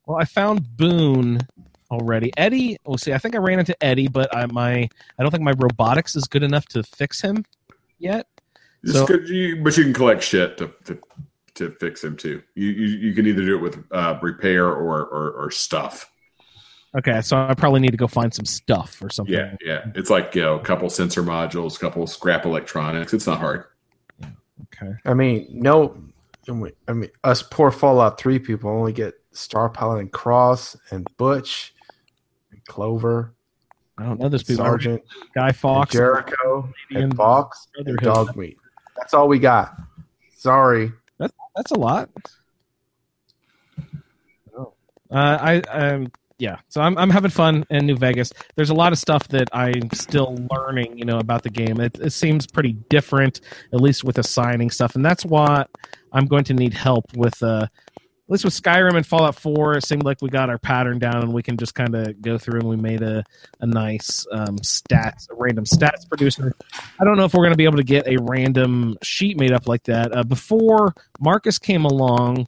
Well, 0.06 0.18
I 0.18 0.24
found 0.24 0.76
Boone 0.76 1.40
already. 1.94 2.32
ED-E, 2.36 2.78
we'll 2.84 2.98
see. 2.98 3.12
I 3.12 3.18
think 3.18 3.34
I 3.34 3.38
ran 3.38 3.58
into 3.58 3.76
ED-E, 3.82 4.08
but 4.08 4.34
I 4.34 4.46
my 4.46 4.88
I 5.18 5.22
don't 5.22 5.30
think 5.30 5.42
my 5.42 5.54
robotics 5.56 6.16
is 6.16 6.24
good 6.24 6.42
enough 6.42 6.66
to 6.66 6.82
fix 6.82 7.20
him 7.20 7.44
yet. 7.98 8.26
So- 8.84 9.08
you, 9.26 9.62
but 9.62 9.76
you 9.76 9.84
can 9.84 9.94
collect 9.94 10.22
shit 10.22 10.58
to 10.58 10.70
to, 10.84 10.98
to 11.54 11.70
fix 11.80 12.04
him 12.04 12.16
too. 12.16 12.42
You, 12.54 12.68
you 12.68 12.86
you 13.08 13.14
can 13.14 13.26
either 13.26 13.44
do 13.44 13.56
it 13.56 13.62
with 13.62 13.84
uh, 13.90 14.18
repair 14.20 14.66
or, 14.68 15.04
or 15.04 15.30
or 15.32 15.50
stuff. 15.50 16.10
Okay, 16.96 17.20
so 17.22 17.36
I 17.36 17.54
probably 17.54 17.80
need 17.80 17.90
to 17.90 17.96
go 17.96 18.06
find 18.06 18.32
some 18.32 18.44
stuff 18.44 19.02
or 19.02 19.10
something. 19.10 19.34
Yeah, 19.34 19.56
yeah. 19.64 19.86
It's 19.96 20.10
like 20.10 20.34
you 20.34 20.42
know, 20.42 20.54
a 20.54 20.60
couple 20.60 20.88
sensor 20.88 21.24
modules, 21.24 21.76
a 21.76 21.80
couple 21.80 22.06
scrap 22.06 22.44
electronics. 22.44 23.12
It's 23.12 23.26
not 23.26 23.38
hard. 23.38 23.64
Okay. 24.22 24.92
I 25.04 25.14
mean, 25.14 25.48
no, 25.50 25.96
I 26.48 26.92
mean, 26.92 27.10
us 27.24 27.42
poor 27.42 27.72
Fallout 27.72 28.18
Three 28.18 28.38
people 28.38 28.70
only 28.70 28.92
get 28.92 29.14
Star 29.32 29.68
Paladin 29.68 30.08
Cross 30.08 30.76
and 30.90 31.06
Butch, 31.16 31.73
and 31.73 31.73
Clover, 32.66 33.34
I 33.98 34.04
don't 34.04 34.20
know 34.20 34.28
this 34.28 34.42
people. 34.42 34.64
Sergeant, 34.64 35.02
Guy 35.34 35.52
Fawkes. 35.52 35.92
Jericho, 35.92 36.72
and 36.90 37.04
and 37.04 37.16
Fawkes, 37.16 37.68
and. 37.76 37.86
Dogmeat. 37.98 38.56
That's 38.96 39.14
all 39.14 39.28
we 39.28 39.38
got. 39.38 39.76
Sorry. 40.36 40.92
That's 41.18 41.32
that's 41.54 41.70
a 41.72 41.78
lot. 41.78 42.10
Uh, 45.10 45.38
I 45.40 45.60
um 45.60 46.10
yeah, 46.38 46.56
so 46.68 46.80
I'm 46.80 46.98
I'm 46.98 47.10
having 47.10 47.30
fun 47.30 47.64
in 47.70 47.86
New 47.86 47.96
Vegas. 47.96 48.32
There's 48.56 48.70
a 48.70 48.74
lot 48.74 48.92
of 48.92 48.98
stuff 48.98 49.28
that 49.28 49.48
I'm 49.52 49.88
still 49.92 50.36
learning, 50.50 50.98
you 50.98 51.04
know, 51.04 51.18
about 51.18 51.44
the 51.44 51.50
game. 51.50 51.80
It, 51.80 51.98
it 52.00 52.12
seems 52.12 52.46
pretty 52.46 52.72
different, 52.72 53.40
at 53.72 53.80
least 53.80 54.02
with 54.02 54.18
assigning 54.18 54.70
stuff, 54.70 54.96
and 54.96 55.04
that's 55.04 55.24
what 55.24 55.70
I'm 56.12 56.26
going 56.26 56.44
to 56.44 56.54
need 56.54 56.74
help 56.74 57.04
with. 57.16 57.40
Uh, 57.40 57.68
at 58.26 58.30
least 58.30 58.44
with 58.44 58.54
Skyrim 58.54 58.96
and 58.96 59.06
Fallout 59.06 59.34
4, 59.34 59.76
it 59.76 59.84
seemed 59.84 60.02
like 60.04 60.22
we 60.22 60.30
got 60.30 60.48
our 60.48 60.56
pattern 60.56 60.98
down, 60.98 61.16
and 61.16 61.34
we 61.34 61.42
can 61.42 61.58
just 61.58 61.74
kind 61.74 61.94
of 61.94 62.22
go 62.22 62.38
through 62.38 62.60
and 62.60 62.68
we 62.68 62.76
made 62.76 63.02
a 63.02 63.22
a 63.60 63.66
nice 63.66 64.26
um, 64.32 64.56
stats, 64.58 65.30
a 65.30 65.34
random 65.34 65.66
stats 65.66 66.08
producer. 66.08 66.54
I 66.98 67.04
don't 67.04 67.18
know 67.18 67.24
if 67.24 67.34
we're 67.34 67.42
going 67.42 67.52
to 67.52 67.58
be 67.58 67.64
able 67.64 67.76
to 67.76 67.84
get 67.84 68.06
a 68.06 68.16
random 68.22 68.96
sheet 69.02 69.38
made 69.38 69.52
up 69.52 69.68
like 69.68 69.82
that. 69.84 70.16
Uh, 70.16 70.22
before 70.22 70.94
Marcus 71.20 71.58
came 71.58 71.84
along, 71.84 72.46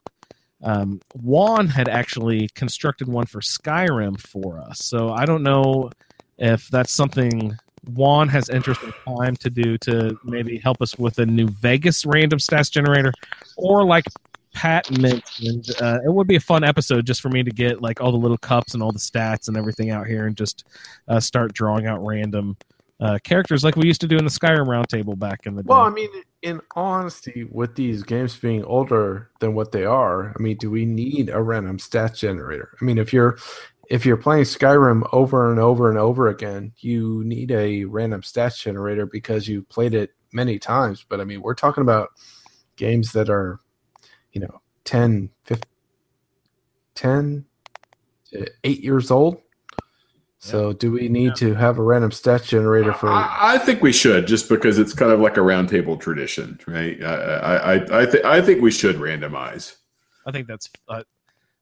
um, 0.62 0.98
Juan 1.14 1.68
had 1.68 1.88
actually 1.90 2.48
constructed 2.54 3.06
one 3.06 3.26
for 3.26 3.42
Skyrim 3.42 4.18
for 4.18 4.58
us. 4.58 4.78
So 4.82 5.10
I 5.10 5.26
don't 5.26 5.42
know 5.42 5.90
if 6.38 6.68
that's 6.68 6.92
something 6.92 7.54
Juan 7.88 8.28
has 8.28 8.48
interest 8.48 8.82
in 8.82 8.92
time 9.06 9.36
to 9.36 9.50
do 9.50 9.78
to 9.78 10.18
maybe 10.24 10.58
help 10.58 10.82
us 10.82 10.98
with 10.98 11.18
a 11.18 11.26
New 11.26 11.48
Vegas 11.48 12.04
random 12.04 12.38
stats 12.38 12.70
generator, 12.70 13.12
or 13.56 13.84
like 13.84 14.04
Pat 14.56 14.90
mentioned, 14.98 15.66
uh, 15.82 15.98
it 16.02 16.10
would 16.10 16.26
be 16.26 16.36
a 16.36 16.40
fun 16.40 16.64
episode 16.64 17.04
just 17.04 17.20
for 17.20 17.28
me 17.28 17.42
to 17.42 17.50
get 17.50 17.82
like 17.82 18.00
all 18.00 18.10
the 18.10 18.16
little 18.16 18.38
cups 18.38 18.72
and 18.72 18.82
all 18.82 18.90
the 18.90 18.98
stats 18.98 19.48
and 19.48 19.56
everything 19.56 19.90
out 19.90 20.06
here 20.06 20.26
and 20.26 20.34
just 20.34 20.64
uh, 21.08 21.20
start 21.20 21.52
drawing 21.52 21.86
out 21.86 22.02
random 22.02 22.56
uh, 22.98 23.18
characters 23.22 23.62
like 23.62 23.76
we 23.76 23.86
used 23.86 24.00
to 24.00 24.08
do 24.08 24.16
in 24.16 24.24
the 24.24 24.30
Skyrim 24.30 24.66
roundtable 24.66 25.18
back 25.18 25.44
in 25.44 25.54
the 25.54 25.62
day. 25.62 25.66
Well, 25.68 25.82
I 25.82 25.90
mean, 25.90 26.08
in 26.40 26.62
honesty, 26.74 27.46
with 27.50 27.74
these 27.74 28.02
games 28.02 28.34
being 28.34 28.64
older 28.64 29.30
than 29.40 29.54
what 29.54 29.72
they 29.72 29.84
are, 29.84 30.30
I 30.30 30.42
mean, 30.42 30.56
do 30.56 30.70
we 30.70 30.86
need 30.86 31.28
a 31.28 31.42
random 31.42 31.76
stats 31.76 32.16
generator? 32.16 32.70
I 32.80 32.84
mean, 32.86 32.96
if 32.96 33.12
you're 33.12 33.36
if 33.90 34.06
you're 34.06 34.16
playing 34.16 34.44
Skyrim 34.44 35.06
over 35.12 35.50
and 35.50 35.60
over 35.60 35.90
and 35.90 35.98
over 35.98 36.28
again, 36.28 36.72
you 36.78 37.22
need 37.26 37.50
a 37.50 37.84
random 37.84 38.22
stats 38.22 38.58
generator 38.58 39.04
because 39.04 39.46
you 39.46 39.64
played 39.64 39.92
it 39.92 40.12
many 40.32 40.58
times. 40.58 41.04
But 41.06 41.20
I 41.20 41.24
mean, 41.24 41.42
we're 41.42 41.54
talking 41.54 41.82
about 41.82 42.08
games 42.76 43.12
that 43.12 43.28
are, 43.28 43.60
you 44.36 44.40
know, 44.40 44.60
10, 44.84 45.30
15, 45.44 45.62
10 46.94 47.44
to 48.32 48.46
8 48.64 48.80
years 48.84 49.10
old. 49.10 49.40
So, 50.38 50.74
do 50.74 50.92
we 50.92 51.08
need 51.08 51.34
to 51.36 51.54
have 51.54 51.78
a 51.78 51.82
random 51.82 52.10
stats 52.10 52.46
generator 52.46 52.92
for? 52.92 53.08
I, 53.08 53.54
I 53.54 53.58
think 53.58 53.82
we 53.82 53.92
should, 53.92 54.26
just 54.26 54.50
because 54.50 54.78
it's 54.78 54.92
kind 54.92 55.10
of 55.10 55.20
like 55.20 55.38
a 55.38 55.40
roundtable 55.40 55.98
tradition, 55.98 56.60
right? 56.68 57.02
I 57.02 57.14
I 57.14 57.56
I, 57.56 58.02
I, 58.02 58.06
th- 58.06 58.24
I 58.24 58.42
think 58.42 58.60
we 58.60 58.70
should 58.70 58.96
randomize. 58.96 59.76
I 60.26 60.32
think 60.32 60.46
that's 60.46 60.68
uh, 60.88 61.02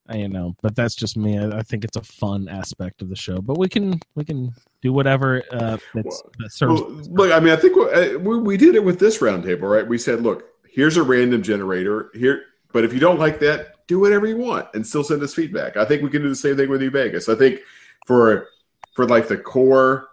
I 0.09 0.17
you 0.17 0.29
know, 0.29 0.57
but 0.61 0.75
that's 0.75 0.97
just 0.97 1.17
me. 1.17 1.39
I, 1.39 1.59
I 1.59 1.63
think 1.63 1.85
it's 1.85 1.97
a 1.97 2.03
fun 2.03 2.49
aspect 2.49 3.01
of 3.01 3.09
the 3.09 3.17
show. 3.17 3.41
But 3.41 3.57
we 3.57 3.69
can 3.69 4.01
we 4.17 4.25
can 4.25 4.53
do 4.83 4.93
whatever 4.93 5.45
uh, 5.53 5.79
that's, 5.95 6.23
that 6.41 6.53
serves. 6.53 6.83
Well, 6.83 6.91
look, 6.91 7.33
I 7.33 7.39
mean, 7.39 7.55
I 7.55 7.57
think 7.57 7.77
we, 7.77 7.85
uh, 7.85 8.19
we, 8.19 8.39
we 8.39 8.57
did 8.57 8.75
it 8.75 8.85
with 8.85 8.99
this 8.99 9.19
roundtable, 9.19 9.71
right? 9.71 9.87
We 9.87 9.97
said, 9.97 10.21
look, 10.21 10.51
here's 10.75 10.97
a 10.97 11.03
random 11.05 11.43
generator 11.43 12.11
here, 12.15 12.43
but 12.75 12.85
if 12.85 12.93
you 12.93 12.99
don't 12.99 13.21
like 13.21 13.39
that, 13.39 13.87
do 13.87 14.01
whatever 14.01 14.27
you 14.27 14.37
want 14.37 14.67
and 14.75 14.85
still 14.85 15.05
send 15.05 15.23
us 15.23 15.33
feedback. 15.33 15.77
I 15.77 15.85
think 15.85 16.03
we 16.03 16.11
can 16.11 16.23
do 16.23 16.29
the 16.29 16.35
same 16.35 16.57
thing 16.57 16.69
with 16.69 16.81
New 16.81 16.91
Vegas. 16.91 17.29
I 17.29 17.37
think 17.37 17.61
for 18.05 18.49
for 18.95 19.07
like 19.07 19.29
the 19.29 19.37
core, 19.37 20.09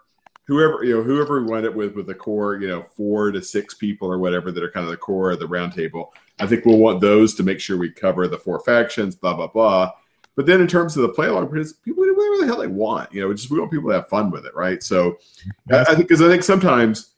whoever 0.46 0.84
you 0.84 0.96
know, 0.96 1.02
whoever 1.02 1.42
we 1.42 1.50
wind 1.50 1.66
up 1.66 1.74
with 1.74 1.96
with 1.96 2.06
the 2.06 2.14
core, 2.14 2.58
you 2.58 2.68
know, 2.68 2.86
four 2.96 3.32
to 3.32 3.42
six 3.42 3.74
people 3.74 4.08
or 4.08 4.20
whatever 4.20 4.52
that 4.52 4.64
are 4.64 4.70
kind 4.70 4.86
of 4.86 4.92
the 4.92 4.98
core 4.98 5.32
of 5.32 5.40
the 5.40 5.48
roundtable. 5.48 6.10
I 6.40 6.46
think 6.46 6.64
we'll 6.64 6.78
want 6.78 7.02
those 7.02 7.34
to 7.36 7.44
make 7.44 7.60
sure 7.60 7.78
we 7.78 7.90
cover 7.90 8.28
the 8.28 8.38
four 8.38 8.60
factions, 8.60 9.16
blah 9.16 9.34
blah 9.34 9.48
blah. 9.48 9.92
But 10.36 10.46
then 10.46 10.62
in 10.62 10.68
terms 10.68 10.96
of 10.96 11.02
the 11.02 11.10
play 11.10 11.28
along, 11.28 11.48
people 11.48 12.04
do 12.04 12.16
whatever 12.16 12.38
the 12.42 12.46
hell 12.46 12.60
they 12.60 12.68
want, 12.68 13.12
you 13.12 13.22
know, 13.22 13.34
just 13.34 13.50
we 13.50 13.60
want 13.60 13.72
people 13.72 13.90
to 13.90 13.96
have 13.96 14.08
fun 14.08 14.30
with 14.30 14.46
it, 14.46 14.54
right? 14.54 14.84
So 14.84 15.18
I, 15.72 15.80
I 15.80 15.96
think 15.96 16.08
because 16.08 16.22
I 16.22 16.28
think 16.28 16.44
sometimes 16.44 17.16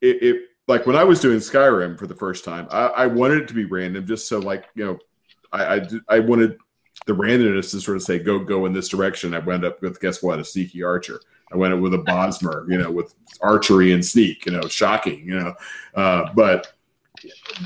it, 0.00 0.20
it 0.20 0.42
like 0.66 0.86
when 0.86 0.96
I 0.96 1.04
was 1.04 1.20
doing 1.20 1.38
Skyrim 1.38 1.98
for 1.98 2.06
the 2.06 2.14
first 2.14 2.44
time, 2.44 2.66
I, 2.70 2.86
I 2.86 3.06
wanted 3.06 3.42
it 3.42 3.48
to 3.48 3.54
be 3.54 3.64
random, 3.64 4.06
just 4.06 4.28
so 4.28 4.38
like 4.38 4.66
you 4.74 4.84
know, 4.84 4.98
I 5.52 5.76
I, 5.76 5.88
I 6.08 6.18
wanted 6.20 6.58
the 7.06 7.12
randomness 7.12 7.70
to 7.72 7.80
sort 7.80 7.96
of 7.96 8.02
say 8.02 8.18
go 8.18 8.38
go 8.38 8.66
in 8.66 8.72
this 8.72 8.88
direction. 8.88 9.34
I 9.34 9.40
wound 9.40 9.64
up 9.64 9.82
with 9.82 10.00
guess 10.00 10.22
what, 10.22 10.38
a 10.38 10.44
sneaky 10.44 10.82
archer. 10.82 11.20
I 11.52 11.56
went 11.56 11.74
up 11.74 11.80
with 11.80 11.94
a 11.94 11.98
Bosmer, 11.98 12.68
you 12.70 12.78
know, 12.78 12.90
with 12.90 13.14
archery 13.40 13.92
and 13.92 14.04
sneak, 14.04 14.46
you 14.46 14.52
know, 14.52 14.66
shocking, 14.66 15.26
you 15.26 15.38
know. 15.38 15.54
Uh, 15.94 16.32
but 16.34 16.72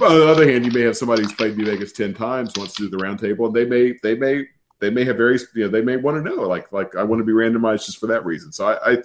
on 0.00 0.14
the 0.14 0.28
other 0.28 0.50
hand, 0.50 0.64
you 0.64 0.72
may 0.72 0.82
have 0.82 0.96
somebody 0.96 1.22
who's 1.22 1.32
played 1.32 1.56
New 1.56 1.64
Vegas 1.64 1.92
ten 1.92 2.14
times 2.14 2.52
wants 2.56 2.74
to 2.74 2.84
do 2.84 2.90
the 2.90 3.02
round 3.02 3.18
table, 3.18 3.46
and 3.46 3.54
they 3.54 3.64
may 3.64 3.94
they 4.02 4.14
may 4.14 4.44
they 4.80 4.90
may 4.90 5.04
have 5.04 5.16
very 5.16 5.38
you 5.54 5.64
know 5.64 5.68
they 5.68 5.82
may 5.82 5.96
want 5.96 6.16
to 6.16 6.28
know 6.28 6.42
like 6.42 6.72
like 6.72 6.96
I 6.96 7.02
want 7.02 7.20
to 7.20 7.24
be 7.24 7.32
randomized 7.32 7.86
just 7.86 7.98
for 7.98 8.06
that 8.08 8.24
reason. 8.24 8.52
So 8.52 8.66
I 8.66 8.92
I 8.92 8.96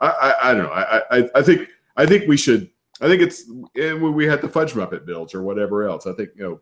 I, 0.00 0.08
I, 0.08 0.34
I 0.42 0.54
don't 0.54 0.62
know. 0.64 0.70
I, 0.70 1.18
I 1.18 1.30
I 1.34 1.42
think 1.42 1.68
I 1.96 2.06
think 2.06 2.28
we 2.28 2.36
should. 2.36 2.70
I 3.00 3.06
think 3.08 3.22
it's 3.22 3.48
and 3.76 4.02
we 4.14 4.26
had 4.26 4.40
the 4.42 4.48
Fudge 4.48 4.72
Muppet 4.74 5.06
builds 5.06 5.34
or 5.34 5.42
whatever 5.42 5.84
else. 5.88 6.06
I 6.06 6.12
think 6.12 6.30
you 6.36 6.42
know 6.42 6.60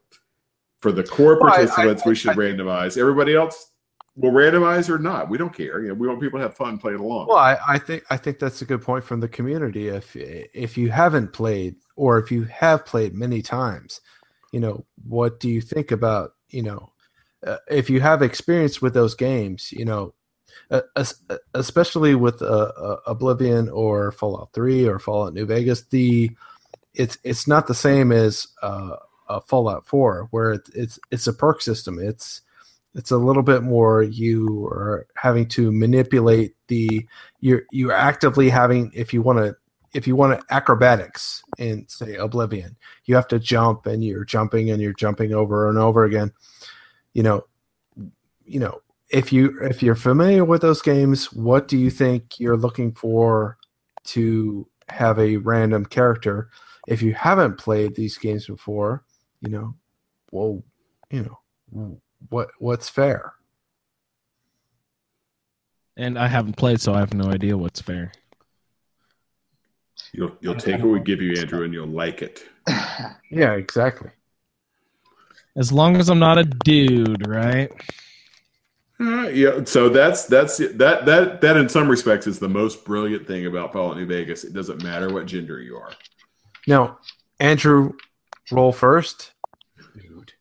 for 0.80 0.92
the 0.92 1.02
core 1.02 1.38
Well, 1.40 1.50
participants 1.50 2.02
I- 2.04 2.08
we 2.08 2.14
should 2.14 2.30
I- 2.32 2.34
randomize. 2.36 2.96
Everybody 2.96 3.34
else 3.34 3.72
will 4.14 4.32
randomize 4.32 4.88
or 4.88 4.98
not. 4.98 5.28
We 5.28 5.38
don't 5.38 5.52
care. 5.54 5.80
You 5.82 5.88
know, 5.88 5.94
we 5.94 6.08
want 6.08 6.20
people 6.20 6.38
to 6.38 6.42
have 6.44 6.56
fun 6.56 6.78
playing 6.78 6.98
along. 7.00 7.28
Well, 7.28 7.36
I, 7.36 7.56
I 7.68 7.78
think 7.78 8.04
I 8.10 8.16
think 8.16 8.38
that's 8.38 8.62
a 8.62 8.64
good 8.64 8.82
point 8.82 9.04
from 9.04 9.20
the 9.20 9.28
community. 9.28 9.88
If 9.88 10.14
if 10.16 10.76
you 10.78 10.90
haven't 10.90 11.32
played 11.32 11.76
or 11.96 12.18
if 12.18 12.30
you 12.30 12.44
have 12.44 12.84
played 12.86 13.14
many 13.14 13.42
times, 13.42 14.00
you 14.52 14.60
know, 14.60 14.84
what 15.06 15.40
do 15.40 15.48
you 15.48 15.60
think 15.60 15.90
about 15.90 16.32
you 16.50 16.62
know, 16.62 16.88
uh, 17.46 17.58
if 17.70 17.90
you 17.90 18.00
have 18.00 18.22
experience 18.22 18.80
with 18.80 18.94
those 18.94 19.14
games, 19.14 19.70
you 19.72 19.84
know, 19.84 20.04
es- 20.06 20.17
especially 21.54 22.14
with 22.14 22.42
uh, 22.42 22.72
uh, 22.76 22.96
Oblivion 23.06 23.68
or 23.68 24.12
Fallout 24.12 24.52
Three 24.52 24.86
or 24.86 24.98
Fallout 24.98 25.34
New 25.34 25.46
Vegas, 25.46 25.82
the 25.84 26.30
it's 26.94 27.18
it's 27.24 27.46
not 27.46 27.66
the 27.66 27.74
same 27.74 28.12
as 28.12 28.48
uh, 28.62 28.96
uh, 29.28 29.40
Fallout 29.40 29.86
Four, 29.86 30.28
where 30.30 30.52
it's 30.52 30.70
it's 30.70 30.98
it's 31.10 31.26
a 31.26 31.32
perk 31.32 31.62
system. 31.62 31.98
It's 31.98 32.42
it's 32.94 33.10
a 33.10 33.16
little 33.16 33.42
bit 33.42 33.62
more 33.62 34.02
you 34.02 34.66
are 34.66 35.06
having 35.14 35.46
to 35.46 35.70
manipulate 35.70 36.54
the 36.68 37.06
you're 37.40 37.62
you're 37.70 37.92
actively 37.92 38.48
having 38.48 38.90
if 38.94 39.12
you 39.12 39.22
want 39.22 39.38
to 39.38 39.56
if 39.94 40.06
you 40.06 40.16
want 40.16 40.38
to 40.38 40.54
acrobatics 40.54 41.42
in 41.58 41.86
say 41.88 42.16
oblivion 42.16 42.76
you 43.04 43.14
have 43.14 43.28
to 43.28 43.38
jump 43.38 43.86
and 43.86 44.04
you're 44.04 44.24
jumping 44.24 44.70
and 44.70 44.82
you're 44.82 44.92
jumping 44.92 45.32
over 45.32 45.68
and 45.68 45.78
over 45.78 46.04
again 46.04 46.32
you 47.14 47.22
know 47.22 47.44
you 48.44 48.58
know 48.58 48.80
if 49.10 49.32
you 49.32 49.58
if 49.62 49.82
you're 49.82 49.94
familiar 49.94 50.44
with 50.44 50.62
those 50.62 50.82
games 50.82 51.32
what 51.32 51.68
do 51.68 51.76
you 51.76 51.90
think 51.90 52.38
you're 52.38 52.56
looking 52.56 52.92
for 52.92 53.56
to 54.04 54.68
have 54.88 55.18
a 55.18 55.36
random 55.36 55.84
character 55.84 56.50
if 56.86 57.02
you 57.02 57.14
haven't 57.14 57.58
played 57.58 57.94
these 57.94 58.18
games 58.18 58.46
before 58.46 59.04
you 59.40 59.50
know 59.50 59.74
well 60.30 60.62
you 61.10 61.22
know 61.22 62.00
what 62.28 62.48
what's 62.58 62.88
fair 62.88 63.34
and 65.98 66.16
I 66.16 66.28
haven't 66.28 66.56
played, 66.56 66.80
so 66.80 66.94
I 66.94 67.00
have 67.00 67.12
no 67.12 67.28
idea 67.28 67.58
what's 67.58 67.80
fair. 67.80 68.12
You'll 70.12 70.36
you'll 70.40 70.54
take 70.54 70.78
what 70.78 70.90
we 70.90 71.00
give 71.00 71.20
you, 71.20 71.34
Andrew, 71.36 71.64
and 71.64 71.74
you'll 71.74 71.88
like 71.88 72.22
it. 72.22 72.44
yeah 73.30 73.52
exactly 73.54 74.10
As 75.56 75.72
long 75.72 75.96
as 75.96 76.08
I'm 76.08 76.18
not 76.18 76.38
a 76.38 76.44
dude, 76.44 77.26
right? 77.26 77.70
Uh, 79.00 79.28
yeah, 79.28 79.62
so 79.64 79.88
that's 79.88 80.24
that's 80.26 80.58
that 80.58 81.06
that 81.06 81.40
that 81.40 81.56
in 81.56 81.68
some 81.68 81.88
respects 81.88 82.26
is 82.26 82.40
the 82.40 82.48
most 82.48 82.84
brilliant 82.84 83.26
thing 83.28 83.46
about 83.46 83.72
Fallout 83.72 83.96
New 83.96 84.06
Vegas. 84.06 84.42
It 84.42 84.52
doesn't 84.52 84.82
matter 84.82 85.12
what 85.12 85.26
gender 85.26 85.60
you 85.60 85.76
are. 85.76 85.92
now 86.66 86.98
andrew 87.38 87.92
roll 88.50 88.72
first 88.72 89.32
dude 89.94 90.32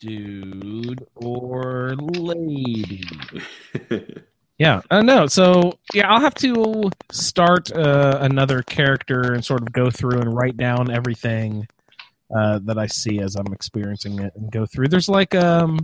Dude 0.00 1.06
or 1.16 1.94
lady. 1.96 3.02
Yeah, 4.58 4.82
uh, 4.90 5.02
no. 5.02 5.26
So 5.26 5.78
yeah, 5.92 6.08
I'll 6.08 6.20
have 6.20 6.34
to 6.36 6.88
start 7.10 7.72
uh, 7.72 8.18
another 8.20 8.62
character 8.62 9.32
and 9.32 9.44
sort 9.44 9.62
of 9.62 9.72
go 9.72 9.90
through 9.90 10.20
and 10.20 10.32
write 10.32 10.56
down 10.56 10.92
everything 10.92 11.66
uh, 12.36 12.60
that 12.64 12.78
I 12.78 12.86
see 12.86 13.20
as 13.20 13.34
I'm 13.36 13.52
experiencing 13.52 14.20
it 14.20 14.32
and 14.36 14.50
go 14.52 14.66
through. 14.66 14.88
There's 14.88 15.08
like 15.08 15.34
um, 15.34 15.78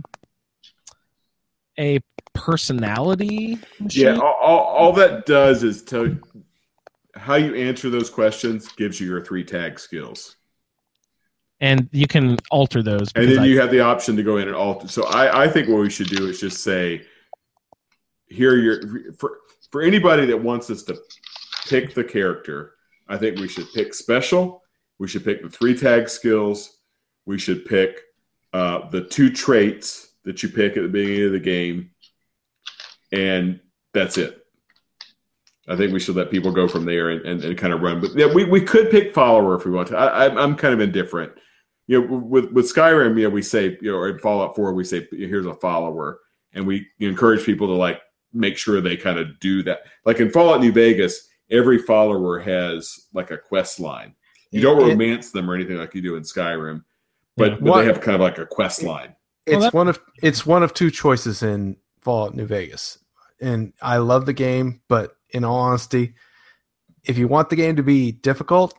a 1.79 1.99
personality 2.33 3.59
machine? 3.79 4.15
Yeah, 4.15 4.15
all, 4.17 4.37
all, 4.41 4.59
all 4.59 4.93
that 4.93 5.25
does 5.25 5.63
is 5.63 5.83
tell 5.83 6.07
how 7.15 7.35
you 7.35 7.55
answer 7.55 7.89
those 7.89 8.09
questions 8.09 8.69
gives 8.69 8.99
you 8.99 9.07
your 9.07 9.23
three 9.23 9.43
tag 9.43 9.79
skills. 9.79 10.37
and 11.59 11.89
you 11.91 12.07
can 12.07 12.37
alter 12.49 12.81
those. 12.81 13.11
And 13.15 13.29
then 13.29 13.39
I- 13.39 13.45
you 13.45 13.59
have 13.59 13.69
the 13.71 13.81
option 13.81 14.15
to 14.15 14.23
go 14.23 14.37
in 14.37 14.47
and 14.47 14.55
alter. 14.55 14.87
So 14.87 15.05
I, 15.07 15.43
I 15.43 15.47
think 15.47 15.67
what 15.67 15.81
we 15.81 15.89
should 15.89 16.07
do 16.07 16.27
is 16.27 16.39
just 16.39 16.63
say, 16.63 17.03
here 18.27 18.55
your 18.55 19.13
for 19.19 19.39
for 19.71 19.81
anybody 19.81 20.25
that 20.25 20.41
wants 20.41 20.69
us 20.69 20.83
to 20.83 20.97
pick 21.67 21.93
the 21.93 22.03
character, 22.03 22.75
I 23.09 23.17
think 23.17 23.37
we 23.39 23.47
should 23.49 23.67
pick 23.73 23.93
special. 23.93 24.60
We 25.01 25.07
should 25.07 25.25
pick 25.25 25.41
the 25.41 25.49
three 25.49 25.75
tag 25.75 26.07
skills. 26.07 26.77
We 27.25 27.39
should 27.39 27.65
pick 27.65 28.01
uh, 28.53 28.87
the 28.89 29.03
two 29.03 29.31
traits 29.31 30.11
that 30.25 30.43
you 30.43 30.49
pick 30.49 30.77
at 30.77 30.83
the 30.83 30.89
beginning 30.89 31.25
of 31.25 31.31
the 31.31 31.39
game, 31.39 31.89
and 33.11 33.59
that's 33.95 34.19
it. 34.19 34.45
I 35.67 35.75
think 35.75 35.91
we 35.91 35.99
should 35.99 36.15
let 36.15 36.29
people 36.29 36.51
go 36.51 36.67
from 36.67 36.85
there 36.85 37.09
and, 37.09 37.25
and, 37.25 37.43
and 37.43 37.57
kind 37.57 37.73
of 37.73 37.81
run. 37.81 37.99
But 37.99 38.15
yeah, 38.15 38.31
we, 38.31 38.43
we 38.43 38.61
could 38.61 38.91
pick 38.91 39.11
follower 39.15 39.55
if 39.55 39.65
we 39.65 39.71
want 39.71 39.87
to. 39.87 39.97
I, 39.97 40.25
I'm, 40.39 40.55
kind 40.55 40.75
of 40.75 40.79
indifferent 40.79 41.31
you 41.87 41.99
know, 41.99 42.17
with 42.17 42.51
with 42.51 42.71
Skyrim, 42.71 43.17
you 43.17 43.23
know, 43.23 43.31
we 43.31 43.41
say, 43.41 43.79
you 43.81 43.91
know, 43.91 43.97
or 43.97 44.07
in 44.07 44.19
Fallout 44.19 44.55
Four, 44.55 44.71
we 44.75 44.83
say, 44.83 45.07
here's 45.09 45.47
a 45.47 45.55
follower, 45.55 46.19
and 46.53 46.67
we 46.67 46.85
encourage 46.99 47.43
people 47.43 47.65
to 47.65 47.73
like 47.73 47.99
make 48.33 48.55
sure 48.55 48.79
they 48.81 48.97
kind 48.97 49.17
of 49.17 49.39
do 49.39 49.63
that. 49.63 49.79
Like 50.05 50.19
in 50.19 50.29
Fallout 50.29 50.61
New 50.61 50.71
Vegas, 50.71 51.27
every 51.49 51.79
follower 51.79 52.39
has 52.39 53.07
like 53.15 53.31
a 53.31 53.37
quest 53.39 53.79
line. 53.79 54.13
You 54.51 54.61
don't 54.61 54.81
It- 54.81 54.89
romance 54.89 55.31
them 55.31 55.49
or 55.49 55.55
anything 55.55 55.77
like 55.77 55.95
you 55.95 56.01
do 56.01 56.15
in 56.15 56.23
Skyrim, 56.23 56.83
but, 57.37 57.51
Yeah. 57.51 57.55
but 57.55 57.61
What- 57.63 57.79
they 57.81 57.85
have 57.87 58.01
kind 58.01 58.15
of 58.15 58.21
like 58.21 58.37
a 58.37 58.45
quest 58.45 58.83
line. 58.83 59.15
Well, 59.47 59.55
it's 59.57 59.65
that- 59.65 59.73
one 59.73 59.87
of 59.87 59.99
it's 60.21 60.45
one 60.45 60.61
of 60.63 60.73
two 60.73 60.91
choices 60.91 61.41
in 61.41 61.77
Fallout 62.01 62.35
New 62.35 62.45
Vegas, 62.45 62.99
and 63.39 63.73
I 63.81 63.97
love 63.97 64.25
the 64.25 64.33
game. 64.33 64.81
But 64.87 65.15
in 65.29 65.43
all 65.43 65.57
honesty, 65.59 66.15
if 67.05 67.17
you 67.17 67.27
want 67.27 67.49
the 67.49 67.55
game 67.55 67.75
to 67.77 67.83
be 67.83 68.11
difficult, 68.11 68.77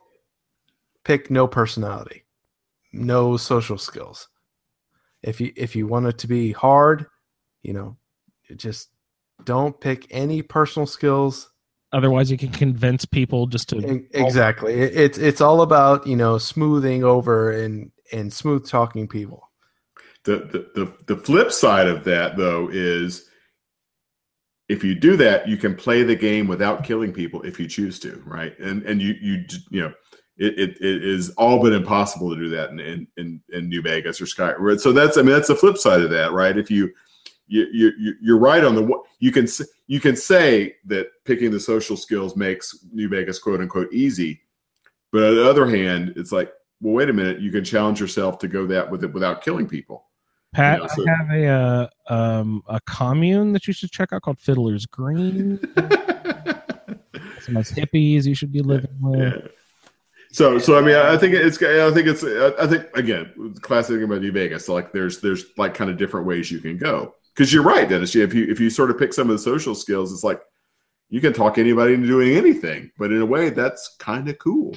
pick 1.04 1.30
no 1.30 1.48
personality, 1.48 2.24
no 2.92 3.36
social 3.36 3.78
skills. 3.78 4.28
If 5.22 5.40
you 5.40 5.52
if 5.56 5.74
you 5.74 5.86
want 5.86 6.06
it 6.06 6.18
to 6.18 6.26
be 6.26 6.52
hard, 6.52 7.06
you 7.62 7.72
know, 7.72 7.96
just 8.56 8.90
don't 9.44 9.80
pick 9.80 10.06
any 10.10 10.42
personal 10.42 10.86
skills. 10.86 11.48
Otherwise, 11.92 12.30
you 12.30 12.38
can 12.38 12.50
convince 12.50 13.04
people 13.04 13.46
just 13.46 13.68
to. 13.70 14.04
Exactly, 14.12 14.74
it's 14.74 15.18
it's 15.18 15.40
all 15.40 15.62
about 15.62 16.06
you 16.06 16.16
know 16.16 16.38
smoothing 16.38 17.04
over 17.04 17.50
and 17.50 17.90
and 18.12 18.32
smooth 18.32 18.68
talking 18.68 19.08
people. 19.08 19.50
The, 20.24 20.36
the 20.74 20.84
the 20.84 21.14
the 21.14 21.20
flip 21.20 21.50
side 21.52 21.88
of 21.88 22.04
that 22.04 22.36
though 22.36 22.68
is 22.70 23.28
if 24.68 24.82
you 24.82 24.94
do 24.94 25.16
that, 25.16 25.48
you 25.48 25.56
can 25.56 25.74
play 25.74 26.02
the 26.02 26.16
game 26.16 26.46
without 26.46 26.84
killing 26.84 27.12
people 27.12 27.42
if 27.42 27.58
you 27.58 27.66
choose 27.66 27.98
to, 28.00 28.22
right? 28.24 28.58
And 28.58 28.82
and 28.84 29.02
you 29.02 29.14
you 29.20 29.44
you 29.70 29.82
know 29.82 29.92
it, 30.38 30.58
it, 30.58 30.70
it 30.80 31.04
is 31.04 31.30
all 31.30 31.60
but 31.60 31.72
impossible 31.72 32.34
to 32.34 32.40
do 32.40 32.48
that 32.50 32.70
in 32.70 32.80
in, 32.80 33.06
in, 33.16 33.40
in 33.50 33.68
New 33.68 33.82
Vegas 33.82 34.20
or 34.20 34.26
Sky. 34.26 34.54
So 34.78 34.92
that's 34.92 35.16
I 35.18 35.22
mean 35.22 35.32
that's 35.32 35.48
the 35.48 35.56
flip 35.56 35.78
side 35.78 36.00
of 36.00 36.10
that, 36.10 36.32
right? 36.32 36.56
If 36.56 36.70
you 36.70 36.92
you, 37.52 37.66
you 37.72 37.92
you- 37.98 38.14
you're 38.22 38.38
right 38.38 38.64
on 38.64 38.74
the 38.74 38.82
one- 38.82 39.00
you 39.20 39.30
can 39.30 39.46
you 39.86 40.00
can 40.00 40.16
say 40.16 40.74
that 40.86 41.06
picking 41.24 41.50
the 41.50 41.60
social 41.60 41.96
skills 41.96 42.34
makes 42.36 42.86
New 42.92 43.08
Vegas 43.08 43.38
quote 43.38 43.60
unquote 43.60 43.92
easy, 43.92 44.40
but 45.12 45.22
on 45.24 45.34
the 45.36 45.48
other 45.48 45.66
hand, 45.66 46.14
it's 46.16 46.32
like 46.32 46.50
well 46.80 46.94
wait 46.94 47.08
a 47.10 47.12
minute, 47.12 47.40
you 47.40 47.50
can 47.52 47.62
challenge 47.64 48.00
yourself 48.00 48.38
to 48.40 48.48
go 48.48 48.66
that 48.66 48.90
with 48.90 49.04
it 49.04 49.12
without 49.12 49.42
killing 49.42 49.68
people. 49.68 50.06
Pat, 50.54 50.80
Yeah, 50.80 50.86
so- 50.88 51.04
I 51.08 51.16
have 51.16 51.30
a 51.30 51.46
uh, 51.46 51.88
um, 52.40 52.62
a 52.68 52.80
commune 52.86 53.52
that 53.52 53.66
you 53.66 53.72
should 53.72 53.90
check 53.90 54.12
out 54.12 54.22
called 54.22 54.38
Fiddler's 54.38 54.86
Green. 54.86 55.58
Some 57.42 57.54
nice 57.54 57.72
hippies 57.72 58.24
you 58.26 58.34
should 58.34 58.52
be 58.52 58.60
living 58.62 58.96
with. 59.00 59.20
Yeah. 59.20 59.48
So, 60.30 60.58
so 60.58 60.78
I 60.78 60.80
mean, 60.80 60.94
I 60.94 61.16
think 61.18 61.34
it's, 61.34 61.60
I 61.62 61.90
think 61.92 62.06
it's, 62.06 62.24
I 62.24 62.66
think 62.66 62.86
again, 62.96 63.54
classic 63.60 63.96
thing 63.96 64.04
about 64.04 64.22
New 64.22 64.32
Vegas, 64.32 64.68
like 64.68 64.92
there's, 64.92 65.20
there's 65.20 65.44
like 65.58 65.74
kind 65.74 65.90
of 65.90 65.96
different 65.98 66.26
ways 66.26 66.50
you 66.50 66.58
can 66.60 66.78
go. 66.78 67.14
Because 67.34 67.52
you're 67.52 67.62
right, 67.62 67.88
Dennis. 67.88 68.14
If 68.14 68.34
you, 68.34 68.44
if 68.50 68.60
you 68.60 68.68
sort 68.70 68.90
of 68.90 68.98
pick 68.98 69.12
some 69.12 69.28
of 69.30 69.36
the 69.36 69.42
social 69.42 69.74
skills, 69.74 70.12
it's 70.12 70.24
like 70.24 70.40
you 71.08 71.20
can 71.20 71.32
talk 71.32 71.58
anybody 71.58 71.94
into 71.94 72.06
doing 72.06 72.36
anything. 72.36 72.90
But 72.98 73.10
in 73.12 73.20
a 73.20 73.26
way, 73.26 73.50
that's 73.50 73.96
kind 73.98 74.28
of 74.28 74.38
cool. 74.38 74.76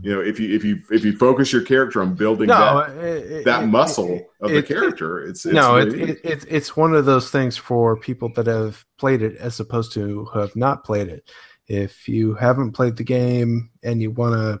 You 0.00 0.12
know, 0.14 0.20
if 0.20 0.40
you, 0.40 0.52
if 0.54 0.64
you, 0.64 0.80
if 0.90 1.04
you 1.04 1.16
focus 1.16 1.52
your 1.52 1.62
character 1.62 2.02
on 2.02 2.14
building 2.14 2.48
that, 2.48 2.90
it- 2.98 3.44
that 3.44 3.62
it- 3.62 3.66
muscle 3.66 4.10
it- 4.10 4.28
of 4.40 4.50
the 4.50 4.62
character, 4.62 5.22
it's, 5.22 5.46
it's 5.46 5.54
no, 5.54 5.76
really 5.76 6.02
it, 6.02 6.10
it, 6.10 6.20
it's 6.24 6.44
it's 6.46 6.76
one 6.76 6.94
of 6.94 7.04
those 7.04 7.30
things 7.30 7.56
for 7.56 7.96
people 7.96 8.28
that 8.34 8.46
have 8.48 8.84
played 8.98 9.22
it 9.22 9.36
as 9.36 9.60
opposed 9.60 9.92
to 9.92 10.24
who 10.24 10.38
have 10.40 10.54
not 10.56 10.82
played 10.84 11.08
it. 11.08 11.30
If 11.68 12.08
you 12.08 12.34
haven't 12.34 12.72
played 12.72 12.96
the 12.96 13.04
game 13.04 13.70
and 13.84 14.02
you 14.02 14.10
want 14.10 14.34
to, 14.34 14.60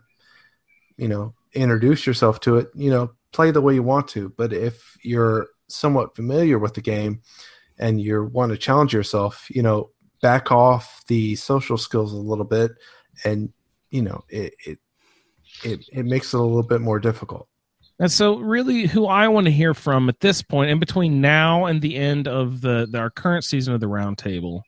you 0.96 1.08
know, 1.08 1.34
introduce 1.52 2.06
yourself 2.06 2.38
to 2.40 2.58
it, 2.58 2.70
you 2.74 2.90
know, 2.90 3.10
play 3.32 3.50
the 3.50 3.60
way 3.60 3.74
you 3.74 3.82
want 3.82 4.06
to. 4.08 4.28
But 4.36 4.52
if 4.52 4.96
you're 5.02 5.48
somewhat 5.68 6.14
familiar 6.14 6.58
with 6.58 6.74
the 6.74 6.80
game 6.80 7.22
and 7.78 8.00
you 8.00 8.24
want 8.32 8.52
to 8.52 8.58
challenge 8.58 8.92
yourself, 8.92 9.46
you 9.50 9.62
know, 9.62 9.90
back 10.22 10.50
off 10.50 11.04
the 11.08 11.36
social 11.36 11.76
skills 11.76 12.12
a 12.12 12.16
little 12.16 12.44
bit, 12.44 12.72
and 13.24 13.52
you 13.90 14.02
know, 14.02 14.24
it 14.28 14.54
it 14.64 14.78
it, 15.62 15.84
it 15.92 16.04
makes 16.04 16.32
it 16.32 16.40
a 16.40 16.42
little 16.42 16.62
bit 16.62 16.80
more 16.80 16.98
difficult. 16.98 17.48
And 18.00 18.10
so, 18.10 18.38
really, 18.38 18.86
who 18.86 19.06
I 19.06 19.28
want 19.28 19.46
to 19.46 19.52
hear 19.52 19.74
from 19.74 20.08
at 20.08 20.20
this 20.20 20.42
point, 20.42 20.70
in 20.70 20.80
between 20.80 21.20
now 21.20 21.66
and 21.66 21.80
the 21.80 21.94
end 21.94 22.26
of 22.26 22.60
the, 22.60 22.88
the 22.90 22.98
our 22.98 23.10
current 23.10 23.44
season 23.44 23.74
of 23.74 23.80
the 23.80 23.86
Roundtable, 23.86 24.62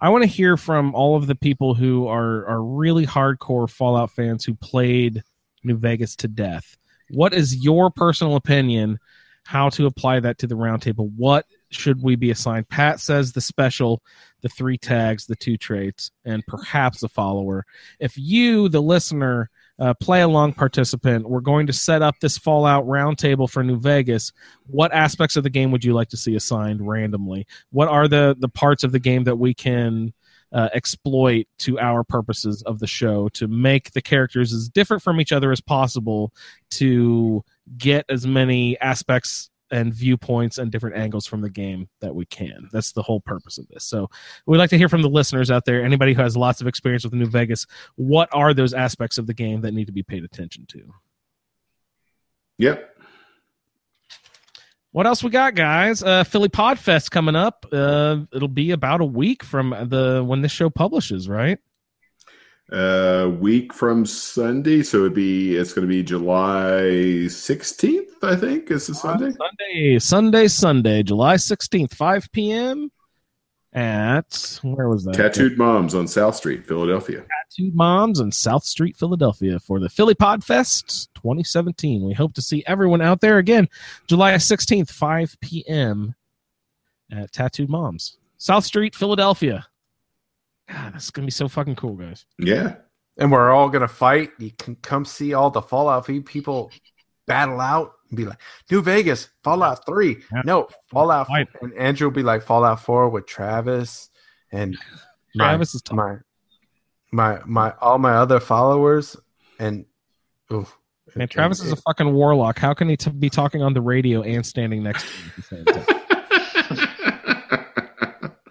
I 0.00 0.10
want 0.10 0.22
to 0.22 0.28
hear 0.28 0.56
from 0.56 0.94
all 0.94 1.16
of 1.16 1.26
the 1.26 1.34
people 1.34 1.74
who 1.74 2.06
are 2.08 2.46
are 2.46 2.62
really 2.62 3.06
hardcore 3.06 3.70
Fallout 3.70 4.10
fans 4.10 4.44
who 4.44 4.54
played 4.54 5.22
New 5.64 5.76
Vegas 5.76 6.16
to 6.16 6.28
death. 6.28 6.76
What 7.10 7.32
is 7.32 7.56
your 7.56 7.90
personal 7.90 8.36
opinion? 8.36 8.98
How 9.48 9.70
to 9.70 9.86
apply 9.86 10.20
that 10.20 10.36
to 10.40 10.46
the 10.46 10.56
Roundtable? 10.56 11.10
What 11.16 11.46
should 11.70 12.02
we 12.02 12.16
be 12.16 12.30
assigned? 12.30 12.68
Pat 12.68 13.00
says 13.00 13.32
the 13.32 13.40
special, 13.40 14.02
the 14.42 14.50
three 14.50 14.76
tags, 14.76 15.24
the 15.24 15.36
two 15.36 15.56
traits, 15.56 16.10
and 16.26 16.46
perhaps 16.46 17.02
a 17.02 17.08
follower. 17.08 17.64
If 17.98 18.12
you, 18.18 18.68
the 18.68 18.82
listener, 18.82 19.48
uh, 19.78 19.94
play 19.94 20.20
along 20.20 20.52
participant. 20.52 21.30
We're 21.30 21.40
going 21.40 21.66
to 21.66 21.72
set 21.72 22.02
up 22.02 22.16
this 22.20 22.36
Fallout 22.36 22.84
roundtable 22.86 23.48
for 23.48 23.62
New 23.62 23.78
Vegas. 23.78 24.32
What 24.66 24.92
aspects 24.92 25.36
of 25.36 25.44
the 25.44 25.50
game 25.50 25.70
would 25.70 25.82
you 25.82 25.94
like 25.94 26.10
to 26.10 26.18
see 26.18 26.34
assigned 26.34 26.86
randomly? 26.86 27.46
What 27.70 27.88
are 27.88 28.06
the 28.06 28.36
the 28.38 28.50
parts 28.50 28.84
of 28.84 28.92
the 28.92 28.98
game 28.98 29.24
that 29.24 29.36
we 29.36 29.54
can 29.54 30.12
uh, 30.52 30.68
exploit 30.72 31.46
to 31.58 31.78
our 31.78 32.04
purposes 32.04 32.62
of 32.62 32.78
the 32.78 32.86
show 32.86 33.28
to 33.30 33.48
make 33.48 33.92
the 33.92 34.02
characters 34.02 34.52
as 34.52 34.68
different 34.68 35.02
from 35.02 35.20
each 35.20 35.32
other 35.32 35.52
as 35.52 35.60
possible 35.60 36.32
to 36.70 37.44
get 37.76 38.04
as 38.08 38.26
many 38.26 38.78
aspects 38.80 39.50
and 39.70 39.92
viewpoints 39.92 40.58
and 40.58 40.72
different 40.72 40.96
angles 40.96 41.26
from 41.26 41.42
the 41.42 41.50
game 41.50 41.88
that 42.00 42.14
we 42.14 42.24
can. 42.26 42.68
That's 42.72 42.92
the 42.92 43.02
whole 43.02 43.20
purpose 43.20 43.58
of 43.58 43.68
this. 43.68 43.84
So 43.84 44.08
we'd 44.46 44.58
like 44.58 44.70
to 44.70 44.78
hear 44.78 44.88
from 44.88 45.02
the 45.02 45.10
listeners 45.10 45.50
out 45.50 45.64
there, 45.66 45.84
anybody 45.84 46.14
who 46.14 46.22
has 46.22 46.36
lots 46.36 46.60
of 46.60 46.66
experience 46.66 47.04
with 47.04 47.12
New 47.12 47.26
Vegas, 47.26 47.66
what 47.96 48.28
are 48.32 48.54
those 48.54 48.72
aspects 48.72 49.18
of 49.18 49.26
the 49.26 49.34
game 49.34 49.60
that 49.62 49.74
need 49.74 49.86
to 49.86 49.92
be 49.92 50.02
paid 50.02 50.24
attention 50.24 50.64
to? 50.68 50.94
Yep. 52.58 52.97
What 54.98 55.06
else 55.06 55.22
we 55.22 55.30
got, 55.30 55.54
guys? 55.54 56.02
Uh, 56.02 56.24
Philly 56.24 56.48
Podfest 56.48 57.12
coming 57.12 57.36
up. 57.36 57.64
Uh, 57.70 58.22
it'll 58.32 58.48
be 58.48 58.72
about 58.72 59.00
a 59.00 59.04
week 59.04 59.44
from 59.44 59.70
the 59.70 60.24
when 60.26 60.42
this 60.42 60.50
show 60.50 60.70
publishes, 60.70 61.28
right? 61.28 61.56
Uh, 62.72 63.30
week 63.38 63.72
from 63.72 64.04
Sunday, 64.04 64.82
so 64.82 64.98
it'd 65.02 65.14
be 65.14 65.54
it's 65.54 65.72
going 65.72 65.86
to 65.86 65.88
be 65.88 66.02
July 66.02 67.28
sixteenth, 67.28 68.10
I 68.24 68.34
think, 68.34 68.72
is 68.72 68.88
the 68.88 68.94
Sunday. 68.96 69.30
Sunday, 69.30 69.98
Sunday, 70.00 70.48
Sunday, 70.48 71.02
July 71.04 71.36
sixteenth, 71.36 71.94
five 71.94 72.28
p.m. 72.32 72.90
At 73.74 74.58
where 74.62 74.88
was 74.88 75.04
that? 75.04 75.14
Tattooed 75.14 75.58
Moms 75.58 75.94
on 75.94 76.08
South 76.08 76.34
Street, 76.34 76.66
Philadelphia. 76.66 77.24
Tattooed 77.50 77.74
Moms 77.74 78.18
on 78.20 78.32
South 78.32 78.64
Street, 78.64 78.96
Philadelphia 78.96 79.58
for 79.60 79.78
the 79.78 79.90
Philly 79.90 80.14
Podfest 80.14 81.08
2017. 81.14 82.02
We 82.02 82.14
hope 82.14 82.32
to 82.34 82.42
see 82.42 82.64
everyone 82.66 83.02
out 83.02 83.20
there 83.20 83.36
again, 83.38 83.68
July 84.06 84.32
16th, 84.34 84.90
5 84.90 85.36
p.m. 85.42 86.14
at 87.12 87.30
Tattooed 87.32 87.68
Moms, 87.68 88.16
South 88.38 88.64
Street, 88.64 88.94
Philadelphia. 88.94 89.66
God, 90.70 90.94
that's 90.94 91.10
gonna 91.10 91.26
be 91.26 91.30
so 91.32 91.46
fucking 91.48 91.76
cool, 91.76 91.94
guys. 91.94 92.24
Yeah. 92.38 92.76
and 93.18 93.30
we're 93.30 93.50
all 93.50 93.68
gonna 93.68 93.86
fight. 93.88 94.30
You 94.38 94.50
can 94.58 94.76
come 94.76 95.04
see 95.04 95.34
all 95.34 95.50
the 95.50 95.62
Fallout 95.62 96.06
feed 96.06 96.24
people 96.24 96.70
battle 97.28 97.60
out 97.60 97.92
and 98.10 98.16
be 98.16 98.24
like, 98.24 98.40
New 98.70 98.82
Vegas, 98.82 99.28
Fallout 99.44 99.86
Three. 99.86 100.22
Yeah. 100.34 100.42
No, 100.44 100.68
Fallout. 100.90 101.28
Fight. 101.28 101.46
And 101.62 101.72
Andrew 101.74 102.08
will 102.08 102.14
be 102.14 102.22
like 102.24 102.42
Fallout 102.42 102.80
Four 102.80 103.08
with 103.10 103.26
Travis 103.26 104.10
and 104.50 104.76
my- 105.36 105.44
Travis 105.50 105.74
is 105.74 105.82
tough. 105.82 105.96
my 105.96 106.16
my 107.12 107.38
my 107.46 107.72
all 107.80 107.98
my 107.98 108.14
other 108.14 108.40
followers 108.40 109.16
and 109.60 109.84
oof. 110.52 110.74
Man, 111.16 111.26
Travis 111.28 111.60
is 111.62 111.72
a 111.72 111.76
fucking 111.76 112.12
warlock. 112.12 112.58
How 112.58 112.74
can 112.74 112.88
he 112.88 112.96
t- 112.96 113.10
be 113.10 113.30
talking 113.30 113.62
on 113.62 113.72
the 113.72 113.80
radio 113.80 114.22
and 114.22 114.44
standing 114.44 114.82
next 114.82 115.06
to 115.48 115.56
him 115.56 115.64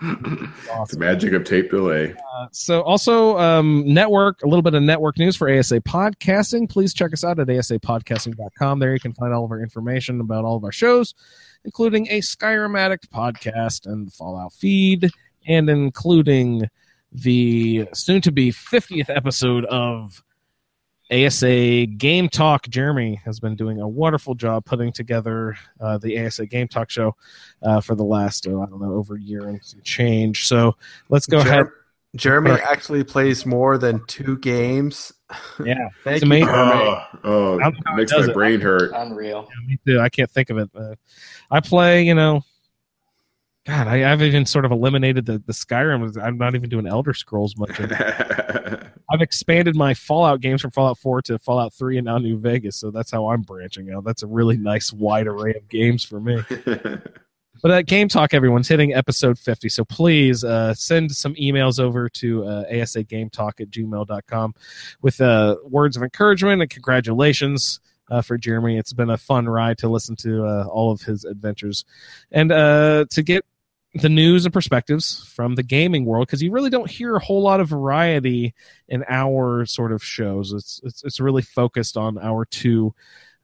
at 0.69 0.76
the 0.76 0.76
same 0.76 0.76
time? 0.76 0.77
The 0.77 0.81
awesome. 0.81 0.99
magic 0.99 1.34
of 1.34 1.44
tape 1.44 1.72
delay. 1.72 2.14
Uh, 2.14 2.48
so 2.52 2.81
also 2.81 3.38
um, 3.38 3.84
network 3.85 4.44
a 4.44 4.48
little 4.48 4.61
bit 4.61 4.73
of 4.73 4.84
network 4.84 5.18
news 5.18 5.35
for 5.35 5.49
asa 5.49 5.80
podcasting 5.80 6.69
please 6.69 6.94
check 6.94 7.14
us 7.14 7.23
out 7.23 7.39
at 7.39 7.48
asapodcasting.com 7.48 8.80
there 8.80 8.94
you 8.94 8.99
can 8.99 9.14
find 9.14 9.34
all 9.34 9.45
of 9.45 9.52
our 9.52 9.61
information 9.61 10.22
about 10.22 10.45
all 10.45 10.56
of 10.56 10.64
our 10.64 10.72
shows 10.72 11.14
including 11.65 12.07
a 12.07 12.19
skyrim 12.19 12.77
addict 12.77 13.11
podcast 13.11 13.85
and 13.85 14.11
fallout 14.14 14.53
feed 14.53 15.10
and 15.48 15.69
including 15.69 16.69
the 17.11 17.88
soon 17.94 18.22
to 18.22 18.31
be 18.31 18.52
50th 18.52 19.10
episode 19.10 19.65
of 19.65 20.23
ASA 21.11 21.85
Game 21.85 22.27
Talk. 22.29 22.67
Jeremy 22.67 23.21
has 23.25 23.39
been 23.39 23.55
doing 23.55 23.79
a 23.81 23.88
wonderful 23.88 24.35
job 24.35 24.65
putting 24.65 24.91
together 24.91 25.55
uh, 25.79 25.97
the 25.97 26.25
ASA 26.25 26.45
Game 26.47 26.67
Talk 26.67 26.89
show 26.89 27.15
uh, 27.63 27.79
for 27.81 27.95
the 27.95 28.03
last, 28.03 28.45
oh, 28.47 28.61
I 28.61 28.65
don't 28.65 28.81
know, 28.81 28.93
over 28.93 29.15
a 29.15 29.21
year 29.21 29.47
and 29.47 29.63
some 29.63 29.81
change. 29.84 30.47
So 30.47 30.75
let's 31.09 31.25
go 31.25 31.41
Jer- 31.41 31.49
ahead. 31.49 31.65
Jeremy 32.15 32.51
Right. 32.51 32.61
actually 32.63 33.03
plays 33.03 33.45
more 33.45 33.77
than 33.77 34.03
two 34.07 34.38
games. 34.39 35.11
Yeah, 35.63 35.75
Thank 36.03 36.15
it's 36.17 36.23
you, 36.23 36.27
amazing. 36.27 36.47
Jeremy. 36.47 36.73
Oh, 36.84 37.05
oh 37.23 37.59
I 37.59 37.63
don't 37.63 37.73
know 37.73 37.79
how 37.85 37.93
it 37.93 37.97
makes 37.97 38.11
my 38.11 38.19
it. 38.25 38.34
brain 38.34 38.61
hurt. 38.61 38.91
Unreal. 38.95 39.47
me 39.67 39.77
too. 39.85 39.99
I 39.99 40.09
can't 40.09 40.31
think 40.31 40.49
of 40.49 40.57
it. 40.57 40.69
Uh, 40.75 40.95
I 41.51 41.59
play, 41.59 42.03
you 42.03 42.15
know, 42.15 42.41
God, 43.68 43.88
I, 43.88 44.10
I've 44.10 44.22
even 44.22 44.45
sort 44.45 44.64
of 44.64 44.72
eliminated 44.72 45.26
the, 45.26 45.39
the 45.45 45.52
Skyrim. 45.52 46.18
I'm 46.23 46.38
not 46.38 46.56
even 46.56 46.69
doing 46.69 46.88
Elder 46.88 47.14
Scrolls 47.14 47.57
much. 47.57 47.77
I've 49.10 49.22
expanded 49.22 49.76
my 49.76 49.94
Fallout 49.94 50.39
games 50.39 50.61
from 50.61 50.72
Fallout 50.72 50.98
4 50.99 51.23
to 51.23 51.38
Fallout 51.38 51.73
3 51.73 51.98
and 51.98 52.06
now 52.06 52.18
New 52.18 52.38
Vegas. 52.38 52.77
So 52.77 52.91
that's 52.91 53.11
how 53.11 53.27
I'm 53.27 53.41
branching 53.41 53.91
out. 53.91 54.06
That's 54.06 54.23
a 54.23 54.27
really 54.27 54.56
nice 54.56 54.94
wide 54.94 55.27
array 55.27 55.53
of 55.53 55.68
games 55.68 56.06
for 56.06 56.22
me. 56.22 56.41
But 57.64 57.72
at 57.72 57.88
Game 57.88 58.07
Talk, 58.07 58.35
everyone's 58.35 58.68
hitting 58.68 58.94
episode 58.94 59.39
50. 59.39 59.69
So 59.69 59.84
please 59.84 60.44
uh, 60.44 60.76
send 60.76 61.11
some 61.11 61.34
emails 61.35 61.80
over 61.80 62.07
to 62.07 62.45
uh, 62.45 62.65
asagametalk 62.72 63.60
at 63.60 63.72
gmail.com 63.72 64.53
with 65.02 65.19
uh, 65.19 65.56
words 65.64 65.98
of 65.98 66.03
encouragement 66.03 66.61
and 66.61 66.69
congratulations 66.69 67.80
uh, 68.11 68.22
for 68.22 68.38
Jeremy. 68.38 68.77
It's 68.77 68.94
been 68.94 69.10
a 69.10 69.18
fun 69.18 69.49
ride 69.49 69.80
to 69.80 69.89
listen 69.89 70.15
to 70.18 70.45
uh, 70.45 70.65
all 70.65 70.91
of 70.91 71.02
his 71.02 71.26
adventures 71.26 71.84
and 72.31 72.52
uh, 72.52 73.06
to 73.10 73.23
get 73.23 73.44
the 74.01 74.09
news 74.09 74.45
and 74.45 74.53
perspectives 74.53 75.27
from 75.33 75.55
the 75.55 75.63
gaming 75.63 76.05
world 76.05 76.27
because 76.27 76.41
you 76.41 76.51
really 76.51 76.69
don't 76.69 76.89
hear 76.89 77.15
a 77.15 77.23
whole 77.23 77.41
lot 77.41 77.59
of 77.59 77.67
variety 77.67 78.53
in 78.87 79.03
our 79.07 79.65
sort 79.65 79.91
of 79.91 80.03
shows. 80.03 80.53
It's 80.53 80.81
it's, 80.83 81.03
it's 81.03 81.19
really 81.19 81.41
focused 81.41 81.97
on 81.97 82.17
our 82.17 82.45
two 82.45 82.93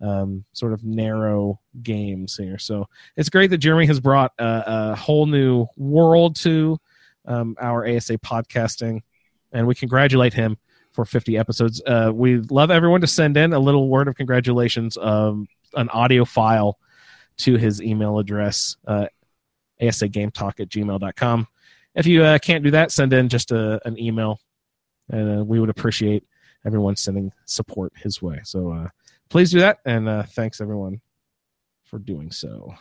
um, 0.01 0.43
sort 0.53 0.73
of 0.73 0.83
narrow 0.83 1.59
games 1.81 2.35
here. 2.35 2.57
So 2.57 2.87
it's 3.15 3.29
great 3.29 3.49
that 3.51 3.59
Jeremy 3.59 3.85
has 3.85 3.99
brought 3.99 4.33
a, 4.37 4.63
a 4.91 4.95
whole 4.95 5.25
new 5.25 5.67
world 5.77 6.35
to 6.37 6.79
um, 7.25 7.55
our 7.59 7.87
ASA 7.87 8.17
podcasting, 8.17 9.01
and 9.51 9.65
we 9.65 9.75
congratulate 9.75 10.33
him 10.33 10.57
for 10.91 11.05
50 11.05 11.37
episodes. 11.37 11.81
Uh, 11.85 12.11
we 12.13 12.37
love 12.37 12.69
everyone 12.69 13.01
to 13.01 13.07
send 13.07 13.37
in 13.37 13.53
a 13.53 13.59
little 13.59 13.89
word 13.89 14.07
of 14.07 14.15
congratulations, 14.15 14.97
um, 14.97 15.47
an 15.73 15.89
audio 15.89 16.25
file 16.25 16.77
to 17.37 17.55
his 17.55 17.81
email 17.81 18.19
address, 18.19 18.77
uh, 18.87 19.07
asagametalk 19.81 20.59
at 20.59 20.69
gmail.com. 20.69 21.47
If 21.95 22.07
you 22.07 22.23
uh, 22.23 22.39
can't 22.39 22.63
do 22.63 22.71
that, 22.71 22.91
send 22.91 23.13
in 23.13 23.29
just 23.29 23.51
a, 23.51 23.79
an 23.85 23.99
email, 23.99 24.39
and 25.09 25.41
uh, 25.41 25.43
we 25.43 25.59
would 25.59 25.69
appreciate 25.69 26.23
everyone 26.65 26.95
sending 26.95 27.31
support 27.45 27.93
his 27.95 28.21
way. 28.21 28.41
So 28.43 28.71
uh, 28.71 28.87
please 29.29 29.51
do 29.51 29.59
that, 29.59 29.79
and 29.85 30.09
uh, 30.09 30.23
thanks 30.23 30.61
everyone 30.61 31.01
for 31.85 31.99
doing 31.99 32.31
so. 32.31 32.73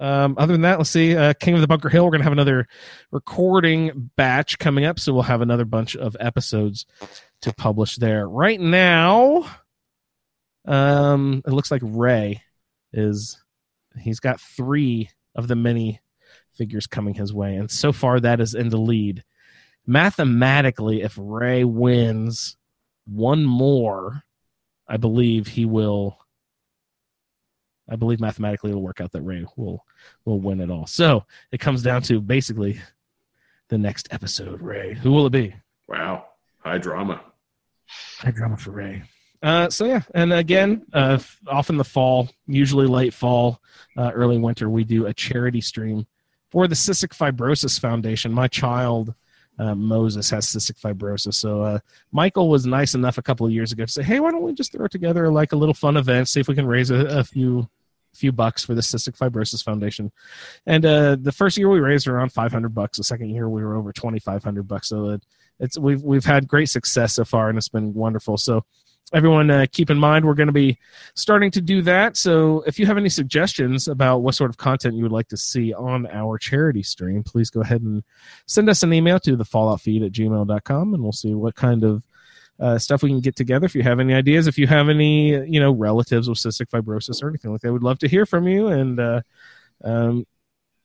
Um, 0.00 0.36
other 0.38 0.52
than 0.52 0.62
that, 0.62 0.78
let's 0.78 0.90
see. 0.90 1.16
Uh, 1.16 1.34
King 1.34 1.54
of 1.54 1.60
the 1.60 1.66
Bunker 1.66 1.88
Hill. 1.88 2.04
We're 2.04 2.12
gonna 2.12 2.24
have 2.24 2.32
another 2.32 2.68
recording 3.10 4.10
batch 4.16 4.58
coming 4.58 4.84
up, 4.84 4.98
so 4.98 5.12
we'll 5.12 5.22
have 5.22 5.40
another 5.40 5.64
bunch 5.64 5.96
of 5.96 6.16
episodes 6.20 6.86
to 7.42 7.52
publish 7.52 7.96
there. 7.96 8.28
Right 8.28 8.60
now, 8.60 9.44
um, 10.64 11.42
it 11.46 11.52
looks 11.52 11.70
like 11.70 11.82
Ray 11.84 12.42
is 12.92 13.42
he's 13.98 14.20
got 14.20 14.40
three 14.40 15.10
of 15.34 15.48
the 15.48 15.56
many 15.56 16.00
figures 16.58 16.86
coming 16.86 17.14
his 17.14 17.32
way, 17.32 17.56
and 17.56 17.70
so 17.70 17.92
far 17.92 18.20
that 18.20 18.40
is 18.40 18.54
in 18.54 18.68
the 18.68 18.76
lead. 18.76 19.24
Mathematically, 19.86 21.00
if 21.00 21.16
Ray 21.18 21.64
wins 21.64 22.58
one 23.06 23.44
more, 23.44 24.24
I 24.86 24.98
believe 24.98 25.46
he 25.46 25.64
will. 25.64 26.18
I 27.90 27.96
believe 27.96 28.20
mathematically 28.20 28.70
it'll 28.70 28.82
work 28.82 29.00
out 29.00 29.12
that 29.12 29.22
Ray 29.22 29.46
will 29.56 29.86
will 30.26 30.40
win 30.40 30.60
it 30.60 30.70
all. 30.70 30.86
So 30.86 31.24
it 31.50 31.58
comes 31.58 31.82
down 31.82 32.02
to 32.02 32.20
basically 32.20 32.80
the 33.68 33.78
next 33.78 34.08
episode. 34.10 34.60
Ray, 34.60 34.94
who 34.94 35.12
will 35.12 35.26
it 35.26 35.30
be? 35.30 35.54
wow. 35.86 36.24
High 36.58 36.78
drama. 36.78 37.22
High 38.18 38.32
drama 38.32 38.56
for 38.56 38.72
Ray. 38.72 39.04
Uh, 39.42 39.70
so 39.70 39.86
yeah, 39.86 40.02
and 40.14 40.32
again, 40.32 40.84
uh, 40.92 41.18
in 41.68 41.76
the 41.76 41.84
fall, 41.84 42.28
usually 42.46 42.86
late 42.86 43.14
fall, 43.14 43.62
uh, 43.96 44.10
early 44.12 44.36
winter, 44.36 44.68
we 44.68 44.82
do 44.84 45.06
a 45.06 45.14
charity 45.14 45.60
stream 45.60 46.06
for 46.50 46.66
the 46.66 46.74
Cystic 46.74 47.16
Fibrosis 47.16 47.78
Foundation. 47.78 48.32
My 48.32 48.48
child 48.48 49.14
uh, 49.58 49.74
Moses 49.74 50.30
has 50.30 50.46
cystic 50.46 50.80
fibrosis, 50.80 51.34
so 51.34 51.62
uh, 51.62 51.78
Michael 52.12 52.48
was 52.48 52.64
nice 52.64 52.94
enough 52.94 53.18
a 53.18 53.22
couple 53.22 53.44
of 53.44 53.52
years 53.52 53.72
ago 53.72 53.84
to 53.84 53.90
say, 53.90 54.02
"Hey, 54.04 54.20
why 54.20 54.30
don't 54.30 54.42
we 54.42 54.52
just 54.52 54.72
throw 54.72 54.86
together 54.86 55.30
like 55.30 55.52
a 55.52 55.56
little 55.56 55.74
fun 55.74 55.96
event, 55.96 56.28
see 56.28 56.38
if 56.38 56.46
we 56.46 56.54
can 56.54 56.66
raise 56.66 56.90
a, 56.90 57.06
a 57.06 57.24
few 57.24 57.68
few 58.14 58.30
bucks 58.30 58.64
for 58.64 58.74
the 58.74 58.80
Cystic 58.80 59.18
Fibrosis 59.18 59.64
Foundation." 59.64 60.12
And 60.66 60.86
uh, 60.86 61.16
the 61.20 61.32
first 61.32 61.58
year 61.58 61.68
we 61.68 61.80
raised 61.80 62.06
around 62.06 62.32
five 62.32 62.52
hundred 62.52 62.72
bucks. 62.72 62.98
The 62.98 63.04
second 63.04 63.30
year 63.30 63.48
we 63.48 63.64
were 63.64 63.74
over 63.74 63.92
twenty 63.92 64.20
five 64.20 64.44
hundred 64.44 64.68
bucks. 64.68 64.88
So 64.88 65.10
it, 65.10 65.26
it's 65.58 65.76
we've 65.76 66.02
we've 66.02 66.24
had 66.24 66.46
great 66.46 66.68
success 66.68 67.14
so 67.14 67.24
far, 67.24 67.48
and 67.48 67.58
it's 67.58 67.68
been 67.68 67.94
wonderful. 67.94 68.38
So 68.38 68.64
everyone 69.12 69.50
uh, 69.50 69.66
keep 69.72 69.90
in 69.90 69.98
mind 69.98 70.24
we're 70.24 70.34
going 70.34 70.48
to 70.48 70.52
be 70.52 70.78
starting 71.14 71.50
to 71.50 71.60
do 71.60 71.82
that. 71.82 72.16
So 72.16 72.62
if 72.66 72.78
you 72.78 72.86
have 72.86 72.98
any 72.98 73.08
suggestions 73.08 73.88
about 73.88 74.18
what 74.18 74.34
sort 74.34 74.50
of 74.50 74.56
content 74.56 74.94
you 74.94 75.02
would 75.02 75.12
like 75.12 75.28
to 75.28 75.36
see 75.36 75.72
on 75.72 76.06
our 76.06 76.38
charity 76.38 76.82
stream 76.82 77.22
please 77.22 77.50
go 77.50 77.60
ahead 77.60 77.82
and 77.82 78.02
send 78.46 78.68
us 78.68 78.82
an 78.82 78.92
email 78.92 79.18
to 79.20 79.36
the 79.36 79.44
fallout 79.44 79.80
feed 79.80 80.02
at 80.02 80.12
gmail.com 80.12 80.94
and 80.94 81.02
we'll 81.02 81.12
see 81.12 81.34
what 81.34 81.54
kind 81.54 81.84
of 81.84 82.04
uh, 82.60 82.76
stuff 82.76 83.02
we 83.02 83.10
can 83.10 83.20
get 83.20 83.36
together. 83.36 83.66
If 83.66 83.74
you 83.74 83.82
have 83.82 84.00
any 84.00 84.14
ideas 84.14 84.46
if 84.46 84.58
you 84.58 84.66
have 84.66 84.88
any 84.88 85.30
you 85.46 85.60
know 85.60 85.72
relatives 85.72 86.28
with 86.28 86.38
cystic 86.38 86.70
fibrosis 86.70 87.22
or 87.22 87.28
anything 87.28 87.52
like 87.52 87.60
that 87.62 87.72
we'd 87.72 87.82
love 87.82 87.98
to 88.00 88.08
hear 88.08 88.26
from 88.26 88.46
you. 88.46 88.68
And 88.68 89.00
uh, 89.00 89.22
um, 89.84 90.26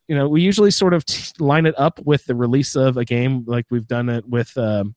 you 0.07 0.15
know 0.15 0.27
we 0.27 0.41
usually 0.41 0.71
sort 0.71 0.93
of 0.93 1.05
t- 1.05 1.33
line 1.39 1.65
it 1.65 1.75
up 1.77 1.99
with 1.99 2.25
the 2.25 2.35
release 2.35 2.75
of 2.75 2.97
a 2.97 3.05
game 3.05 3.43
like 3.47 3.65
we've 3.69 3.87
done 3.87 4.09
it 4.09 4.27
with 4.27 4.55
um, 4.57 4.95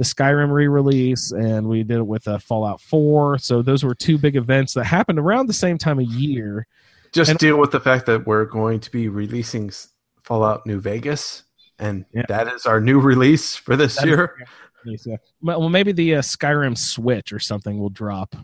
the 0.00 0.04
Skyrim 0.06 0.50
re-release, 0.50 1.30
and 1.30 1.68
we 1.68 1.82
did 1.82 1.98
it 1.98 2.06
with 2.06 2.26
uh, 2.26 2.38
Fallout 2.38 2.80
4. 2.80 3.36
So 3.36 3.60
those 3.60 3.84
were 3.84 3.94
two 3.94 4.16
big 4.16 4.34
events 4.34 4.72
that 4.72 4.84
happened 4.84 5.18
around 5.18 5.46
the 5.46 5.52
same 5.52 5.76
time 5.76 5.98
of 5.98 6.06
year. 6.06 6.66
Just 7.12 7.28
And- 7.32 7.38
deal 7.38 7.58
with 7.58 7.70
the 7.70 7.80
fact 7.80 8.06
that 8.06 8.26
we're 8.26 8.46
going 8.46 8.80
to 8.80 8.90
be 8.90 9.08
releasing 9.08 9.70
Fallout 10.24 10.64
New 10.66 10.80
Vegas, 10.80 11.42
and 11.78 12.06
Yeah. 12.14 12.22
that 12.28 12.48
is 12.48 12.64
our 12.64 12.80
new 12.80 12.98
release 12.98 13.54
for 13.56 13.76
this 13.76 13.96
That 13.96 14.04
is- 14.08 14.16
year. 14.16 14.36
So, 14.96 15.18
well, 15.42 15.68
maybe 15.68 15.92
the 15.92 16.14
uh, 16.14 16.20
Skyrim 16.22 16.78
Switch 16.78 17.30
or 17.34 17.38
something 17.38 17.78
will 17.78 17.90
drop 17.90 18.34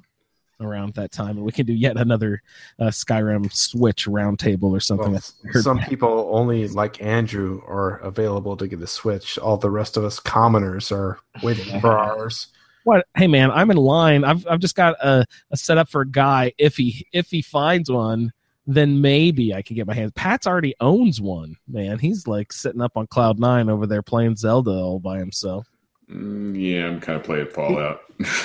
around 0.61 0.95
that 0.95 1.13
time, 1.13 1.37
and 1.37 1.45
we 1.45 1.53
can 1.53 1.67
do 1.67 1.73
yet 1.73 1.97
another 1.97 2.43
uh, 2.79 2.87
Skyrim 2.87 3.53
Switch 3.53 4.07
roundtable 4.07 4.71
or 4.71 4.81
something. 4.81 5.13
Well, 5.13 5.63
some 5.63 5.79
people 5.81 6.31
only 6.33 6.69
like 6.69 7.03
Andrew 7.03 7.63
are 7.67 7.99
available 7.99 8.57
to 8.57 8.67
get 8.67 8.81
a 8.81 8.87
Switch. 8.87 9.39
All 9.39 9.57
the 9.57 9.71
rest 9.71 9.97
of 9.97 10.05
us 10.05 10.21
commoners 10.21 10.91
are 10.93 11.19
waiting 11.43 11.81
for 11.81 11.99
ours. 11.99 12.49
What? 12.85 13.07
Hey, 13.17 13.27
man, 13.27 13.51
I'm 13.51 13.71
in 13.71 13.77
line. 13.77 14.25
I've 14.25 14.47
I've 14.47 14.61
just 14.61 14.77
got 14.77 14.95
a, 15.05 15.25
a 15.51 15.57
setup 15.57 15.89
for 15.89 16.03
a 16.03 16.09
guy. 16.09 16.53
If 16.57 16.77
he 16.77 17.07
if 17.13 17.31
he 17.31 17.43
finds 17.43 17.91
one, 17.91 18.33
then 18.67 19.01
maybe 19.01 19.55
I 19.55 19.63
can 19.63 19.77
get 19.77 19.87
my 19.87 19.95
hands. 19.95 20.13
Pat's 20.15 20.47
already 20.47 20.75
owns 20.81 21.21
one. 21.21 21.57
Man, 21.69 21.99
he's 21.99 22.27
like 22.27 22.53
sitting 22.53 22.81
up 22.81 22.97
on 22.97 23.07
cloud 23.07 23.39
nine 23.39 23.69
over 23.69 23.87
there 23.87 24.03
playing 24.03 24.37
Zelda 24.37 24.71
all 24.71 24.99
by 24.99 25.19
himself. 25.19 25.67
Mm, 26.11 26.55
yeah, 26.57 26.87
I'm 26.87 27.01
kind 27.01 27.19
of 27.19 27.25
playing 27.25 27.49
Fallout. 27.49 28.03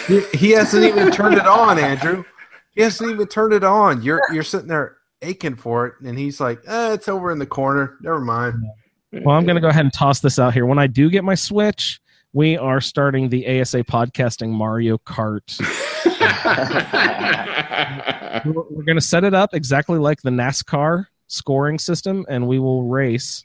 He, 0.07 0.21
he 0.33 0.51
hasn't 0.51 0.83
even 0.83 1.11
turned 1.11 1.35
it 1.35 1.45
on, 1.45 1.77
Andrew. 1.77 2.23
He 2.73 2.81
hasn't 2.81 3.11
even 3.11 3.27
turned 3.27 3.53
it 3.53 3.63
on. 3.63 4.01
You're 4.01 4.21
you're 4.33 4.43
sitting 4.43 4.67
there 4.67 4.97
aching 5.21 5.55
for 5.55 5.87
it, 5.87 5.93
and 6.03 6.17
he's 6.17 6.39
like, 6.39 6.61
eh, 6.65 6.93
"It's 6.93 7.07
over 7.07 7.31
in 7.31 7.39
the 7.39 7.45
corner. 7.45 7.97
Never 8.01 8.19
mind." 8.19 8.55
Well, 9.11 9.35
I'm 9.35 9.45
going 9.45 9.55
to 9.55 9.61
go 9.61 9.67
ahead 9.67 9.83
and 9.83 9.93
toss 9.93 10.21
this 10.21 10.39
out 10.39 10.53
here. 10.53 10.65
When 10.65 10.79
I 10.79 10.87
do 10.87 11.09
get 11.09 11.25
my 11.25 11.35
Switch, 11.35 11.99
we 12.33 12.57
are 12.57 12.79
starting 12.79 13.27
the 13.27 13.59
ASA 13.59 13.83
podcasting 13.83 14.49
Mario 14.49 14.97
Kart. 14.99 15.59
We're, 18.45 18.63
we're 18.69 18.83
going 18.83 18.97
to 18.97 19.01
set 19.01 19.23
it 19.23 19.33
up 19.33 19.53
exactly 19.53 19.99
like 19.99 20.21
the 20.21 20.29
NASCAR 20.29 21.05
scoring 21.27 21.77
system, 21.77 22.25
and 22.29 22.47
we 22.47 22.57
will 22.57 22.83
race 22.83 23.43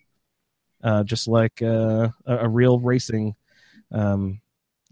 uh, 0.83 1.03
just 1.03 1.29
like 1.29 1.61
uh, 1.61 2.09
a, 2.25 2.37
a 2.39 2.49
real 2.49 2.79
racing 2.79 3.35
um, 3.93 4.41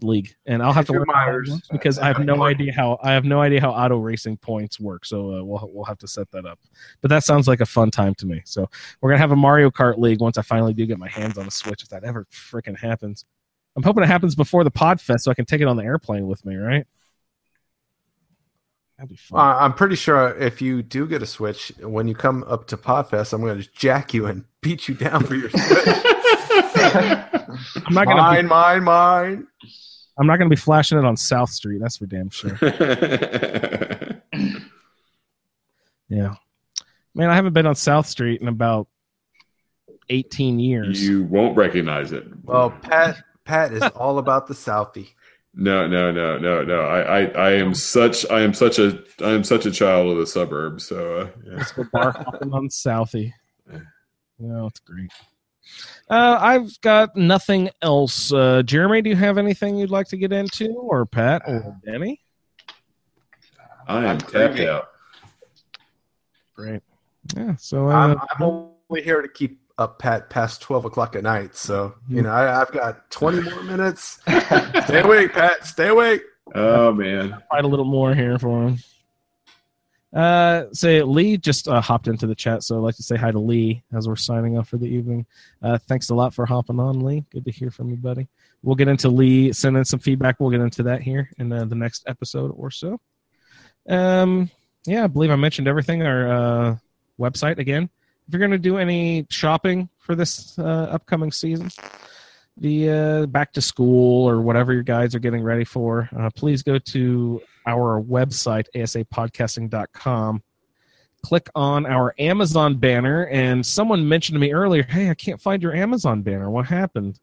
league, 0.01 0.35
and 0.45 0.61
I'll 0.61 0.73
have 0.73 0.85
to 0.87 0.93
Andrew 0.93 1.05
Myers. 1.07 1.61
because 1.71 1.99
I 1.99 2.07
have 2.07 2.19
no 2.19 2.43
idea 2.43 2.73
how 2.73 2.99
I 3.01 3.13
have 3.13 3.25
no 3.25 3.41
idea 3.41 3.61
how 3.61 3.71
auto 3.71 3.97
racing 3.97 4.37
points 4.37 4.79
work. 4.79 5.05
So 5.05 5.35
uh, 5.35 5.43
we'll 5.43 5.69
we'll 5.73 5.85
have 5.85 5.97
to 5.99 6.07
set 6.07 6.29
that 6.31 6.45
up. 6.45 6.59
But 7.01 7.09
that 7.09 7.23
sounds 7.23 7.47
like 7.47 7.61
a 7.61 7.65
fun 7.65 7.91
time 7.91 8.15
to 8.15 8.25
me. 8.25 8.41
So 8.45 8.69
we're 9.01 9.09
gonna 9.09 9.19
have 9.19 9.31
a 9.31 9.35
Mario 9.35 9.69
Kart 9.69 9.97
league 9.97 10.21
once 10.21 10.37
I 10.37 10.41
finally 10.41 10.73
do 10.73 10.85
get 10.85 10.99
my 10.99 11.09
hands 11.09 11.37
on 11.37 11.47
a 11.47 11.51
Switch. 11.51 11.83
If 11.83 11.89
that 11.89 12.03
ever 12.03 12.25
freaking 12.31 12.77
happens, 12.77 13.25
I'm 13.75 13.83
hoping 13.83 14.03
it 14.03 14.07
happens 14.07 14.35
before 14.35 14.63
the 14.63 14.71
Podfest 14.71 15.21
so 15.21 15.31
I 15.31 15.33
can 15.33 15.45
take 15.45 15.61
it 15.61 15.67
on 15.67 15.77
the 15.77 15.83
airplane 15.83 16.27
with 16.27 16.45
me. 16.45 16.55
Right? 16.55 16.85
That'd 18.97 19.09
be 19.09 19.17
fun. 19.17 19.39
Uh, 19.39 19.57
I'm 19.59 19.73
pretty 19.73 19.95
sure 19.95 20.37
if 20.37 20.61
you 20.61 20.81
do 20.81 21.05
get 21.05 21.21
a 21.21 21.25
Switch, 21.25 21.73
when 21.81 22.07
you 22.07 22.15
come 22.15 22.45
up 22.47 22.67
to 22.67 22.77
Podfest, 22.77 23.33
I'm 23.33 23.41
going 23.41 23.57
to 23.57 23.61
just 23.61 23.75
jack 23.75 24.13
you 24.13 24.25
and 24.25 24.45
beat 24.61 24.87
you 24.87 24.95
down 24.95 25.23
for 25.25 25.35
your 25.35 25.49
Switch. 25.53 26.14
I'm 27.85 27.93
not 27.93 28.05
gonna 28.05 28.21
mine, 28.21 28.45
be, 28.45 28.49
mine, 28.49 28.83
mine. 28.83 29.47
I'm 30.17 30.27
not 30.27 30.37
gonna 30.37 30.49
be 30.49 30.55
flashing 30.55 30.97
it 30.97 31.05
on 31.05 31.17
South 31.17 31.49
Street. 31.49 31.79
That's 31.81 31.97
for 31.97 32.05
damn 32.05 32.29
sure. 32.29 32.57
Yeah. 36.09 36.35
Man, 37.13 37.29
I 37.29 37.35
haven't 37.35 37.53
been 37.53 37.65
on 37.65 37.75
South 37.75 38.07
Street 38.07 38.41
in 38.41 38.47
about 38.47 38.87
18 40.09 40.59
years. 40.59 41.03
you 41.03 41.23
won't 41.23 41.57
recognize 41.57 42.11
it. 42.11 42.25
Well, 42.43 42.71
Pat, 42.71 43.23
Pat 43.43 43.73
is 43.73 43.83
all 43.95 44.19
about 44.19 44.47
the 44.47 44.53
Southie. 44.53 45.09
No, 45.53 45.87
no, 45.87 46.11
no, 46.11 46.37
no, 46.37 46.63
no. 46.63 46.81
I, 46.81 47.21
I, 47.21 47.25
I 47.27 47.51
am 47.53 47.73
such, 47.73 48.29
I 48.29 48.41
am 48.41 48.53
such 48.53 48.77
a, 48.77 49.01
I 49.23 49.31
am 49.31 49.43
such 49.43 49.65
a 49.65 49.71
child 49.71 50.11
of 50.11 50.17
the 50.17 50.27
suburbs. 50.27 50.85
So, 50.85 51.17
uh, 51.17 51.29
yeah. 51.45 51.57
Let's 51.57 51.71
go 51.71 51.85
bar 51.91 52.11
hopping 52.11 52.53
on 52.53 52.67
Southie. 52.67 53.33
No, 54.37 54.67
it's 54.67 54.81
great. 54.81 55.11
Uh, 56.09 56.37
I've 56.39 56.79
got 56.81 57.15
nothing 57.15 57.69
else. 57.81 58.31
Uh, 58.31 58.61
Jeremy, 58.63 59.01
do 59.01 59.09
you 59.09 59.15
have 59.15 59.37
anything 59.37 59.75
you'd 59.77 59.89
like 59.89 60.07
to 60.09 60.17
get 60.17 60.31
into, 60.31 60.73
or 60.73 61.05
Pat, 61.05 61.41
or 61.47 61.75
Danny? 61.85 62.21
I 63.87 63.99
am 63.99 64.05
I'm 64.05 64.17
tapped 64.19 64.59
out. 64.59 64.89
Great. 66.55 66.81
Yeah. 67.35 67.55
So, 67.57 67.89
uh, 67.89 67.93
I'm, 67.93 68.17
I'm 68.35 68.43
only 68.89 69.03
here 69.03 69.21
to 69.21 69.27
keep 69.27 69.59
up 69.77 69.99
Pat 69.99 70.29
past 70.29 70.61
12 70.61 70.85
o'clock 70.85 71.15
at 71.15 71.23
night. 71.23 71.55
So, 71.55 71.95
you 72.07 72.21
know, 72.21 72.29
I, 72.29 72.61
I've 72.61 72.71
got 72.71 73.09
20 73.11 73.41
more 73.41 73.63
minutes. 73.63 74.19
Stay 74.85 75.01
awake, 75.01 75.33
Pat. 75.33 75.65
Stay 75.65 75.89
awake. 75.89 76.21
Oh 76.53 76.93
man, 76.93 77.41
fight 77.49 77.65
a 77.65 77.67
little 77.67 77.85
more 77.85 78.13
here 78.13 78.37
for 78.37 78.67
him. 78.67 78.77
Uh, 80.15 80.67
say 80.71 81.01
Lee 81.03 81.35
just 81.35 81.67
uh, 81.67 81.81
hopped 81.81 82.07
into 82.07 82.25
the 82.25 82.35
chat, 82.35 82.63
so 82.63 82.77
I'd 82.77 82.83
like 82.83 82.95
to 82.95 83.03
say 83.03 83.17
hi 83.17 83.31
to 83.31 83.39
Lee 83.39 83.83
as 83.93 84.07
we're 84.07 84.15
signing 84.15 84.57
off 84.57 84.69
for 84.69 84.77
the 84.77 84.87
evening. 84.87 85.25
Uh, 85.61 85.77
thanks 85.77 86.09
a 86.09 86.15
lot 86.15 86.33
for 86.33 86.45
hopping 86.45 86.79
on, 86.79 87.01
Lee. 87.01 87.25
Good 87.31 87.43
to 87.43 87.51
hear 87.51 87.69
from 87.69 87.89
you, 87.89 87.97
buddy. 87.97 88.29
We'll 88.63 88.77
get 88.77 88.87
into 88.87 89.09
Lee 89.09 89.51
sending 89.51 89.83
some 89.83 89.99
feedback. 89.99 90.39
We'll 90.39 90.51
get 90.51 90.61
into 90.61 90.83
that 90.83 91.01
here 91.01 91.29
in 91.37 91.51
uh, 91.51 91.65
the 91.65 91.75
next 91.75 92.05
episode 92.07 92.53
or 92.55 92.71
so. 92.71 92.99
Um, 93.89 94.49
yeah, 94.85 95.03
I 95.03 95.07
believe 95.07 95.31
I 95.31 95.35
mentioned 95.35 95.67
everything. 95.67 96.01
Our 96.01 96.31
uh, 96.31 96.75
website 97.19 97.57
again. 97.57 97.89
If 98.27 98.33
you're 98.33 98.39
going 98.39 98.51
to 98.51 98.57
do 98.57 98.77
any 98.77 99.27
shopping 99.29 99.89
for 99.99 100.15
this 100.15 100.57
uh, 100.57 100.87
upcoming 100.91 101.31
season, 101.31 101.69
the 102.57 102.89
uh, 102.89 103.25
back 103.25 103.51
to 103.53 103.61
school 103.61 104.27
or 104.27 104.41
whatever 104.41 104.73
your 104.73 104.83
guys 104.83 105.13
are 105.13 105.19
getting 105.19 105.43
ready 105.43 105.65
for, 105.65 106.09
uh, 106.17 106.29
please 106.35 106.63
go 106.63 106.79
to 106.79 107.41
our 107.65 108.01
website, 108.01 108.65
asapodcasting.com. 108.75 110.43
Click 111.21 111.49
on 111.55 111.85
our 111.85 112.13
Amazon 112.19 112.75
banner, 112.75 113.25
and 113.27 113.65
someone 113.65 114.07
mentioned 114.07 114.35
to 114.35 114.39
me 114.39 114.53
earlier, 114.53 114.83
"Hey, 114.83 115.09
I 115.09 115.15
can't 115.15 115.41
find 115.41 115.61
your 115.61 115.73
Amazon 115.73 116.21
banner. 116.21 116.49
What 116.49 116.67
happened?" 116.67 117.19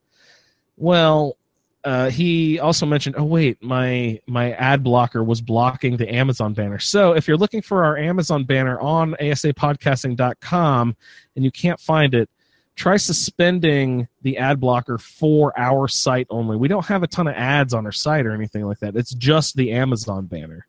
Well, 0.76 1.36
uh, 1.84 2.10
he 2.10 2.58
also 2.58 2.84
mentioned, 2.84 3.14
"Oh 3.16 3.24
wait, 3.24 3.62
my 3.62 4.20
my 4.26 4.52
ad 4.52 4.82
blocker 4.82 5.22
was 5.22 5.40
blocking 5.40 5.96
the 5.96 6.12
Amazon 6.12 6.52
banner." 6.52 6.78
So 6.78 7.12
if 7.12 7.26
you're 7.26 7.36
looking 7.36 7.62
for 7.62 7.84
our 7.84 7.96
Amazon 7.96 8.44
banner 8.44 8.78
on 8.80 9.14
asapodcasting.com 9.20 10.96
and 11.36 11.44
you 11.44 11.50
can't 11.50 11.80
find 11.80 12.14
it, 12.14 12.28
try 12.74 12.96
suspending 12.96 14.08
the 14.22 14.38
ad 14.38 14.60
blocker 14.60 14.98
for 14.98 15.52
our 15.58 15.88
site 15.88 16.26
only. 16.30 16.56
We 16.56 16.68
don't 16.68 16.86
have 16.86 17.02
a 17.02 17.06
ton 17.06 17.26
of 17.26 17.34
ads 17.34 17.74
on 17.74 17.86
our 17.86 17.92
site 17.92 18.26
or 18.26 18.32
anything 18.32 18.66
like 18.66 18.78
that. 18.80 18.96
It's 18.96 19.14
just 19.14 19.56
the 19.56 19.72
Amazon 19.72 20.26
banner. 20.26 20.66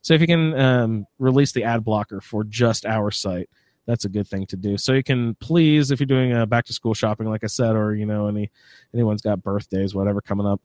So 0.00 0.14
if 0.14 0.20
you 0.20 0.26
can 0.26 0.58
um, 0.58 1.06
release 1.18 1.52
the 1.52 1.64
ad 1.64 1.84
blocker 1.84 2.20
for 2.20 2.42
just 2.44 2.84
our 2.86 3.10
site, 3.10 3.48
that's 3.86 4.04
a 4.04 4.08
good 4.08 4.28
thing 4.28 4.46
to 4.46 4.56
do. 4.56 4.76
So 4.76 4.92
you 4.92 5.02
can 5.02 5.34
please, 5.36 5.90
if 5.90 6.00
you're 6.00 6.06
doing 6.06 6.32
a 6.32 6.46
back 6.46 6.64
to 6.66 6.72
school 6.72 6.94
shopping, 6.94 7.28
like 7.28 7.44
I 7.44 7.48
said, 7.48 7.76
or 7.76 7.94
you 7.94 8.06
know 8.06 8.26
any 8.26 8.50
anyone's 8.94 9.22
got 9.22 9.42
birthdays, 9.42 9.94
whatever 9.94 10.20
coming 10.20 10.46
up, 10.46 10.60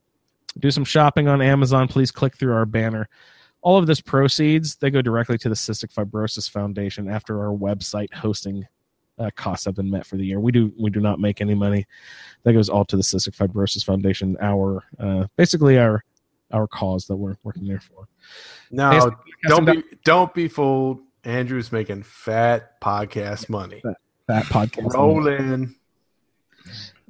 do 0.58 0.70
some 0.70 0.84
shopping 0.84 1.28
on 1.28 1.42
Amazon. 1.42 1.88
Please 1.88 2.10
click 2.10 2.36
through 2.36 2.54
our 2.54 2.66
banner. 2.66 3.08
All 3.60 3.76
of 3.76 3.86
this 3.86 4.00
proceeds 4.00 4.76
they 4.76 4.90
go 4.90 5.02
directly 5.02 5.36
to 5.38 5.48
the 5.48 5.54
Cystic 5.54 5.92
Fibrosis 5.92 6.48
Foundation 6.48 7.08
after 7.08 7.40
our 7.44 7.52
website 7.56 8.12
hosting 8.14 8.66
uh, 9.18 9.30
costs 9.34 9.64
have 9.64 9.74
been 9.74 9.90
met 9.90 10.06
for 10.06 10.16
the 10.16 10.24
year. 10.24 10.40
We 10.40 10.52
do 10.52 10.72
we 10.78 10.90
do 10.90 11.00
not 11.00 11.20
make 11.20 11.40
any 11.40 11.54
money. 11.54 11.86
That 12.44 12.52
goes 12.52 12.68
all 12.68 12.84
to 12.86 12.96
the 12.96 13.02
Cystic 13.02 13.36
Fibrosis 13.36 13.84
Foundation. 13.84 14.36
Our 14.40 14.84
uh, 14.98 15.26
basically 15.36 15.78
our 15.78 16.04
our 16.52 16.66
cause 16.66 17.06
that 17.06 17.16
we're 17.16 17.36
working 17.42 17.66
there 17.66 17.80
for. 17.80 18.08
No, 18.70 19.10
don't 19.42 19.64
be 19.64 19.82
don't 20.04 20.32
be 20.34 20.48
fooled. 20.48 21.00
Andrew's 21.24 21.72
making 21.72 22.04
fat 22.04 22.80
podcast 22.80 23.48
money. 23.48 23.82
Fat 24.26 24.44
podcast. 24.44 24.94
Rolling. 24.94 25.74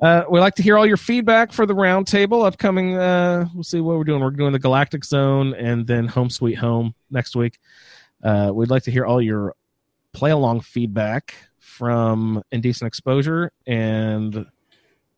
Uh, 0.01 0.23
we 0.31 0.39
like 0.39 0.55
to 0.55 0.63
hear 0.63 0.79
all 0.79 0.87
your 0.87 0.97
feedback 0.97 1.53
for 1.53 1.67
the 1.67 1.75
roundtable 1.75 2.47
upcoming. 2.47 2.97
Uh, 2.97 3.49
we'll 3.53 3.65
see 3.65 3.81
what 3.81 3.97
we're 3.97 4.05
doing. 4.05 4.21
We're 4.21 4.31
doing 4.31 4.53
the 4.53 4.59
Galactic 4.59 5.05
Zone 5.05 5.55
and 5.55 5.87
then 5.87 6.07
Home 6.07 6.31
Sweet 6.31 6.55
Home 6.55 6.95
next 7.11 7.35
week. 7.35 7.59
Uh, 8.23 8.53
we'd 8.55 8.71
like 8.71 8.85
to 8.85 8.93
hear 8.93 9.05
all 9.05 9.21
your 9.21 9.55
play 10.13 10.31
along 10.31 10.61
feedback 10.61 11.35
from 11.69 12.43
Indecent 12.51 12.89
Exposure 12.89 13.53
and 13.67 14.47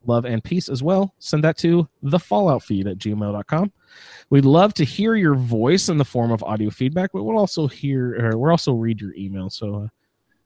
Love 0.04 0.24
and 0.24 0.42
Peace 0.42 0.68
as 0.68 0.82
well. 0.82 1.14
Send 1.18 1.44
that 1.44 1.56
to 1.58 1.88
the 2.02 2.18
Fallout 2.18 2.62
feed 2.62 2.86
at 2.86 2.98
gmail.com. 2.98 3.72
We'd 4.30 4.44
love 4.44 4.74
to 4.74 4.84
hear 4.84 5.14
your 5.14 5.34
voice 5.34 5.88
in 5.88 5.96
the 5.96 6.04
form 6.04 6.32
of 6.32 6.42
audio 6.42 6.70
feedback, 6.70 7.12
but 7.12 7.24
we'll 7.24 7.38
also 7.38 7.66
hear 7.66 8.14
or 8.20 8.36
we'll 8.36 8.50
also 8.50 8.72
read 8.72 9.00
your 9.00 9.14
email. 9.14 9.48
So 9.48 9.74
uh, 9.74 9.88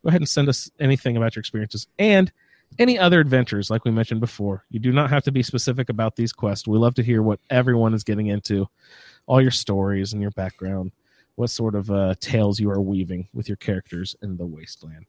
go 0.03 0.09
ahead 0.09 0.21
and 0.21 0.29
send 0.29 0.49
us 0.49 0.71
anything 0.79 1.17
about 1.17 1.35
your 1.35 1.41
experiences 1.41 1.87
and 1.99 2.31
any 2.79 2.99
other 2.99 3.21
adventures, 3.21 3.71
like 3.71 3.85
we 3.85 3.91
mentioned 3.91 4.21
before. 4.21 4.65
You 4.71 4.81
do 4.81 4.93
not 4.93 5.11
have 5.11 5.23
to 5.25 5.33
be 5.33 5.43
specific 5.43 5.89
about 5.89 6.17
these 6.17 6.33
quests. 6.33 6.69
We 6.69 6.79
love 6.79 6.95
to 6.95 7.03
hear 7.03 7.23
what 7.23 7.41
everyone 7.51 7.95
is 7.95 8.05
getting 8.05 8.27
into, 8.29 8.69
all 9.27 9.41
your 9.41 9.51
stories 9.51 10.13
and 10.13 10.21
your 10.21 10.33
background, 10.33 10.93
what 11.37 11.51
sort 11.51 11.75
of 11.75 11.91
uh, 11.91 12.15
tales 12.21 12.61
you 12.61 12.71
are 12.71 12.81
weaving 12.81 13.29
with 13.33 13.49
your 13.49 13.57
characters 13.57 14.17
in 14.23 14.37
the 14.37 14.47
wasteland. 14.47 15.07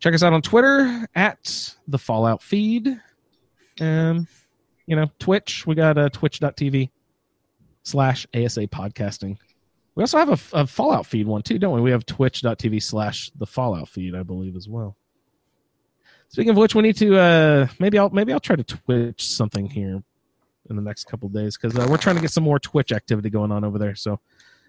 Check 0.00 0.14
us 0.14 0.22
out 0.22 0.32
on 0.32 0.40
Twitter 0.40 1.06
at 1.14 1.74
the 1.86 1.98
Fallout 1.98 2.42
Feed. 2.42 2.98
Um, 3.80 4.26
you 4.86 4.96
know, 4.96 5.10
Twitch. 5.18 5.66
We 5.66 5.74
got 5.74 5.98
uh, 5.98 6.08
twitch.tv 6.08 6.90
slash 7.82 8.26
ASA 8.34 8.66
podcasting. 8.68 9.36
We 9.94 10.02
also 10.02 10.16
have 10.16 10.30
a, 10.30 10.60
a 10.60 10.66
Fallout 10.66 11.04
feed 11.04 11.26
one 11.26 11.42
too, 11.42 11.58
don't 11.58 11.74
we? 11.74 11.82
We 11.82 11.90
have 11.90 12.06
twitch.tv 12.06 12.82
slash 12.82 13.30
the 13.36 13.46
Fallout 13.46 13.88
feed, 13.88 14.14
I 14.14 14.22
believe, 14.22 14.56
as 14.56 14.68
well. 14.68 14.96
Speaking 16.28 16.50
of 16.50 16.56
which, 16.56 16.74
we 16.74 16.82
need 16.82 16.96
to 16.96 17.18
uh, 17.18 17.66
maybe 17.78 17.98
I'll 17.98 18.08
maybe 18.08 18.32
I'll 18.32 18.40
try 18.40 18.56
to 18.56 18.64
Twitch 18.64 19.28
something 19.28 19.68
here 19.68 20.02
in 20.70 20.76
the 20.76 20.82
next 20.82 21.04
couple 21.04 21.28
days 21.28 21.58
because 21.58 21.76
uh, 21.76 21.86
we're 21.90 21.98
trying 21.98 22.16
to 22.16 22.22
get 22.22 22.30
some 22.30 22.44
more 22.44 22.58
Twitch 22.58 22.92
activity 22.92 23.28
going 23.28 23.52
on 23.52 23.64
over 23.64 23.78
there. 23.78 23.94
So 23.94 24.18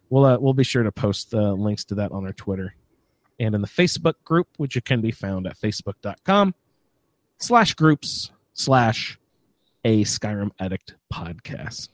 we'll 0.10 0.26
uh, 0.26 0.38
we'll 0.40 0.53
be 0.53 0.66
sure 0.66 0.84
to 0.84 0.92
post 0.92 1.34
uh, 1.34 1.53
links 1.53 1.85
to 1.85 1.95
that 1.95 2.11
on 2.11 2.26
our 2.26 2.34
Twitter 2.34 2.76
and 3.40 3.56
in 3.56 3.61
the 3.61 3.68
Facebook 3.68 4.16
group, 4.24 4.48
which 4.58 4.76
you 4.76 4.82
can 4.82 5.01
be 5.01 5.11
found 5.11 5.48
at 5.48 5.58
facebook.com 5.58 6.53
slash 7.38 7.74
groups 7.74 8.32
slash 8.53 9.18
a 9.84 10.03
Skyrim 10.03 10.51
Addict 10.60 10.95
podcast. 11.11 11.90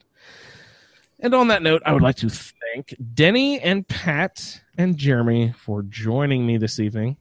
And 1.20 1.34
on 1.34 1.48
that 1.48 1.62
note, 1.62 1.82
I 1.84 1.92
would 1.92 2.02
like 2.02 2.16
to 2.16 2.28
thank 2.28 2.94
Denny 3.14 3.58
and 3.60 3.86
Pat 3.88 4.60
and 4.76 4.96
Jeremy 4.96 5.52
for 5.56 5.82
joining 5.82 6.46
me 6.46 6.58
this 6.58 6.78
evening. 6.78 7.16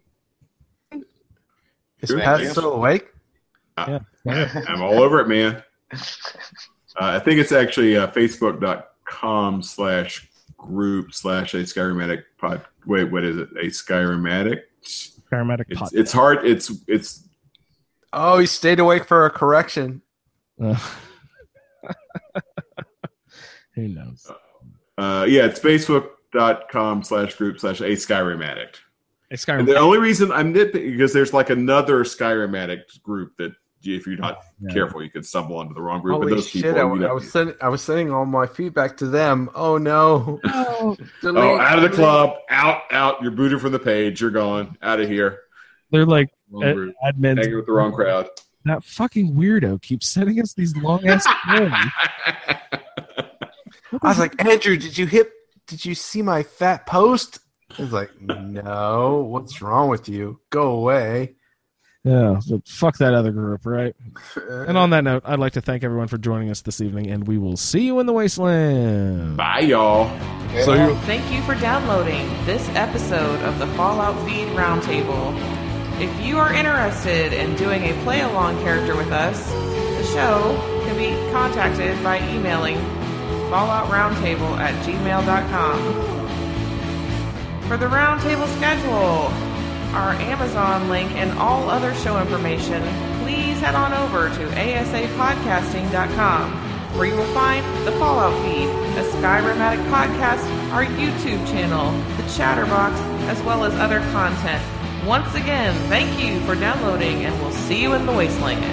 Is 2.01 2.11
Good. 2.11 2.21
Pat 2.21 2.37
Thank 2.37 2.47
you. 2.47 2.51
still 2.51 2.73
awake? 2.73 3.07
I'm 3.77 4.81
all 4.81 5.01
over 5.01 5.19
it, 5.19 5.27
man. 5.27 5.63
Uh, 5.91 5.97
I 6.99 7.19
think 7.19 7.39
it's 7.39 7.51
actually 7.51 7.95
uh, 7.97 8.07
facebook.com 8.07 9.63
slash 9.63 10.29
group 10.57 11.13
slash 11.13 11.53
a 11.53 11.57
Skyrimatic 11.57 12.23
pod. 12.37 12.61
Wait, 12.85 13.05
what 13.11 13.23
is 13.23 13.37
it? 13.37 13.49
A 13.51 13.65
Skyrimatic? 13.67 14.61
Paramedic 15.31 15.65
It's, 15.69 15.81
podcast. 15.81 15.89
it's 15.93 16.11
hard. 16.11 16.45
It's, 16.45 16.71
it's, 16.87 17.23
Oh, 18.13 18.39
he 18.39 18.45
stayed 18.45 18.79
awake 18.79 19.05
for 19.05 19.25
a 19.25 19.29
correction. 19.29 20.01
Uh, 20.61 20.75
who 23.75 23.87
knows? 23.89 24.25
uh, 24.97 25.25
yeah, 25.27 25.45
it's 25.45 25.59
facebook.com 25.59 27.03
slash 27.03 27.35
group 27.35 27.59
slash 27.59 27.81
a 27.81 27.91
Skyrim 27.91 28.43
addict. 28.43 28.81
A 29.31 29.35
Skyrim 29.35 29.59
And 29.59 29.67
the 29.67 29.75
only 29.77 29.97
reason 29.99 30.31
I'm 30.31 30.53
nitpicking 30.53 30.91
because 30.93 31.13
there's 31.13 31.33
like 31.33 31.49
another 31.49 32.03
Skyrim 32.03 32.57
addict 32.57 33.03
group 33.03 33.35
that 33.37 33.51
if 33.95 34.05
you're 34.07 34.17
not 34.17 34.39
Yeah. 34.59 34.73
careful, 34.73 35.01
you 35.03 35.09
could 35.09 35.25
stumble 35.25 35.57
onto 35.57 35.73
the 35.73 35.81
wrong 35.81 36.01
group. 36.01 36.15
Holy 36.17 36.29
but 36.29 36.35
those 36.35 36.49
shit! 36.49 36.63
people, 36.63 36.79
I, 36.79 36.93
you 36.93 36.99
know- 36.99 37.07
I 37.09 37.13
was 37.13 37.31
sending 37.31 37.55
I 37.61 37.69
was 37.69 37.81
sending 37.81 38.11
all 38.11 38.25
my 38.25 38.45
feedback 38.47 38.97
to 38.97 39.07
them. 39.07 39.49
Oh 39.55 39.77
no! 39.77 40.39
oh, 40.45 40.97
Delete, 41.21 41.37
out 41.61 41.77
of 41.77 41.81
the 41.83 41.89
delete. 41.89 41.93
club, 41.93 42.35
out, 42.49 42.81
out. 42.91 43.21
You're 43.21 43.31
booted 43.31 43.61
from 43.61 43.71
the 43.71 43.79
page. 43.79 44.19
You're 44.21 44.31
gone. 44.31 44.77
Out 44.81 44.99
of 44.99 45.07
here. 45.07 45.39
They're 45.91 46.05
like 46.05 46.29
Wrong 46.51 46.63
uh, 46.63 47.09
admins. 47.11 47.37
Hanging 47.43 47.55
with 47.55 47.65
the 47.65 47.71
wrong 47.73 47.93
crowd. 47.93 48.27
That 48.65 48.83
fucking 48.83 49.33
weirdo 49.35 49.81
keeps 49.81 50.07
sending 50.09 50.41
us 50.41 50.53
these 50.53 50.75
long 50.75 51.07
ass 51.07 51.25
queries. 51.45 51.71
I 54.01 54.09
was 54.09 54.19
like, 54.19 54.43
Andrew, 54.43 54.75
did 54.77 54.97
you 54.97 55.05
hit? 55.05 55.31
Did 55.67 55.85
you 55.85 55.95
see 55.95 56.21
my 56.21 56.43
fat 56.43 56.85
post? 56.85 57.39
He's 57.73 57.91
like, 57.91 58.09
no. 58.21 59.27
What's 59.29 59.61
wrong 59.61 59.89
with 59.89 60.07
you? 60.09 60.39
Go 60.49 60.71
away. 60.71 61.35
Yeah, 62.07 62.39
so 62.39 62.61
fuck 62.65 62.97
that 62.99 63.13
other 63.13 63.31
group, 63.31 63.65
right? 63.65 63.93
And 64.35 64.77
on 64.77 64.91
that 64.91 65.03
note, 65.03 65.23
I'd 65.25 65.39
like 65.39 65.53
to 65.53 65.61
thank 65.61 65.83
everyone 65.83 66.07
for 66.07 66.17
joining 66.17 66.49
us 66.49 66.61
this 66.61 66.79
evening, 66.79 67.07
and 67.07 67.27
we 67.27 67.37
will 67.37 67.57
see 67.57 67.81
you 67.81 67.99
in 67.99 68.05
the 68.05 68.13
wasteland. 68.13 69.35
Bye, 69.35 69.59
y'all. 69.59 70.07
so 70.63 70.73
you 70.73 70.95
Thank 71.01 71.29
you 71.33 71.41
for 71.41 71.55
downloading 71.55 72.29
this 72.45 72.65
episode 72.69 73.41
of 73.41 73.59
the 73.59 73.67
Fallout 73.75 74.15
Feed 74.25 74.47
Roundtable. 74.49 75.35
If 75.99 76.25
you 76.25 76.37
are 76.37 76.53
interested 76.53 77.33
in 77.33 77.55
doing 77.57 77.83
a 77.83 78.03
play 78.03 78.21
along 78.21 78.61
character 78.61 78.95
with 78.95 79.11
us, 79.11 79.51
the 79.51 80.03
show 80.13 80.55
can 80.85 80.95
be 80.95 81.09
contacted 81.33 82.01
by 82.03 82.19
emailing 82.29 82.77
falloutroundtable 83.51 84.57
at 84.59 84.73
gmail.com. 84.85 85.77
For 87.67 87.75
the 87.75 87.87
roundtable 87.87 88.47
schedule, 88.55 89.29
our 89.93 90.13
Amazon 90.13 90.89
link, 90.89 91.11
and 91.13 91.31
all 91.39 91.69
other 91.69 91.93
show 91.95 92.19
information, 92.19 92.81
please 93.23 93.59
head 93.59 93.75
on 93.75 93.93
over 93.93 94.29
to 94.29 94.47
asapodcasting.com, 94.55 96.51
where 96.97 97.07
you 97.07 97.15
will 97.15 97.33
find 97.33 97.65
the 97.85 97.91
Fallout 97.93 98.33
feed, 98.43 98.69
a 98.97 99.03
Skyrimatic 99.11 99.83
podcast, 99.89 100.43
our 100.71 100.85
YouTube 100.85 101.45
channel, 101.47 101.91
the 102.17 102.23
Chatterbox, 102.33 102.99
as 103.29 103.41
well 103.43 103.63
as 103.63 103.73
other 103.75 103.99
content. 104.11 104.63
Once 105.05 105.33
again, 105.35 105.73
thank 105.87 106.19
you 106.19 106.39
for 106.41 106.55
downloading, 106.55 107.25
and 107.25 107.39
we'll 107.41 107.51
see 107.51 107.81
you 107.81 107.93
in 107.93 108.05
the 108.05 108.11
wasteland. 108.11 108.63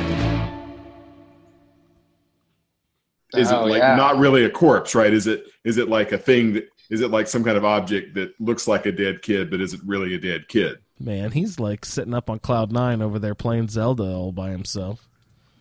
Is 3.36 3.50
it 3.50 3.56
like 3.56 3.80
yeah. 3.80 3.96
not 3.96 4.18
really 4.18 4.44
a 4.44 4.50
corpse, 4.50 4.94
right? 4.94 5.12
Is 5.12 5.26
it 5.26 5.44
is 5.64 5.76
it 5.78 5.88
like 5.88 6.12
a 6.12 6.18
thing 6.18 6.52
that 6.54 6.68
is 6.90 7.00
it 7.00 7.10
like 7.10 7.26
some 7.26 7.42
kind 7.44 7.56
of 7.56 7.64
object 7.64 8.14
that 8.14 8.38
looks 8.40 8.68
like 8.68 8.86
a 8.86 8.92
dead 8.92 9.22
kid, 9.22 9.50
but 9.50 9.60
isn't 9.60 9.82
really 9.84 10.14
a 10.14 10.18
dead 10.18 10.48
kid? 10.48 10.78
Man, 10.98 11.32
he's 11.32 11.58
like 11.58 11.84
sitting 11.84 12.14
up 12.14 12.30
on 12.30 12.38
cloud 12.38 12.70
nine 12.72 13.02
over 13.02 13.18
there 13.18 13.34
playing 13.34 13.68
Zelda 13.68 14.04
all 14.04 14.32
by 14.32 14.50
himself. 14.50 15.08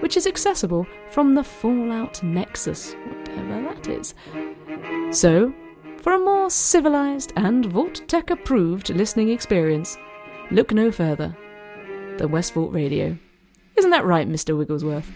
which 0.00 0.16
is 0.16 0.26
accessible 0.26 0.86
from 1.10 1.34
the 1.34 1.42
Fallout 1.42 2.22
Nexus, 2.22 2.94
whatever 3.08 3.62
that 3.62 3.88
is. 3.88 4.14
So, 5.10 5.52
for 6.00 6.12
a 6.12 6.18
more 6.18 6.48
civilized 6.48 7.32
and 7.34 7.66
Vault-Tec 7.66 8.30
approved 8.30 8.90
listening 8.90 9.30
experience, 9.30 9.98
look 10.52 10.72
no 10.72 10.92
further 10.92 11.36
than 12.18 12.30
West 12.30 12.54
Vault 12.54 12.72
Radio. 12.72 13.18
Isn't 13.76 13.90
that 13.90 14.06
right, 14.06 14.28
Mr. 14.28 14.56
Wigglesworth? 14.56 15.10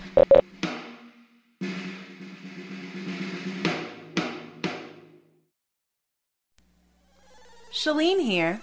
Shalene 7.88 8.20
here. 8.20 8.60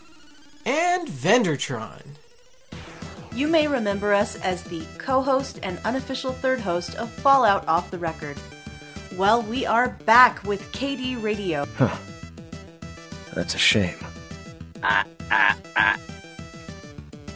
And 0.68 1.08
Vendertron. 1.08 2.00
You 3.34 3.48
may 3.48 3.68
remember 3.68 4.14
us 4.14 4.36
as 4.42 4.62
the 4.62 4.86
co 5.00 5.24
host 5.24 5.60
and 5.64 5.80
unofficial 5.84 6.32
third 6.32 6.60
host 6.60 6.94
of 6.94 7.10
Fallout 7.10 7.68
Off 7.68 7.90
the 7.90 7.98
Record. 7.98 8.38
Well, 9.18 9.42
we 9.42 9.66
are 9.66 9.90
back 10.06 10.44
with 10.44 10.72
KD 10.74 11.20
Radio. 11.24 11.66
Huh. 11.76 11.98
That's 13.34 13.56
a 13.56 13.58
shame. 13.58 13.98
Ah, 14.84 15.06
ah, 15.32 15.58
ah. 15.76 15.98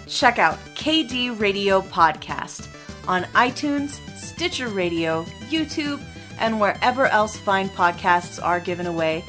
Check 0.05 0.37
out 0.37 0.59
KD 0.75 1.39
Radio 1.39 1.81
Podcast 1.81 2.67
on 3.07 3.23
iTunes, 3.33 3.99
Stitcher 4.15 4.67
Radio, 4.67 5.23
YouTube, 5.49 5.99
and 6.39 6.61
wherever 6.61 7.07
else 7.07 7.35
fine 7.35 7.69
podcasts 7.69 8.39
are 8.43 8.59
given 8.59 8.85
away. 8.85 9.25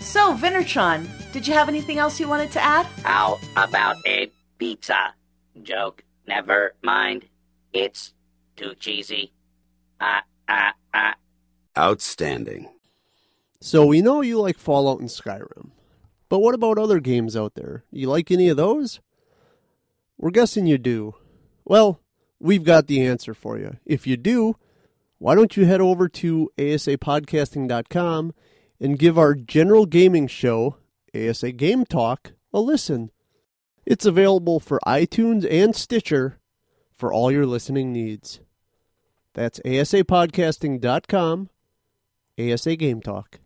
So, 0.00 0.34
Vindertron, 0.34 1.17
did 1.32 1.46
you 1.46 1.54
have 1.54 1.68
anything 1.68 1.98
else 1.98 2.18
you 2.18 2.28
wanted 2.28 2.50
to 2.52 2.62
add? 2.62 2.86
How 3.02 3.38
about 3.56 3.96
a 4.06 4.30
pizza? 4.58 5.14
Joke. 5.62 6.04
Never 6.26 6.74
mind. 6.82 7.26
It's 7.72 8.12
too 8.56 8.74
cheesy. 8.78 9.32
Ah, 10.00 10.22
ah, 10.48 10.74
ah. 10.92 11.14
Outstanding. 11.76 12.68
So 13.60 13.86
we 13.86 14.02
know 14.02 14.20
you 14.20 14.40
like 14.40 14.58
Fallout 14.58 15.00
and 15.00 15.08
Skyrim. 15.08 15.70
But 16.28 16.40
what 16.40 16.54
about 16.54 16.78
other 16.78 17.00
games 17.00 17.36
out 17.36 17.54
there? 17.54 17.84
You 17.90 18.08
like 18.08 18.30
any 18.30 18.48
of 18.48 18.56
those? 18.56 19.00
We're 20.18 20.30
guessing 20.30 20.66
you 20.66 20.78
do. 20.78 21.14
Well, 21.64 22.00
we've 22.38 22.64
got 22.64 22.86
the 22.86 23.04
answer 23.04 23.34
for 23.34 23.58
you. 23.58 23.78
If 23.86 24.06
you 24.06 24.16
do, 24.16 24.56
why 25.18 25.34
don't 25.34 25.56
you 25.56 25.64
head 25.64 25.80
over 25.80 26.08
to 26.08 26.50
asapodcasting.com 26.58 28.34
and 28.80 28.98
give 28.98 29.18
our 29.18 29.34
general 29.34 29.86
gaming 29.86 30.26
show, 30.26 30.76
ASA 31.18 31.52
Game 31.52 31.84
Talk, 31.84 32.32
a 32.52 32.60
listen. 32.60 33.10
It's 33.86 34.06
available 34.06 34.60
for 34.60 34.80
iTunes 34.86 35.50
and 35.50 35.74
Stitcher 35.74 36.38
for 36.96 37.12
all 37.12 37.30
your 37.32 37.46
listening 37.46 37.92
needs. 37.92 38.40
That's 39.34 39.60
asapodcasting.com, 39.60 41.50
ASA 42.38 42.76
Game 42.76 43.00
Talk. 43.00 43.40